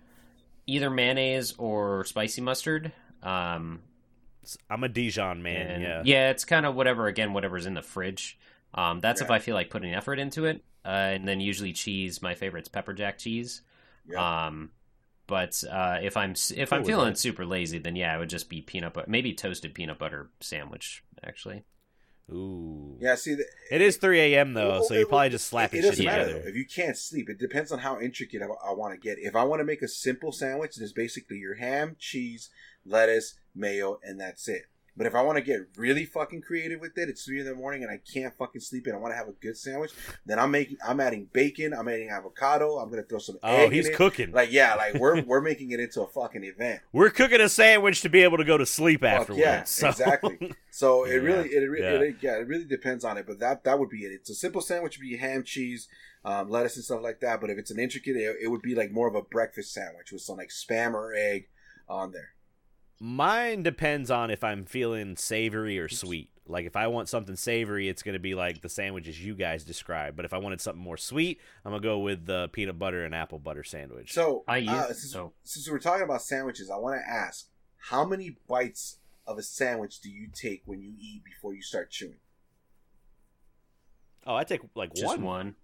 either 0.67 0.89
mayonnaise 0.89 1.55
or 1.57 2.03
spicy 2.05 2.41
mustard. 2.41 2.91
Um, 3.23 3.81
I'm 4.69 4.83
a 4.83 4.89
Dijon 4.89 5.41
man. 5.41 5.67
and 5.67 6.05
yeah. 6.05 6.29
it's 6.29 6.45
kind 6.45 6.65
of 6.65 6.75
whatever. 6.75 7.07
Again, 7.07 7.33
whatever's 7.33 7.65
in 7.65 7.73
the 7.73 7.81
fridge. 7.81 8.37
Um, 8.73 8.99
that's 8.99 9.21
if 9.21 9.31
I 9.31 9.39
feel 9.39 9.55
like 9.55 9.69
putting 9.69 9.93
effort 9.93 10.19
into 10.19 10.45
it. 10.45 10.63
Uh, 10.85 10.89
and 10.89 11.27
then 11.27 11.39
usually 11.39 11.73
cheese. 11.73 12.21
My 12.21 12.35
favorite's 12.35 12.69
pepper 12.69 12.93
jack 12.93 13.17
cheese. 13.17 13.61
Yeah. 14.07 14.47
Um, 14.47 14.71
but 15.27 15.63
uh, 15.69 15.99
if 16.01 16.17
I'm 16.17 16.31
if 16.31 16.69
Cool 16.69 16.79
I'm 16.79 16.85
feeling 16.85 17.09
that. 17.09 17.17
super 17.17 17.45
lazy, 17.45 17.77
then 17.77 17.95
yeah, 17.95 18.15
it 18.15 18.19
would 18.19 18.29
just 18.29 18.49
be 18.49 18.61
peanut 18.61 18.93
butter, 18.93 19.09
maybe 19.09 19.33
toasted 19.33 19.75
peanut 19.75 19.99
butter 19.99 20.29
sandwich. 20.39 21.03
Actually, 21.23 21.63
Ooh. 22.31 22.97
yeah. 22.99 23.15
See, 23.15 23.35
the, 23.35 23.45
It 23.71 23.81
is 23.81 23.97
3 23.97 24.19
a.m. 24.35 24.53
though, 24.53 24.69
Well, 24.69 24.83
so 24.83 24.93
you're 24.93 25.07
probably 25.07 25.29
just 25.29 25.45
it, 25.45 25.49
slapping 25.49 25.79
it 25.79 25.81
shit 25.83 25.91
doesn't 25.91 26.05
matter 26.05 26.25
together. 26.25 26.41
though. 26.43 26.49
If 26.49 26.55
you 26.55 26.65
can't 26.65 26.95
sleep, 26.97 27.29
it 27.29 27.39
depends 27.39 27.71
on 27.71 27.79
how 27.79 27.99
intricate 27.99 28.41
I, 28.41 28.69
I 28.69 28.73
want 28.73 28.93
to 28.93 28.99
get. 28.99 29.17
If 29.19 29.35
I 29.35 29.43
want 29.43 29.59
to 29.59 29.65
make 29.65 29.81
a 29.81 29.87
simple 29.87 30.31
sandwich, 30.31 30.77
it's 30.79 30.91
basically 30.91 31.37
your 31.37 31.55
ham, 31.55 31.95
cheese, 31.99 32.49
lettuce, 32.85 33.35
mayo, 33.55 33.99
and 34.03 34.19
that's 34.19 34.47
it. 34.47 34.63
But 34.99 35.07
if 35.07 35.15
I 35.15 35.21
want 35.21 35.37
to 35.37 35.41
get 35.41 35.61
really 35.77 36.03
fucking 36.05 36.41
creative 36.41 36.81
with 36.81 36.97
it, 36.97 37.07
it's 37.07 37.23
three 37.23 37.39
in 37.39 37.45
the 37.45 37.55
morning 37.55 37.83
and 37.83 37.91
I 37.91 37.97
can't 38.13 38.35
fucking 38.37 38.59
sleep 38.59 38.85
and 38.85 38.93
I 38.95 38.99
want 38.99 39.13
to 39.13 39.17
have 39.17 39.29
a 39.29 39.31
good 39.31 39.55
sandwich. 39.57 39.91
Then 40.25 40.37
I'm 40.37 40.51
making, 40.51 40.75
I'm 40.85 40.99
adding 40.99 41.29
bacon, 41.31 41.73
I'm 41.73 41.87
adding 41.87 42.09
avocado, 42.09 42.77
I'm 42.79 42.89
gonna 42.89 43.03
throw 43.03 43.17
some 43.19 43.37
Oh, 43.41 43.55
egg 43.55 43.71
he's 43.71 43.87
in 43.87 43.93
it. 43.93 43.95
cooking. 43.95 44.31
Like 44.33 44.51
yeah, 44.51 44.75
like 44.75 44.95
we're 44.95 45.21
we're 45.25 45.39
making 45.39 45.71
it 45.71 45.79
into 45.79 46.01
a 46.01 46.07
fucking 46.07 46.43
event. 46.43 46.81
We're 46.91 47.11
cooking 47.11 47.39
a 47.39 47.47
sandwich 47.47 48.01
to 48.01 48.09
be 48.09 48.23
able 48.23 48.37
to 48.37 48.43
go 48.43 48.57
to 48.57 48.65
sleep 48.65 48.99
Fuck 48.99 49.21
afterwards. 49.21 49.39
yeah, 49.41 49.63
so. 49.63 49.87
exactly. 49.87 50.53
So 50.69 51.05
it 51.05 51.11
Yeah, 51.11 51.15
really, 51.19 51.49
it, 51.49 51.59
really, 51.69 51.81
yeah. 51.81 52.09
it, 52.09 52.15
yeah, 52.21 52.35
it 52.35 52.47
really 52.47 52.65
depends 52.65 53.05
on 53.05 53.17
it. 53.17 53.25
But 53.25 53.39
that 53.39 53.63
that 53.63 53.79
would 53.79 53.89
be 53.89 53.99
it. 54.03 54.11
It's 54.11 54.29
a 54.29 54.35
simple 54.35 54.59
sandwich 54.61 54.97
would 54.97 55.03
be 55.09 55.15
ham, 55.15 55.43
cheese, 55.43 55.87
um, 56.25 56.49
lettuce, 56.49 56.75
and 56.75 56.83
stuff 56.83 57.01
like 57.01 57.21
that. 57.21 57.39
But 57.39 57.49
if 57.51 57.57
it's 57.57 57.71
an 57.71 57.79
intricate, 57.79 58.17
it, 58.17 58.35
it 58.41 58.47
would 58.49 58.61
be 58.61 58.75
like 58.75 58.91
more 58.91 59.07
of 59.07 59.15
a 59.15 59.21
breakfast 59.21 59.73
sandwich 59.73 60.11
with 60.11 60.21
some 60.21 60.35
like 60.35 60.49
spam 60.49 60.93
or 60.93 61.13
egg 61.15 61.47
on 61.87 62.11
there. 62.11 62.31
Mine 62.99 63.63
depends 63.63 64.11
on 64.11 64.29
if 64.29 64.43
I'm 64.43 64.65
feeling 64.65 65.15
savory 65.15 65.79
or 65.79 65.87
sweet. 65.87 66.29
Like 66.45 66.65
if 66.65 66.75
I 66.75 66.87
want 66.87 67.07
something 67.07 67.35
savory, 67.35 67.87
it's 67.87 68.03
going 68.03 68.13
to 68.13 68.19
be 68.19 68.35
like 68.35 68.61
the 68.61 68.69
sandwiches 68.69 69.23
you 69.23 69.35
guys 69.35 69.63
described. 69.63 70.17
But 70.17 70.25
if 70.25 70.33
I 70.33 70.39
wanted 70.39 70.59
something 70.59 70.81
more 70.81 70.97
sweet, 70.97 71.39
I'm 71.63 71.71
gonna 71.71 71.81
go 71.81 71.99
with 71.99 72.25
the 72.25 72.49
peanut 72.49 72.77
butter 72.79 73.05
and 73.05 73.13
apple 73.13 73.39
butter 73.39 73.63
sandwich. 73.63 74.13
So 74.13 74.43
I 74.47 74.57
use 74.57 74.69
uh, 74.69 74.87
since, 74.87 75.11
so 75.11 75.33
since 75.43 75.69
we're 75.69 75.79
talking 75.79 76.03
about 76.03 76.23
sandwiches, 76.23 76.69
I 76.69 76.77
want 76.77 76.99
to 76.99 77.09
ask 77.09 77.47
how 77.77 78.03
many 78.03 78.35
bites 78.47 78.97
of 79.25 79.37
a 79.37 79.43
sandwich 79.43 80.01
do 80.01 80.09
you 80.09 80.27
take 80.33 80.63
when 80.65 80.81
you 80.81 80.93
eat 80.99 81.23
before 81.23 81.53
you 81.53 81.61
start 81.61 81.91
chewing? 81.91 82.17
oh, 84.25 84.35
I 84.35 84.43
take 84.43 84.61
like 84.75 84.93
just 84.93 85.17
one. 85.17 85.23
one. 85.23 85.55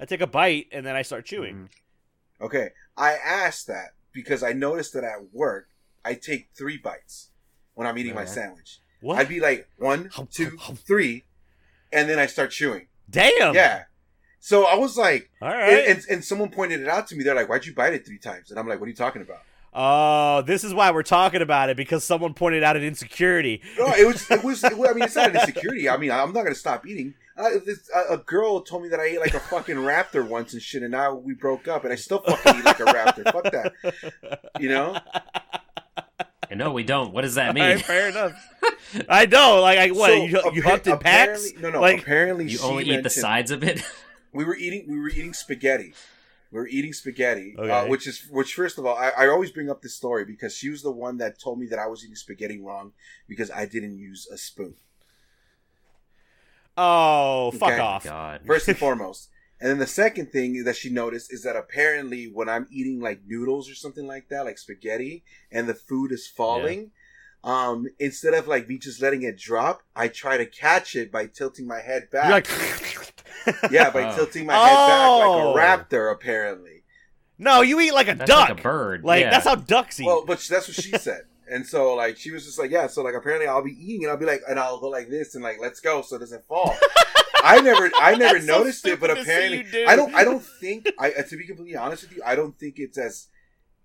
I 0.00 0.06
take 0.06 0.20
a 0.20 0.26
bite 0.26 0.68
and 0.72 0.86
then 0.86 0.96
I 0.96 1.02
start 1.02 1.24
chewing. 1.24 1.54
Mhm. 1.54 2.46
Okay, 2.46 2.70
I 2.96 3.14
asked 3.14 3.66
that 3.66 3.94
because 4.12 4.42
I 4.42 4.52
noticed 4.52 4.94
that 4.94 5.04
at 5.04 5.32
work 5.32 5.68
I 6.04 6.14
take 6.14 6.48
three 6.56 6.76
bites 6.76 7.30
when 7.74 7.86
I'm 7.86 7.98
eating 7.98 8.14
my 8.14 8.24
sandwich. 8.24 8.80
What? 9.00 9.18
I'd 9.18 9.28
be 9.28 9.40
like 9.40 9.68
one, 9.78 10.10
two, 10.30 10.56
three, 10.86 11.24
and 11.92 12.08
then 12.08 12.18
I 12.18 12.26
start 12.26 12.50
chewing. 12.50 12.86
Damn. 13.08 13.54
Yeah. 13.54 13.84
So 14.40 14.64
I 14.64 14.76
was 14.76 14.96
like, 14.98 15.30
All 15.40 15.48
and, 15.48 15.86
and, 15.86 16.04
and 16.10 16.24
someone 16.24 16.50
pointed 16.50 16.80
it 16.80 16.88
out 16.88 17.06
to 17.08 17.16
me. 17.16 17.24
They're 17.24 17.34
like, 17.34 17.48
"Why'd 17.48 17.64
you 17.64 17.74
bite 17.74 17.94
it 17.94 18.04
three 18.06 18.18
times?" 18.18 18.50
And 18.50 18.60
I'm 18.60 18.68
like, 18.68 18.78
"What 18.78 18.86
are 18.86 18.90
you 18.90 18.96
talking 18.96 19.22
about?" 19.22 19.40
Oh, 19.72 20.42
this 20.42 20.62
is 20.62 20.72
why 20.72 20.90
we're 20.92 21.02
talking 21.02 21.42
about 21.42 21.68
it 21.68 21.76
because 21.76 22.04
someone 22.04 22.32
pointed 22.32 22.62
out 22.62 22.76
an 22.76 22.82
insecurity. 22.82 23.60
No, 23.76 23.86
it 23.88 24.06
was, 24.06 24.30
it 24.30 24.44
was. 24.44 24.62
I 24.62 24.70
mean, 24.70 25.02
it's 25.02 25.16
not 25.16 25.30
an 25.30 25.36
insecurity. 25.36 25.88
I 25.88 25.96
mean, 25.96 26.10
I'm 26.10 26.32
not 26.32 26.44
gonna 26.44 26.54
stop 26.54 26.86
eating. 26.86 27.14
Uh, 27.36 27.50
this, 27.66 27.90
a, 27.92 28.14
a 28.14 28.18
girl 28.18 28.60
told 28.60 28.84
me 28.84 28.88
that 28.90 29.00
I 29.00 29.04
ate 29.06 29.20
like 29.20 29.34
a 29.34 29.40
fucking 29.40 29.76
raptor 29.76 30.28
once 30.28 30.52
and 30.52 30.62
shit, 30.62 30.82
and 30.82 30.92
now 30.92 31.14
we 31.14 31.34
broke 31.34 31.66
up, 31.66 31.84
and 31.84 31.92
I 31.92 31.96
still 31.96 32.20
fucking 32.20 32.60
eat 32.60 32.64
like 32.64 32.80
a 32.80 32.84
raptor. 32.84 33.32
Fuck 33.32 33.44
that. 33.50 34.52
You 34.60 34.68
know? 34.68 34.96
And 36.54 36.60
no, 36.60 36.70
we 36.70 36.84
don't. 36.84 37.12
What 37.12 37.22
does 37.22 37.34
that 37.34 37.52
mean? 37.52 37.64
right, 37.64 37.82
fair 37.82 38.10
enough. 38.10 38.32
I 39.08 39.26
know. 39.26 39.60
Like, 39.60 39.76
I, 39.76 39.90
what? 39.90 40.10
So, 40.10 40.14
you, 40.14 40.28
you 40.28 40.38
appa- 40.38 40.62
humped 40.62 40.86
in 40.86 40.98
packs? 40.98 41.52
No, 41.58 41.68
no. 41.68 41.80
Like, 41.80 42.02
apparently, 42.02 42.44
you 42.44 42.58
she 42.58 42.64
only 42.64 42.84
eat 42.84 43.02
the 43.02 43.10
sides 43.10 43.50
of 43.50 43.64
it. 43.64 43.82
we 44.32 44.44
were 44.44 44.54
eating 44.54 44.84
we 44.88 44.98
were 44.98 45.08
eating 45.08 45.32
spaghetti 45.32 45.94
we 46.50 46.58
were 46.58 46.66
eating 46.66 46.92
spaghetti 46.92 47.56
uh, 47.56 47.86
which 47.86 48.06
is 48.06 48.26
which 48.30 48.52
first 48.52 48.78
of 48.78 48.84
all 48.84 48.96
I, 48.96 49.10
I 49.16 49.28
always 49.28 49.50
bring 49.50 49.70
up 49.70 49.80
this 49.80 49.94
story 49.94 50.24
because 50.24 50.54
she 50.54 50.68
was 50.68 50.82
the 50.82 50.90
one 50.90 51.18
that 51.18 51.38
told 51.38 51.58
me 51.58 51.66
that 51.68 51.78
i 51.78 51.86
was 51.86 52.02
eating 52.02 52.16
spaghetti 52.16 52.58
wrong 52.60 52.92
because 53.28 53.50
i 53.50 53.64
didn't 53.64 53.96
use 53.96 54.26
a 54.30 54.36
spoon 54.36 54.74
oh, 56.76 57.52
fuck 57.52 57.78
off. 57.78 58.04
God. 58.04 58.40
first 58.44 58.68
and 58.68 58.76
foremost 58.84 59.30
and 59.64 59.70
then 59.70 59.78
the 59.78 59.86
second 59.86 60.30
thing 60.30 60.62
that 60.64 60.76
she 60.76 60.90
noticed 60.90 61.32
is 61.32 61.42
that 61.42 61.56
apparently 61.56 62.30
when 62.30 62.48
i'm 62.50 62.66
eating 62.70 63.00
like 63.00 63.20
noodles 63.26 63.70
or 63.70 63.74
something 63.74 64.06
like 64.06 64.28
that 64.28 64.44
like 64.44 64.58
spaghetti 64.58 65.24
and 65.50 65.66
the 65.66 65.74
food 65.74 66.12
is 66.12 66.26
falling 66.28 66.90
um 67.42 67.86
instead 67.98 68.34
of 68.34 68.46
like 68.46 68.68
me 68.68 68.76
just 68.78 69.00
letting 69.00 69.22
it 69.22 69.38
drop 69.38 69.80
i 69.96 70.06
try 70.06 70.36
to 70.36 70.44
catch 70.46 70.94
it 70.94 71.10
by 71.10 71.24
tilting 71.26 71.66
my 71.66 71.80
head 71.80 72.10
back 72.12 72.46
You're 72.46 73.54
like, 73.54 73.70
yeah 73.72 73.88
by 73.90 74.04
Oh. 74.12 74.14
tilting 74.16 74.44
my 74.46 74.52
head 74.54 74.60
back 74.86 75.08
Oh. 75.08 75.52
like 75.54 75.56
a 75.56 75.84
raptor 75.94 76.12
apparently 76.12 76.82
no, 77.36 77.62
you 77.62 77.80
eat 77.80 77.92
like 77.92 78.06
a 78.08 78.14
That's 78.14 78.30
duck. 78.30 78.48
like 78.50 78.60
a 78.60 78.62
bird. 78.62 79.02
Like, 79.02 79.22
yeah. 79.22 79.30
that's 79.30 79.44
how 79.44 79.56
ducks 79.56 79.98
eat. 79.98 80.06
Well, 80.06 80.24
but 80.24 80.38
that's 80.48 80.68
what 80.68 80.76
she 80.76 80.92
said. 80.92 81.22
And 81.50 81.66
so, 81.66 81.94
like, 81.96 82.16
she 82.16 82.30
was 82.30 82.44
just 82.44 82.60
like, 82.60 82.70
yeah. 82.70 82.86
So, 82.86 83.02
like, 83.02 83.14
apparently, 83.16 83.48
I'll 83.48 83.60
be 83.60 83.72
eating, 83.72 84.04
and 84.04 84.12
I'll 84.12 84.16
be 84.16 84.24
like, 84.24 84.42
and 84.48 84.56
I'll 84.56 84.78
go 84.78 84.88
like 84.88 85.08
this, 85.10 85.34
and 85.34 85.42
like, 85.42 85.56
let's 85.60 85.80
go, 85.80 86.00
so 86.02 86.14
it 86.14 86.20
doesn't 86.20 86.46
fall. 86.46 86.76
I 87.44 87.60
never, 87.60 87.90
I 88.00 88.14
never 88.16 88.34
That's 88.34 88.46
so 88.46 88.58
noticed 88.58 88.86
it, 88.86 88.98
but 89.00 89.10
stupid 89.10 89.20
to 89.20 89.24
see 89.24 89.30
apparently, 89.32 89.62
do. 89.70 89.84
I 89.86 89.96
don't, 89.96 90.14
I 90.14 90.24
don't 90.24 90.42
think, 90.42 90.90
I 90.98 91.12
uh, 91.12 91.22
to 91.22 91.36
be 91.36 91.46
completely 91.46 91.76
honest 91.76 92.02
with 92.04 92.16
you, 92.16 92.22
I 92.24 92.34
don't 92.34 92.58
think 92.58 92.76
it's 92.78 92.98
as, 92.98 93.28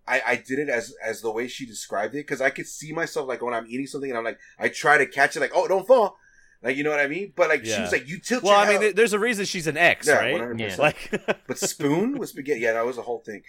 I, 0.07 0.21
I 0.25 0.35
did 0.37 0.57
it 0.59 0.69
as 0.69 0.93
as 1.03 1.21
the 1.21 1.31
way 1.31 1.47
she 1.47 1.65
described 1.65 2.15
it, 2.15 2.19
because 2.25 2.41
I 2.41 2.49
could 2.49 2.67
see 2.67 2.91
myself 2.93 3.27
like 3.27 3.41
when 3.43 3.53
I'm 3.53 3.67
eating 3.69 3.85
something, 3.85 4.09
and 4.09 4.17
I'm 4.17 4.23
like, 4.23 4.39
I 4.57 4.69
try 4.69 4.97
to 4.97 5.05
catch 5.05 5.35
it, 5.35 5.39
like, 5.41 5.51
oh, 5.53 5.67
don't 5.67 5.85
fall, 5.85 6.17
like, 6.63 6.75
you 6.77 6.83
know 6.83 6.89
what 6.89 6.99
I 6.99 7.07
mean? 7.07 7.33
But 7.35 7.49
like, 7.49 7.63
she 7.65 7.79
was 7.79 7.91
like, 7.91 8.07
you 8.07 8.19
tilt. 8.19 8.43
well, 8.43 8.53
your 8.53 8.61
I 8.61 8.63
mean, 8.65 8.71
head 8.73 8.81
there- 8.81 8.93
there's 8.93 9.13
a 9.13 9.19
reason 9.19 9.45
she's 9.45 9.67
an 9.67 9.77
ex, 9.77 10.07
yeah, 10.07 10.13
right? 10.15 10.35
100%. 10.41 10.59
Yeah. 10.59 10.75
Like, 10.79 11.21
But 11.47 11.57
spoon 11.59 12.17
with 12.17 12.29
spaghetti, 12.29 12.61
yeah, 12.61 12.73
that 12.73 12.85
was 12.85 12.97
a 12.97 13.01
whole 13.03 13.19
thing. 13.19 13.43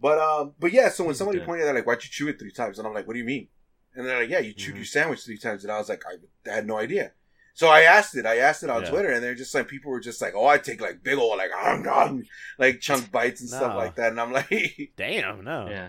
But 0.00 0.18
um, 0.18 0.54
but 0.58 0.72
yeah, 0.72 0.88
so 0.88 1.04
when 1.04 1.10
He's 1.12 1.18
somebody 1.18 1.38
dead. 1.38 1.46
pointed 1.46 1.68
out 1.68 1.74
like, 1.76 1.86
"Why'd 1.86 2.02
you 2.02 2.10
chew 2.10 2.26
it 2.28 2.38
three 2.38 2.50
times?" 2.50 2.78
and 2.78 2.88
I'm 2.88 2.92
like, 2.94 3.06
"What 3.06 3.12
do 3.12 3.20
you 3.20 3.24
mean?" 3.24 3.46
And 3.94 4.04
they're 4.04 4.18
like, 4.20 4.30
"Yeah, 4.30 4.40
you 4.40 4.52
chewed 4.52 4.74
Mhm. 4.74 4.78
your 4.78 4.84
sandwich 4.84 5.20
three 5.24 5.38
times," 5.38 5.62
and 5.62 5.72
I 5.72 5.78
was 5.78 5.88
like, 5.88 6.02
"I 6.04 6.50
had 6.52 6.66
no 6.66 6.76
idea." 6.76 7.12
So 7.54 7.68
I 7.68 7.82
asked 7.82 8.16
it. 8.16 8.24
I 8.24 8.38
asked 8.38 8.62
it 8.62 8.70
on 8.70 8.82
Yeah. 8.82 8.90
Twitter, 8.90 9.12
and 9.12 9.22
they're 9.22 9.34
just 9.34 9.54
like, 9.54 9.68
people 9.68 9.90
were 9.90 10.00
just 10.00 10.22
like, 10.22 10.32
"Oh, 10.34 10.46
I 10.46 10.56
take 10.58 10.80
like 10.80 11.02
big 11.02 11.18
old 11.18 11.36
like, 11.36 11.50
um, 11.64 11.86
um, 11.88 12.24
like 12.58 12.80
chunk 12.80 13.10
bites 13.12 13.40
and 13.42 13.50
No. 13.50 13.56
stuff 13.58 13.76
like 13.76 13.94
that," 13.96 14.10
and 14.12 14.20
I'm 14.20 14.32
like, 14.32 14.92
damn, 14.96 15.44
no. 15.44 15.68
Yeah. 15.68 15.88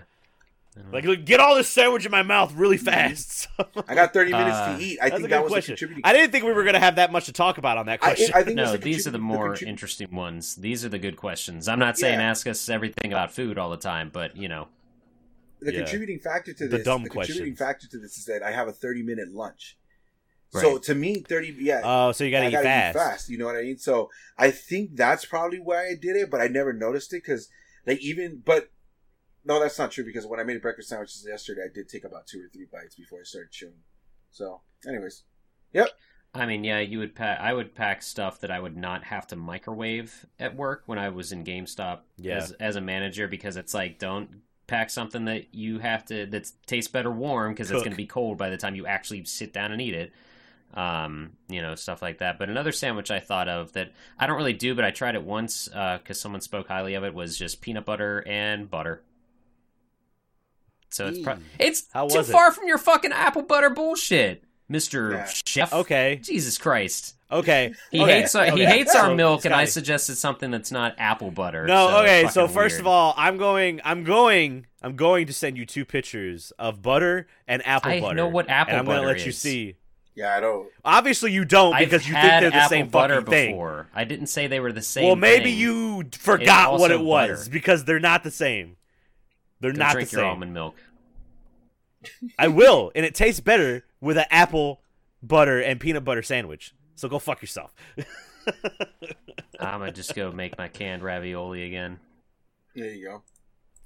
I. 0.76 0.90
Like, 0.92 1.04
look, 1.04 1.24
get 1.24 1.38
all 1.38 1.54
this 1.54 1.68
sandwich 1.68 2.04
in 2.04 2.10
my 2.10 2.22
mouth 2.24 2.52
really 2.54 2.76
fast. 2.76 3.46
"I 3.88 3.94
got 3.94 4.12
30 4.12 4.32
minutes 4.32 4.56
Uh, 4.56 4.76
to 4.76 4.82
eat." 4.84 4.98
I 5.00 5.08
think 5.08 5.28
that 5.30 5.42
was 5.44 5.52
question. 5.52 5.72
a 5.72 5.76
contributing. 5.76 6.02
I 6.04 6.12
didn't 6.12 6.32
think 6.32 6.44
we 6.44 6.52
were 6.52 6.64
gonna 6.64 6.80
have 6.80 6.96
that 6.96 7.12
much 7.12 7.26
to 7.26 7.32
talk 7.32 7.58
about 7.58 7.78
on 7.78 7.86
that 7.86 8.00
question. 8.00 8.32
I 8.34 8.42
think 8.42 8.56
no, 8.56 8.76
these 8.76 9.06
are 9.06 9.10
the 9.12 9.18
contribu- 9.18 9.22
more 9.22 9.54
contribu- 9.54 9.66
interesting 9.68 10.10
ones. 10.14 10.56
These 10.56 10.84
are 10.84 10.88
the 10.88 10.98
good 10.98 11.16
questions. 11.16 11.68
I'm 11.68 11.78
not 11.78 11.96
saying 11.96 12.18
Yeah. 12.18 12.28
ask 12.28 12.46
us 12.48 12.68
everything 12.68 13.12
about 13.12 13.32
food 13.32 13.56
all 13.56 13.70
the 13.70 13.76
time, 13.76 14.10
but 14.12 14.36
you 14.36 14.48
know, 14.48 14.66
the 15.60 15.72
Yeah. 15.72 15.78
contributing 15.78 16.18
factor 16.18 16.52
to 16.52 16.66
The 16.68 16.76
this, 16.78 16.84
dumb 16.84 17.04
the 17.04 17.08
contributing 17.10 17.54
questions. 17.54 17.58
factor 17.58 17.88
to 17.88 17.98
this 17.98 18.18
is 18.18 18.24
that 18.26 18.42
I 18.42 18.50
have 18.50 18.66
a 18.68 18.72
30 18.72 19.02
minute 19.04 19.30
lunch. 19.32 19.78
So 20.60 20.78
to 20.78 20.94
me, 20.94 21.20
30, 21.20 21.56
yeah, 21.60 21.80
oh, 21.84 22.12
so 22.12 22.24
you 22.24 22.30
gotta, 22.30 22.46
I 22.46 22.48
eat, 22.48 22.52
gotta 22.52 22.64
fast. 22.64 22.96
eat 22.96 22.98
fast. 22.98 23.28
You 23.30 23.38
know 23.38 23.46
what 23.46 23.56
I 23.56 23.62
mean? 23.62 23.78
So 23.78 24.10
I 24.38 24.50
think 24.50 24.96
that's 24.96 25.24
probably 25.24 25.58
why 25.58 25.86
I 25.86 25.94
did 26.00 26.16
it, 26.16 26.30
but 26.30 26.40
I 26.40 26.46
never 26.48 26.72
noticed 26.72 27.12
it 27.12 27.22
because, 27.24 27.48
like, 27.86 28.00
even 28.00 28.42
but 28.44 28.70
no, 29.44 29.60
that's 29.60 29.78
not 29.78 29.90
true 29.90 30.04
because 30.04 30.26
when 30.26 30.40
I 30.40 30.44
made 30.44 30.60
breakfast 30.62 30.88
sandwiches 30.88 31.24
yesterday, 31.28 31.62
I 31.64 31.72
did 31.74 31.88
take 31.88 32.04
about 32.04 32.26
two 32.26 32.40
or 32.40 32.48
three 32.52 32.66
bites 32.72 32.94
before 32.94 33.20
I 33.20 33.24
started 33.24 33.50
chewing. 33.50 33.74
So, 34.30 34.62
anyways, 34.86 35.24
yep. 35.72 35.88
I 36.36 36.46
mean, 36.46 36.64
yeah, 36.64 36.80
you 36.80 36.98
would 36.98 37.14
pack. 37.14 37.38
I 37.40 37.52
would 37.52 37.74
pack 37.74 38.02
stuff 38.02 38.40
that 38.40 38.50
I 38.50 38.58
would 38.58 38.76
not 38.76 39.04
have 39.04 39.26
to 39.28 39.36
microwave 39.36 40.26
at 40.40 40.56
work 40.56 40.82
when 40.86 40.98
I 40.98 41.10
was 41.10 41.30
in 41.30 41.44
GameStop 41.44 42.00
Yeah. 42.16 42.36
as 42.36 42.52
as 42.52 42.76
a 42.76 42.80
manager 42.80 43.28
because 43.28 43.56
it's 43.56 43.74
like 43.74 43.98
don't 43.98 44.40
pack 44.66 44.88
something 44.90 45.26
that 45.26 45.54
you 45.54 45.78
have 45.78 46.04
to 46.06 46.26
that 46.26 46.50
tastes 46.66 46.90
better 46.90 47.10
warm 47.10 47.52
because 47.52 47.70
it's 47.70 47.82
going 47.82 47.92
to 47.92 47.96
be 47.96 48.06
cold 48.06 48.38
by 48.38 48.48
the 48.50 48.56
time 48.56 48.74
you 48.74 48.86
actually 48.86 49.24
sit 49.24 49.52
down 49.52 49.72
and 49.72 49.80
eat 49.80 49.94
it. 49.94 50.12
Um, 50.76 51.34
you 51.48 51.62
know, 51.62 51.76
stuff 51.76 52.02
like 52.02 52.18
that. 52.18 52.36
But 52.36 52.48
another 52.48 52.72
sandwich 52.72 53.12
I 53.12 53.20
thought 53.20 53.48
of 53.48 53.72
that 53.74 53.92
I 54.18 54.26
don't 54.26 54.36
really 54.36 54.52
do, 54.52 54.74
but 54.74 54.84
I 54.84 54.90
tried 54.90 55.14
it 55.14 55.22
once 55.22 55.68
because 55.68 56.20
someone 56.20 56.40
spoke 56.40 56.66
highly 56.66 56.94
of 56.94 57.04
it 57.04 57.14
was 57.14 57.38
just 57.38 57.60
peanut 57.60 57.84
butter 57.84 58.24
and 58.26 58.68
butter. 58.68 59.04
So 60.90 61.06
it's 61.06 61.20
pro- 61.20 61.38
it's 61.60 61.84
How 61.92 62.08
too 62.08 62.18
was 62.18 62.28
it? 62.28 62.32
far 62.32 62.50
from 62.50 62.66
your 62.66 62.78
fucking 62.78 63.12
apple 63.12 63.42
butter 63.42 63.70
bullshit, 63.70 64.42
Mister 64.68 65.12
Yeah. 65.12 65.30
Chef. 65.44 65.72
Okay. 65.72 66.20
Jesus 66.22 66.58
Christ. 66.58 67.14
Okay. 67.30 67.72
He 67.90 68.00
okay, 68.00 68.20
hates 68.20 68.34
our, 68.34 68.44
he 68.46 68.52
okay. 68.52 68.64
hates 68.66 68.94
our 68.96 69.06
So, 69.06 69.14
milk, 69.14 69.44
and 69.44 69.54
I 69.54 69.64
suggested 69.66 70.16
something 70.16 70.50
that's 70.50 70.70
not 70.72 70.94
apple 70.98 71.30
butter. 71.30 71.66
No, 71.66 71.88
so 71.88 71.96
okay. 72.02 72.28
So 72.28 72.48
first 72.48 72.74
weird. 72.74 72.80
of 72.80 72.86
all, 72.88 73.14
I'm 73.16 73.36
going. 73.36 73.80
I'm 73.84 74.02
going. 74.04 74.66
I'm 74.82 74.96
going 74.96 75.26
to 75.28 75.32
send 75.32 75.56
you 75.56 75.66
two 75.66 75.84
pictures 75.84 76.52
of 76.58 76.82
butter 76.82 77.26
and 77.46 77.64
apple 77.66 77.92
I 77.92 78.00
butter. 78.00 78.14
know 78.14 78.28
what 78.28 78.48
apple 78.48 78.72
and 78.72 78.80
I'm 78.80 78.86
butter 78.86 78.98
gonna 79.02 79.08
let 79.08 79.20
you 79.20 79.30
is. 79.30 79.38
see. 79.38 79.76
Yeah, 80.14 80.36
I 80.36 80.40
don't. 80.40 80.68
Obviously, 80.84 81.32
you 81.32 81.44
don't 81.44 81.74
I've 81.74 81.86
because 81.90 82.06
you 82.06 82.14
think 82.14 82.40
they're 82.40 82.50
the 82.50 82.68
same 82.68 82.88
butter 82.88 83.16
fucking 83.16 83.30
thing. 83.30 83.50
before. 83.52 83.88
I 83.94 84.04
didn't 84.04 84.28
say 84.28 84.46
they 84.46 84.60
were 84.60 84.72
the 84.72 84.80
same. 84.82 85.06
well, 85.06 85.16
maybe 85.16 85.50
thing. 85.50 85.58
you 85.58 86.04
forgot 86.12 86.72
what 86.72 86.92
also 86.92 87.00
it 87.00 87.04
was 87.04 87.40
butter. 87.40 87.50
because 87.50 87.84
they're 87.84 87.98
not 88.00 88.22
the 88.22 88.30
same. 88.30 88.76
They're 89.60 89.72
Go 89.72 89.78
not 89.78 89.88
the 89.88 89.94
drink 89.94 90.12
your 90.12 90.20
same. 90.20 90.28
almond 90.30 90.54
milk. 90.54 90.76
I 92.38 92.48
will, 92.48 92.92
and 92.94 93.04
it 93.04 93.14
tastes 93.14 93.40
better 93.40 93.84
with 94.00 94.16
an 94.18 94.26
apple 94.30 94.82
butter 95.22 95.60
and 95.60 95.80
peanut 95.80 96.04
butter 96.04 96.22
sandwich. 96.22 96.74
So 96.96 97.08
go 97.08 97.18
fuck 97.18 97.40
yourself. 97.42 97.74
I'm 99.58 99.80
gonna 99.80 99.90
just 99.92 100.14
go 100.14 100.30
make 100.30 100.56
my 100.58 100.68
canned 100.68 101.02
ravioli 101.02 101.64
again. 101.64 101.98
There 102.74 102.86
you 102.92 103.08
go. 103.08 103.22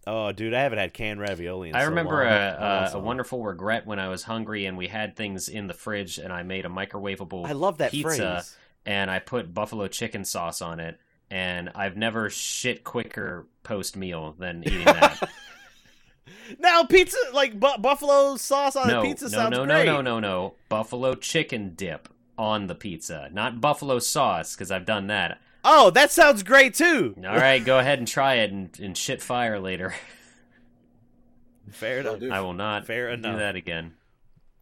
Oh, 0.09 0.33
dude, 0.33 0.55
I 0.55 0.63
haven't 0.63 0.79
had 0.79 0.95
canned 0.95 1.21
ravioli. 1.21 1.69
In 1.69 1.75
I 1.75 1.83
so 1.83 1.89
remember 1.91 2.25
long. 2.25 2.33
a, 2.33 2.57
I 2.61 2.81
want 2.83 2.95
a, 2.95 2.97
a 2.97 3.01
wonderful 3.01 3.45
regret 3.45 3.87
when 3.87 3.99
I 3.99 4.09
was 4.09 4.23
hungry 4.23 4.67
and 4.67 4.77
we 4.77 4.89
had 4.89 5.17
things 5.17 5.49
in 5.49 5.67
the 5.67 5.75
fridge 5.75 6.19
and 6.19 6.33
I 6.33 6.43
made 6.43 6.65
a 6.65 6.69
microwavable 6.69 7.47
I 7.47 7.53
love 7.53 7.79
that 7.79 7.93
pizza 7.93 8.09
phrase. 8.17 8.57
and 8.87 9.11
I 9.11 9.19
put 9.19 9.53
buffalo 9.53 9.87
chicken 9.89 10.25
sauce 10.25 10.63
on 10.63 10.81
it 10.81 10.99
and 11.31 11.71
I've 11.75 11.97
never 11.97 12.31
shit 12.31 12.85
quicker 12.85 13.47
post 13.63 13.97
meal 13.97 14.35
than 14.39 14.65
eating 14.65 14.85
that. 14.85 15.29
Now 16.59 16.85
pizza, 16.85 17.19
like 17.35 17.59
bu- 17.59 17.79
buffalo 17.79 18.37
sauce 18.37 18.77
on 18.77 18.89
no, 18.89 19.01
a 19.01 19.03
pizza, 19.03 19.27
no, 19.27 19.31
sounds 19.31 19.51
no, 19.51 19.67
great. 19.67 19.85
no, 19.85 20.01
no, 20.01 20.19
no, 20.19 20.21
no. 20.21 20.55
Buffalo 20.69 21.15
chicken 21.15 21.75
dip 21.75 22.09
on 22.39 22.69
the 22.69 22.75
pizza, 22.75 23.29
not 23.33 23.61
buffalo 23.61 23.99
sauce 23.99 24.55
because 24.55 24.71
I've 24.71 24.87
done 24.87 25.09
that. 25.09 25.41
Oh, 25.71 25.91
that 25.91 26.11
sounds 26.11 26.43
great 26.43 26.73
too. 26.73 27.15
All 27.19 27.37
right, 27.37 27.63
go 27.63 27.79
ahead 27.79 27.99
and 27.99 28.09
try 28.09 28.37
it 28.37 28.51
and, 28.51 28.71
and 28.81 28.97
shit 28.97 29.21
fire 29.21 29.61
later. 29.61 29.95
Fair 31.71 31.99
enough. 32.01 32.23
I 32.33 32.41
will 32.41 32.55
not 32.55 32.87
Fair 32.87 33.09
do 33.09 33.23
enough. 33.23 33.39
that 33.39 33.55
again. 33.55 33.93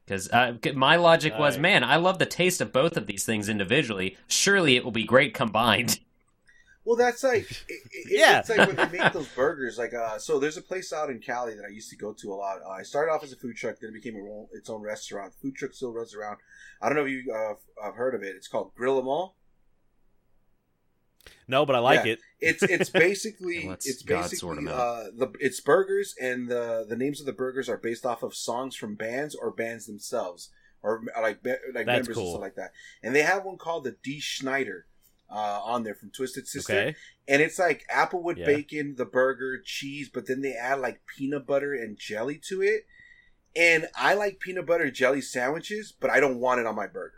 Because 0.05 0.29
uh, 0.31 0.55
my 0.75 0.97
logic 0.97 1.35
All 1.35 1.41
was, 1.41 1.55
right. 1.55 1.63
man, 1.63 1.85
I 1.85 1.95
love 1.97 2.19
the 2.19 2.27
taste 2.27 2.61
of 2.61 2.73
both 2.73 2.97
of 2.97 3.07
these 3.07 3.25
things 3.25 3.49
individually. 3.49 4.17
Surely 4.27 4.75
it 4.75 4.83
will 4.85 4.91
be 4.91 5.05
great 5.05 5.33
combined. 5.33 6.01
Well, 6.85 6.97
that's 6.97 7.23
like 7.23 7.49
it, 7.51 7.65
it, 7.69 8.07
Yeah. 8.11 8.41
It's 8.41 8.49
like 8.49 8.67
when 8.67 8.75
they 8.77 8.99
make 8.99 9.13
those 9.13 9.29
burgers. 9.29 9.79
Like, 9.79 9.95
uh, 9.95 10.19
so 10.19 10.41
there's 10.41 10.57
a 10.57 10.63
place 10.63 10.93
out 10.93 11.09
in 11.09 11.21
Cali 11.21 11.55
that 11.55 11.65
I 11.65 11.73
used 11.73 11.91
to 11.91 11.97
go 11.97 12.13
to 12.15 12.33
a 12.33 12.35
lot. 12.35 12.59
Uh, 12.67 12.71
I 12.71 12.83
started 12.83 13.13
off 13.13 13.23
as 13.23 13.33
a 13.33 13.37
food 13.37 13.55
truck, 13.55 13.77
then 13.81 13.91
it 13.91 13.95
became 13.95 14.17
a, 14.17 14.57
its 14.57 14.69
own 14.69 14.83
restaurant. 14.83 15.35
The 15.35 15.39
food 15.39 15.55
truck 15.55 15.73
still 15.73 15.93
runs 15.93 16.17
around. 16.17 16.39
I 16.83 16.89
don't 16.89 16.97
know 16.97 17.05
if 17.05 17.11
you 17.13 17.33
uh, 17.33 17.55
have 17.85 17.95
heard 17.95 18.17
of 18.17 18.25
it. 18.25 18.35
It's 18.35 18.49
called 18.49 18.75
Grill 18.75 18.99
'Em 18.99 19.07
All. 19.07 19.36
No, 21.49 21.65
but 21.67 21.77
I 21.77 21.79
like 21.81 22.05
Yeah. 22.07 22.13
it. 22.13 22.21
It's 22.41 22.63
it's 22.63 22.91
basically 23.07 23.69
it's 23.69 24.03
basically 24.03 24.37
sort 24.39 24.59
'em 24.59 24.69
uh, 24.69 25.05
the 25.17 25.33
it's 25.41 25.61
burgers 25.61 26.15
and 26.21 26.49
the 26.49 26.85
the 26.89 26.97
names 26.97 27.21
of 27.21 27.27
the 27.27 27.33
burgers 27.33 27.69
are 27.69 27.79
based 27.79 28.05
off 28.07 28.23
of 28.23 28.35
songs 28.35 28.77
from 28.77 28.95
bands 28.95 29.35
or 29.35 29.51
bands 29.51 29.87
themselves 29.87 30.51
or 30.83 31.03
like 31.21 31.43
ba- 31.43 31.59
like 31.75 31.87
That's 31.87 32.07
members 32.09 32.17
cool. 32.17 32.25
and 32.25 32.31
stuff 32.33 32.41
like 32.43 32.55
that. 32.57 32.73
And 33.03 33.15
they 33.15 33.23
have 33.23 33.45
one 33.45 33.57
called 33.59 33.85
the 33.85 33.97
Dee 34.03 34.21
Snider 34.21 34.87
uh, 35.31 35.61
on 35.65 35.83
there 35.83 35.95
from 35.95 36.11
Twisted 36.11 36.47
Sister, 36.47 36.73
Okay. 36.73 36.97
and 37.27 37.43
it's 37.43 37.59
like 37.59 37.85
applewood 37.93 38.37
Yeah. 38.39 38.47
bacon, 38.47 38.95
the 38.97 39.05
burger, 39.07 39.61
cheese, 39.65 40.09
but 40.13 40.27
then 40.27 40.41
they 40.43 40.53
add 40.53 40.79
like 40.81 41.01
peanut 41.17 41.47
butter 41.47 41.75
and 41.75 41.99
jelly 41.99 42.41
to 42.49 42.63
it. 42.63 42.87
And 43.57 43.89
I 43.97 44.15
like 44.15 44.39
peanut 44.39 44.67
butter 44.67 44.91
jelly 44.91 45.23
sandwiches, 45.23 45.93
but 45.99 46.11
I 46.11 46.21
don't 46.21 46.39
want 46.39 46.61
it 46.61 46.67
on 46.67 46.77
my 46.77 46.87
burger. 46.87 47.16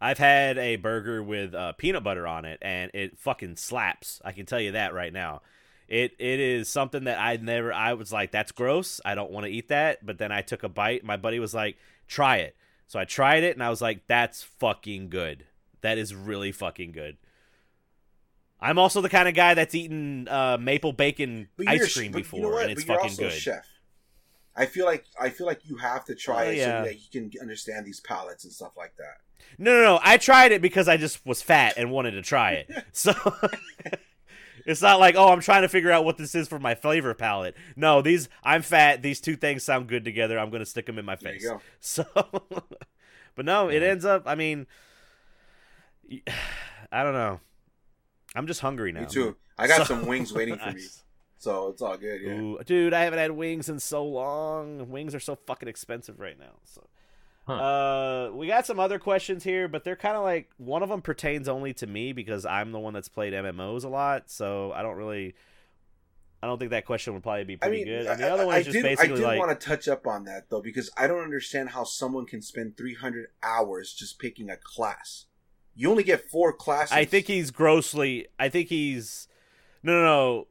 I've 0.00 0.18
had 0.18 0.58
a 0.58 0.76
burger 0.76 1.22
with 1.22 1.54
uh, 1.54 1.72
peanut 1.72 2.04
butter 2.04 2.26
on 2.26 2.44
it, 2.44 2.58
and 2.62 2.90
it 2.94 3.18
fucking 3.18 3.56
slaps. 3.56 4.20
I 4.24 4.32
can 4.32 4.46
tell 4.46 4.60
you 4.60 4.72
that 4.72 4.94
right 4.94 5.12
now. 5.12 5.42
It 5.88 6.12
it 6.18 6.38
is 6.38 6.68
something 6.68 7.04
that 7.04 7.18
I 7.18 7.36
never. 7.36 7.72
I 7.72 7.94
was 7.94 8.12
like, 8.12 8.30
that's 8.30 8.52
gross. 8.52 9.00
I 9.04 9.14
don't 9.14 9.30
want 9.30 9.46
to 9.46 9.52
eat 9.52 9.68
that. 9.68 10.04
But 10.04 10.18
then 10.18 10.30
I 10.30 10.42
took 10.42 10.62
a 10.62 10.68
bite. 10.68 11.02
My 11.04 11.16
buddy 11.16 11.38
was 11.38 11.54
like, 11.54 11.78
try 12.06 12.36
it. 12.36 12.56
So 12.86 12.98
I 12.98 13.04
tried 13.04 13.42
it, 13.42 13.56
and 13.56 13.62
I 13.62 13.70
was 13.70 13.80
like, 13.82 14.06
that's 14.06 14.42
fucking 14.42 15.08
good. 15.08 15.44
That 15.80 15.98
is 15.98 16.14
really 16.14 16.52
fucking 16.52 16.92
good. 16.92 17.16
I'm 18.60 18.78
also 18.78 19.00
the 19.00 19.08
kind 19.08 19.28
of 19.28 19.34
guy 19.34 19.54
that's 19.54 19.74
eaten 19.74 20.26
uh, 20.28 20.58
maple 20.60 20.92
bacon 20.92 21.48
But 21.56 21.66
you're 21.66 21.82
a 21.82 21.86
ice 21.86 21.94
cream 21.94 22.12
but 22.12 22.18
before, 22.18 22.40
you 22.40 22.50
know 22.50 22.58
and 22.58 22.70
it's 22.72 22.84
fucking 22.84 23.14
good. 23.16 23.32
Chef. 23.32 23.64
I 24.56 24.66
feel 24.66 24.84
like 24.84 25.04
I 25.20 25.30
feel 25.30 25.46
like 25.46 25.60
you 25.64 25.76
have 25.76 26.04
to 26.06 26.14
try 26.16 26.46
Oh, 26.46 26.50
it 26.50 26.56
yeah. 26.56 26.82
so 26.82 26.88
that 26.88 26.94
you 26.96 27.06
can 27.12 27.30
understand 27.40 27.86
these 27.86 28.00
palettes 28.00 28.42
and 28.44 28.52
stuff 28.52 28.76
like 28.76 28.96
that. 28.96 29.18
No, 29.58 29.72
no, 29.72 29.82
no. 29.82 30.00
I 30.02 30.16
tried 30.18 30.52
it 30.52 30.62
because 30.62 30.88
I 30.88 30.96
just 30.96 31.24
was 31.26 31.42
fat 31.42 31.74
and 31.76 31.90
wanted 31.90 32.12
to 32.12 32.22
try 32.22 32.52
it. 32.52 32.70
So 32.92 33.12
it's 34.66 34.82
not 34.82 35.00
like, 35.00 35.14
oh, 35.16 35.28
I'm 35.30 35.40
trying 35.40 35.62
to 35.62 35.68
figure 35.68 35.90
out 35.90 36.04
what 36.04 36.18
this 36.18 36.34
is 36.34 36.46
for 36.48 36.58
my 36.58 36.74
flavor 36.74 37.14
palette. 37.14 37.56
No, 37.76 38.02
these 38.02 38.28
I'm 38.44 38.62
fat. 38.62 39.02
These 39.02 39.20
two 39.20 39.36
things 39.36 39.62
sound 39.62 39.88
good 39.88 40.04
together. 40.04 40.38
I'm 40.38 40.50
going 40.50 40.60
to 40.60 40.66
stick 40.66 40.86
them 40.86 40.98
in 40.98 41.04
my 41.04 41.16
There 41.16 41.32
you 41.34 41.38
face. 41.40 41.48
go. 41.48 41.60
So, 41.80 42.04
but 43.34 43.44
no, 43.44 43.68
it 43.68 43.82
Yeah. 43.82 43.88
ends 43.88 44.04
up. 44.04 44.24
I 44.26 44.34
mean, 44.34 44.66
I 46.92 47.02
don't 47.02 47.14
know. 47.14 47.40
I'm 48.34 48.46
just 48.46 48.60
hungry 48.60 48.92
now. 48.92 49.00
Me 49.00 49.06
too. 49.06 49.36
I 49.58 49.66
got 49.66 49.78
So- 49.78 49.84
some 49.94 50.06
wings 50.06 50.32
waiting 50.32 50.56
for 50.58 50.70
me, 50.72 50.82
so 51.38 51.68
it's 51.68 51.82
all 51.82 51.96
good. 51.96 52.20
Yeah. 52.22 52.32
Ooh, 52.32 52.58
dude, 52.64 52.94
I 52.94 53.02
haven't 53.04 53.18
had 53.18 53.32
wings 53.32 53.68
in 53.68 53.80
so 53.80 54.04
long. 54.04 54.88
Wings 54.90 55.14
are 55.14 55.20
so 55.20 55.34
fucking 55.34 55.68
expensive 55.68 56.20
right 56.20 56.38
now. 56.38 56.58
So, 56.64 56.86
Huh. 57.48 57.54
uh, 57.54 58.30
we 58.34 58.46
got 58.46 58.66
some 58.66 58.78
other 58.78 58.98
questions 58.98 59.42
here, 59.42 59.68
but 59.68 59.82
they're 59.82 59.96
kind 59.96 60.16
of 60.16 60.22
like 60.22 60.50
one 60.58 60.82
of 60.82 60.90
them 60.90 61.00
pertains 61.00 61.48
only 61.48 61.72
to 61.74 61.86
me 61.86 62.12
because 62.12 62.44
I'm 62.44 62.72
the 62.72 62.78
one 62.78 62.92
that's 62.92 63.08
played 63.08 63.32
MMOs 63.32 63.84
a 63.84 63.88
lot. 63.88 64.30
So 64.30 64.70
I 64.72 64.82
don't 64.82 64.96
really, 64.96 65.34
I 66.42 66.46
don't 66.46 66.58
think 66.58 66.72
that 66.72 66.84
question 66.84 67.14
would 67.14 67.22
probably 67.22 67.44
be 67.44 67.54
I 67.54 67.68
pretty 67.68 67.84
mean, 67.84 67.86
good. 67.86 68.06
And 68.06 68.20
the 68.20 68.28
other 68.30 68.44
one 68.44 68.54
I 68.54 68.58
is 68.58 68.66
just 68.66 68.74
did, 68.74 68.84
I 68.84 68.88
basically 68.90 69.16
did 69.16 69.24
like, 69.24 69.38
want 69.38 69.58
to 69.58 69.66
touch 69.66 69.88
up 69.88 70.06
on 70.06 70.24
that 70.24 70.50
though 70.50 70.60
because 70.60 70.90
I 70.94 71.06
don't 71.06 71.22
understand 71.22 71.70
how 71.70 71.84
someone 71.84 72.26
can 72.26 72.42
spend 72.42 72.76
300 72.76 73.28
hours 73.42 73.94
just 73.94 74.18
picking 74.18 74.50
a 74.50 74.58
class. 74.58 75.24
You 75.74 75.90
only 75.90 76.02
get 76.02 76.28
four 76.28 76.52
classes. 76.52 76.92
I 76.92 77.06
think 77.06 77.28
he's 77.28 77.50
grossly. 77.50 78.26
I 78.38 78.50
think 78.50 78.68
he's 78.68 79.26
no, 79.82 79.92
no, 79.92 80.04
no. 80.04 80.46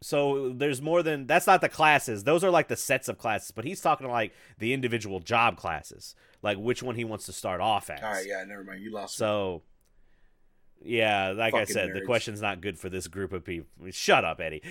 So 0.00 0.50
there's 0.50 0.80
more 0.80 1.02
than 1.02 1.26
that's 1.26 1.46
not 1.46 1.60
the 1.60 1.68
classes. 1.68 2.24
Those 2.24 2.44
are 2.44 2.50
like 2.50 2.68
the 2.68 2.76
sets 2.76 3.08
of 3.08 3.18
classes, 3.18 3.50
but 3.50 3.64
he's 3.64 3.80
talking 3.80 4.08
like 4.08 4.32
the 4.58 4.72
individual 4.72 5.18
job 5.18 5.56
classes, 5.56 6.14
like 6.42 6.56
which 6.56 6.82
one 6.82 6.94
he 6.94 7.04
wants 7.04 7.26
to 7.26 7.32
start 7.32 7.60
off 7.60 7.90
at 7.90 8.02
All 8.02 8.12
right, 8.12 8.26
yeah, 8.26 8.44
never 8.44 8.62
mind. 8.62 8.80
You 8.80 8.92
lost. 8.92 9.18
me. 9.18 9.24
So, 9.24 9.62
yeah, 10.80 11.30
like 11.30 11.52
I 11.52 11.60
Fucking 11.60 11.74
said, 11.74 11.94
the 11.94 12.02
question's 12.02 12.40
not 12.40 12.60
good 12.60 12.78
for 12.78 12.88
this 12.88 13.08
group 13.08 13.32
of 13.32 13.44
people. 13.44 13.68
Shut 13.90 14.24
up, 14.24 14.40
Eddie. 14.40 14.62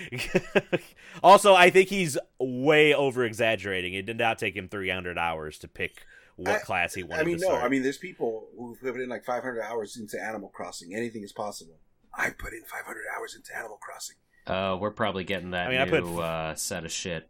also, 1.23 1.53
I 1.53 1.71
think 1.71 1.89
he's 1.89 2.17
way 2.39 2.93
over 2.93 3.25
exaggerating. 3.25 3.93
It 3.95 4.05
did 4.05 4.17
not 4.17 4.39
take 4.39 4.55
him 4.55 4.69
300 4.69 5.17
hours 5.17 5.57
to 5.59 5.67
pick 5.67 6.05
what 6.37 6.55
I- 6.55 6.59
class 6.59 6.93
he 6.93 7.03
wanted 7.03 7.17
to 7.17 7.23
do. 7.25 7.31
I 7.31 7.33
mean, 7.33 7.41
no. 7.41 7.47
start. 7.47 7.63
I 7.65 7.67
mean, 7.67 7.83
there's 7.83 7.97
people 7.97 8.47
who've 8.57 8.79
put 8.79 9.01
in 9.01 9.09
like 9.09 9.25
500 9.25 9.61
hours 9.61 9.97
into 9.97 10.23
Animal 10.23 10.47
Crossing. 10.49 10.95
Anything 10.95 11.23
is 11.23 11.33
possible. 11.33 11.79
I 12.13 12.29
put 12.29 12.53
in 12.53 12.63
500 12.63 13.03
hours 13.17 13.35
into 13.35 13.53
Animal 13.57 13.77
Crossing. 13.77 14.15
Uh, 14.47 14.77
we're 14.79 14.91
probably 14.91 15.23
getting 15.23 15.51
that 15.51 15.67
I 15.67 15.71
mean, 15.71 15.79
I 15.81 15.85
new 15.85 16.01
put- 16.15 16.21
uh, 16.23 16.55
set 16.55 16.85
of 16.85 16.91
shit 16.91 17.29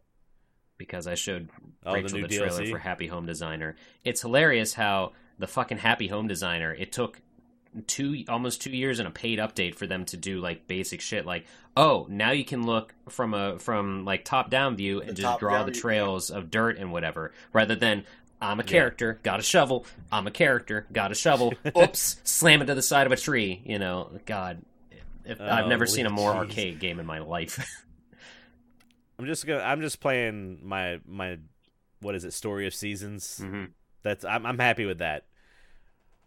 because 0.76 1.06
I 1.06 1.14
showed 1.14 1.48
Oh, 1.84 1.92
the 1.94 2.02
Rachel 2.02 2.18
new 2.20 2.26
the, 2.28 2.36
trailer 2.38 2.60
DLC? 2.62 2.70
for 2.70 2.78
Happy 2.78 3.06
Home 3.08 3.26
Designer. 3.26 3.76
It's 4.04 4.20
hilarious 4.22 4.74
how 4.74 5.12
the 5.38 5.46
fucking 5.46 5.78
Happy 5.78 6.08
Home 6.08 6.28
Designer. 6.28 6.72
It 6.74 6.92
took 6.92 7.20
two 7.86 8.24
almost 8.28 8.62
two 8.62 8.70
years 8.70 8.98
and 8.98 9.06
a 9.06 9.10
paid 9.10 9.38
update 9.38 9.74
for 9.74 9.86
them 9.86 10.04
to 10.06 10.16
do 10.16 10.40
like 10.40 10.66
basic 10.66 11.02
shit 11.02 11.26
like 11.26 11.44
oh 11.76 12.06
now 12.08 12.30
you 12.30 12.42
can 12.44 12.64
look 12.64 12.94
from 13.10 13.34
a 13.34 13.58
from 13.58 14.06
like 14.06 14.24
top 14.24 14.48
down 14.48 14.74
view 14.74 15.00
and 15.00 15.10
The 15.10 15.14
just 15.22 15.38
draw 15.38 15.52
down 15.58 15.66
the 15.66 15.72
view, 15.72 15.80
trails 15.82 16.30
of 16.30 16.50
dirt 16.50 16.78
and 16.78 16.90
whatever 16.90 17.30
rather 17.52 17.74
than 17.76 18.04
I'm 18.40 18.58
a 18.58 18.62
Yeah. 18.62 18.68
character, 18.68 19.18
got 19.24 19.38
a 19.40 19.42
shovel. 19.42 19.84
I'm 20.12 20.26
a 20.26 20.30
character, 20.30 20.86
got 20.92 21.10
a 21.12 21.14
shovel. 21.14 21.54
Oops, 21.76 22.20
slam 22.24 22.62
it 22.62 22.66
to 22.66 22.74
the 22.76 22.82
side 22.82 23.06
of 23.06 23.12
a 23.12 23.16
tree. 23.16 23.60
You 23.64 23.78
know, 23.80 24.10
God, 24.26 24.62
if, 25.28 25.40
I've 25.40 25.66
never 25.68 25.86
seen 25.86 26.06
a 26.06 26.10
more 26.10 26.32
jeez. 26.32 26.36
arcade 26.36 26.78
game 26.80 26.98
in 26.98 27.06
my 27.06 27.18
life. 27.20 27.58
I'm 29.18 29.26
just 29.26 29.46
gonna. 29.46 29.62
I'm 29.62 29.80
just 29.80 30.00
playing 30.00 30.60
my 30.62 31.00
my. 31.06 31.38
What 32.00 32.14
is 32.14 32.24
it? 32.24 32.32
Story 32.32 32.66
of 32.66 32.74
Seasons. 32.74 33.38
hmm 33.38 33.64
That's. 34.02 34.24
I'm. 34.24 34.46
I'm 34.46 34.58
happy 34.58 34.84
with 34.86 34.98
that. 34.98 35.24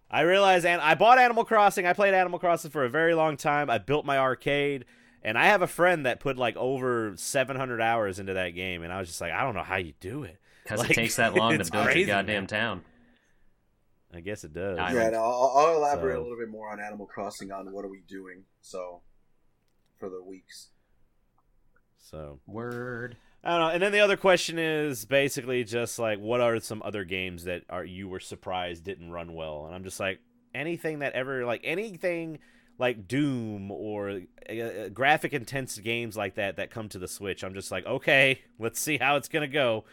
I 0.10 0.22
realize, 0.22 0.66
and 0.66 0.82
I 0.82 0.96
bought 0.96 1.18
Animal 1.20 1.46
Crossing. 1.46 1.86
I 1.88 1.94
played 1.94 2.14
Animal 2.14 2.38
Crossing 2.38 2.70
for 2.70 2.84
a 2.84 2.90
very 2.90 3.14
long 3.16 3.38
time. 3.38 3.70
I 3.70 3.78
built 3.78 4.06
my 4.06 4.18
arcade, 4.18 4.84
and 5.24 5.38
I 5.38 5.46
have 5.46 5.62
a 5.62 5.68
friend 5.68 6.06
that 6.06 6.20
put 6.20 6.38
like 6.38 6.58
over 6.58 7.14
700 7.16 7.80
hours 7.80 8.20
into 8.20 8.34
that 8.34 8.50
game, 8.50 8.84
and 8.84 8.92
I 8.92 9.00
was 9.00 9.08
just 9.08 9.22
like, 9.22 9.32
I 9.32 9.44
don't 9.44 9.56
know 9.56 9.64
how 9.64 9.78
you 9.78 9.94
do 10.00 10.24
it. 10.24 10.38
Because 10.64 10.80
Like, 10.82 10.92
it 10.92 10.94
takes 10.94 11.16
that 11.16 11.34
long 11.34 11.58
to 11.58 11.72
build 11.72 11.86
crazy, 11.86 12.00
your 12.02 12.08
goddamn 12.10 12.44
man. 12.44 12.48
town. 12.48 12.82
I 14.14 14.20
guess 14.20 14.44
it 14.44 14.54
does. 14.54 14.78
Yeah, 14.78 15.10
no, 15.10 15.18
I'll, 15.24 15.54
I'll 15.58 15.76
elaborate 15.78 16.14
So- 16.16 16.22
a 16.22 16.24
little 16.24 16.38
bit 16.38 16.50
more 16.50 16.70
on 16.72 16.80
Animal 16.80 17.08
Crossing 17.08 17.52
on 17.52 17.72
what 17.72 17.84
are 17.84 17.88
we 17.90 18.02
doing. 18.08 18.44
So, 18.62 19.02
for 20.00 20.10
the 20.10 20.24
weeks. 20.24 20.70
So, 21.98 22.40
Word. 22.48 23.18
I 23.44 23.58
don't 23.58 23.60
know. 23.60 23.70
And 23.70 23.84
then 23.84 23.92
the 23.92 24.02
other 24.02 24.18
question 24.18 24.60
is 24.60 25.06
basically 25.06 25.64
just 25.64 25.98
like, 25.98 26.20
what 26.20 26.42
are 26.42 26.60
some 26.60 26.82
other 26.86 27.04
games 27.04 27.46
that 27.46 27.64
are 27.70 27.84
you 27.84 28.08
were 28.08 28.20
surprised 28.20 28.84
didn't 28.84 29.12
run 29.12 29.34
well? 29.34 29.66
And 29.66 29.74
I'm 29.74 29.84
just 29.84 30.00
like, 30.00 30.20
anything 30.54 31.00
that 31.00 31.14
ever 31.14 31.46
like 31.46 31.62
anything 31.64 32.40
like 32.78 33.08
Doom 33.08 33.72
or 33.72 34.22
uh, 34.50 34.54
uh, 34.54 34.90
graphic 34.90 35.34
intense 35.34 35.78
games 35.78 36.18
like 36.18 36.36
that 36.36 36.58
that 36.58 36.72
come 36.72 36.90
to 36.90 37.00
the 37.00 37.08
Switch. 37.08 37.44
I'm 37.44 37.54
just 37.54 37.72
like, 37.72 37.86
okay, 37.86 38.42
let's 38.60 38.80
see 38.80 38.98
how 38.98 39.16
it's 39.16 39.28
gonna 39.28 39.48
go. 39.48 39.86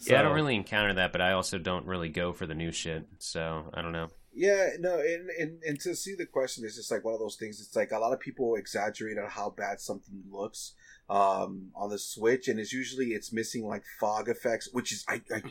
Yeah, 0.00 0.20
I 0.20 0.22
don't 0.22 0.34
really 0.34 0.56
encounter 0.56 0.94
that, 0.94 1.12
but 1.12 1.20
I 1.20 1.32
also 1.32 1.58
don't 1.58 1.86
really 1.86 2.08
go 2.08 2.32
for 2.32 2.46
the 2.46 2.54
new 2.54 2.72
shit. 2.72 3.06
So 3.18 3.70
I 3.72 3.80
don't 3.80 3.92
know. 3.92 4.08
Yeah, 4.36 4.70
no, 4.80 4.98
and, 4.98 5.30
and 5.38 5.62
and 5.62 5.80
to 5.80 5.94
see 5.94 6.14
the 6.14 6.26
question 6.26 6.64
is 6.64 6.74
just 6.74 6.90
like 6.90 7.04
one 7.04 7.14
of 7.14 7.20
those 7.20 7.36
things. 7.36 7.60
It's 7.60 7.76
like 7.76 7.92
a 7.92 7.98
lot 7.98 8.12
of 8.12 8.18
people 8.18 8.56
exaggerate 8.56 9.16
on 9.16 9.30
how 9.30 9.50
bad 9.50 9.80
something 9.80 10.24
looks 10.28 10.72
um, 11.08 11.70
on 11.76 11.90
the 11.90 11.98
Switch, 11.98 12.48
and 12.48 12.58
it's 12.58 12.72
usually 12.72 13.08
it's 13.08 13.32
missing 13.32 13.66
like 13.66 13.84
fog 14.00 14.28
effects, 14.28 14.68
which 14.72 14.90
is 14.90 15.04
I, 15.08 15.22
I 15.32 15.42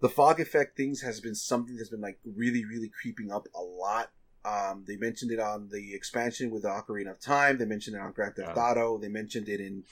the 0.00 0.08
fog 0.08 0.38
effect 0.38 0.76
things 0.76 1.00
has 1.02 1.20
been 1.20 1.34
something 1.34 1.76
that's 1.76 1.88
been 1.88 2.00
like 2.00 2.20
really 2.24 2.64
really 2.64 2.88
creeping 2.88 3.32
up 3.32 3.48
a 3.54 3.60
lot. 3.60 4.10
Um, 4.44 4.84
they 4.86 4.96
mentioned 4.96 5.32
it 5.32 5.40
on 5.40 5.68
the 5.70 5.94
expansion 5.94 6.50
with 6.50 6.62
the 6.62 6.68
Ocarina 6.68 7.10
of 7.10 7.20
Time. 7.20 7.58
They 7.58 7.64
mentioned 7.64 7.96
it 7.96 8.00
on 8.00 8.12
Grand 8.12 8.36
Theft 8.36 8.56
Auto. 8.56 8.98
They 8.98 9.08
mentioned 9.08 9.48
it 9.48 9.60
in 9.60 9.82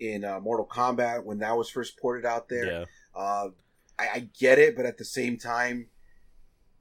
in 0.00 0.24
uh, 0.24 0.40
Mortal 0.40 0.66
Kombat 0.66 1.24
when 1.24 1.38
that 1.38 1.56
was 1.56 1.70
first 1.70 1.96
ported 1.96 2.26
out 2.26 2.48
there. 2.48 2.66
Yeah. 2.66 2.84
Uh, 3.14 3.48
I, 3.98 4.08
I 4.14 4.28
get 4.38 4.58
it, 4.58 4.74
but 4.74 4.86
at 4.86 4.98
the 4.98 5.04
same 5.04 5.36
time, 5.36 5.86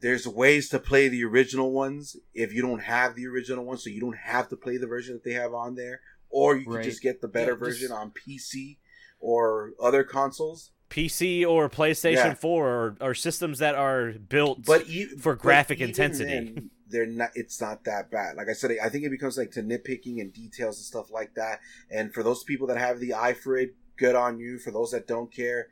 there's 0.01 0.27
ways 0.27 0.69
to 0.69 0.79
play 0.79 1.07
the 1.09 1.23
original 1.25 1.71
ones 1.71 2.15
if 2.33 2.53
you 2.53 2.61
don't 2.61 2.83
have 2.83 3.15
the 3.15 3.27
original 3.27 3.65
ones, 3.65 3.83
so 3.83 3.89
you 3.89 3.99
don't 3.99 4.17
have 4.17 4.47
to 4.49 4.55
play 4.55 4.77
the 4.77 4.87
version 4.87 5.13
that 5.15 5.23
they 5.23 5.33
have 5.33 5.53
on 5.53 5.75
there, 5.75 6.01
or 6.29 6.55
you 6.55 6.69
Right. 6.69 6.81
can 6.81 6.89
just 6.89 7.01
get 7.01 7.21
the 7.21 7.27
better 7.27 7.51
Yeah, 7.51 7.57
just- 7.67 7.79
version 7.81 7.91
on 7.91 8.11
PC 8.11 8.77
or 9.19 9.71
other 9.81 10.03
consoles. 10.03 10.71
PC 10.89 11.45
or 11.45 11.69
PlayStation 11.69 12.13
Yeah. 12.15 12.33
4 12.33 12.67
or, 12.67 12.97
or 13.01 13.13
systems 13.13 13.59
that 13.59 13.75
are 13.75 14.13
built 14.13 14.65
But 14.65 14.87
e- 14.89 15.05
for 15.05 15.35
graphic 15.35 15.77
even 15.79 15.89
intensity. 15.89 16.29
then, 16.31 16.71
they're 16.87 17.05
not. 17.05 17.29
It's 17.35 17.61
not 17.61 17.83
that 17.83 18.09
bad. 18.09 18.37
Like 18.37 18.47
I 18.49 18.53
said, 18.53 18.71
I 18.81 18.89
think 18.89 19.03
it 19.03 19.11
becomes 19.11 19.37
like 19.37 19.51
to 19.51 19.61
nitpicking 19.61 20.19
and 20.19 20.33
details 20.33 20.77
and 20.77 20.85
stuff 20.85 21.11
like 21.11 21.35
that. 21.35 21.59
And 21.91 22.11
for 22.11 22.23
those 22.23 22.43
people 22.43 22.65
that 22.67 22.77
have 22.77 22.99
the 22.99 23.13
eye 23.13 23.33
for 23.33 23.55
it, 23.55 23.75
good 23.97 24.15
on 24.15 24.39
you. 24.39 24.57
For 24.57 24.71
those 24.71 24.89
that 24.91 25.05
don't 25.05 25.31
care, 25.31 25.67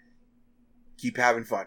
keep 0.97 1.17
having 1.17 1.43
fun. 1.45 1.65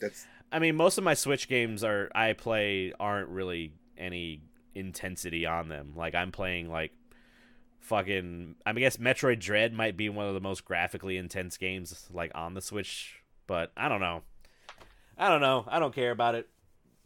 That's 0.00 0.24
I 0.54 0.60
mean, 0.60 0.76
most 0.76 0.98
of 0.98 1.04
my 1.04 1.14
Switch 1.14 1.48
games 1.48 1.82
are 1.82 2.08
I 2.14 2.32
play 2.32 2.92
aren't 3.00 3.28
really 3.28 3.72
any 3.98 4.40
intensity 4.72 5.46
on 5.46 5.68
them. 5.68 5.94
Like 5.96 6.14
I'm 6.14 6.30
playing 6.30 6.70
like 6.70 6.92
fucking 7.80 8.54
I 8.64 8.72
mean, 8.72 8.84
I 8.84 8.86
guess 8.86 8.98
Metroid 8.98 9.40
Dread 9.40 9.72
might 9.72 9.96
be 9.96 10.08
one 10.08 10.28
of 10.28 10.34
the 10.34 10.40
most 10.40 10.64
graphically 10.64 11.16
intense 11.16 11.56
games 11.56 12.08
like 12.12 12.30
on 12.36 12.54
the 12.54 12.62
Switch, 12.62 13.20
but 13.48 13.72
I 13.76 13.88
don't 13.88 14.00
know. 14.00 14.22
I 15.18 15.28
don't 15.28 15.40
know. 15.40 15.64
I 15.66 15.80
don't 15.80 15.92
care 15.92 16.12
about 16.12 16.36
it. 16.36 16.48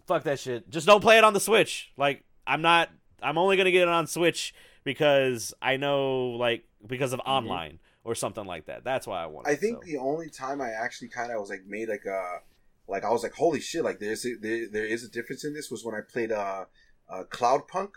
Fuck 0.06 0.24
that 0.24 0.38
shit. 0.38 0.68
Just 0.68 0.86
don't 0.86 1.00
play 1.00 1.16
it 1.16 1.24
on 1.24 1.32
the 1.32 1.40
Switch. 1.40 1.90
Like 1.96 2.24
I'm 2.46 2.60
not 2.60 2.90
I'm 3.22 3.38
only 3.38 3.56
going 3.56 3.64
to 3.64 3.72
get 3.72 3.82
it 3.82 3.88
on 3.88 4.06
Switch 4.06 4.54
because 4.84 5.54
I 5.62 5.78
know 5.78 6.32
like 6.32 6.64
because 6.86 7.14
of 7.14 7.20
mm-hmm. 7.20 7.30
online 7.30 7.78
or 8.04 8.14
something 8.14 8.44
like 8.44 8.66
that. 8.66 8.84
That's 8.84 9.06
why 9.06 9.22
I 9.22 9.26
want 9.26 9.46
it. 9.46 9.52
I 9.52 9.54
think 9.54 9.84
so. 9.84 9.90
the 9.90 9.96
only 9.96 10.28
time 10.28 10.60
I 10.60 10.72
actually 10.72 11.08
kind 11.08 11.32
of 11.32 11.40
was 11.40 11.48
like 11.48 11.64
made 11.66 11.88
like 11.88 12.04
a 12.04 12.40
like 12.88 13.04
I 13.04 13.10
was 13.10 13.22
like 13.22 13.34
holy 13.34 13.60
shit 13.60 13.84
like 13.84 13.98
there's 14.00 14.24
a, 14.26 14.34
there 14.40 14.66
there 14.68 14.86
is 14.86 15.04
a 15.04 15.08
difference 15.08 15.44
in 15.44 15.52
this 15.54 15.70
was 15.70 15.84
when 15.84 15.94
I 15.94 16.00
played 16.00 16.32
uh, 16.32 16.64
uh 17.08 17.24
Cloudpunk 17.30 17.90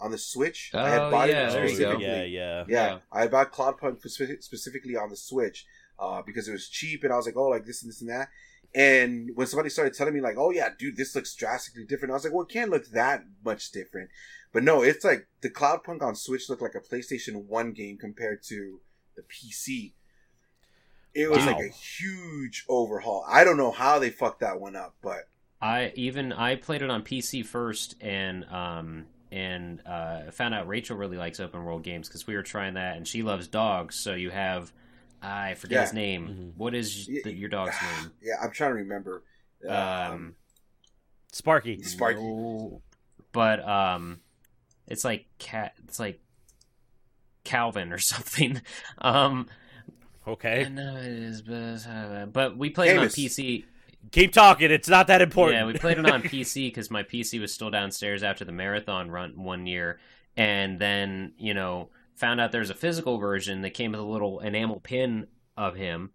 on 0.00 0.10
the 0.10 0.18
Switch. 0.18 0.70
I 0.74 0.88
had 0.88 1.00
Oh, 1.02 1.10
bought 1.10 1.28
yeah, 1.28 1.48
it 1.48 1.52
there 1.52 1.62
you 1.62 1.68
go. 1.68 1.74
specifically. 1.74 2.04
yeah, 2.06 2.22
yeah. 2.24 2.64
Yeah, 2.66 2.90
Yeah. 2.92 2.98
I 3.12 3.28
bought 3.28 3.52
Cloudpunk 3.52 4.02
speci- 4.04 4.42
specifically 4.42 4.96
on 4.96 5.10
the 5.10 5.16
Switch 5.16 5.64
uh, 5.98 6.22
because 6.22 6.48
it 6.48 6.52
was 6.52 6.68
cheap, 6.68 7.04
and 7.04 7.12
I 7.12 7.16
was 7.16 7.26
like, 7.26 7.36
oh, 7.36 7.48
like 7.48 7.64
this 7.66 7.82
and 7.82 7.88
this 7.90 8.00
and 8.00 8.10
that. 8.10 8.28
And 8.74 9.30
when 9.36 9.46
somebody 9.46 9.68
started 9.68 9.94
telling 9.94 10.14
me 10.14 10.20
like, 10.20 10.36
oh 10.38 10.50
yeah, 10.50 10.70
dude, 10.76 10.96
this 10.96 11.14
looks 11.14 11.34
drastically 11.36 11.84
different, 11.84 12.10
I 12.10 12.14
was 12.14 12.24
like, 12.24 12.32
well, 12.32 12.42
it 12.42 12.48
can't 12.48 12.70
look 12.70 12.86
that 12.88 13.22
much 13.44 13.70
different. 13.70 14.10
But 14.52 14.64
no, 14.64 14.82
it's 14.82 15.04
like 15.04 15.28
the 15.40 15.50
Cloudpunk 15.50 16.02
on 16.02 16.16
Switch 16.16 16.48
looked 16.48 16.62
like 16.62 16.74
a 16.74 16.80
PlayStation 16.80 17.44
One 17.44 17.72
game 17.72 17.96
compared 17.96 18.42
to 18.44 18.80
the 19.14 19.22
PC. 19.22 19.92
It 21.14 21.28
was 21.30 21.40
Wow. 21.40 21.46
like 21.52 21.64
a 21.64 21.68
huge 21.68 22.64
overhaul. 22.68 23.24
I 23.28 23.44
don't 23.44 23.56
know 23.56 23.70
how 23.70 23.98
they 23.98 24.10
fucked 24.10 24.40
that 24.40 24.60
one 24.60 24.76
up, 24.76 24.94
but 25.02 25.28
I 25.60 25.92
even 25.94 26.32
I 26.32 26.56
played 26.56 26.82
it 26.82 26.90
on 26.90 27.02
PC 27.02 27.44
first 27.44 27.94
and 28.00 28.44
um 28.46 29.06
and 29.30 29.80
uh, 29.86 30.30
found 30.30 30.54
out 30.54 30.66
Rachel 30.68 30.96
really 30.96 31.16
likes 31.16 31.40
open 31.40 31.64
world 31.64 31.82
games 31.82 32.06
because 32.06 32.26
we 32.26 32.34
were 32.34 32.42
trying 32.42 32.74
that 32.74 32.96
and 32.98 33.08
she 33.08 33.22
loves 33.22 33.48
dogs. 33.48 33.94
So 33.96 34.14
you 34.14 34.30
have 34.30 34.72
I 35.22 35.54
forget 35.54 35.76
Yeah. 35.76 35.82
his 35.82 35.92
name. 35.94 36.28
Mhm. 36.28 36.58
What 36.58 36.74
is 36.74 37.06
the, 37.06 37.32
your 37.32 37.48
dog's 37.48 37.76
name? 37.80 38.10
yeah, 38.22 38.34
I'm 38.42 38.50
trying 38.50 38.70
to 38.72 38.76
remember. 38.76 39.22
Um, 39.68 40.34
Sparky. 41.32 41.82
Sparky. 41.82 42.20
no, 42.20 42.82
but 43.32 43.66
um, 43.66 44.20
it's 44.86 45.04
like 45.04 45.26
cat. 45.38 45.74
It's 45.84 45.98
like 46.00 46.20
Calvin 47.44 47.92
or 47.92 47.98
something. 47.98 48.60
Um, 48.98 49.48
Okay. 50.26 50.64
I 50.64 50.68
know 50.68 50.96
it 50.96 51.06
is, 51.06 51.42
but, 51.42 52.32
but 52.32 52.56
we 52.56 52.70
played 52.70 52.94
Camus. 52.94 53.16
it 53.18 53.22
on 53.22 53.26
PC. 53.26 53.64
Keep 54.10 54.32
talking. 54.32 54.70
It's 54.70 54.88
not 54.88 55.06
that 55.08 55.22
important. 55.22 55.58
Yeah, 55.60 55.66
we 55.66 55.74
played 55.78 55.98
it 55.98 56.06
on 56.10 56.22
PC 56.22 56.66
because 56.66 56.90
my 56.90 57.02
PC 57.02 57.40
was 57.40 57.52
still 57.52 57.70
downstairs 57.70 58.22
after 58.22 58.44
the 58.44 58.52
marathon 58.52 59.10
run 59.10 59.42
one 59.42 59.66
year, 59.66 60.00
and 60.36 60.78
then 60.78 61.32
you 61.38 61.54
know 61.54 61.90
found 62.14 62.40
out 62.40 62.52
there's 62.52 62.70
a 62.70 62.74
physical 62.74 63.18
version 63.18 63.62
that 63.62 63.70
came 63.70 63.92
with 63.92 64.00
a 64.00 64.04
little 64.04 64.40
enamel 64.40 64.80
pin 64.80 65.26
of 65.56 65.74
him, 65.76 66.10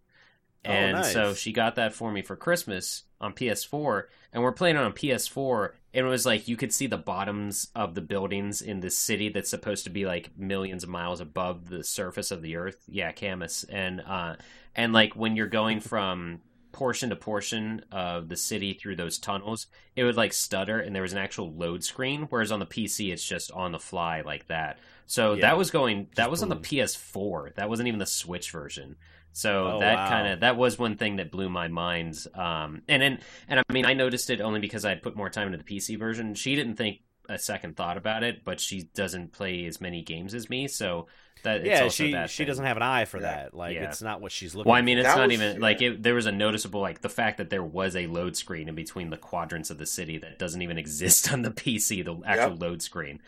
Oh, 0.65 0.69
and 0.69 0.97
nice. 0.97 1.13
so 1.13 1.34
she 1.34 1.53
got 1.53 1.75
that 1.75 1.93
for 1.93 2.11
me 2.11 2.21
for 2.21 2.35
Christmas 2.35 3.03
on 3.19 3.34
PS4, 3.34 4.03
and 4.34 4.44
we're 4.44 4.52
playing 4.52 4.76
it 4.76 4.81
on 4.81 4.94
PS4, 4.94 5.72
and 5.94 6.06
it 6.06 6.10
was 6.10 6.26
like 6.26 6.48
you 6.48 6.56
could 6.57 6.73
see 6.73 6.88
the 6.88 6.98
bottoms 6.98 7.69
of 7.76 7.95
the 7.95 8.02
buildings 8.02 8.61
in 8.61 8.80
this 8.80 8.98
city 8.98 9.30
that's 9.30 9.49
supposed 9.49 9.84
to 9.85 9.89
be 9.89 10.06
like 10.06 10.38
millions 10.38 10.84
of 10.84 10.89
miles 10.89 11.19
above 11.22 11.69
the 11.69 11.84
surface 11.84 12.31
of 12.31 12.41
the 12.41 12.56
earth. 12.56 12.84
Yeah, 12.88 13.11
Camus, 13.11 13.64
and 13.64 14.02
uh, 14.02 14.35
and 14.76 14.94
like 14.94 15.15
when 15.15 15.35
you're 15.35 15.48
going 15.48 15.80
from 15.80 16.41
portion 16.73 17.10
to 17.10 17.15
portion 17.15 17.81
of 17.91 18.30
the 18.30 18.38
city 18.38 18.73
through 18.73 18.95
those 18.95 19.18
tunnels, 19.18 19.65
it 19.95 20.03
would 20.03 20.15
like 20.18 20.31
stutter 20.31 20.80
and 20.80 20.95
there 20.95 21.02
was 21.02 21.14
an 21.14 21.18
actual 21.18 21.52
load 21.52 21.84
screen. 21.84 22.27
Whereas 22.30 22.52
on 22.52 22.60
the 22.60 22.68
PC, 22.68 23.11
it's 23.11 23.27
just 23.27 23.52
on 23.52 23.72
the 23.72 23.80
fly 23.80 24.22
like 24.22 24.45
that. 24.48 24.77
So 25.07 25.34
Yeah. 25.34 25.41
that 25.41 25.57
was 25.57 25.72
going, 25.72 26.10
that 26.18 26.30
was 26.30 26.44
on 26.44 26.49
the. 26.49 26.56
PS4. 26.57 27.56
That 27.56 27.68
wasn't 27.69 27.88
even 27.88 27.98
the 27.98 28.06
Switch 28.06 28.52
version. 28.52 28.98
So 29.38 29.73
Oh, 29.76 29.80
that 29.81 29.95
wow. 29.95 30.09
kind 30.09 30.27
of 30.34 30.39
that 30.39 30.57
was 30.57 30.80
one 30.80 30.97
thing 30.97 31.18
that 31.18 31.30
blew 31.30 31.47
my 31.47 31.68
mind. 31.68 32.18
Um, 32.34 32.81
and 32.88 33.03
and 33.03 33.19
and 33.47 33.59
I 33.59 33.72
mean, 33.72 33.85
I 33.85 33.93
noticed 33.93 34.31
it 34.31 34.41
only 34.41 34.59
because 34.59 34.84
I 34.84 34.95
put 34.95 35.15
more 35.15 35.30
time 35.30 35.53
into 35.53 35.59
the 35.59 35.64
PC 35.64 35.97
version. 35.99 36.34
She 36.34 36.55
didn't 36.55 36.76
think 36.76 37.01
a 37.30 37.38
second 37.38 37.76
thought 37.77 37.97
about 37.97 38.23
it, 38.23 38.43
but 38.43 38.59
she 38.59 38.89
doesn't 38.95 39.34
play 39.34 39.65
as 39.65 39.80
many 39.80 40.01
games 40.01 40.34
as 40.34 40.49
me, 40.49 40.68
so 40.68 41.05
that 41.43 41.57
it's 41.57 41.68
yeah, 41.68 41.84
also 41.84 42.03
she 42.05 42.11
that 42.14 42.31
she 42.31 42.38
thing. 42.38 42.47
doesn't 42.47 42.65
have 42.65 42.77
an 42.77 42.84
eye 42.84 43.05
for 43.05 43.18
Yeah. 43.18 43.23
that. 43.43 43.53
Like 43.53 43.76
Yeah. 43.76 43.84
it's 43.89 44.01
not 44.01 44.22
what 44.22 44.31
she's 44.31 44.55
looking. 44.55 44.72
Well, 44.72 44.80
I 44.80 44.81
mean, 44.81 44.97
it's 44.97 45.07
That 45.07 45.18
not 45.18 45.27
was- 45.27 45.34
even 45.34 45.55
yeah. 45.57 45.61
like 45.61 45.81
it, 45.84 46.01
there 46.01 46.15
was 46.15 46.26
a 46.26 46.31
noticeable 46.31 46.81
like 46.81 47.01
the 47.01 47.09
fact 47.09 47.38
that 47.38 47.51
there 47.51 47.64
was 47.64 47.95
a 47.95 48.07
load 48.07 48.35
screen 48.35 48.68
in 48.68 48.73
between 48.73 49.11
the 49.11 49.18
quadrants 49.18 49.69
of 49.69 49.77
the 49.77 49.85
city 49.85 50.18
that 50.18 50.39
doesn't 50.39 50.64
even 50.64 50.77
exist 50.85 51.31
on 51.31 51.43
the 51.43 51.51
PC, 51.51 52.03
the 52.03 52.19
actual 52.26 52.55
load 52.57 52.81
screen. 52.81 53.19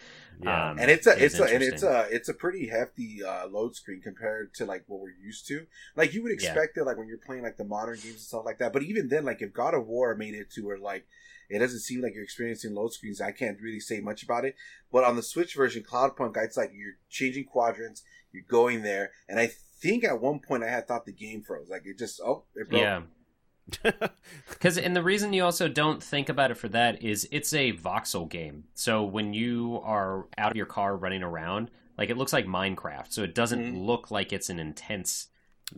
Yeah. 0.41 0.71
Um, 0.71 0.79
and 0.79 0.89
it's 0.89 1.05
a 1.05 1.21
it's 1.23 1.37
a 1.39 1.43
and 1.43 1.61
it's 1.61 1.83
a 1.83 2.07
it's 2.11 2.29
a 2.29 2.33
pretty 2.33 2.67
hefty 2.67 3.21
uh, 3.23 3.47
load 3.47 3.75
screen 3.75 4.01
compared 4.01 4.53
to 4.55 4.65
like 4.65 4.85
what 4.87 5.01
we're 5.01 5.09
used 5.09 5.47
to. 5.47 5.65
Like 5.95 6.13
you 6.13 6.23
would 6.23 6.31
Yeah. 6.31 6.51
expect 6.51 6.77
it 6.77 6.85
like 6.85 6.97
when 6.97 7.07
you're 7.07 7.17
playing 7.17 7.43
like 7.43 7.57
the 7.57 7.65
modern 7.65 7.95
games 7.95 8.05
and 8.15 8.19
stuff 8.19 8.45
like 8.45 8.57
that. 8.59 8.71
But 8.71 8.83
even 8.83 9.09
then, 9.09 9.25
like 9.25 9.41
if 9.41 9.53
God 9.53 9.73
of 9.73 9.85
War 9.87 10.15
made 10.15 10.35
it 10.35 10.49
to 10.51 10.61
where 10.65 10.77
like 10.77 11.05
it 11.49 11.59
doesn't 11.59 11.79
seem 11.79 12.01
like 12.01 12.13
you're 12.13 12.23
experiencing 12.23 12.73
load 12.73 12.93
screens, 12.93 13.19
I 13.19 13.31
can't 13.31 13.59
really 13.59 13.79
say 13.79 13.99
much 13.99 14.23
about 14.23 14.45
it. 14.45 14.55
But 14.91 15.03
on 15.03 15.15
the 15.15 15.23
Switch 15.23 15.55
version, 15.55 15.83
Cloudpunk, 15.83 16.37
it's 16.37 16.55
like 16.57 16.71
you're 16.73 16.93
changing 17.09 17.45
quadrants, 17.45 18.03
you're 18.31 18.43
going 18.47 18.83
there, 18.83 19.11
and 19.27 19.39
I 19.39 19.47
think 19.81 20.03
at 20.03 20.21
one 20.21 20.39
point 20.39 20.63
I 20.63 20.69
had 20.69 20.87
thought 20.87 21.05
the 21.05 21.11
game 21.11 21.41
froze. 21.41 21.69
Like 21.69 21.85
it 21.85 21.97
just 21.97 22.21
oh 22.21 22.45
it 22.55 22.69
broke. 22.69 22.81
Yeah. 22.81 23.01
Because 24.49 24.77
and 24.77 24.95
the 24.95 25.03
reason 25.03 25.33
you 25.33 25.43
also 25.43 25.67
don't 25.67 26.01
think 26.03 26.29
about 26.29 26.51
it 26.51 26.55
for 26.55 26.67
that 26.69 27.01
is 27.03 27.27
it's 27.31 27.53
a 27.53 27.73
voxel 27.73 28.27
game. 28.29 28.65
So 28.75 29.03
when 29.03 29.33
you 29.33 29.79
are 29.83 30.25
out 30.37 30.51
of 30.51 30.57
your 30.57 30.65
car 30.65 30.95
running 30.95 31.23
around, 31.23 31.71
like 31.97 32.09
it 32.09 32.17
looks 32.17 32.33
like 32.33 32.45
Minecraft. 32.45 33.11
So 33.11 33.23
it 33.23 33.35
doesn't 33.35 33.73
Mhm. 33.75 33.85
look 33.85 34.11
like 34.11 34.31
it's 34.33 34.49
an 34.49 34.59
intense 34.59 35.27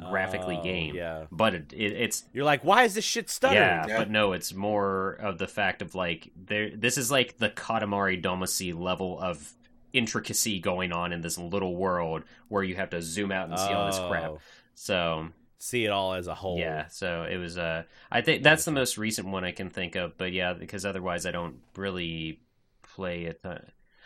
graphically 0.10 0.58
Oh, 0.58 0.64
game. 0.64 0.96
Yeah. 0.96 1.26
But 1.32 1.54
it, 1.54 1.74
it, 1.74 1.92
it's 1.94 2.24
You're 2.34 2.46
like, 2.46 2.64
why 2.64 2.84
is 2.84 2.94
this 2.94 3.04
shit 3.04 3.30
stuttering? 3.30 3.62
yeah, 3.62 3.86
Yeah. 3.88 3.98
but 3.98 4.10
no, 4.10 4.32
it's 4.34 4.54
more 4.54 5.14
of 5.20 5.38
the 5.38 5.48
fact 5.48 5.82
of 5.82 5.96
like 5.96 6.30
there. 6.36 6.70
This 6.76 6.98
is 6.98 7.12
like 7.12 7.38
the 7.40 7.50
Katamari 7.50 8.22
Damacy 8.24 8.78
level 8.78 9.20
of 9.20 9.52
intricacy 9.94 10.60
going 10.60 10.94
on 10.94 11.12
in 11.12 11.20
this 11.20 11.38
little 11.38 11.76
world 11.76 12.24
where 12.48 12.64
you 12.64 12.76
have 12.76 12.90
to 12.92 13.02
zoom 13.02 13.32
out 13.34 13.50
and 13.50 13.60
see 13.60 13.74
all 13.74 13.88
this 13.88 14.00
crap. 14.00 14.24
Oh, 14.30 14.40
So 14.74 15.28
See 15.62 15.86
it 15.86 15.90
all 15.90 16.16
as 16.16 16.26
a 16.26 16.34
whole. 16.34 16.58
yeah, 16.58 16.88
so 16.88 17.24
it 17.30 17.38
was. 17.38 17.56
Uh, 17.56 17.84
I 18.12 18.22
think 18.22 18.42
that's 18.42 18.66
the 18.66 18.72
most 18.72 18.98
recent 18.98 19.28
one 19.28 19.44
I 19.44 19.52
can 19.52 19.70
think 19.70 19.96
of. 19.96 20.18
But 20.18 20.34
yeah, 20.34 20.54
because 20.54 20.86
otherwise 20.86 21.28
I 21.28 21.32
don't 21.32 21.60
really 21.76 22.40
play 22.82 23.26
it. 23.26 23.42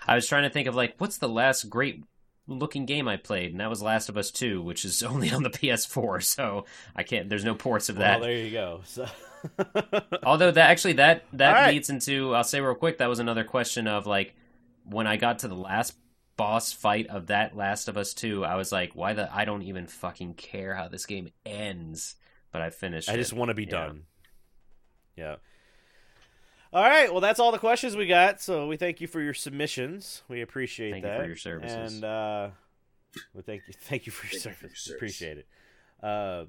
I 0.06 0.16
was 0.16 0.28
trying 0.28 0.44
to 0.44 0.50
think 0.50 0.68
of 0.68 0.76
like 0.76 0.96
what's 0.98 1.18
the 1.18 1.30
last 1.30 1.70
great 1.70 2.04
looking 2.46 2.86
game 2.86 3.08
I 3.08 3.16
played, 3.16 3.52
and 3.52 3.62
that 3.62 3.70
was 3.70 3.82
Last 3.82 4.10
of 4.10 4.18
Us 4.18 4.32
Two, 4.32 4.62
which 4.62 4.84
is 4.84 5.02
only 5.04 5.32
on 5.32 5.44
the 5.44 5.50
PS4, 5.50 6.24
so 6.24 6.66
I 6.94 7.04
can't. 7.04 7.30
There's 7.30 7.46
no 7.46 7.56
ports 7.56 7.88
of 7.88 7.96
that. 7.98 8.20
Well, 8.20 8.30
there 8.30 8.38
you 8.38 8.52
go. 8.52 8.82
So. 8.84 9.08
Although 10.24 10.52
that 10.52 10.70
actually 10.70 10.94
that 10.94 11.24
that 11.34 11.54
right. 11.54 11.74
leads 11.74 11.90
into 11.90 12.34
I'll 12.34 12.44
say 12.44 12.60
real 12.62 12.74
quick 12.74 12.98
that 12.98 13.08
was 13.08 13.20
another 13.20 13.44
question 13.44 13.88
of 13.88 14.08
like 14.08 14.34
when 14.86 15.06
I 15.06 15.18
got 15.18 15.40
to 15.40 15.48
the 15.48 15.56
last 15.56 15.94
boss 16.38 16.72
fight 16.74 17.08
of 17.08 17.28
that 17.28 17.56
Last 17.56 17.88
of 17.88 17.96
Us 17.98 18.14
2 18.14 18.44
I 18.44 18.56
was 18.56 18.72
like 18.72 18.94
why 18.94 19.14
the 19.14 19.34
I 19.34 19.46
don't 19.46 19.62
even 19.62 19.88
fucking 19.88 20.34
care 20.36 20.76
how 20.76 20.88
this 20.88 21.06
game 21.06 21.30
ends 21.46 22.16
but 22.52 22.62
I 22.62 22.70
finished 22.70 23.10
I 23.10 23.14
it. 23.14 23.18
just 23.18 23.34
want 23.34 23.50
to 23.50 23.54
be 23.56 23.64
Yeah. 23.64 23.70
done. 23.70 24.04
Yeah. 25.16 25.36
All 26.74 26.84
right. 26.84 27.10
Well, 27.10 27.22
that's 27.22 27.40
all 27.40 27.54
the 27.54 27.58
questions 27.58 27.96
we 27.96 28.06
got. 28.06 28.42
So 28.42 28.68
we 28.68 28.76
thank 28.76 29.00
you 29.00 29.08
for 29.08 29.22
your 29.22 29.34
submissions. 29.34 30.24
We 30.28 30.42
appreciate 30.42 30.92
Thank 30.92 31.06
you 31.06 31.10
that. 31.10 31.20
for 31.22 31.26
your 31.28 31.36
services. 31.38 31.94
And 31.94 32.04
uh, 32.04 32.50
we 33.34 33.42
thank 33.44 33.62
you. 33.68 33.74
Thank 33.80 34.06
you 34.06 34.12
for 34.12 34.26
your, 34.26 34.42
Thank 34.42 34.46
you 34.46 34.52
for 34.60 34.68
your 34.68 34.76
service. 34.76 34.92
Appreciate 34.94 35.38
it. 35.38 35.48
Uh, 36.04 36.46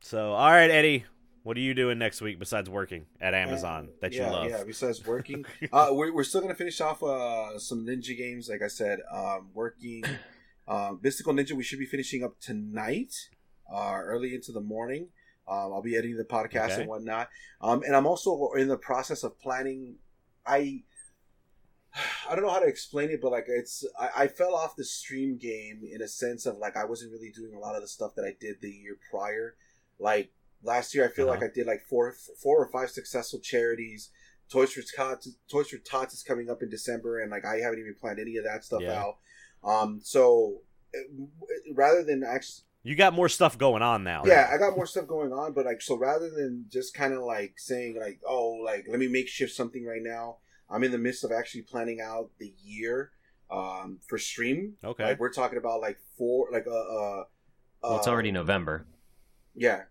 so 0.00 0.32
all 0.32 0.50
right, 0.50 0.70
Eddie. 0.70 1.04
What 1.42 1.56
are 1.56 1.60
you 1.60 1.74
doing 1.74 1.98
next 1.98 2.20
week 2.20 2.38
besides 2.38 2.70
working 2.70 3.06
at 3.20 3.34
Amazon 3.34 3.88
that 4.00 4.12
you 4.12 4.20
yeah, 4.20 4.30
love? 4.30 4.48
Yeah, 4.48 4.62
besides 4.64 5.04
working, 5.06 5.44
uh, 5.72 5.88
we're, 5.90 6.12
we're 6.12 6.24
still 6.24 6.40
gonna 6.40 6.54
finish 6.54 6.80
off 6.80 7.02
uh, 7.02 7.58
some 7.58 7.84
ninja 7.84 8.16
games. 8.16 8.48
Like 8.48 8.62
I 8.62 8.68
said, 8.68 9.00
um, 9.12 9.50
working 9.52 10.04
uh, 10.68 10.92
Mystical 11.02 11.32
Ninja. 11.32 11.52
We 11.52 11.64
should 11.64 11.80
be 11.80 11.86
finishing 11.86 12.22
up 12.22 12.38
tonight, 12.40 13.28
uh, 13.72 13.98
early 14.02 14.34
into 14.34 14.52
the 14.52 14.60
morning. 14.60 15.08
Um, 15.48 15.72
I'll 15.72 15.82
be 15.82 15.96
editing 15.96 16.16
the 16.16 16.24
podcast 16.24 16.72
Okay. 16.72 16.80
and 16.82 16.88
whatnot. 16.88 17.28
Um, 17.60 17.82
and 17.84 17.96
I'm 17.96 18.06
also 18.06 18.52
in 18.52 18.68
the 18.68 18.78
process 18.78 19.24
of 19.24 19.38
planning. 19.40 19.96
I 20.46 20.84
I 22.30 22.34
don't 22.34 22.44
know 22.44 22.50
how 22.52 22.60
to 22.60 22.66
explain 22.66 23.10
it, 23.10 23.20
but 23.20 23.32
like 23.32 23.46
it's 23.48 23.84
I, 23.98 24.10
I 24.16 24.28
fell 24.28 24.54
off 24.54 24.76
the 24.76 24.84
stream 24.84 25.36
game 25.38 25.82
in 25.90 26.00
a 26.00 26.08
sense 26.08 26.46
of 26.46 26.58
like 26.58 26.76
I 26.76 26.84
wasn't 26.84 27.12
really 27.12 27.30
doing 27.30 27.54
a 27.54 27.58
lot 27.58 27.74
of 27.74 27.82
the 27.82 27.88
stuff 27.88 28.14
that 28.14 28.24
I 28.24 28.36
did 28.40 28.60
the 28.60 28.70
year 28.70 28.96
prior. 29.10 29.56
Like 29.98 30.30
last 30.62 30.94
year, 30.94 31.04
I 31.04 31.08
feel 31.08 31.28
Uh-huh. 31.28 31.40
like 31.40 31.50
I 31.50 31.52
did 31.52 31.66
like 31.66 31.82
four 31.88 32.14
four 32.42 32.62
or 32.62 32.68
five 32.70 32.90
successful 32.90 33.40
charities. 33.40 34.10
Toys 34.50 34.72
for 34.72 34.82
Tots, 34.96 35.28
Toys 35.50 35.68
for 35.68 35.78
Tots 35.78 36.12
is 36.14 36.22
coming 36.22 36.50
up 36.50 36.62
in 36.62 36.68
December, 36.68 37.20
and 37.20 37.30
like 37.30 37.44
I 37.44 37.56
haven't 37.56 37.78
even 37.80 37.94
planned 38.00 38.18
any 38.20 38.36
of 38.36 38.44
that 38.44 38.64
stuff 38.64 38.82
Yeah. 38.82 39.02
out. 39.02 39.16
Um, 39.64 40.00
so 40.02 40.62
rather 41.74 42.02
than 42.04 42.22
actually 42.22 42.64
You 42.84 42.96
got 42.96 43.14
more 43.14 43.28
stuff 43.28 43.56
going 43.56 43.82
on 43.82 44.02
now. 44.04 44.22
yeah, 44.26 44.50
I 44.52 44.58
got 44.58 44.74
more 44.76 44.86
stuff 44.86 45.06
going 45.06 45.32
on, 45.32 45.52
but 45.52 45.64
like 45.64 45.80
so 45.80 45.96
rather 45.96 46.28
than 46.30 46.66
just 46.68 46.94
kind 46.94 47.14
of 47.14 47.22
like 47.22 47.54
saying 47.58 47.96
like 47.98 48.20
oh 48.26 48.50
like 48.64 48.86
let 48.88 48.98
me 48.98 49.08
make 49.08 49.28
shift 49.28 49.52
something 49.54 49.84
right 49.86 50.02
now, 50.02 50.38
I'm 50.68 50.82
in 50.84 50.90
the 50.90 50.98
midst 50.98 51.22
of 51.24 51.30
actually 51.32 51.62
planning 51.62 52.00
out 52.00 52.30
the 52.38 52.52
year 52.62 53.12
um 53.50 54.00
for 54.08 54.18
stream. 54.18 54.74
Okay. 54.84 55.04
Like 55.04 55.20
we're 55.20 55.32
talking 55.32 55.58
about 55.58 55.80
like 55.80 55.98
four 56.18 56.48
like 56.52 56.66
uh 56.66 56.70
uh. 56.70 57.24
well 57.82 57.96
it's 57.98 58.06
uh, 58.06 58.10
already 58.10 58.32
November 58.32 58.86
yeah. 59.54 59.82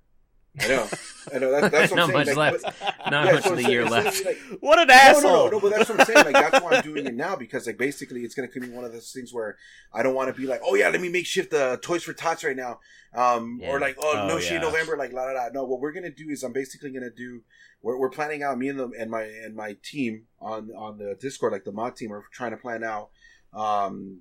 I 0.60 0.68
know, 0.68 0.88
I 1.34 1.38
know. 1.40 1.52
That, 1.52 1.72
that's 1.72 1.92
what 1.96 1.98
Not 1.98 2.10
I'm 2.16 2.26
saying. 2.26 2.36
much 2.36 2.36
like, 2.36 2.64
left. 2.64 2.80
but- 2.80 3.12
not 3.12 3.26
yeah, 3.26 3.32
much 3.34 3.44
so 3.44 3.52
of 3.52 3.58
the 3.58 3.70
year 3.70 3.86
left 3.90 4.26
like, 4.26 4.38
what 4.60 4.80
an 4.80 4.88
no, 4.88 4.94
asshole! 4.94 5.22
no, 5.32 5.46
no, 5.46 5.50
no, 5.52 5.60
but 5.62 5.70
that's 5.72 5.90
what 5.90 6.00
I'm 6.02 6.06
saying. 6.06 6.26
Like 6.26 6.52
that's 6.52 6.64
why 6.64 6.72
I'm 6.76 6.84
doing 6.84 7.06
it 7.08 7.14
now 7.16 7.36
because 7.36 7.68
like 7.68 7.78
basically 7.78 8.22
it's 8.22 8.36
gonna 8.36 8.50
be 8.50 8.70
one 8.70 8.84
of 8.84 8.92
those 8.92 9.12
things 9.12 9.34
where 9.34 9.58
I 9.94 10.04
don't 10.04 10.14
want 10.14 10.34
to 10.34 10.40
be 10.40 10.48
like, 10.48 10.62
oh 10.66 10.76
yeah, 10.76 10.90
let 10.90 11.00
me 11.02 11.10
make 11.10 11.26
shift 11.26 11.52
the 11.52 11.80
Toys 11.82 12.04
for 12.04 12.14
Tots 12.14 12.44
right 12.44 12.56
now, 12.56 12.80
um, 13.14 13.60
Yeah. 13.62 13.70
or 13.72 13.80
like 13.80 13.96
oh, 14.00 14.14
Oh, 14.18 14.28
no 14.28 14.40
shit 14.40 14.54
yeah. 14.54 14.60
November, 14.60 14.98
like 14.98 15.14
la 15.14 15.24
la 15.24 15.32
la. 15.32 15.50
No, 15.54 15.64
what 15.64 15.80
we're 15.80 15.94
gonna 15.94 16.12
do 16.12 16.28
is 16.30 16.44
I'm 16.44 16.54
basically 16.54 16.92
gonna 16.92 17.10
do. 17.10 17.42
We're, 17.82 17.98
we're 17.98 18.10
planning 18.10 18.44
out 18.44 18.58
me 18.58 18.68
and 18.70 18.78
the 18.80 18.90
and 19.00 19.10
my 19.10 19.24
and 19.24 19.56
my 19.56 19.78
team 19.84 20.26
on 20.40 20.70
on 20.78 20.98
the 20.98 21.16
Discord, 21.20 21.54
like 21.54 21.64
the 21.64 21.72
mod 21.72 21.96
team, 21.96 22.12
are 22.12 22.24
trying 22.34 22.52
to 22.52 22.58
plan 22.58 22.84
out. 22.84 23.10
Um, 23.54 24.20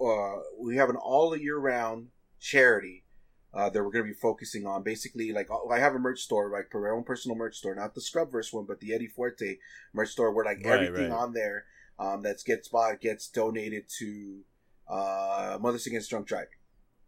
uh, 0.00 0.38
we 0.60 0.76
have 0.76 0.90
an 0.90 0.96
all 0.96 1.36
year 1.36 1.56
round 1.58 2.08
charity 2.40 3.04
uh, 3.54 3.68
that 3.68 3.82
we're 3.82 3.90
going 3.90 4.04
to 4.04 4.12
be 4.12 4.18
focusing 4.18 4.66
on. 4.66 4.82
Basically, 4.82 5.32
like 5.32 5.50
uh, 5.50 5.66
I 5.68 5.78
have 5.78 5.94
a 5.94 5.98
merch 5.98 6.20
store, 6.20 6.50
like 6.50 6.70
for 6.70 6.80
my 6.80 6.96
own 6.96 7.04
personal 7.04 7.36
merch 7.36 7.56
store, 7.56 7.74
not 7.74 7.94
the 7.94 8.00
Scrubverse 8.00 8.52
one, 8.52 8.64
but 8.66 8.80
the 8.80 8.94
Eddie 8.94 9.08
Forte 9.08 9.58
merch 9.92 10.10
store, 10.10 10.32
where 10.32 10.44
like 10.44 10.64
Right, 10.64 10.82
everything 10.82 11.10
right. 11.10 11.18
on 11.18 11.32
there 11.32 11.64
um, 11.98 12.22
that 12.22 12.42
gets 12.44 12.68
bought 12.68 13.00
gets 13.00 13.28
donated 13.28 13.84
to 13.98 14.40
uh, 14.88 15.58
Mothers 15.60 15.86
Against 15.86 16.10
Drunk 16.10 16.26
Driving. 16.26 16.48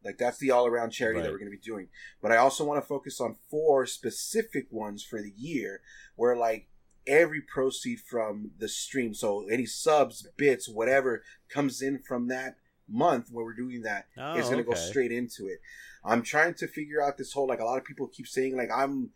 Like 0.04 0.18
that's 0.18 0.38
the 0.38 0.50
all 0.50 0.66
around 0.66 0.90
charity 0.90 1.20
that 1.20 1.30
we're 1.30 1.38
going 1.38 1.50
to 1.50 1.56
be 1.56 1.62
doing. 1.62 1.88
But 2.20 2.30
I 2.30 2.36
also 2.36 2.64
want 2.64 2.82
to 2.82 2.86
focus 2.86 3.20
on 3.20 3.36
four 3.50 3.86
specific 3.86 4.66
ones 4.70 5.02
for 5.02 5.22
the 5.22 5.32
year, 5.34 5.80
where 6.14 6.36
like 6.36 6.68
every 7.06 7.40
proceed 7.40 8.00
from 8.00 8.50
the 8.58 8.68
stream, 8.68 9.14
so 9.14 9.46
any 9.50 9.64
subs, 9.64 10.28
bits, 10.36 10.68
whatever 10.68 11.22
comes 11.48 11.80
in 11.80 11.98
from 11.98 12.28
that 12.28 12.56
month 12.88 13.28
where 13.30 13.44
we're 13.44 13.54
doing 13.54 13.82
that 13.82 14.06
Oh, 14.18 14.38
is 14.38 14.48
going 14.48 14.58
to 14.58 14.64
go 14.64 14.74
straight 14.74 15.12
into 15.12 15.46
it. 15.46 15.60
I'm 16.04 16.22
trying 16.22 16.54
to 16.54 16.66
figure 16.66 17.02
out 17.02 17.16
this 17.16 17.32
whole 17.32 17.46
like 17.48 17.60
a 17.60 17.64
lot 17.64 17.78
of 17.78 17.84
people 17.84 18.06
keep 18.08 18.26
saying 18.26 18.56
like 18.56 18.70
I'm 18.74 19.10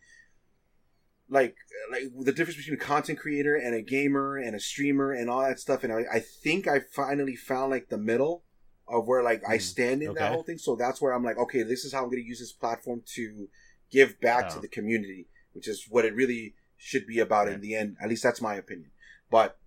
like 1.29 1.55
like 1.91 2.03
the 2.19 2.31
difference 2.31 2.57
between 2.57 2.75
a 2.75 2.83
content 2.83 3.19
creator 3.19 3.55
and 3.55 3.75
a 3.75 3.81
gamer 3.81 4.37
and 4.37 4.55
a 4.55 4.59
streamer 4.59 5.11
and 5.11 5.29
all 5.29 5.41
that 5.43 5.59
stuff 5.59 5.83
and 5.83 5.93
I, 5.93 6.03
I 6.11 6.19
think 6.19 6.67
I 6.67 6.79
finally 6.79 7.35
found 7.35 7.69
like 7.71 7.89
the 7.89 7.97
middle 7.99 8.43
of 8.87 9.07
where 9.07 9.21
like 9.21 9.43
I 9.47 9.57
Hmm, 9.57 9.57
stand 9.59 10.01
in 10.01 10.09
okay. 10.09 10.19
that 10.19 10.31
whole 10.31 10.43
thing 10.43 10.57
so 10.57 10.75
that's 10.75 10.99
where 11.01 11.13
I'm 11.13 11.23
like 11.23 11.37
okay 11.37 11.61
this 11.61 11.85
is 11.85 11.93
how 11.93 11.99
I'm 11.99 12.09
going 12.09 12.23
to 12.23 12.27
use 12.27 12.39
this 12.39 12.51
platform 12.51 13.03
to 13.13 13.47
give 13.91 14.19
back 14.19 14.49
to 14.49 14.57
Oh. 14.57 14.61
the 14.61 14.67
community 14.67 15.27
which 15.53 15.67
is 15.67 15.85
what 15.89 16.05
it 16.05 16.15
really 16.15 16.55
should 16.77 17.05
be 17.05 17.19
about 17.19 17.47
in 17.47 17.61
the 17.61 17.75
end 17.75 17.97
at 18.01 18.09
least 18.09 18.23
that's 18.23 18.41
my 18.41 18.55
opinion 18.55 18.89
but 19.29 19.57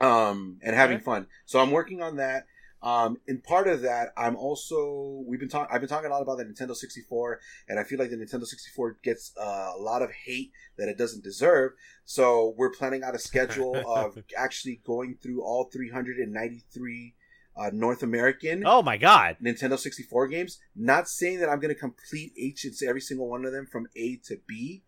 um 0.00 0.58
and 0.62 0.76
having 0.76 0.98
Okay. 0.98 1.04
fun 1.04 1.26
so 1.46 1.58
I'm 1.58 1.70
working 1.72 2.00
on 2.02 2.16
that 2.16 2.46
um, 2.82 3.16
and 3.26 3.42
part 3.42 3.68
of 3.68 3.82
that, 3.82 4.10
I'm 4.16 4.36
also 4.36 5.24
we've 5.26 5.40
been 5.40 5.48
talking. 5.48 5.74
I've 5.74 5.80
been 5.80 5.88
talking 5.88 6.10
a 6.10 6.12
lot 6.12 6.22
about 6.22 6.38
the 6.38 6.44
Nintendo 6.44 6.74
64, 6.74 7.40
and 7.68 7.78
I 7.78 7.84
feel 7.84 7.98
like 7.98 8.10
the 8.10 8.16
Nintendo 8.16 8.44
64 8.44 8.98
gets 9.02 9.32
uh, 9.40 9.72
a 9.76 9.80
lot 9.80 10.02
of 10.02 10.10
hate 10.12 10.52
that 10.76 10.88
it 10.88 10.98
doesn't 10.98 11.24
deserve. 11.24 11.72
So 12.04 12.54
we're 12.56 12.70
planning 12.70 13.02
out 13.02 13.14
a 13.14 13.18
schedule 13.18 13.76
of 13.86 14.18
actually 14.36 14.80
going 14.84 15.18
through 15.22 15.42
all 15.42 15.70
393 15.72 17.14
uh, 17.56 17.70
North 17.72 18.02
American 18.02 18.62
Oh 18.66 18.82
my 18.82 18.96
god! 18.96 19.36
Nintendo 19.42 19.78
64 19.78 20.28
games. 20.28 20.58
Not 20.74 21.08
saying 21.08 21.40
that 21.40 21.48
I'm 21.48 21.60
going 21.60 21.74
to 21.74 21.80
complete 21.80 22.32
each 22.36 22.64
and 22.64 22.74
every 22.86 23.00
single 23.00 23.28
one 23.28 23.44
of 23.44 23.52
them 23.52 23.66
from 23.66 23.86
A 23.96 24.16
to 24.26 24.38
B, 24.46 24.82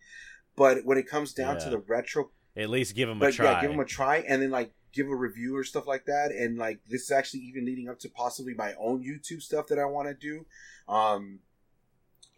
but 0.56 0.84
when 0.84 0.98
it 0.98 1.08
comes 1.08 1.32
down 1.32 1.58
to 1.60 1.70
the 1.70 1.78
retro 1.78 2.30
At 2.56 2.68
least 2.68 2.94
give 2.94 3.08
him 3.08 3.16
a 3.18 3.20
but 3.20 3.34
try. 3.34 3.52
yeah, 3.52 3.60
give 3.62 3.70
them 3.70 3.80
a 3.80 3.84
try, 3.86 4.18
and 4.18 4.42
then 4.42 4.50
like 4.50 4.72
give 4.92 5.08
a 5.08 5.14
review 5.14 5.56
or 5.56 5.64
stuff 5.64 5.86
like 5.86 6.06
that. 6.06 6.30
And 6.30 6.58
like 6.58 6.80
this 6.88 7.02
is 7.02 7.10
actually 7.10 7.40
even 7.40 7.64
leading 7.64 7.88
up 7.88 7.98
to 8.00 8.08
possibly 8.08 8.54
my 8.54 8.74
own 8.78 9.02
YouTube 9.02 9.42
stuff 9.42 9.66
that 9.68 9.78
I 9.78 9.84
want 9.84 10.08
to 10.08 10.14
do. 10.14 10.46
Um, 10.88 11.40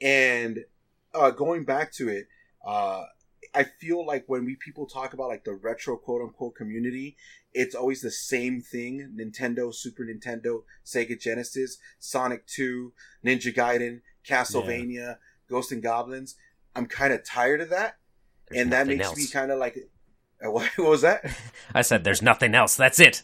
and 0.00 0.64
uh, 1.14 1.30
going 1.30 1.64
back 1.64 1.92
to 1.94 2.08
it, 2.08 2.28
uh, 2.66 3.04
I 3.54 3.64
feel 3.64 4.06
like 4.06 4.24
when 4.26 4.44
we 4.44 4.56
people 4.56 4.86
talk 4.86 5.12
about 5.12 5.28
like 5.28 5.44
the 5.44 5.54
retro 5.54 5.96
quote 5.96 6.22
unquote 6.22 6.54
community, 6.54 7.16
it's 7.52 7.74
always 7.74 8.00
the 8.00 8.10
same 8.10 8.60
thing: 8.60 9.16
Nintendo, 9.18 9.74
Super 9.74 10.04
Nintendo, 10.04 10.62
Sega 10.84 11.20
Genesis, 11.20 11.78
Sonic 11.98 12.46
Two, 12.46 12.92
Ninja 13.24 13.54
Gaiden, 13.54 14.00
Castlevania, 14.26 15.16
Ghost 15.48 15.72
and 15.72 15.82
Goblins. 15.82 16.36
I'm 16.76 16.86
kind 16.86 17.12
of 17.12 17.24
tired 17.24 17.60
of 17.60 17.70
that, 17.70 17.96
There's 18.48 18.62
and 18.62 18.72
that 18.72 18.86
makes 18.86 19.06
else. 19.06 19.16
me 19.16 19.26
kind 19.26 19.50
of 19.50 19.58
like. 19.58 19.78
What, 20.42 20.70
what 20.76 20.88
was 20.88 21.02
that? 21.02 21.24
I 21.74 21.82
said 21.82 22.04
there's 22.04 22.22
nothing 22.22 22.54
else. 22.54 22.76
That's 22.76 23.00
it. 23.00 23.22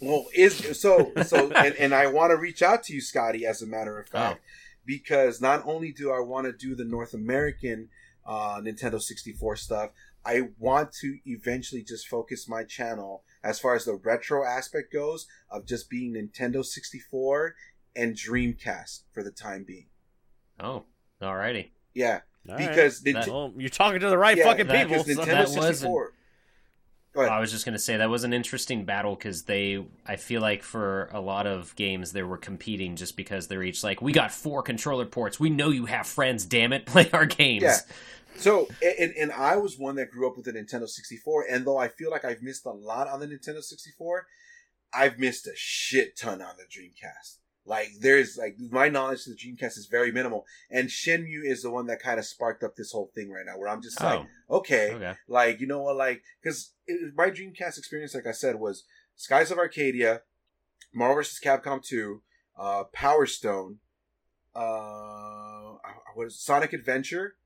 Well, 0.00 0.26
is 0.34 0.78
so 0.78 1.12
so, 1.24 1.50
and, 1.56 1.74
and 1.76 1.94
I 1.94 2.06
want 2.06 2.30
to 2.30 2.36
reach 2.36 2.62
out 2.62 2.82
to 2.84 2.94
you, 2.94 3.00
Scotty, 3.00 3.46
as 3.46 3.62
a 3.62 3.66
matter 3.66 3.98
of 3.98 4.08
fact, 4.08 4.40
because 4.84 5.40
not 5.40 5.62
only 5.66 5.92
do 5.92 6.12
I 6.12 6.20
want 6.20 6.46
to 6.46 6.52
do 6.52 6.74
the 6.74 6.84
North 6.84 7.14
American 7.14 7.88
uh, 8.26 8.60
Nintendo 8.60 9.00
64 9.00 9.56
stuff, 9.56 9.90
I 10.24 10.48
want 10.58 10.92
to 11.00 11.18
eventually 11.24 11.82
just 11.82 12.08
focus 12.08 12.48
my 12.48 12.64
channel 12.64 13.22
as 13.44 13.60
far 13.60 13.76
as 13.76 13.84
the 13.84 13.94
retro 13.94 14.44
aspect 14.44 14.92
goes 14.92 15.26
of 15.48 15.66
just 15.66 15.88
being 15.88 16.14
Nintendo 16.14 16.64
64 16.64 17.54
and 17.94 18.14
Dreamcast 18.14 19.02
for 19.12 19.22
the 19.22 19.30
time 19.30 19.64
being. 19.64 19.86
Oh, 20.58 20.84
alrighty. 21.22 21.70
Yeah, 21.94 22.20
All 22.48 22.56
right. 22.56 22.68
because 22.68 23.00
That- 23.02 23.14
Nint- 23.16 23.28
Well, 23.28 23.52
you're 23.56 23.68
talking 23.68 24.00
to 24.00 24.08
the 24.08 24.18
right 24.18 24.36
yeah, 24.36 24.44
fucking 24.44 24.66
that- 24.68 24.88
people. 24.88 25.04
so- 25.04 25.10
Nintendo 25.10 25.24
that 25.26 25.38
wasn't- 25.48 25.64
64. 25.64 26.12
Go 27.14 27.20
ahead. 27.22 27.32
I 27.32 27.40
was 27.40 27.50
just 27.50 27.64
gonna 27.64 27.78
say 27.78 27.96
that 27.96 28.10
was 28.10 28.24
an 28.24 28.34
interesting 28.34 28.84
battle 28.84 29.14
because 29.14 29.44
they, 29.44 29.82
I 30.04 30.16
feel 30.16 30.42
like 30.42 30.62
for 30.62 31.08
a 31.12 31.20
lot 31.20 31.46
of 31.46 31.74
games 31.74 32.12
they 32.12 32.22
were 32.22 32.36
competing 32.36 32.94
just 32.94 33.16
because 33.16 33.48
they're 33.48 33.62
each 33.62 33.82
like, 33.82 34.02
we 34.02 34.12
got 34.12 34.30
four 34.30 34.62
controller 34.62 35.06
ports. 35.06 35.40
We 35.40 35.48
know 35.48 35.70
you 35.70 35.86
have 35.86 36.06
friends. 36.06 36.44
Damn 36.44 36.74
it, 36.74 36.84
play 36.86 37.08
our 37.14 37.24
games. 37.24 37.62
Yeah. 37.62 37.76
So, 38.36 38.68
and, 39.00 39.14
and 39.18 39.32
I 39.32 39.56
was 39.56 39.78
one 39.78 39.94
that 39.96 40.10
grew 40.10 40.28
up 40.28 40.36
with 40.36 40.44
the 40.44 40.52
Nintendo 40.52 40.86
64, 40.86 41.46
and 41.50 41.66
though 41.66 41.78
I 41.78 41.88
feel 41.88 42.10
like 42.10 42.22
I've 42.26 42.42
missed 42.42 42.66
a 42.66 42.70
lot 42.70 43.08
on 43.08 43.18
the 43.20 43.26
Nintendo 43.26 43.62
64, 43.62 44.26
I've 44.92 45.18
missed 45.18 45.46
a 45.46 45.52
shit 45.54 46.18
ton 46.18 46.42
on 46.42 46.56
the 46.58 46.64
Dreamcast. 46.64 47.38
Like, 47.68 47.88
there's, 48.00 48.36
like, 48.36 48.56
my 48.70 48.88
knowledge 48.88 49.26
of 49.26 49.36
the 49.36 49.38
Dreamcast 49.38 49.76
is 49.76 49.88
very 49.90 50.12
minimal, 50.12 50.46
and 50.70 50.88
Shenmue 50.88 51.44
is 51.44 51.62
the 51.62 51.70
one 51.70 51.86
that 51.86 52.00
kind 52.00 52.18
of 52.20 52.24
sparked 52.24 52.62
up 52.62 52.76
this 52.76 52.92
whole 52.92 53.10
thing 53.14 53.30
right 53.30 53.44
now, 53.44 53.58
where 53.58 53.68
I'm 53.68 53.82
just 53.82 54.00
like, 54.00 54.20
Oh, 54.48 54.56
okay, 54.58 54.92
okay. 54.94 55.14
like, 55.26 55.60
you 55.60 55.66
know 55.66 55.82
what, 55.82 55.96
like, 55.96 56.22
because 56.40 56.70
my 57.16 57.28
Dreamcast 57.30 57.76
experience, 57.76 58.14
like 58.14 58.26
I 58.26 58.32
said, 58.32 58.56
was 58.56 58.84
Skies 59.16 59.50
of 59.50 59.58
Arcadia, 59.58 60.22
Marvel 60.94 61.16
vs. 61.16 61.40
Capcom 61.44 61.82
2, 61.82 62.22
uh, 62.56 62.84
Power 62.92 63.26
Stone, 63.26 63.78
uh, 64.54 65.74
what 66.14 66.26
is? 66.28 66.38
Sonic 66.40 66.72
Adventure, 66.72 67.36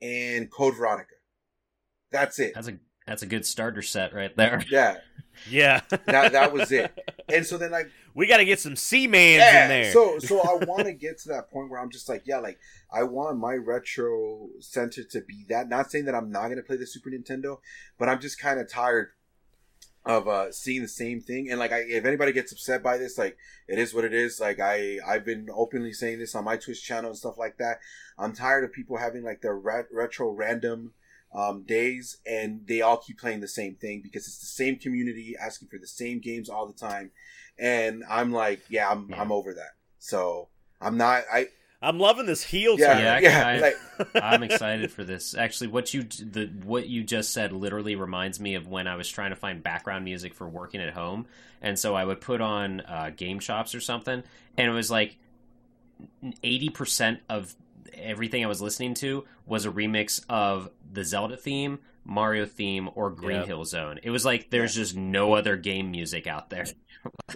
and 0.00 0.50
Code 0.50 0.76
Veronica. 0.76 1.14
That's 2.10 2.38
it. 2.38 2.52
That's 2.54 2.68
a 2.68 2.78
that's 3.06 3.22
a 3.22 3.26
good 3.26 3.46
starter 3.46 3.82
set 3.82 4.12
right 4.14 4.34
there. 4.36 4.64
Yeah, 4.70 4.98
Yeah. 5.48 5.80
that 6.06 6.32
that 6.32 6.52
was 6.52 6.70
it. 6.72 6.92
And 7.32 7.46
so 7.46 7.56
then 7.56 7.70
like 7.70 7.88
we 8.14 8.26
got 8.26 8.38
to 8.38 8.44
get 8.44 8.60
some 8.60 8.74
Seamans 8.74 9.38
yeah, 9.38 9.62
in 9.64 9.68
there. 9.68 9.92
so 9.92 10.18
so 10.18 10.40
I 10.40 10.64
want 10.64 10.84
to 10.84 10.92
get 10.92 11.18
to 11.20 11.28
that 11.30 11.50
point 11.50 11.70
where 11.70 11.80
I'm 11.80 11.90
just 11.90 12.08
like, 12.08 12.22
yeah, 12.26 12.38
like 12.38 12.58
I 12.92 13.04
want 13.04 13.38
my 13.38 13.54
retro 13.54 14.48
center 14.60 15.04
to 15.04 15.20
be 15.20 15.44
that. 15.48 15.68
Not 15.68 15.90
saying 15.90 16.04
that 16.06 16.14
I'm 16.14 16.30
not 16.30 16.48
gonna 16.48 16.62
play 16.62 16.76
the 16.76 16.86
Super 16.86 17.10
Nintendo, 17.10 17.58
but 17.98 18.08
I'm 18.08 18.20
just 18.20 18.38
kind 18.38 18.60
of 18.60 18.68
tired 18.68 19.10
of 20.04 20.26
uh 20.26 20.50
seeing 20.50 20.82
the 20.82 20.88
same 20.88 21.20
thing. 21.20 21.50
And 21.50 21.58
like, 21.58 21.72
I, 21.72 21.80
if 21.80 22.04
anybody 22.04 22.32
gets 22.32 22.52
upset 22.52 22.82
by 22.82 22.98
this, 22.98 23.16
like 23.16 23.36
it 23.68 23.78
is 23.78 23.94
what 23.94 24.04
it 24.04 24.12
is. 24.12 24.40
Like 24.40 24.60
I 24.60 24.98
I've 25.06 25.24
been 25.24 25.48
openly 25.52 25.92
saying 25.92 26.18
this 26.18 26.34
on 26.34 26.44
my 26.44 26.56
Twitch 26.56 26.82
channel 26.82 27.10
and 27.10 27.18
stuff 27.18 27.38
like 27.38 27.58
that. 27.58 27.78
I'm 28.18 28.34
tired 28.34 28.64
of 28.64 28.72
people 28.72 28.98
having 28.98 29.22
like 29.22 29.40
their 29.40 29.56
ret- 29.56 29.88
retro 29.92 30.30
random 30.30 30.92
um, 31.34 31.62
days 31.64 32.18
and 32.26 32.66
they 32.66 32.82
all 32.82 32.96
keep 32.98 33.18
playing 33.18 33.40
the 33.40 33.48
same 33.48 33.74
thing 33.74 34.00
because 34.02 34.26
it's 34.26 34.38
the 34.38 34.46
same 34.46 34.76
community 34.76 35.34
asking 35.40 35.68
for 35.68 35.78
the 35.78 35.86
same 35.86 36.20
games 36.20 36.48
all 36.48 36.66
the 36.66 36.72
time 36.72 37.10
and 37.58 38.02
i'm 38.10 38.32
like 38.32 38.60
yeah 38.68 38.90
i'm, 38.90 39.08
Yeah. 39.08 39.20
I'm 39.20 39.32
over 39.32 39.54
that 39.54 39.70
so 39.98 40.48
i'm 40.80 40.96
not 40.96 41.22
i 41.32 41.46
I'm 41.84 41.98
loving 41.98 42.26
this 42.26 42.44
heel 42.44 42.76
yeah 42.78 42.94
turn. 42.94 43.22
yeah, 43.24 43.46
I- 43.48 43.58
like 43.58 43.74
I'm 44.14 44.42
excited 44.48 44.92
for 44.92 45.02
this. 45.02 45.34
Actually, 45.34 45.66
what 45.66 45.92
you 45.92 46.04
the 46.04 46.46
what 46.62 46.86
you 46.88 47.02
just 47.02 47.32
said 47.32 47.52
literally 47.52 47.96
reminds 47.96 48.38
me 48.38 48.54
of 48.54 48.68
when 48.68 48.86
I 48.86 48.94
was 48.94 49.08
trying 49.08 49.30
to 49.30 49.36
find 49.36 49.64
background 49.64 50.04
music 50.04 50.32
for 50.32 50.48
working 50.48 50.80
at 50.80 50.92
home, 50.94 51.26
and 51.60 51.76
so 51.76 51.96
I 51.96 52.04
would 52.04 52.20
put 52.20 52.40
on 52.40 52.82
uh, 52.82 53.10
game 53.16 53.40
shops 53.40 53.74
or 53.74 53.80
something, 53.80 54.22
and 54.56 54.68
it 54.68 54.70
was 54.70 54.92
like 54.92 55.18
eighty 56.44 56.68
percent 56.68 57.18
of 57.28 57.54
everything 57.94 58.44
I 58.44 58.48
was 58.48 58.60
listening 58.62 58.94
to 58.94 59.24
was 59.46 59.66
a 59.66 59.70
remix 59.70 60.24
of 60.28 60.70
the 60.90 61.04
Zelda 61.04 61.36
theme, 61.36 61.78
Mario 62.04 62.46
theme, 62.46 62.90
or 62.94 63.10
Green 63.10 63.38
Yep. 63.38 63.46
Hill 63.46 63.64
Zone. 63.64 64.00
It 64.02 64.10
was 64.10 64.24
like 64.24 64.50
there's 64.50 64.74
just 64.74 64.96
no 64.96 65.34
other 65.34 65.56
game 65.56 65.90
music 65.90 66.26
out 66.26 66.50
there. 66.50 66.64
so 66.66 66.74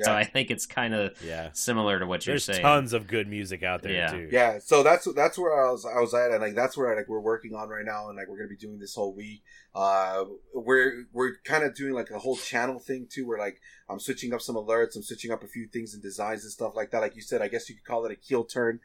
Yeah. 0.01 0.17
I 0.17 0.25
think 0.25 0.51
it's 0.51 0.67
kind 0.67 0.95
of 0.95 1.21
Yeah. 1.23 1.51
similar 1.53 1.99
to 1.99 2.07
what 2.07 2.25
you're 2.27 2.35
There's 2.35 2.45
saying. 2.45 2.63
tons 2.63 2.93
of 2.93 3.07
good 3.09 3.29
music 3.29 3.63
out 3.63 3.83
there 3.83 3.93
Yeah. 3.93 4.11
too. 4.13 4.29
yeah 4.31 4.59
so 4.61 4.83
that's 4.85 5.13
that's 5.15 5.37
where 5.39 5.67
i 5.67 5.71
was 5.73 5.85
i 5.85 5.99
was 5.99 6.15
at 6.15 6.31
and 6.31 6.41
like 6.41 6.55
that's 6.55 6.77
where 6.77 6.95
like 6.95 7.09
we're 7.09 7.19
working 7.21 7.53
on 7.55 7.69
right 7.69 7.85
now 7.85 8.09
and 8.09 8.17
like 8.17 8.29
we're 8.29 8.37
gonna 8.37 8.49
be 8.49 8.57
doing 8.57 8.79
this 8.79 8.95
whole 8.95 9.13
week 9.15 9.43
uh 9.75 10.25
we're 10.55 11.07
we're 11.13 11.33
kind 11.45 11.65
of 11.65 11.75
doing 11.75 11.95
like 11.95 12.11
a 12.11 12.19
whole 12.21 12.37
channel 12.37 12.79
thing 12.79 13.09
too 13.11 13.27
where 13.27 13.39
like 13.39 13.61
i'm 13.89 13.99
switching 13.99 14.33
up 14.33 14.41
some 14.41 14.55
alerts 14.55 14.95
i'm 14.95 15.03
switching 15.03 15.33
up 15.33 15.43
a 15.43 15.49
few 15.49 15.67
things 15.67 15.95
and 15.95 16.03
designs 16.03 16.45
and 16.45 16.53
stuff 16.53 16.77
like 16.77 16.93
that 16.93 17.01
like 17.01 17.17
you 17.17 17.23
said 17.23 17.43
i 17.43 17.49
guess 17.49 17.69
you 17.69 17.75
could 17.75 17.85
call 17.85 18.05
it 18.07 18.13
a 18.13 18.17
heel 18.25 18.45
turn 18.45 18.79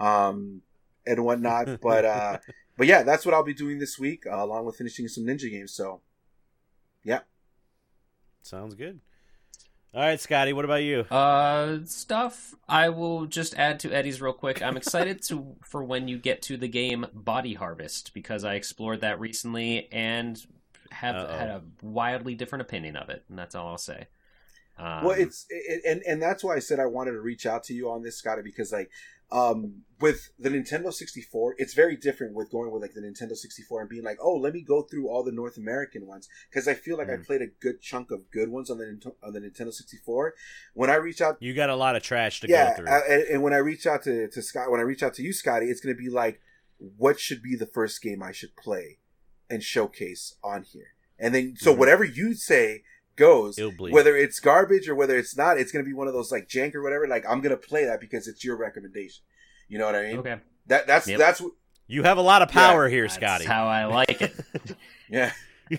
um 0.00 0.60
and 1.06 1.24
whatnot 1.24 1.80
but 1.82 2.04
uh 2.04 2.38
but 2.76 2.86
yeah 2.86 3.02
that's 3.02 3.24
what 3.24 3.34
i'll 3.34 3.42
be 3.42 3.54
doing 3.54 3.78
this 3.78 3.98
week 3.98 4.24
uh, 4.26 4.44
along 4.44 4.64
with 4.64 4.76
finishing 4.76 5.08
some 5.08 5.24
ninja 5.24 5.50
games 5.50 5.72
so 5.72 6.00
yeah, 7.06 7.20
Sounds 8.42 8.74
good. 8.74 9.00
All 9.94 10.02
right, 10.02 10.20
Scotty, 10.20 10.52
what 10.52 10.64
about 10.64 10.82
you? 10.82 11.00
Uh, 11.00 11.78
stuff. 11.84 12.54
I 12.68 12.90
will 12.90 13.26
just 13.26 13.54
add 13.56 13.80
to 13.80 13.92
Eddie's 13.92 14.20
real 14.20 14.32
quick. 14.32 14.60
I'm 14.60 14.76
excited 14.76 15.22
to 15.22 15.56
for 15.64 15.82
when 15.82 16.06
you 16.06 16.18
get 16.18 16.42
to 16.42 16.56
the 16.56 16.68
game 16.68 17.06
Body 17.14 17.54
Harvest 17.54 18.12
because 18.12 18.44
I 18.44 18.54
explored 18.54 19.00
that 19.00 19.18
recently 19.20 19.88
and 19.92 20.40
have 20.90 21.16
Uh-oh. 21.16 21.38
had 21.38 21.48
a 21.48 21.62
wildly 21.80 22.34
different 22.34 22.62
opinion 22.62 22.96
of 22.96 23.08
it, 23.08 23.24
and 23.28 23.38
that's 23.38 23.54
all 23.54 23.68
I'll 23.68 23.78
say. 23.78 24.08
Um, 24.78 25.04
well 25.04 25.16
it's 25.18 25.46
it, 25.48 25.82
and 25.86 26.02
and 26.06 26.20
that's 26.20 26.44
why 26.44 26.54
i 26.54 26.58
said 26.58 26.78
i 26.78 26.84
wanted 26.84 27.12
to 27.12 27.20
reach 27.22 27.46
out 27.46 27.64
to 27.64 27.72
you 27.72 27.90
on 27.90 28.02
this 28.02 28.18
scotty 28.18 28.42
because 28.42 28.72
like 28.72 28.90
um 29.32 29.82
with 29.98 30.30
the 30.38 30.48
nintendo 30.50 30.92
64 30.92 31.54
it's 31.58 31.74
very 31.74 31.96
different 31.96 32.34
with 32.34 32.50
going 32.50 32.70
with 32.70 32.80
like 32.82 32.92
the 32.94 33.00
nintendo 33.00 33.34
64 33.34 33.80
and 33.80 33.90
being 33.90 34.04
like 34.04 34.18
oh 34.22 34.34
let 34.36 34.52
me 34.52 34.60
go 34.62 34.82
through 34.82 35.08
all 35.08 35.24
the 35.24 35.32
north 35.32 35.56
american 35.56 36.06
ones 36.06 36.28
because 36.48 36.68
i 36.68 36.74
feel 36.74 36.96
like 36.96 37.08
i 37.08 37.14
Mm. 37.16 37.26
played 37.26 37.42
a 37.42 37.46
good 37.60 37.80
chunk 37.80 38.10
of 38.10 38.30
good 38.30 38.48
ones 38.50 38.70
on 38.70 38.78
the 38.78 39.12
on 39.22 39.32
the 39.32 39.40
nintendo 39.40 39.72
64 39.72 40.34
when 40.74 40.90
i 40.90 40.94
reach 40.94 41.20
out 41.20 41.38
You 41.40 41.54
got 41.54 41.70
a 41.70 41.76
lot 41.76 41.96
of 41.96 42.02
trash 42.02 42.40
to 42.40 42.48
yeah 42.48 42.70
go 42.70 42.76
through. 42.76 42.88
uh, 42.88 43.00
and, 43.32 43.42
when 43.42 43.52
i 43.52 43.56
reach 43.58 43.86
out 43.86 44.02
to 44.04 44.28
to 44.28 44.42
scott 44.42 44.70
when 44.70 44.78
i 44.80 44.84
reach 44.84 45.02
out 45.02 45.14
to 45.14 45.22
you 45.22 45.32
scotty 45.32 45.66
it's 45.66 45.80
going 45.80 45.96
to 45.96 46.00
be 46.00 46.10
like 46.10 46.40
what 46.78 47.18
should 47.18 47.42
be 47.42 47.56
the 47.56 47.66
first 47.66 48.00
game 48.02 48.22
i 48.22 48.30
should 48.32 48.54
play 48.54 48.98
and 49.50 49.62
showcase 49.62 50.34
on 50.44 50.62
here 50.62 50.94
and 51.18 51.34
then 51.34 51.54
so 51.56 51.74
Mhm. 51.74 51.78
whatever 51.78 52.04
you 52.04 52.34
say 52.34 52.82
goes 53.16 53.58
It'll 53.58 53.72
bleed. 53.72 53.92
whether 53.92 54.16
it's 54.16 54.38
garbage 54.40 54.88
or 54.88 54.94
whether 54.94 55.16
it's 55.18 55.36
not, 55.36 55.58
it's 55.58 55.72
gonna 55.72 55.84
be 55.84 55.92
one 55.94 56.06
of 56.08 56.14
those 56.14 56.30
like 56.30 56.48
jank 56.48 56.74
or 56.74 56.82
whatever. 56.82 57.06
Like 57.08 57.24
I'm 57.28 57.40
gonna 57.40 57.56
play 57.56 57.84
that 57.86 58.00
because 58.00 58.28
it's 58.28 58.44
your 58.44 58.56
recommendation. 58.56 59.22
You 59.68 59.78
know 59.78 59.86
what 59.86 59.94
I 59.96 60.02
mean? 60.02 60.18
okay. 60.18 60.36
That 60.66 60.86
that's 60.86 61.08
Yep. 61.08 61.18
that's 61.18 61.40
what. 61.40 61.52
you 61.86 62.02
have 62.02 62.18
a 62.18 62.22
lot 62.22 62.42
of 62.42 62.48
power 62.48 62.88
here, 62.88 63.04
That's 63.04 63.14
Scotty. 63.14 63.44
how 63.44 63.66
I 63.66 63.84
like 63.86 64.20
it. 64.22 64.34
Yeah, 65.08 65.30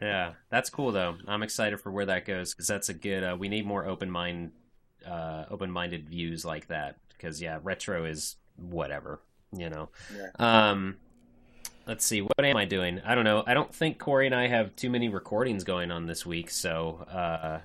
yeah, 0.00 0.32
that's 0.50 0.70
cool 0.70 0.92
though. 0.92 1.16
I'm 1.26 1.42
excited 1.42 1.80
for 1.80 1.90
where 1.90 2.06
that 2.06 2.24
goes 2.24 2.54
because 2.54 2.66
that's 2.66 2.88
a 2.88 2.94
good. 2.94 3.24
Uh, 3.24 3.36
we 3.38 3.48
need 3.48 3.66
more 3.66 3.86
open 3.86 4.10
mind, 4.10 4.52
uh, 5.06 5.44
open 5.50 5.70
minded 5.70 6.08
views 6.08 6.44
like 6.44 6.68
that 6.68 6.96
because 7.10 7.40
yeah, 7.42 7.58
retro 7.62 8.04
is 8.04 8.36
whatever, 8.56 9.20
you 9.56 9.68
know. 9.70 9.88
yeah. 10.16 10.30
Um, 10.70 10.96
let's 11.88 12.04
see. 12.04 12.20
What 12.20 12.44
am 12.44 12.56
I 12.56 12.66
doing? 12.66 13.00
I 13.04 13.14
don't 13.16 13.24
know. 13.24 13.42
I 13.46 13.54
don't 13.54 13.74
think 13.74 13.98
Corey 13.98 14.26
and 14.26 14.34
I 14.34 14.46
have 14.46 14.76
too 14.76 14.90
many 14.90 15.08
recordings 15.08 15.64
going 15.64 15.90
on 15.90 16.06
this 16.06 16.24
week, 16.24 16.50
so 16.50 17.06
uh, 17.10 17.60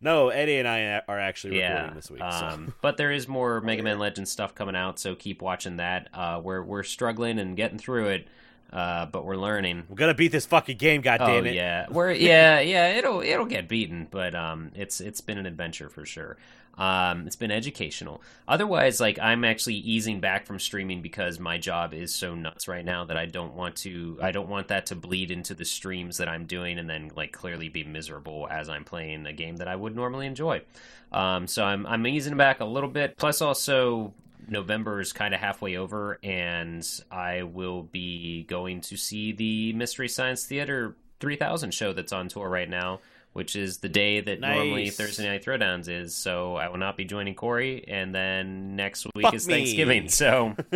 no, 0.00 0.30
Eddie 0.30 0.56
and 0.56 0.66
I 0.66 1.02
are 1.06 1.20
actually 1.20 1.58
yeah. 1.58 1.74
recording 1.74 1.96
this 1.96 2.10
week. 2.10 2.20
so. 2.20 2.46
Um, 2.46 2.74
but 2.80 2.96
there 2.96 3.12
is 3.12 3.28
more 3.28 3.60
Mega. 3.64 3.82
Man 3.82 3.98
Legends 3.98 4.30
stuff 4.30 4.54
coming 4.54 4.74
out, 4.74 4.98
so 4.98 5.14
keep 5.14 5.42
watching 5.42 5.76
that. 5.76 6.08
Uh, 6.12 6.40
we're 6.42 6.62
we're 6.62 6.82
struggling 6.82 7.38
and 7.38 7.56
getting 7.56 7.78
through 7.78 8.06
it, 8.06 8.28
uh, 8.72 9.06
but 9.06 9.24
we're 9.24 9.36
learning. 9.36 9.84
We're 9.88 9.96
gonna 9.96 10.14
beat 10.14 10.32
this 10.32 10.46
fucking 10.46 10.78
game, 10.78 11.02
God 11.02 11.20
oh 11.20 11.26
damn 11.26 11.46
it! 11.46 11.54
yeah, 11.54 11.86
we're 11.90 12.12
yeah 12.12 12.60
yeah. 12.60 12.96
It'll 12.96 13.20
it'll 13.20 13.46
get 13.46 13.68
beaten, 13.68 14.08
but 14.10 14.34
um, 14.34 14.72
it's 14.74 15.00
it's 15.00 15.20
been 15.20 15.36
an 15.36 15.46
adventure 15.46 15.90
for 15.90 16.06
sure. 16.06 16.38
Um, 16.78 17.26
it's 17.26 17.36
been 17.36 17.50
educational. 17.50 18.22
Otherwise, 18.46 19.00
like 19.00 19.18
I'm 19.18 19.44
actually 19.44 19.74
easing 19.74 20.20
back 20.20 20.46
from 20.46 20.60
streaming 20.60 21.02
because 21.02 21.40
my 21.40 21.58
job 21.58 21.92
is 21.92 22.14
so 22.14 22.34
nuts 22.34 22.68
right 22.68 22.84
now 22.84 23.04
that 23.04 23.16
I 23.16 23.26
don't 23.26 23.54
want 23.54 23.76
to. 23.76 24.16
I 24.22 24.30
don't 24.30 24.48
want 24.48 24.68
that 24.68 24.86
to 24.86 24.94
bleed 24.94 25.32
into 25.32 25.54
the 25.54 25.64
streams 25.64 26.18
that 26.18 26.28
I'm 26.28 26.46
doing 26.46 26.78
and 26.78 26.88
then 26.88 27.10
like 27.16 27.32
clearly 27.32 27.68
be 27.68 27.82
miserable 27.82 28.46
as 28.48 28.68
I'm 28.68 28.84
playing 28.84 29.26
a 29.26 29.32
game 29.32 29.56
that 29.56 29.68
I 29.68 29.74
would 29.74 29.96
normally 29.96 30.26
enjoy. 30.26 30.62
Um, 31.10 31.48
so 31.48 31.64
I'm 31.64 31.84
I'm 31.86 32.06
easing 32.06 32.36
back 32.36 32.60
a 32.60 32.64
little 32.64 32.90
bit. 32.90 33.16
Plus, 33.16 33.42
also 33.42 34.14
November 34.46 35.00
is 35.00 35.12
kind 35.12 35.34
of 35.34 35.40
halfway 35.40 35.76
over, 35.76 36.18
and 36.22 36.86
I 37.10 37.42
will 37.42 37.82
be 37.82 38.44
going 38.44 38.82
to 38.82 38.96
see 38.96 39.32
the 39.32 39.72
Mystery 39.72 40.08
Science 40.08 40.46
Theater 40.46 40.96
3000 41.20 41.72
show 41.72 41.92
that's 41.92 42.12
on 42.12 42.28
tour 42.28 42.48
right 42.48 42.68
now, 42.68 43.00
which 43.32 43.56
is 43.56 43.78
the 43.78 43.88
day 43.88 44.20
that 44.20 44.40
normally 44.40 44.90
Thursday 44.90 45.26
Night 45.28 45.44
Throwdowns 45.44 45.88
is. 45.88 46.14
So 46.14 46.56
I 46.56 46.68
will 46.68 46.78
not 46.78 46.96
be 46.96 47.04
joining 47.04 47.34
Corey, 47.34 47.84
and 47.88 48.14
then 48.14 48.76
next 48.76 49.06
week 49.14 49.24
Fuck 49.24 49.34
is 49.34 49.46
me. 49.46 49.54
Thanksgiving. 49.54 50.08
So. 50.18 50.54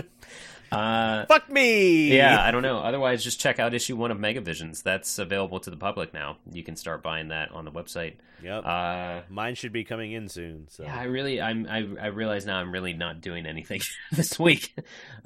Uh, 0.71 1.27
Fuck 1.27 1.51
me. 1.51 2.17
yeah, 2.17 2.43
I 2.43 2.51
don't 2.51 2.63
know. 2.63 2.79
Otherwise, 2.79 3.23
just 3.23 3.39
check 3.39 3.59
out 3.59 3.75
issue 3.75 3.95
one 3.95 4.11
of 4.11 4.17
Megavisions. 4.17 4.83
That's 4.83 5.19
available 5.19 5.61
to 5.61 5.69
the 5.69 5.77
public 5.77 6.15
now. 6.15 6.39
You 6.51 6.63
can 6.63 6.77
start 6.77 7.03
buying 7.03 7.29
that 7.29 7.53
on 7.53 7.67
the 7.67 7.71
website. 7.71 8.15
Yep. 8.43 8.65
Uh, 8.65 9.21
Mine 9.29 9.55
should 9.55 9.75
be 9.75 9.85
coming 9.85 10.13
in 10.13 10.31
soon. 10.31 10.69
So 10.71 10.85
yeah, 10.85 10.99
I 10.99 11.05
really, 11.05 11.43
I'm, 11.43 11.67
I, 11.69 11.87
I 12.01 12.07
realize 12.07 12.47
now 12.47 12.57
I'm 12.57 12.73
really 12.73 12.95
not 12.95 13.21
doing 13.21 13.45
anything 13.45 13.83
this 14.13 14.39
week. 14.39 14.75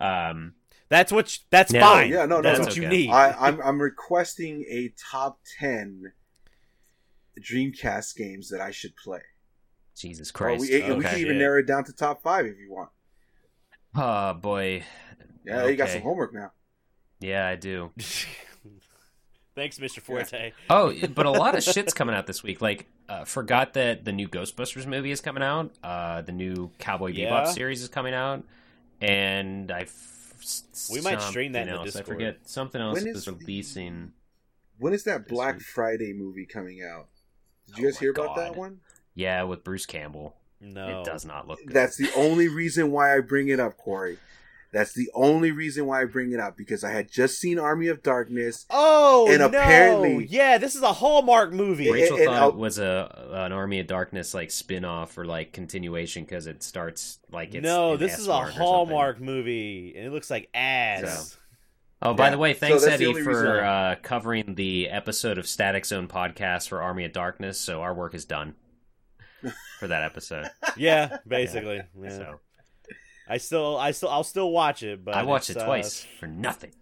Um, 0.00 0.55
that's 0.88 1.12
what. 1.12 1.32
You, 1.32 1.44
that's 1.50 1.72
Yeah. 1.72 1.80
fine. 1.92 2.10
Yeah, 2.10 2.26
no, 2.26 2.40
no, 2.40 2.42
that's 2.42 2.58
no. 2.58 2.64
what 2.64 2.76
you 2.76 2.86
Okay. 2.86 2.96
need. 2.96 3.10
I, 3.10 3.30
I'm 3.38 3.60
I'm 3.62 3.80
requesting 3.80 4.64
a 4.68 4.92
top 5.12 5.38
ten 5.60 6.12
Dreamcast 7.40 8.16
games 8.16 8.48
that 8.50 8.60
I 8.60 8.70
should 8.70 8.94
play. 8.97 9.20
Jesus 9.97 10.31
Christ. 10.31 10.60
we, 10.60 10.68
we 10.70 10.82
Okay. 10.82 11.08
can 11.10 11.18
even 11.18 11.32
Shit. 11.34 11.36
narrow 11.39 11.60
it 11.60 11.66
down 11.66 11.84
to 11.84 11.92
top 11.92 12.23
five 12.23 12.47
if 12.47 12.58
you 12.58 12.70
want. 12.73 12.90
Oh 13.94 14.34
boy. 14.34 14.82
Yeah, 15.44 15.66
you 15.66 15.76
got 15.76 15.89
some 15.89 16.02
homework 16.02 16.34
now. 16.34 16.52
Yeah, 17.20 17.47
I 17.47 17.56
do. 17.56 17.92
Thanks, 19.55 19.78
Mr. 19.78 20.00
Forte. 20.00 20.52
Oh, 20.68 20.92
but 21.15 21.24
a 21.24 21.31
lot 21.31 21.55
of 21.56 21.62
shit's 21.62 21.94
coming 21.94 22.15
out 22.15 22.26
this 22.26 22.42
week. 22.42 22.60
Like, 22.60 22.86
uh, 23.08 23.24
forgot 23.24 23.73
that 23.73 24.05
the 24.05 24.12
new 24.12 24.28
Ghostbusters 24.28 24.84
movie 24.86 25.10
is 25.10 25.23
coming 25.23 25.42
out. 25.42 25.73
Uh, 25.82 26.20
the 26.20 26.32
new 26.32 26.70
Cowboy 26.78 27.15
Bebop 27.15 27.47
series 27.55 27.82
is 27.82 27.89
coming 27.89 28.12
out, 28.12 28.44
and 29.00 29.70
I. 29.70 29.82
F- 29.82 30.02
We 30.92 31.00
might 31.00 31.23
stream 31.23 31.52
that 31.52 31.68
in 31.68 31.74
something 31.74 31.84
the 31.84 31.86
else. 31.86 31.97
I 31.97 32.02
forget 32.02 32.39
something 32.44 32.81
else 32.82 32.98
When 32.98 33.08
is 33.08 33.16
is 33.16 33.28
releasing. 33.28 34.12
When 34.78 34.92
is 34.92 35.05
that 35.05 35.26
Black 35.26 35.55
week. 35.55 35.62
Friday 35.65 36.12
movie 36.12 36.44
coming 36.44 36.82
out? 36.82 37.08
Did 37.66 37.78
you 37.78 37.84
Oh 37.84 37.88
guys 37.90 37.94
my 37.94 38.00
hear 38.00 38.10
about 38.10 38.36
that 38.36 38.56
one? 38.56 38.80
Yeah, 39.14 39.42
with 39.44 39.64
Bruce 39.64 39.86
Campbell. 39.86 40.34
No. 40.60 41.00
It 41.00 41.04
does 41.04 41.24
not 41.24 41.46
look 41.46 41.58
good. 41.64 41.74
That's 41.74 41.96
the 41.96 42.10
only 42.16 42.48
reason 42.48 42.90
why 42.90 43.16
I 43.16 43.20
bring 43.20 43.48
it 43.48 43.60
up, 43.60 43.76
Corey. 43.76 44.18
That's 44.72 44.92
the 44.92 45.08
only 45.14 45.52
reason 45.52 45.86
why 45.86 46.02
I 46.02 46.04
bring 46.04 46.32
it 46.32 46.40
up 46.40 46.56
because 46.56 46.84
I 46.84 46.90
had 46.90 47.10
just 47.10 47.38
seen 47.38 47.58
Army 47.58 47.86
of 47.88 48.02
Darkness. 48.02 48.66
Oh, 48.68 49.26
And 49.28 49.38
no. 49.38 49.46
apparently- 49.46 50.26
yeah, 50.26 50.58
this 50.58 50.74
is 50.74 50.82
a 50.82 50.92
Hallmark 50.92 51.52
movie. 51.52 51.90
Rachel 51.90 52.16
and 52.16 52.26
thought 52.26 52.34
I'll- 52.34 52.48
it 52.50 52.56
was 52.56 52.78
a 52.78 53.28
an 53.32 53.52
Army 53.52 53.80
of 53.80 53.86
Darkness 53.86 54.34
like 54.34 54.50
spin 54.50 54.84
off 54.84 55.16
or 55.16 55.24
like 55.24 55.52
continuation 55.52 56.24
because 56.24 56.46
it 56.46 56.62
starts 56.62 57.20
like 57.30 57.54
it's 57.54 57.62
no, 57.64 57.96
this 57.96 58.18
is 58.18 58.26
a 58.28 58.32
S-Mart 58.32 58.48
or. 58.48 58.52
Hallmark 58.52 59.20
movie, 59.20 59.94
and 59.96 60.04
it 60.06 60.10
looks 60.12 60.30
like 60.30 60.48
ass. 60.52 61.38
Oh, 62.02 62.12
by 62.15 62.26
Yeah. 62.26 62.31
the 62.33 62.39
way, 62.39 62.52
thanks 62.52 62.84
that's 62.84 62.99
the 62.99 63.05
Eddie 63.07 63.23
for 63.23 63.65
uh, 63.65 63.94
covering 64.02 64.55
the 64.55 64.89
episode 64.91 65.39
of 65.39 65.47
Static 65.47 65.84
Zone 65.86 66.08
podcast 66.08 66.68
for 66.68 66.83
Army 66.83 67.05
of 67.05 67.12
Darkness. 67.12 67.58
So 67.58 67.81
our 67.83 67.94
work 67.94 68.15
is 68.15 68.25
done 68.26 68.55
for 69.81 69.89
that 69.89 70.02
episode. 70.02 70.49
Yeah, 70.76 71.18
basically. 71.26 71.81
Yeah. 71.99 72.08
So 72.10 72.41
I 73.28 73.39
still, 73.39 73.78
I 73.78 73.92
still, 73.92 74.10
I'll 74.10 74.25
still 74.25 74.50
watch 74.50 74.83
it, 74.83 75.02
but 75.05 75.15
I 75.15 75.23
watched 75.23 75.49
it 75.49 75.55
it's, 75.57 75.62
uh, 75.62 75.66
twice 75.66 76.07
for 76.20 76.26
nothing. 76.26 76.73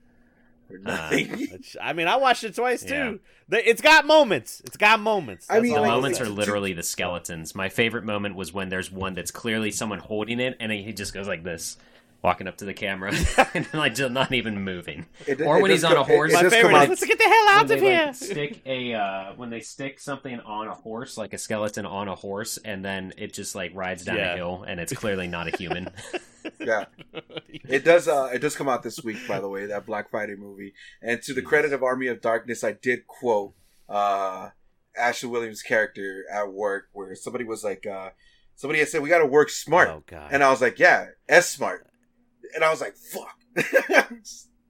For 0.66 0.78
nothing. 0.78 1.30
it's- 1.40 1.76
I 1.80 1.92
mean, 1.92 2.08
I 2.08 2.16
watched 2.16 2.42
it 2.42 2.56
twice 2.56 2.82
too. 2.82 3.20
The- 3.48 3.68
It's 3.68 3.80
got 3.80 4.04
moments. 4.06 4.60
It's 4.64 4.76
got 4.76 4.98
moments. 4.98 5.46
I 5.48 5.60
mean, 5.60 5.74
The 5.74 5.80
like, 5.82 5.90
moments 5.90 6.20
are 6.20 6.28
literally 6.28 6.72
the 6.72 6.82
skeletons. 6.82 7.54
My 7.54 7.68
favorite 7.68 8.02
moment 8.04 8.34
was 8.34 8.52
when 8.52 8.68
there's 8.68 8.90
one 8.90 9.14
that's 9.14 9.30
clearly 9.30 9.70
someone 9.70 10.00
holding 10.00 10.40
it, 10.40 10.56
and 10.58 10.72
he 10.72 10.92
just 10.92 11.14
goes 11.14 11.28
like 11.28 11.44
this, 11.44 11.76
walking 12.24 12.48
up 12.48 12.56
to 12.56 12.64
the 12.64 12.72
camera, 12.74 13.12
and 13.54 13.68
like 13.74 13.94
just 13.94 14.10
not 14.10 14.32
even 14.32 14.64
moving. 14.64 15.06
It- 15.26 15.40
Or 15.42 15.58
it 15.58 15.62
when 15.62 15.70
he's 15.70 15.84
on 15.84 15.92
co- 15.94 16.00
a 16.00 16.04
horse. 16.04 16.32
It, 16.32 16.40
it 16.40 16.42
My 16.44 16.48
favorite 16.50 16.82
is 16.82 16.88
let's 16.88 17.04
get 17.04 17.18
the 17.18 17.24
hell 17.24 17.48
out 17.50 17.68
when 17.68 17.72
of 17.78 17.80
they, 17.80 17.86
here. 17.94 18.06
like, 18.06 18.14
stick 18.16 18.62
a 18.66 18.94
uh, 18.94 19.32
when 19.36 19.50
they 19.50 19.60
stick 19.60 20.00
something 20.00 20.40
on 20.40 20.66
a 20.66 20.74
horse, 20.74 21.16
like 21.18 21.34
a 21.34 21.38
skeleton 21.38 21.84
on 21.86 22.08
a 22.08 22.14
horse, 22.14 22.58
and 22.64 22.84
then 22.84 23.12
it 23.18 23.32
just 23.34 23.54
like 23.54 23.72
rides 23.74 24.04
down 24.04 24.16
Yeah. 24.16 24.32
a 24.32 24.36
hill, 24.36 24.64
and 24.66 24.80
it's 24.80 24.92
clearly 24.94 25.28
not 25.28 25.46
a 25.52 25.56
human. 25.56 25.90
Yeah, 26.60 26.84
it 27.50 27.84
does. 27.86 28.06
Uh, 28.06 28.28
it 28.34 28.40
does 28.40 28.54
come 28.54 28.68
out 28.68 28.82
this 28.82 29.02
week, 29.02 29.16
by 29.26 29.40
the 29.40 29.48
way. 29.48 29.64
That 29.64 29.86
Black 29.86 30.10
Friday 30.10 30.34
movie. 30.36 30.74
And 31.00 31.22
to 31.22 31.32
the 31.32 31.40
credit 31.40 31.72
of 31.72 31.82
Army 31.82 32.06
of 32.08 32.20
Darkness, 32.20 32.62
I 32.62 32.72
did 32.72 33.06
quote 33.06 33.54
uh, 33.88 34.50
Ashley 34.94 35.30
Williams' 35.30 35.62
character 35.62 36.24
at 36.30 36.52
work, 36.52 36.88
where 36.92 37.14
somebody 37.14 37.44
was 37.44 37.64
like, 37.64 37.86
uh, 37.86 38.10
somebody 38.56 38.80
had 38.80 38.88
said, 38.88 39.00
"We 39.02 39.08
got 39.08 39.20
to 39.20 39.26
work 39.26 39.48
smart," 39.48 39.88
Oh 39.88 40.02
god. 40.06 40.28
and 40.32 40.44
I 40.44 40.50
was 40.50 40.60
like, 40.60 40.78
"Yeah, 40.78 41.06
S 41.30 41.48
smart," 41.48 41.86
and 42.54 42.64
I 42.64 42.70
was 42.70 42.80
like, 42.80 42.94
"Fuck." 42.96 43.38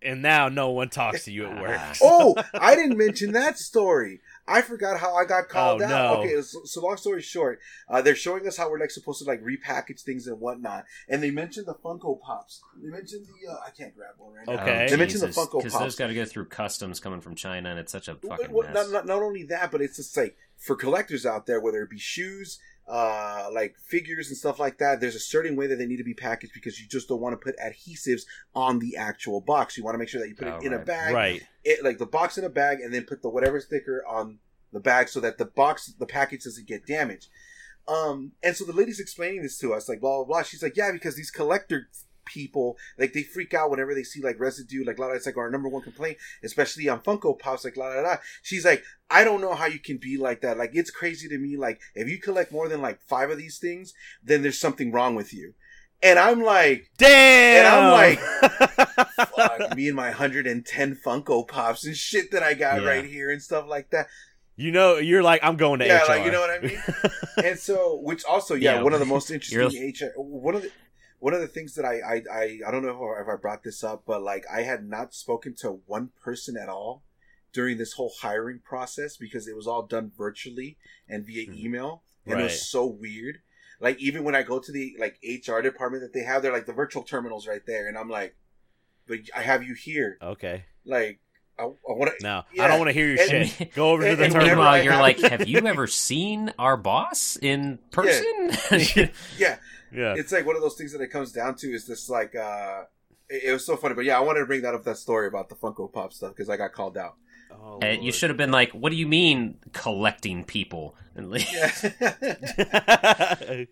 and 0.02 0.20
now 0.20 0.48
no 0.48 0.70
one 0.70 0.90
talks 0.90 1.24
to 1.24 1.32
you 1.32 1.46
at 1.46 1.60
work. 1.62 1.80
oh, 2.02 2.34
I 2.52 2.74
didn't 2.76 2.98
mention 2.98 3.32
that 3.32 3.58
story. 3.58 4.20
I 4.46 4.60
forgot 4.60 5.00
how 5.00 5.14
I 5.14 5.24
got 5.24 5.48
called 5.48 5.80
Oh, 5.80 5.84
out. 5.86 5.88
no. 5.88 6.20
Okay, 6.20 6.42
so, 6.42 6.60
so 6.64 6.82
long 6.82 6.98
story 6.98 7.22
short, 7.22 7.60
uh, 7.88 8.02
they're 8.02 8.14
showing 8.14 8.46
us 8.46 8.58
how 8.58 8.70
we're 8.70 8.78
like 8.78 8.90
supposed 8.90 9.22
to 9.22 9.24
like 9.24 9.40
repackage 9.42 10.02
things 10.02 10.26
and 10.26 10.38
whatnot, 10.38 10.84
and 11.08 11.22
they 11.22 11.30
mentioned 11.30 11.66
the 11.66 11.74
Funko 11.74 12.20
Pops. 12.20 12.60
They 12.82 12.90
mentioned 12.90 13.24
the 13.26 13.50
uh, 13.50 13.56
I 13.66 13.70
can't 13.70 13.94
grab 13.96 14.10
one 14.18 14.34
right 14.34 14.46
now. 14.46 14.52
Okay. 14.62 14.86
They 14.90 14.96
mentioned 14.96 15.22
the 15.22 15.28
Funko 15.28 15.52
Pops 15.52 15.64
because 15.64 15.72
those 15.72 15.80
Pops. 15.80 15.94
got 15.96 16.06
to 16.08 16.14
go 16.14 16.26
through 16.26 16.46
customs 16.46 17.00
coming 17.00 17.22
from 17.22 17.34
China, 17.34 17.70
and 17.70 17.78
it's 17.78 17.92
such 17.92 18.08
a 18.08 18.16
fucking 18.16 18.52
Well, 18.52 18.66
mess. 18.70 18.74
not, 18.74 18.92
not, 18.92 19.06
not 19.06 19.22
only 19.22 19.44
that, 19.44 19.70
but 19.70 19.80
it's 19.80 19.96
just 19.96 20.14
like 20.16 20.36
for 20.58 20.76
collectors 20.76 21.24
out 21.24 21.46
there, 21.46 21.60
whether 21.62 21.80
it 21.82 21.88
be 21.88 21.98
shoes, 21.98 22.58
uh, 22.88 23.48
like 23.52 23.76
figures 23.78 24.28
and 24.28 24.36
stuff 24.36 24.58
like 24.58 24.78
that. 24.78 25.00
There's 25.00 25.14
a 25.14 25.20
certain 25.20 25.56
way 25.56 25.66
that 25.66 25.76
they 25.76 25.86
need 25.86 25.96
to 25.98 26.04
be 26.04 26.14
packaged 26.14 26.52
because 26.54 26.78
you 26.80 26.86
just 26.88 27.08
don't 27.08 27.20
want 27.20 27.32
to 27.32 27.42
put 27.44 27.56
adhesives 27.58 28.22
on 28.54 28.78
the 28.78 28.96
actual 28.96 29.40
box. 29.40 29.76
You 29.76 29.84
want 29.84 29.94
to 29.94 29.98
make 29.98 30.08
sure 30.08 30.20
that 30.20 30.28
you 30.28 30.34
put 30.34 30.48
Oh, 30.48 30.56
it 30.58 30.64
in 30.64 30.72
a 30.74 30.78
bag, 30.78 31.14
right. 31.14 31.42
it 31.64 31.82
like 31.84 31.98
the 31.98 32.06
box 32.06 32.36
in 32.38 32.44
a 32.44 32.50
bag 32.50 32.80
and 32.80 32.92
then 32.92 33.04
put 33.04 33.22
the 33.22 33.30
whatever 33.30 33.60
sticker 33.60 34.04
on 34.06 34.38
the 34.72 34.80
bag 34.80 35.08
so 35.08 35.20
that 35.20 35.38
the 35.38 35.44
box 35.46 35.94
the 35.98 36.06
package 36.06 36.44
doesn't 36.44 36.66
get 36.66 36.84
damaged 36.84 37.28
um 37.86 38.32
and 38.42 38.56
so 38.56 38.64
the 38.64 38.72
lady's 38.72 38.98
explaining 38.98 39.40
this 39.42 39.56
to 39.58 39.72
us 39.72 39.88
like 39.88 40.00
blah 40.00 40.16
blah 40.16 40.24
blah 40.24 40.42
she's 40.42 40.62
like 40.64 40.76
yeah 40.76 40.90
because 40.90 41.14
these 41.14 41.30
collector 41.30 41.86
people 42.24 42.76
like 42.98 43.12
they 43.12 43.22
freak 43.22 43.54
out 43.54 43.70
whenever 43.70 43.94
they 43.94 44.02
see 44.02 44.20
like 44.22 44.38
residue 44.40 44.84
like 44.84 44.98
la 44.98 45.06
la 45.06 45.12
it's 45.12 45.26
like 45.26 45.36
our 45.36 45.50
number 45.50 45.68
one 45.68 45.82
complaint 45.82 46.16
especially 46.42 46.88
on 46.88 47.00
funko 47.00 47.38
pops 47.38 47.64
like 47.64 47.76
la 47.76 47.86
la 47.88 48.00
la 48.00 48.16
she's 48.42 48.64
like 48.64 48.82
i 49.10 49.22
don't 49.24 49.40
know 49.40 49.54
how 49.54 49.66
you 49.66 49.78
can 49.78 49.96
be 49.98 50.16
like 50.16 50.40
that 50.40 50.56
like 50.58 50.70
it's 50.74 50.90
crazy 50.90 51.28
to 51.28 51.38
me 51.38 51.56
like 51.56 51.80
if 51.94 52.08
you 52.08 52.18
collect 52.18 52.50
more 52.52 52.68
than 52.68 52.80
like 52.82 53.00
five 53.02 53.30
of 53.30 53.38
these 53.38 53.58
things 53.58 53.92
then 54.22 54.42
there's 54.42 54.58
something 54.58 54.90
wrong 54.92 55.14
with 55.14 55.32
you 55.34 55.54
and 56.02 56.18
i'm 56.18 56.42
like 56.42 56.90
Damn. 56.98 57.64
And 57.66 57.66
I'm 57.66 57.92
like, 57.92 58.18
fuck, 59.28 59.76
me 59.76 59.86
and 59.88 59.96
my 59.96 60.08
110 60.08 60.96
Funko 61.04 61.46
Pops 61.46 61.84
and 61.86 61.96
shit 61.96 62.30
that 62.32 62.42
I 62.42 62.54
got 62.54 62.82
Yeah. 62.82 62.88
right 62.88 63.04
here 63.04 63.30
and 63.30 63.40
stuff 63.42 63.66
like 63.68 63.90
that. 63.90 64.06
you 64.56 64.70
know, 64.70 64.98
you're 64.98 65.22
like, 65.22 65.40
I'm 65.42 65.56
going 65.56 65.80
to 65.80 65.86
Yeah, 65.86 66.02
HR. 66.04 66.08
like 66.08 66.24
you 66.24 66.30
know 66.32 66.40
what 66.40 66.50
I 66.50 66.60
mean. 66.60 66.78
and 67.44 67.58
so, 67.58 67.98
which 68.02 68.24
also, 68.24 68.54
yeah, 68.54 68.74
Yeah. 68.76 68.82
one 68.82 68.92
of 68.92 69.00
the 69.00 69.06
most 69.06 69.30
interesting 69.36 69.92
HR. 70.00 70.12
One 70.20 70.54
of 70.54 70.62
the 70.62 70.70
one 71.24 71.32
of 71.32 71.40
the 71.40 71.48
things 71.48 71.74
that 71.74 71.86
I 71.86 72.00
I 72.00 72.22
I, 72.30 72.58
I 72.66 72.70
don't 72.70 72.84
know 72.84 73.14
if 73.18 73.26
I 73.28 73.36
brought 73.36 73.62
this 73.62 73.82
up, 73.82 74.02
but 74.06 74.20
like 74.22 74.44
I 74.52 74.60
had 74.62 74.86
not 74.86 75.14
spoken 75.14 75.54
to 75.60 75.80
one 75.86 76.10
person 76.22 76.54
at 76.62 76.68
all 76.68 77.02
during 77.52 77.78
this 77.78 77.94
whole 77.94 78.12
hiring 78.20 78.58
process 78.62 79.16
because 79.16 79.48
it 79.48 79.56
was 79.56 79.66
all 79.66 79.82
done 79.86 80.12
virtually 80.18 80.76
and 81.08 81.24
via 81.26 81.46
Mhm. 81.46 81.58
email, 81.64 82.02
and 82.26 82.38
it 82.40 82.42
was 82.42 82.68
so 82.70 82.84
weird. 82.84 83.38
Like 83.80 83.98
even 84.00 84.22
when 84.22 84.34
I 84.34 84.42
go 84.42 84.58
to 84.58 84.70
the 84.70 84.96
like 84.98 85.18
HR 85.24 85.60
department 85.62 86.02
that 86.02 86.12
they 86.12 86.24
have, 86.24 86.42
they're 86.42 86.52
like 86.52 86.66
the 86.66 86.72
virtual 86.74 87.02
terminals 87.04 87.46
right 87.48 87.64
there, 87.66 87.88
and 87.88 87.96
I'm 87.96 88.10
like, 88.10 88.36
but 89.08 89.20
I 89.34 89.40
have 89.42 89.62
you 89.64 89.72
here. 89.74 90.18
Okay. 90.20 90.64
Like 90.84 91.20
I, 91.58 91.62
I 91.64 91.68
want 91.86 92.10
to. 92.18 92.22
No, 92.22 92.42
I 92.60 92.68
don't 92.68 92.78
want 92.80 92.88
to 92.90 92.92
hear 92.92 93.08
your 93.08 93.20
And- 93.22 93.48
shit. 93.48 93.72
Go 93.74 93.92
over 93.92 94.02
to 94.10 94.16
the 94.16 94.24
and 94.24 94.32
terminal. 94.34 94.56
Meanwhile, 94.56 94.82
you're 94.82 94.92
have- 94.92 95.00
like, 95.00 95.20
have 95.20 95.48
you 95.48 95.58
ever 95.60 95.86
seen 95.86 96.52
our 96.58 96.76
boss 96.76 97.38
in 97.40 97.78
person? 97.92 98.50
Yeah, 98.94 99.08
yeah. 99.38 99.56
It's 99.94 100.32
like 100.32 100.44
one 100.46 100.56
of 100.56 100.62
those 100.62 100.74
things 100.76 100.92
that 100.92 101.00
it 101.00 101.08
comes 101.08 101.32
down 101.32 101.54
to 101.56 101.68
is 101.72 101.86
this 101.86 102.08
like 102.10 102.34
uh 102.34 102.82
it, 103.30 103.44
it 103.44 103.52
was 103.52 103.64
so 103.64 103.76
funny 103.76 103.94
but 103.94 104.04
yeah 104.04 104.16
i 104.16 104.20
wanted 104.20 104.40
to 104.40 104.46
bring 104.46 104.62
that 104.62 104.74
up 104.74 104.84
that 104.84 104.96
story 104.98 105.26
about 105.28 105.48
the 105.48 105.54
funko 105.54 105.90
pop 105.92 106.12
stuff 106.12 106.30
because 106.34 106.48
i 106.50 106.56
got 106.56 106.72
called 106.72 106.96
out 106.98 107.14
Oh, 107.56 107.78
And 107.80 108.02
you 108.02 108.10
should 108.10 108.30
have 108.30 108.36
been 108.36 108.50
like, 108.50 108.72
"What 108.72 108.90
do 108.90 108.96
you 108.96 109.06
mean 109.06 109.58
collecting 109.72 110.44
people?" 110.44 110.96
And 111.14 111.30
like- 111.30 111.46
yeah 111.52 111.70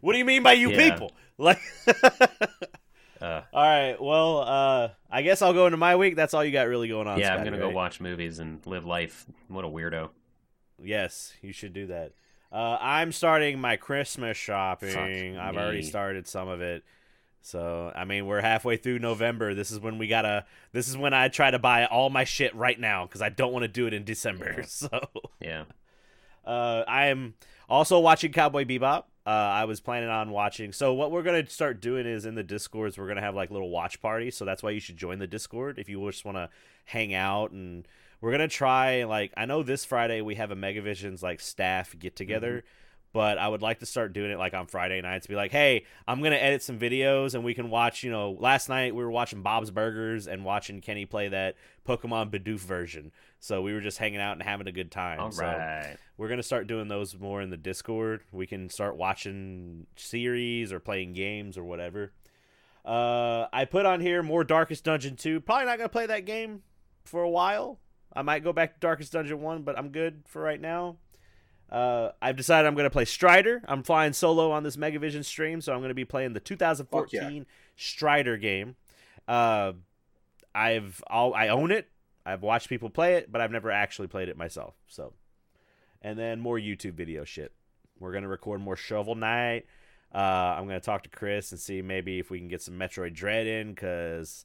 what 0.00 0.12
do 0.12 0.18
you 0.18 0.24
mean 0.26 0.42
by 0.42 0.52
you 0.52 0.70
Yeah. 0.72 0.90
people? 0.90 1.12
Like, 1.38 1.58
uh, 3.20 3.40
all 3.52 3.62
right. 3.62 3.96
Well, 4.00 4.38
uh, 4.40 4.88
I 5.10 5.22
guess 5.22 5.42
I'll 5.42 5.52
go 5.54 5.66
into 5.66 5.78
my 5.78 5.96
week. 5.96 6.16
That's 6.16 6.34
all 6.34 6.44
you 6.44 6.52
got 6.52 6.68
really 6.68 6.88
going 6.88 7.06
on. 7.08 7.18
yeah, 7.18 7.34
I'm 7.34 7.44
gonna 7.44 7.58
go 7.58 7.70
watch 7.70 8.00
movies 8.00 8.38
and 8.38 8.64
live 8.66 8.84
life. 8.84 9.24
What 9.48 9.64
a 9.64 9.68
weirdo! 9.68 10.10
Yes, 10.82 11.32
you 11.40 11.52
should 11.52 11.72
do 11.72 11.86
that. 11.86 12.12
Uh, 12.54 12.78
I'm 12.80 13.10
starting 13.10 13.58
my 13.58 13.74
Christmas 13.74 14.36
shopping. 14.36 15.34
Fuck 15.34 15.42
I've 15.42 15.56
already 15.56 15.82
started 15.82 16.28
some 16.28 16.46
of 16.46 16.60
it. 16.60 16.84
So 17.42 17.92
I 17.94 18.04
mean, 18.04 18.26
we're 18.26 18.40
halfway 18.40 18.76
through 18.76 19.00
November. 19.00 19.54
This 19.54 19.72
is 19.72 19.80
when 19.80 19.98
we 19.98 20.06
gotta. 20.06 20.46
This 20.70 20.88
is 20.88 20.96
when 20.96 21.12
I 21.12 21.26
try 21.28 21.50
to 21.50 21.58
buy 21.58 21.86
all 21.86 22.10
my 22.10 22.22
shit 22.22 22.54
right 22.54 22.78
now 22.78 23.06
because 23.06 23.20
I 23.20 23.28
don't 23.28 23.52
want 23.52 23.64
to 23.64 23.68
do 23.68 23.88
it 23.88 23.92
in 23.92 24.04
December. 24.04 24.54
Yeah. 24.56 24.64
So 24.68 24.88
Yeah, 25.40 25.64
uh, 26.46 26.84
I 26.86 27.06
am 27.06 27.34
also 27.68 27.98
watching 27.98 28.30
Cowboy 28.30 28.64
Bebop. 28.64 29.04
Uh, 29.26 29.30
I 29.30 29.64
was 29.64 29.80
planning 29.80 30.08
on 30.08 30.30
watching. 30.30 30.72
So 30.72 30.94
what 30.94 31.10
we're 31.10 31.22
gonna 31.22 31.48
start 31.48 31.80
doing 31.80 32.06
is 32.06 32.24
in 32.24 32.36
the 32.36 32.42
discords 32.44 32.96
we're 32.96 33.08
gonna 33.08 33.20
have 33.20 33.34
like 33.34 33.50
little 33.50 33.70
watch 33.70 34.00
parties. 34.00 34.36
So 34.36 34.44
that's 34.44 34.62
why 34.62 34.70
you 34.70 34.80
should 34.80 34.96
join 34.96 35.18
the 35.18 35.26
Discord 35.26 35.80
if 35.80 35.88
you 35.88 36.08
just 36.08 36.24
want 36.24 36.36
to 36.36 36.50
hang 36.84 37.14
out. 37.14 37.50
And 37.50 37.86
we're 38.24 38.30
gonna 38.30 38.48
try 38.48 39.04
like 39.04 39.34
I 39.36 39.44
know 39.44 39.62
this 39.62 39.84
Friday 39.84 40.22
we 40.22 40.36
have 40.36 40.50
a 40.50 40.56
Megavisions 40.56 41.22
like 41.22 41.40
staff 41.40 41.94
get 41.98 42.16
together. 42.16 42.64
But 43.12 43.38
I 43.38 43.46
would 43.46 43.62
like 43.62 43.78
to 43.78 43.86
start 43.86 44.12
doing 44.12 44.32
it 44.32 44.38
like 44.38 44.54
on 44.54 44.66
Friday 44.66 45.00
nights. 45.00 45.28
Be 45.28 45.36
like, 45.36 45.52
hey, 45.52 45.84
I'm 46.08 46.20
gonna 46.20 46.34
edit 46.34 46.62
some 46.64 46.80
videos 46.80 47.34
and 47.34 47.44
we 47.44 47.54
can 47.54 47.70
watch. 47.70 48.02
You 48.02 48.10
know, 48.10 48.32
last 48.40 48.68
night 48.68 48.92
we 48.92 49.04
were 49.04 49.10
watching 49.10 49.40
Bob's 49.42 49.70
Burgers 49.70 50.26
and 50.26 50.44
watching 50.44 50.80
Kenny 50.80 51.06
play 51.06 51.28
that 51.28 51.54
Pokemon 51.86 52.32
Bidoof 52.32 52.58
version. 52.58 53.12
So 53.38 53.62
we 53.62 53.72
were 53.72 53.80
just 53.80 53.98
hanging 53.98 54.20
out 54.20 54.32
and 54.32 54.42
having 54.42 54.66
a 54.66 54.72
good 54.72 54.90
time. 54.90 55.20
all 55.20 55.30
So 55.30 55.44
right. 55.44 55.96
we're 56.16 56.28
gonna 56.28 56.42
start 56.42 56.66
doing 56.66 56.88
those 56.88 57.16
more 57.16 57.40
in 57.40 57.50
the 57.50 57.56
Discord. 57.56 58.22
We 58.32 58.48
can 58.48 58.68
start 58.68 58.96
watching 58.96 59.86
series 59.94 60.72
or 60.72 60.80
playing 60.80 61.12
games 61.12 61.56
or 61.56 61.62
whatever. 61.62 62.10
Uh, 62.84 63.46
I 63.52 63.64
put 63.64 63.86
on 63.86 64.00
here 64.00 64.24
more 64.24 64.42
Darkest 64.42 64.82
Dungeon 64.82 65.14
2. 65.14 65.40
Probably 65.42 65.66
not 65.66 65.76
gonna 65.76 65.88
play 65.88 66.06
that 66.06 66.24
game 66.24 66.62
for 67.04 67.22
a 67.22 67.30
while. 67.30 67.78
I 68.14 68.22
might 68.22 68.44
go 68.44 68.52
back 68.52 68.74
to 68.74 68.80
Darkest 68.80 69.12
Dungeon 69.12 69.40
1, 69.40 69.62
but 69.62 69.78
I'm 69.78 69.88
good 69.88 70.22
for 70.26 70.40
right 70.40 70.60
now. 70.60 70.96
Uh, 71.70 72.10
I've 72.22 72.36
decided 72.36 72.68
I'm 72.68 72.74
gonna 72.74 72.90
play 72.90 73.04
Strider. 73.04 73.62
I'm 73.66 73.82
flying 73.82 74.12
solo 74.12 74.52
on 74.52 74.62
this 74.62 74.76
Megavision 74.76 75.24
stream, 75.24 75.60
so 75.60 75.74
I'm 75.74 75.80
gonna 75.80 75.94
be 75.94 76.04
playing 76.04 76.32
the 76.32 76.40
2014 76.40 77.46
Strider 77.76 78.36
game. 78.36 78.76
Uh, 79.26 79.72
I've 80.54 81.02
I'll, 81.08 81.34
I 81.34 81.48
own 81.48 81.70
it. 81.72 81.88
I've 82.24 82.42
watched 82.42 82.68
people 82.68 82.90
play 82.90 83.14
it, 83.14 83.32
but 83.32 83.40
I've 83.40 83.50
never 83.50 83.70
actually 83.70 84.08
played 84.08 84.28
it 84.28 84.36
myself. 84.36 84.74
So, 84.86 85.14
and 86.00 86.18
then 86.18 86.40
more 86.40 86.58
YouTube 86.58 86.94
video 86.94 87.24
shit. 87.24 87.52
We're 87.98 88.12
gonna 88.12 88.28
record 88.28 88.60
more 88.60 88.76
Shovel 88.76 89.14
Knight. 89.14 89.66
Uh, 90.14 90.18
I'm 90.18 90.66
gonna 90.66 90.80
talk 90.80 91.02
to 91.04 91.08
Chris 91.08 91.50
and 91.50 91.60
see 91.60 91.82
maybe 91.82 92.18
if 92.20 92.30
we 92.30 92.38
can 92.38 92.48
get 92.48 92.62
some 92.62 92.78
Metroid 92.78 93.14
Dread 93.14 93.46
in 93.46 93.70
because 93.70 94.44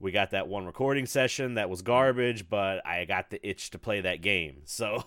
we 0.00 0.12
got 0.12 0.30
that 0.30 0.48
one 0.48 0.64
recording 0.66 1.06
session 1.06 1.54
that 1.54 1.68
was 1.70 1.82
garbage, 1.82 2.48
but 2.48 2.86
I 2.86 3.04
got 3.04 3.30
the 3.30 3.46
itch 3.48 3.70
to 3.70 3.78
play 3.78 4.00
that 4.02 4.20
game. 4.20 4.62
So 4.66 5.04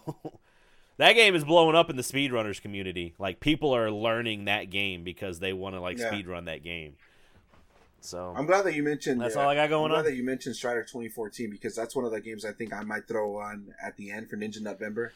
that 0.98 1.14
game 1.14 1.34
is 1.34 1.44
blowing 1.44 1.76
up 1.76 1.90
in 1.90 1.96
the 1.96 2.04
speedrunners 2.04 2.62
community. 2.62 3.16
Like 3.18 3.40
people 3.40 3.76
are 3.76 3.90
learning 3.90 4.46
that 4.46 4.70
game 4.70 5.04
because 5.04 5.40
they 5.40 5.54
want 5.54 5.76
to 5.76 5.82
like 5.82 5.98
Yeah. 5.98 6.12
speedrun 6.12 6.46
that 6.46 6.64
game. 6.64 6.96
So 8.02 8.34
I'm 8.36 8.46
glad 8.48 8.64
that 8.66 8.74
you 8.76 8.84
mentioned. 8.84 9.22
that's 9.22 9.36
uh, 9.36 9.42
all 9.42 9.50
I 9.50 9.56
got 9.56 9.64
I'm 9.66 9.70
going 9.70 9.90
glad 9.92 10.00
on. 10.00 10.06
that 10.06 10.16
you 10.16 10.24
mentioned 10.24 10.56
Strider 10.56 10.82
2014 10.84 11.50
because 11.52 11.76
that's 11.76 11.96
one 11.96 12.04
of 12.06 12.12
the 12.12 12.20
games 12.20 12.44
I 12.46 12.52
think 12.52 12.74
I 12.74 12.82
might 12.84 13.08
throw 13.08 13.38
on 13.38 13.74
at 13.82 13.96
the 13.98 14.12
end 14.12 14.30
for 14.30 14.38
Ninja 14.38 14.60
November. 14.62 15.14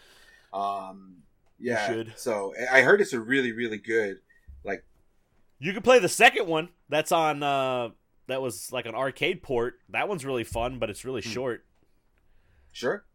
Um, 0.53 1.17
yeah. 1.59 2.03
So 2.15 2.53
I 2.71 2.81
heard 2.81 3.01
it's 3.01 3.13
a 3.13 3.19
really, 3.19 3.51
really 3.51 3.77
good. 3.77 4.19
Like, 4.63 4.83
You 5.59 5.73
could 5.73 5.83
play 5.83 5.99
the 5.99 6.09
second 6.09 6.47
one. 6.47 6.69
That's 6.89 7.11
on. 7.11 7.43
uh 7.43 7.89
That 8.27 8.41
was 8.41 8.71
like 8.71 8.85
an 8.85 8.95
arcade 8.95 9.43
port. 9.43 9.75
That 9.89 10.07
one's 10.09 10.25
really 10.25 10.43
fun, 10.43 10.79
but 10.79 10.89
it's 10.89 11.05
really 11.05 11.21
Hmm. 11.21 11.29
short. 11.29 11.65
sure. 12.71 13.05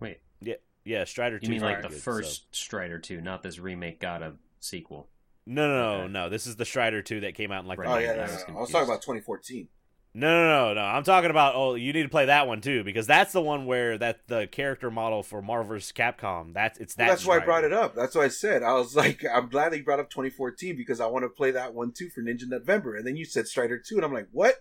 Wait, 0.00 0.20
Yeah, 0.40 0.54
yeah. 0.84 1.04
Strider 1.04 1.36
you 1.36 1.40
two. 1.40 1.50
mean 1.50 1.60
like 1.62 1.82
the 1.82 1.90
first 1.90 2.54
Strider 2.54 2.98
2, 2.98 3.20
not 3.20 3.42
this 3.42 3.58
remake 3.58 3.98
got 4.00 4.22
a 4.22 4.34
sequel? 4.60 5.08
No, 5.46 5.66
no, 5.66 5.74
no, 5.96 6.02
Okay. 6.04 6.12
no. 6.12 6.28
This 6.28 6.46
is 6.46 6.54
the 6.56 6.64
Strider 6.64 7.02
two 7.02 7.20
that 7.20 7.34
came 7.34 7.50
out 7.50 7.62
in 7.62 7.66
like. 7.68 7.78
Right. 7.78 7.88
the 7.88 7.94
Oh 7.94 7.98
yeah, 7.98 8.12
90s. 8.14 8.16
no, 8.16 8.22
I 8.22 8.26
no, 8.26 8.32
was 8.32 8.44
no. 8.48 8.56
I 8.56 8.60
was 8.60 8.70
talking 8.70 8.88
about 8.88 9.02
2014. 9.02 9.68
No, 10.14 10.28
no, 10.28 10.68
no, 10.68 10.74
no. 10.74 10.80
I'm 10.82 11.04
talking 11.04 11.30
about. 11.30 11.54
Oh, 11.54 11.74
you 11.74 11.92
need 11.92 12.02
to 12.02 12.08
play 12.10 12.26
that 12.26 12.46
one 12.46 12.60
too 12.60 12.84
because 12.84 13.06
that's 13.06 13.32
the 13.32 13.40
one 13.40 13.64
where 13.64 13.96
that 13.96 14.28
the 14.28 14.46
character 14.46 14.90
model 14.90 15.22
for 15.22 15.40
Marvel 15.40 15.76
vs. 15.76 15.92
Capcom. 15.92 16.52
That's 16.52 16.78
it's 16.78 16.94
that. 16.96 17.04
Well, 17.04 17.12
that's 17.12 17.26
why 17.26 17.36
I 17.36 17.38
brought 17.38 17.64
it 17.64 17.72
up. 17.72 17.94
That's 17.94 18.14
what 18.14 18.24
I 18.24 18.28
said. 18.28 18.62
I 18.62 18.74
was 18.74 18.94
like, 18.96 19.24
I'm 19.24 19.48
glad 19.48 19.72
that 19.72 19.78
you 19.78 19.84
brought 19.84 20.00
up 20.00 20.10
2014 20.10 20.76
because 20.76 21.00
I 21.00 21.06
want 21.06 21.24
to 21.24 21.30
play 21.30 21.50
that 21.52 21.72
one 21.72 21.92
too 21.92 22.10
for 22.10 22.20
Ninja 22.20 22.46
November. 22.46 22.94
And 22.94 23.06
then 23.06 23.16
you 23.16 23.24
said 23.24 23.46
Strider 23.46 23.78
2, 23.78 23.96
and 23.96 24.04
I'm 24.04 24.12
like, 24.12 24.28
what? 24.32 24.56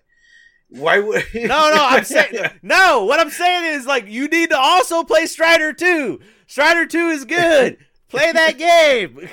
Why 0.70 1.00
would? 1.00 1.26
No, 1.34 1.70
no, 1.70 1.86
I'm 1.86 2.06
saying 2.06 2.34
no. 2.62 3.04
What 3.04 3.20
I'm 3.20 3.30
saying 3.30 3.76
is 3.76 3.86
like 3.86 4.08
you 4.08 4.30
need 4.30 4.52
to 4.52 4.58
also 4.58 5.04
play 5.04 5.26
Strider 5.26 5.74
two. 5.74 6.22
Strider 6.48 6.86
two 6.86 7.10
is 7.10 7.26
good. 7.26 7.78
play 8.08 8.32
that 8.32 8.58
game. 8.58 9.28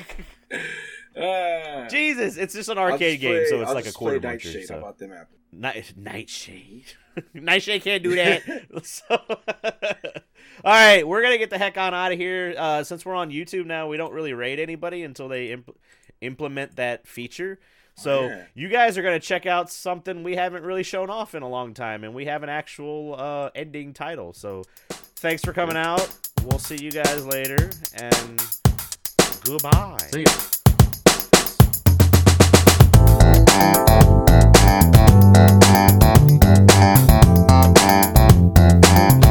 Ah. 1.17 1.87
Jesus, 1.89 2.37
it's 2.37 2.55
just 2.55 2.69
an 2.69 2.79
arcade 2.79 3.21
just 3.21 3.23
game, 3.23 3.45
so 3.49 3.61
it's 3.61 3.69
I'll 3.69 3.75
like 3.75 3.87
a 3.87 3.93
quarter 3.93 4.19
play 4.19 4.31
muncher. 4.31 4.45
Nightshade. 4.45 4.67
So. 4.67 4.75
How 4.75 4.81
about 4.81 4.99
them 4.99 5.13
apples? 5.13 5.38
Night 5.59 5.93
Nightshade. 5.97 6.85
Nightshade 7.35 7.83
can't 7.83 8.03
do 8.03 8.15
that. 8.15 8.43
so, 8.85 9.05
all 9.11 10.73
right, 10.73 11.07
we're 11.07 11.23
gonna 11.23 11.39
get 11.39 11.51
the 11.51 11.59
heck 11.59 11.77
on 11.77 11.93
out 11.95 12.13
of 12.13 12.19
here. 12.19 12.55
Uh, 12.57 12.85
since 12.85 13.05
we're 13.05 13.15
on 13.15 13.31
YouTube 13.31 13.67
now, 13.67 13.89
we 13.89 13.97
don't 13.97 14.13
really 14.13 14.33
rate 14.33 14.59
anybody 14.61 15.03
until 15.03 15.29
they 15.29 15.49
impl- 15.49 15.75
implement 16.21 16.77
that 16.77 17.07
feature. 17.07 17.59
So 17.97 18.29
Yeah. 18.29 18.45
you 18.55 18.69
guys 18.69 18.97
are 18.97 19.03
gonna 19.03 19.19
check 19.19 19.47
out 19.47 19.71
something 19.71 20.23
we 20.23 20.37
haven't 20.37 20.63
really 20.63 20.85
shown 20.85 21.11
off 21.11 21.35
in 21.35 21.43
a 21.43 21.49
long 21.49 21.75
time, 21.75 22.05
and 22.05 22.15
we 22.15 22.27
have 22.27 22.45
an 22.45 22.49
actual 22.49 23.17
uh, 23.19 23.51
ending 23.57 23.93
title. 23.93 24.33
So 24.33 24.63
thanks 25.17 25.43
for 25.45 25.53
coming 25.53 25.77
out. 25.77 26.09
We'll 26.45 26.61
see 26.61 26.77
you 26.81 26.93
guys 26.93 27.27
later, 27.27 27.71
and 27.95 28.41
goodbye. 29.45 29.97
See 30.13 30.25
Thank 35.35 35.65
you. 39.25 39.28